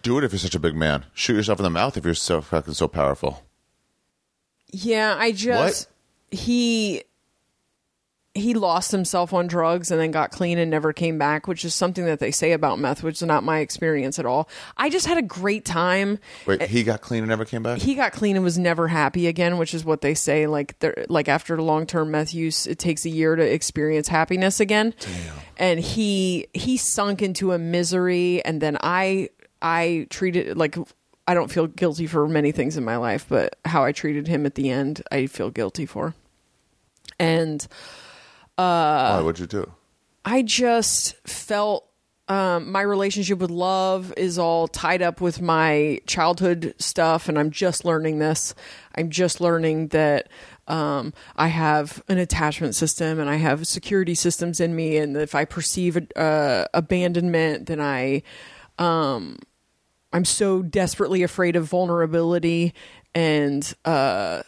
Do 0.01 0.17
it 0.17 0.23
if 0.23 0.31
you're 0.31 0.39
such 0.39 0.55
a 0.55 0.59
big 0.59 0.75
man. 0.75 1.05
Shoot 1.13 1.35
yourself 1.35 1.59
in 1.59 1.63
the 1.63 1.69
mouth 1.69 1.97
if 1.97 2.05
you're 2.05 2.13
so 2.13 2.41
fucking 2.41 2.73
so 2.73 2.87
powerful. 2.87 3.43
Yeah, 4.71 5.15
I 5.17 5.31
just 5.31 5.89
he 6.31 7.03
he 8.33 8.53
lost 8.53 8.91
himself 8.91 9.33
on 9.33 9.45
drugs 9.47 9.91
and 9.91 9.99
then 9.99 10.09
got 10.11 10.31
clean 10.31 10.57
and 10.57 10.71
never 10.71 10.93
came 10.93 11.17
back, 11.17 11.49
which 11.49 11.65
is 11.65 11.75
something 11.75 12.05
that 12.05 12.19
they 12.19 12.31
say 12.31 12.53
about 12.53 12.79
meth, 12.79 13.03
which 13.03 13.15
is 13.21 13.27
not 13.27 13.43
my 13.43 13.59
experience 13.59 14.17
at 14.19 14.25
all. 14.25 14.47
I 14.77 14.89
just 14.89 15.05
had 15.05 15.17
a 15.17 15.21
great 15.21 15.65
time. 15.65 16.17
Wait, 16.45 16.61
eh, 16.61 16.67
he 16.67 16.83
got 16.83 17.01
clean 17.01 17.23
and 17.23 17.27
never 17.27 17.43
came 17.43 17.61
back. 17.61 17.79
He 17.79 17.93
got 17.93 18.13
clean 18.13 18.37
and 18.37 18.45
was 18.45 18.57
never 18.57 18.87
happy 18.87 19.27
again, 19.27 19.57
which 19.57 19.73
is 19.73 19.83
what 19.83 19.99
they 19.99 20.13
say. 20.13 20.47
Like, 20.47 20.79
they're- 20.79 21.05
like 21.09 21.27
after 21.27 21.61
long 21.61 21.85
term 21.85 22.11
meth 22.11 22.33
use, 22.33 22.67
it 22.67 22.79
takes 22.79 23.03
a 23.03 23.09
year 23.09 23.35
to 23.35 23.43
experience 23.43 24.07
happiness 24.07 24.61
again. 24.61 24.93
Damn. 25.01 25.35
And 25.57 25.79
he 25.81 26.47
he 26.53 26.77
sunk 26.77 27.21
into 27.21 27.51
a 27.51 27.57
misery, 27.59 28.41
and 28.45 28.61
then 28.61 28.77
I 28.79 29.27
I 29.61 30.07
treated 30.09 30.57
like 30.57 30.77
I 31.27 31.33
don't 31.33 31.51
feel 31.51 31.67
guilty 31.67 32.07
for 32.07 32.27
many 32.27 32.51
things 32.51 32.77
in 32.77 32.83
my 32.83 32.97
life, 32.97 33.25
but 33.29 33.57
how 33.65 33.83
I 33.83 33.91
treated 33.91 34.27
him 34.27 34.45
at 34.45 34.55
the 34.55 34.69
end, 34.69 35.01
I 35.11 35.27
feel 35.27 35.49
guilty 35.49 35.85
for. 35.85 36.15
And 37.19 37.65
Why? 39.17 39.21
What'd 39.21 39.39
you 39.39 39.47
do? 39.47 39.71
I 40.25 40.41
just 40.41 41.15
felt 41.27 41.87
um, 42.27 42.71
my 42.71 42.81
relationship 42.81 43.39
with 43.39 43.51
love 43.51 44.13
is 44.15 44.39
all 44.39 44.67
tied 44.67 45.01
up 45.01 45.19
with 45.19 45.41
my 45.41 45.99
childhood 46.07 46.73
stuff, 46.77 47.27
and 47.27 47.37
I'm 47.37 47.51
just 47.51 47.83
learning 47.83 48.19
this. 48.19 48.55
I'm 48.95 49.09
just 49.09 49.41
learning 49.41 49.89
that 49.89 50.29
um, 50.67 51.13
I 51.35 51.47
have 51.47 52.01
an 52.07 52.17
attachment 52.17 52.75
system 52.75 53.19
and 53.19 53.29
I 53.29 53.35
have 53.35 53.67
security 53.67 54.15
systems 54.15 54.59
in 54.59 54.75
me, 54.75 54.97
and 54.97 55.17
if 55.17 55.35
I 55.35 55.43
perceive 55.45 55.97
uh, 56.15 56.65
abandonment, 56.73 57.65
then 57.65 57.81
I 57.81 58.23
um, 58.77 59.37
I'm 60.13 60.25
so 60.25 60.61
desperately 60.61 61.23
afraid 61.23 61.55
of 61.55 61.65
vulnerability 61.65 62.73
and 63.13 63.73
uh, 63.85 64.43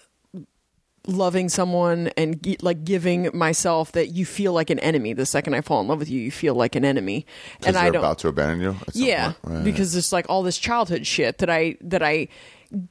loving 1.05 1.49
someone 1.49 2.09
and 2.15 2.57
like 2.61 2.83
giving 2.83 3.29
myself 3.33 3.91
that 3.91 4.09
you 4.09 4.25
feel 4.25 4.53
like 4.53 4.69
an 4.69 4.79
enemy 4.79 5.13
the 5.13 5.25
second 5.25 5.53
I 5.53 5.61
fall 5.61 5.81
in 5.81 5.87
love 5.87 5.99
with 5.99 6.09
you 6.09 6.19
you 6.19 6.31
feel 6.31 6.55
like 6.55 6.75
an 6.75 6.85
enemy 6.85 7.25
and 7.65 7.75
I 7.75 7.89
don't 7.89 7.97
about 7.97 8.19
to 8.19 8.29
abandon 8.29 8.61
you. 8.61 8.75
yeah? 8.93 9.33
Right. 9.43 9.63
because 9.63 9.95
it's 9.95 10.13
like 10.13 10.25
all 10.29 10.43
this 10.43 10.57
childhood 10.57 11.05
shit 11.05 11.39
that 11.39 11.49
I 11.49 11.75
that 11.81 12.01
I 12.01 12.29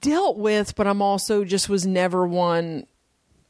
dealt 0.01 0.37
with 0.37 0.75
but 0.75 0.87
I'm 0.87 1.01
also 1.01 1.45
just 1.45 1.71
was 1.71 1.87
never 1.87 2.27
one 2.27 2.87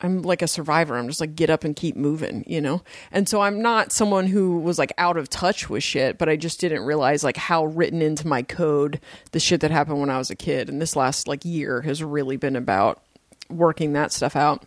I'm 0.03 0.23
like 0.23 0.43
a 0.43 0.49
survivor. 0.49 0.97
I'm 0.97 1.07
just 1.09 1.21
like 1.21 1.37
get 1.37 1.49
up 1.49 1.65
and 1.65 1.75
keep 1.75 1.97
moving, 1.97 2.45
you 2.47 2.61
know? 2.61 2.83
And 3.13 3.29
so 3.29 3.41
I'm 3.41 3.63
not 3.63 3.93
someone 3.93 4.27
who 4.27 4.59
was 4.59 4.79
like 4.79 4.93
out 4.99 5.17
of 5.17 5.31
touch 5.31 5.71
with 5.71 5.83
shit, 5.85 6.19
but 6.19 6.29
I 6.29 6.37
just 6.37 6.61
didn't 6.61 6.83
realize 6.83 7.23
like 7.23 7.37
how 7.37 7.65
written 7.65 8.03
into 8.03 8.27
my 8.27 8.43
code 8.43 9.01
the 9.31 9.41
shit 9.41 9.61
that 9.61 9.71
happened 9.71 10.01
when 10.01 10.11
I 10.11 10.19
was 10.19 10.31
a 10.31 10.37
kid. 10.37 10.69
And 10.69 10.83
this 10.83 10.97
last 10.97 11.29
like 11.29 11.45
year 11.45 11.83
has 11.83 12.03
really 12.03 12.37
been 12.37 12.57
about 12.57 13.03
working 13.49 13.93
that 13.93 14.13
stuff 14.13 14.35
out. 14.35 14.65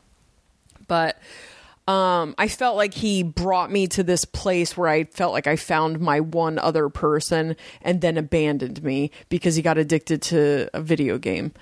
But 0.88 1.20
um, 1.88 2.34
I 2.40 2.48
felt 2.48 2.78
like 2.78 2.96
he 2.96 3.22
brought 3.22 3.72
me 3.72 3.88
to 3.88 4.02
this 4.02 4.26
place 4.26 4.76
where 4.76 4.90
I 4.90 5.04
felt 5.04 5.34
like 5.34 5.46
I 5.46 5.56
found 5.56 6.00
my 6.00 6.20
one 6.20 6.58
other 6.58 6.90
person 6.90 7.56
and 7.82 8.02
then 8.02 8.18
abandoned 8.18 8.84
me 8.84 9.12
because 9.30 9.56
he 9.56 9.62
got 9.62 9.78
addicted 9.78 10.22
to 10.24 10.68
a 10.74 10.82
video 10.82 11.20
game. 11.20 11.54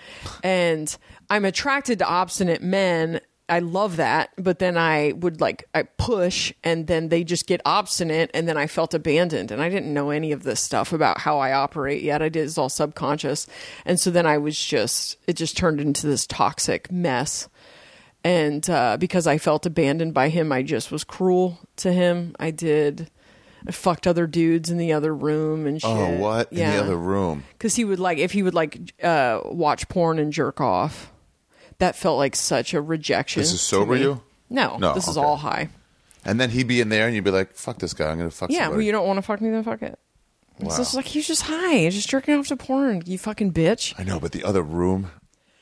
And 0.42 0.96
I'm 1.30 1.44
attracted 1.44 2.00
to 2.00 2.08
obstinate 2.08 2.62
men. 2.62 3.20
I 3.50 3.60
love 3.60 3.98
that, 3.98 4.30
but 4.38 4.60
then 4.60 4.78
I 4.78 5.14
would 5.18 5.42
like 5.42 5.66
I 5.74 5.84
push 5.84 6.54
and 6.64 6.88
then 6.88 7.10
they 7.10 7.24
just 7.24 7.46
get 7.46 7.62
obstinate 7.66 8.32
and 8.34 8.48
then 8.48 8.58
I 8.58 8.68
felt 8.68 8.94
abandoned 8.94 9.52
and 9.52 9.62
I 9.62 9.70
didn't 9.70 9.94
know 9.94 10.10
any 10.12 10.32
of 10.32 10.44
this 10.44 10.62
stuff 10.62 10.94
about 10.94 11.20
how 11.20 11.40
I 11.40 11.52
operate 11.52 12.02
yet. 12.02 12.22
I 12.22 12.30
did 12.30 12.46
it's 12.46 12.58
all 12.58 12.70
subconscious. 12.70 13.46
And 13.86 14.00
so 14.00 14.12
then 14.12 14.26
I 14.26 14.38
was 14.38 14.58
just 14.58 15.18
it 15.28 15.34
just 15.34 15.58
turned 15.58 15.82
into 15.82 16.08
this 16.08 16.26
toxic 16.26 16.92
mess 16.92 17.50
and 18.24 18.68
uh, 18.70 18.98
because 18.98 19.28
I 19.28 19.38
felt 19.38 19.66
abandoned 19.66 20.14
by 20.14 20.30
him, 20.30 20.52
I 20.52 20.64
just 20.64 20.92
was 20.92 21.04
cruel 21.04 21.60
to 21.78 21.92
him. 21.92 22.36
I 22.40 22.52
did. 22.52 23.10
I 23.68 23.72
fucked 23.72 24.08
other 24.08 24.28
dudes 24.28 24.70
in 24.70 24.78
the 24.78 24.94
other 24.94 25.14
room 25.14 25.66
and 25.66 25.82
shit. 25.82 25.90
oh, 25.90 26.18
what 26.18 26.52
in 26.52 26.60
the 26.60 26.82
other 26.82 26.98
room? 26.98 27.44
Because 27.54 27.76
he 27.76 27.86
would 27.86 28.00
like 28.00 28.18
if 28.18 28.32
he 28.32 28.44
would 28.44 28.54
like 28.54 28.94
uh, 29.04 29.42
watch 29.46 29.88
porn 29.90 30.20
and 30.20 30.32
jerk 30.34 30.62
off. 30.62 31.13
That 31.84 31.98
felt 31.98 32.18
like 32.18 32.36
such 32.38 32.74
a 32.74 32.82
rejection. 32.82 33.42
This 33.42 33.52
is 33.52 33.60
sober 33.60 33.98
you? 33.98 34.22
No, 34.50 34.78
No, 34.78 34.94
this 34.94 35.10
is 35.10 35.18
okay. 35.18 35.28
all 35.28 35.36
high. 35.36 35.68
And 36.24 36.40
then 36.40 36.50
he'd 36.50 36.70
be 36.70 36.80
in 36.80 36.88
there, 36.88 37.08
and 37.08 37.14
you'd 37.14 37.26
be 37.26 37.32
like, 37.32 37.56
"Fuck 37.56 37.80
this 37.80 37.94
guy! 37.94 38.10
I'm 38.10 38.18
gonna 38.18 38.32
fuck." 38.32 38.50
Yeah, 38.50 38.60
well, 38.60 38.66
somebody. 38.68 38.86
you 38.86 38.92
don't 38.94 39.06
want 39.06 39.18
to 39.18 39.22
fuck 39.22 39.42
me, 39.42 39.50
then 39.50 39.64
fuck 39.64 39.82
it. 39.82 40.00
Wow. 40.60 40.78
It's 40.80 40.94
like 40.94 41.06
he's 41.06 41.28
just 41.28 41.42
high, 41.42 41.80
he's 41.80 41.96
just 41.96 42.08
jerking 42.08 42.36
off 42.36 42.48
to 42.48 42.56
porn. 42.56 43.04
You 43.06 43.18
fucking 43.18 43.52
bitch. 43.52 43.94
I 43.98 44.04
know, 44.04 44.18
but 44.18 44.32
the 44.32 44.46
other 44.46 44.62
room, 44.62 45.12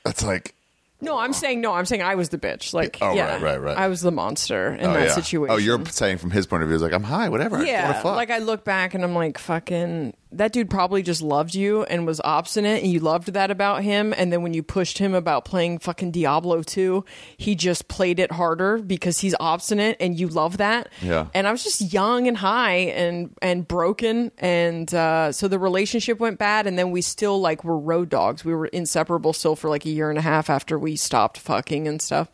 that's 0.05 0.21
like 0.23 0.53
No, 0.99 1.17
I'm 1.17 1.33
saying 1.33 1.59
no. 1.59 1.73
I'm 1.73 1.85
saying 1.85 2.03
I 2.03 2.13
was 2.13 2.29
the 2.29 2.37
bitch. 2.37 2.71
Like, 2.71 2.99
Oh, 3.01 3.15
yeah, 3.15 3.33
right, 3.33 3.41
right, 3.41 3.57
right. 3.57 3.77
I 3.77 3.87
was 3.87 4.01
the 4.01 4.11
monster 4.11 4.73
in 4.73 4.85
oh, 4.85 4.93
that 4.93 5.07
yeah. 5.07 5.13
situation. 5.15 5.55
Oh, 5.55 5.57
you're 5.57 5.83
saying 5.87 6.19
from 6.19 6.29
his 6.29 6.45
point 6.45 6.61
of 6.61 6.69
view, 6.69 6.75
it's 6.75 6.83
like 6.83 6.93
I'm 6.93 7.03
high, 7.03 7.29
whatever. 7.29 7.55
I 7.55 7.59
wanna 7.59 7.71
yeah. 7.71 7.93
fuck. 7.93 8.15
Like 8.15 8.29
I 8.29 8.37
look 8.37 8.63
back 8.63 8.93
and 8.93 9.03
I'm 9.03 9.15
like, 9.15 9.39
fucking, 9.39 10.13
that 10.33 10.53
dude 10.53 10.69
probably 10.69 11.03
just 11.03 11.21
loved 11.21 11.55
you 11.55 11.83
and 11.83 12.05
was 12.05 12.21
obstinate, 12.23 12.83
and 12.83 12.91
you 12.91 12.99
loved 12.99 13.33
that 13.33 13.51
about 13.51 13.83
him. 13.83 14.13
And 14.15 14.31
then 14.31 14.41
when 14.41 14.53
you 14.53 14.63
pushed 14.63 14.97
him 14.97 15.13
about 15.13 15.45
playing 15.45 15.79
fucking 15.79 16.11
Diablo 16.11 16.63
2, 16.63 17.03
he 17.37 17.55
just 17.55 17.87
played 17.87 18.19
it 18.19 18.31
harder 18.31 18.77
because 18.77 19.19
he's 19.19 19.35
obstinate, 19.39 19.97
and 19.99 20.17
you 20.19 20.27
love 20.27 20.57
that. 20.57 20.89
Yeah. 21.01 21.27
And 21.33 21.47
I 21.47 21.51
was 21.51 21.63
just 21.63 21.93
young 21.93 22.27
and 22.27 22.37
high 22.37 22.75
and 22.75 23.35
and 23.41 23.67
broken, 23.67 24.31
and 24.37 24.93
uh, 24.93 25.31
so 25.31 25.47
the 25.47 25.59
relationship 25.59 26.19
went 26.19 26.39
bad. 26.39 26.67
And 26.67 26.77
then 26.79 26.91
we 26.91 27.01
still 27.01 27.39
like 27.39 27.63
were 27.63 27.77
road 27.77 28.09
dogs. 28.09 28.45
We 28.45 28.53
were 28.53 28.67
inseparable 28.67 29.33
still 29.33 29.55
for 29.55 29.69
like 29.69 29.85
a 29.85 29.89
year 29.89 30.09
and 30.09 30.17
a 30.17 30.21
half 30.23 30.49
after 30.49 30.79
we 30.79 30.95
stopped 30.95 31.37
fucking 31.37 31.87
and 31.87 32.01
stuff. 32.01 32.29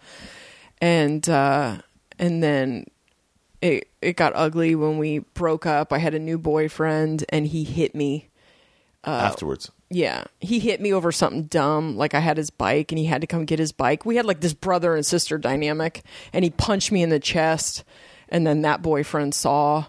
And 0.79 1.27
uh, 1.27 1.77
and 2.19 2.43
then 2.43 2.85
it 3.61 3.89
it 4.01 4.15
got 4.15 4.33
ugly 4.35 4.75
when 4.75 4.97
we 4.97 5.19
broke 5.19 5.65
up. 5.65 5.91
I 5.91 5.97
had 5.97 6.13
a 6.13 6.19
new 6.19 6.37
boyfriend, 6.37 7.25
and 7.29 7.47
he 7.47 7.63
hit 7.63 7.95
me. 7.95 8.29
afterwards. 9.03 9.71
Yeah, 9.89 10.25
he 10.41 10.59
hit 10.59 10.81
me 10.81 10.91
over 10.91 11.13
something 11.13 11.43
dumb. 11.43 11.95
Like 11.95 12.13
I 12.13 12.19
had 12.19 12.37
his 12.37 12.49
bike, 12.49 12.91
and 12.91 12.99
he 12.99 13.05
had 13.05 13.21
to 13.21 13.27
come 13.27 13.45
get 13.45 13.59
his 13.59 13.71
bike. 13.71 14.05
We 14.05 14.17
had 14.17 14.25
like 14.25 14.41
this 14.41 14.53
brother 14.53 14.95
and 14.95 15.05
sister 15.05 15.37
dynamic, 15.37 16.03
and 16.33 16.43
he 16.43 16.49
punched 16.49 16.91
me 16.91 17.01
in 17.03 17.09
the 17.09 17.19
chest, 17.19 17.83
and 18.27 18.45
then 18.45 18.63
that 18.63 18.81
boyfriend 18.81 19.33
saw, 19.33 19.85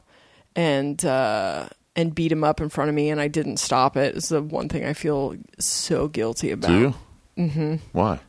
and 0.55 1.05
uh, 1.05 1.69
and 1.97 2.15
beat 2.15 2.31
him 2.31 2.45
up 2.45 2.61
in 2.61 2.69
front 2.69 2.91
of 2.91 2.95
me, 2.95 3.11
and 3.11 3.21
I 3.21 3.27
didn't 3.27 3.57
stop 3.57 3.97
it. 3.97 4.15
It's 4.17 4.29
the 4.29 4.41
one 4.41 4.69
thing 4.69 4.85
I 4.85 4.93
feel 4.93 5.35
so 5.59 6.07
guilty 6.07 6.53
about. 6.53 6.69
Do 6.69 6.79
you? 6.79 6.95
Mm-hmm. 7.37 7.75
Why? 7.93 8.21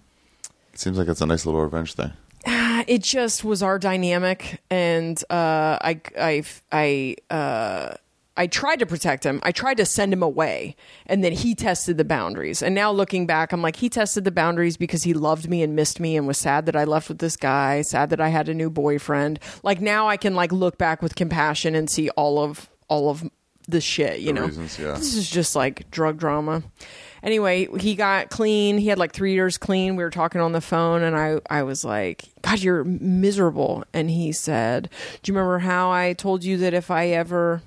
It 0.73 0.79
seems 0.79 0.97
like 0.97 1.07
it's 1.07 1.21
a 1.21 1.25
nice 1.27 1.45
little 1.45 1.61
revenge 1.61 1.93
thing. 1.93 2.13
it 2.87 3.03
just 3.03 3.43
was 3.43 3.61
our 3.63 3.77
dynamic 3.79 4.61
and 4.69 5.21
uh 5.29 5.77
i 5.81 6.01
i 6.19 6.43
i 6.71 7.15
uh 7.33 7.93
I 8.37 8.47
tried 8.47 8.79
to 8.79 8.85
protect 8.85 9.25
him. 9.25 9.41
I 9.43 9.51
tried 9.51 9.75
to 9.77 9.85
send 9.85 10.13
him 10.13 10.23
away. 10.23 10.77
And 11.07 11.21
then 11.25 11.33
he 11.33 11.53
tested 11.55 11.97
the 11.97 12.05
boundaries. 12.05 12.61
And 12.63 12.73
now 12.73 12.89
looking 12.89 13.25
back, 13.25 13.51
I'm 13.51 13.61
like, 13.61 13.75
he 13.75 13.89
tested 13.89 14.23
the 14.23 14.31
boundaries 14.31 14.77
because 14.77 15.03
he 15.03 15.13
loved 15.13 15.49
me 15.49 15.61
and 15.61 15.75
missed 15.75 15.99
me 15.99 16.15
and 16.15 16.25
was 16.25 16.37
sad 16.37 16.65
that 16.67 16.75
I 16.77 16.85
left 16.85 17.09
with 17.09 17.19
this 17.19 17.35
guy, 17.35 17.81
sad 17.81 18.11
that 18.11 18.21
I 18.21 18.29
had 18.29 18.47
a 18.47 18.53
new 18.53 18.69
boyfriend. 18.69 19.41
Like 19.61 19.81
now 19.81 20.07
I 20.07 20.15
can 20.15 20.35
like 20.35 20.53
look 20.53 20.77
back 20.77 21.01
with 21.01 21.15
compassion 21.15 21.75
and 21.75 21.89
see 21.89 22.09
all 22.11 22.39
of 22.41 22.69
all 22.87 23.09
of 23.09 23.29
the 23.67 23.81
shit, 23.81 24.21
you 24.21 24.27
The 24.27 24.33
know. 24.39 24.45
reasons, 24.45 24.79
yeah. 24.79 24.93
This 24.93 25.15
is 25.15 25.29
just 25.29 25.53
like 25.53 25.91
drug 25.91 26.17
drama. 26.17 26.63
Anyway, 27.23 27.67
he 27.79 27.95
got 27.95 28.29
clean. 28.29 28.77
He 28.77 28.87
had 28.87 28.97
like 28.97 29.11
three 29.11 29.33
years 29.33 29.57
clean. 29.57 29.95
We 29.95 30.03
were 30.03 30.09
talking 30.09 30.41
on 30.41 30.51
the 30.51 30.61
phone, 30.61 31.03
and 31.03 31.15
I, 31.15 31.39
I 31.49 31.63
was 31.63 31.83
like, 31.83 32.29
God, 32.41 32.59
you're 32.59 32.83
miserable. 32.83 33.83
And 33.93 34.09
he 34.09 34.31
said, 34.31 34.89
Do 35.21 35.31
you 35.31 35.37
remember 35.37 35.59
how 35.59 35.91
I 35.91 36.13
told 36.13 36.43
you 36.43 36.57
that 36.57 36.73
if 36.73 36.89
I 36.91 37.07
ever 37.07 37.61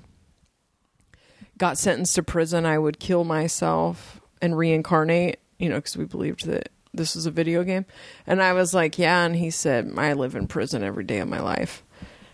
got 1.57 1.77
sentenced 1.77 2.15
to 2.15 2.23
prison, 2.23 2.65
I 2.65 2.79
would 2.79 2.99
kill 2.99 3.23
myself 3.23 4.21
and 4.41 4.57
reincarnate? 4.57 5.39
You 5.59 5.69
know, 5.69 5.75
because 5.75 5.97
we 5.97 6.05
believed 6.05 6.45
that 6.47 6.69
this 6.93 7.15
was 7.15 7.25
a 7.25 7.31
video 7.31 7.63
game. 7.63 7.85
And 8.27 8.41
I 8.41 8.53
was 8.53 8.73
like, 8.73 8.97
Yeah. 8.97 9.25
And 9.25 9.35
he 9.35 9.49
said, 9.51 9.93
I 9.97 10.13
live 10.13 10.35
in 10.35 10.47
prison 10.47 10.83
every 10.83 11.03
day 11.03 11.19
of 11.19 11.27
my 11.27 11.39
life. 11.39 11.83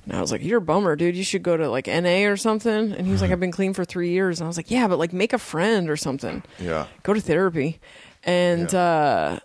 And 0.06 0.14
I 0.14 0.22
was 0.22 0.32
like, 0.32 0.44
"You're 0.44 0.58
a 0.58 0.62
bummer, 0.62 0.96
dude. 0.96 1.16
You 1.16 1.24
should 1.24 1.44
go 1.44 1.58
to 1.58 1.70
like 1.70 1.88
NA 1.88 2.26
or 2.28 2.38
something." 2.38 2.92
And 2.94 3.06
he 3.06 3.12
was 3.12 3.22
like, 3.22 3.32
"I've 3.32 3.40
been 3.40 3.52
clean 3.52 3.74
for 3.74 3.86
three 3.86 4.10
years." 4.10 4.40
And 4.40 4.46
I 4.46 4.48
was 4.48 4.58
like, 4.58 4.72
"Yeah, 4.72 4.88
but 4.88 4.98
like 5.00 5.14
make 5.14 5.34
a 5.34 5.38
friend 5.38 5.90
or 5.90 5.98
something. 5.98 6.44
Yeah. 6.60 6.88
Go 7.04 7.14
to 7.14 7.22
therapy." 7.22 7.80
And 8.24 8.74
uh, 8.74 9.40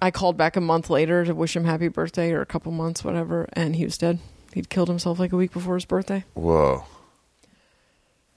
I 0.00 0.10
called 0.10 0.36
back 0.36 0.56
a 0.56 0.60
month 0.60 0.90
later 0.90 1.24
to 1.24 1.34
wish 1.34 1.54
him 1.54 1.64
happy 1.64 1.88
birthday 1.88 2.32
or 2.32 2.40
a 2.40 2.46
couple 2.46 2.72
months, 2.72 3.04
whatever, 3.04 3.48
and 3.52 3.76
he 3.76 3.84
was 3.84 3.96
dead. 3.96 4.18
He'd 4.52 4.68
killed 4.68 4.88
himself 4.88 5.18
like 5.18 5.32
a 5.32 5.36
week 5.36 5.52
before 5.52 5.74
his 5.74 5.84
birthday. 5.84 6.24
Whoa. 6.34 6.84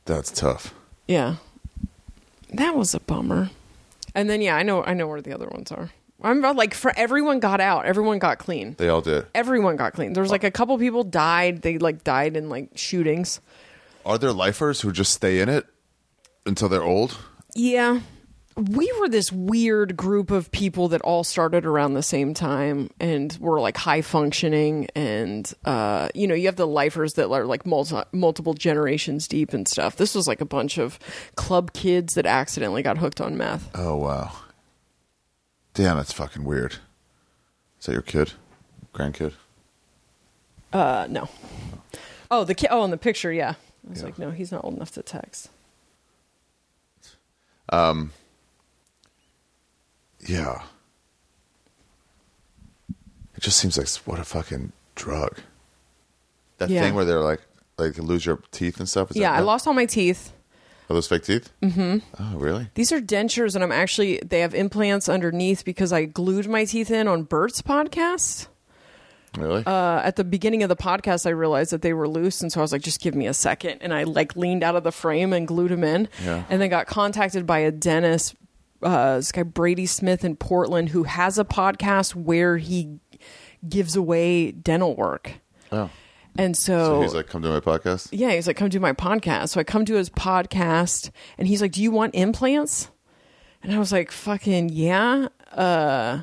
That's 0.05 0.31
tough. 0.31 0.73
Yeah, 1.07 1.37
that 2.53 2.75
was 2.75 2.93
a 2.93 2.99
bummer. 2.99 3.49
And 4.13 4.29
then 4.29 4.41
yeah, 4.41 4.55
I 4.55 4.63
know 4.63 4.83
I 4.83 4.93
know 4.93 5.07
where 5.07 5.21
the 5.21 5.33
other 5.33 5.47
ones 5.47 5.71
are. 5.71 5.89
I'm 6.25 6.39
about 6.39 6.55
like 6.55 6.73
for 6.73 6.91
everyone 6.97 7.39
got 7.39 7.61
out, 7.61 7.85
everyone 7.85 8.19
got 8.19 8.39
clean. 8.39 8.75
They 8.77 8.89
all 8.89 9.01
did. 9.01 9.27
Everyone 9.35 9.75
got 9.75 9.93
clean. 9.93 10.13
There 10.13 10.23
was 10.23 10.31
like 10.31 10.43
a 10.43 10.51
couple 10.51 10.77
people 10.77 11.03
died. 11.03 11.61
They 11.61 11.77
like 11.77 12.03
died 12.03 12.35
in 12.35 12.49
like 12.49 12.71
shootings. 12.75 13.39
Are 14.05 14.17
there 14.17 14.31
lifers 14.33 14.81
who 14.81 14.91
just 14.91 15.13
stay 15.13 15.39
in 15.39 15.49
it 15.49 15.65
until 16.45 16.69
they're 16.69 16.83
old? 16.83 17.17
Yeah. 17.55 18.01
We 18.57 18.89
were 18.99 19.09
this 19.09 19.33
weird 19.33 19.97
group 19.97 20.31
of 20.31 20.49
people 20.51 20.87
that 20.89 21.01
all 21.01 21.25
started 21.25 21.65
around 21.65 21.93
the 21.93 22.01
same 22.03 22.33
time 22.33 22.89
and 23.01 23.37
were 23.41 23.59
like 23.59 23.75
high 23.75 24.01
functioning 24.01 24.87
and 24.95 25.51
uh 25.65 26.09
you 26.15 26.25
know, 26.25 26.35
you 26.35 26.45
have 26.47 26.55
the 26.55 26.65
lifers 26.65 27.13
that 27.15 27.29
are 27.29 27.45
like 27.45 27.65
multi- 27.65 28.03
multiple 28.13 28.53
generations 28.53 29.27
deep 29.27 29.53
and 29.53 29.67
stuff. 29.67 29.97
This 29.97 30.15
was 30.15 30.27
like 30.27 30.39
a 30.41 30.45
bunch 30.45 30.77
of 30.77 30.97
club 31.35 31.73
kids 31.73 32.13
that 32.13 32.25
accidentally 32.25 32.81
got 32.81 32.97
hooked 32.97 33.19
on 33.19 33.37
meth. 33.37 33.69
Oh 33.75 33.97
wow. 33.97 34.31
Damn, 35.75 35.97
that's 35.97 36.13
fucking 36.13 36.43
weird. 36.45 36.77
Is 37.79 37.85
that 37.85 37.93
your 37.93 38.01
kid? 38.01 38.33
Grandkid? 38.93 39.33
Uh 40.73 41.05
no. 41.09 41.29
Oh, 42.31 42.43
the 42.43 42.55
kid 42.55 42.69
oh, 42.71 42.83
in 42.83 42.91
the 42.91 42.97
picture, 42.97 43.31
yeah. 43.31 43.53
I 43.85 43.89
was 43.89 43.99
Yeah. 43.99 44.05
like, 44.05 44.17
no, 44.17 44.31
he's 44.31 44.51
not 44.51 44.63
old 44.63 44.75
enough 44.75 44.91
to 44.91 45.03
text. 45.03 45.49
Um. 47.69 48.11
Yeah. 50.27 50.63
It 53.35 53.41
just 53.41 53.57
seems 53.57 53.77
like 53.77 53.87
what 54.07 54.19
a 54.19 54.23
fucking 54.23 54.71
drug. 54.95 55.39
That 56.57 56.69
Yeah. 56.69 56.81
thing 56.81 56.95
where 56.95 57.05
they're 57.05 57.19
like, 57.21 57.41
like 57.77 57.97
you 57.97 58.03
lose 58.03 58.25
your 58.25 58.39
teeth 58.51 58.79
and 58.79 58.87
stuff. 58.87 59.09
Yeah, 59.13 59.33
I 59.33 59.41
lost 59.41 59.67
all 59.67 59.73
my 59.73 59.85
teeth. 59.85 60.31
Are 60.89 60.93
those 60.93 61.07
fake 61.07 61.23
teeth? 61.23 61.51
Mm-hmm. 61.63 61.97
Oh, 62.19 62.37
really? 62.37 62.69
These 62.75 62.91
are 62.91 63.01
dentures, 63.01 63.55
and 63.55 63.63
I'm 63.63 63.71
actually 63.71 64.19
they 64.23 64.41
have 64.41 64.53
implants 64.53 65.09
underneath 65.09 65.65
because 65.65 65.91
I 65.91 66.05
glued 66.05 66.47
my 66.47 66.65
teeth 66.65 66.91
in 66.91 67.07
on 67.07 67.23
Bert's 67.23 67.61
podcast. 67.61 68.47
Really? 69.37 69.63
Uh, 69.65 69.99
at 70.03 70.15
the 70.15 70.23
beginning 70.23 70.63
of 70.63 70.69
the 70.69 70.75
podcast, 70.77 71.25
I 71.25 71.31
realized 71.31 71.71
that 71.71 71.81
they 71.81 71.91
were 71.93 72.07
loose, 72.07 72.41
and 72.41 72.51
so 72.51 72.59
I 72.59 72.63
was 72.63 72.71
like, 72.71 72.81
"Just 72.83 73.01
give 73.01 73.15
me 73.15 73.27
a 73.27 73.33
second. 73.33 73.79
And 73.81 73.93
I 73.93 74.03
like 74.03 74.35
leaned 74.35 74.63
out 74.63 74.75
of 74.75 74.83
the 74.83 74.91
frame 74.91 75.33
and 75.33 75.47
glued 75.47 75.71
them 75.71 75.83
in, 75.83 76.07
Yeah. 76.23 76.43
and 76.49 76.61
then 76.61 76.69
got 76.69 76.85
contacted 76.87 77.45
by 77.45 77.59
a 77.59 77.71
dentist, 77.71 78.35
uh, 78.81 79.17
this 79.17 79.31
guy 79.31 79.43
Brady 79.43 79.87
Smith 79.87 80.23
in 80.23 80.35
Portland, 80.37 80.89
who 80.89 81.03
has 81.03 81.37
a 81.37 81.43
podcast 81.43 82.15
where 82.15 82.57
he 82.57 82.99
gives 83.67 83.95
away 83.95 84.51
dental 84.51 84.95
work, 84.95 85.33
oh. 85.71 85.89
And 86.37 86.55
So 86.57 87.01
he's 87.01 87.13
like, 87.13 87.27
come 87.27 87.41
to 87.41 87.49
my 87.49 87.59
podcast? 87.59 88.09
yeah, 88.11 88.31
he's 88.31 88.47
like, 88.47 88.57
come 88.57 88.69
do 88.69 88.79
my 88.79 88.93
podcast. 88.93 89.49
So 89.49 89.59
I 89.59 89.63
come 89.63 89.85
to 89.85 89.95
his 89.95 90.09
podcast 90.09 91.11
and 91.37 91.47
he's 91.47 91.61
like, 91.61 91.71
do 91.71 91.81
you 91.81 91.91
want 91.91 92.15
implants? 92.15 92.89
And 93.63 93.73
I 93.73 93.79
was 93.79 93.91
like, 93.91 94.11
fucking 94.11 94.69
yeah. 94.69 95.29
Uh, 95.51 96.21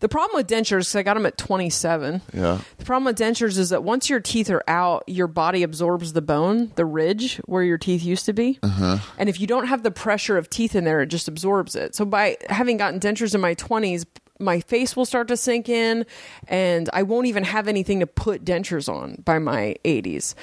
the 0.00 0.08
problem 0.08 0.36
with 0.38 0.46
dentures, 0.48 0.94
I 0.94 1.02
got 1.02 1.14
them 1.14 1.26
at 1.26 1.36
27. 1.36 2.22
Yeah. 2.32 2.60
The 2.78 2.84
problem 2.84 3.04
with 3.06 3.18
dentures 3.18 3.58
is 3.58 3.70
that 3.70 3.82
once 3.82 4.08
your 4.08 4.20
teeth 4.20 4.48
are 4.50 4.62
out, 4.68 5.02
your 5.08 5.26
body 5.26 5.62
absorbs 5.62 6.12
the 6.12 6.22
bone, 6.22 6.72
the 6.76 6.84
ridge 6.84 7.36
where 7.46 7.62
your 7.62 7.76
teeth 7.78 8.04
used 8.04 8.24
to 8.26 8.32
be. 8.32 8.58
Uh-huh. 8.62 8.98
And 9.18 9.28
if 9.28 9.40
you 9.40 9.46
don't 9.46 9.66
have 9.66 9.82
the 9.82 9.90
pressure 9.90 10.38
of 10.38 10.48
teeth 10.48 10.74
in 10.76 10.84
there, 10.84 11.00
it 11.02 11.06
just 11.06 11.26
absorbs 11.28 11.74
it. 11.74 11.94
So 11.94 12.04
by 12.04 12.36
having 12.48 12.76
gotten 12.76 13.00
dentures 13.00 13.34
in 13.34 13.40
my 13.40 13.54
20s, 13.56 14.04
my 14.40 14.60
face 14.60 14.96
will 14.96 15.04
start 15.04 15.28
to 15.28 15.36
sink 15.36 15.68
in 15.68 16.04
and 16.48 16.90
I 16.92 17.02
won't 17.04 17.26
even 17.26 17.44
have 17.44 17.68
anything 17.68 18.00
to 18.00 18.06
put 18.06 18.44
dentures 18.44 18.88
on 18.92 19.22
by 19.24 19.38
my 19.38 19.76
80s. 19.84 20.34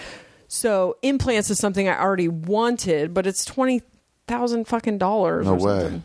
So 0.48 0.98
implants 1.02 1.50
is 1.50 1.60
something 1.60 1.88
I 1.88 2.00
already 2.00 2.28
wanted, 2.28 3.14
but 3.14 3.26
it's 3.28 3.44
20,000 3.46 4.66
fucking 4.68 4.98
dollars 4.98 5.46
No 5.46 5.54
or 5.54 5.58
way. 5.58 6.02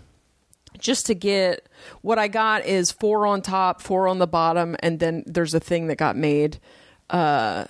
just 0.78 1.06
to 1.06 1.14
get 1.14 1.68
what 2.02 2.18
I 2.18 2.28
got 2.28 2.64
is 2.64 2.90
four 2.92 3.26
on 3.26 3.42
top, 3.42 3.80
four 3.80 4.08
on 4.08 4.18
the 4.18 4.26
bottom, 4.26 4.76
and 4.80 5.00
then 5.00 5.24
there's 5.26 5.54
a 5.54 5.60
thing 5.60 5.86
that 5.88 5.96
got 5.96 6.16
made, 6.16 6.58
uh, 7.10 7.64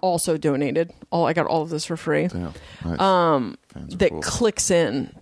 also 0.00 0.36
donated. 0.38 0.92
All 1.10 1.26
I 1.26 1.32
got 1.32 1.46
all 1.46 1.62
of 1.62 1.70
this 1.70 1.84
for 1.84 1.96
free. 1.96 2.28
Damn. 2.28 2.52
Nice. 2.84 3.00
Um, 3.00 3.58
that 3.74 4.12
clicks 4.22 4.70
in 4.70 5.14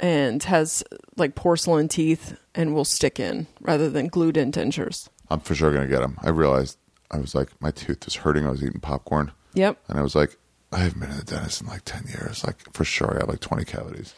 and 0.00 0.42
has 0.44 0.82
like 1.16 1.34
porcelain 1.34 1.88
teeth 1.88 2.36
and 2.54 2.74
will 2.74 2.84
stick 2.84 3.18
in 3.20 3.46
rather 3.60 3.88
than 3.88 4.08
glued 4.08 4.36
in 4.36 4.50
dentures. 4.52 5.08
I'm 5.30 5.40
for 5.40 5.54
sure 5.54 5.72
going 5.72 5.88
to 5.88 5.92
get 5.92 6.00
them. 6.00 6.18
I 6.22 6.30
realized 6.30 6.78
I 7.10 7.18
was 7.18 7.34
like, 7.34 7.48
my 7.60 7.70
tooth 7.70 8.04
was 8.04 8.16
hurting. 8.16 8.46
I 8.46 8.50
was 8.50 8.62
eating 8.62 8.80
popcorn. 8.80 9.32
Yep. 9.54 9.78
And 9.88 9.98
I 9.98 10.02
was 10.02 10.14
like, 10.14 10.36
I 10.72 10.78
haven't 10.78 11.00
been 11.00 11.10
to 11.10 11.16
the 11.18 11.24
dentist 11.24 11.60
in 11.62 11.68
like 11.68 11.82
10 11.84 12.04
years. 12.08 12.44
Like, 12.44 12.56
for 12.72 12.84
sure, 12.84 13.14
I 13.14 13.20
have 13.20 13.28
like 13.28 13.40
20 13.40 13.64
cavities. 13.64 14.14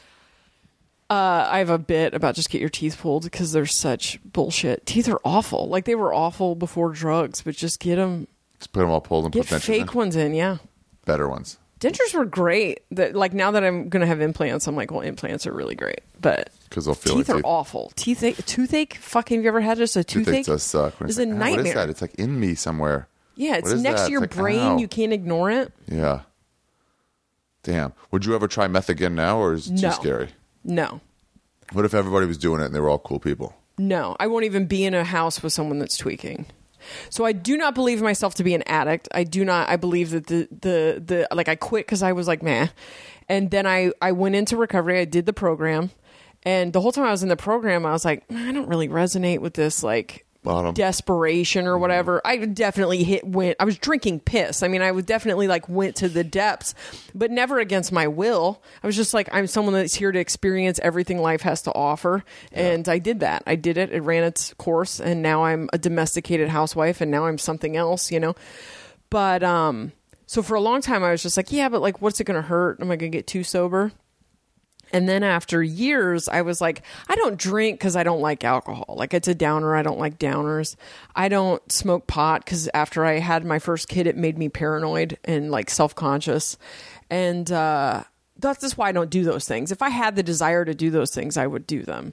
Uh, 1.09 1.47
I 1.49 1.59
have 1.59 1.71
a 1.71 1.79
bit 1.79 2.15
about 2.15 2.35
just 2.35 2.51
get 2.51 2.61
your 2.61 2.71
teeth 2.71 2.99
pulled 2.99 3.23
because 3.23 3.53
they're 3.53 3.65
such 3.67 4.19
bullshit. 4.25 4.87
Teeth 4.87 5.09
are 5.09 5.21
awful. 5.25 5.69
Like 5.69 5.85
they 5.85 5.95
were 5.95 6.13
awful 6.13 6.57
before 6.57 6.91
drugs, 6.91 7.43
but 7.43 7.55
just 7.55 7.79
get 7.79 7.97
them, 7.97 8.27
Just 8.59 8.73
put 8.73 8.81
them 8.81 8.91
all 8.91 9.01
pulled 9.01 9.25
and 9.27 9.33
get 9.33 9.47
put 9.47 9.63
fake 9.63 9.93
in. 9.93 9.97
ones 9.97 10.17
in. 10.17 10.35
Yeah. 10.35 10.57
Better 11.05 11.29
ones. 11.29 11.59
Dentures 11.81 12.15
were 12.15 12.25
great. 12.25 12.81
That 12.93 13.15
like 13.15 13.35
now 13.35 13.51
that 13.51 13.63
I'm 13.63 13.89
gonna 13.91 14.07
have 14.07 14.21
implants, 14.21 14.67
I'm 14.67 14.75
like, 14.77 14.91
well, 14.91 15.03
implants 15.03 15.47
are 15.47 15.53
really 15.53 15.75
great, 15.75 16.01
but 16.21 16.49
'Cause 16.71 16.87
they'll 16.87 16.95
feel 16.95 17.17
teeth 17.17 17.29
like 17.29 17.35
are 17.37 17.39
teeth. 17.41 17.45
awful. 17.47 17.93
Teeth 17.97 18.23
ache, 18.23 18.45
toothache. 18.47 18.95
Fucking, 18.97 19.39
have 19.39 19.45
you 19.45 19.49
ever 19.49 19.61
had 19.61 19.77
just 19.79 19.95
a 19.97 20.03
Toothache 20.05 20.27
toothache? 20.27 20.47
does 20.47 20.63
suck. 20.63 20.95
It's 21.03 21.19
like, 21.19 21.29
a 21.29 21.31
"Ah, 21.31 21.35
nightmare. 21.35 21.57
What 21.59 21.67
is 21.67 21.75
that? 21.75 21.91
It's 21.91 22.01
like 22.03 22.15
in 22.15 22.41
me 22.41 22.55
somewhere. 22.55 23.09
yeah, 23.37 23.57
it's 23.57 23.71
is 23.71 23.83
next 23.83 24.01
that? 24.03 24.07
to 24.07 24.13
your 24.13 24.25
It's 24.25 24.35
like, 24.37 24.43
brain. 24.43 24.59
ow. 24.59 24.79
You 24.79 24.89
can't 24.89 25.13
ignore 25.13 25.51
it. 25.51 25.73
Yeah. 25.87 26.21
Damn. 27.63 27.93
Would 28.11 28.25
you 28.25 28.35
ever 28.35 28.49
try 28.49 28.69
meth 28.69 28.89
again 28.89 29.15
now, 29.15 29.39
or 29.39 29.53
is 29.55 29.67
it 29.69 29.77
too 29.77 29.83
No. 29.83 29.91
scary? 29.93 30.29
No, 30.65 31.01
What 31.73 31.85
if 31.85 31.95
everybody 31.95 32.27
was 32.27 32.39
doing 32.39 32.61
it 32.61 32.67
and 32.67 32.75
they 32.75 32.81
were 32.81 32.89
all 32.89 32.99
cool 32.99 33.19
people? 33.21 33.55
no, 33.79 34.17
I 34.19 34.27
won't 34.29 34.45
even 34.47 34.67
be 34.67 34.85
in 34.85 34.95
a 34.95 35.05
house 35.05 35.43
with 35.43 35.53
someone 35.53 35.79
that's 35.79 35.97
tweaking. 35.99 36.47
So 37.11 37.25
I 37.25 37.33
do 37.33 37.57
not 37.57 37.75
believe 37.75 38.03
myself 38.03 38.35
to 38.37 38.45
be 38.45 38.55
an 38.55 38.63
addict. 38.67 39.09
I 39.13 39.25
do 39.25 39.45
not. 39.45 39.69
I 39.69 39.77
believe 39.77 40.11
that 40.11 40.27
the 40.27 40.49
the 40.51 41.03
the 41.05 41.29
like 41.33 41.49
I 41.49 41.57
quit 41.57 41.87
because 41.87 42.03
I 42.03 42.13
was 42.13 42.29
like 42.29 42.43
meh, 42.43 42.69
and 43.29 43.51
then 43.51 43.67
I 43.67 43.93
I 44.03 44.13
went 44.13 44.35
into 44.35 44.57
recovery. 44.57 45.01
I 45.01 45.05
did 45.05 45.27
the 45.27 45.33
program, 45.33 45.91
and 46.43 46.73
the 46.73 46.81
whole 46.81 46.93
time 46.93 47.05
I 47.05 47.11
was 47.11 47.23
in 47.23 47.29
the 47.29 47.37
program, 47.37 47.87
I 47.87 47.93
was 47.93 48.05
like, 48.05 48.27
mm, 48.29 48.49
I 48.49 48.53
don't 48.53 48.69
really 48.69 48.89
resonate 48.89 49.41
with 49.41 49.55
this 49.55 49.83
like 49.83 50.26
Bottom. 50.47 50.75
desperation 50.75 51.67
or 51.67 51.77
whatever. 51.77 52.23
I 52.25 52.39
definitely 52.39 53.05
hit 53.05 53.27
went. 53.27 53.57
I 53.61 53.65
was 53.65 53.77
drinking 53.77 54.21
piss. 54.21 54.63
I 54.63 54.69
mean, 54.69 54.81
I 54.81 54.93
was 54.93 55.05
definitely 55.05 55.49
like 55.49 55.69
went 55.69 55.97
to 55.97 56.09
the 56.09 56.25
depths, 56.25 56.75
but 57.15 57.31
never 57.31 57.59
against 57.59 57.93
my 57.93 58.07
will. 58.07 58.63
I 58.83 58.87
was 58.87 58.97
just 58.97 59.13
like, 59.13 59.29
I'm 59.33 59.47
someone 59.47 59.75
that's 59.75 59.95
here 59.95 60.13
to 60.13 60.19
experience 60.19 60.79
everything 60.83 61.21
life 61.21 61.43
has 61.43 61.63
to 61.63 61.75
offer, 61.75 62.25
and 62.53 62.89
I 62.89 62.99
did 62.99 63.21
that. 63.21 63.43
I 63.47 63.57
did 63.57 63.77
it. 63.77 63.93
It 63.93 64.01
ran 64.01 64.25
its 64.25 64.55
course, 64.55 65.01
and 65.01 65.21
now 65.21 65.45
I'm 65.45 65.69
a 65.73 65.79
domesticated 65.79 66.49
housewife, 66.49 67.01
and 67.01 67.11
now 67.11 67.27
I'm 67.27 67.39
something 67.39 67.77
else. 67.77 68.11
You 68.11 68.21
know, 68.21 68.37
but 69.11 69.43
um. 69.43 69.93
So 70.29 70.43
for 70.43 70.57
a 70.57 70.61
long 70.61 70.81
time, 70.81 71.05
I 71.05 71.13
was 71.13 71.23
just 71.23 71.37
like, 71.37 71.53
yeah, 71.53 71.69
but 71.69 71.81
like, 71.81 72.03
what's 72.03 72.21
it 72.21 72.25
to 72.25 72.43
hurt? 72.43 72.81
Am 72.81 72.91
I 72.91 72.97
to 73.13 73.17
get 73.17 73.29
too 73.29 73.45
sober? 73.45 73.93
And 74.93 75.09
then 75.09 75.23
after 75.23 75.63
years, 75.63 76.29
I 76.29 76.43
was 76.43 76.61
like, 76.61 76.83
I 77.09 77.17
don't 77.17 77.39
drink 77.39 77.79
because 77.79 77.97
I 77.97 78.03
don't 78.03 78.21
like 78.21 78.45
alcohol. 78.45 78.95
Like 78.97 79.15
it's 79.15 79.29
a 79.29 79.35
downer. 79.35 79.75
I 79.75 79.83
don't 79.83 79.99
like 79.99 80.19
downers. 80.19 80.77
I 81.15 81.29
don't 81.29 81.71
smoke 81.71 82.07
pot 82.07 82.45
because 82.45 82.69
after 82.73 83.05
I 83.05 83.19
had 83.19 83.45
my 83.45 83.59
first 83.59 83.89
kid, 83.89 84.07
it 84.07 84.17
made 84.17 84.39
me 84.39 84.49
paranoid 84.49 85.19
and 85.25 85.51
like 85.51 85.71
self 85.71 85.95
conscious. 85.95 86.57
And 87.11 87.51
uh, 87.51 88.05
that's 88.39 88.61
just 88.61 88.77
why 88.79 88.89
I 88.89 88.93
don't 88.93 89.11
do 89.11 89.25
those 89.25 89.47
things. 89.47 89.73
If 89.73 89.83
I 89.83 89.89
had 89.89 90.17
the 90.17 90.23
desire 90.23 90.65
to 90.65 90.75
do 90.75 90.91
those 90.91 91.15
things, 91.15 91.37
I 91.37 91.47
would 91.47 91.67
do 91.67 91.83
them. 91.83 92.13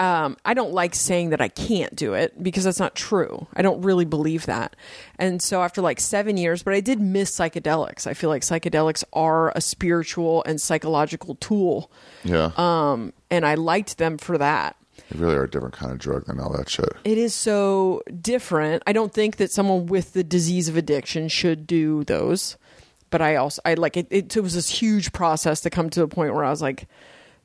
Um, 0.00 0.36
I 0.46 0.54
don't 0.54 0.72
like 0.72 0.94
saying 0.94 1.30
that 1.30 1.42
I 1.42 1.48
can't 1.48 1.94
do 1.94 2.14
it 2.14 2.42
because 2.42 2.64
that's 2.64 2.80
not 2.80 2.94
true. 2.94 3.46
I 3.54 3.60
don't 3.60 3.82
really 3.82 4.06
believe 4.06 4.46
that. 4.46 4.74
And 5.18 5.42
so 5.42 5.62
after 5.62 5.82
like 5.82 6.00
seven 6.00 6.38
years, 6.38 6.62
but 6.62 6.72
I 6.72 6.80
did 6.80 7.00
miss 7.00 7.30
psychedelics. 7.30 8.06
I 8.06 8.14
feel 8.14 8.30
like 8.30 8.40
psychedelics 8.42 9.04
are 9.12 9.52
a 9.54 9.60
spiritual 9.60 10.42
and 10.44 10.58
psychological 10.58 11.34
tool 11.34 11.90
Yeah. 12.24 12.50
um, 12.56 13.12
and 13.30 13.44
I 13.44 13.54
liked 13.56 13.98
them 13.98 14.16
for 14.16 14.38
that. 14.38 14.74
they 15.10 15.18
really 15.18 15.34
are 15.36 15.44
a 15.44 15.50
different 15.50 15.74
kind 15.74 15.92
of 15.92 15.98
drug 15.98 16.24
than 16.24 16.40
all 16.40 16.50
that 16.56 16.70
shit. 16.70 16.88
It 17.04 17.18
is 17.18 17.34
so 17.34 18.02
different. 18.22 18.82
I 18.86 18.94
don't 18.94 19.12
think 19.12 19.36
that 19.36 19.50
someone 19.52 19.84
with 19.84 20.14
the 20.14 20.24
disease 20.24 20.66
of 20.70 20.78
addiction 20.78 21.28
should 21.28 21.66
do 21.66 22.04
those, 22.04 22.56
but 23.10 23.20
I 23.20 23.36
also 23.36 23.60
I 23.66 23.74
like 23.74 23.98
it. 23.98 24.06
It, 24.08 24.34
it 24.34 24.40
was 24.40 24.54
this 24.54 24.70
huge 24.70 25.12
process 25.12 25.60
to 25.62 25.68
come 25.70 25.90
to 25.90 26.02
a 26.02 26.08
point 26.08 26.32
where 26.32 26.44
I 26.44 26.50
was 26.50 26.62
like, 26.62 26.86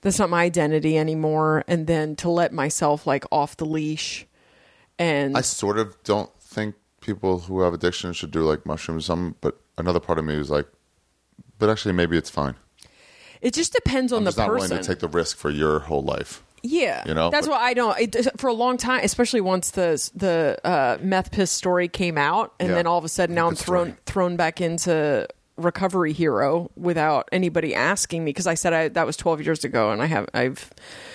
"That's 0.02 0.20
not 0.20 0.30
my 0.30 0.44
identity 0.44 0.98
anymore," 0.98 1.64
and 1.68 1.88
then 1.88 2.16
to 2.18 2.30
let 2.30 2.54
myself 2.54 3.06
like 3.08 3.26
off 3.32 3.58
the 3.58 3.66
leash, 3.66 4.26
and 5.00 5.36
I 5.38 5.42
sort 5.42 5.78
of 5.80 6.02
don't 6.04 6.30
think 6.40 6.76
people 7.02 7.40
who 7.40 7.62
have 7.62 7.74
addiction 7.74 8.14
should 8.14 8.32
do 8.32 8.42
like 8.42 8.66
mushrooms. 8.66 9.04
or 9.04 9.08
something, 9.08 9.36
but 9.42 9.60
another 9.78 10.00
part 10.00 10.18
of 10.20 10.26
me 10.26 10.36
is 10.36 10.50
like, 10.50 10.68
but 11.60 11.70
actually, 11.70 11.94
maybe 11.94 12.18
it's 12.18 12.30
fine. 12.30 12.56
it 13.42 13.54
just 13.54 13.74
depends 13.74 14.12
on 14.12 14.20
I'm 14.20 14.24
the 14.24 14.30
just 14.30 14.38
not 14.38 14.48
person. 14.48 14.70
willing 14.70 14.84
to 14.84 14.88
take 14.88 15.00
the 15.00 15.08
risk 15.08 15.38
for 15.38 15.50
your 15.52 15.80
whole 15.82 16.02
life. 16.04 16.42
Yeah, 16.68 17.04
You 17.06 17.14
know, 17.14 17.30
that's 17.30 17.46
but- 17.46 17.52
why 17.54 17.60
I 17.62 17.74
don't. 17.76 18.00
It, 18.00 18.40
for 18.40 18.48
a 18.48 18.54
long 18.54 18.78
time, 18.78 19.02
especially 19.04 19.40
once 19.42 19.70
the 19.72 20.10
the 20.16 20.58
uh, 20.64 20.98
meth 21.00 21.32
piss 21.32 21.52
story 21.52 21.88
came 21.88 22.18
out, 22.18 22.54
and 22.60 22.70
Yeah. 22.70 22.76
then 22.76 22.88
all 22.88 22.98
of 22.98 23.04
a 23.06 23.10
sudden 23.10 23.36
now 23.36 23.48
I'm 23.48 23.56
thrown 23.56 23.88
story. 23.90 24.00
thrown 24.08 24.36
back 24.36 24.62
into 24.62 25.28
recovery 25.58 26.14
hero 26.14 26.70
without 26.76 27.30
anybody 27.32 27.74
asking 27.74 28.24
me 28.26 28.30
because 28.30 28.48
I 28.48 28.56
said 28.56 28.74
I, 28.74 28.88
that 28.90 29.06
was 29.06 29.16
12 29.18 29.42
years 29.42 29.64
ago, 29.64 29.92
and 29.92 30.02
I 30.02 30.06
have 30.08 30.28
I've 30.34 30.70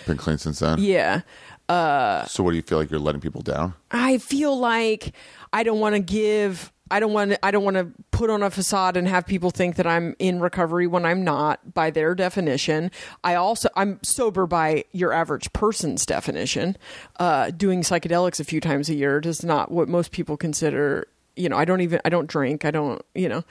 Been 0.07 0.17
clean 0.17 0.39
since 0.39 0.61
then. 0.61 0.79
yeah. 0.81 1.23
So, 1.69 2.43
what 2.43 2.51
do 2.51 2.57
you 2.57 2.63
feel 2.63 2.79
like 2.79 2.91
you're 2.91 2.99
letting 2.99 3.21
people 3.21 3.43
down? 3.43 3.75
I 3.93 4.19
feel 4.19 4.59
like 4.59 5.15
I 5.53 5.63
don't 5.63 5.79
want 5.79 5.95
to 5.95 6.01
give. 6.01 6.73
I 6.91 6.99
don't 6.99 7.13
want. 7.13 7.37
I 7.45 7.53
don't 7.53 7.63
want 7.63 7.77
to 7.77 7.93
put 8.11 8.29
on 8.31 8.43
a 8.43 8.51
facade 8.51 8.97
and 8.97 9.07
have 9.07 9.25
people 9.25 9.53
think 9.53 9.77
that 9.77 9.87
I'm 9.87 10.17
in 10.19 10.41
recovery 10.41 10.89
when 10.89 11.05
I'm 11.05 11.23
not. 11.23 11.73
By 11.73 11.91
their 11.91 12.17
definition, 12.17 12.91
I 13.23 13.37
also 13.37 13.69
I'm 13.77 14.01
sober 14.03 14.49
by 14.49 14.85
your 14.91 15.13
average 15.13 15.53
person's 15.53 16.05
definition. 16.05 16.77
Uh, 17.21 17.53
doing 17.53 17.83
psychedelics 17.83 18.41
a 18.41 18.45
few 18.45 18.61
times 18.61 18.89
a 18.89 18.95
year 18.95 19.21
is 19.21 19.45
not 19.45 19.71
what 19.71 19.89
most 19.89 20.11
people 20.11 20.37
consider. 20.37 21.07
You 21.37 21.49
know, 21.49 21.57
I 21.57 21.65
don't 21.65 21.83
even. 21.83 22.01
I 22.05 22.09
don't 22.09 22.27
drink. 22.27 22.65
I 22.65 22.73
don't. 22.73 23.01
You 23.15 23.29
know. 23.29 23.45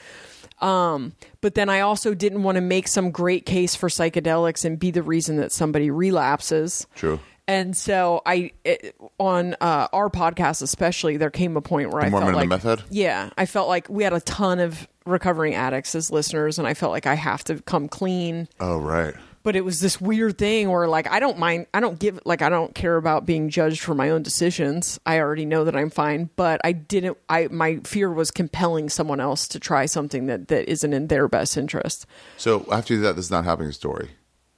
Um, 0.61 1.13
but 1.41 1.55
then 1.55 1.69
I 1.69 1.81
also 1.81 2.13
didn't 2.13 2.43
want 2.43 2.55
to 2.55 2.61
make 2.61 2.87
some 2.87 3.11
great 3.11 3.45
case 3.45 3.75
for 3.75 3.89
psychedelics 3.89 4.65
and 4.65 4.77
be 4.77 4.91
the 4.91 5.03
reason 5.03 5.37
that 5.37 5.51
somebody 5.51 5.89
relapses. 5.89 6.87
True. 6.95 7.19
And 7.47 7.75
so 7.75 8.21
I 8.27 8.51
it, 8.63 8.95
on 9.17 9.55
uh, 9.59 9.87
our 9.91 10.09
podcast 10.09 10.61
especially 10.61 11.17
there 11.17 11.31
came 11.31 11.57
a 11.57 11.61
point 11.61 11.91
where 11.91 12.03
I 12.03 12.09
Mormon 12.09 12.33
felt 12.33 12.49
like 12.49 12.61
the 12.61 12.69
Meth 12.75 12.85
yeah 12.91 13.31
I 13.39 13.47
felt 13.47 13.67
like 13.67 13.89
we 13.89 14.03
had 14.03 14.13
a 14.13 14.19
ton 14.21 14.59
of 14.59 14.87
recovering 15.07 15.55
addicts 15.55 15.95
as 15.95 16.11
listeners 16.11 16.59
and 16.59 16.67
I 16.67 16.75
felt 16.75 16.91
like 16.91 17.07
I 17.07 17.15
have 17.15 17.43
to 17.45 17.59
come 17.63 17.87
clean 17.87 18.47
Oh, 18.59 18.77
right. 18.77 19.15
But 19.49 19.55
it 19.55 19.65
was 19.65 19.79
this 19.79 19.99
weird 19.99 20.37
thing 20.37 20.69
where 20.69 20.87
like 20.87 21.09
I 21.09 21.19
don't 21.19 21.39
mind 21.39 21.65
I 21.73 21.79
don't 21.79 21.97
give 21.97 22.19
like 22.23 22.43
I 22.43 22.49
don't 22.49 22.75
care 22.75 22.97
about 22.97 23.25
being 23.25 23.49
judged 23.49 23.81
for 23.81 23.95
my 23.95 24.11
own 24.11 24.21
decisions 24.21 24.99
I 25.07 25.17
already 25.17 25.47
know 25.47 25.63
that 25.63 25.75
I'm 25.75 25.89
fine 25.89 26.29
but 26.35 26.61
I 26.63 26.71
didn't 26.71 27.17
I 27.27 27.47
my 27.47 27.77
fear 27.77 28.11
was 28.11 28.29
compelling 28.29 28.89
someone 28.89 29.19
else 29.19 29.47
to 29.47 29.59
try 29.59 29.87
something 29.87 30.27
that 30.27 30.49
that 30.49 30.69
isn't 30.69 30.93
in 30.93 31.07
their 31.07 31.27
best 31.27 31.57
interest 31.57 32.05
So, 32.37 32.63
after 32.71 32.95
that, 32.97 33.15
this 33.15 33.25
is 33.25 33.31
not 33.31 33.43
happening 33.43 33.71
story. 33.71 34.11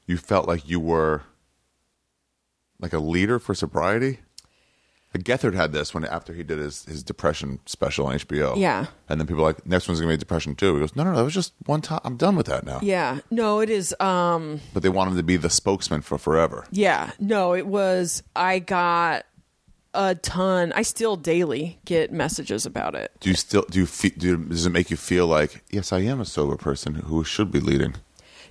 You 0.08 0.18
felt 0.18 0.46
like 0.46 0.68
you 0.68 0.82
were 0.82 1.22
like 2.82 2.92
a 2.92 3.00
leader 3.00 3.40
for 3.40 3.56
sobriety. 3.56 4.20
Gethard 5.20 5.54
had 5.54 5.72
this 5.74 5.94
when 5.94 6.06
after 6.06 6.34
he 6.34 6.42
did 6.44 6.58
his, 6.60 6.86
his 6.86 7.04
depression 7.04 7.60
special 7.66 8.08
on 8.08 8.16
HBO. 8.16 8.56
Yeah. 8.58 8.86
And 9.10 9.20
then 9.20 9.28
people 9.28 9.44
were 9.44 9.50
like, 9.50 9.66
next 9.66 9.88
one's 9.88 10.00
gonna 10.00 10.14
be 10.14 10.18
depression 10.18 10.56
too. 10.56 10.74
He 10.76 10.80
goes, 10.80 10.96
no, 10.96 11.04
no, 11.04 11.12
no, 11.12 11.18
that 11.18 11.24
was 11.24 11.34
just 11.34 11.54
one 11.66 11.82
time. 11.82 12.00
I'm 12.04 12.16
done 12.18 12.36
with 12.36 12.46
that 12.48 12.66
now. 12.66 12.80
yeah 12.82 13.20
no 13.30 13.60
it 13.60 13.70
is 13.70 13.94
um 14.00 14.62
But 14.74 14.84
they 14.84 14.90
want 14.90 15.12
him 15.12 15.18
to 15.18 15.24
be 15.24 15.36
the 15.38 15.50
spokesman 15.50 16.02
for 16.02 16.18
forever. 16.18 16.66
Yeah, 16.72 17.12
no, 17.20 17.54
it 17.54 17.68
was. 17.68 18.24
I 18.36 18.60
got 18.60 19.26
a 19.94 20.16
ton. 20.16 20.72
I 20.74 20.84
still 20.84 21.18
daily 21.18 21.78
get 21.84 22.14
messages 22.14 22.66
about 22.66 22.96
it. 22.96 23.12
Do 23.20 23.30
you 23.30 23.36
still 23.36 23.66
do 23.70 23.80
you 23.80 23.86
fe- 23.86 24.10
do 24.18 24.38
does 24.38 24.66
it 24.66 24.70
make 24.72 24.90
you 24.90 24.96
feel 24.98 25.28
like 25.28 25.64
yes, 25.72 25.92
I 25.92 26.00
am 26.00 26.22
a 26.22 26.26
sober 26.26 26.56
person 26.56 26.96
who 26.96 27.26
should 27.26 27.52
be 27.52 27.60
leading? 27.60 27.96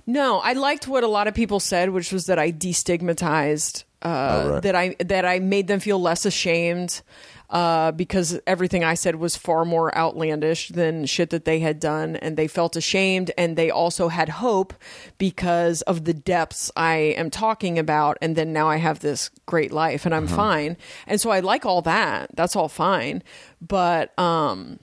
No, 0.05 0.39
I 0.39 0.53
liked 0.53 0.87
what 0.87 1.03
a 1.03 1.07
lot 1.07 1.27
of 1.27 1.33
people 1.33 1.59
said, 1.59 1.89
which 1.89 2.11
was 2.11 2.25
that 2.27 2.37
I 2.39 2.51
destigmatized. 2.51 3.83
Uh, 4.01 4.49
right. 4.53 4.61
That 4.63 4.75
I 4.75 4.95
that 4.99 5.25
I 5.25 5.39
made 5.39 5.67
them 5.67 5.79
feel 5.79 6.01
less 6.01 6.25
ashamed. 6.25 7.01
Uh, 7.49 7.91
because 7.91 8.39
everything 8.47 8.81
I 8.81 8.93
said 8.93 9.15
was 9.17 9.35
far 9.35 9.65
more 9.65 9.93
outlandish 9.93 10.69
than 10.69 11.05
shit 11.05 11.31
that 11.31 11.43
they 11.43 11.59
had 11.59 11.81
done, 11.81 12.15
and 12.15 12.37
they 12.37 12.47
felt 12.47 12.77
ashamed, 12.77 13.29
and 13.37 13.57
they 13.57 13.69
also 13.69 14.07
had 14.07 14.29
hope 14.29 14.73
because 15.17 15.81
of 15.81 16.05
the 16.05 16.13
depths 16.13 16.71
I 16.77 16.95
am 16.95 17.29
talking 17.29 17.77
about, 17.77 18.17
and 18.21 18.37
then 18.37 18.53
now 18.53 18.69
I 18.69 18.77
have 18.77 18.99
this 18.99 19.29
great 19.47 19.73
life, 19.73 20.05
and 20.05 20.15
I'm 20.15 20.27
fine, 20.27 20.77
and 21.05 21.19
so 21.19 21.29
I 21.29 21.41
like 21.41 21.65
all 21.65 21.81
that. 21.81 22.33
That's 22.37 22.55
all 22.55 22.69
fine, 22.69 23.21
but 23.59 24.17
um, 24.17 24.79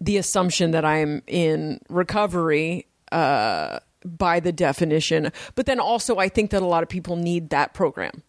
the 0.00 0.16
assumption 0.16 0.70
that 0.70 0.86
I'm 0.86 1.22
in 1.26 1.80
recovery 1.90 2.86
uh, 3.12 3.80
by 4.16 4.40
the 4.40 4.52
definition. 4.52 5.32
But 5.54 5.66
then 5.66 5.80
also, 5.80 6.16
I 6.16 6.28
think 6.28 6.50
that 6.50 6.62
a 6.62 6.66
lot 6.66 6.82
of 6.82 6.88
people 6.88 7.16
need 7.16 7.50
that 7.50 7.74
program. 7.74 8.22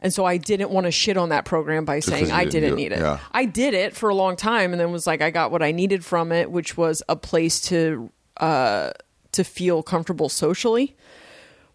And 0.00 0.12
so 0.12 0.24
I 0.24 0.36
didn't 0.36 0.70
want 0.70 0.86
to 0.86 0.90
shit 0.90 1.16
on 1.16 1.28
that 1.30 1.44
program 1.44 1.84
by 1.84 2.00
saying 2.00 2.30
I 2.30 2.44
didn't 2.44 2.52
didn't 2.52 2.68
do 2.70 2.74
it. 2.74 2.76
need 2.76 2.92
it. 2.92 2.98
Yeah. 3.00 3.18
I 3.32 3.44
did 3.44 3.74
it 3.74 3.94
for 3.94 4.08
a 4.08 4.14
long 4.14 4.36
time 4.36 4.72
and 4.72 4.80
then 4.80 4.90
was 4.90 5.06
like 5.06 5.22
I 5.22 5.30
got 5.30 5.50
what 5.50 5.62
I 5.62 5.72
needed 5.72 6.04
from 6.04 6.32
it, 6.32 6.50
which 6.50 6.76
was 6.76 7.02
a 7.08 7.16
place 7.16 7.60
to 7.62 8.10
uh, 8.38 8.90
to 9.32 9.44
feel 9.44 9.82
comfortable 9.82 10.28
socially 10.28 10.96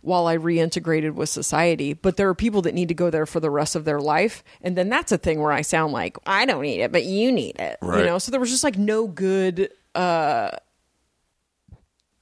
while 0.02 0.28
I 0.28 0.36
reintegrated 0.36 1.14
with 1.14 1.30
society. 1.30 1.94
But 1.94 2.18
there 2.18 2.28
are 2.28 2.36
people 2.36 2.64
that 2.64 2.74
need 2.74 2.88
to 2.88 2.96
go 2.96 3.10
there 3.10 3.26
for 3.26 3.40
the 3.40 3.52
rest 3.52 3.76
of 3.76 3.86
their 3.86 4.00
life. 4.00 4.44
And 4.62 4.76
then 4.76 4.90
that's 4.90 5.12
a 5.12 5.18
thing 5.18 5.40
where 5.40 5.52
I 5.52 5.62
sound 5.62 5.94
like, 5.94 6.18
I 6.26 6.46
don't 6.46 6.64
need 6.64 6.82
it, 6.82 6.92
but 6.92 7.04
you 7.04 7.32
need 7.32 7.60
it. 7.60 7.78
You 7.82 8.06
know? 8.06 8.18
So 8.18 8.32
there 8.32 8.40
was 8.40 8.50
just 8.50 8.64
like 8.64 8.78
no 8.78 9.08
good 9.08 9.72
uh 9.94 10.52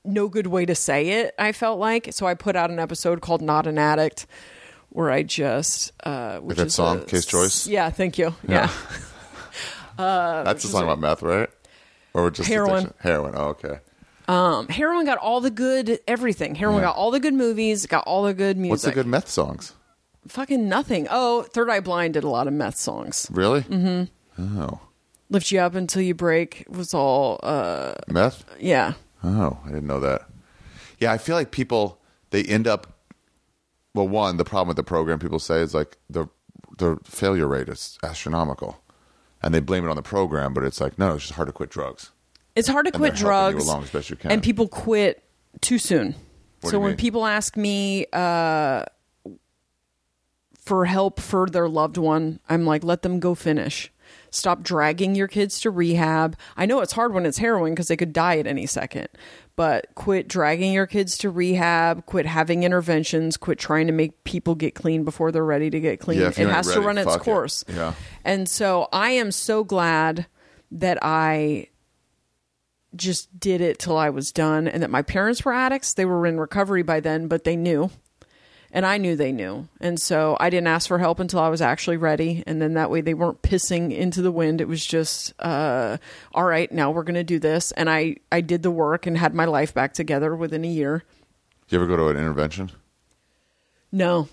no 0.09 0.27
good 0.27 0.47
way 0.47 0.65
to 0.65 0.75
say 0.75 1.09
it, 1.21 1.33
I 1.39 1.51
felt 1.51 1.79
like. 1.79 2.09
So 2.11 2.25
I 2.27 2.33
put 2.33 2.55
out 2.55 2.69
an 2.71 2.79
episode 2.79 3.21
called 3.21 3.41
Not 3.41 3.67
an 3.67 3.77
Addict 3.77 4.25
where 4.89 5.11
I 5.11 5.21
just 5.23 5.91
uh 6.03 6.39
which 6.39 6.57
that 6.57 6.67
is 6.67 6.73
song, 6.75 7.01
a- 7.01 7.05
K's 7.05 7.25
Choice? 7.25 7.67
Yeah, 7.67 7.89
thank 7.91 8.17
you. 8.17 8.33
Yeah. 8.47 8.69
That's 9.97 10.63
the 10.63 10.69
song 10.69 10.83
about 10.83 10.99
meth, 10.99 11.21
right? 11.21 11.49
Or 12.13 12.31
just 12.31 12.49
Heroin. 12.49 12.77
addiction? 12.85 12.93
Heroin. 12.99 13.33
Oh, 13.35 13.47
okay. 13.49 13.79
Um, 14.27 14.67
heroin 14.67 15.05
got 15.05 15.17
all 15.17 15.41
the 15.41 15.49
good 15.51 15.99
everything. 16.07 16.53
Heroin 16.55 16.77
Yeah. 16.77 16.85
got 16.89 16.95
all 16.95 17.11
the 17.11 17.19
good 17.19 17.33
movies, 17.33 17.85
got 17.87 18.03
all 18.05 18.23
the 18.23 18.33
good 18.33 18.57
music. 18.57 18.71
What's 18.71 18.83
the 18.83 18.91
good 18.91 19.07
meth 19.07 19.27
songs? 19.29 19.73
Fucking 20.27 20.69
nothing. 20.69 21.07
Oh, 21.09 21.43
Third 21.43 21.69
Eye 21.69 21.79
Blind 21.79 22.13
did 22.13 22.23
a 22.23 22.29
lot 22.29 22.47
of 22.47 22.53
meth 22.53 22.77
songs. 22.77 23.27
Really? 23.31 23.61
Mm-hmm. 23.61 24.59
Oh, 24.61 24.79
Lift 25.31 25.51
you 25.51 25.59
up 25.59 25.75
until 25.75 26.01
you 26.01 26.13
break 26.15 26.65
was 26.69 26.93
all. 26.93 27.39
uh 27.43 27.93
meth. 28.07 28.45
Yeah, 28.59 28.93
Oh, 29.23 29.59
I 29.65 29.67
didn't 29.69 29.87
know 29.87 29.99
that. 29.99 30.23
Yeah, 30.99 31.11
I 31.11 31.17
feel 31.17 31.35
like 31.35 31.51
people 31.51 31.99
they 32.31 32.43
end 32.43 32.67
up. 32.67 32.87
Well, 33.93 34.07
one 34.07 34.37
the 34.37 34.45
problem 34.45 34.67
with 34.67 34.77
the 34.77 34.83
program 34.83 35.19
people 35.19 35.39
say 35.39 35.61
is 35.61 35.73
like 35.73 35.97
the 36.09 36.27
the 36.77 36.97
failure 37.03 37.47
rate 37.47 37.67
is 37.69 37.97
astronomical, 38.03 38.81
and 39.41 39.53
they 39.53 39.59
blame 39.59 39.85
it 39.85 39.89
on 39.89 39.95
the 39.95 40.01
program, 40.01 40.53
but 40.53 40.63
it's 40.63 40.79
like 40.79 40.97
no, 40.99 41.13
it's 41.15 41.23
just 41.23 41.33
hard 41.33 41.47
to 41.47 41.53
quit 41.53 41.69
drugs. 41.69 42.11
it's 42.55 42.67
hard 42.67 42.85
to 42.85 42.91
And 42.93 42.99
quit 43.01 43.15
drugs, 43.15 43.65
along 43.65 43.83
as 43.83 43.89
best 43.91 44.09
you 44.09 44.15
can. 44.15 44.31
and 44.31 44.41
people 44.43 44.67
quit 44.67 45.23
too 45.61 45.77
soon. 45.79 46.15
What 46.61 46.71
so 46.71 46.79
when 46.79 46.89
mean? 46.91 46.97
people 46.97 47.25
ask 47.25 47.57
me 47.57 48.05
uh, 48.13 48.83
for 50.59 50.85
help 50.85 51.19
for 51.19 51.47
their 51.47 51.67
loved 51.67 51.97
one, 51.97 52.39
I'm 52.49 52.65
like, 52.65 52.83
let 52.83 53.01
them 53.01 53.19
go 53.19 53.33
finish. 53.35 53.91
Stop 54.31 54.61
dragging 54.61 55.15
your 55.15 55.27
kids 55.27 55.59
to 55.61 55.71
rehab. 55.71 56.37
I 56.57 56.65
know 56.65 56.81
it's 56.81 56.93
hard 56.93 57.13
when 57.13 57.25
it's 57.25 57.37
heroin 57.37 57.73
because 57.73 57.87
they 57.87 57.97
could 57.97 58.13
die 58.13 58.37
at 58.37 58.47
any 58.47 58.65
second, 58.65 59.09
but 59.55 59.87
quit 59.95 60.27
dragging 60.27 60.73
your 60.73 60.87
kids 60.87 61.17
to 61.19 61.29
rehab. 61.29 62.05
Quit 62.05 62.25
having 62.25 62.63
interventions. 62.63 63.37
Quit 63.37 63.59
trying 63.59 63.87
to 63.87 63.93
make 63.93 64.23
people 64.23 64.55
get 64.55 64.75
clean 64.75 65.03
before 65.03 65.31
they're 65.31 65.43
ready 65.43 65.69
to 65.69 65.79
get 65.79 65.99
clean. 65.99 66.19
Yeah, 66.19 66.27
it 66.29 66.49
has 66.49 66.71
to 66.73 66.81
run 66.81 66.97
its 66.97 67.11
fuck 67.11 67.21
it. 67.21 67.23
course. 67.23 67.65
Yeah. 67.67 67.93
And 68.23 68.47
so 68.47 68.87
I 68.91 69.11
am 69.11 69.31
so 69.31 69.63
glad 69.63 70.27
that 70.71 70.99
I 71.01 71.67
just 72.95 73.39
did 73.39 73.61
it 73.61 73.79
till 73.79 73.97
I 73.97 74.09
was 74.09 74.31
done 74.31 74.67
and 74.67 74.81
that 74.83 74.89
my 74.89 75.01
parents 75.01 75.45
were 75.45 75.53
addicts. 75.53 75.93
They 75.93 76.05
were 76.05 76.25
in 76.25 76.39
recovery 76.39 76.83
by 76.83 76.99
then, 76.99 77.27
but 77.27 77.43
they 77.43 77.55
knew. 77.55 77.91
And 78.71 78.85
I 78.85 78.97
knew 78.97 79.15
they 79.15 79.31
knew. 79.31 79.67
And 79.81 79.99
so 79.99 80.37
I 80.39 80.49
didn't 80.51 80.67
ask 80.67 80.87
for 80.87 80.99
help 80.99 81.19
until 81.19 81.39
I 81.39 81.49
was 81.49 81.61
actually 81.61 81.97
ready. 81.97 82.43
And 82.45 82.61
then 82.61 82.75
that 82.75 82.91
way 82.91 83.01
they 83.01 83.15
weren't 83.15 83.41
pissing 83.41 83.95
into 83.95 84.21
the 84.21 84.31
wind. 84.31 84.61
It 84.61 84.67
was 84.67 84.85
just, 84.85 85.33
uh, 85.39 85.97
all 86.33 86.43
right, 86.43 86.71
now 86.71 86.91
we're 86.91 87.03
going 87.03 87.15
to 87.15 87.23
do 87.23 87.39
this. 87.39 87.71
And 87.71 87.89
I, 87.89 88.17
I 88.31 88.41
did 88.41 88.61
the 88.61 88.69
work 88.69 89.07
and 89.07 89.17
had 89.17 89.33
my 89.33 89.45
life 89.45 89.73
back 89.73 89.93
together 89.93 90.35
within 90.35 90.63
a 90.63 90.67
year. 90.67 91.03
Do 91.67 91.75
you 91.75 91.81
ever 91.81 91.87
go 91.87 91.97
to 91.97 92.09
an 92.09 92.17
intervention? 92.17 92.71
No. 93.91 94.29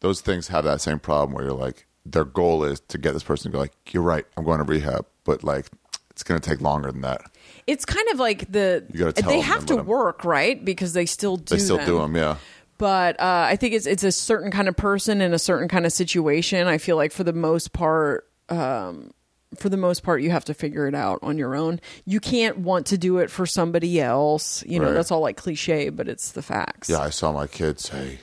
Those 0.00 0.20
things 0.20 0.48
have 0.48 0.64
that 0.64 0.82
same 0.82 0.98
problem 0.98 1.32
where 1.34 1.44
you're 1.44 1.54
like, 1.54 1.86
their 2.04 2.24
goal 2.26 2.64
is 2.64 2.80
to 2.88 2.98
get 2.98 3.12
this 3.14 3.24
person 3.24 3.50
to 3.50 3.56
go 3.56 3.60
like, 3.60 3.72
you're 3.92 4.02
right, 4.02 4.26
I'm 4.36 4.44
going 4.44 4.58
to 4.58 4.64
rehab, 4.64 5.06
but 5.24 5.42
like, 5.42 5.66
it's 6.10 6.22
going 6.22 6.40
to 6.40 6.48
take 6.48 6.60
longer 6.60 6.92
than 6.92 7.02
that. 7.02 7.22
It's 7.66 7.84
kind 7.84 8.08
of 8.10 8.18
like 8.18 8.50
the, 8.50 8.86
You 8.92 9.10
tell 9.12 9.28
they 9.30 9.40
have 9.40 9.66
to 9.66 9.76
work, 9.76 10.24
right? 10.24 10.62
Because 10.64 10.92
they 10.94 11.04
still 11.04 11.36
do 11.36 11.56
They 11.56 11.60
still 11.60 11.76
them. 11.76 11.86
do 11.86 11.98
them, 11.98 12.16
yeah. 12.16 12.36
But 12.78 13.18
uh, 13.20 13.46
I 13.48 13.56
think 13.56 13.74
it's 13.74 13.86
it's 13.86 14.04
a 14.04 14.12
certain 14.12 14.50
kind 14.50 14.68
of 14.68 14.76
person 14.76 15.20
in 15.20 15.32
a 15.34 15.38
certain 15.38 15.68
kind 15.68 15.86
of 15.86 15.92
situation. 15.92 16.66
I 16.66 16.78
feel 16.78 16.96
like 16.96 17.12
for 17.12 17.24
the 17.24 17.32
most 17.32 17.72
part, 17.72 18.28
um, 18.48 19.12
for 19.56 19.68
the 19.68 19.76
most 19.76 20.02
part, 20.02 20.22
you 20.22 20.30
have 20.30 20.44
to 20.46 20.54
figure 20.54 20.86
it 20.86 20.94
out 20.94 21.18
on 21.22 21.38
your 21.38 21.54
own. 21.54 21.80
You 22.04 22.20
can't 22.20 22.58
want 22.58 22.86
to 22.86 22.98
do 22.98 23.18
it 23.18 23.30
for 23.30 23.46
somebody 23.46 24.00
else. 24.00 24.64
You 24.66 24.78
know, 24.80 24.86
Right. 24.86 24.94
that's 24.94 25.10
all 25.10 25.20
like 25.20 25.36
cliche, 25.36 25.88
but 25.88 26.08
it's 26.08 26.32
the 26.32 26.42
facts. 26.42 26.88
Yeah, 26.90 26.98
I 27.00 27.10
saw 27.10 27.32
my 27.32 27.46
kid 27.46 27.80
say, 27.80 28.18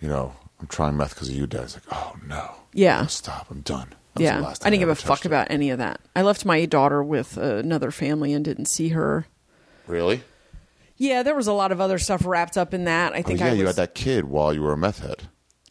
you 0.00 0.08
know, 0.08 0.34
I'm 0.60 0.66
trying 0.66 0.96
meth 0.96 1.14
because 1.14 1.28
of 1.28 1.34
you, 1.36 1.46
Dad. 1.46 1.62
It's 1.64 1.74
like, 1.74 1.84
oh 1.92 2.16
no. 2.26 2.54
Yeah. 2.72 3.06
Stop. 3.06 3.48
I'm 3.50 3.60
done. 3.60 3.94
That 4.14 4.22
yeah. 4.22 4.54
I 4.62 4.70
didn't 4.70 4.80
give 4.80 4.88
a 4.88 4.94
fuck 4.94 5.20
it. 5.20 5.26
about 5.26 5.48
any 5.50 5.70
of 5.70 5.78
that. 5.78 6.00
I 6.16 6.22
left 6.22 6.44
my 6.44 6.64
daughter 6.66 7.02
with 7.02 7.38
uh, 7.38 7.56
another 7.56 7.90
family 7.90 8.32
and 8.32 8.44
didn't 8.44 8.66
see 8.66 8.88
her. 8.88 9.26
Really? 9.86 10.22
Yeah, 10.98 11.22
there 11.22 11.34
was 11.34 11.46
a 11.46 11.52
lot 11.52 11.72
of 11.72 11.80
other 11.80 11.98
stuff 11.98 12.26
wrapped 12.26 12.58
up 12.58 12.74
in 12.74 12.84
that. 12.84 13.12
I 13.12 13.22
think. 13.22 13.26
Oh, 13.26 13.28
think 13.28 13.40
yeah, 13.40 13.46
I 13.46 13.50
was, 13.50 13.58
you 13.60 13.66
had 13.66 13.76
that 13.76 13.94
kid 13.94 14.24
while 14.26 14.52
you 14.52 14.60
were 14.62 14.72
a 14.72 14.76
meth 14.76 15.00
head. 15.00 15.28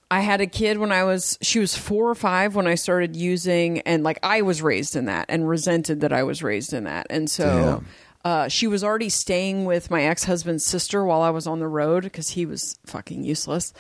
I 0.10 0.22
had 0.22 0.40
a 0.40 0.48
kid 0.48 0.78
when 0.78 0.92
I 0.94 1.04
was 1.04 1.38
she 1.42 1.60
was 1.60 1.76
4 1.78 2.10
or 2.10 2.16
5 2.16 2.56
when 2.56 2.66
I 2.66 2.76
started 2.76 3.14
using 3.18 3.82
and 3.82 4.04
like 4.04 4.20
I 4.24 4.42
was 4.42 4.62
raised 4.62 4.96
in 4.96 5.06
that 5.06 5.26
and 5.28 5.48
resented 5.50 6.00
that 6.00 6.14
I 6.14 6.24
was 6.24 6.42
raised 6.42 6.72
in 6.72 6.86
that. 6.86 7.08
And 7.10 7.30
so 7.30 7.84
uh, 8.24 8.48
she 8.48 8.68
was 8.68 8.86
already 8.86 9.10
staying 9.10 9.66
with 9.66 9.92
my 9.92 10.04
ex-husband's 10.04 10.66
sister 10.66 11.04
while 11.04 11.22
I 11.22 11.30
was 11.30 11.46
on 11.46 11.60
the 11.60 11.68
road 11.68 12.10
cuz 12.14 12.30
he 12.30 12.46
was 12.46 12.80
fucking 12.86 13.26
useless. 13.26 13.74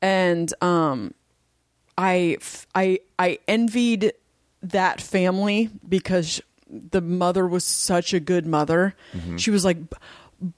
And 0.00 0.54
um 0.62 1.12
I 1.98 2.38
f- 2.40 2.66
I 2.74 3.00
I 3.18 3.38
envied 3.46 4.14
that 4.62 5.02
family 5.02 5.68
because 5.86 6.40
the 6.70 7.02
mother 7.02 7.46
was 7.46 7.62
such 7.62 8.14
a 8.14 8.20
good 8.20 8.46
mother. 8.46 8.94
She 9.36 9.50
was 9.50 9.66
like 9.66 9.76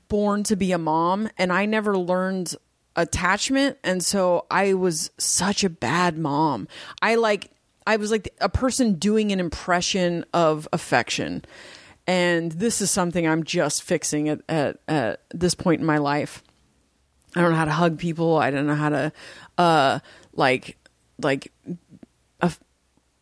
born 0.09 0.43
to 0.45 0.57
be 0.57 0.73
a 0.73 0.79
mom 0.79 1.29
and 1.39 1.53
I 1.53 1.67
never 1.67 1.97
learned 1.97 2.55
attachment 2.97 3.79
and 3.85 4.03
so 4.03 4.47
I 4.51 4.75
was 4.75 5.11
such 5.19 5.65
a 5.65 5.71
bad 5.71 6.19
mom. 6.19 6.69
I 7.03 7.17
like 7.17 7.51
I 7.87 7.97
was 7.97 8.11
like 8.11 8.35
a 8.41 8.49
person 8.49 8.95
doing 8.95 9.31
an 9.33 9.39
impression 9.39 10.25
of 10.33 10.67
affection. 10.73 11.45
And 12.09 12.53
this 12.53 12.81
is 12.81 12.91
something 12.91 13.27
I'm 13.27 13.45
just 13.45 13.83
fixing 13.83 14.29
at, 14.29 14.41
at, 14.49 14.79
at 14.89 15.23
this 15.33 15.55
point 15.55 15.81
in 15.81 15.87
my 15.87 15.99
life. 15.99 16.43
I 17.35 17.41
don't 17.43 17.51
know 17.51 17.57
how 17.57 17.65
to 17.65 17.73
hug 17.73 17.99
people. 17.99 18.39
I 18.39 18.51
don't 18.51 18.67
know 18.67 18.75
how 18.75 18.89
to 18.89 19.13
uh 19.59 19.99
like 20.33 20.77
like 21.21 21.53
a- 22.41 22.53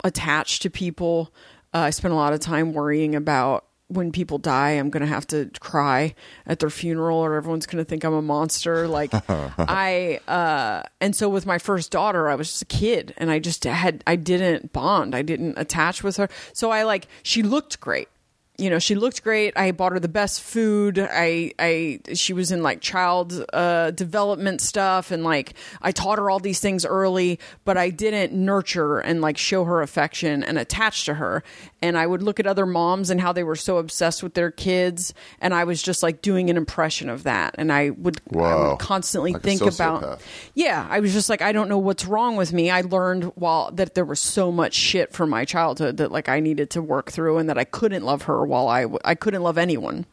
attach 0.03 0.61
to 0.61 0.71
people. 0.71 1.33
Uh, 1.73 1.79
I 1.79 1.91
spent 1.91 2.15
a 2.15 2.17
lot 2.17 2.33
of 2.33 2.41
time 2.41 2.73
worrying 2.73 3.15
about 3.15 3.65
when 3.95 4.13
people 4.13 4.39
die, 4.39 4.71
I'm 4.73 4.91
going 4.91 5.03
to 5.03 5.07
have 5.07 5.27
to 5.29 5.51
cry 5.61 6.15
at 6.47 6.59
their 6.59 6.71
funeral 6.71 7.19
or 7.19 7.35
everyone's 7.35 7.67
going 7.67 7.83
to 7.83 7.89
think 7.89 8.05
I'm 8.05 8.13
a 8.13 8.23
monster. 8.23 8.87
Like 8.87 9.11
I, 9.29 10.21
uh, 10.29 10.83
and 11.01 11.17
so 11.17 11.29
with 11.29 11.47
my 11.47 11.59
first 11.59 11.91
daughter, 11.91 12.29
I 12.29 12.35
was 12.35 12.51
just 12.51 12.63
a 12.63 12.67
kid 12.67 13.15
and 13.17 13.31
I 13.31 13.39
just 13.39 13.65
had, 13.65 14.03
I 14.07 14.17
didn't 14.17 14.73
bond. 14.73 15.15
I 15.15 15.23
didn't 15.23 15.59
attach 15.59 16.03
with 16.03 16.17
her. 16.17 16.29
So 16.53 16.71
I 16.71 16.83
like, 16.83 17.07
she 17.23 17.43
looked 17.43 17.81
great. 17.81 18.09
You 18.57 18.71
know, 18.71 18.79
she 18.79 18.95
looked 18.95 19.25
great. 19.25 19.53
I 19.57 19.73
bought 19.73 19.91
her 19.91 19.99
the 19.99 20.07
best 20.07 20.41
food. 20.41 21.01
I, 21.01 21.53
I, 21.59 21.99
she 22.15 22.33
was 22.33 22.53
in 22.53 22.63
like 22.63 22.81
child 22.81 23.45
uh, 23.53 23.91
development 23.91 24.61
stuff, 24.61 25.11
and 25.11 25.25
like 25.25 25.55
I 25.83 25.91
taught 25.91 26.19
her 26.19 26.31
all 26.31 26.39
these 26.39 26.61
things 26.61 26.87
early, 26.87 27.41
but 27.65 27.77
I 27.77 27.91
didn't 27.91 28.33
nurture 28.33 29.01
and 29.01 29.21
like 29.21 29.39
show 29.39 29.65
her 29.65 29.83
affection 29.83 30.45
and 30.45 30.57
attach 30.57 31.05
to 31.07 31.15
her. 31.15 31.43
And 31.83 31.99
I 31.99 32.07
would 32.07 32.23
look 32.23 32.39
at 32.39 32.47
other 32.47 32.65
moms 32.65 33.11
and 33.11 33.21
how 33.21 33.33
they 33.33 33.43
were 33.43 33.57
so 33.57 33.79
obsessed 33.79 34.23
with 34.23 34.35
their 34.35 34.53
kids, 34.53 35.15
and 35.41 35.53
I 35.53 35.65
was 35.65 35.83
just 35.83 36.05
like 36.05 36.23
doing 36.23 36.49
an 36.49 36.57
impression 36.57 37.09
of 37.09 37.25
that. 37.25 37.57
And 37.59 37.73
I 37.73 37.91
would, 37.91 38.21
I 38.33 38.55
would 38.71 38.79
constantly 38.79 39.33
Like 39.33 39.43
think 39.43 39.63
about, 39.63 40.21
yeah, 40.55 40.87
I 40.89 41.01
was 41.01 41.13
just 41.13 41.29
like, 41.29 41.43
I 41.43 41.51
don't 41.51 41.69
know 41.69 41.79
what's 41.79 42.07
wrong 42.07 42.37
with 42.37 42.53
me. 42.53 42.71
I 42.71 42.83
learned 42.83 43.25
while 43.35 43.73
that 43.73 43.97
there 43.97 44.05
was 44.05 44.21
so 44.21 44.53
much 44.53 44.75
shit 44.75 45.13
from 45.13 45.29
my 45.29 45.45
childhood 45.45 45.97
that 45.97 46.13
like 46.13 46.29
I 46.29 46.39
needed 46.39 46.71
to 46.71 46.81
work 46.81 47.11
through, 47.11 47.39
and 47.39 47.49
that 47.49 47.59
I 47.59 47.65
couldn't 47.65 48.05
love 48.05 48.23
her 48.23 48.44
while 48.45 48.69
I 48.69 48.83
w- 48.83 48.99
I 49.05 49.15
couldn't 49.15 49.43
love 49.43 49.59
anyone 49.59 50.07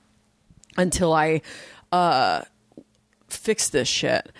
until 0.77 1.13
I 1.13 1.41
uh 1.91 2.41
fixed 3.29 3.71
this 3.71 3.87
shit. 3.87 4.31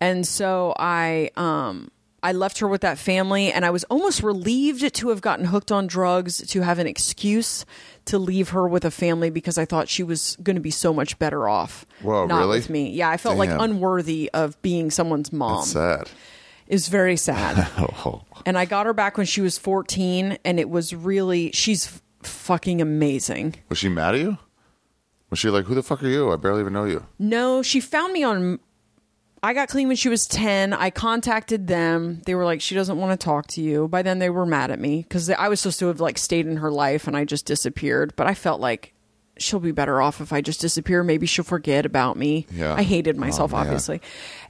And 0.00 0.26
so 0.26 0.74
I 0.78 1.30
um 1.36 1.90
I 2.22 2.32
left 2.32 2.58
her 2.58 2.68
with 2.68 2.82
that 2.82 2.98
family 2.98 3.50
and 3.50 3.64
I 3.64 3.70
was 3.70 3.84
almost 3.84 4.22
relieved 4.22 4.94
to 4.94 5.08
have 5.08 5.22
gotten 5.22 5.46
hooked 5.46 5.72
on 5.72 5.86
drugs 5.86 6.46
to 6.48 6.60
have 6.60 6.78
an 6.78 6.86
excuse 6.86 7.64
to 8.06 8.18
leave 8.18 8.50
her 8.50 8.68
with 8.68 8.84
a 8.84 8.90
family 8.90 9.30
because 9.30 9.56
I 9.56 9.64
thought 9.64 9.88
she 9.88 10.02
was 10.02 10.36
going 10.42 10.56
to 10.56 10.60
be 10.60 10.70
so 10.70 10.92
much 10.92 11.18
better 11.18 11.48
off 11.48 11.86
Whoa, 12.02 12.26
not 12.26 12.40
really? 12.40 12.58
with 12.58 12.68
me. 12.68 12.90
Yeah, 12.90 13.08
I 13.08 13.16
felt 13.16 13.38
like 13.38 13.48
unworthy 13.50 14.30
of 14.34 14.60
being 14.60 14.90
someone's 14.90 15.32
mom. 15.32 15.56
That's 15.60 15.72
sad. 15.72 16.10
Was 16.68 16.88
very 16.88 17.16
sad. 17.16 17.66
Oh, 18.04 18.22
and 18.46 18.56
I 18.58 18.64
got 18.64 18.86
her 18.86 18.92
back 18.92 19.16
when 19.16 19.26
she 19.26 19.40
was 19.40 19.58
14 19.58 20.38
and 20.44 20.60
it 20.60 20.68
was 20.68 20.94
really 20.94 21.50
she's 21.52 22.00
fucking 22.22 22.80
amazing. 22.80 23.56
was 23.68 23.78
she 23.78 23.88
mad 23.88 24.14
at 24.14 24.20
you? 24.20 24.38
Was 25.30 25.38
she 25.38 25.48
like, 25.48 25.66
"Who 25.66 25.74
the 25.74 25.82
fuck 25.82 26.02
are 26.02 26.08
you? 26.08 26.32
I 26.32 26.36
barely 26.36 26.60
even 26.60 26.72
know 26.72 26.84
you." 26.84 27.06
No, 27.18 27.62
she 27.62 27.80
found 27.80 28.12
me 28.12 28.22
on. 28.24 28.58
I 29.42 29.54
got 29.54 29.68
clean 29.68 29.86
when 29.88 29.96
she 29.96 30.10
was 30.10 30.26
10. 30.26 30.74
I 30.74 30.90
contacted 30.90 31.66
them. 31.66 32.20
They 32.26 32.34
were 32.34 32.44
like, 32.44 32.60
she 32.60 32.74
doesn't 32.74 32.98
want 32.98 33.18
to 33.18 33.24
talk 33.24 33.46
to 33.48 33.62
you. 33.62 33.88
By 33.88 34.02
then, 34.02 34.18
they 34.18 34.28
were 34.28 34.44
mad 34.44 34.70
at 34.70 34.78
me 34.78 34.98
because 35.02 35.30
I 35.30 35.48
was 35.48 35.60
supposed 35.60 35.78
to 35.78 35.86
have 35.86 35.98
like 35.98 36.18
stayed 36.18 36.46
in 36.46 36.58
her 36.58 36.70
life 36.70 37.06
and 37.06 37.16
I 37.16 37.24
just 37.24 37.46
disappeared. 37.46 38.12
But 38.16 38.26
I 38.26 38.34
felt 38.34 38.60
like 38.60 38.92
she'll 39.38 39.58
be 39.60 39.72
better 39.72 40.02
off 40.02 40.20
if 40.20 40.30
I 40.34 40.42
just 40.42 40.60
disappear. 40.60 41.02
Maybe 41.02 41.24
she'll 41.24 41.42
forget 41.42 41.86
about 41.86 42.18
me. 42.18 42.46
Yeah. 42.52 42.74
I 42.74 42.82
hated 42.82 43.16
myself, 43.16 43.54
Oh, 43.54 43.56
obviously. 43.56 44.02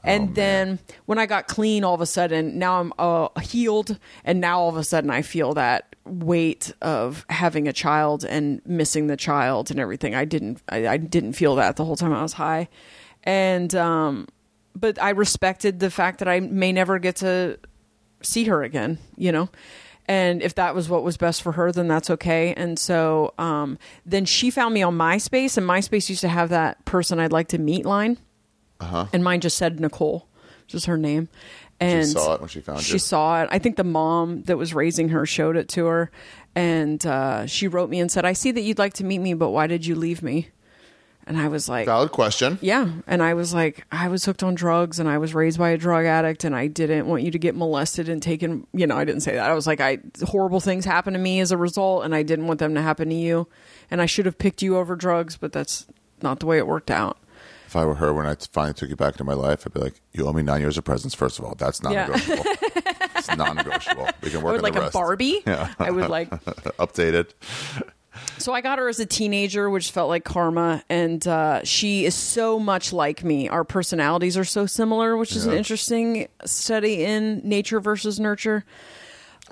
And 0.03 0.35
then 0.35 0.81
when 1.07 1.21
I 1.21 1.27
got 1.27 1.47
clean, 1.47 1.85
all 1.85 1.95
of 1.95 2.01
a 2.01 2.07
sudden, 2.07 2.59
now 2.59 2.81
I'm 2.81 2.93
uh, 2.99 3.29
healed. 3.43 3.97
And 4.25 4.41
now 4.41 4.59
all 4.59 4.71
of 4.71 4.77
a 4.77 4.83
sudden, 4.83 5.11
I 5.11 5.23
feel 5.23 5.55
that 5.55 5.90
weight 6.11 6.73
of 6.83 7.25
having 7.31 7.69
a 7.69 7.73
child 7.73 8.25
and 8.25 8.61
missing 8.67 9.07
the 9.07 9.17
child 9.17 9.71
and 9.71 9.81
everything. 9.81 10.15
I 10.15 10.25
didn't, 10.25 10.61
I, 10.69 10.87
I 10.89 10.97
didn't 10.97 11.33
feel 11.35 11.55
that 11.57 11.77
the 11.77 11.85
whole 11.85 11.97
time 11.97 12.13
I 12.13 12.23
was 12.23 12.35
high. 12.35 12.69
And, 13.25 13.75
um, 13.75 14.29
but 14.75 15.01
I 15.01 15.11
respected 15.11 15.81
the 15.81 15.91
fact 15.91 16.19
that 16.19 16.29
I 16.29 16.41
may 16.41 16.73
never 16.73 16.99
get 16.99 17.17
to 17.17 17.59
see 18.23 18.45
her 18.45 18.63
again, 18.63 18.99
you 19.17 19.33
know? 19.33 19.49
And 20.07 20.43
if 20.43 20.57
that 20.57 20.75
was 20.75 20.89
what 20.89 21.05
was 21.05 21.17
best 21.17 21.41
for 21.41 21.53
her, 21.53 21.71
then 21.71 21.87
that's 21.87 22.11
okay. 22.11 22.53
And 22.55 22.79
so 22.79 23.33
um, 23.39 23.79
then 24.05 24.25
she 24.25 24.51
found 24.51 24.75
me 24.75 24.83
on 24.83 24.99
MySpace, 24.99 25.57
and 25.57 25.65
MySpace 25.67 26.09
used 26.09 26.23
to 26.23 26.29
have 26.29 26.49
that 26.49 26.85
person 26.85 27.21
I'd 27.21 27.31
like 27.31 27.49
to 27.49 27.59
meet 27.59 27.87
line. 27.87 28.19
Uh-huh. 28.81 29.07
And 29.13 29.23
mine 29.23 29.41
just 29.41 29.57
said 29.57 29.79
Nicole, 29.79 30.27
which 30.65 30.75
is 30.75 30.87
her 30.87 30.97
name. 30.97 31.29
And 31.81 32.07
saw 32.07 32.35
it 32.35 32.41
when 32.41 32.49
she 32.49 32.61
found 32.61 32.81
it. 32.81 32.85
she 32.85 32.95
you. 32.95 32.99
saw 32.99 33.43
it. 33.43 33.49
I 33.51 33.59
think 33.59 33.77
the 33.77 33.85
mom 33.85 34.43
that 34.43 34.57
was 34.59 34.75
raising 34.75 35.09
her 35.11 35.25
showed 35.25 35.57
it 35.57 35.69
to 35.71 35.87
her, 35.87 36.11
and 36.55 37.05
uh, 37.07 37.47
she 37.47 37.69
wrote 37.69 37.89
me 37.89 38.01
and 38.01 38.11
said, 38.13 38.25
"I 38.25 38.35
see 38.35 38.51
that 38.51 38.61
you'd 38.61 38.79
like 38.79 38.95
to 38.95 39.05
meet 39.05 39.19
me, 39.21 39.35
but 39.35 39.51
why 39.51 39.67
did 39.67 39.87
you 39.87 39.95
leave 39.95 40.23
me?" 40.23 40.49
And 41.27 41.39
I 41.39 41.47
was 41.49 41.69
like, 41.69 41.87
Valid 41.87 42.11
question. 42.11 42.59
yeah. 42.61 42.89
And 43.07 43.23
I 43.23 43.35
was 43.35 43.55
like, 43.55 43.87
I 43.93 44.09
was 44.09 44.25
hooked 44.25 44.43
on 44.43 44.57
drugs 44.57 44.99
and 44.99 45.09
I 45.09 45.19
was 45.19 45.33
raised 45.33 45.59
by 45.59 45.69
a 45.69 45.77
drug 45.77 46.05
addict 46.05 46.43
and 46.43 46.57
I 46.57 46.67
didn't 46.67 47.07
want 47.07 47.23
you 47.23 47.31
to 47.31 47.39
get 47.39 47.55
molested 47.55 48.09
and 48.09 48.21
taken, 48.21 48.67
you 48.73 48.85
know, 48.87 48.97
I 48.97 49.05
didn't 49.05 49.21
say 49.21 49.37
that. 49.37 49.49
I 49.49 49.55
was 49.55 49.65
like, 49.67 49.81
I 49.81 49.99
horrible 50.25 50.59
things 50.59 50.85
happened 50.85 51.15
to 51.15 51.21
me 51.21 51.39
as 51.39 51.53
a 51.53 51.57
result 51.57 52.05
and 52.05 52.17
I 52.17 52.25
didn't 52.25 52.49
want 52.49 52.59
them 52.59 52.75
to 52.75 52.83
happen 52.83 53.11
to 53.11 53.15
you. 53.15 53.47
And 53.93 54.03
I 54.03 54.07
should 54.07 54.27
have 54.27 54.39
picked 54.39 54.61
you 54.61 54.77
over 54.77 54.97
drugs, 54.97 55.37
but 55.37 55.53
that's 55.53 55.87
not 56.21 56.41
the 56.41 56.47
way 56.47 56.59
it 56.59 56.67
worked 56.67 56.91
out. 56.91 57.17
If 57.71 57.77
I 57.77 57.85
were 57.85 57.95
her 57.95 58.13
when 58.13 58.27
I 58.27 58.35
finally 58.51 58.75
took 58.75 58.91
you 58.91 58.97
back 58.97 59.15
into 59.15 59.23
my 59.23 59.35
life, 59.35 59.63
I'd 59.65 59.73
be 59.73 59.79
like, 59.79 59.95
"You 60.13 60.27
owe 60.27 60.33
me 60.33 60.43
nine 60.43 60.61
years 60.61 60.77
of 60.77 60.83
presents. 60.83 61.15
First 61.15 61.39
of 61.39 61.45
all, 61.45 61.55
that's 61.55 61.81
Yeah. 61.85 62.07
non-negotiable. 62.09 62.45
it's 63.15 63.37
non-negotiable. 63.37 64.09
We 64.23 64.31
can 64.31 64.41
I 64.41 64.43
work 64.43 64.53
would 64.55 64.59
on 64.59 64.63
like 64.65 64.75
the 64.75 64.89
a. 64.89 64.91
Barbie. 64.91 65.41
I 65.47 65.89
would 65.93 66.11
like 66.11 66.31
Updated. 66.81 67.31
So 68.39 68.53
I 68.53 68.61
got 68.61 68.81
her 68.81 68.89
as 68.89 68.99
a 68.99 69.07
teenager, 69.07 69.71
which 69.71 69.93
felt 69.93 70.09
like 70.09 70.25
karma, 70.25 70.83
and 70.91 71.25
uh, 71.29 71.63
she 71.63 72.05
is 72.07 72.17
so 72.17 72.59
much 72.59 72.93
like 72.93 73.23
me. 73.23 73.49
Our 73.49 73.63
personalities 73.63 74.37
are 74.37 74.45
so 74.45 74.67
similar, 74.67 75.17
which 75.17 75.37
is 75.37 75.47
an 75.47 75.53
interesting 75.55 76.27
study 76.45 77.05
in 77.05 77.41
nature 77.45 77.79
versus 77.79 78.19
nurture. 78.19 78.65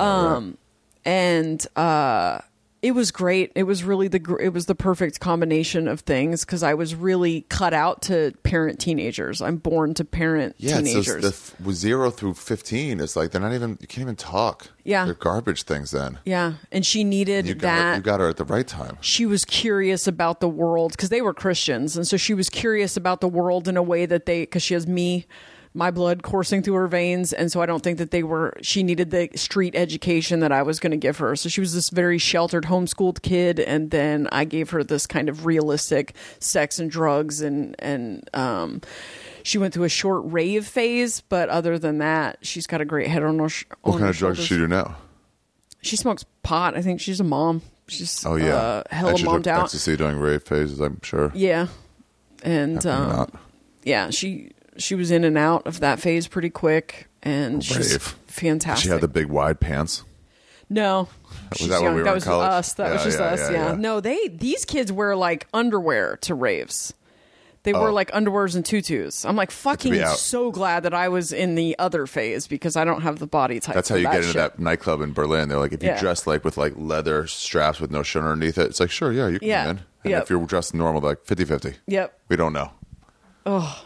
Um, 0.00 0.58
and 1.04 1.64
uh, 1.76 2.40
it 2.88 2.94
was 2.94 3.10
great. 3.10 3.52
It 3.54 3.64
was 3.64 3.84
really 3.84 4.08
the 4.08 4.36
it 4.40 4.48
was 4.54 4.64
the 4.66 4.74
perfect 4.74 5.20
combination 5.20 5.86
of 5.88 6.00
things 6.00 6.44
because 6.44 6.62
I 6.62 6.72
was 6.72 6.94
really 6.94 7.42
cut 7.50 7.74
out 7.74 8.00
to 8.02 8.32
parent 8.44 8.80
teenagers. 8.80 9.42
I'm 9.42 9.56
born 9.58 9.92
to 9.94 10.04
parent 10.04 10.54
Yeah, 10.58 10.78
teenagers. 10.78 11.22
those, 11.22 11.50
the 11.60 11.64
f- 11.68 11.74
zero 11.74 12.10
through 12.10 12.34
fifteen. 12.34 13.00
It's 13.00 13.14
like 13.14 13.30
they're 13.30 13.40
not 13.42 13.52
even. 13.52 13.76
You 13.80 13.86
can't 13.86 14.02
even 14.02 14.16
talk. 14.16 14.68
Yeah. 14.84 15.04
they're 15.04 15.12
garbage 15.12 15.64
things. 15.64 15.90
Then 15.90 16.18
yeah, 16.24 16.54
and 16.72 16.86
she 16.86 17.04
needed 17.04 17.46
you 17.46 17.54
got 17.54 17.68
her, 17.76 17.76
that. 17.82 17.96
you 17.98 18.02
got 18.02 18.20
her 18.20 18.28
at 18.28 18.38
the 18.38 18.44
right 18.44 18.66
time. 18.66 18.96
she 19.02 19.26
was 19.26 19.44
curious 19.44 20.06
about 20.06 20.40
the 20.40 20.48
world 20.48 20.92
because 20.92 21.10
they 21.10 21.20
were 21.20 21.34
Christians, 21.34 21.94
and 21.94 22.06
so 22.06 22.16
she 22.16 22.32
was 22.32 22.48
curious 22.48 22.96
about 22.96 23.20
the 23.20 23.28
world 23.28 23.68
in 23.68 23.76
a 23.76 23.82
way 23.82 24.06
that 24.06 24.24
they 24.24 24.40
because 24.42 24.62
she 24.62 24.72
has 24.72 24.86
me, 24.86 25.26
my 25.78 25.92
blood 25.92 26.24
coursing 26.24 26.60
through 26.62 26.74
her 26.74 26.88
veins, 26.88 27.32
and 27.32 27.52
so 27.52 27.62
I 27.62 27.66
don't 27.66 27.82
think 27.84 27.98
that 27.98 28.10
they 28.10 28.24
were. 28.24 28.52
She 28.62 28.82
needed 28.82 29.12
the 29.12 29.30
street 29.36 29.76
education 29.76 30.40
that 30.40 30.50
I 30.50 30.62
was 30.62 30.80
going 30.80 30.90
to 30.90 30.96
give 30.96 31.18
her. 31.18 31.36
So 31.36 31.48
she 31.48 31.60
was 31.60 31.72
this 31.72 31.88
very 31.90 32.18
sheltered, 32.18 32.64
homeschooled 32.64 33.22
kid, 33.22 33.60
and 33.60 33.92
then 33.92 34.28
I 34.32 34.44
gave 34.44 34.70
her 34.70 34.82
this 34.82 35.06
kind 35.06 35.28
of 35.28 35.46
realistic 35.46 36.14
sex 36.40 36.78
and 36.78 36.90
drugs 36.90 37.40
and 37.40 37.76
and 37.78 38.28
um. 38.34 38.80
She 39.44 39.56
went 39.56 39.72
through 39.72 39.84
a 39.84 39.88
short 39.88 40.22
rave 40.26 40.66
phase, 40.66 41.22
but 41.22 41.48
other 41.48 41.78
than 41.78 41.98
that, 41.98 42.38
she's 42.42 42.66
got 42.66 42.82
a 42.82 42.84
great 42.84 43.06
head 43.08 43.22
on 43.22 43.38
her. 43.38 43.48
sh- 43.48 43.64
What 43.80 43.92
on 43.94 43.98
kind 44.00 44.04
her 44.06 44.10
of 44.10 44.16
drugs 44.16 44.36
does 44.38 44.46
she 44.46 44.56
do 44.56 44.66
now? 44.66 44.96
She 45.80 45.96
smokes 45.96 46.24
pot. 46.42 46.76
I 46.76 46.82
think 46.82 47.00
she's 47.00 47.18
a 47.20 47.24
mom. 47.24 47.62
She's 47.86 48.26
Oh 48.26 48.34
yeah, 48.34 48.56
uh, 48.56 48.82
hella 48.90 49.10
and 49.10 49.18
she 49.20 49.24
mommed 49.24 49.48
out. 49.48 49.62
ecstasy 49.62 49.96
during 49.96 50.18
rave 50.18 50.42
phases. 50.42 50.80
I'm 50.80 51.00
sure. 51.02 51.32
Yeah, 51.34 51.68
and 52.42 52.84
um, 52.84 53.30
yeah, 53.84 54.10
she 54.10 54.50
she 54.78 54.94
was 54.94 55.10
in 55.10 55.24
and 55.24 55.36
out 55.36 55.66
of 55.66 55.80
that 55.80 56.00
phase 56.00 56.26
pretty 56.28 56.50
quick, 56.50 57.08
and 57.22 57.62
she's 57.64 57.96
fantastic. 58.26 58.84
She 58.84 58.90
had 58.90 59.00
the 59.00 59.08
big 59.08 59.26
wide 59.26 59.60
pants. 59.60 60.04
no. 60.68 61.08
Was 61.50 61.58
she's 61.58 61.68
that 61.68 61.76
when 61.76 61.84
young. 61.84 61.94
we 61.94 62.00
were 62.00 62.04
that 62.04 62.10
in 62.10 62.14
was 62.14 62.24
college? 62.24 62.48
us. 62.50 62.72
That 62.74 62.92
was 62.92 63.02
just 63.04 63.18
yeah, 63.18 63.24
us. 63.26 63.40
yeah, 63.40 63.50
Yeah. 63.50 63.68
yeah. 63.70 63.74
No, 63.76 64.00
they 64.00 64.28
these 64.28 64.64
kids 64.64 64.92
wear 64.92 65.16
like 65.16 65.46
underwear 65.54 66.16
to 66.22 66.34
raves. 66.34 66.92
They 67.64 67.72
wear 67.72 67.88
Oh. 67.88 67.92
like 67.92 68.10
underwears 68.12 68.54
and 68.54 68.64
tutus. 68.64 69.24
I'm 69.24 69.34
like 69.36 69.50
fucking 69.50 69.98
out. 70.00 70.16
so 70.18 70.50
glad 70.50 70.84
that 70.84 70.94
I 70.94 71.08
was 71.08 71.32
in 71.32 71.54
the 71.54 71.74
other 71.78 72.06
phase 72.06 72.46
because 72.46 72.76
I 72.76 72.84
don't 72.84 73.00
have 73.02 73.18
the 73.18 73.26
body 73.26 73.60
type. 73.60 73.74
That's 73.74 73.88
how 73.88 73.94
for 73.96 73.98
you 73.98 74.04
that 74.04 74.12
get 74.12 74.16
into 74.20 74.28
shit. 74.28 74.36
that 74.36 74.58
nightclub 74.58 75.00
in 75.00 75.12
Berlin. 75.12 75.48
They're 75.48 75.58
like, 75.58 75.72
if 75.72 75.82
you 75.82 75.88
Yeah. 75.88 76.00
dress 76.00 76.26
like 76.26 76.44
with 76.44 76.56
like 76.56 76.74
leather 76.76 77.26
straps 77.26 77.80
with 77.80 77.90
no 77.90 78.02
shirt 78.02 78.22
underneath 78.24 78.58
it, 78.58 78.66
it's 78.68 78.80
like, 78.80 78.90
sure, 78.90 79.12
yeah, 79.12 79.26
you 79.28 79.38
can 79.38 79.48
Yeah. 79.48 79.64
in. 79.70 79.80
And 80.04 80.10
Yep. 80.12 80.22
if 80.22 80.30
you're 80.30 80.46
dressed 80.46 80.72
normal, 80.74 81.00
they're 81.00 81.10
like 81.10 81.24
50 81.24 81.44
50. 81.44 81.74
Yep. 81.88 82.18
We 82.28 82.36
don't 82.36 82.52
know. 82.52 82.70
Oh, 83.44 83.82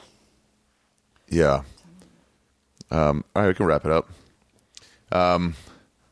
Yeah. 1.32 1.62
Um, 2.90 3.24
all 3.34 3.42
right, 3.42 3.48
we 3.48 3.54
can 3.54 3.66
wrap 3.66 3.84
it 3.86 3.90
up. 3.92 4.08
Um, 5.10 5.54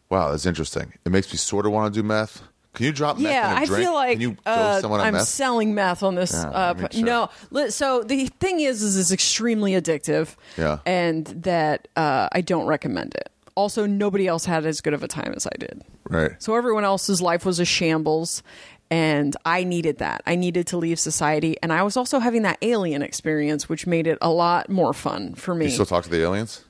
wow, 0.08 0.30
that's 0.30 0.46
interesting. 0.46 0.92
It 1.04 1.12
makes 1.12 1.30
me 1.30 1.36
sort 1.36 1.66
of 1.66 1.72
want 1.72 1.92
to 1.92 2.00
do 2.00 2.06
meth. 2.06 2.42
Can 2.72 2.86
you 2.86 2.92
drop 2.92 3.18
meth 3.18 3.32
yeah, 3.32 3.54
I 3.56 3.66
drink? 3.66 3.82
feel 3.84 3.94
like 3.94 4.12
Can 4.12 4.20
you 4.20 4.36
uh, 4.46 4.80
someone 4.80 5.00
I'm 5.00 5.14
meth? 5.14 5.26
selling 5.26 5.74
meth 5.74 6.02
on 6.02 6.14
this. 6.14 6.32
Yeah, 6.32 6.48
uh, 6.50 6.74
p- 6.88 7.02
no, 7.02 7.28
so 7.68 8.02
the 8.04 8.26
thing 8.26 8.60
is, 8.60 8.82
is 8.82 8.96
it's 8.96 9.10
extremely 9.10 9.72
addictive. 9.72 10.36
Yeah. 10.56 10.78
and 10.86 11.26
that 11.26 11.88
uh, 11.96 12.28
I 12.32 12.40
don't 12.42 12.66
recommend 12.66 13.14
it. 13.14 13.28
Also, 13.56 13.86
nobody 13.86 14.26
else 14.28 14.44
had 14.44 14.64
as 14.64 14.80
good 14.80 14.94
of 14.94 15.02
a 15.02 15.08
time 15.08 15.32
as 15.36 15.46
I 15.46 15.52
did. 15.58 15.82
right. 16.08 16.40
So 16.40 16.54
everyone 16.54 16.84
else's 16.84 17.20
life 17.20 17.44
was 17.44 17.58
a 17.58 17.64
shambles, 17.64 18.42
and 18.90 19.36
I 19.44 19.64
needed 19.64 19.98
that. 19.98 20.22
I 20.26 20.34
needed 20.34 20.66
to 20.68 20.76
leave 20.76 20.98
society, 20.98 21.56
and 21.62 21.72
I 21.72 21.82
was 21.82 21.96
also 21.96 22.18
having 22.18 22.42
that 22.42 22.58
alien 22.62 23.02
experience, 23.02 23.68
which 23.68 23.86
made 23.86 24.06
it 24.06 24.18
a 24.20 24.30
lot 24.30 24.68
more 24.68 24.92
fun 24.92 25.34
for 25.34 25.54
me. 25.54 25.66
You 25.66 25.70
still 25.70 25.86
talk 25.86 26.04
to 26.04 26.10
the 26.10 26.20
aliens? 26.22 26.64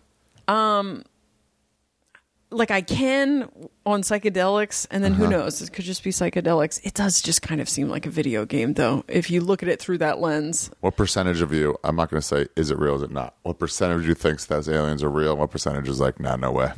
Um, 0.49 1.05
like 2.51 2.71
I 2.71 2.81
can 2.83 3.49
on 3.87 4.03
psychedelics, 4.03 4.87
and 4.91 5.03
then 5.05 5.15
who 5.15 5.29
knows? 5.29 5.63
It 5.63 5.73
could 5.73 5.85
just 5.85 6.03
be 6.03 6.11
psychedelics. 6.11 6.85
It 6.85 6.95
does 6.95 7.23
just 7.23 7.43
kind 7.43 7.61
of 7.61 7.69
seem 7.69 7.89
like 7.89 8.07
a 8.07 8.11
video 8.11 8.45
game, 8.45 8.75
though, 8.75 9.05
if 9.09 9.31
you 9.31 9.41
look 9.41 9.63
at 9.63 9.69
it 9.69 9.81
through 9.81 9.99
that 9.99 10.19
lens. 10.19 10.71
What 10.81 10.97
percentage 10.97 11.41
of 11.43 11.53
you, 11.53 11.79
I'm 11.85 11.95
not 11.97 12.11
going 12.11 12.21
to 12.21 12.27
say, 12.27 12.49
is 12.57 12.71
it 12.71 12.79
real, 12.79 12.97
is 12.97 13.03
it 13.03 13.13
not? 13.13 13.35
What 13.43 13.59
percentage 13.59 13.99
of 14.03 14.07
you 14.09 14.15
thinks 14.15 14.47
those 14.47 14.69
aliens 14.69 15.03
are 15.03 15.09
real? 15.11 15.31
and 15.31 15.39
What 15.41 15.51
percentage 15.53 15.89
is 15.89 16.01
like, 16.01 16.19
nah, 16.21 16.37
no 16.37 16.51
way? 16.51 16.73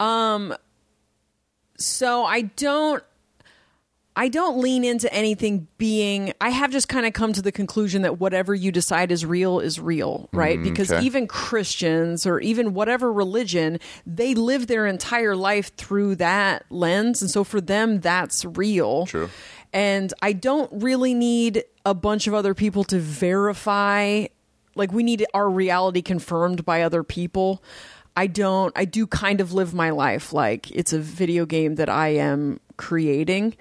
Um. 0.00 0.54
So 1.76 2.24
I 2.24 2.42
don't. 2.42 3.02
I 4.18 4.26
don't 4.26 4.58
lean 4.58 4.82
into 4.82 5.10
anything 5.14 5.68
being. 5.78 6.32
I 6.40 6.48
have 6.48 6.72
just 6.72 6.88
kind 6.88 7.06
of 7.06 7.12
come 7.12 7.32
to 7.34 7.40
the 7.40 7.52
conclusion 7.52 8.02
that 8.02 8.18
whatever 8.18 8.52
you 8.52 8.72
decide 8.72 9.12
is 9.12 9.24
real 9.24 9.60
is 9.60 9.78
real, 9.78 10.28
right? 10.32 10.58
Mm, 10.58 10.64
because 10.64 10.90
okay. 10.90 11.06
even 11.06 11.28
Christians 11.28 12.26
or 12.26 12.40
even 12.40 12.74
whatever 12.74 13.12
religion, 13.12 13.78
they 14.04 14.34
live 14.34 14.66
their 14.66 14.88
entire 14.88 15.36
life 15.36 15.76
through 15.76 16.16
that 16.16 16.64
lens. 16.68 17.22
And 17.22 17.30
so 17.30 17.44
for 17.44 17.60
them, 17.60 18.00
that's 18.00 18.44
real. 18.44 19.06
True. 19.06 19.30
And 19.72 20.12
I 20.20 20.32
don't 20.32 20.82
really 20.82 21.14
need 21.14 21.62
a 21.86 21.94
bunch 21.94 22.26
of 22.26 22.34
other 22.34 22.54
people 22.54 22.82
to 22.84 22.98
verify. 22.98 24.26
Like, 24.74 24.90
we 24.90 25.04
need 25.04 25.26
our 25.32 25.48
reality 25.48 26.02
confirmed 26.02 26.64
by 26.64 26.82
other 26.82 27.04
people. 27.04 27.62
I 28.16 28.26
don't, 28.26 28.72
I 28.76 28.84
do 28.84 29.06
kind 29.06 29.40
of 29.40 29.52
live 29.52 29.74
my 29.74 29.90
life 29.90 30.32
like 30.32 30.72
it's 30.72 30.92
a 30.92 30.98
video 30.98 31.46
game 31.46 31.76
that 31.76 31.88
I 31.88 32.08
am 32.16 32.58
creating. 32.76 33.54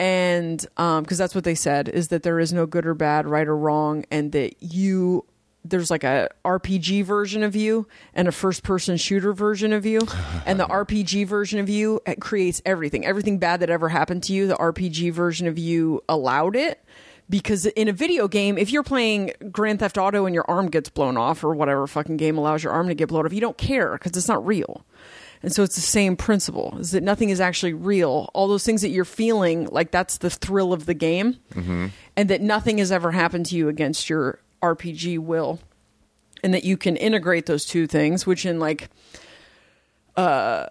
And 0.00 0.66
um, 0.78 1.02
because 1.02 1.18
that's 1.18 1.34
what 1.34 1.44
they 1.44 1.54
said 1.54 1.86
is 1.86 2.08
that 2.08 2.22
there 2.22 2.40
is 2.40 2.54
no 2.54 2.64
good 2.64 2.86
or 2.86 2.94
bad, 2.94 3.28
right 3.28 3.46
or 3.46 3.54
wrong, 3.54 4.06
and 4.10 4.32
that 4.32 4.62
you 4.62 5.26
there's 5.62 5.90
like 5.90 6.04
a 6.04 6.30
RPG 6.42 7.04
version 7.04 7.42
of 7.42 7.54
you 7.54 7.86
and 8.14 8.26
a 8.26 8.32
first 8.32 8.62
person 8.62 8.96
shooter 8.96 9.34
version 9.34 9.74
of 9.74 9.84
you. 9.84 10.00
And 10.46 10.58
the 10.58 10.64
RPG 10.64 11.26
version 11.26 11.60
of 11.60 11.68
you 11.68 12.00
it 12.06 12.18
creates 12.18 12.62
everything. 12.64 13.04
Everything 13.04 13.38
bad 13.38 13.60
that 13.60 13.68
ever 13.68 13.90
happened 13.90 14.22
to 14.24 14.32
you, 14.32 14.46
the 14.46 14.56
RPG 14.56 15.12
version 15.12 15.46
of 15.46 15.58
you 15.58 16.02
allowed 16.08 16.56
it. 16.56 16.82
Because 17.28 17.66
in 17.66 17.86
a 17.86 17.92
video 17.92 18.26
game, 18.26 18.56
if 18.56 18.72
you're 18.72 18.82
playing 18.82 19.32
Grand 19.52 19.80
Theft 19.80 19.98
Auto 19.98 20.24
and 20.24 20.34
your 20.34 20.46
arm 20.48 20.70
gets 20.70 20.88
blown 20.88 21.18
off 21.18 21.44
or 21.44 21.54
whatever 21.54 21.86
fucking 21.86 22.16
game 22.16 22.38
allows 22.38 22.64
your 22.64 22.72
arm 22.72 22.88
to 22.88 22.94
get 22.94 23.10
blown 23.10 23.26
off, 23.26 23.34
you 23.34 23.40
don't 23.42 23.58
care 23.58 23.92
because 23.92 24.16
it's 24.16 24.28
not 24.28 24.44
real. 24.44 24.86
And 25.42 25.52
so 25.52 25.62
it's 25.62 25.74
the 25.74 25.80
same 25.80 26.16
principle 26.16 26.76
is 26.78 26.90
that 26.90 27.02
nothing 27.02 27.30
is 27.30 27.40
actually 27.40 27.72
real. 27.72 28.30
All 28.34 28.46
those 28.46 28.64
things 28.64 28.82
that 28.82 28.90
you're 28.90 29.06
feeling, 29.06 29.66
like 29.70 29.90
that's 29.90 30.18
the 30.18 30.28
thrill 30.30 30.72
of 30.72 30.84
the 30.86 30.94
game. 30.94 31.38
And 32.16 32.28
that 32.28 32.42
nothing 32.42 32.78
has 32.78 32.92
ever 32.92 33.10
happened 33.12 33.46
to 33.46 33.56
you 33.56 33.68
against 33.68 34.10
your 34.10 34.38
RPG 34.62 35.18
will. 35.18 35.58
And 36.42 36.52
that 36.54 36.64
you 36.64 36.76
can 36.76 36.96
integrate 36.96 37.46
those 37.46 37.64
two 37.64 37.86
things, 37.86 38.26
which 38.26 38.44
in 38.44 38.60
like, 38.60 38.88
uh, 40.16 40.66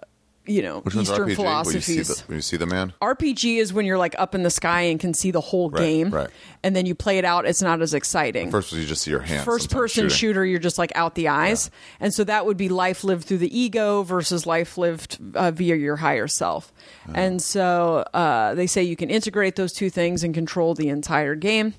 you 0.45 0.61
know, 0.63 0.79
Which 0.79 0.95
Eastern 0.95 1.15
RPG? 1.15 1.19
When 1.19 1.27
you, 1.29 1.35
see 1.35 1.35
philosophies. 1.35 2.07
the, 2.07 2.23
when 2.27 2.35
you 2.37 2.41
see 2.41 2.57
the 2.57 2.65
man? 2.65 2.93
RPG 3.01 3.57
is 3.57 3.71
when 3.71 3.85
you're 3.85 3.97
like 3.99 4.15
up 4.17 4.33
in 4.33 4.43
the 4.43 4.49
sky 4.49 4.81
and 4.81 4.99
can 4.99 5.13
see 5.13 5.29
the 5.31 5.41
whole 5.41 5.69
Right, 5.69 5.81
game. 5.81 6.09
right. 6.09 6.29
And 6.63 6.75
then 6.75 6.85
you 6.85 6.95
play 6.95 7.17
it 7.19 7.25
out, 7.25 7.45
it's 7.45 7.61
not 7.61 7.81
as 7.81 7.93
exciting 7.93 8.49
First 8.51 8.73
you 8.73 8.85
just 8.85 9.03
see 9.03 9.11
your 9.11 9.19
hands. 9.21 9.45
First 9.45 9.69
person 9.69 10.03
shooting. 10.05 10.15
shooter 10.17 10.45
you're 10.45 10.59
just 10.59 10.77
like 10.77 10.91
out 10.95 11.15
the 11.15 11.27
eyes 11.27 11.69
and 11.99 12.13
so 12.13 12.23
that 12.23 12.45
would 12.45 12.57
be 12.57 12.67
life 12.69 13.03
lived 13.03 13.25
through 13.25 13.37
the 13.37 13.57
ego 13.57 14.01
versus 14.03 14.45
life 14.45 14.77
lived 14.77 15.19
uh, 15.35 15.51
via 15.51 15.75
your 15.75 15.95
higher 15.97 16.27
self 16.27 16.71
and 17.13 17.41
so 17.41 17.97
uh, 18.13 18.55
they 18.55 18.67
say 18.67 18.83
you 18.83 18.95
can 18.95 19.09
integrate 19.09 19.55
those 19.55 19.71
two 19.73 19.89
things 19.89 20.23
and 20.23 20.33
control 20.33 20.73
the 20.75 20.89
entire 20.89 21.35
game 21.35 21.73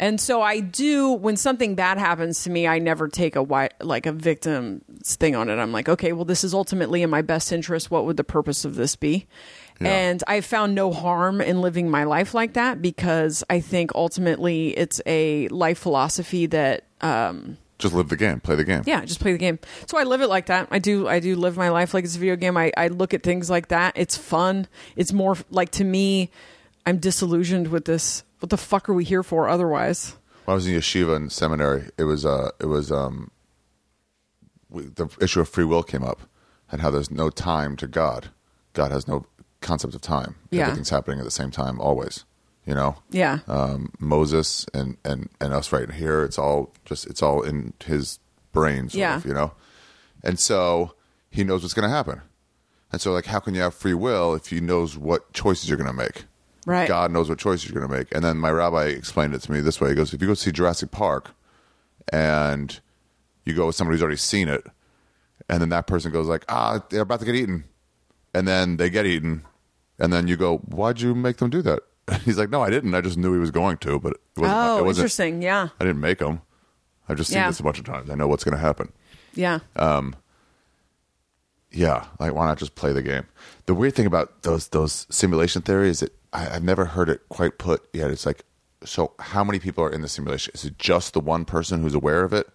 And 0.00 0.20
so 0.20 0.40
I 0.42 0.60
do 0.60 1.10
when 1.12 1.36
something 1.36 1.74
bad 1.74 1.98
happens 1.98 2.44
to 2.44 2.50
me, 2.50 2.66
I 2.68 2.78
never 2.78 3.08
take 3.08 3.34
a 3.34 3.40
wi- 3.40 3.70
like 3.80 4.06
a 4.06 4.12
victim 4.12 4.82
thing 5.04 5.34
on 5.34 5.48
it. 5.48 5.56
I'm 5.56 5.72
like, 5.72 5.88
okay, 5.88 6.12
well, 6.12 6.24
this 6.24 6.44
is 6.44 6.54
ultimately 6.54 7.02
in 7.02 7.10
my 7.10 7.20
best 7.22 7.50
interest. 7.52 7.90
What 7.90 8.06
would 8.06 8.16
the 8.16 8.24
purpose 8.24 8.64
of 8.64 8.76
this 8.76 8.94
be? 8.94 9.26
Yeah. 9.80 9.88
And 9.88 10.24
I 10.28 10.40
found 10.40 10.74
no 10.74 10.92
harm 10.92 11.40
in 11.40 11.60
living 11.60 11.90
my 11.90 12.04
life 12.04 12.32
like 12.34 12.52
that 12.54 12.80
because 12.80 13.42
I 13.50 13.60
think 13.60 13.90
ultimately 13.94 14.68
it's 14.76 15.00
a 15.06 15.48
life 15.48 15.78
philosophy 15.78 16.46
that 16.46 16.84
um, 17.00 17.58
Just 17.78 17.94
live 17.94 18.08
the 18.08 18.16
game, 18.16 18.38
play 18.40 18.54
the 18.56 18.64
game. 18.64 18.82
yeah, 18.86 19.04
just 19.04 19.20
play 19.20 19.32
the 19.32 19.38
game. 19.38 19.58
So 19.86 19.98
I 19.98 20.02
live 20.04 20.20
it 20.20 20.28
like 20.28 20.46
that. 20.46 20.68
I 20.70 20.78
do. 20.80 21.08
I 21.08 21.18
do 21.20 21.34
live 21.36 21.56
my 21.56 21.68
life 21.70 21.92
like 21.94 22.04
it's 22.04 22.16
a 22.16 22.18
video 22.20 22.36
game. 22.36 22.56
I, 22.56 22.72
I 22.76 22.88
look 22.88 23.14
at 23.14 23.22
things 23.24 23.48
like 23.50 23.68
that. 23.68 23.94
It's 23.96 24.16
fun. 24.16 24.66
It's 24.96 25.12
more 25.12 25.36
like 25.50 25.70
to 25.72 25.84
me. 25.84 26.30
I'm 26.86 26.98
disillusioned 26.98 27.68
with 27.68 27.84
this. 27.84 28.22
What 28.40 28.50
the 28.50 28.56
fuck 28.56 28.88
are 28.88 28.94
we 28.94 29.04
here 29.04 29.22
for 29.22 29.48
otherwise? 29.48 30.14
When 30.44 30.52
I 30.52 30.54
was 30.54 30.66
in 30.66 30.74
yeshiva 30.74 31.16
and 31.16 31.30
seminary, 31.32 31.88
it 31.98 32.04
was 32.04 32.24
uh, 32.24 32.50
it 32.60 32.66
was 32.66 32.90
um, 32.92 33.30
we, 34.70 34.82
the 34.84 35.08
issue 35.20 35.40
of 35.40 35.48
free 35.48 35.64
will 35.64 35.82
came 35.82 36.04
up, 36.04 36.20
and 36.70 36.80
how 36.80 36.90
there's 36.90 37.10
no 37.10 37.30
time 37.30 37.76
to 37.76 37.86
God. 37.86 38.28
God 38.72 38.90
has 38.92 39.08
no 39.08 39.26
concept 39.60 39.94
of 39.94 40.00
time. 40.00 40.36
Yeah. 40.50 40.62
Everything's 40.64 40.90
happening 40.90 41.18
at 41.18 41.24
the 41.24 41.30
same 41.30 41.50
time, 41.50 41.80
always. 41.80 42.24
You 42.64 42.74
know, 42.74 42.96
Yeah. 43.10 43.38
um, 43.48 43.92
Moses 43.98 44.66
and, 44.74 44.98
and 45.04 45.30
and 45.40 45.54
us 45.54 45.72
right 45.72 45.90
here. 45.90 46.22
It's 46.22 46.38
all 46.38 46.72
just 46.84 47.06
it's 47.06 47.22
all 47.22 47.42
in 47.42 47.72
his 47.84 48.18
brain, 48.52 48.88
Yeah. 48.92 49.16
of, 49.16 49.24
you 49.26 49.32
know. 49.32 49.52
And 50.22 50.38
so 50.38 50.94
he 51.30 51.44
knows 51.44 51.62
what's 51.62 51.72
going 51.74 51.88
to 51.88 51.94
happen. 51.94 52.20
And 52.92 53.00
so, 53.00 53.12
like, 53.12 53.26
how 53.26 53.38
can 53.40 53.54
you 53.54 53.60
have 53.62 53.74
free 53.74 53.94
will 53.94 54.34
if 54.34 54.46
he 54.48 54.60
knows 54.60 54.96
what 54.98 55.32
choices 55.32 55.68
you're 55.68 55.78
going 55.78 55.90
to 55.90 55.92
make? 55.96 56.24
Right. 56.68 56.86
God 56.86 57.10
knows 57.12 57.30
what 57.30 57.38
choices 57.38 57.68
you're 57.70 57.80
going 57.80 57.90
to 57.90 57.96
make. 57.98 58.14
And 58.14 58.22
then 58.22 58.36
my 58.36 58.50
rabbi 58.50 58.84
explained 58.88 59.34
it 59.34 59.40
to 59.42 59.50
me 59.52 59.60
this 59.60 59.80
way. 59.80 59.88
He 59.88 59.94
goes, 59.94 60.12
if 60.12 60.20
you 60.20 60.28
go 60.28 60.34
see 60.34 60.52
Jurassic 60.52 60.90
Park 60.90 61.30
and 62.12 62.78
you 63.46 63.54
go 63.54 63.66
with 63.66 63.74
somebody 63.74 63.94
who's 63.94 64.02
already 64.02 64.18
seen 64.18 64.48
it, 64.48 64.66
and 65.48 65.62
then 65.62 65.70
that 65.70 65.86
person 65.86 66.12
goes 66.12 66.26
like, 66.28 66.44
ah, 66.50 66.82
they're 66.90 67.00
about 67.00 67.20
to 67.20 67.24
get 67.26 67.34
eaten, 67.34 67.64
and 68.34 68.46
then 68.46 68.76
they 68.76 68.90
get 68.90 69.06
eaten, 69.06 69.44
and 69.98 70.12
then 70.12 70.28
you 70.28 70.36
go, 70.36 70.58
why'd 70.58 71.00
you 71.00 71.14
make 71.14 71.38
them 71.38 71.48
do 71.48 71.62
that? 71.62 71.80
He's 72.24 72.36
like, 72.36 72.50
no, 72.50 72.62
I 72.62 72.68
didn't. 72.68 72.94
I 72.94 73.00
just 73.00 73.16
knew 73.16 73.32
he 73.32 73.38
was 73.38 73.50
going 73.50 73.78
to, 73.78 73.98
but 73.98 74.12
it 74.12 74.20
wasn't. 74.36 74.58
oh, 74.58 74.78
it 74.78 74.84
wasn't 74.84 75.04
interesting. 75.04 75.40
Yeah. 75.42 75.68
I 75.80 75.84
didn't 75.84 76.00
make 76.00 76.20
him. 76.20 76.42
I've 77.08 77.16
just 77.16 77.30
seen 77.30 77.38
Yeah. 77.38 77.48
this 77.48 77.60
a 77.60 77.62
bunch 77.62 77.78
of 77.78 77.86
times. 77.86 78.10
I 78.10 78.14
know 78.14 78.28
what's 78.28 78.44
going 78.44 78.54
to 78.54 78.60
happen. 78.60 78.92
Yeah. 79.34 79.60
Um, 79.76 80.14
Yeah, 81.70 82.04
like 82.18 82.34
why 82.34 82.46
not 82.46 82.58
just 82.58 82.74
play 82.74 82.92
the 82.92 83.02
game? 83.02 83.24
The 83.66 83.74
weird 83.74 83.94
thing 83.94 84.06
about 84.06 84.42
those 84.42 84.68
those 84.68 85.06
simulation 85.10 85.62
theories 85.62 85.90
is 85.96 86.00
that 86.00 86.17
I, 86.32 86.56
I've 86.56 86.64
never 86.64 86.84
heard 86.86 87.08
it 87.08 87.28
quite 87.28 87.58
put 87.58 87.88
yet. 87.92 88.10
It's 88.10 88.26
like, 88.26 88.44
so 88.84 89.12
how 89.18 89.42
many 89.44 89.58
people 89.58 89.82
are 89.84 89.92
in 89.92 90.02
the 90.02 90.08
simulation? 90.08 90.52
Is 90.54 90.64
it 90.64 90.78
just 90.78 91.12
the 91.12 91.20
one 91.20 91.44
person 91.44 91.82
who's 91.82 91.94
aware 91.94 92.22
of 92.24 92.32
it? 92.32 92.48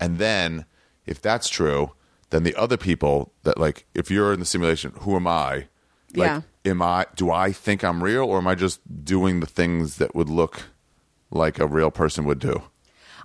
And 0.00 0.18
then, 0.18 0.64
if 1.06 1.20
that's 1.22 1.48
true, 1.48 1.92
then 2.30 2.42
the 2.42 2.54
other 2.56 2.76
people 2.76 3.32
that 3.44 3.58
like, 3.58 3.86
if 3.94 4.10
you're 4.10 4.32
in 4.32 4.40
the 4.40 4.46
simulation, 4.46 4.92
who 5.00 5.14
am 5.16 5.26
I? 5.26 5.68
Like, 6.16 6.28
Yeah. 6.28 6.40
am 6.64 6.82
I? 6.82 7.06
Do 7.14 7.30
I 7.30 7.52
think 7.52 7.84
I'm 7.84 8.02
real, 8.02 8.24
or 8.24 8.38
am 8.38 8.46
I 8.46 8.54
just 8.54 8.80
doing 9.04 9.40
the 9.40 9.46
things 9.46 9.96
that 9.98 10.14
would 10.14 10.28
look 10.28 10.62
like 11.30 11.58
a 11.58 11.66
real 11.66 11.90
person 11.90 12.24
would 12.24 12.38
do? 12.38 12.62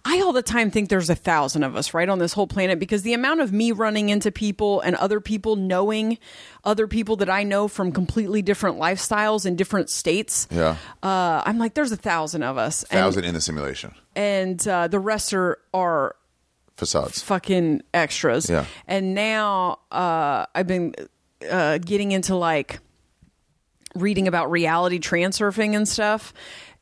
I 0.05 0.21
all 0.21 0.31
the 0.33 0.41
time 0.41 0.71
think 0.71 0.89
there's 0.89 1.09
a 1.09 1.15
thousand 1.15 1.63
of 1.63 1.75
us 1.75 1.93
right 1.93 2.07
on 2.07 2.19
this 2.19 2.33
whole 2.33 2.47
planet 2.47 2.79
because 2.79 3.01
the 3.01 3.13
amount 3.13 3.41
of 3.41 3.51
me 3.51 3.71
running 3.71 4.09
into 4.09 4.31
people 4.31 4.79
and 4.81 4.95
other 4.95 5.19
people 5.19 5.55
knowing 5.55 6.17
other 6.63 6.87
people 6.87 7.17
that 7.17 7.29
I 7.29 7.43
know 7.43 7.67
from 7.67 7.91
completely 7.91 8.41
different 8.41 8.77
lifestyles 8.79 9.45
in 9.45 9.55
different 9.55 9.89
states. 9.89 10.47
Yeah, 10.51 10.77
Uh, 11.03 11.41
I'm 11.45 11.57
like, 11.59 11.73
there's 11.73 11.91
a 11.91 11.97
thousand 11.97 12.43
of 12.43 12.57
us. 12.57 12.83
And- 12.83 12.91
thousand 12.99 13.25
in 13.25 13.33
the 13.33 13.41
simulation 13.41 13.93
And, 14.15 14.65
uh, 14.67 14.87
the 14.87 14.99
rest 14.99 15.33
are, 15.33 15.59
are 15.73 16.15
facades. 16.77 17.21
fucking 17.21 17.81
extras. 17.93 18.49
Yeah. 18.49 18.65
And 18.87 19.13
now 19.13 19.79
uh, 19.91 20.45
I've 20.55 20.67
been 20.67 20.95
uh, 21.49 21.77
getting 21.79 22.11
into 22.13 22.35
like 22.35 22.79
reading 23.95 24.27
about 24.27 24.51
reality 24.51 24.99
transurfing 24.99 25.75
and 25.75 25.87
stuff. 25.87 26.33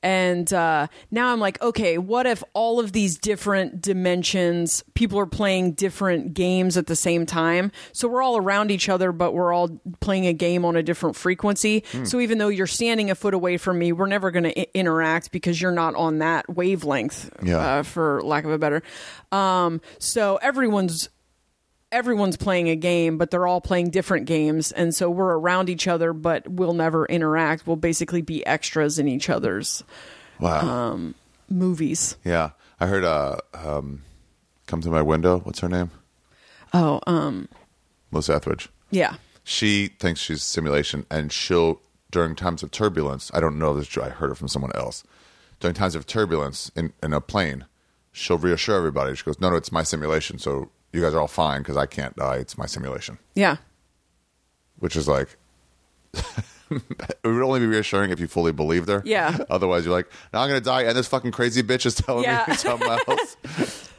And 0.03 0.51
uh, 0.53 0.87
now 1.11 1.33
I'm 1.33 1.39
like, 1.39 1.61
okay, 1.61 1.97
what 1.97 2.25
if 2.27 2.43
all 2.53 2.79
of 2.79 2.91
these 2.91 3.17
different 3.17 3.81
dimensions, 3.81 4.83
people 4.93 5.19
are 5.19 5.25
playing 5.25 5.73
different 5.73 6.33
games 6.33 6.77
at 6.77 6.87
the 6.87 6.95
same 6.95 7.25
time? 7.25 7.71
So 7.93 8.07
we're 8.07 8.21
all 8.21 8.37
around 8.37 8.69
each 8.71 8.89
other, 8.89 9.11
but 9.11 9.33
we're 9.33 9.51
all 9.51 9.81
playing 9.99 10.27
a 10.27 10.33
game 10.33 10.65
on 10.65 10.75
a 10.75 10.83
different 10.83 11.15
frequency. 11.15 11.83
Hmm. 11.91 12.05
So 12.05 12.19
even 12.19 12.37
though 12.37 12.47
you're 12.49 12.67
standing 12.67 13.09
a 13.09 13.15
foot 13.15 13.33
away 13.33 13.57
from 13.57 13.79
me, 13.79 13.91
we're 13.91 14.07
never 14.07 14.31
going 14.31 14.43
to 14.43 14.59
I- 14.59 14.67
interact 14.73 15.31
because 15.31 15.59
you're 15.61 15.71
not 15.71 15.95
on 15.95 16.19
that 16.19 16.47
wavelength, 16.47 17.29
Yeah. 17.43 17.57
uh, 17.79 17.83
for 17.83 18.21
lack 18.23 18.45
of 18.45 18.51
a 18.51 18.57
better. 18.57 18.83
Um, 19.31 19.81
so 19.99 20.37
everyone's 20.37 21.09
everyone's 21.91 22.37
playing 22.37 22.69
a 22.69 22.75
game, 22.75 23.17
but 23.17 23.31
they're 23.31 23.47
all 23.47 23.61
playing 23.61 23.89
different 23.89 24.25
games, 24.25 24.71
and 24.71 24.93
so 24.93 25.09
we're 25.09 25.37
around 25.37 25.69
each 25.69 25.87
other, 25.87 26.13
but 26.13 26.47
we'll 26.47 26.73
never 26.73 27.05
interact. 27.05 27.65
We'll 27.65 27.75
basically 27.77 28.21
be 28.21 28.45
extras 28.45 28.99
in 28.99 29.07
each 29.07 29.29
other's 29.29 29.83
Wow. 30.39 31.13
movies. 31.49 32.17
Yeah, 32.23 32.51
I 32.79 32.87
heard. 32.87 33.03
Uh, 33.03 33.37
um, 33.53 34.03
come 34.65 34.81
to 34.81 34.89
my 34.89 35.01
window. 35.01 35.39
What's 35.39 35.59
her 35.59 35.69
name? 35.69 35.91
Oh, 36.73 36.99
um, 37.07 37.47
Melissa 38.11 38.35
Etheridge. 38.35 38.69
yeah, 38.91 39.15
She 39.43 39.87
thinks 39.87 40.19
she's 40.19 40.43
simulation, 40.43 41.05
and 41.09 41.31
she'll 41.31 41.81
during 42.11 42.35
times 42.35 42.63
of 42.63 42.71
turbulence. 42.71 43.31
I 43.33 43.39
don't 43.39 43.57
know 43.59 43.73
this. 43.73 43.97
I 43.97 44.09
heard 44.09 44.31
it 44.31 44.35
from 44.37 44.47
someone 44.49 44.71
else. 44.75 45.03
During 45.59 45.73
times 45.73 45.95
of 45.95 46.05
turbulence 46.05 46.69
in, 46.75 46.93
in 47.01 47.13
a 47.13 47.19
plane, 47.21 47.65
she'll 48.11 48.37
reassure 48.37 48.75
everybody. 48.77 49.15
She 49.15 49.23
goes, 49.23 49.39
"No, 49.39 49.49
no, 49.49 49.55
it's 49.55 49.71
my 49.71 49.83
simulation. 49.83 50.37
So 50.37 50.69
you 50.97 51.03
guys 51.03 51.13
are 51.13 51.21
all 51.21 51.27
fine 51.29 51.61
because 51.61 51.77
I 51.77 51.85
can't 51.85 52.15
die. 52.17 52.35
It's 52.37 52.57
my 52.57 52.65
simulation." 52.65 53.17
yeah, 53.35 53.57
Which 54.79 54.95
is 54.97 55.07
like. 55.07 55.37
it 56.69 57.17
would 57.23 57.41
only 57.43 57.59
be 57.61 57.65
reassuring 57.65 58.11
if 58.11 58.19
you 58.19 58.27
fully 58.27 58.51
believed 58.51 58.89
her. 58.89 59.01
Yeah. 59.05 59.37
Otherwise, 59.49 59.85
you're 59.85 59.93
like, 59.93 60.07
"Now 60.33 60.41
I'm 60.41 60.49
gonna 60.49 60.59
die," 60.61 60.83
and 60.83 60.97
this 60.97 61.07
fucking 61.07 61.31
crazy 61.31 61.63
bitch 61.63 61.85
is 61.85 61.95
telling 61.95 62.23
Yeah. 62.23 62.43
me 62.47 62.55
something 62.57 62.87
else. 63.07 63.89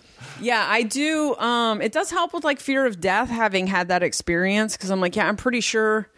yeah. 0.40 0.66
I 0.68 0.82
do. 0.82 1.34
Um, 1.36 1.80
it 1.80 1.92
does 1.92 2.10
help 2.10 2.34
with 2.34 2.44
like 2.44 2.60
fear 2.60 2.84
of 2.86 3.00
death, 3.00 3.28
having 3.30 3.66
had 3.68 3.88
that 3.88 4.02
experience, 4.02 4.76
because 4.76 4.90
I'm 4.90 5.00
like, 5.00 5.16
yeah, 5.16 5.28
I'm 5.28 5.36
pretty 5.36 5.60
sure 5.60 6.10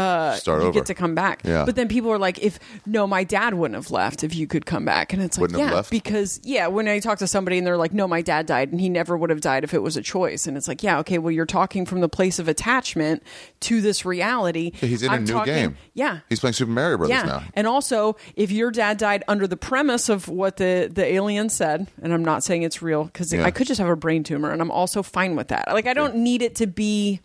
Uh, 0.00 0.34
Start 0.36 0.62
you 0.62 0.68
over. 0.68 0.74
get 0.74 0.86
to 0.86 0.94
come 0.94 1.14
back. 1.14 1.42
Yeah. 1.44 1.64
But 1.64 1.76
then 1.76 1.88
people 1.88 2.10
are 2.10 2.18
like, 2.18 2.38
if 2.42 2.58
no, 2.86 3.06
my 3.06 3.24
dad 3.24 3.54
wouldn't 3.54 3.74
have 3.76 3.90
left 3.90 4.24
if 4.24 4.34
you 4.34 4.46
could 4.46 4.66
come 4.66 4.84
back. 4.84 5.12
And 5.12 5.22
it's 5.22 5.36
like, 5.36 5.42
Wouldn't 5.42 5.60
have 5.60 5.70
yeah, 5.70 5.74
left? 5.76 5.90
because 5.90 6.40
yeah, 6.42 6.66
when 6.68 6.88
I 6.88 6.98
talk 7.00 7.18
to 7.18 7.26
somebody 7.26 7.58
and 7.58 7.66
they're 7.66 7.76
like, 7.76 7.92
no, 7.92 8.08
my 8.08 8.22
dad 8.22 8.46
died 8.46 8.70
and 8.72 8.80
he 8.80 8.88
never 8.88 9.16
would 9.16 9.30
have 9.30 9.40
died 9.40 9.64
if 9.64 9.74
it 9.74 9.82
was 9.82 9.96
a 9.96 10.02
choice. 10.02 10.46
And 10.46 10.56
it's 10.56 10.68
like, 10.68 10.82
yeah, 10.82 10.98
okay, 11.00 11.18
well, 11.18 11.30
you're 11.30 11.46
talking 11.46 11.84
from 11.86 12.00
the 12.00 12.08
place 12.08 12.38
of 12.38 12.48
attachment 12.48 13.22
to 13.60 13.80
this 13.80 14.04
reality. 14.04 14.72
He's 14.74 15.02
in 15.02 15.10
a 15.10 15.14
I'm 15.14 15.24
new 15.24 15.32
talking- 15.32 15.54
game. 15.54 15.76
Yeah. 15.94 16.20
He's 16.28 16.40
playing 16.40 16.54
Super 16.54 16.70
Mario 16.70 16.96
Brothers 16.98 17.16
yeah. 17.16 17.22
now. 17.24 17.42
And 17.54 17.66
also, 17.66 18.16
if 18.36 18.50
your 18.50 18.70
dad 18.70 18.96
died 18.98 19.24
under 19.28 19.46
the 19.46 19.56
premise 19.56 20.08
of 20.08 20.28
what 20.28 20.56
the, 20.56 20.90
the 20.92 21.04
alien 21.04 21.48
said, 21.48 21.88
and 22.02 22.12
I'm 22.14 22.24
not 22.24 22.42
saying 22.44 22.62
it's 22.62 22.80
real 22.80 23.04
because 23.04 23.32
Yeah. 23.32 23.44
I 23.44 23.50
could 23.50 23.66
just 23.66 23.78
have 23.80 23.88
a 23.88 23.96
brain 23.96 24.22
tumor 24.24 24.50
and 24.50 24.60
I'm 24.62 24.70
also 24.70 25.02
fine 25.02 25.36
with 25.36 25.48
that. 25.48 25.68
Like, 25.68 25.86
I 25.86 25.94
don't 25.94 26.16
need 26.16 26.42
it 26.42 26.54
to 26.56 26.66
be. 26.66 27.20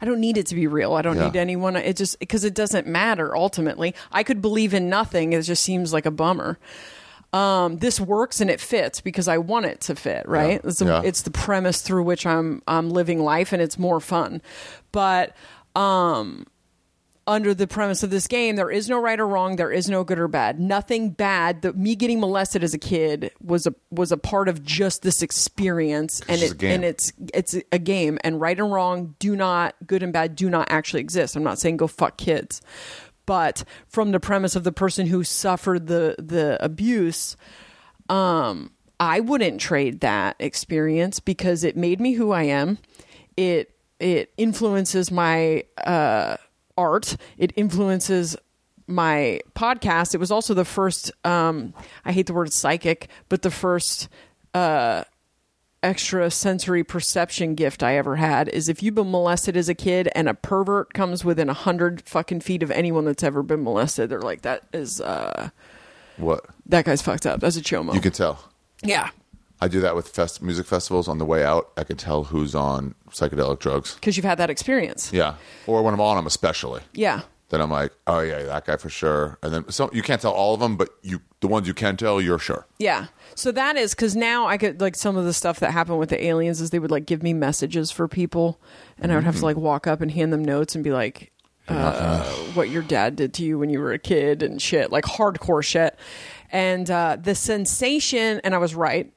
I 0.00 0.04
don't 0.06 0.20
need 0.20 0.36
it 0.38 0.46
to 0.46 0.54
be 0.54 0.66
real. 0.66 0.94
I 0.94 1.02
don't 1.02 1.16
Yeah. 1.16 1.26
need 1.26 1.36
anyone. 1.36 1.76
It 1.76 1.96
just 1.96 2.18
because 2.20 2.44
it 2.44 2.54
doesn't 2.54 2.86
matter 2.86 3.36
ultimately. 3.36 3.94
I 4.12 4.22
could 4.22 4.40
believe 4.40 4.72
in 4.74 4.88
nothing. 4.88 5.32
It 5.32 5.42
just 5.42 5.62
seems 5.62 5.92
like 5.92 6.06
a 6.06 6.10
bummer. 6.10 6.58
Um, 7.32 7.78
this 7.78 8.00
works 8.00 8.40
and 8.40 8.48
it 8.50 8.58
fits 8.60 9.00
because 9.02 9.28
I 9.28 9.36
want 9.38 9.66
it 9.66 9.80
to 9.82 9.94
fit. 9.94 10.26
Right? 10.26 10.60
Yeah. 10.62 10.68
It's, 10.68 10.78
the, 10.78 10.84
Yeah. 10.86 11.02
it's 11.04 11.22
the 11.22 11.30
premise 11.30 11.82
through 11.82 12.04
which 12.04 12.24
I'm 12.24 12.62
I'm 12.66 12.90
living 12.90 13.20
life, 13.20 13.52
and 13.52 13.60
it's 13.60 13.78
more 13.78 14.00
fun. 14.00 14.40
But 14.92 15.34
um, 15.76 16.46
under 17.28 17.52
the 17.52 17.66
premise 17.66 18.02
of 18.02 18.08
this 18.08 18.26
game, 18.26 18.56
there 18.56 18.70
is 18.70 18.88
no 18.88 18.98
right 18.98 19.20
or 19.20 19.28
wrong. 19.28 19.56
There 19.56 19.70
is 19.70 19.88
no 19.88 20.02
good 20.02 20.18
or 20.18 20.28
bad. 20.28 20.58
Nothing 20.58 21.10
bad. 21.10 21.60
The, 21.60 21.74
me 21.74 21.94
getting 21.94 22.20
molested 22.20 22.64
as 22.64 22.72
a 22.72 22.78
kid 22.78 23.30
was 23.40 23.66
a 23.66 23.74
was 23.90 24.10
a 24.10 24.16
part 24.16 24.48
of 24.48 24.64
just 24.64 25.02
this 25.02 25.20
experience, 25.20 26.22
and 26.26 26.40
it's 26.40 26.52
a 26.52 26.54
it 26.54 26.58
game. 26.58 26.70
and 26.72 26.84
it's 26.84 27.12
it's 27.34 27.54
a 27.70 27.78
game. 27.78 28.18
And 28.24 28.40
right 28.40 28.58
and 28.58 28.72
wrong 28.72 29.14
do 29.18 29.36
not 29.36 29.76
good 29.86 30.02
and 30.02 30.10
bad 30.10 30.36
do 30.36 30.48
not 30.48 30.68
actually 30.70 31.00
exist. 31.00 31.36
I'm 31.36 31.44
not 31.44 31.58
saying 31.58 31.76
go 31.76 31.86
fuck 31.86 32.16
kids, 32.16 32.62
but 33.26 33.62
from 33.86 34.10
the 34.12 34.20
premise 34.20 34.56
of 34.56 34.64
the 34.64 34.72
person 34.72 35.06
who 35.06 35.22
suffered 35.22 35.86
the 35.86 36.16
the 36.18 36.56
abuse, 36.64 37.36
um, 38.08 38.70
I 38.98 39.20
wouldn't 39.20 39.60
trade 39.60 40.00
that 40.00 40.36
experience 40.38 41.20
because 41.20 41.62
it 41.62 41.76
made 41.76 42.00
me 42.00 42.14
who 42.14 42.32
I 42.32 42.44
am. 42.44 42.78
It 43.36 43.74
it 44.00 44.32
influences 44.38 45.10
my 45.10 45.64
uh, 45.84 46.38
art. 46.78 47.16
It 47.36 47.52
influences 47.56 48.36
my 48.86 49.40
podcast. 49.54 50.14
It 50.14 50.18
was 50.18 50.30
also 50.30 50.54
the 50.54 50.64
first. 50.64 51.12
Um, 51.24 51.74
I 52.06 52.12
hate 52.12 52.26
the 52.26 52.32
word 52.32 52.52
psychic, 52.54 53.08
but 53.28 53.42
the 53.42 53.50
first 53.50 54.08
uh, 54.54 55.04
extra 55.82 56.30
sensory 56.30 56.82
perception 56.82 57.54
gift 57.54 57.82
I 57.82 57.96
ever 57.96 58.16
had 58.16 58.48
is 58.48 58.68
if 58.68 58.82
you've 58.82 58.94
been 58.94 59.10
molested 59.10 59.56
as 59.56 59.68
a 59.68 59.74
kid 59.74 60.08
and 60.14 60.28
a 60.28 60.34
pervert 60.34 60.94
comes 60.94 61.24
within 61.24 61.48
a 61.50 61.54
hundred 61.54 62.00
fucking 62.00 62.40
feet 62.40 62.62
of 62.62 62.70
anyone 62.70 63.04
that's 63.04 63.22
ever 63.22 63.42
been 63.42 63.62
molested, 63.62 64.08
they're 64.08 64.22
like 64.22 64.42
that 64.42 64.62
is. 64.72 65.00
Uh, 65.00 65.50
What? 66.16 66.46
That 66.66 66.84
guy's 66.84 67.00
fucked 67.02 67.26
up. 67.26 67.40
That's 67.40 67.56
a 67.56 67.60
chomo. 67.62 67.94
You 67.94 68.00
can 68.00 68.12
tell. 68.12 68.42
yeah, 68.82 69.10
I 69.60 69.68
do 69.68 69.80
that 69.80 69.94
with 69.96 70.08
fest- 70.08 70.42
music 70.42 70.66
festivals. 70.66 71.08
On 71.08 71.18
the 71.18 71.24
way 71.24 71.44
out, 71.44 71.70
I 71.76 71.84
can 71.84 71.96
tell 71.96 72.24
who's 72.24 72.54
on 72.54 72.94
psychedelic 73.10 73.58
drugs. 73.58 73.94
because 73.94 74.16
you've 74.16 74.24
had 74.26 74.38
that 74.38 74.50
experience. 74.50 75.12
Yeah. 75.12 75.34
Or 75.66 75.82
when 75.82 75.94
I'm 75.94 76.00
on 76.00 76.16
them, 76.16 76.26
especially. 76.26 76.82
Yeah. 76.92 77.22
Then 77.50 77.62
I'm 77.62 77.70
like, 77.70 77.92
oh 78.06 78.20
yeah, 78.20 78.42
that 78.42 78.66
guy 78.66 78.76
for 78.76 78.90
sure. 78.90 79.38
And 79.42 79.52
then 79.54 79.70
some 79.70 79.88
you 79.92 80.02
can't 80.02 80.20
tell 80.20 80.32
all 80.32 80.52
of 80.52 80.60
them, 80.60 80.76
but 80.76 80.90
you 81.02 81.22
the 81.40 81.48
ones 81.48 81.66
you 81.66 81.72
can 81.72 81.96
tell, 81.96 82.20
you're 82.20 82.38
sure. 82.38 82.66
Yeah. 82.78 83.06
So 83.34 83.50
that 83.52 83.76
is 83.76 83.94
because 83.94 84.14
now 84.14 84.46
I 84.46 84.58
could 84.58 84.80
like 84.82 84.94
some 84.94 85.16
of 85.16 85.24
the 85.24 85.32
stuff 85.32 85.58
that 85.60 85.70
happened 85.70 85.98
with 85.98 86.10
the 86.10 86.22
aliens 86.22 86.60
is 86.60 86.70
they 86.70 86.78
would 86.78 86.90
like 86.90 87.06
give 87.06 87.22
me 87.22 87.32
messages 87.32 87.90
for 87.90 88.06
people, 88.06 88.60
and 88.98 89.10
I 89.10 89.14
would 89.14 89.24
have 89.24 89.34
Mm-hmm. 89.36 89.40
to 89.40 89.46
like 89.46 89.56
walk 89.56 89.86
up 89.86 90.02
and 90.02 90.10
hand 90.10 90.30
them 90.32 90.44
notes 90.44 90.74
and 90.74 90.84
be 90.84 90.90
like, 90.92 91.32
uh, 91.68 92.22
"What 92.52 92.68
your 92.68 92.82
dad 92.82 93.16
did 93.16 93.32
to 93.34 93.44
you 93.44 93.58
when 93.58 93.70
you 93.70 93.80
were 93.80 93.92
a 93.92 93.98
kid 93.98 94.42
and 94.42 94.60
shit, 94.60 94.92
like 94.92 95.04
hardcore 95.04 95.64
shit." 95.64 95.98
And 96.52 96.90
uh, 96.90 97.16
the 97.20 97.34
sensation, 97.34 98.40
and 98.44 98.54
I 98.54 98.58
was 98.58 98.74
right, 98.74 99.10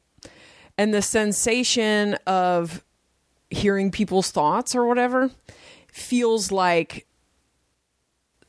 and 0.82 0.96
the 0.96 1.02
sensation 1.04 2.16
of 2.26 2.84
hearing 3.52 3.92
people's 3.92 4.32
thoughts 4.32 4.74
or 4.74 4.84
whatever 4.84 5.30
feels 5.92 6.52
like 6.52 7.06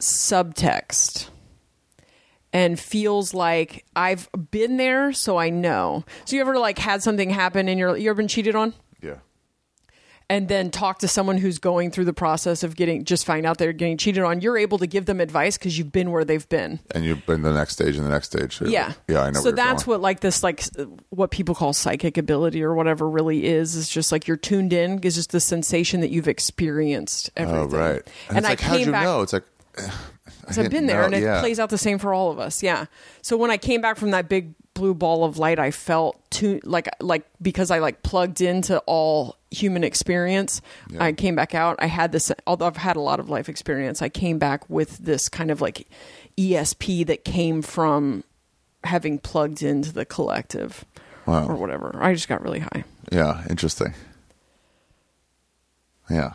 subtext 0.01 1.29
and 2.51 2.81
feels 2.81 3.35
like 3.35 3.85
I've 3.95 4.31
been 4.51 4.79
there, 4.79 5.13
so 5.13 5.37
I 5.37 5.51
know. 5.51 6.07
So 6.25 6.37
you 6.37 6.41
ever 6.41 6.59
like 6.59 6.79
had 6.79 7.03
something 7.03 7.29
happen 7.29 7.69
in 7.69 7.77
your 7.77 7.99
you 7.99 8.09
ever 8.09 8.17
been 8.17 8.29
cheated 8.29 8.57
on? 8.57 8.73
Yeah. 10.33 10.37
And 10.37 10.49
then 10.49 10.71
talk 10.71 10.99
to 11.01 11.09
someone 11.09 11.37
who's 11.37 11.59
going 11.59 11.91
through 11.91 12.07
the 12.07 12.13
process 12.13 12.63
of 12.63 12.75
getting 12.77 13.05
just 13.05 13.27
find 13.27 13.45
out 13.45 13.59
they're 13.59 13.73
getting 13.73 13.99
cheated 13.99 14.23
on. 14.23 14.41
You're 14.41 14.57
able 14.59 14.79
to 14.79 14.87
give 14.87 15.07
them 15.07 15.21
advice 15.21 15.59
because 15.59 15.77
you've 15.77 15.93
been 15.93 16.11
where 16.11 16.25
they've 16.25 16.49
been. 16.49 16.81
And 16.93 17.05
you've 17.05 17.25
been 17.27 17.43
the 17.43 17.53
next 17.53 17.75
stage 17.75 17.97
and 17.97 18.07
the 18.07 18.11
next 18.11 18.29
stage. 18.29 18.61
You're 18.61 18.71
Yeah, 18.71 18.87
like, 18.89 18.97
yeah, 19.09 19.23
I 19.23 19.31
know. 19.31 19.41
So 19.41 19.53
that's 19.53 19.85
going. 19.85 19.95
what 19.97 20.01
like 20.01 20.21
this 20.21 20.43
like 20.43 20.65
what 21.11 21.31
people 21.31 21.55
call 21.55 21.73
psychic 21.73 22.17
ability 22.17 22.63
or 22.63 22.75
whatever 22.75 23.09
really 23.09 23.45
is. 23.47 23.75
Is 23.75 23.89
just 23.89 24.13
like 24.13 24.27
you're 24.27 24.37
tuned 24.37 24.73
in. 24.73 24.99
Is 25.01 25.17
just 25.17 25.33
the 25.33 25.41
sensation 25.41 26.01
that 26.01 26.11
you've 26.11 26.29
experienced 26.29 27.31
oh, 27.37 27.43
everything. 27.43 27.75
Oh 27.75 27.79
right. 27.79 28.03
And, 28.29 28.39
it's 28.39 28.47
I 28.47 28.51
like, 28.51 28.61
how'd 28.61 28.77
came 28.79 28.87
you 28.87 28.93
back. 28.93 29.05
know? 29.05 29.23
It's 29.23 29.33
like 29.33 29.45
Because 30.41 30.59
I've 30.59 30.71
been 30.71 30.87
there, 30.87 31.05
and 31.05 31.15
it 31.15 31.41
plays 31.41 31.61
out 31.61 31.71
the 31.71 31.79
same 31.79 31.99
for 31.99 32.13
all 32.13 32.31
of 32.31 32.39
us. 32.39 32.63
Yeah. 32.63 32.87
So 33.23 33.37
when 33.37 33.51
I 33.51 33.57
came 33.59 33.81
back 33.81 33.97
from 33.97 34.11
that 34.11 34.29
big 34.29 34.55
blue 34.75 34.95
ball 34.95 35.25
of 35.25 35.39
light, 35.39 35.59
I 35.59 35.71
felt 35.71 36.19
too 36.31 36.61
like 36.65 36.89
like 37.01 37.25
because 37.41 37.71
I 37.71 37.79
like 37.79 38.03
plugged 38.03 38.41
into 38.41 38.79
all 38.87 39.37
human 39.51 39.85
experience. 39.85 40.61
Yeah. 40.91 41.05
I 41.05 41.13
came 41.13 41.35
back 41.35 41.55
out. 41.55 41.77
I 41.79 41.87
had 41.87 42.13
this, 42.13 42.33
although 42.47 42.67
I've 42.67 42.77
had 42.77 42.97
a 42.97 43.01
lot 43.01 43.21
of 43.21 43.29
life 43.29 43.49
experience. 43.49 44.01
I 44.03 44.09
came 44.09 44.39
back 44.39 44.69
with 44.71 44.99
this 44.99 45.29
kind 45.29 45.51
of 45.51 45.61
like 45.61 45.87
ESP 46.39 47.07
that 47.07 47.25
came 47.25 47.61
from 47.63 48.25
having 48.85 49.19
plugged 49.19 49.63
into 49.63 49.93
the 49.93 50.05
collective 50.05 50.85
Wow. 51.27 51.47
or 51.47 51.55
whatever. 51.55 51.97
I 52.03 52.15
just 52.15 52.29
got 52.29 52.43
really 52.43 52.61
high. 52.61 52.85
Yeah, 53.13 53.45
interesting. 53.49 53.95
Yeah. 56.11 56.33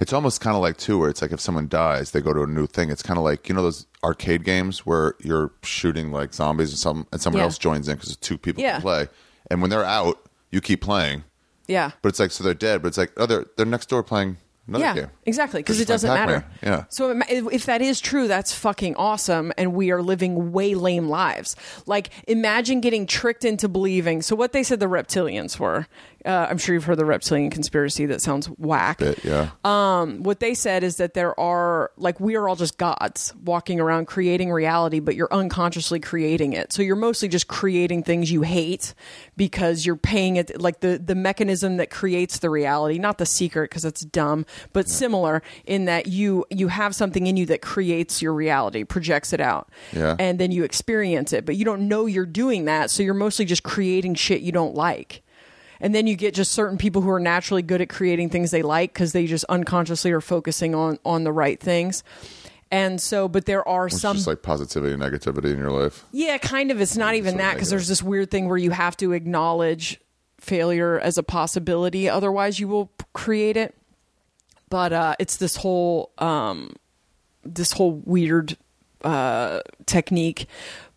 It's 0.00 0.12
almost 0.12 0.40
kind 0.40 0.54
of 0.56 0.62
like 0.62 0.76
too, 0.76 0.98
where 0.98 1.08
it's 1.08 1.22
like 1.22 1.32
if 1.32 1.40
someone 1.40 1.68
dies, 1.68 2.10
they 2.10 2.20
go 2.20 2.32
to 2.32 2.42
a 2.42 2.46
new 2.46 2.66
thing. 2.66 2.90
It's 2.90 3.02
kind 3.02 3.18
of 3.18 3.24
like 3.24 3.48
you 3.48 3.54
know 3.54 3.62
those 3.62 3.86
arcade 4.04 4.44
games 4.44 4.84
where 4.86 5.14
you're 5.20 5.52
shooting 5.62 6.12
like 6.12 6.34
zombies 6.34 6.70
and 6.70 6.78
some 6.78 7.06
and 7.12 7.20
someone 7.20 7.38
Yeah. 7.40 7.44
else 7.44 7.58
joins 7.58 7.88
in 7.88 7.96
because 7.96 8.16
two 8.16 8.38
people 8.38 8.62
Yeah. 8.62 8.72
can 8.74 8.82
play. 8.82 9.08
And 9.50 9.60
when 9.60 9.70
they're 9.70 9.84
out, 9.84 10.18
you 10.50 10.60
keep 10.60 10.80
playing. 10.80 11.24
Yeah. 11.66 11.92
But 12.02 12.10
it's 12.10 12.20
like 12.20 12.30
so 12.30 12.44
they're 12.44 12.54
dead. 12.54 12.82
But 12.82 12.88
it's 12.88 12.98
like 12.98 13.12
oh 13.16 13.26
they're 13.26 13.46
they're 13.56 13.66
next 13.66 13.88
door 13.88 14.02
playing 14.02 14.36
another 14.68 14.84
yeah, 14.84 14.94
game. 14.94 15.10
exactly. 15.24 15.60
Because 15.60 15.76
They're 15.76 15.84
it 15.84 15.86
just 15.88 16.02
doesn't 16.04 16.10
playing 16.10 16.26
matter. 16.26 16.46
Pac-Man. 16.60 16.72
Yeah. 16.80 16.84
So 16.88 17.10
if 17.28 17.52
if 17.52 17.66
that 17.66 17.80
is 17.80 18.00
true, 18.00 18.26
that's 18.28 18.52
fucking 18.52 18.96
awesome, 18.96 19.52
and 19.56 19.72
we 19.74 19.90
are 19.92 20.02
living 20.02 20.52
way 20.52 20.74
lame 20.74 21.08
lives. 21.08 21.54
Like, 21.86 22.10
imagine 22.26 22.80
getting 22.80 23.06
tricked 23.06 23.44
into 23.44 23.68
believing. 23.68 24.22
So 24.22 24.34
what 24.34 24.52
they 24.52 24.62
said 24.64 24.80
the 24.80 24.86
reptilians 24.86 25.58
were. 25.60 25.86
Uh, 26.26 26.46
I'm 26.50 26.58
sure 26.58 26.74
you've 26.74 26.84
heard 26.84 26.98
the 26.98 27.04
reptilian 27.04 27.50
conspiracy. 27.50 28.06
That 28.06 28.20
sounds 28.20 28.46
whack. 28.58 28.98
Bit, 28.98 29.24
yeah. 29.24 29.50
Um, 29.64 30.22
what 30.24 30.40
they 30.40 30.54
said 30.54 30.82
is 30.82 30.96
that 30.96 31.14
there 31.14 31.38
are 31.38 31.92
like 31.96 32.18
we 32.18 32.34
are 32.34 32.48
all 32.48 32.56
just 32.56 32.78
gods 32.78 33.32
walking 33.44 33.78
around 33.80 34.06
creating 34.06 34.50
reality, 34.52 34.98
but 35.00 35.14
you're 35.14 35.32
unconsciously 35.32 36.00
creating 36.00 36.52
it. 36.52 36.72
So 36.72 36.82
you're 36.82 36.96
mostly 36.96 37.28
just 37.28 37.46
creating 37.48 38.02
things 38.02 38.30
you 38.32 38.42
hate 38.42 38.92
because 39.36 39.86
you're 39.86 39.96
paying 39.96 40.36
it 40.36 40.60
like 40.60 40.80
the 40.80 40.98
the 40.98 41.14
mechanism 41.14 41.76
that 41.76 41.90
creates 41.90 42.38
the 42.40 42.50
reality, 42.50 42.98
not 42.98 43.18
the 43.18 43.26
secret 43.26 43.70
because 43.70 43.84
it's 43.84 44.00
dumb, 44.00 44.46
but 44.72 44.88
similar 44.88 45.42
in 45.64 45.84
that 45.84 46.06
you 46.06 46.44
you 46.50 46.68
have 46.68 46.94
something 46.94 47.26
in 47.26 47.36
you 47.36 47.46
that 47.46 47.62
creates 47.62 48.20
your 48.20 48.34
reality, 48.34 48.84
projects 48.84 49.32
it 49.32 49.40
out, 49.40 49.68
Yeah. 49.92 50.16
and 50.18 50.38
then 50.38 50.50
you 50.50 50.64
experience 50.64 51.32
it, 51.32 51.46
but 51.46 51.56
you 51.56 51.64
don't 51.64 51.86
know 51.88 52.06
you're 52.06 52.26
doing 52.26 52.64
that. 52.64 52.90
So 52.90 53.02
you're 53.02 53.14
mostly 53.14 53.44
just 53.44 53.62
creating 53.62 54.14
shit 54.16 54.40
you 54.40 54.52
don't 54.52 54.74
like. 54.74 55.22
And 55.80 55.94
then 55.94 56.06
you 56.06 56.16
get 56.16 56.34
just 56.34 56.52
certain 56.52 56.78
people 56.78 57.02
who 57.02 57.10
are 57.10 57.20
naturally 57.20 57.62
good 57.62 57.80
at 57.80 57.88
creating 57.88 58.30
things 58.30 58.50
they 58.50 58.62
like 58.62 58.92
because 58.92 59.12
they 59.12 59.26
just 59.26 59.44
unconsciously 59.48 60.10
are 60.12 60.20
focusing 60.20 60.74
on 60.74 60.98
on 61.04 61.24
the 61.24 61.32
right 61.32 61.60
things. 61.60 62.02
And 62.70 63.00
so, 63.00 63.28
but 63.28 63.46
there 63.46 63.66
are 63.68 63.86
It's 63.86 64.00
some 64.00 64.16
just 64.16 64.26
like 64.26 64.42
positivity 64.42 64.92
and 64.94 65.02
negativity 65.02 65.52
in 65.52 65.58
your 65.58 65.70
life. 65.70 66.04
yeah, 66.12 66.36
kind 66.38 66.70
of. 66.70 66.80
It's 66.80 66.96
not 66.96 67.14
even 67.14 67.32
sort 67.32 67.42
that 67.42 67.54
because 67.54 67.70
there's 67.70 67.88
this 67.88 68.02
weird 68.02 68.30
thing 68.30 68.48
where 68.48 68.56
you 68.58 68.72
have 68.72 68.96
to 68.96 69.12
acknowledge 69.12 70.00
failure 70.40 70.98
as 70.98 71.16
a 71.16 71.22
possibility, 71.22 72.08
otherwise 72.08 72.58
you 72.58 72.66
will 72.68 72.90
create 73.12 73.56
it. 73.56 73.74
But 74.68 74.92
uh, 74.92 75.14
it's 75.20 75.36
this 75.36 75.56
whole 75.56 76.10
um, 76.18 76.74
this 77.44 77.70
whole 77.72 77.92
weird 78.04 78.56
uh, 79.02 79.60
technique. 79.86 80.46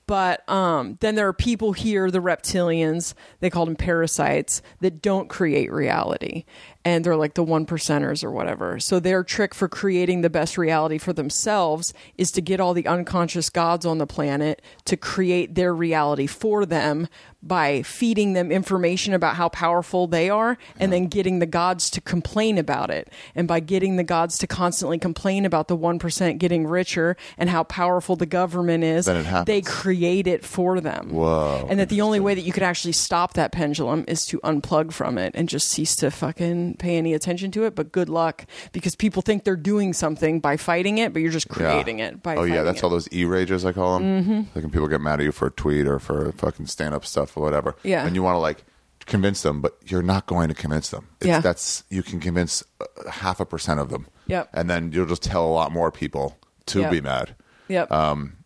But 0.09 0.49
um, 0.49 0.97
then 1.01 1.13
there 1.13 1.27
are 1.27 1.33
people 1.33 1.73
here, 1.73 2.09
the 2.09 2.17
reptilians, 2.17 3.13
they 3.41 3.51
call 3.51 3.65
them 3.65 3.75
parasites, 3.75 4.63
that 4.79 5.03
don't 5.03 5.29
create 5.29 5.71
reality. 5.71 6.45
And 6.83 7.05
they're 7.05 7.15
like 7.15 7.35
the 7.35 7.43
one 7.43 7.67
percenters 7.67 8.23
or 8.23 8.31
whatever. 8.31 8.79
So 8.79 8.99
their 8.99 9.23
trick 9.23 9.53
for 9.53 9.69
creating 9.69 10.21
the 10.21 10.29
best 10.31 10.57
reality 10.57 10.97
for 10.97 11.13
themselves 11.13 11.93
is 12.17 12.31
to 12.31 12.41
get 12.41 12.59
all 12.59 12.73
the 12.73 12.88
unconscious 12.88 13.51
gods 13.51 13.85
on 13.85 13.99
the 13.99 14.07
planet 14.07 14.63
to 14.85 14.97
create 14.97 15.53
their 15.53 15.75
reality 15.75 16.25
for 16.25 16.65
them 16.65 17.07
by 17.42 17.82
feeding 17.84 18.34
them 18.34 18.51
information 18.51 19.14
about 19.14 19.35
how 19.35 19.48
powerful 19.50 20.08
they 20.08 20.30
are 20.30 20.58
and 20.77 20.92
then 20.92 21.08
getting 21.08 21.40
the 21.40 21.45
gods 21.45 21.90
to 21.90 22.01
complain 22.01 22.58
about 22.58 22.90
it. 22.90 23.09
And 23.34 23.48
by 23.48 23.61
getting 23.61 23.95
the 23.95 24.03
gods 24.03 24.38
to 24.40 24.48
constantly 24.48 24.98
complain 25.00 25.45
about 25.45 25.68
the 25.69 25.77
1% 25.77 26.38
getting 26.38 26.68
richer 26.68 27.16
and 27.38 27.50
how 27.50 27.64
powerful 27.64 28.16
the 28.18 28.26
government 28.26 28.84
is, 28.84 29.06
Then 29.06 29.16
it 29.18 29.26
happens. 29.26 29.45
they 29.48 29.61
create 29.61 30.27
it 30.27 30.43
for 30.43 30.82
them. 30.82 31.11
Whoa, 31.11 31.66
And 31.69 31.80
that 31.80 31.88
the 31.90 32.01
only 32.01 32.19
way 32.19 32.35
that 32.35 32.42
you 32.42 32.51
could 32.51 32.64
actually 32.64 32.92
stop 32.92 33.34
that 33.34 33.51
pendulum 33.53 34.03
is 34.08 34.26
to 34.27 34.40
unplug 34.40 34.92
from 34.92 35.18
it 35.18 35.32
and 35.35 35.48
just 35.48 35.69
cease 35.69 35.95
to 35.98 36.11
fucking 36.11 36.76
pay 36.76 36.98
any 36.98 37.14
attention 37.14 37.51
to 37.51 37.64
it. 37.64 37.74
But 37.74 37.92
good 37.93 38.09
luck 38.09 38.45
because 38.74 38.95
people 38.95 39.22
think 39.22 39.45
they're 39.45 39.56
doing 39.56 39.93
something 39.93 40.42
by 40.42 40.58
fighting 40.58 40.98
it, 40.98 41.14
but 41.14 41.22
you're 41.22 41.32
just 41.32 41.48
creating 41.50 42.00
it 42.00 42.22
by 42.22 42.35
oh 42.35 42.43
yeah, 42.43 42.64
that's 42.64 42.80
it. 42.80 42.84
all 42.84 42.90
those 42.90 43.08
e 43.14 43.24
rages 43.24 43.64
I 43.64 43.72
call 43.72 43.98
them. 44.00 44.24
Mm-hmm. 44.24 44.38
Like 44.56 44.64
when 44.64 44.72
people 44.72 44.88
get 44.90 45.00
mad 45.00 45.19
at 45.22 45.24
you 45.26 45.32
for 45.32 45.48
a 45.48 45.51
tweet 45.51 45.88
or 45.88 46.00
for 46.00 46.32
fucking 46.34 46.66
stand 46.68 46.93
up 46.93 47.06
stuff 47.06 47.28
or 47.38 47.43
whatever. 47.43 47.75
Yeah. 47.83 48.06
and 48.06 48.16
you 48.16 48.24
want 48.24 48.35
to 48.35 48.40
like 48.40 48.64
convince 49.06 49.41
them, 49.41 49.61
but 49.61 49.77
you're 49.85 50.01
not 50.03 50.25
going 50.27 50.49
to 50.49 50.53
convince 50.56 50.90
them. 50.90 51.08
It's, 51.19 51.27
Yeah. 51.27 51.40
that's 51.40 51.83
you 51.90 52.03
can 52.03 52.19
convince 52.19 52.64
uh, 52.80 53.09
half 53.09 53.40
a 53.40 53.45
percent 53.45 53.80
of 53.80 53.90
them. 53.90 54.08
Yep. 54.27 54.49
and 54.53 54.69
then 54.69 54.91
you'll 54.91 55.08
just 55.08 55.24
tell 55.24 55.43
a 55.45 55.49
lot 55.49 55.72
more 55.72 55.91
people 55.91 56.38
to 56.67 56.82
Yep. 56.82 56.91
be 56.91 57.01
mad. 57.01 57.35
Yep. 57.67 57.91
Um, 57.91 58.38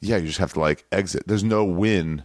Yeah, 0.00 0.16
you 0.16 0.26
just 0.26 0.38
have 0.38 0.52
to 0.54 0.60
like 0.60 0.84
exit. 0.92 1.22
There's 1.26 1.44
no 1.44 1.64
win. 1.64 2.24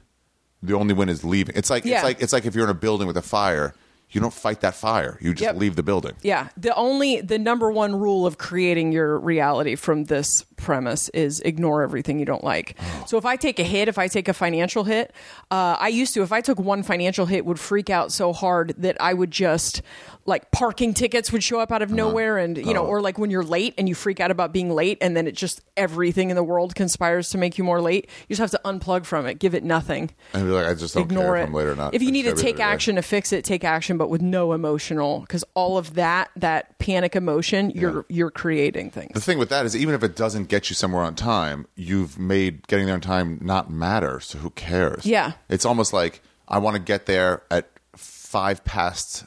The 0.64 0.74
only 0.76 0.94
win 0.94 1.08
is 1.08 1.24
leaving. 1.24 1.56
It's 1.56 1.70
like 1.70 1.86
Yeah. 1.86 1.98
it's 1.98 2.04
like 2.04 2.22
it's 2.22 2.34
like 2.34 2.46
if 2.46 2.56
you're 2.56 2.64
in 2.66 2.70
a 2.70 2.74
building 2.74 3.08
with 3.08 3.16
a 3.18 3.22
fire, 3.22 3.74
you 4.12 4.20
don't 4.20 4.34
fight 4.34 4.62
that 4.62 4.74
fire. 4.76 5.18
You 5.22 5.34
just 5.34 5.44
Yep. 5.44 5.56
leave 5.58 5.76
the 5.76 5.84
building. 5.84 6.14
Yeah, 6.24 6.48
the 6.58 6.74
only 6.76 7.22
the 7.22 7.38
number 7.38 7.72
one 7.72 7.96
rule 7.96 8.26
of 8.26 8.38
creating 8.38 8.92
your 8.92 9.20
reality 9.20 9.76
from 9.76 10.06
this 10.06 10.44
premise 10.58 11.10
is 11.10 11.40
ignore 11.42 11.84
everything 11.84 12.20
you 12.20 12.26
don't 12.26 12.44
like. 12.44 12.76
So 13.08 13.18
if 13.18 13.26
I 13.26 13.36
take 13.36 13.60
a 13.60 13.64
hit, 13.64 13.88
if 13.88 13.98
I 13.98 14.08
take 14.08 14.28
a 14.28 14.34
financial 14.34 14.84
hit, 14.84 15.14
uh, 15.52 15.78
I 15.80 15.88
used 15.90 16.14
to 16.16 16.24
if 16.24 16.32
I 16.32 16.42
took 16.42 16.60
one 16.60 16.82
financial 16.84 17.28
hit 17.28 17.46
would 17.46 17.60
freak 17.60 17.90
out 17.90 18.12
so 18.12 18.34
hard 18.34 18.74
that 18.78 18.98
I 19.00 19.14
would 19.14 19.32
just 19.32 19.82
like 20.30 20.52
parking 20.52 20.94
tickets 20.94 21.32
would 21.32 21.44
show 21.44 21.60
up 21.60 21.72
out 21.72 21.82
of 21.82 21.90
uh-huh. 21.90 21.98
nowhere 21.98 22.38
and 22.38 22.58
you 22.58 22.74
know 22.74 22.84
uh-huh. 22.84 22.90
or 22.90 23.02
like 23.02 23.18
when 23.18 23.30
you're 23.30 23.44
late 23.44 23.74
and 23.78 23.90
you 23.90 23.96
freak 23.96 24.20
out 24.20 24.32
about 24.32 24.54
being 24.54 24.70
late 24.70 24.98
and 25.02 25.18
then 25.18 25.28
it 25.28 25.34
just 25.34 25.62
everything 25.76 26.30
in 26.30 26.36
the 26.36 26.44
world 26.44 26.76
conspires 26.76 27.30
to 27.32 27.38
make 27.38 27.58
you 27.58 27.64
more 27.64 27.82
late. 27.82 28.10
You 28.28 28.36
just 28.36 28.54
have 28.54 28.62
to 28.62 28.70
unplug 28.70 29.06
from 29.06 29.26
it, 29.26 29.40
give 29.40 29.54
it 29.54 29.64
nothing 29.64 30.12
And 30.34 30.46
be 30.46 30.52
like, 30.52 30.68
I 30.68 30.74
just 30.74 30.94
don't 30.94 31.04
ignore 31.04 31.24
care 31.24 31.38
it. 31.38 31.42
if 31.42 31.48
I'm 31.48 31.54
late 31.54 31.68
or 31.68 31.76
not. 31.76 31.94
If 31.94 32.02
you 32.02 32.12
need 32.12 32.24
to 32.24 32.30
gotta 32.30 32.42
be 32.42 32.48
take 32.48 32.58
there 32.58 32.68
action 32.68 32.96
to 32.96 33.02
fix 33.02 33.34
it, 33.34 33.44
take 33.44 33.64
action, 33.64 33.98
but 33.98 34.10
with 34.10 34.22
no 34.22 34.54
emotional, 34.54 35.22
because 35.22 35.44
all 35.56 35.78
of 35.78 35.96
that, 35.96 36.30
that 36.36 36.78
panic 36.80 37.16
emotion, 37.16 37.72
you're 37.72 38.06
you're 38.08 38.32
creating 38.32 38.92
things. 38.92 39.12
The 39.14 39.22
thing 39.22 39.38
with 39.38 39.50
that 39.50 39.66
is, 39.66 39.76
even 39.76 39.96
if 39.96 40.04
it 40.04 40.16
doesn't 40.16 40.48
get 40.50 40.70
you 40.70 40.76
somewhere 40.76 41.04
on 41.04 41.16
time, 41.16 41.68
you've 41.76 42.20
made 42.20 42.68
getting 42.68 42.86
there 42.86 42.96
on 42.96 43.02
time 43.02 43.40
not 43.42 43.70
matter. 43.72 44.20
So 44.20 44.38
who 44.38 44.52
cares? 44.52 45.06
Yeah. 45.06 45.34
it's 45.50 45.66
almost 45.66 45.92
like 45.94 46.22
I 46.48 46.60
want 46.60 46.76
to 46.76 46.82
get 46.82 47.06
there 47.06 47.44
at 47.50 47.70
five 47.96 48.64
past 48.64 49.26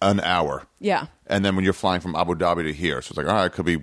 an 0.00 0.20
hour. 0.20 0.66
Yeah. 0.80 1.06
and 1.26 1.44
then 1.44 1.54
when 1.56 1.64
you're 1.64 1.72
flying 1.72 2.00
from 2.00 2.16
Abu 2.16 2.34
Dhabi 2.34 2.64
to 2.64 2.72
here, 2.72 3.00
so 3.02 3.10
it's 3.12 3.16
like, 3.16 3.26
all 3.26 3.34
right, 3.34 3.46
it 3.46 3.52
could 3.52 3.66
be 3.66 3.78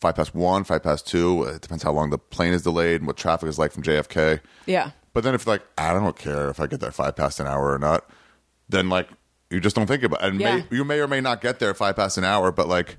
five 0.00 0.16
past 0.16 0.34
one, 0.34 0.64
five 0.64 0.82
past 0.82 1.06
two. 1.06 1.44
Uh, 1.46 1.52
it 1.54 1.60
depends 1.62 1.82
how 1.82 1.92
long 1.92 2.10
the 2.10 2.18
plane 2.18 2.52
is 2.52 2.62
delayed 2.62 3.00
and 3.00 3.06
what 3.06 3.16
traffic 3.16 3.48
is 3.48 3.58
like 3.58 3.72
from 3.72 3.82
JFK. 3.82 4.40
Yeah. 4.66 4.90
But 5.12 5.24
then 5.24 5.34
if 5.34 5.46
like 5.46 5.62
I 5.78 5.92
don't 5.92 6.16
care 6.16 6.48
if 6.50 6.60
I 6.60 6.66
get 6.66 6.80
there 6.80 6.92
five 6.92 7.16
past 7.16 7.40
an 7.40 7.46
hour 7.46 7.72
or 7.72 7.78
not, 7.78 8.08
then 8.68 8.88
like 8.88 9.08
you 9.50 9.60
just 9.60 9.74
don't 9.76 9.86
think 9.86 10.02
about 10.02 10.22
it. 10.22 10.28
And 10.32 10.40
Yeah. 10.40 10.56
may, 10.56 10.64
you 10.70 10.84
may 10.84 11.00
or 11.00 11.08
may 11.08 11.20
not 11.20 11.40
get 11.40 11.58
there 11.58 11.74
five 11.74 11.96
past 11.96 12.16
an 12.18 12.24
hour, 12.24 12.50
but 12.52 12.68
like 12.68 12.98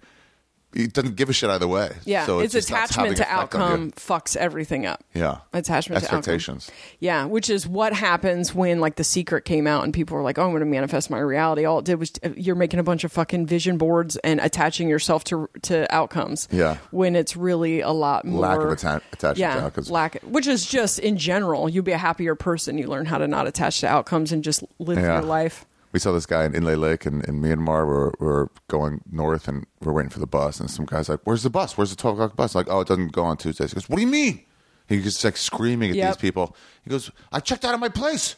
it 0.74 0.94
doesn't 0.94 1.16
give 1.16 1.30
a 1.30 1.34
shit 1.34 1.50
either 1.50 1.68
way. 1.68 1.92
Yeah. 2.06 2.26
so 2.26 2.40
it 2.40 2.54
its 2.56 2.70
having 2.70 2.84
attachment 2.86 3.18
to 3.18 3.24
effect 3.24 3.56
on 3.56 3.60
you. 3.62 3.66
outcome 3.68 3.92
fucks 3.92 4.36
everything 4.38 4.86
up. 4.86 5.04
Yeah, 5.14 5.40
Attachment 5.54 6.00
to 6.02 6.06
outcome. 6.08 6.20
expectations. 6.20 6.72
Yeah, 7.00 7.26
which 7.26 7.50
is 7.50 7.68
what 7.68 7.94
happens 7.94 8.54
when 8.56 8.80
like 8.80 8.96
the 8.96 9.04
secret 9.04 9.46
came 9.46 9.68
out 9.68 9.84
and 9.84 9.94
people 9.94 10.16
were 10.18 10.24
like, 10.24 10.38
"Oh, 10.38 10.44
I'm 10.44 10.52
going 10.52 10.62
to 10.62 10.66
manifest 10.66 11.10
my 11.10 11.20
reality." 11.20 11.66
All 11.66 11.80
it 11.80 11.86
did 11.86 12.00
was 12.00 12.12
uh, 12.24 12.30
you're 12.36 12.56
making 12.56 12.80
a 12.80 12.84
bunch 12.84 13.04
of 13.04 13.12
fucking 13.12 13.46
vision 13.48 13.78
boards 13.78 14.16
and 14.18 14.40
attaching 14.40 14.88
yourself 14.90 15.24
to 15.26 15.50
to 15.64 15.94
outcomes. 15.94 16.48
Yeah. 16.52 16.78
when 16.92 17.16
it's 17.16 17.36
really 17.36 17.82
a 17.82 17.92
lot 17.92 18.26
more 18.26 18.42
Lack 18.42 18.60
of 18.60 18.72
atta- 18.72 19.02
attachment 19.14 19.38
Yeah, 19.38 19.56
to 19.56 19.62
outcomes. 19.64 19.92
lack, 19.92 20.22
which 20.24 20.48
is 20.48 20.66
just 20.66 21.00
in 21.00 21.18
general, 21.18 21.68
you'll 21.70 21.84
be 21.84 21.92
a 21.92 21.98
happier 21.98 22.36
person. 22.36 22.78
You 22.78 22.88
learn 22.88 23.06
how 23.06 23.18
to 23.18 23.28
not 23.28 23.48
attach 23.48 23.82
to 23.82 23.88
outcomes 23.88 24.32
and 24.32 24.44
just 24.44 24.64
live 24.80 24.98
Yeah. 25.00 25.16
your 25.16 25.24
life. 25.24 25.66
We 25.92 26.00
saw 26.00 26.12
this 26.12 26.26
guy 26.26 26.46
in 26.46 26.54
Inle 26.54 26.78
Lake 26.80 27.06
in, 27.06 27.22
in 27.22 27.42
Myanmar. 27.42 27.86
We're, 27.88 28.12
we're 28.20 28.48
going 28.70 29.02
north 29.12 29.48
and 29.48 29.66
we're 29.82 29.92
waiting 29.94 30.10
for 30.10 30.20
the 30.20 30.28
bus. 30.28 30.60
And 30.60 30.70
some 30.70 30.86
guy's 30.86 31.10
like, 31.10 31.20
Where's 31.26 31.44
the 31.44 31.50
bus? 31.50 31.78
Where's 31.78 31.90
the 31.90 31.96
12 31.98 32.18
o'clock 32.20 32.36
bus? 32.38 32.56
like, 32.56 32.68
Oh, 32.70 32.80
it 32.82 32.88
doesn't 32.88 33.12
go 33.12 33.24
on 33.24 33.38
Tuesdays. 33.38 33.72
He 33.72 33.76
goes, 33.76 33.90
What 33.90 33.98
do 33.98 34.02
you 34.02 34.08
mean? 34.08 34.44
He 34.88 35.02
just 35.02 35.24
like 35.24 35.38
screaming 35.38 35.92
at 35.92 35.96
Yep. 35.98 36.14
these 36.16 36.22
people. 36.22 36.56
He 36.84 36.90
goes, 36.90 37.12
I 37.32 37.40
checked 37.40 37.66
out 37.66 37.74
of 37.74 37.80
my 37.80 37.90
place. 37.90 38.36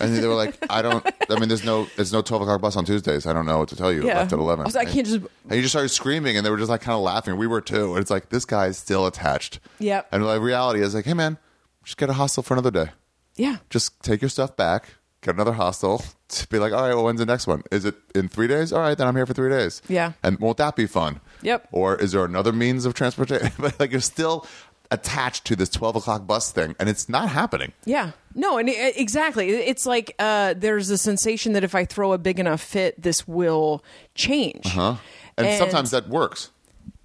and 0.00 0.16
they 0.16 0.26
were 0.28 0.34
like, 0.34 0.56
I 0.70 0.80
don't, 0.80 1.04
I 1.28 1.40
mean, 1.40 1.48
there's 1.48 1.64
no, 1.64 1.88
there's 1.96 2.12
no 2.12 2.22
12 2.22 2.42
o'clock 2.42 2.60
bus 2.60 2.76
on 2.76 2.84
Tuesdays. 2.84 3.26
I 3.26 3.32
don't 3.32 3.46
know 3.46 3.58
what 3.58 3.68
to 3.70 3.76
tell 3.76 3.92
you. 3.92 4.06
Yeah. 4.06 4.18
Left 4.20 4.32
at 4.32 4.38
11. 4.38 4.62
I 4.62 4.64
was 4.66 4.76
like, 4.76 4.86
I 4.88 4.92
can't 4.92 5.06
just- 5.06 5.18
And 5.44 5.52
he 5.52 5.60
just 5.60 5.72
started 5.72 5.88
screaming 5.88 6.36
and 6.36 6.46
they 6.46 6.50
were 6.50 6.56
just 6.56 6.70
like 6.70 6.82
kind 6.82 6.94
of 6.94 7.02
laughing. 7.02 7.36
We 7.36 7.48
were 7.48 7.60
too. 7.60 7.94
And 7.94 8.00
it's 8.00 8.10
like, 8.10 8.28
this 8.28 8.44
guy 8.44 8.66
is 8.66 8.78
still 8.78 9.06
attached. 9.06 9.58
Yep. 9.80 10.06
And 10.12 10.22
the 10.22 10.40
reality 10.40 10.82
is 10.82 10.94
like, 10.94 11.04
Hey 11.04 11.14
man, 11.14 11.36
just 11.82 11.96
get 11.96 12.08
a 12.08 12.12
hostel 12.12 12.44
for 12.44 12.54
another 12.54 12.70
day 12.70 12.90
Yeah, 13.34 13.56
just 13.68 14.00
take 14.04 14.22
your 14.22 14.28
stuff 14.28 14.56
back, 14.56 14.94
get 15.20 15.34
another 15.34 15.52
hostel, 15.54 16.02
to 16.28 16.48
be 16.48 16.58
like, 16.58 16.72
all 16.72 16.82
right, 16.82 16.94
well, 16.94 17.04
when's 17.04 17.20
the 17.20 17.26
next 17.26 17.46
one? 17.46 17.62
Is 17.70 17.84
it 17.84 17.94
in 18.14 18.28
three 18.28 18.48
days? 18.48 18.72
All 18.72 18.80
right, 18.80 18.96
then 18.96 19.06
I'm 19.06 19.14
here 19.16 19.26
for 19.26 19.34
three 19.34 19.50
days. 19.50 19.80
Yeah. 19.88 20.12
And 20.22 20.38
won't 20.38 20.56
that 20.58 20.76
be 20.76 20.86
fun? 20.86 21.20
Yep. 21.42 21.68
Or 21.72 21.96
is 21.96 22.12
there 22.12 22.24
another 22.24 22.52
means 22.52 22.84
of 22.84 22.94
transportation? 22.94 23.52
but 23.58 23.78
like 23.78 23.92
you're 23.92 24.00
still 24.00 24.46
attached 24.90 25.44
to 25.46 25.56
this 25.56 25.68
12 25.68 25.96
o'clock 25.96 26.26
bus 26.26 26.52
thing 26.52 26.76
and 26.78 26.88
it's 26.88 27.08
not 27.08 27.28
happening. 27.28 27.72
Yeah. 27.84 28.12
No, 28.34 28.58
and 28.58 28.68
it, 28.68 28.96
exactly. 28.96 29.50
It's 29.50 29.84
like 29.86 30.14
uh, 30.18 30.54
there's 30.56 30.90
a 30.90 30.98
sensation 30.98 31.52
that 31.54 31.64
if 31.64 31.74
I 31.74 31.84
throw 31.84 32.12
a 32.12 32.18
big 32.18 32.38
enough 32.38 32.60
fit, 32.60 33.00
this 33.00 33.26
will 33.26 33.82
change. 34.14 34.66
Huh? 34.66 34.96
And, 35.36 35.46
And- 35.46 35.58
sometimes 35.58 35.90
that 35.90 36.08
works. 36.08 36.50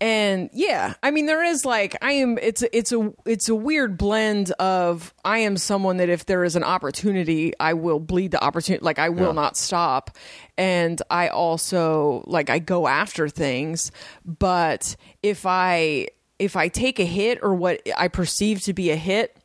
And 0.02 0.50
yeah, 0.52 0.96
I 1.04 1.12
mean, 1.12 1.28
there 1.28 1.44
is 1.44 1.64
like 1.64 1.96
I 2.02 2.14
am. 2.14 2.40
It's 2.40 2.64
a, 2.64 2.76
it's 2.76 2.92
a 2.92 3.14
it's 3.24 3.50
a 3.50 3.56
weird 3.56 4.00
blend 4.00 4.50
of 4.54 5.14
I 5.24 5.38
am 5.40 5.58
someone 5.58 5.98
that 5.98 6.10
if 6.10 6.26
there 6.26 6.44
is 6.44 6.56
an 6.56 6.64
opportunity, 6.64 7.54
I 7.60 7.74
will 7.76 8.00
bleed 8.00 8.32
the 8.32 8.44
opportunity. 8.44 8.84
Like 8.84 8.98
I 8.98 9.10
will 9.10 9.28
Yeah. 9.28 9.32
not 9.34 9.58
stop. 9.58 10.18
And 10.58 11.00
I 11.12 11.28
also 11.28 12.24
like 12.26 12.50
I 12.50 12.58
go 12.58 12.88
after 12.88 13.30
things, 13.30 13.92
but 14.26 14.96
if 15.22 15.46
I 15.46 16.08
if 16.40 16.56
I 16.56 16.68
take 16.70 16.98
a 17.00 17.06
hit 17.06 17.38
or 17.44 17.54
what 17.54 17.82
I 17.96 18.08
perceive 18.08 18.64
to 18.64 18.74
be 18.74 18.90
a 18.90 18.96
hit, 18.96 19.38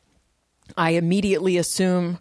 I 0.75 0.91
immediately 0.91 1.57
assume 1.57 2.17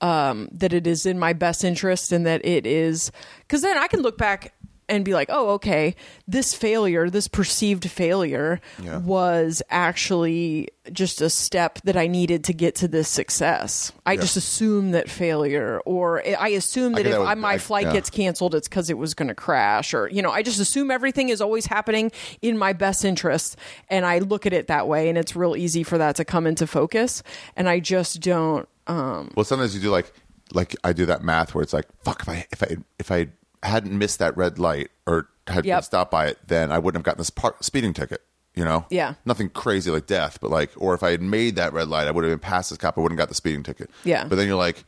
um, 0.00 0.48
that 0.52 0.72
it 0.72 0.86
is 0.86 1.04
in 1.04 1.18
my 1.18 1.34
best 1.34 1.64
interest 1.64 2.12
and 2.12 2.24
that 2.24 2.46
it 2.46 2.66
is 2.66 3.12
because 3.40 3.60
then 3.60 3.76
I 3.76 3.88
can 3.88 4.00
look 4.00 4.16
back 4.16 4.53
and 4.88 5.04
be 5.04 5.14
like, 5.14 5.28
oh, 5.30 5.50
okay, 5.50 5.94
this 6.28 6.52
failure, 6.54 7.08
this 7.10 7.28
perceived 7.28 7.90
failure 7.90 8.60
Yeah. 8.82 8.98
was 8.98 9.62
actually 9.70 10.68
just 10.92 11.20
a 11.22 11.30
step 11.30 11.78
that 11.84 11.96
I 11.96 12.06
needed 12.06 12.44
to 12.44 12.52
get 12.52 12.74
to 12.76 12.88
this 12.88 13.08
success. 13.08 13.92
I 14.04 14.12
Yeah. 14.12 14.20
just 14.20 14.36
assume 14.36 14.90
that 14.90 15.08
failure, 15.08 15.80
or 15.86 16.22
I 16.38 16.48
assume 16.48 16.92
that 16.94 17.04
get 17.04 17.12
if 17.12 17.18
that 17.18 17.24
I, 17.26 17.34
my 17.34 17.52
I- 17.54 17.58
flight 17.58 17.86
yeah. 17.86 17.92
gets 17.94 18.10
canceled, 18.10 18.54
it's 18.54 18.68
because 18.68 18.90
it 18.90 18.98
was 18.98 19.14
going 19.14 19.28
to 19.28 19.34
crash, 19.34 19.94
or 19.94 20.08
you 20.10 20.20
know, 20.20 20.30
I 20.30 20.42
just 20.42 20.60
assume 20.60 20.90
everything 20.90 21.30
is 21.30 21.40
always 21.40 21.66
happening 21.66 22.12
in 22.42 22.58
my 22.58 22.72
best 22.74 23.04
interest, 23.04 23.56
and 23.88 24.04
I 24.04 24.18
look 24.18 24.44
at 24.44 24.52
it 24.52 24.66
that 24.66 24.86
way, 24.86 25.08
and 25.08 25.16
it's 25.16 25.34
real 25.34 25.56
easy 25.56 25.82
for 25.82 25.96
that 25.98 26.16
to 26.16 26.24
come 26.24 26.46
into 26.46 26.66
focus, 26.66 27.22
and 27.56 27.68
I 27.68 27.80
just 27.80 28.20
don't. 28.20 28.68
Um, 28.86 29.30
Well, 29.34 29.44
sometimes 29.44 29.74
you 29.74 29.80
do 29.80 29.90
like, 29.90 30.12
like 30.52 30.76
I 30.84 30.92
do 30.92 31.06
that 31.06 31.24
math 31.24 31.54
where 31.54 31.62
it's 31.62 31.72
like, 31.72 31.86
fuck, 32.02 32.20
if 32.22 32.28
I, 32.28 32.46
if 32.52 32.62
I, 32.62 32.76
if 32.98 33.10
I 33.10 33.28
hadn't 33.64 33.96
missed 33.96 34.18
that 34.20 34.36
red 34.36 34.58
light 34.58 34.90
or 35.06 35.28
had 35.46 35.64
been 35.64 35.82
stopped 35.82 36.10
by 36.10 36.26
it, 36.26 36.38
then 36.46 36.70
I 36.72 36.78
wouldn't 36.78 36.98
have 37.00 37.04
gotten 37.04 37.18
this 37.18 37.30
par- 37.30 37.56
speeding 37.60 37.92
ticket. 37.92 38.22
You 38.54 38.64
know, 38.64 38.86
Yeah. 38.88 39.14
nothing 39.24 39.48
crazy 39.48 39.90
like 39.90 40.06
death, 40.06 40.38
but 40.40 40.48
like, 40.48 40.70
or 40.76 40.94
if 40.94 41.02
I 41.02 41.10
had 41.10 41.20
made 41.20 41.56
that 41.56 41.72
red 41.72 41.88
light, 41.88 42.06
I 42.06 42.12
would 42.12 42.22
have 42.22 42.30
been 42.30 42.38
past 42.38 42.70
this 42.70 42.78
cop. 42.78 42.96
I 42.96 43.00
wouldn't 43.00 43.18
got 43.18 43.28
the 43.28 43.34
speeding 43.34 43.64
ticket. 43.64 43.90
Yeah. 44.04 44.26
But 44.28 44.36
then 44.36 44.46
you're 44.46 44.54
like, 44.56 44.84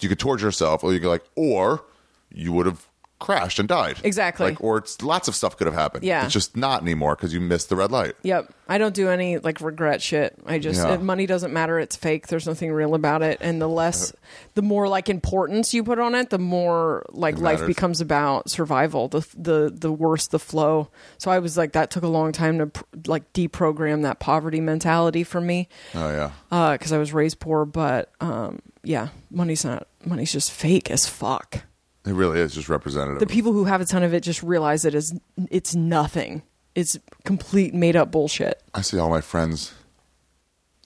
you 0.00 0.08
could 0.08 0.18
torture 0.18 0.46
yourself, 0.46 0.82
or 0.82 0.94
you 0.94 0.98
could 1.00 1.10
like, 1.10 1.24
or 1.36 1.84
you 2.32 2.52
would 2.52 2.64
have 2.64 2.88
crashed 3.22 3.58
and 3.58 3.68
died. 3.68 3.98
Exactly. 4.04 4.50
Like, 4.50 4.62
or 4.62 4.78
it's 4.78 5.00
lots 5.02 5.28
of 5.28 5.34
stuff 5.34 5.56
could 5.56 5.66
have 5.66 5.74
happened. 5.74 6.04
Yeah. 6.04 6.24
It's 6.24 6.32
just 6.34 6.56
not 6.56 6.82
anymore 6.82 7.14
because 7.16 7.32
you 7.32 7.40
missed 7.40 7.68
the 7.70 7.76
red 7.76 7.90
light. 7.90 8.14
Yep. 8.22 8.52
I 8.68 8.78
don't 8.78 8.94
do 8.94 9.08
any 9.08 9.38
like 9.38 9.60
regret 9.60 10.00
shit. 10.02 10.34
I 10.46 10.58
just 10.58 10.80
Yeah. 10.80 10.92
uh, 10.92 10.98
money 10.98 11.26
doesn't 11.26 11.52
matter. 11.52 11.78
It's 11.78 11.96
fake. 11.96 12.28
There's 12.28 12.46
nothing 12.46 12.72
real 12.72 12.94
about 12.94 13.22
it. 13.22 13.38
And 13.40 13.60
the 13.60 13.68
less, 13.68 14.12
the 14.54 14.62
more 14.62 14.88
like 14.88 15.08
importance 15.08 15.74
you 15.74 15.84
put 15.84 15.98
on 15.98 16.14
it, 16.14 16.30
the 16.30 16.38
more 16.38 17.04
like 17.10 17.38
life 17.38 17.66
becomes 17.66 18.00
about 18.00 18.48
survival. 18.50 19.08
The 19.08 19.26
the 19.36 19.72
the 19.74 19.92
worse 19.92 20.26
the 20.28 20.38
flow. 20.38 20.88
So 21.18 21.30
I 21.30 21.38
was 21.38 21.56
like 21.56 21.72
that 21.72 21.90
took 21.90 22.02
a 22.02 22.08
long 22.08 22.32
time 22.32 22.58
to 22.58 22.66
pr- 22.68 22.84
like 23.06 23.32
deprogram 23.32 24.02
that 24.02 24.20
poverty 24.20 24.60
mentality 24.60 25.22
for 25.24 25.40
me 25.40 25.68
Oh 25.94 26.10
yeah. 26.50 26.72
because 26.72 26.92
I 26.92 26.98
was 26.98 27.12
raised 27.12 27.40
poor. 27.40 27.64
But 27.64 28.10
um, 28.20 28.60
yeah, 28.82 29.08
money's 29.30 29.64
not 29.64 29.86
money's 30.04 30.32
just 30.32 30.50
fake 30.50 30.90
as 30.90 31.06
fuck. 31.06 31.62
It 32.04 32.12
really 32.12 32.40
is 32.40 32.54
just 32.54 32.68
representative. 32.68 33.20
The 33.20 33.26
people 33.26 33.52
who 33.52 33.64
have 33.64 33.80
a 33.80 33.84
ton 33.84 34.02
of 34.02 34.12
it 34.12 34.22
just 34.22 34.42
realize 34.42 34.84
it 34.84 34.94
is 34.94 35.14
it's 35.50 35.74
nothing. 35.74 36.42
It's 36.74 36.98
complete 37.24 37.74
made 37.74 37.96
up 37.96 38.10
bullshit. 38.10 38.62
I 38.74 38.80
see 38.80 38.98
all 38.98 39.10
my 39.10 39.20
friends. 39.20 39.72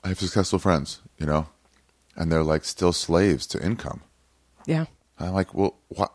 I 0.05 0.09
have 0.09 0.21
successful 0.21 0.59
friends, 0.59 1.01
you 1.19 1.27
know, 1.27 1.49
and 2.17 2.31
they're 2.31 2.43
like 2.45 2.65
still 2.65 2.93
slaves 2.93 3.47
to 3.49 3.65
income. 3.65 4.03
Yeah. 4.67 4.87
I'm 5.19 5.33
like, 5.33 5.55
well, 5.55 5.77
what? 5.89 6.13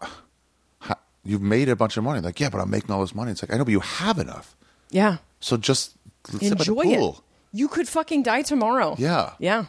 How, 0.79 0.97
you've 1.23 1.41
made 1.41 1.67
a 1.67 1.75
bunch 1.75 1.97
of 1.97 2.03
money. 2.03 2.21
Like, 2.21 2.39
yeah, 2.39 2.49
but 2.49 2.61
I'm 2.61 2.69
making 2.69 2.91
all 2.91 3.01
this 3.01 3.15
money. 3.15 3.31
It's 3.31 3.41
like 3.41 3.51
I 3.51 3.57
know, 3.57 3.65
but 3.65 3.71
you 3.71 3.79
have 3.79 4.19
enough. 4.19 4.55
Yeah. 4.91 5.17
So 5.39 5.57
just 5.57 5.95
sit 6.25 6.57
by 6.57 6.63
the 6.63 6.71
enjoy 6.71 6.81
it. 6.83 7.15
You 7.53 7.67
could 7.67 7.87
fucking 7.87 8.23
die 8.23 8.43
tomorrow. 8.43 8.95
Yeah. 8.99 9.33
Yeah. 9.39 9.65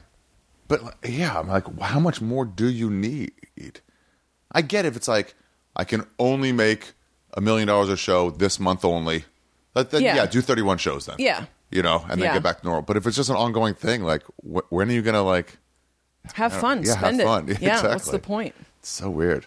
But 0.69 0.97
yeah, 1.05 1.39
I'm 1.39 1.49
like, 1.49 1.65
how 1.81 2.01
much 2.01 2.21
more 2.21 2.45
do 2.45 2.69
you 2.69 2.91
need? 2.91 3.33
I 4.53 4.63
get 4.63 4.85
if 4.85 4.97
it's 4.97 5.09
like 5.09 5.35
I 5.75 5.85
can 5.85 6.05
only 6.19 6.53
make 6.53 6.93
a 7.35 7.41
million 7.41 7.67
dollars 7.69 7.89
a 7.89 7.97
show 7.97 8.31
this 8.31 8.61
month 8.61 8.85
only. 8.85 9.25
But 9.75 9.91
then, 9.91 10.03
Yeah. 10.03 10.17
yeah. 10.17 10.27
do 10.27 10.41
31 10.43 10.77
shows 10.79 11.07
then. 11.07 11.17
Yeah. 11.19 11.47
You 11.71 11.83
know, 11.83 12.01
and 12.11 12.21
then 12.21 12.29
Yeah. 12.29 12.35
get 12.35 12.43
back 12.43 12.61
to 12.61 12.67
normal. 12.67 12.83
But 12.83 12.99
if 12.99 13.07
it's 13.07 13.17
just 13.17 13.31
an 13.31 13.37
ongoing 13.37 13.73
thing, 13.73 14.03
like, 14.05 14.23
wh- 14.43 14.71
when 14.71 14.91
are 14.91 14.93
you 14.93 15.01
going 15.01 15.15
to 15.15 15.23
like? 15.23 15.57
Have 16.35 16.53
fun. 16.53 16.83
yeah, 16.85 16.91
have 16.97 16.99
Spend 17.17 17.21
it. 17.21 17.25
fun. 17.25 17.57
Yeah. 17.61 17.83
What's 17.89 18.11
the 18.11 18.19
point? 18.19 18.55
It's 18.81 18.91
so 18.91 19.09
weird. 19.09 19.47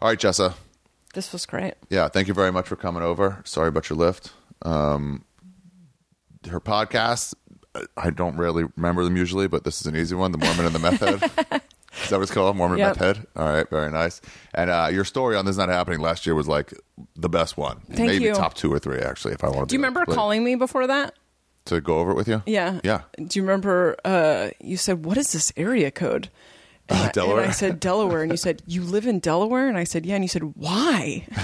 All 0.00 0.08
right, 0.08 0.18
Jessa. 0.18 0.54
This 1.14 1.32
was 1.32 1.44
great. 1.46 1.74
Yeah, 1.90 2.08
thank 2.08 2.28
you 2.28 2.34
very 2.34 2.52
much 2.52 2.68
for 2.68 2.76
coming 2.76 3.02
over. 3.02 3.40
Sorry 3.44 3.68
about 3.68 3.90
your 3.90 3.98
lift. 3.98 4.32
Um, 4.62 5.24
her 6.48 6.60
podcast, 6.60 7.34
I 7.96 8.10
don't 8.10 8.36
really 8.36 8.64
remember 8.76 9.02
them 9.04 9.16
usually, 9.16 9.48
but 9.48 9.64
this 9.64 9.80
is 9.80 9.86
an 9.86 9.96
easy 9.96 10.14
one. 10.14 10.30
The 10.32 10.38
Mormon 10.38 10.66
and 10.66 10.74
the 10.74 10.78
Meth 10.78 11.00
Head. 11.00 11.62
Is 12.02 12.10
that 12.10 12.16
what 12.16 12.22
it's 12.22 12.30
called? 12.32 12.56
Mormon 12.56 12.78
Yep. 12.78 12.88
Meth 12.88 13.16
Head? 13.16 13.26
All 13.36 13.48
right, 13.48 13.68
very 13.68 13.90
nice. 13.90 14.20
And 14.54 14.70
uh, 14.70 14.88
your 14.92 15.04
story 15.04 15.36
on 15.36 15.44
This 15.44 15.56
Not 15.56 15.68
Happening 15.68 16.00
last 16.00 16.26
year 16.26 16.34
was 16.34 16.46
like 16.48 16.72
the 17.16 17.28
best 17.28 17.56
one. 17.56 17.80
Thank 17.88 18.10
Maybe 18.10 18.24
you. 18.24 18.34
top 18.34 18.54
two 18.54 18.72
or 18.72 18.78
three, 18.78 18.98
actually, 18.98 19.34
if 19.34 19.42
I 19.42 19.48
want 19.48 19.68
to 19.68 19.72
Do 19.72 19.74
you 19.74 19.80
remember 19.80 20.04
calling 20.06 20.44
me 20.44 20.54
before 20.54 20.86
that? 20.86 21.14
To 21.66 21.80
go 21.80 21.98
over 21.98 22.12
it 22.12 22.14
with 22.14 22.28
you? 22.28 22.42
Yeah. 22.46 22.80
Yeah. 22.84 23.02
Do 23.16 23.38
you 23.38 23.42
remember 23.42 23.96
uh, 24.04 24.50
you 24.60 24.76
said, 24.76 25.04
What 25.04 25.16
is 25.16 25.32
this 25.32 25.52
area 25.56 25.90
code? 25.90 26.28
And, 26.88 26.98
I, 27.00 27.10
Delaware? 27.10 27.40
and 27.40 27.48
I 27.48 27.52
said 27.52 27.80
Delaware, 27.80 28.22
and 28.22 28.30
you 28.30 28.36
said 28.36 28.62
you 28.66 28.82
live 28.82 29.08
in 29.08 29.18
Delaware, 29.18 29.66
and 29.68 29.76
I 29.76 29.82
said 29.82 30.06
yeah, 30.06 30.14
and 30.14 30.22
you 30.22 30.28
said 30.28 30.42
why? 30.54 31.26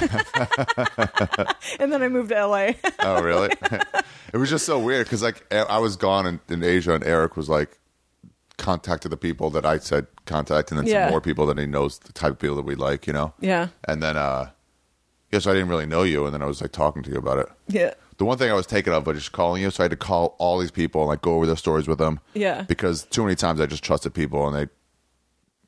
and 1.80 1.92
then 1.92 2.00
I 2.00 2.06
moved 2.08 2.28
to 2.28 2.46
LA. 2.46 2.72
Oh, 3.00 3.20
really? 3.20 3.50
it 4.32 4.36
was 4.36 4.50
just 4.50 4.64
so 4.64 4.78
weird 4.78 5.06
because 5.06 5.20
like 5.20 5.52
I 5.52 5.78
was 5.78 5.96
gone 5.96 6.26
in, 6.26 6.40
in 6.48 6.62
Asia, 6.62 6.94
and 6.94 7.02
Eric 7.04 7.36
was 7.36 7.48
like 7.48 7.76
contacted 8.62 9.10
the 9.12 9.16
people 9.28 9.50
that 9.50 9.64
I 9.66 9.78
said 9.78 10.06
contact, 10.26 10.70
and 10.70 10.78
then 10.78 10.86
Yeah. 10.86 11.04
some 11.04 11.10
more 11.10 11.20
people 11.20 11.44
that 11.46 11.58
he 11.58 11.66
knows 11.66 11.98
the 11.98 12.12
type 12.12 12.32
of 12.32 12.38
people 12.38 12.56
that 12.56 12.64
we 12.64 12.74
like, 12.74 13.06
you 13.08 13.12
know. 13.12 13.34
Yeah. 13.40 13.68
And 13.88 14.02
then, 14.02 14.16
uh, 14.16 14.50
yes, 15.32 15.46
I 15.46 15.52
didn't 15.52 15.68
really 15.68 15.86
know 15.94 16.02
you, 16.04 16.24
and 16.26 16.32
then 16.34 16.42
I 16.42 16.46
was 16.46 16.60
like 16.62 16.72
talking 16.72 17.02
to 17.04 17.10
you 17.10 17.18
about 17.18 17.38
it. 17.38 17.48
yeah, 17.68 17.92
The 18.18 18.24
one 18.24 18.38
thing 18.38 18.50
I 18.50 18.54
was 18.54 18.66
taken 18.66 18.92
of 18.92 19.06
was 19.06 19.16
just 19.18 19.32
calling 19.32 19.62
you, 19.62 19.70
so 19.70 19.82
I 19.82 19.84
had 19.84 19.90
to 19.90 19.96
call 19.96 20.36
all 20.38 20.58
these 20.58 20.70
people 20.70 21.00
and 21.02 21.08
like 21.08 21.22
go 21.22 21.34
over 21.36 21.46
their 21.46 21.56
stories 21.66 21.88
with 21.88 21.98
them. 21.98 22.20
Yeah. 22.34 22.62
Because 22.62 23.04
too 23.04 23.22
many 23.24 23.34
times 23.34 23.60
I 23.60 23.66
just 23.66 23.82
trusted 23.84 24.14
people, 24.14 24.46
and 24.46 24.54
they 24.56 24.66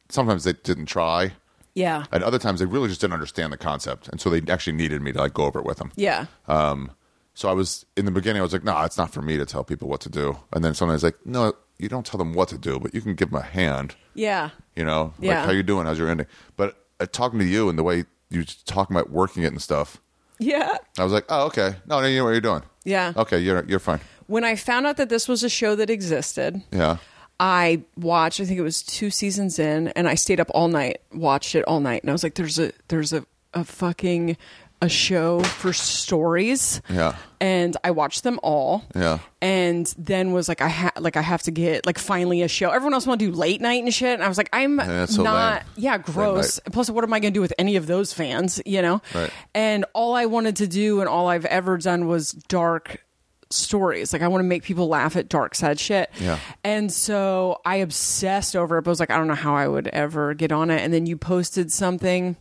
sometimes 0.08 0.44
they 0.44 0.52
didn't 0.52 0.86
try, 0.86 1.32
yeah, 1.74 2.04
and 2.12 2.22
other 2.22 2.38
times 2.38 2.60
they 2.60 2.66
really 2.66 2.88
just 2.88 3.00
didn't 3.00 3.14
understand 3.14 3.52
the 3.52 3.56
concept, 3.56 4.08
and 4.08 4.20
so 4.20 4.30
they 4.30 4.42
actually 4.52 4.74
needed 4.74 5.02
me 5.02 5.12
to 5.12 5.18
like 5.18 5.34
go 5.34 5.44
over 5.44 5.58
it 5.58 5.64
with 5.64 5.78
them. 5.78 5.90
yeah, 5.96 6.26
Um 6.46 6.90
So 7.36 7.48
I 7.48 7.52
was 7.52 7.84
in 7.96 8.04
the 8.04 8.12
beginning. 8.12 8.38
I 8.40 8.44
was 8.44 8.52
like, 8.52 8.62
no, 8.62 8.80
it's 8.82 8.96
not 8.96 9.10
for 9.12 9.20
me 9.22 9.36
to 9.38 9.44
tell 9.44 9.64
people 9.64 9.88
what 9.88 10.00
to 10.02 10.08
do. 10.08 10.36
And 10.52 10.62
then 10.64 10.72
somebody's 10.72 11.02
like, 11.02 11.18
no, 11.24 11.54
you 11.78 11.88
don't 11.88 12.06
tell 12.06 12.18
them 12.18 12.32
what 12.32 12.48
to 12.48 12.58
do, 12.58 12.78
but 12.78 12.94
you 12.94 13.00
can 13.00 13.14
give 13.14 13.30
them 13.30 13.40
a 13.40 13.44
hand. 13.44 13.96
Yeah. 14.14 14.50
You 14.76 14.84
know, 14.84 15.12
like 15.18 15.28
Yeah. 15.28 15.44
how 15.46 15.50
you 15.52 15.62
doing? 15.62 15.86
How's 15.86 15.98
your 15.98 16.08
ending? 16.08 16.26
But 16.56 16.76
uh, 17.00 17.06
talking 17.10 17.38
to 17.40 17.44
you 17.44 17.68
and 17.68 17.78
the 17.78 17.82
way 17.82 18.04
you 18.30 18.44
talking 18.66 18.94
about 18.96 19.10
working 19.10 19.42
it 19.42 19.48
and 19.52 19.60
stuff, 19.60 20.00
Yeah. 20.38 20.76
I 20.98 21.04
was 21.04 21.12
like, 21.12 21.24
oh, 21.28 21.46
okay. 21.46 21.76
No, 21.86 22.00
no, 22.00 22.06
you 22.06 22.18
know 22.18 22.24
what 22.24 22.30
you're 22.30 22.40
doing. 22.40 22.62
Yeah. 22.84 23.12
Okay, 23.16 23.38
you're 23.38 23.64
you're 23.66 23.78
fine. 23.78 24.00
When 24.26 24.44
I 24.44 24.56
found 24.56 24.86
out 24.86 24.96
that 24.98 25.08
this 25.08 25.26
was 25.28 25.42
a 25.42 25.48
show 25.48 25.74
that 25.76 25.90
existed, 25.90 26.62
Yeah. 26.72 26.98
I 27.40 27.82
watched. 27.96 28.40
I 28.40 28.44
think 28.44 28.58
it 28.58 28.62
was 28.62 28.82
two 28.82 29.10
seasons 29.10 29.58
in, 29.58 29.88
and 29.88 30.08
I 30.08 30.14
stayed 30.14 30.38
up 30.40 30.50
all 30.54 30.68
night, 30.68 31.00
watched 31.12 31.54
it 31.56 31.64
all 31.66 31.80
night, 31.80 32.02
and 32.04 32.10
I 32.10 32.12
was 32.12 32.22
like, 32.22 32.34
"There's 32.36 32.58
a 32.60 32.70
there's 32.88 33.12
a 33.12 33.26
a 33.54 33.64
fucking 33.64 34.36
a 34.84 34.88
show 34.88 35.40
for 35.40 35.72
stories." 35.72 36.80
Yeah. 36.88 37.16
And 37.40 37.76
I 37.84 37.90
watched 37.90 38.22
them 38.22 38.40
all. 38.42 38.84
Yeah. 38.94 39.18
And 39.42 39.92
then 39.98 40.32
was 40.32 40.48
like, 40.48 40.62
I 40.62 40.68
ha- 40.68 40.92
like 40.98 41.16
I 41.16 41.20
have 41.20 41.42
to 41.42 41.50
get 41.50 41.84
like 41.84 41.98
finally 41.98 42.40
a 42.42 42.48
show. 42.48 42.70
Everyone 42.70 42.94
else 42.94 43.06
want 43.06 43.20
to 43.20 43.26
do 43.26 43.32
late 43.32 43.60
night 43.60 43.82
and 43.82 43.92
shit, 43.92 44.14
and 44.14 44.22
I 44.22 44.28
was 44.28 44.38
like, 44.38 44.48
I'm 44.52 44.78
so 45.06 45.22
not. 45.22 45.54
lame. 45.54 45.62
Yeah, 45.76 45.98
gross. 45.98 46.58
Plus, 46.72 46.88
what 46.88 47.04
am 47.04 47.12
I 47.12 47.20
going 47.20 47.32
to 47.32 47.36
do 47.36 47.42
with 47.42 47.52
any 47.58 47.76
of 47.76 47.86
those 47.86 48.12
fans? 48.12 48.60
You 48.64 48.80
know. 48.82 49.02
Right. 49.14 49.30
And 49.54 49.84
all 49.92 50.14
I 50.14 50.26
wanted 50.26 50.56
to 50.56 50.66
do, 50.66 51.00
and 51.00 51.08
all 51.08 51.28
I've 51.28 51.44
ever 51.44 51.76
done, 51.76 52.06
was 52.06 52.32
dark 52.32 53.04
stories. 53.50 54.12
Like 54.12 54.22
I 54.22 54.28
want 54.28 54.40
to 54.42 54.48
make 54.48 54.62
people 54.62 54.88
laugh 54.88 55.16
at 55.16 55.28
dark, 55.28 55.54
sad 55.54 55.78
shit. 55.78 56.10
Yeah. 56.20 56.38
And 56.62 56.92
so 56.92 57.60
I 57.64 57.76
obsessed 57.76 58.56
over 58.56 58.78
it, 58.78 58.82
but 58.82 58.90
I 58.90 58.92
was 58.92 59.00
like, 59.00 59.10
I 59.10 59.16
don't 59.16 59.28
know 59.28 59.34
how 59.34 59.54
I 59.54 59.68
would 59.68 59.88
ever 59.88 60.34
get 60.34 60.52
on 60.52 60.70
it. 60.70 60.80
And 60.80 60.92
then 60.92 61.06
you 61.06 61.16
posted 61.16 61.70
something 61.70 62.36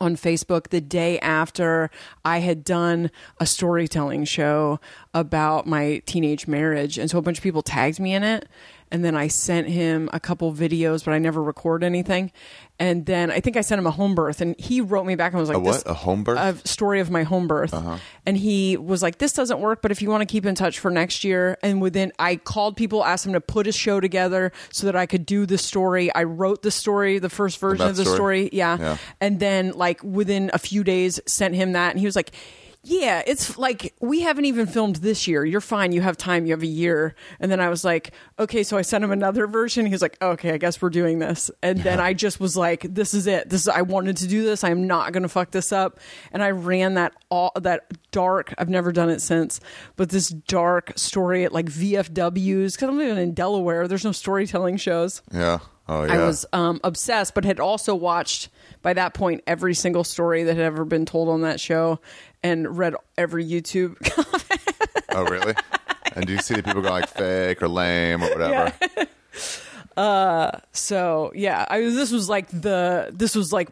on 0.00 0.16
Facebook 0.16 0.68
the 0.68 0.80
day 0.80 1.18
after 1.20 1.90
I 2.24 2.38
had 2.38 2.64
done 2.64 3.10
a 3.40 3.46
storytelling 3.46 4.24
show 4.24 4.80
about 5.14 5.66
my 5.66 6.02
teenage 6.06 6.46
marriage. 6.46 6.98
And 6.98 7.10
so 7.10 7.18
a 7.18 7.22
bunch 7.22 7.38
of 7.38 7.42
people 7.42 7.62
tagged 7.62 7.98
me 7.98 8.14
in 8.14 8.22
it. 8.22 8.48
And 8.90 9.04
then 9.04 9.14
I 9.14 9.28
sent 9.28 9.68
him 9.68 10.08
a 10.12 10.20
couple 10.20 10.52
videos, 10.52 11.04
but 11.04 11.12
I 11.12 11.18
never 11.18 11.42
record 11.42 11.84
anything. 11.84 12.32
And 12.80 13.06
then 13.06 13.30
I 13.30 13.40
think 13.40 13.56
I 13.56 13.60
sent 13.62 13.78
him 13.80 13.86
a 13.86 13.90
home 13.90 14.14
birth, 14.14 14.40
and 14.40 14.58
he 14.58 14.80
wrote 14.80 15.04
me 15.04 15.16
back 15.16 15.32
and 15.32 15.40
was 15.40 15.48
like, 15.48 15.58
A 15.58 15.60
what? 15.60 15.82
A 15.86 15.94
home 15.94 16.22
birth? 16.22 16.38
A 16.64 16.68
story 16.68 17.00
of 17.00 17.10
my 17.10 17.24
home 17.24 17.48
birth. 17.48 17.74
Uh-huh. 17.74 17.98
And 18.24 18.36
he 18.36 18.76
was 18.76 19.02
like, 19.02 19.18
This 19.18 19.32
doesn't 19.32 19.58
work, 19.60 19.82
but 19.82 19.90
if 19.90 20.00
you 20.00 20.08
want 20.10 20.22
to 20.22 20.26
keep 20.32 20.46
in 20.46 20.54
touch 20.54 20.78
for 20.78 20.90
next 20.90 21.24
year. 21.24 21.58
And 21.62 21.82
within, 21.82 22.12
I 22.18 22.36
called 22.36 22.76
people, 22.76 23.04
asked 23.04 23.24
them 23.24 23.32
to 23.32 23.40
put 23.40 23.66
a 23.66 23.72
show 23.72 24.00
together 24.00 24.52
so 24.70 24.86
that 24.86 24.94
I 24.96 25.06
could 25.06 25.26
do 25.26 25.44
the 25.44 25.58
story. 25.58 26.14
I 26.14 26.22
wrote 26.22 26.62
the 26.62 26.70
story, 26.70 27.18
the 27.18 27.30
first 27.30 27.58
version 27.58 27.84
That 27.84 27.90
of 27.90 27.96
the 27.96 28.04
story? 28.04 28.16
story. 28.16 28.50
Yeah. 28.52 28.78
Yeah. 28.78 28.96
And 29.20 29.40
then, 29.40 29.72
like, 29.72 30.02
within 30.04 30.50
a 30.54 30.58
few 30.58 30.84
days, 30.84 31.20
sent 31.26 31.54
him 31.56 31.72
that. 31.72 31.90
And 31.90 31.98
he 31.98 32.06
was 32.06 32.14
like, 32.16 32.30
yeah, 32.84 33.22
it's 33.26 33.58
like 33.58 33.94
we 34.00 34.20
haven't 34.20 34.44
even 34.44 34.66
filmed 34.66 34.96
this 34.96 35.26
year. 35.26 35.44
You're 35.44 35.60
fine. 35.60 35.92
You 35.92 36.00
have 36.00 36.16
time. 36.16 36.46
You 36.46 36.52
have 36.52 36.62
a 36.62 36.66
year. 36.66 37.16
And 37.40 37.50
then 37.50 37.60
I 37.60 37.68
was 37.68 37.84
like, 37.84 38.12
okay. 38.38 38.62
So 38.62 38.76
I 38.76 38.82
sent 38.82 39.02
him 39.02 39.10
another 39.10 39.46
version. 39.46 39.84
He 39.84 39.92
was 39.92 40.00
like, 40.00 40.16
okay, 40.22 40.52
I 40.52 40.58
guess 40.58 40.80
we're 40.80 40.90
doing 40.90 41.18
this. 41.18 41.50
And 41.62 41.80
then 41.80 41.98
I 41.98 42.14
just 42.14 42.38
was 42.38 42.56
like, 42.56 42.82
this 42.82 43.14
is 43.14 43.26
it. 43.26 43.50
This 43.50 43.62
is, 43.62 43.68
I 43.68 43.82
wanted 43.82 44.16
to 44.18 44.28
do 44.28 44.44
this. 44.44 44.62
I'm 44.62 44.86
not 44.86 45.12
going 45.12 45.24
to 45.24 45.28
fuck 45.28 45.50
this 45.50 45.72
up. 45.72 45.98
And 46.32 46.42
I 46.42 46.52
ran 46.52 46.94
that 46.94 47.14
all 47.30 47.50
that 47.60 47.92
dark. 48.12 48.54
I've 48.58 48.68
never 48.68 48.92
done 48.92 49.10
it 49.10 49.20
since, 49.20 49.60
but 49.96 50.10
this 50.10 50.28
dark 50.28 50.92
story 50.96 51.44
at 51.44 51.52
like 51.52 51.66
VFWs 51.66 52.72
because 52.72 52.88
I'm 52.88 52.96
living 52.96 53.22
in 53.22 53.34
Delaware. 53.34 53.88
There's 53.88 54.04
no 54.04 54.12
storytelling 54.12 54.76
shows. 54.76 55.20
yeah. 55.32 55.58
Oh 55.88 56.04
yeah. 56.04 56.12
I 56.12 56.26
was 56.26 56.44
um, 56.52 56.80
obsessed, 56.84 57.34
but 57.34 57.44
had 57.46 57.58
also 57.58 57.94
watched 57.94 58.50
by 58.82 58.92
that 58.94 59.14
point 59.14 59.42
every 59.46 59.74
single 59.74 60.04
story 60.04 60.44
that 60.44 60.56
had 60.56 60.64
ever 60.64 60.84
been 60.84 61.06
told 61.06 61.28
on 61.28 61.42
that 61.42 61.60
show, 61.60 62.00
and 62.42 62.78
read 62.78 62.94
every 63.16 63.44
YouTube. 63.44 63.96
oh 65.10 65.24
really? 65.24 65.54
and 66.14 66.26
do 66.26 66.32
you 66.32 66.38
see 66.40 66.54
the 66.54 66.62
people 66.62 66.82
go 66.82 66.90
like 66.90 67.08
fake 67.08 67.62
or 67.62 67.68
lame 67.68 68.22
or 68.22 68.28
whatever? 68.30 68.72
Yeah. 68.96 69.04
Uh, 69.96 70.60
so 70.70 71.32
yeah, 71.34 71.66
I. 71.68 71.80
This 71.80 72.12
was 72.12 72.28
like 72.28 72.46
the. 72.50 73.10
This 73.12 73.34
was 73.34 73.52
like 73.52 73.68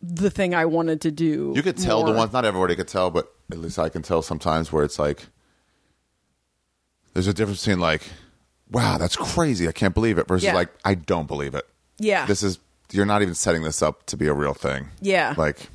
the 0.00 0.30
thing 0.30 0.54
I 0.54 0.66
wanted 0.66 1.00
to 1.00 1.10
do. 1.10 1.52
You 1.56 1.62
could 1.64 1.76
tell 1.76 2.04
the 2.04 2.12
ones. 2.12 2.32
Not 2.32 2.44
everybody 2.44 2.76
could 2.76 2.86
tell, 2.86 3.10
but 3.10 3.34
at 3.50 3.58
least 3.58 3.80
I 3.80 3.88
can 3.88 4.00
tell 4.02 4.22
sometimes 4.22 4.70
where 4.70 4.84
it's 4.84 5.00
like 5.00 5.26
there's 7.12 7.26
a 7.26 7.34
difference 7.34 7.64
between 7.64 7.80
like, 7.80 8.02
wow, 8.70 8.98
that's 8.98 9.16
crazy, 9.16 9.68
I 9.68 9.72
can't 9.72 9.94
believe 9.94 10.18
it, 10.18 10.28
versus 10.28 10.44
Yeah. 10.44 10.54
like, 10.54 10.68
I 10.84 10.94
don't 10.94 11.26
believe 11.26 11.54
it. 11.54 11.66
Yeah. 11.98 12.26
This 12.26 12.42
is 12.42 12.58
you're 12.94 13.06
not 13.06 13.22
even 13.22 13.34
setting 13.34 13.62
this 13.62 13.82
up 13.82 14.06
to 14.06 14.16
be 14.16 14.26
a 14.26 14.32
real 14.32 14.54
thing. 14.54 14.88
Yeah. 15.00 15.34
Like 15.36 15.68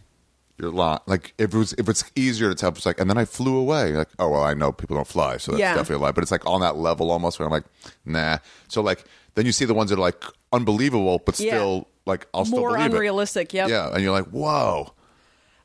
you're 0.58 0.72
lying. 0.72 1.00
Like 1.06 1.34
if 1.38 1.54
it 1.54 1.58
was 1.58 1.74
if 1.74 1.88
it's 1.90 2.04
easier 2.16 2.50
to 2.50 2.56
tell, 2.56 2.70
it's 2.70 2.86
like, 2.86 3.00
and 3.00 3.10
then 3.10 3.18
I 3.18 3.26
flew 3.26 3.58
away. 3.58 3.94
Like, 3.94 4.10
oh 4.20 4.30
well, 4.30 4.44
I 4.44 4.54
know 4.54 4.72
people 4.72 4.96
don't 4.96 5.08
fly, 5.08 5.38
so 5.38 5.52
that's 5.52 5.60
Yeah. 5.60 5.74
definitely 5.76 5.96
a 6.04 6.08
lie. 6.08 6.12
But 6.12 6.22
it's 6.24 6.32
like 6.32 6.46
on 6.46 6.62
that 6.62 6.76
level 6.78 7.12
almost 7.12 7.40
where 7.40 7.46
I'm 7.46 7.52
like, 7.52 7.66
nah. 8.06 8.38
So 8.68 8.82
like 8.82 9.04
then 9.36 9.46
you 9.46 9.52
see 9.52 9.66
the 9.66 9.74
ones 9.74 9.90
that 9.90 9.98
are 9.98 10.02
like 10.02 10.24
unbelievable, 10.52 11.22
but 11.26 11.40
Yeah. 11.40 11.54
still 11.56 11.88
like 12.06 12.28
I'll 12.34 12.46
still 12.46 12.60
more 12.60 12.70
believe 12.76 12.92
unrealistic. 12.94 13.54
it. 13.54 13.58
Yep. 13.58 13.70
Yeah, 13.70 13.94
and 13.94 14.02
you're 14.04 14.12
like, 14.12 14.26
whoa. 14.28 14.94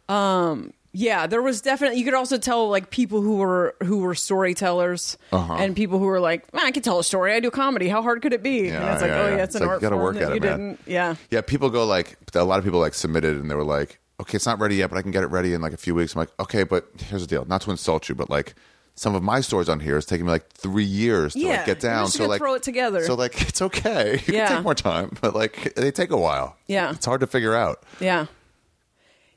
Um, 0.08 0.72
Yeah, 0.96 1.26
there 1.26 1.42
was 1.42 1.60
definitely 1.60 1.98
you 1.98 2.04
could 2.04 2.14
also 2.14 2.38
tell 2.38 2.68
like 2.70 2.88
people 2.90 3.20
who 3.20 3.36
were 3.38 3.74
who 3.82 3.98
were 3.98 4.14
storytellers 4.14 5.18
Uh-huh. 5.32 5.54
and 5.54 5.74
people 5.74 5.98
who 5.98 6.06
were 6.06 6.20
like, 6.20 6.52
Man, 6.54 6.64
I 6.64 6.70
can 6.70 6.82
tell 6.82 6.98
a 7.00 7.04
story. 7.04 7.32
I 7.34 7.40
do 7.40 7.50
comedy. 7.50 7.88
How 7.88 8.00
hard 8.00 8.22
could 8.22 8.32
it 8.32 8.42
be? 8.42 8.68
Yeah, 8.68 8.80
and 8.82 8.92
it's 8.92 9.02
like, 9.02 9.10
yeah, 9.10 9.20
oh 9.20 9.28
yeah. 9.28 9.36
yeah, 9.36 9.42
it's, 9.42 9.54
It's 9.54 9.56
an 9.56 9.60
like, 9.62 9.70
art 9.70 9.82
you 9.82 9.88
gotta 9.88 9.96
form 9.96 10.04
work 10.04 10.14
that 10.16 10.22
at 10.22 10.30
it, 10.30 10.34
you 10.36 10.40
man. 10.40 10.58
didn't. 10.58 10.80
Yeah. 10.86 11.14
Yeah, 11.30 11.40
people 11.40 11.68
go 11.70 11.84
like 11.84 12.16
a 12.34 12.44
lot 12.44 12.58
of 12.58 12.64
people 12.64 12.80
like 12.80 12.94
submitted 12.94 13.36
and 13.36 13.50
they 13.50 13.54
were 13.54 13.64
like, 13.64 13.98
okay, 14.20 14.36
it's 14.36 14.46
not 14.46 14.60
ready 14.60 14.76
yet, 14.76 14.88
but 14.90 14.96
I 14.96 15.02
can 15.02 15.10
get 15.10 15.24
it 15.24 15.28
ready 15.28 15.52
in 15.54 15.60
like 15.60 15.72
a 15.72 15.76
few 15.76 15.94
weeks. 15.94 16.14
I'm 16.14 16.20
like, 16.20 16.30
okay, 16.38 16.62
but 16.62 16.88
here's 16.98 17.22
the 17.22 17.26
deal. 17.28 17.44
Not 17.44 17.62
to 17.62 17.70
insult 17.72 18.08
you, 18.08 18.14
but 18.14 18.30
like 18.30 18.54
some 18.94 19.16
of 19.16 19.22
my 19.24 19.40
stories 19.40 19.68
on 19.68 19.80
here 19.80 19.96
is 19.96 20.06
taking 20.06 20.26
me 20.26 20.30
like 20.30 20.48
three 20.52 20.84
years 20.84 21.32
to 21.32 21.40
Yeah, 21.40 21.56
like 21.56 21.66
get 21.66 21.80
down. 21.80 22.06
so 22.06 22.26
like 22.28 22.38
throw 22.38 22.54
it 22.54 22.62
together. 22.62 23.02
So 23.04 23.14
like 23.14 23.40
it's 23.48 23.60
okay. 23.60 24.22
You 24.26 24.34
Yeah. 24.34 24.46
can 24.46 24.56
take 24.58 24.64
more 24.64 24.74
time, 24.76 25.16
but 25.20 25.34
like 25.34 25.74
they 25.74 25.90
take 25.90 26.12
a 26.12 26.16
while. 26.16 26.56
Yeah. 26.68 26.92
it's 26.92 27.04
hard 27.06 27.20
to 27.22 27.26
figure 27.26 27.56
out. 27.56 27.82
Yeah. 27.98 28.26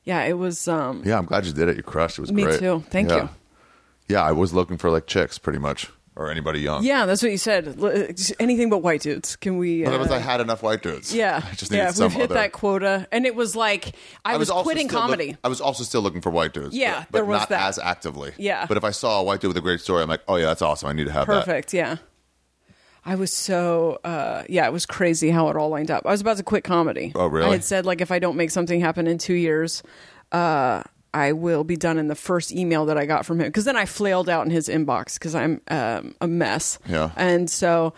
Yeah, 0.08 0.24
it 0.24 0.38
was 0.38 0.68
um 0.70 1.04
Yeah, 1.06 1.18
I'm 1.18 1.26
glad 1.26 1.46
you 1.46 1.52
did 1.54 1.68
it. 1.68 1.76
You 1.78 1.84
crushed. 1.84 2.18
It 2.18 2.22
was 2.22 2.32
great. 2.32 2.38
Me 2.38 2.44
great. 2.52 2.60
too. 2.60 2.84
Thank 2.90 3.10
Yeah. 3.10 3.24
you. 3.24 3.30
Yeah, 4.10 4.24
I 4.24 4.32
was 4.32 4.54
looking 4.54 4.78
for 4.78 4.90
like 4.90 5.06
chicks, 5.06 5.38
pretty 5.38 5.60
much, 5.60 5.92
or 6.16 6.32
anybody 6.32 6.62
young. 6.62 6.82
Yeah, 6.86 7.06
that's 7.06 7.22
what 7.22 7.30
you 7.32 7.38
said. 7.38 7.76
L- 7.78 8.08
Anything 8.40 8.70
but 8.70 8.78
white 8.78 9.02
dudes. 9.02 9.36
Can 9.36 9.58
we? 9.58 9.84
But 9.84 9.96
Uh, 9.96 10.00
was 10.00 10.12
I 10.12 10.20
had 10.20 10.40
enough 10.40 10.64
white 10.64 10.82
dudes. 10.82 11.14
yeah, 11.14 11.42
I 11.52 11.56
just 11.56 11.72
needed 11.72 11.84
yeah. 11.84 11.92
some 11.92 12.06
We've 12.06 12.14
hit 12.14 12.24
other. 12.32 12.36
that 12.36 12.54
quota, 12.54 13.06
and 13.12 13.26
it 13.26 13.36
was 13.36 13.54
like 13.54 13.94
I, 14.24 14.38
was, 14.38 14.50
also 14.50 14.64
quitting 14.64 14.88
still 14.88 15.02
look- 15.02 15.10
comedy. 15.10 15.36
I 15.44 15.50
was 15.50 15.60
also 15.60 15.84
still 15.84 16.02
looking 16.02 16.22
for 16.22 16.30
white 16.30 16.54
dudes. 16.54 16.74
Yeah, 16.74 17.00
but, 17.12 17.20
but 17.20 17.28
was 17.28 17.40
not 17.42 17.50
that. 17.50 17.68
as 17.68 17.78
actively. 17.80 18.32
Yeah. 18.38 18.66
but 18.66 18.78
if 18.78 18.86
I 18.86 18.92
saw 18.92 19.20
a 19.20 19.24
white 19.24 19.42
dude 19.42 19.50
with 19.50 19.58
a 19.58 19.62
great 19.62 19.82
story, 19.82 20.02
I'm 20.04 20.08
like, 20.10 20.22
oh 20.30 20.38
yeah, 20.38 20.46
that's 20.46 20.62
awesome. 20.62 20.88
I 20.88 20.94
need 20.94 21.08
to 21.08 21.12
have 21.12 21.28
that. 21.28 21.44
Perfect. 21.46 21.74
Yeah. 21.74 21.98
I 23.08 23.16
was 23.16 23.32
so 23.32 24.00
uh, 24.04 24.44
yeah, 24.50 24.68
it 24.68 24.74
was 24.74 24.86
crazy 24.86 25.30
how 25.30 25.48
it 25.48 25.56
all 25.56 25.70
lined 25.70 25.90
up. 25.90 26.06
I 26.06 26.12
was 26.12 26.20
about 26.20 26.38
to 26.38 26.44
quit 26.44 26.66
comedy. 26.66 27.14
Oh, 27.16 27.28
really? 27.28 27.48
I 27.48 27.52
had 27.54 27.64
said 27.64 27.86
like 27.86 28.02
if 28.02 28.12
I 28.12 28.20
don't 28.20 28.36
make 28.36 28.52
something 28.52 28.82
happen 28.82 29.08
in 29.08 29.18
two 29.18 29.34
years, 29.34 29.82
uh, 30.34 30.84
I 31.14 31.32
will 31.32 31.64
be 31.64 31.78
done 31.78 31.98
in 32.00 32.10
the 32.10 32.16
first 32.16 32.52
email 32.52 32.86
that 32.88 32.98
I 32.98 33.06
got 33.06 33.26
from 33.26 33.40
him. 33.40 33.48
Because 33.48 33.64
then 33.64 33.78
I 33.78 33.86
flailed 33.86 34.28
out 34.28 34.46
in 34.46 34.52
his 34.52 34.68
inbox 34.68 35.14
because 35.14 35.36
I'm 35.36 35.62
um, 35.70 36.16
a 36.20 36.28
mess. 36.28 36.80
Yeah. 36.86 37.12
and 37.16 37.50
so 37.50 37.94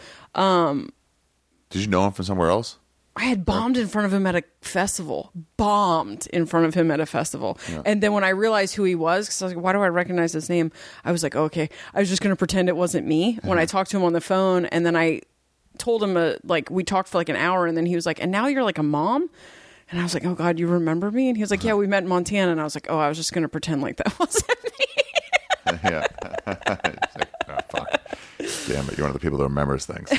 Did 1.72 1.82
you 1.82 1.88
know 1.88 2.06
him 2.06 2.14
from 2.14 2.26
somewhere 2.26 2.50
else? 2.50 2.78
I 3.16 3.26
had 3.26 3.46
bombed 3.46 3.78
in 3.78 3.88
front 3.88 4.06
of 4.06 4.14
him 4.14 4.26
at 4.28 4.36
a 4.36 4.44
festival. 4.62 5.32
Bombed 5.58 6.28
in 6.28 6.46
front 6.46 6.68
of 6.68 6.74
him 6.74 6.90
at 6.90 7.00
a 7.00 7.06
festival. 7.06 7.60
And 7.86 8.02
then 8.02 8.14
when 8.14 8.24
I 8.24 8.30
realized 8.30 8.76
who 8.76 8.84
he 8.84 8.96
was, 8.96 9.26
because 9.28 9.42
I 9.42 9.46
was 9.46 9.56
like, 9.56 9.64
why 9.64 9.74
do 9.74 9.82
I 9.82 9.90
recognize 9.90 10.32
his 10.32 10.48
name? 10.50 10.72
I 11.04 11.12
was 11.12 11.22
like, 11.22 11.36
okay. 11.36 11.70
I 11.94 12.00
was 12.00 12.08
just 12.08 12.22
going 12.22 12.32
to 12.32 12.38
pretend 12.38 12.70
it 12.70 12.78
wasn't 12.78 13.06
me 13.08 13.38
when 13.44 13.60
I 13.60 13.66
talked 13.66 13.92
to 13.92 13.98
him 13.98 14.04
on 14.04 14.14
the 14.14 14.22
phone. 14.22 14.66
And 14.68 14.86
then 14.86 14.96
I 14.96 15.22
told 15.78 16.02
him, 16.02 16.16
uh, 16.16 16.34
like, 16.44 16.70
we 16.70 16.84
talked 16.84 17.10
for 17.10 17.18
like 17.18 17.30
an 17.30 17.36
hour. 17.36 17.66
And 17.66 17.76
then 17.76 17.86
he 17.86 17.96
was 17.96 18.06
like, 18.06 18.22
and 18.22 18.32
now 18.32 18.48
you're 18.48 18.64
like 18.64 18.78
a 18.78 18.84
mom? 18.84 19.30
And 19.92 20.00
I 20.00 20.04
was 20.04 20.14
like, 20.14 20.26
oh 20.26 20.36
God, 20.36 20.60
you 20.60 20.68
remember 20.68 21.10
me? 21.12 21.30
And 21.30 21.36
he 21.36 21.44
was 21.44 21.52
like, 21.52 21.64
yeah, 21.64 21.74
we 21.74 21.88
met 21.88 22.04
in 22.04 22.10
Montana. 22.10 22.52
And 22.52 22.62
I 22.62 22.64
was 22.64 22.76
like, 22.76 22.88
oh, 22.90 23.00
I 23.00 23.10
was 23.10 23.18
just 23.18 23.34
going 23.34 23.42
to 23.42 23.50
pretend 23.50 23.82
like 23.82 23.98
that 23.98 24.18
wasn't 24.20 24.48
me. 24.64 24.86
yeah. 25.84 26.06
Like, 26.46 27.30
oh, 27.50 27.58
fuck. 27.70 28.02
Damn 28.68 28.88
it, 28.90 28.98
you're 28.98 29.06
one 29.06 29.10
of 29.10 29.14
the 29.14 29.20
people 29.20 29.38
that 29.40 29.44
remembers 29.44 29.86
things. 29.86 30.10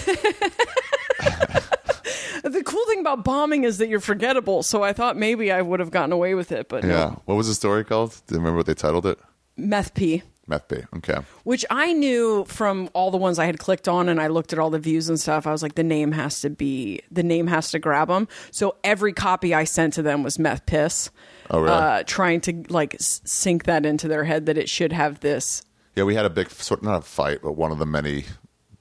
The 2.42 2.62
cool 2.64 2.84
thing 2.86 3.00
about 3.00 3.24
bombing 3.24 3.64
is 3.64 3.78
that 3.78 3.88
you're 3.88 4.00
forgettable. 4.00 4.62
So 4.62 4.82
I 4.82 4.92
thought 4.92 5.16
maybe 5.16 5.50
I 5.52 5.62
would 5.62 5.80
have 5.80 5.90
gotten 5.90 6.12
away 6.12 6.34
with 6.34 6.52
it. 6.52 6.68
But 6.68 6.84
yeah. 6.84 6.90
no. 6.90 7.22
What 7.24 7.34
was 7.36 7.48
the 7.48 7.54
story 7.54 7.84
called? 7.84 8.20
Do 8.26 8.34
you 8.34 8.38
remember 8.38 8.58
what 8.58 8.66
they 8.66 8.74
titled 8.74 9.06
it? 9.06 9.18
Meth 9.56 9.94
P. 9.94 10.22
Meth 10.46 10.66
B. 10.66 10.78
Okay. 10.96 11.18
which 11.44 11.64
I 11.70 11.92
knew 11.92 12.44
from 12.46 12.90
all 12.92 13.12
the 13.12 13.16
ones 13.16 13.38
I 13.38 13.46
had 13.46 13.58
clicked 13.58 13.86
on 13.86 14.08
and 14.08 14.20
I 14.20 14.26
looked 14.26 14.52
at 14.52 14.58
all 14.58 14.68
the 14.68 14.80
views 14.80 15.08
and 15.08 15.18
stuff. 15.18 15.46
I 15.46 15.52
was 15.52 15.62
like, 15.62 15.76
the 15.76 15.84
name 15.84 16.10
has 16.12 16.40
to 16.40 16.50
be, 16.50 17.00
the 17.10 17.22
name 17.22 17.46
has 17.46 17.70
to 17.70 17.78
grab 17.78 18.08
them. 18.08 18.26
So 18.50 18.74
every 18.82 19.12
copy 19.12 19.54
I 19.54 19.62
sent 19.64 19.94
to 19.94 20.02
them 20.02 20.24
was 20.24 20.38
meth 20.38 20.66
piss. 20.66 21.10
Oh, 21.50 21.60
really? 21.60 21.72
Uh, 21.72 22.02
trying 22.04 22.40
to 22.42 22.64
like 22.68 22.96
sink 22.98 23.64
that 23.64 23.86
into 23.86 24.08
their 24.08 24.24
head 24.24 24.46
that 24.46 24.58
it 24.58 24.68
should 24.68 24.92
have 24.92 25.20
this. 25.20 25.62
Yeah, 25.94 26.04
we 26.04 26.16
had 26.16 26.26
a 26.26 26.30
big 26.30 26.50
sort 26.50 26.82
not 26.82 26.98
a 26.98 27.02
fight, 27.02 27.40
but 27.42 27.52
one 27.52 27.70
of 27.70 27.78
the 27.78 27.86
many 27.86 28.24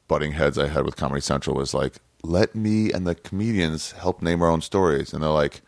butting 0.07 0.31
heads 0.31 0.57
I 0.57 0.67
had 0.67 0.85
with 0.85 0.95
Comedy 0.95 1.21
Central 1.21 1.55
was 1.55 1.73
like, 1.73 1.97
"Let 2.23 2.55
me 2.55 2.91
and 2.91 3.05
the 3.07 3.15
comedians 3.15 3.91
help 3.93 4.21
name 4.21 4.41
our 4.41 4.49
own 4.49 4.61
stories," 4.61 5.13
and 5.13 5.23
they're 5.23 5.29
like, 5.29 5.61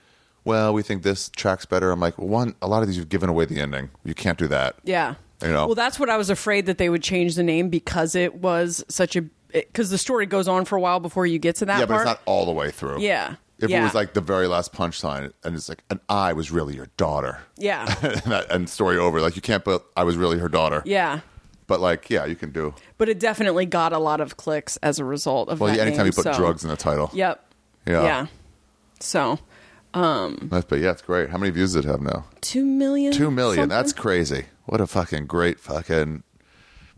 "Well, 0.43 0.73
we 0.73 0.81
think 0.83 1.03
this 1.03 1.29
track's 1.35 1.65
better." 1.65 1.91
I'm 1.91 1.99
like, 1.99 2.17
well, 2.17 2.27
"One, 2.27 2.55
a 2.61 2.67
lot 2.67 2.81
of 2.81 2.87
these 2.87 2.97
you've 2.97 3.09
given 3.09 3.29
away 3.29 3.45
the 3.45 3.59
ending. 3.59 3.89
You 4.03 4.13
can't 4.13 4.37
do 4.37 4.47
that." 4.47 4.75
Yeah. 4.83 5.15
You 5.41 5.47
know, 5.47 5.65
Well, 5.65 5.75
that's 5.75 5.99
what 5.99 6.09
I 6.09 6.17
was 6.17 6.29
afraid 6.29 6.67
that 6.67 6.77
they 6.77 6.87
would 6.89 7.01
change 7.01 7.33
the 7.33 7.41
name 7.41 7.69
because 7.69 8.13
it 8.13 8.35
was 8.35 8.83
such 8.89 9.15
a 9.15 9.23
because 9.51 9.89
the 9.89 9.97
story 9.97 10.25
goes 10.27 10.47
on 10.47 10.65
for 10.65 10.77
a 10.77 10.79
while 10.79 10.99
before 10.99 11.25
you 11.25 11.39
get 11.39 11.55
to 11.57 11.65
that 11.65 11.79
yeah, 11.79 11.85
but 11.85 11.93
part. 11.95 12.01
it's 12.01 12.09
not 12.09 12.21
all 12.25 12.45
the 12.45 12.51
way 12.51 12.69
through. 12.71 13.01
Yeah. 13.01 13.35
If 13.57 13.69
it 13.69 13.81
was 13.81 13.93
like 13.93 14.13
the 14.13 14.21
very 14.21 14.47
last 14.47 14.73
punchline, 14.73 15.33
and 15.43 15.55
it's 15.55 15.69
like, 15.69 15.83
and 15.91 15.99
I 16.09 16.33
was 16.33 16.49
really 16.51 16.75
your 16.75 16.87
daughter, 16.97 17.39
yeah, 17.57 17.85
and, 18.01 18.15
that, 18.31 18.51
and 18.51 18.67
story 18.67 18.97
over. 18.97 19.21
Like 19.21 19.35
you 19.35 19.41
can't 19.43 19.63
put 19.63 19.83
I 19.95 20.03
was 20.03 20.15
really 20.15 20.39
her 20.39 20.49
daughter. 20.49 20.81
yeah. 20.85 21.19
But 21.71 21.79
like, 21.79 22.09
yeah, 22.09 22.25
you 22.25 22.35
can 22.35 22.51
do. 22.51 22.73
But 22.97 23.07
it 23.07 23.17
definitely 23.17 23.65
got 23.65 23.93
a 23.93 23.97
lot 23.97 24.19
of 24.19 24.35
clicks 24.35 24.75
as 24.83 24.99
a 24.99 25.05
result 25.05 25.47
of 25.47 25.61
Well, 25.61 25.71
that 25.73 25.79
anytime 25.79 25.99
name, 25.99 26.05
you 26.07 26.11
put 26.11 26.25
so- 26.25 26.33
drugs 26.33 26.65
in 26.65 26.69
the 26.69 26.75
title. 26.75 27.09
Yep. 27.13 27.41
Yeah. 27.87 28.03
Yeah. 28.03 28.25
So 28.99 29.39
That's, 29.93 30.65
but 30.65 30.79
yeah, 30.79 30.91
it's 30.91 31.01
great. 31.01 31.29
How 31.29 31.37
many 31.37 31.49
views 31.51 31.73
does 31.73 31.85
it 31.85 31.87
have 31.87 32.01
now? 32.01 32.25
two 32.41 32.65
million. 32.65 33.13
Two 33.13 33.31
million. 33.31 33.55
something? 33.63 33.69
That's 33.69 33.93
crazy. 33.93 34.47
What 34.65 34.81
a 34.81 34.85
fucking 34.87 35.27
great 35.27 35.61
fucking 35.61 36.23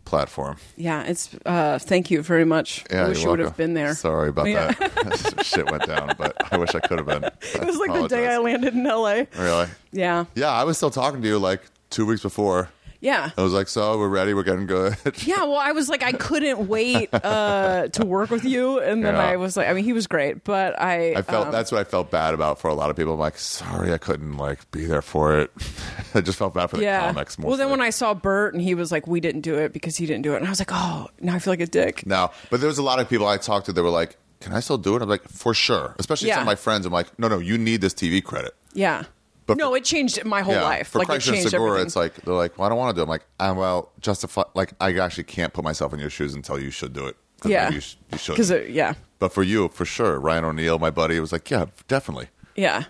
platform. 0.04 0.56
yeah. 0.76 1.04
It's 1.04 1.30
uh, 1.46 1.78
thank 1.78 2.10
you 2.10 2.20
very 2.20 2.44
much. 2.44 2.84
Yeah, 2.90 3.04
I 3.04 3.08
wish 3.10 3.22
you're 3.22 3.30
would 3.30 3.38
have 3.38 3.46
welcome. 3.50 3.56
been 3.64 3.74
there. 3.74 3.94
Sorry 3.94 4.28
about 4.30 4.48
Yeah. 4.48 4.72
that. 4.72 5.42
Shit 5.44 5.70
went 5.70 5.86
down, 5.86 6.14
but 6.18 6.34
I 6.52 6.56
wish 6.56 6.74
I 6.74 6.80
could 6.80 6.98
have 6.98 7.06
been. 7.06 7.22
It 7.54 7.64
was 7.64 7.76
like 7.76 7.92
the 7.92 8.08
day 8.08 8.26
I 8.26 8.38
landed 8.38 8.74
in 8.74 8.84
L.A. 8.84 9.28
Really? 9.38 9.68
Yeah. 9.92 10.24
Yeah, 10.34 10.50
I 10.50 10.64
was 10.64 10.76
still 10.78 10.90
talking 10.90 11.22
to 11.22 11.28
you 11.28 11.38
like 11.38 11.62
two 11.90 12.06
weeks 12.06 12.22
before. 12.22 12.70
Yeah. 13.04 13.30
I 13.36 13.42
was 13.42 13.52
like, 13.52 13.68
so 13.68 13.98
we're 13.98 14.08
ready. 14.08 14.32
We're 14.32 14.44
getting 14.44 14.66
good. 14.66 14.96
Yeah, 15.26 15.44
well, 15.44 15.56
I 15.58 15.72
was 15.72 15.88
like, 15.90 16.02
I 16.02 16.12
couldn't 16.12 16.68
wait 16.68 17.08
uh, 17.12 17.88
to 17.88 18.04
work 18.04 18.30
with 18.30 18.44
you, 18.44 18.80
and 18.80 19.04
then 19.04 19.14
Yeah. 19.14 19.22
I 19.22 19.36
was 19.36 19.56
like, 19.56 19.68
I 19.68 19.72
mean, 19.74 19.84
he 19.84 19.92
was 19.92 20.06
great, 20.06 20.42
but 20.44 20.80
I, 20.80 21.14
I 21.14 21.22
felt 21.22 21.46
um, 21.46 21.52
that's 21.52 21.70
what 21.70 21.80
I 21.80 21.84
felt 21.84 22.10
bad 22.10 22.32
about 22.34 22.58
for 22.58 22.68
a 22.68 22.74
lot 22.74 22.88
of 22.90 22.96
people. 22.96 23.12
I'm 23.14 23.18
like, 23.20 23.36
sorry, 23.38 23.92
I 23.92 23.98
couldn't 23.98 24.36
like 24.38 24.70
be 24.70 24.86
there 24.86 25.02
for 25.02 25.38
it. 25.38 25.50
I 26.14 26.20
just 26.22 26.38
felt 26.38 26.54
bad 26.54 26.70
for 26.70 26.78
the 26.78 26.84
yeah. 26.84 27.06
comics. 27.12 27.38
More 27.38 27.50
well, 27.50 27.58
then 27.58 27.70
when 27.70 27.80
I 27.82 27.90
saw 27.90 28.14
Bert 28.14 28.54
and 28.54 28.62
he 28.62 28.74
was 28.74 28.90
like, 28.90 29.06
we 29.06 29.20
didn't 29.20 29.42
do 29.42 29.56
it 29.58 29.72
because 29.74 29.96
he 29.96 30.06
didn't 30.06 30.22
do 30.22 30.32
it, 30.32 30.38
and 30.38 30.46
I 30.46 30.50
was 30.50 30.58
like, 30.60 30.70
oh, 30.72 31.08
now 31.20 31.34
I 31.34 31.38
feel 31.38 31.52
like 31.52 31.60
a 31.60 31.66
dick. 31.66 32.06
no, 32.06 32.30
but 32.50 32.60
there 32.60 32.68
was 32.68 32.78
a 32.78 32.82
lot 32.82 32.98
of 33.00 33.08
people 33.08 33.26
I 33.26 33.36
talked 33.36 33.66
to 33.66 33.72
that 33.74 33.82
were 33.82 33.90
like, 33.90 34.16
can 34.40 34.52
I 34.52 34.60
still 34.60 34.78
do 34.78 34.96
it? 34.96 35.02
I'm 35.02 35.08
like, 35.08 35.26
for 35.28 35.54
sure. 35.54 35.94
Especially 35.98 36.28
Yeah. 36.28 36.34
some 36.34 36.42
of 36.42 36.46
my 36.46 36.54
friends. 36.54 36.84
I'm 36.86 36.92
like, 36.92 37.18
no, 37.18 37.28
no, 37.28 37.38
you 37.38 37.56
need 37.58 37.80
this 37.80 37.94
TV 37.94 38.22
credit. 38.22 38.54
Yeah. 38.74 39.04
But 39.46 39.58
no, 39.58 39.70
for- 39.70 39.76
it 39.76 39.84
changed 39.84 40.24
my 40.24 40.40
whole 40.42 40.54
yeah, 40.54 40.62
life. 40.62 40.88
for 40.88 40.98
like 41.00 41.08
it 41.08 41.12
Kreischer 41.12 41.28
and 41.28 41.36
changed 41.36 41.50
Segura, 41.50 41.70
everything. 41.70 41.86
it's 41.86 41.96
like 41.96 42.14
they're 42.16 42.34
like, 42.34 42.58
well, 42.58 42.66
I 42.66 42.68
don't 42.70 42.78
want 42.78 42.94
to 42.94 42.98
do. 42.98 43.00
it. 43.00 43.04
I'm 43.04 43.08
like, 43.10 43.26
ah, 43.40 43.52
well, 43.52 43.92
justify. 44.00 44.42
Like, 44.54 44.72
I 44.80 44.92
actually 44.98 45.24
can't 45.24 45.52
put 45.52 45.64
myself 45.64 45.92
in 45.92 46.00
your 46.00 46.10
shoes 46.10 46.34
and 46.34 46.42
tell 46.44 46.58
you 46.58 46.70
should 46.70 46.92
do 46.92 47.06
it. 47.06 47.16
yeah, 47.44 47.70
you, 47.70 47.80
sh- 47.80 47.96
you 48.12 48.18
should. 48.18 48.32
because 48.36 48.50
yeah, 48.70 48.94
But 49.18 49.32
for 49.32 49.42
you, 49.42 49.68
for 49.68 49.84
sure, 49.84 50.18
Ryan 50.18 50.44
O'Neill, 50.44 50.78
my 50.78 50.90
buddy, 50.90 51.16
it 51.16 51.20
was 51.20 51.30
like, 51.32 51.50
yeah, 51.50 51.66
definitely. 51.88 52.28
yeah, 52.56 52.84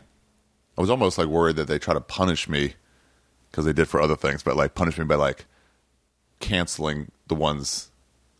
I 0.78 0.81
was 0.81 0.91
almost 0.91 1.18
like 1.18 1.26
worried 1.26 1.57
that 1.57 1.66
they 1.66 1.78
try 1.78 1.94
to 1.94 2.00
punish 2.00 2.49
me 2.49 2.74
because 3.50 3.65
they 3.65 3.73
did 3.73 3.89
for 3.89 4.00
other 4.00 4.16
things, 4.16 4.42
but 4.44 4.57
like 4.57 4.74
punish 4.74 4.97
me 4.99 5.05
by 5.05 5.15
like 5.16 5.47
canceling 6.41 7.10
the 7.28 7.34
ones 7.34 7.91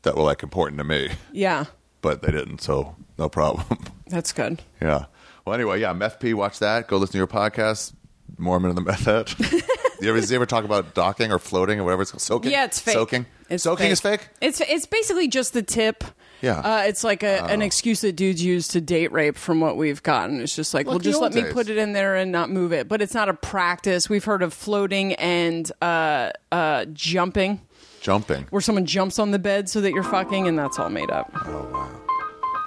that 0.03 0.17
were 0.17 0.23
like 0.23 0.43
important 0.43 0.79
to 0.79 0.85
me, 0.85 1.11
yeah. 1.33 1.65
but 2.01 2.23
they 2.23 2.31
didn't, 2.31 2.61
so 2.61 2.95
no 3.19 3.29
problem. 3.29 3.79
That's 4.09 4.33
good. 4.33 4.63
yeah. 4.83 5.07
Well, 5.45 5.55
anyway, 5.55 5.81
yeah, 5.81 5.93
MFP, 5.93 6.35
watch 6.35 6.59
that. 6.61 6.89
Go 6.89 6.97
listen 6.97 7.13
to 7.13 7.19
your 7.19 7.27
podcast, 7.27 7.93
Mormon 8.39 8.71
and 8.71 8.79
the 8.79 8.83
Meth 8.83 9.05
Head. 9.05 9.33
you 10.01 10.09
ever, 10.09 10.19
you 10.19 10.35
ever 10.37 10.47
talk 10.47 10.65
about 10.65 10.95
docking 10.95 11.33
or 11.33 11.39
floating 11.39 11.81
or 11.81 11.85
whatever 11.85 12.03
it's 12.03 12.11
called? 12.11 12.23
Soaking? 12.23 12.51
Yeah, 12.53 12.65
it's 12.65 12.81
fake. 12.81 12.95
Soaking? 12.95 13.27
It's 13.51 13.63
Soaking 13.65 13.91
is 13.91 14.01
fake? 14.01 14.29
It's 14.41 14.61
it's 14.63 14.87
basically 14.87 15.29
just 15.29 15.53
the 15.53 15.63
tip. 15.63 16.03
Yeah. 16.41 16.61
Oh. 16.65 16.73
Uh, 16.73 16.83
it's 16.83 17.05
like 17.05 17.23
a, 17.23 17.45
an 17.45 17.63
excuse 17.63 18.01
that 18.03 18.13
dudes 18.13 18.43
use 18.45 18.69
to 18.69 18.81
date 18.81 19.13
rape 19.13 19.37
from 19.37 19.61
what 19.61 19.77
we've 19.77 20.03
gotten. 20.03 20.41
It's 20.41 20.55
just 20.55 20.75
like, 20.75 20.87
Like 20.87 20.93
well, 20.93 20.99
the 20.99 21.05
just 21.05 21.15
old 21.17 21.23
let 21.23 21.35
me 21.35 21.43
days. 21.43 21.53
put 21.53 21.69
it 21.69 21.77
in 21.79 21.93
there 21.93 22.17
and 22.17 22.33
not 22.33 22.51
move 22.51 22.73
it. 22.73 22.89
But 22.89 23.01
it's 23.01 23.15
not 23.15 23.29
a 23.29 23.35
practice. 23.35 24.09
We've 24.11 24.25
heard 24.25 24.43
of 24.43 24.53
floating 24.53 25.15
and 25.15 25.71
uh, 25.81 26.31
uh, 26.53 26.87
jumping, 26.87 27.61
Jumping. 28.01 28.47
where 28.51 28.61
someone 28.63 28.85
jumps 28.87 29.19
on 29.19 29.31
the 29.31 29.39
bed 29.39 29.69
so 29.71 29.81
that 29.81 29.93
you're 29.93 30.03
fucking, 30.03 30.47
and 30.49 30.59
that's 30.59 30.79
all 30.79 30.91
made 30.91 31.11
up. 31.11 31.31
Oh 31.47 31.69
wow. 31.73 32.01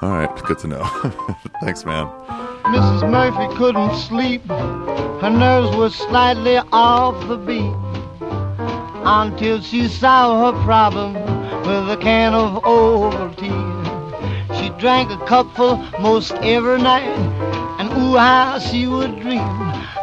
All 0.02 0.10
right, 0.12 0.44
good 0.46 0.60
to 0.60 0.68
know. 0.68 0.84
Thanks, 1.62 1.84
man. 1.86 2.08
Mrs. 2.68 3.10
Murphy 3.10 3.56
couldn't 3.56 3.96
sleep. 3.96 4.46
Her 4.48 5.30
nerves 5.30 5.74
were 5.78 5.90
slightly 5.90 6.58
off 6.74 7.16
the 7.30 7.38
beat 7.38 7.74
until 9.06 9.62
she 9.62 9.88
saw 9.88 10.52
her 10.52 10.64
problem 10.66 11.14
with 11.14 11.90
a 11.90 11.98
can 11.98 12.34
of 12.34 12.62
Ovaltine. 12.64 13.86
She 14.60 14.68
drank 14.82 15.10
a 15.12 15.26
cupful 15.26 15.78
most 16.02 16.34
every 16.44 16.82
night, 16.82 17.08
and 17.80 17.90
ooh, 17.94 18.18
how 18.18 18.60
she 18.60 18.86
would 18.86 19.22
dream 19.22 19.48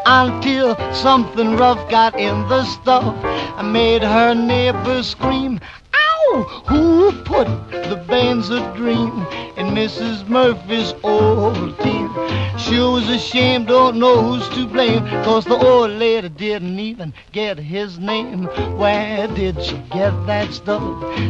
until 0.06 0.74
something 0.94 1.56
rough 1.56 1.90
got 1.90 2.18
in 2.18 2.48
the 2.48 2.64
stuff 2.64 3.14
and 3.58 3.74
made 3.74 4.02
her 4.02 4.34
neighbors 4.34 5.10
scream. 5.10 5.60
Ow! 5.94 6.62
Who 6.68 7.12
put 7.24 7.46
the 7.70 8.02
Benzedrine 8.08 9.58
in 9.58 9.66
Mrs. 9.66 10.26
Murphy's 10.28 10.94
Ovaltine? 11.02 12.03
Sure 12.64 12.92
was 12.92 13.06
a 13.10 13.18
shame, 13.18 13.66
don't 13.66 13.98
know 13.98 14.22
who's 14.22 14.48
to 14.56 14.66
blame, 14.66 15.06
cause 15.22 15.44
the 15.44 15.54
old 15.54 15.90
lady 15.90 16.30
didn't 16.30 16.78
even 16.80 17.12
get 17.30 17.58
his 17.58 17.98
name. 17.98 18.44
Where 18.78 19.28
did 19.28 19.62
she 19.62 19.76
get 19.92 20.12
that 20.26 20.50
stuff? 20.50 20.82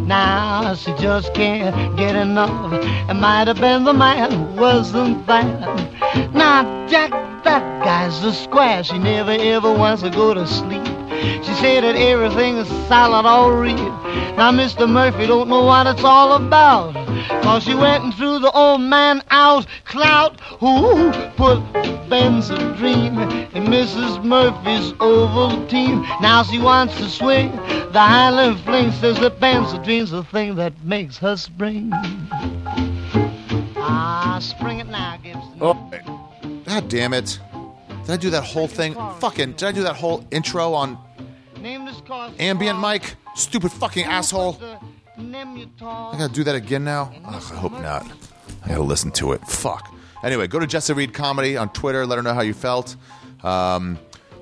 Now 0.06 0.76
she 0.76 0.94
just 0.94 1.34
can't 1.34 1.96
get 1.96 2.14
enough. 2.14 2.72
It 3.10 3.14
might 3.14 3.48
have 3.48 3.60
been 3.60 3.82
the 3.82 3.92
man 3.92 4.30
who 4.30 4.60
wasn't 4.60 5.26
that. 5.26 6.32
Now, 6.32 6.86
Jack, 6.86 7.10
that 7.42 7.84
guy's 7.84 8.22
a 8.22 8.32
square. 8.32 8.84
She 8.84 8.96
never 8.98 9.32
ever 9.32 9.72
wants 9.72 10.02
to 10.02 10.10
go 10.10 10.34
to 10.34 10.46
sleep. 10.46 10.93
She 11.42 11.54
said 11.54 11.84
that 11.84 11.96
everything 11.96 12.56
is 12.56 12.68
solid 12.88 13.26
all 13.26 13.52
real. 13.52 13.76
Now 14.36 14.50
Mr. 14.50 14.88
Murphy 14.90 15.26
don't 15.26 15.48
know 15.48 15.64
what 15.64 15.86
it's 15.86 16.04
all 16.04 16.32
about. 16.32 16.94
Cause 17.42 17.64
she 17.64 17.74
went 17.74 18.04
and 18.04 18.14
threw 18.14 18.38
the 18.38 18.50
old 18.50 18.80
man 18.80 19.22
out. 19.30 19.66
Clout, 19.84 20.40
who 20.40 21.12
put 21.36 21.60
Benzedrine 22.08 23.54
in 23.54 23.64
Mrs. 23.64 24.24
Murphy's 24.24 24.92
Ovaltine. 24.94 26.02
Now 26.20 26.42
she 26.42 26.58
wants 26.58 26.96
to 26.96 27.08
swing 27.08 27.52
the 27.92 28.00
Highland 28.00 28.60
fling. 28.60 28.92
Says 28.92 29.18
that 29.20 29.40
Benzedrine's 29.40 30.10
the 30.10 30.24
thing 30.24 30.56
that 30.56 30.72
makes 30.84 31.16
her 31.18 31.36
spring. 31.36 31.90
Ah, 33.76 34.38
spring 34.40 34.80
it 34.80 34.88
now, 34.88 35.16
Gibson. 35.22 35.58
Oh, 35.60 35.90
God 36.64 36.88
damn 36.88 37.14
it. 37.14 37.38
Did 38.04 38.10
I 38.10 38.16
do 38.16 38.30
that 38.30 38.44
whole 38.44 38.68
thing? 38.68 38.94
Fucking, 39.20 39.52
did 39.52 39.62
I 39.62 39.72
do 39.72 39.82
that 39.84 39.96
whole 39.96 40.24
intro 40.30 40.74
on 40.74 40.98
ambient 42.38 42.80
mic? 42.80 43.14
Stupid 43.34 43.72
fucking 43.72 44.04
asshole. 44.04 44.58
I 45.16 46.16
gotta 46.18 46.32
do 46.32 46.44
that 46.44 46.54
again 46.54 46.84
now? 46.84 47.12
Ugh, 47.24 47.34
I 47.52 47.56
hope 47.56 47.72
not. 47.72 48.06
I 48.64 48.68
gotta 48.68 48.82
listen 48.82 49.10
to 49.12 49.32
it. 49.32 49.40
Fuck. 49.46 49.92
Anyway, 50.22 50.46
go 50.46 50.58
to 50.58 50.66
Jessa 50.66 50.96
Reed 50.96 51.12
Comedy 51.12 51.56
on 51.56 51.68
Twitter. 51.72 52.06
Let 52.06 52.16
her 52.16 52.22
know 52.22 52.34
how 52.34 52.40
you 52.40 52.54
felt. 52.54 52.96
Um, 53.42 53.98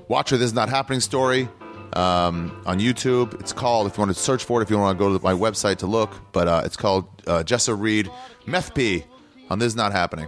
watch 0.07 0.29
her 0.29 0.37
This 0.37 0.47
Is 0.47 0.53
Not 0.53 0.69
Happening 0.69 1.01
story 1.01 1.49
um, 1.93 2.61
on 2.65 2.79
YouTube. 2.79 3.39
It's 3.39 3.53
called, 3.53 3.87
if 3.87 3.97
you 3.97 4.01
want 4.01 4.15
to 4.15 4.19
search 4.19 4.43
for 4.43 4.61
it, 4.61 4.63
if 4.63 4.69
you 4.69 4.77
want 4.77 4.97
to 4.97 5.03
go 5.03 5.17
to 5.17 5.23
my 5.23 5.33
website 5.33 5.77
to 5.77 5.87
look, 5.87 6.13
but 6.31 6.47
uh, 6.47 6.61
it's 6.63 6.77
called 6.77 7.05
uh, 7.27 7.43
Jessa 7.43 7.79
Reed 7.79 8.09
Meth 8.45 8.73
P 8.73 9.03
on 9.49 9.59
This 9.59 9.67
Is 9.67 9.75
Not 9.75 9.91
Happening. 9.91 10.27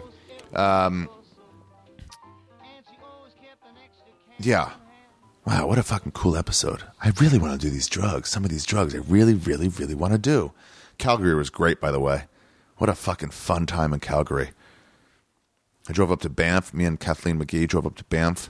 Um, 0.53 1.09
yeah. 4.39 4.71
Wow, 5.45 5.67
what 5.67 5.77
a 5.77 5.83
fucking 5.83 6.13
cool 6.13 6.35
episode. 6.35 6.83
I 7.03 7.11
really 7.21 7.37
want 7.37 7.53
to 7.59 7.67
do 7.67 7.71
these 7.71 7.87
drugs. 7.87 8.29
Some 8.29 8.43
of 8.43 8.49
these 8.49 8.65
drugs 8.65 8.95
I 8.95 8.99
really, 8.99 9.35
really, 9.35 9.67
really 9.67 9.93
want 9.93 10.13
to 10.13 10.17
do. 10.17 10.53
Calgary 10.97 11.35
was 11.35 11.51
great, 11.51 11.79
by 11.79 11.91
the 11.91 11.99
way. 11.99 12.23
What 12.77 12.89
a 12.89 12.95
fucking 12.95 13.29
fun 13.29 13.67
time 13.67 13.93
in 13.93 13.99
Calgary. 13.99 14.49
I 15.87 15.93
drove 15.93 16.11
up 16.11 16.21
to 16.21 16.29
Banff. 16.29 16.73
Me 16.73 16.83
and 16.85 16.99
Kathleen 16.99 17.39
McGee 17.39 17.67
drove 17.67 17.85
up 17.85 17.95
to 17.97 18.03
Banff 18.05 18.49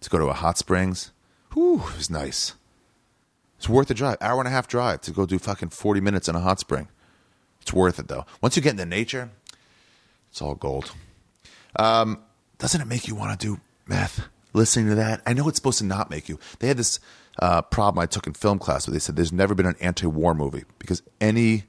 to 0.00 0.08
go 0.08 0.18
to 0.18 0.26
a 0.26 0.34
hot 0.34 0.56
springs. 0.56 1.10
Whew, 1.52 1.82
it 1.88 1.96
was 1.96 2.10
nice. 2.10 2.54
It's 3.56 3.68
worth 3.68 3.88
the 3.88 3.94
drive. 3.94 4.18
Hour 4.20 4.38
and 4.38 4.46
a 4.46 4.52
half 4.52 4.68
drive 4.68 5.00
to 5.00 5.10
go 5.10 5.26
do 5.26 5.40
fucking 5.40 5.70
40 5.70 6.00
minutes 6.00 6.28
in 6.28 6.36
a 6.36 6.40
hot 6.40 6.60
spring. 6.60 6.88
It's 7.60 7.72
worth 7.72 7.98
it, 7.98 8.06
though. 8.06 8.24
Once 8.40 8.54
you 8.54 8.62
get 8.62 8.72
into 8.72 8.86
nature, 8.86 9.30
it's 10.30 10.40
all 10.40 10.54
gold. 10.54 10.92
Um, 11.76 12.22
doesn't 12.58 12.80
it 12.80 12.86
make 12.86 13.08
you 13.08 13.16
want 13.16 13.38
to 13.38 13.46
do 13.46 13.60
meth? 13.88 14.28
Listening 14.56 14.88
to 14.88 14.94
that, 14.94 15.20
I 15.26 15.34
know 15.34 15.46
it's 15.48 15.58
supposed 15.58 15.80
to 15.80 15.84
not 15.84 16.08
make 16.08 16.30
you. 16.30 16.38
They 16.60 16.68
had 16.68 16.78
this 16.78 16.98
uh, 17.40 17.60
problem 17.60 18.02
I 18.02 18.06
took 18.06 18.26
in 18.26 18.32
film 18.32 18.58
class 18.58 18.86
where 18.86 18.92
they 18.94 18.98
said 18.98 19.14
there's 19.14 19.30
never 19.30 19.54
been 19.54 19.66
an 19.66 19.76
anti-war 19.80 20.32
movie 20.32 20.64
because 20.78 21.02
any 21.20 21.64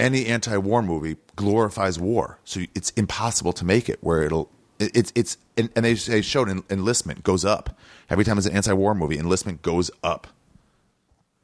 any 0.00 0.26
anti-war 0.26 0.82
movie 0.82 1.16
glorifies 1.36 2.00
war, 2.00 2.40
so 2.42 2.62
it's 2.74 2.90
impossible 2.90 3.52
to 3.52 3.64
make 3.64 3.88
it 3.88 4.00
where 4.02 4.24
it'll. 4.24 4.50
It's 4.80 5.12
it's 5.14 5.38
and, 5.56 5.70
they 5.74 5.94
they 5.94 6.20
showed 6.22 6.48
enlistment 6.68 7.22
goes 7.22 7.44
up 7.44 7.78
every 8.10 8.24
time 8.24 8.34
there's 8.34 8.46
an 8.46 8.56
anti-war 8.56 8.96
movie. 8.96 9.16
Enlistment 9.16 9.62
goes 9.62 9.92
up, 10.02 10.26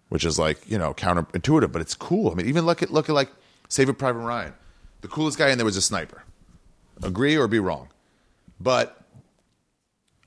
which 0.08 0.24
is 0.24 0.40
like 0.40 0.68
you 0.68 0.76
know 0.76 0.92
counterintuitive, 0.92 1.70
but 1.70 1.80
it's 1.80 1.94
cool. 1.94 2.32
I 2.32 2.34
mean, 2.34 2.48
even 2.48 2.66
look 2.66 2.82
at 2.82 2.90
look 2.90 3.08
at 3.08 3.12
like 3.14 3.30
Saving 3.68 3.94
Private 3.94 4.18
Ryan, 4.18 4.54
the 5.02 5.08
coolest 5.08 5.38
guy 5.38 5.50
in 5.50 5.58
there 5.58 5.64
was 5.64 5.76
a 5.76 5.82
sniper. 5.82 6.24
Agree 7.00 7.36
or 7.36 7.46
be 7.46 7.60
wrong, 7.60 7.90
but 8.58 8.99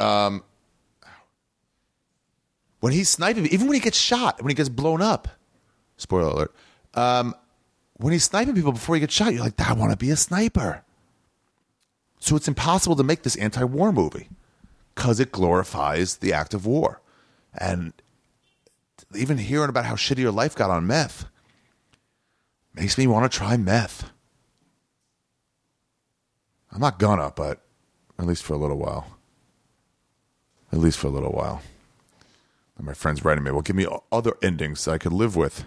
um, 0.03 0.43
when 2.81 2.91
he's 2.91 3.09
sniping, 3.09 3.45
even 3.47 3.67
when 3.67 3.75
he 3.75 3.79
gets 3.79 3.97
shot, 3.97 4.41
when 4.41 4.49
he 4.49 4.55
gets 4.55 4.69
blown 4.69 5.01
up, 5.01 5.29
spoiler 5.97 6.29
alert, 6.29 6.55
um, 6.95 7.33
when 7.93 8.11
he's 8.11 8.25
sniping 8.25 8.55
people 8.55 8.73
before 8.73 8.95
he 8.95 9.01
gets 9.01 9.13
shot, 9.13 9.33
you're 9.33 9.43
like, 9.43 9.59
I 9.59 9.73
want 9.73 9.91
to 9.91 9.97
be 9.97 10.09
a 10.09 10.17
sniper. 10.17 10.83
So 12.19 12.35
it's 12.35 12.47
impossible 12.47 12.95
to 12.97 13.03
make 13.03 13.23
this 13.23 13.35
anti 13.37 13.63
war 13.63 13.91
movie 13.91 14.29
because 14.93 15.19
it 15.19 15.31
glorifies 15.31 16.17
the 16.17 16.33
act 16.33 16.53
of 16.53 16.65
war. 16.65 17.01
And 17.57 17.93
even 19.15 19.37
hearing 19.37 19.69
about 19.69 19.85
how 19.85 19.95
shitty 19.95 20.19
your 20.19 20.31
life 20.31 20.55
got 20.55 20.69
on 20.69 20.87
meth 20.87 21.25
makes 22.73 22.97
me 22.97 23.07
want 23.07 23.31
to 23.31 23.37
try 23.37 23.55
meth. 23.57 24.09
I'm 26.71 26.81
not 26.81 26.99
gonna, 26.99 27.31
but 27.35 27.61
at 28.17 28.25
least 28.25 28.43
for 28.43 28.53
a 28.53 28.57
little 28.57 28.77
while. 28.77 29.12
At 30.73 30.79
least 30.79 30.97
for 30.97 31.05
a 31.05 31.11
little 31.11 31.31
while. 31.31 31.61
And 32.77 32.87
my 32.87 32.95
friends 32.95 33.23
writing 33.23 33.43
me, 33.43 33.51
well, 33.51 33.61
give 33.61 33.75
me 33.75 33.85
other 34.11 34.33
endings 34.41 34.87
I 34.87 34.97
could 34.97 35.13
live 35.13 35.35
with. 35.35 35.65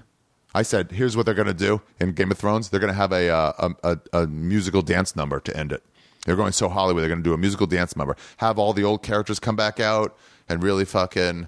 I 0.52 0.62
said, 0.62 0.90
here's 0.90 1.16
what 1.16 1.26
they're 1.26 1.34
going 1.34 1.46
to 1.46 1.54
do 1.54 1.80
in 2.00 2.10
Game 2.10 2.32
of 2.32 2.38
Thrones. 2.38 2.70
They're 2.70 2.80
going 2.80 2.92
to 2.92 2.98
have 2.98 3.12
a, 3.12 3.28
uh, 3.28 3.52
a, 3.84 3.98
a, 4.12 4.22
a 4.22 4.26
musical 4.26 4.82
dance 4.82 5.14
number 5.14 5.38
to 5.38 5.56
end 5.56 5.70
it. 5.70 5.84
They're 6.24 6.34
going 6.34 6.50
so 6.50 6.68
Hollywood. 6.68 7.02
They're 7.02 7.08
going 7.08 7.22
to 7.22 7.28
do 7.28 7.34
a 7.34 7.38
musical 7.38 7.68
dance 7.68 7.94
number. 7.94 8.16
Have 8.38 8.58
all 8.58 8.72
the 8.72 8.82
old 8.82 9.04
characters 9.04 9.38
come 9.38 9.54
back 9.54 9.78
out 9.78 10.16
and 10.48 10.60
really 10.60 10.84
fucking 10.84 11.46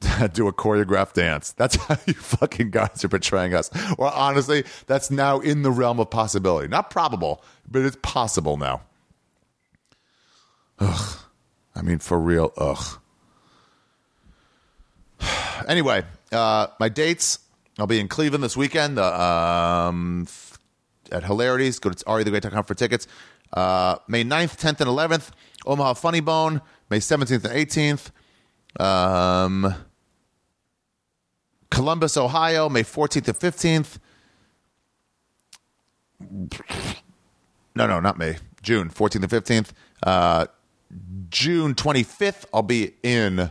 do 0.32 0.48
a 0.48 0.52
choreographed 0.52 1.12
dance. 1.12 1.52
That's 1.52 1.76
how 1.86 1.98
you 2.04 2.14
fucking 2.14 2.70
guys 2.70 3.04
are 3.04 3.08
portraying 3.08 3.54
us. 3.54 3.70
Well, 3.96 4.12
honestly, 4.12 4.64
that's 4.88 5.08
now 5.08 5.38
in 5.38 5.62
the 5.62 5.70
realm 5.70 6.00
of 6.00 6.10
possibility. 6.10 6.66
Not 6.66 6.90
probable, 6.90 7.44
but 7.70 7.82
it's 7.82 7.98
possible 8.02 8.56
now. 8.56 8.80
Ugh. 10.80 11.18
I 11.74 11.82
mean, 11.82 11.98
for 11.98 12.18
real. 12.18 12.52
Ugh. 12.56 12.98
Anyway, 15.68 16.02
uh, 16.32 16.66
my 16.80 16.88
dates. 16.88 17.38
I'll 17.78 17.86
be 17.86 18.00
in 18.00 18.08
Cleveland 18.08 18.44
this 18.44 18.56
weekend. 18.56 18.98
Uh, 18.98 19.88
um, 19.88 20.26
at 21.10 21.24
Hilarities. 21.24 21.78
Go 21.78 21.90
to 21.90 22.04
arithegreat.com 22.04 22.64
for 22.64 22.74
tickets. 22.74 23.06
Uh, 23.52 23.96
May 24.08 24.24
9th, 24.24 24.58
10th, 24.58 24.80
and 24.80 24.88
11th. 24.88 25.30
Omaha 25.66 25.94
Funny 25.94 26.20
Bone. 26.20 26.60
May 26.90 26.98
17th 26.98 27.44
and 27.44 27.54
18th. 27.54 28.10
Um, 28.82 29.74
Columbus, 31.70 32.16
Ohio. 32.16 32.68
May 32.68 32.82
14th 32.82 33.28
and 33.28 33.38
15th. 33.38 33.98
No, 37.74 37.86
no, 37.86 38.00
not 38.00 38.18
May. 38.18 38.36
June 38.62 38.90
14th 38.90 39.16
and 39.16 39.30
15th. 39.30 39.70
Uh, 40.02 40.46
June 41.30 41.74
25th, 41.74 42.44
I'll 42.52 42.62
be 42.62 42.94
in 43.02 43.50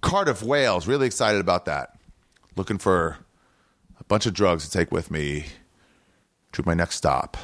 Cardiff, 0.00 0.42
Wales. 0.42 0.86
Really 0.86 1.06
excited 1.06 1.40
about 1.40 1.64
that. 1.64 1.98
Looking 2.56 2.78
for 2.78 3.18
a 3.98 4.04
bunch 4.04 4.26
of 4.26 4.34
drugs 4.34 4.64
to 4.68 4.70
take 4.70 4.92
with 4.92 5.10
me 5.10 5.46
to 6.52 6.62
my 6.64 6.74
next 6.74 6.96
stop. 6.96 7.36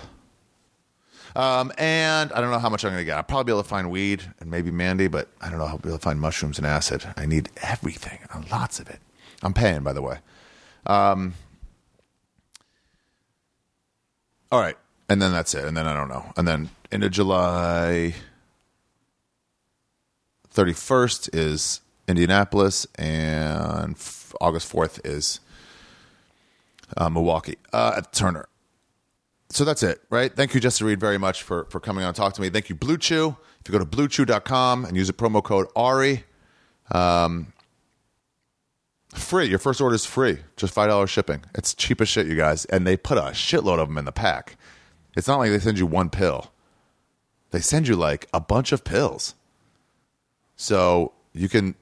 Um, 1.34 1.72
and 1.78 2.32
I 2.32 2.40
don't 2.40 2.50
know 2.50 2.58
how 2.58 2.68
much 2.68 2.84
I'm 2.84 2.90
going 2.90 3.00
to 3.00 3.04
get. 3.04 3.16
I'll 3.16 3.22
probably 3.22 3.44
be 3.44 3.52
able 3.52 3.62
to 3.62 3.68
find 3.68 3.90
weed 3.90 4.22
and 4.40 4.50
maybe 4.50 4.70
Mandy, 4.70 5.08
but 5.08 5.28
I 5.40 5.48
don't 5.48 5.58
know 5.58 5.66
how 5.66 5.72
I'll 5.72 5.78
be 5.78 5.88
able 5.88 5.98
to 5.98 6.02
find 6.02 6.20
mushrooms 6.20 6.58
and 6.58 6.66
acid. 6.66 7.04
I 7.16 7.26
need 7.26 7.50
everything, 7.62 8.18
lots 8.50 8.80
of 8.80 8.88
it. 8.88 8.98
I'm 9.42 9.54
paying, 9.54 9.82
by 9.82 9.92
the 9.92 10.02
way. 10.02 10.18
Um, 10.86 11.34
all 14.50 14.60
right. 14.60 14.76
And 15.08 15.20
then 15.20 15.32
that's 15.32 15.54
it. 15.54 15.64
And 15.64 15.76
then 15.76 15.86
I 15.86 15.94
don't 15.94 16.08
know. 16.08 16.32
And 16.36 16.46
then 16.46 16.70
into 16.90 17.08
July 17.08 18.14
31st 20.54 21.30
is 21.32 21.80
Indianapolis, 22.08 22.86
and 22.96 23.92
f- 23.94 24.34
August 24.40 24.72
4th 24.72 25.00
is 25.04 25.40
uh, 26.96 27.08
Milwaukee 27.08 27.56
uh, 27.72 27.94
at 27.98 28.12
Turner. 28.12 28.48
So 29.50 29.64
that's 29.64 29.82
it, 29.82 30.00
right? 30.10 30.34
Thank 30.34 30.54
you, 30.54 30.60
Jessica 30.60 30.86
Reed, 30.86 31.00
very 31.00 31.18
much 31.18 31.42
for, 31.42 31.64
for 31.66 31.80
coming 31.80 32.04
on 32.04 32.08
and 32.08 32.16
talk 32.16 32.34
to 32.34 32.40
me. 32.40 32.50
Thank 32.50 32.68
you, 32.68 32.74
Blue 32.74 32.98
Chew. 32.98 33.36
If 33.60 33.68
you 33.68 33.78
go 33.78 33.84
to 33.84 33.84
bluechew.com 33.84 34.84
and 34.84 34.96
use 34.96 35.08
the 35.08 35.12
promo 35.12 35.42
code 35.42 35.66
ARI, 35.74 36.24
um, 36.92 37.52
free. 39.14 39.46
Your 39.46 39.58
first 39.58 39.80
order 39.80 39.94
is 39.94 40.06
free, 40.06 40.38
just 40.56 40.74
$5 40.74 41.08
shipping. 41.08 41.44
It's 41.54 41.74
cheap 41.74 42.00
as 42.00 42.08
shit, 42.08 42.26
you 42.26 42.36
guys. 42.36 42.64
And 42.66 42.86
they 42.86 42.96
put 42.96 43.18
a 43.18 43.32
shitload 43.32 43.78
of 43.78 43.88
them 43.88 43.98
in 43.98 44.04
the 44.04 44.12
pack. 44.12 44.56
It's 45.16 45.26
not 45.26 45.38
like 45.38 45.50
they 45.50 45.58
send 45.58 45.78
you 45.78 45.86
one 45.86 46.10
pill, 46.10 46.52
they 47.50 47.60
send 47.60 47.88
you 47.88 47.96
like 47.96 48.28
a 48.32 48.40
bunch 48.40 48.72
of 48.72 48.84
pills. 48.84 49.34
So 50.60 51.12
you 51.32 51.48
can, 51.48 51.74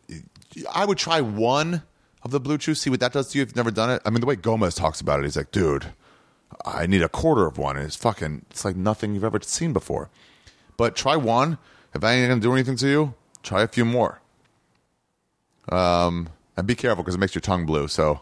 I 0.72 0.84
would 0.84 0.98
try 0.98 1.20
one 1.20 1.82
of 2.22 2.30
the 2.30 2.38
Blue 2.38 2.58
Chew, 2.58 2.76
see 2.76 2.90
what 2.90 3.00
that 3.00 3.12
does 3.12 3.28
to 3.30 3.38
you 3.38 3.42
if 3.42 3.48
you've 3.48 3.56
never 3.56 3.72
done 3.72 3.90
it. 3.90 4.00
I 4.06 4.10
mean, 4.10 4.20
the 4.20 4.26
way 4.26 4.36
Gomez 4.36 4.76
talks 4.76 5.00
about 5.00 5.18
it, 5.18 5.24
he's 5.24 5.36
like, 5.36 5.50
dude, 5.50 5.86
I 6.64 6.86
need 6.86 7.02
a 7.02 7.08
quarter 7.08 7.44
of 7.44 7.58
one. 7.58 7.76
And 7.76 7.84
it's 7.84 7.96
fucking, 7.96 8.44
it's 8.52 8.64
like 8.64 8.76
nothing 8.76 9.14
you've 9.14 9.24
ever 9.24 9.40
seen 9.42 9.72
before. 9.72 10.10
But 10.76 10.94
try 10.94 11.16
one. 11.16 11.58
If 11.92 12.02
that 12.02 12.12
ain't 12.12 12.28
going 12.28 12.40
to 12.40 12.46
do 12.46 12.52
anything 12.52 12.76
to 12.76 12.88
you, 12.88 13.14
try 13.42 13.62
a 13.62 13.68
few 13.68 13.84
more. 13.84 14.20
Um, 15.70 16.28
and 16.56 16.64
be 16.64 16.76
careful 16.76 17.02
because 17.02 17.16
it 17.16 17.18
makes 17.18 17.34
your 17.34 17.42
tongue 17.42 17.66
blue. 17.66 17.88
So, 17.88 18.20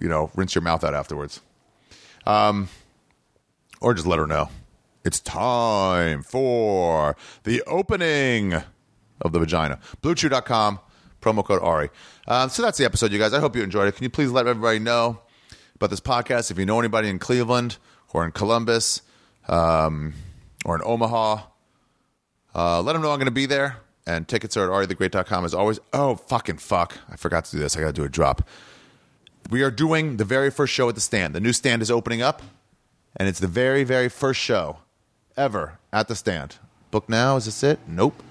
you 0.00 0.08
know, 0.08 0.30
rinse 0.36 0.54
your 0.54 0.62
mouth 0.62 0.84
out 0.84 0.94
afterwards. 0.94 1.40
Um, 2.26 2.68
or 3.80 3.92
just 3.92 4.06
let 4.06 4.20
her 4.20 4.28
know. 4.28 4.50
It's 5.04 5.18
time 5.18 6.22
for 6.22 7.16
the 7.42 7.60
opening 7.66 8.62
of 9.20 9.32
the 9.32 9.38
vagina. 9.38 9.78
BlueChew.com, 10.02 10.80
promo 11.20 11.44
code 11.44 11.62
Ari. 11.62 11.90
Um, 12.28 12.48
so 12.48 12.62
that's 12.62 12.78
the 12.78 12.84
episode, 12.84 13.12
you 13.12 13.18
guys. 13.18 13.32
I 13.32 13.40
hope 13.40 13.56
you 13.56 13.62
enjoyed 13.62 13.88
it. 13.88 13.96
Can 13.96 14.04
you 14.04 14.10
please 14.10 14.30
let 14.30 14.46
everybody 14.46 14.78
know 14.78 15.20
about 15.76 15.90
this 15.90 16.00
podcast? 16.00 16.50
If 16.50 16.58
you 16.58 16.66
know 16.66 16.78
anybody 16.78 17.08
in 17.08 17.18
Cleveland 17.18 17.78
or 18.12 18.24
in 18.24 18.32
Columbus 18.32 19.02
um, 19.48 20.14
or 20.64 20.76
in 20.76 20.82
Omaha, 20.84 21.42
uh, 22.54 22.82
let 22.82 22.92
them 22.92 23.02
know 23.02 23.10
I'm 23.10 23.18
going 23.18 23.26
to 23.26 23.30
be 23.30 23.46
there. 23.46 23.78
And 24.04 24.26
tickets 24.26 24.56
are 24.56 24.64
at 24.64 24.88
arithegreat.com 24.88 25.44
as 25.44 25.54
always. 25.54 25.78
Oh, 25.92 26.16
fucking 26.16 26.58
fuck. 26.58 26.98
I 27.08 27.16
forgot 27.16 27.44
to 27.46 27.52
do 27.52 27.58
this. 27.60 27.76
I 27.76 27.80
got 27.80 27.86
to 27.88 27.92
do 27.92 28.04
a 28.04 28.08
drop. 28.08 28.48
We 29.50 29.62
are 29.62 29.70
doing 29.70 30.16
the 30.16 30.24
very 30.24 30.50
first 30.50 30.72
show 30.72 30.88
at 30.88 30.94
the 30.94 31.00
stand. 31.00 31.34
The 31.34 31.40
new 31.40 31.52
stand 31.52 31.82
is 31.82 31.90
opening 31.90 32.22
up, 32.22 32.42
and 33.16 33.28
it's 33.28 33.38
the 33.38 33.46
very, 33.46 33.84
very 33.84 34.08
first 34.08 34.40
show 34.40 34.78
ever 35.36 35.78
at 35.92 36.08
the 36.08 36.16
stand. 36.16 36.56
Book 36.90 37.08
now? 37.08 37.36
Is 37.36 37.44
this 37.46 37.62
it? 37.62 37.78
Nope. 37.86 38.22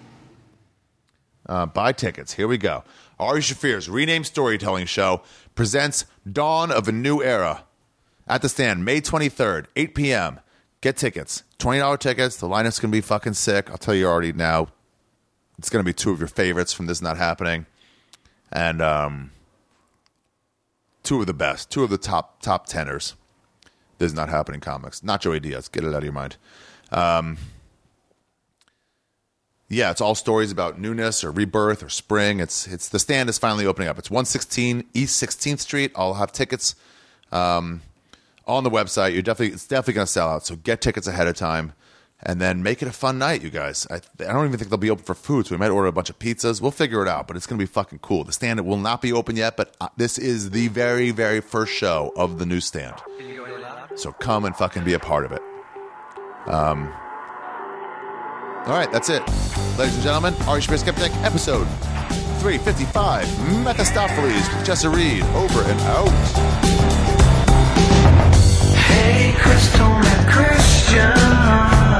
Uh, 1.47 1.65
buy 1.65 1.91
tickets. 1.91 2.33
Here 2.33 2.47
we 2.47 2.57
go. 2.57 2.83
Ari 3.19 3.41
Shaffir's 3.41 3.89
renamed 3.89 4.25
storytelling 4.25 4.85
show 4.85 5.21
presents 5.55 6.05
Dawn 6.29 6.71
of 6.71 6.87
a 6.87 6.91
New 6.91 7.21
Era 7.21 7.65
at 8.27 8.41
the 8.41 8.49
stand 8.49 8.85
May 8.85 9.01
23rd, 9.01 9.65
8 9.75 9.95
p.m. 9.95 10.39
Get 10.81 10.97
tickets. 10.97 11.43
$20 11.59 11.99
tickets. 11.99 12.37
The 12.37 12.47
lineup's 12.47 12.79
going 12.79 12.91
to 12.91 12.95
be 12.95 13.01
fucking 13.01 13.33
sick. 13.33 13.69
I'll 13.69 13.77
tell 13.77 13.93
you 13.93 14.07
already 14.07 14.33
now. 14.33 14.69
It's 15.59 15.69
going 15.69 15.83
to 15.83 15.87
be 15.87 15.93
two 15.93 16.11
of 16.11 16.19
your 16.19 16.27
favorites 16.27 16.73
from 16.73 16.87
This 16.87 17.01
Not 17.01 17.17
Happening. 17.17 17.67
And 18.51 18.81
um, 18.81 19.31
two 21.03 21.21
of 21.21 21.27
the 21.27 21.33
best. 21.33 21.69
Two 21.69 21.83
of 21.83 21.91
the 21.91 21.99
top 21.99 22.41
top 22.41 22.65
tenors. 22.65 23.15
This 23.99 24.07
Is 24.07 24.15
Not 24.15 24.29
Happening 24.29 24.59
comics. 24.59 25.03
Not 25.03 25.21
Joey 25.21 25.39
Diaz. 25.39 25.67
Get 25.67 25.83
it 25.83 25.89
out 25.89 25.97
of 25.97 26.03
your 26.03 26.13
mind. 26.13 26.37
Um, 26.91 27.37
yeah, 29.71 29.89
it's 29.89 30.01
all 30.01 30.15
stories 30.15 30.51
about 30.51 30.79
newness 30.79 31.23
or 31.23 31.31
rebirth 31.31 31.81
or 31.81 31.87
spring. 31.87 32.41
It's 32.41 32.67
it's 32.67 32.89
the 32.89 32.99
stand 32.99 33.29
is 33.29 33.37
finally 33.37 33.65
opening 33.65 33.87
up. 33.87 33.97
It's 33.97 34.11
116 34.11 34.83
East 34.93 35.23
16th 35.23 35.59
Street. 35.59 35.93
I'll 35.95 36.15
have 36.15 36.33
tickets 36.33 36.75
um, 37.31 37.81
on 38.45 38.65
the 38.65 38.69
website. 38.69 39.13
You're 39.13 39.21
definitely 39.21 39.53
it's 39.53 39.65
definitely 39.65 39.93
going 39.93 40.07
to 40.07 40.11
sell 40.11 40.29
out. 40.29 40.45
So 40.45 40.57
get 40.57 40.81
tickets 40.81 41.07
ahead 41.07 41.27
of 41.27 41.37
time, 41.37 41.71
and 42.21 42.41
then 42.41 42.61
make 42.61 42.81
it 42.81 42.89
a 42.89 42.91
fun 42.91 43.17
night, 43.17 43.43
you 43.43 43.49
guys. 43.49 43.87
I, 43.89 44.01
I 44.19 44.33
don't 44.33 44.45
even 44.45 44.59
think 44.59 44.69
they'll 44.69 44.77
be 44.77 44.89
open 44.89 45.05
for 45.05 45.15
food, 45.15 45.47
so 45.47 45.55
we 45.55 45.59
might 45.59 45.69
order 45.69 45.87
a 45.87 45.93
bunch 45.93 46.09
of 46.09 46.19
pizzas. 46.19 46.59
We'll 46.59 46.71
figure 46.71 47.01
it 47.01 47.07
out, 47.07 47.27
but 47.27 47.37
it's 47.37 47.47
going 47.47 47.57
to 47.57 47.63
be 47.63 47.71
fucking 47.71 47.99
cool. 47.99 48.25
The 48.25 48.33
stand 48.33 48.59
will 48.65 48.77
not 48.77 49.01
be 49.01 49.13
open 49.13 49.37
yet, 49.37 49.55
but 49.55 49.73
uh, 49.79 49.87
this 49.95 50.17
is 50.17 50.49
the 50.49 50.67
very 50.67 51.11
very 51.11 51.39
first 51.39 51.71
show 51.71 52.11
of 52.17 52.39
the 52.39 52.45
new 52.45 52.59
stand. 52.59 52.95
So 53.95 54.11
come 54.11 54.43
and 54.43 54.53
fucking 54.53 54.83
be 54.83 54.93
a 54.93 54.99
part 54.99 55.25
of 55.25 55.31
it. 55.31 55.41
Um, 56.47 56.93
all 58.65 58.73
right, 58.73 58.91
that's 58.91 59.09
it. 59.09 59.21
Ladies 59.77 59.95
and 59.95 60.03
gentlemen, 60.03 60.35
Ari 60.47 60.61
Shaffir 60.61 60.79
Skeptic, 60.79 61.11
episode 61.23 61.67
355, 62.41 63.25
Methistopheles 63.63 64.33
with 64.33 64.67
Jessa 64.67 64.93
Reed, 64.93 65.23
over 65.35 65.61
and 65.63 65.79
out. 65.81 66.09
Hey, 68.75 69.33
Crystal 69.37 69.99
Christian. 70.29 71.90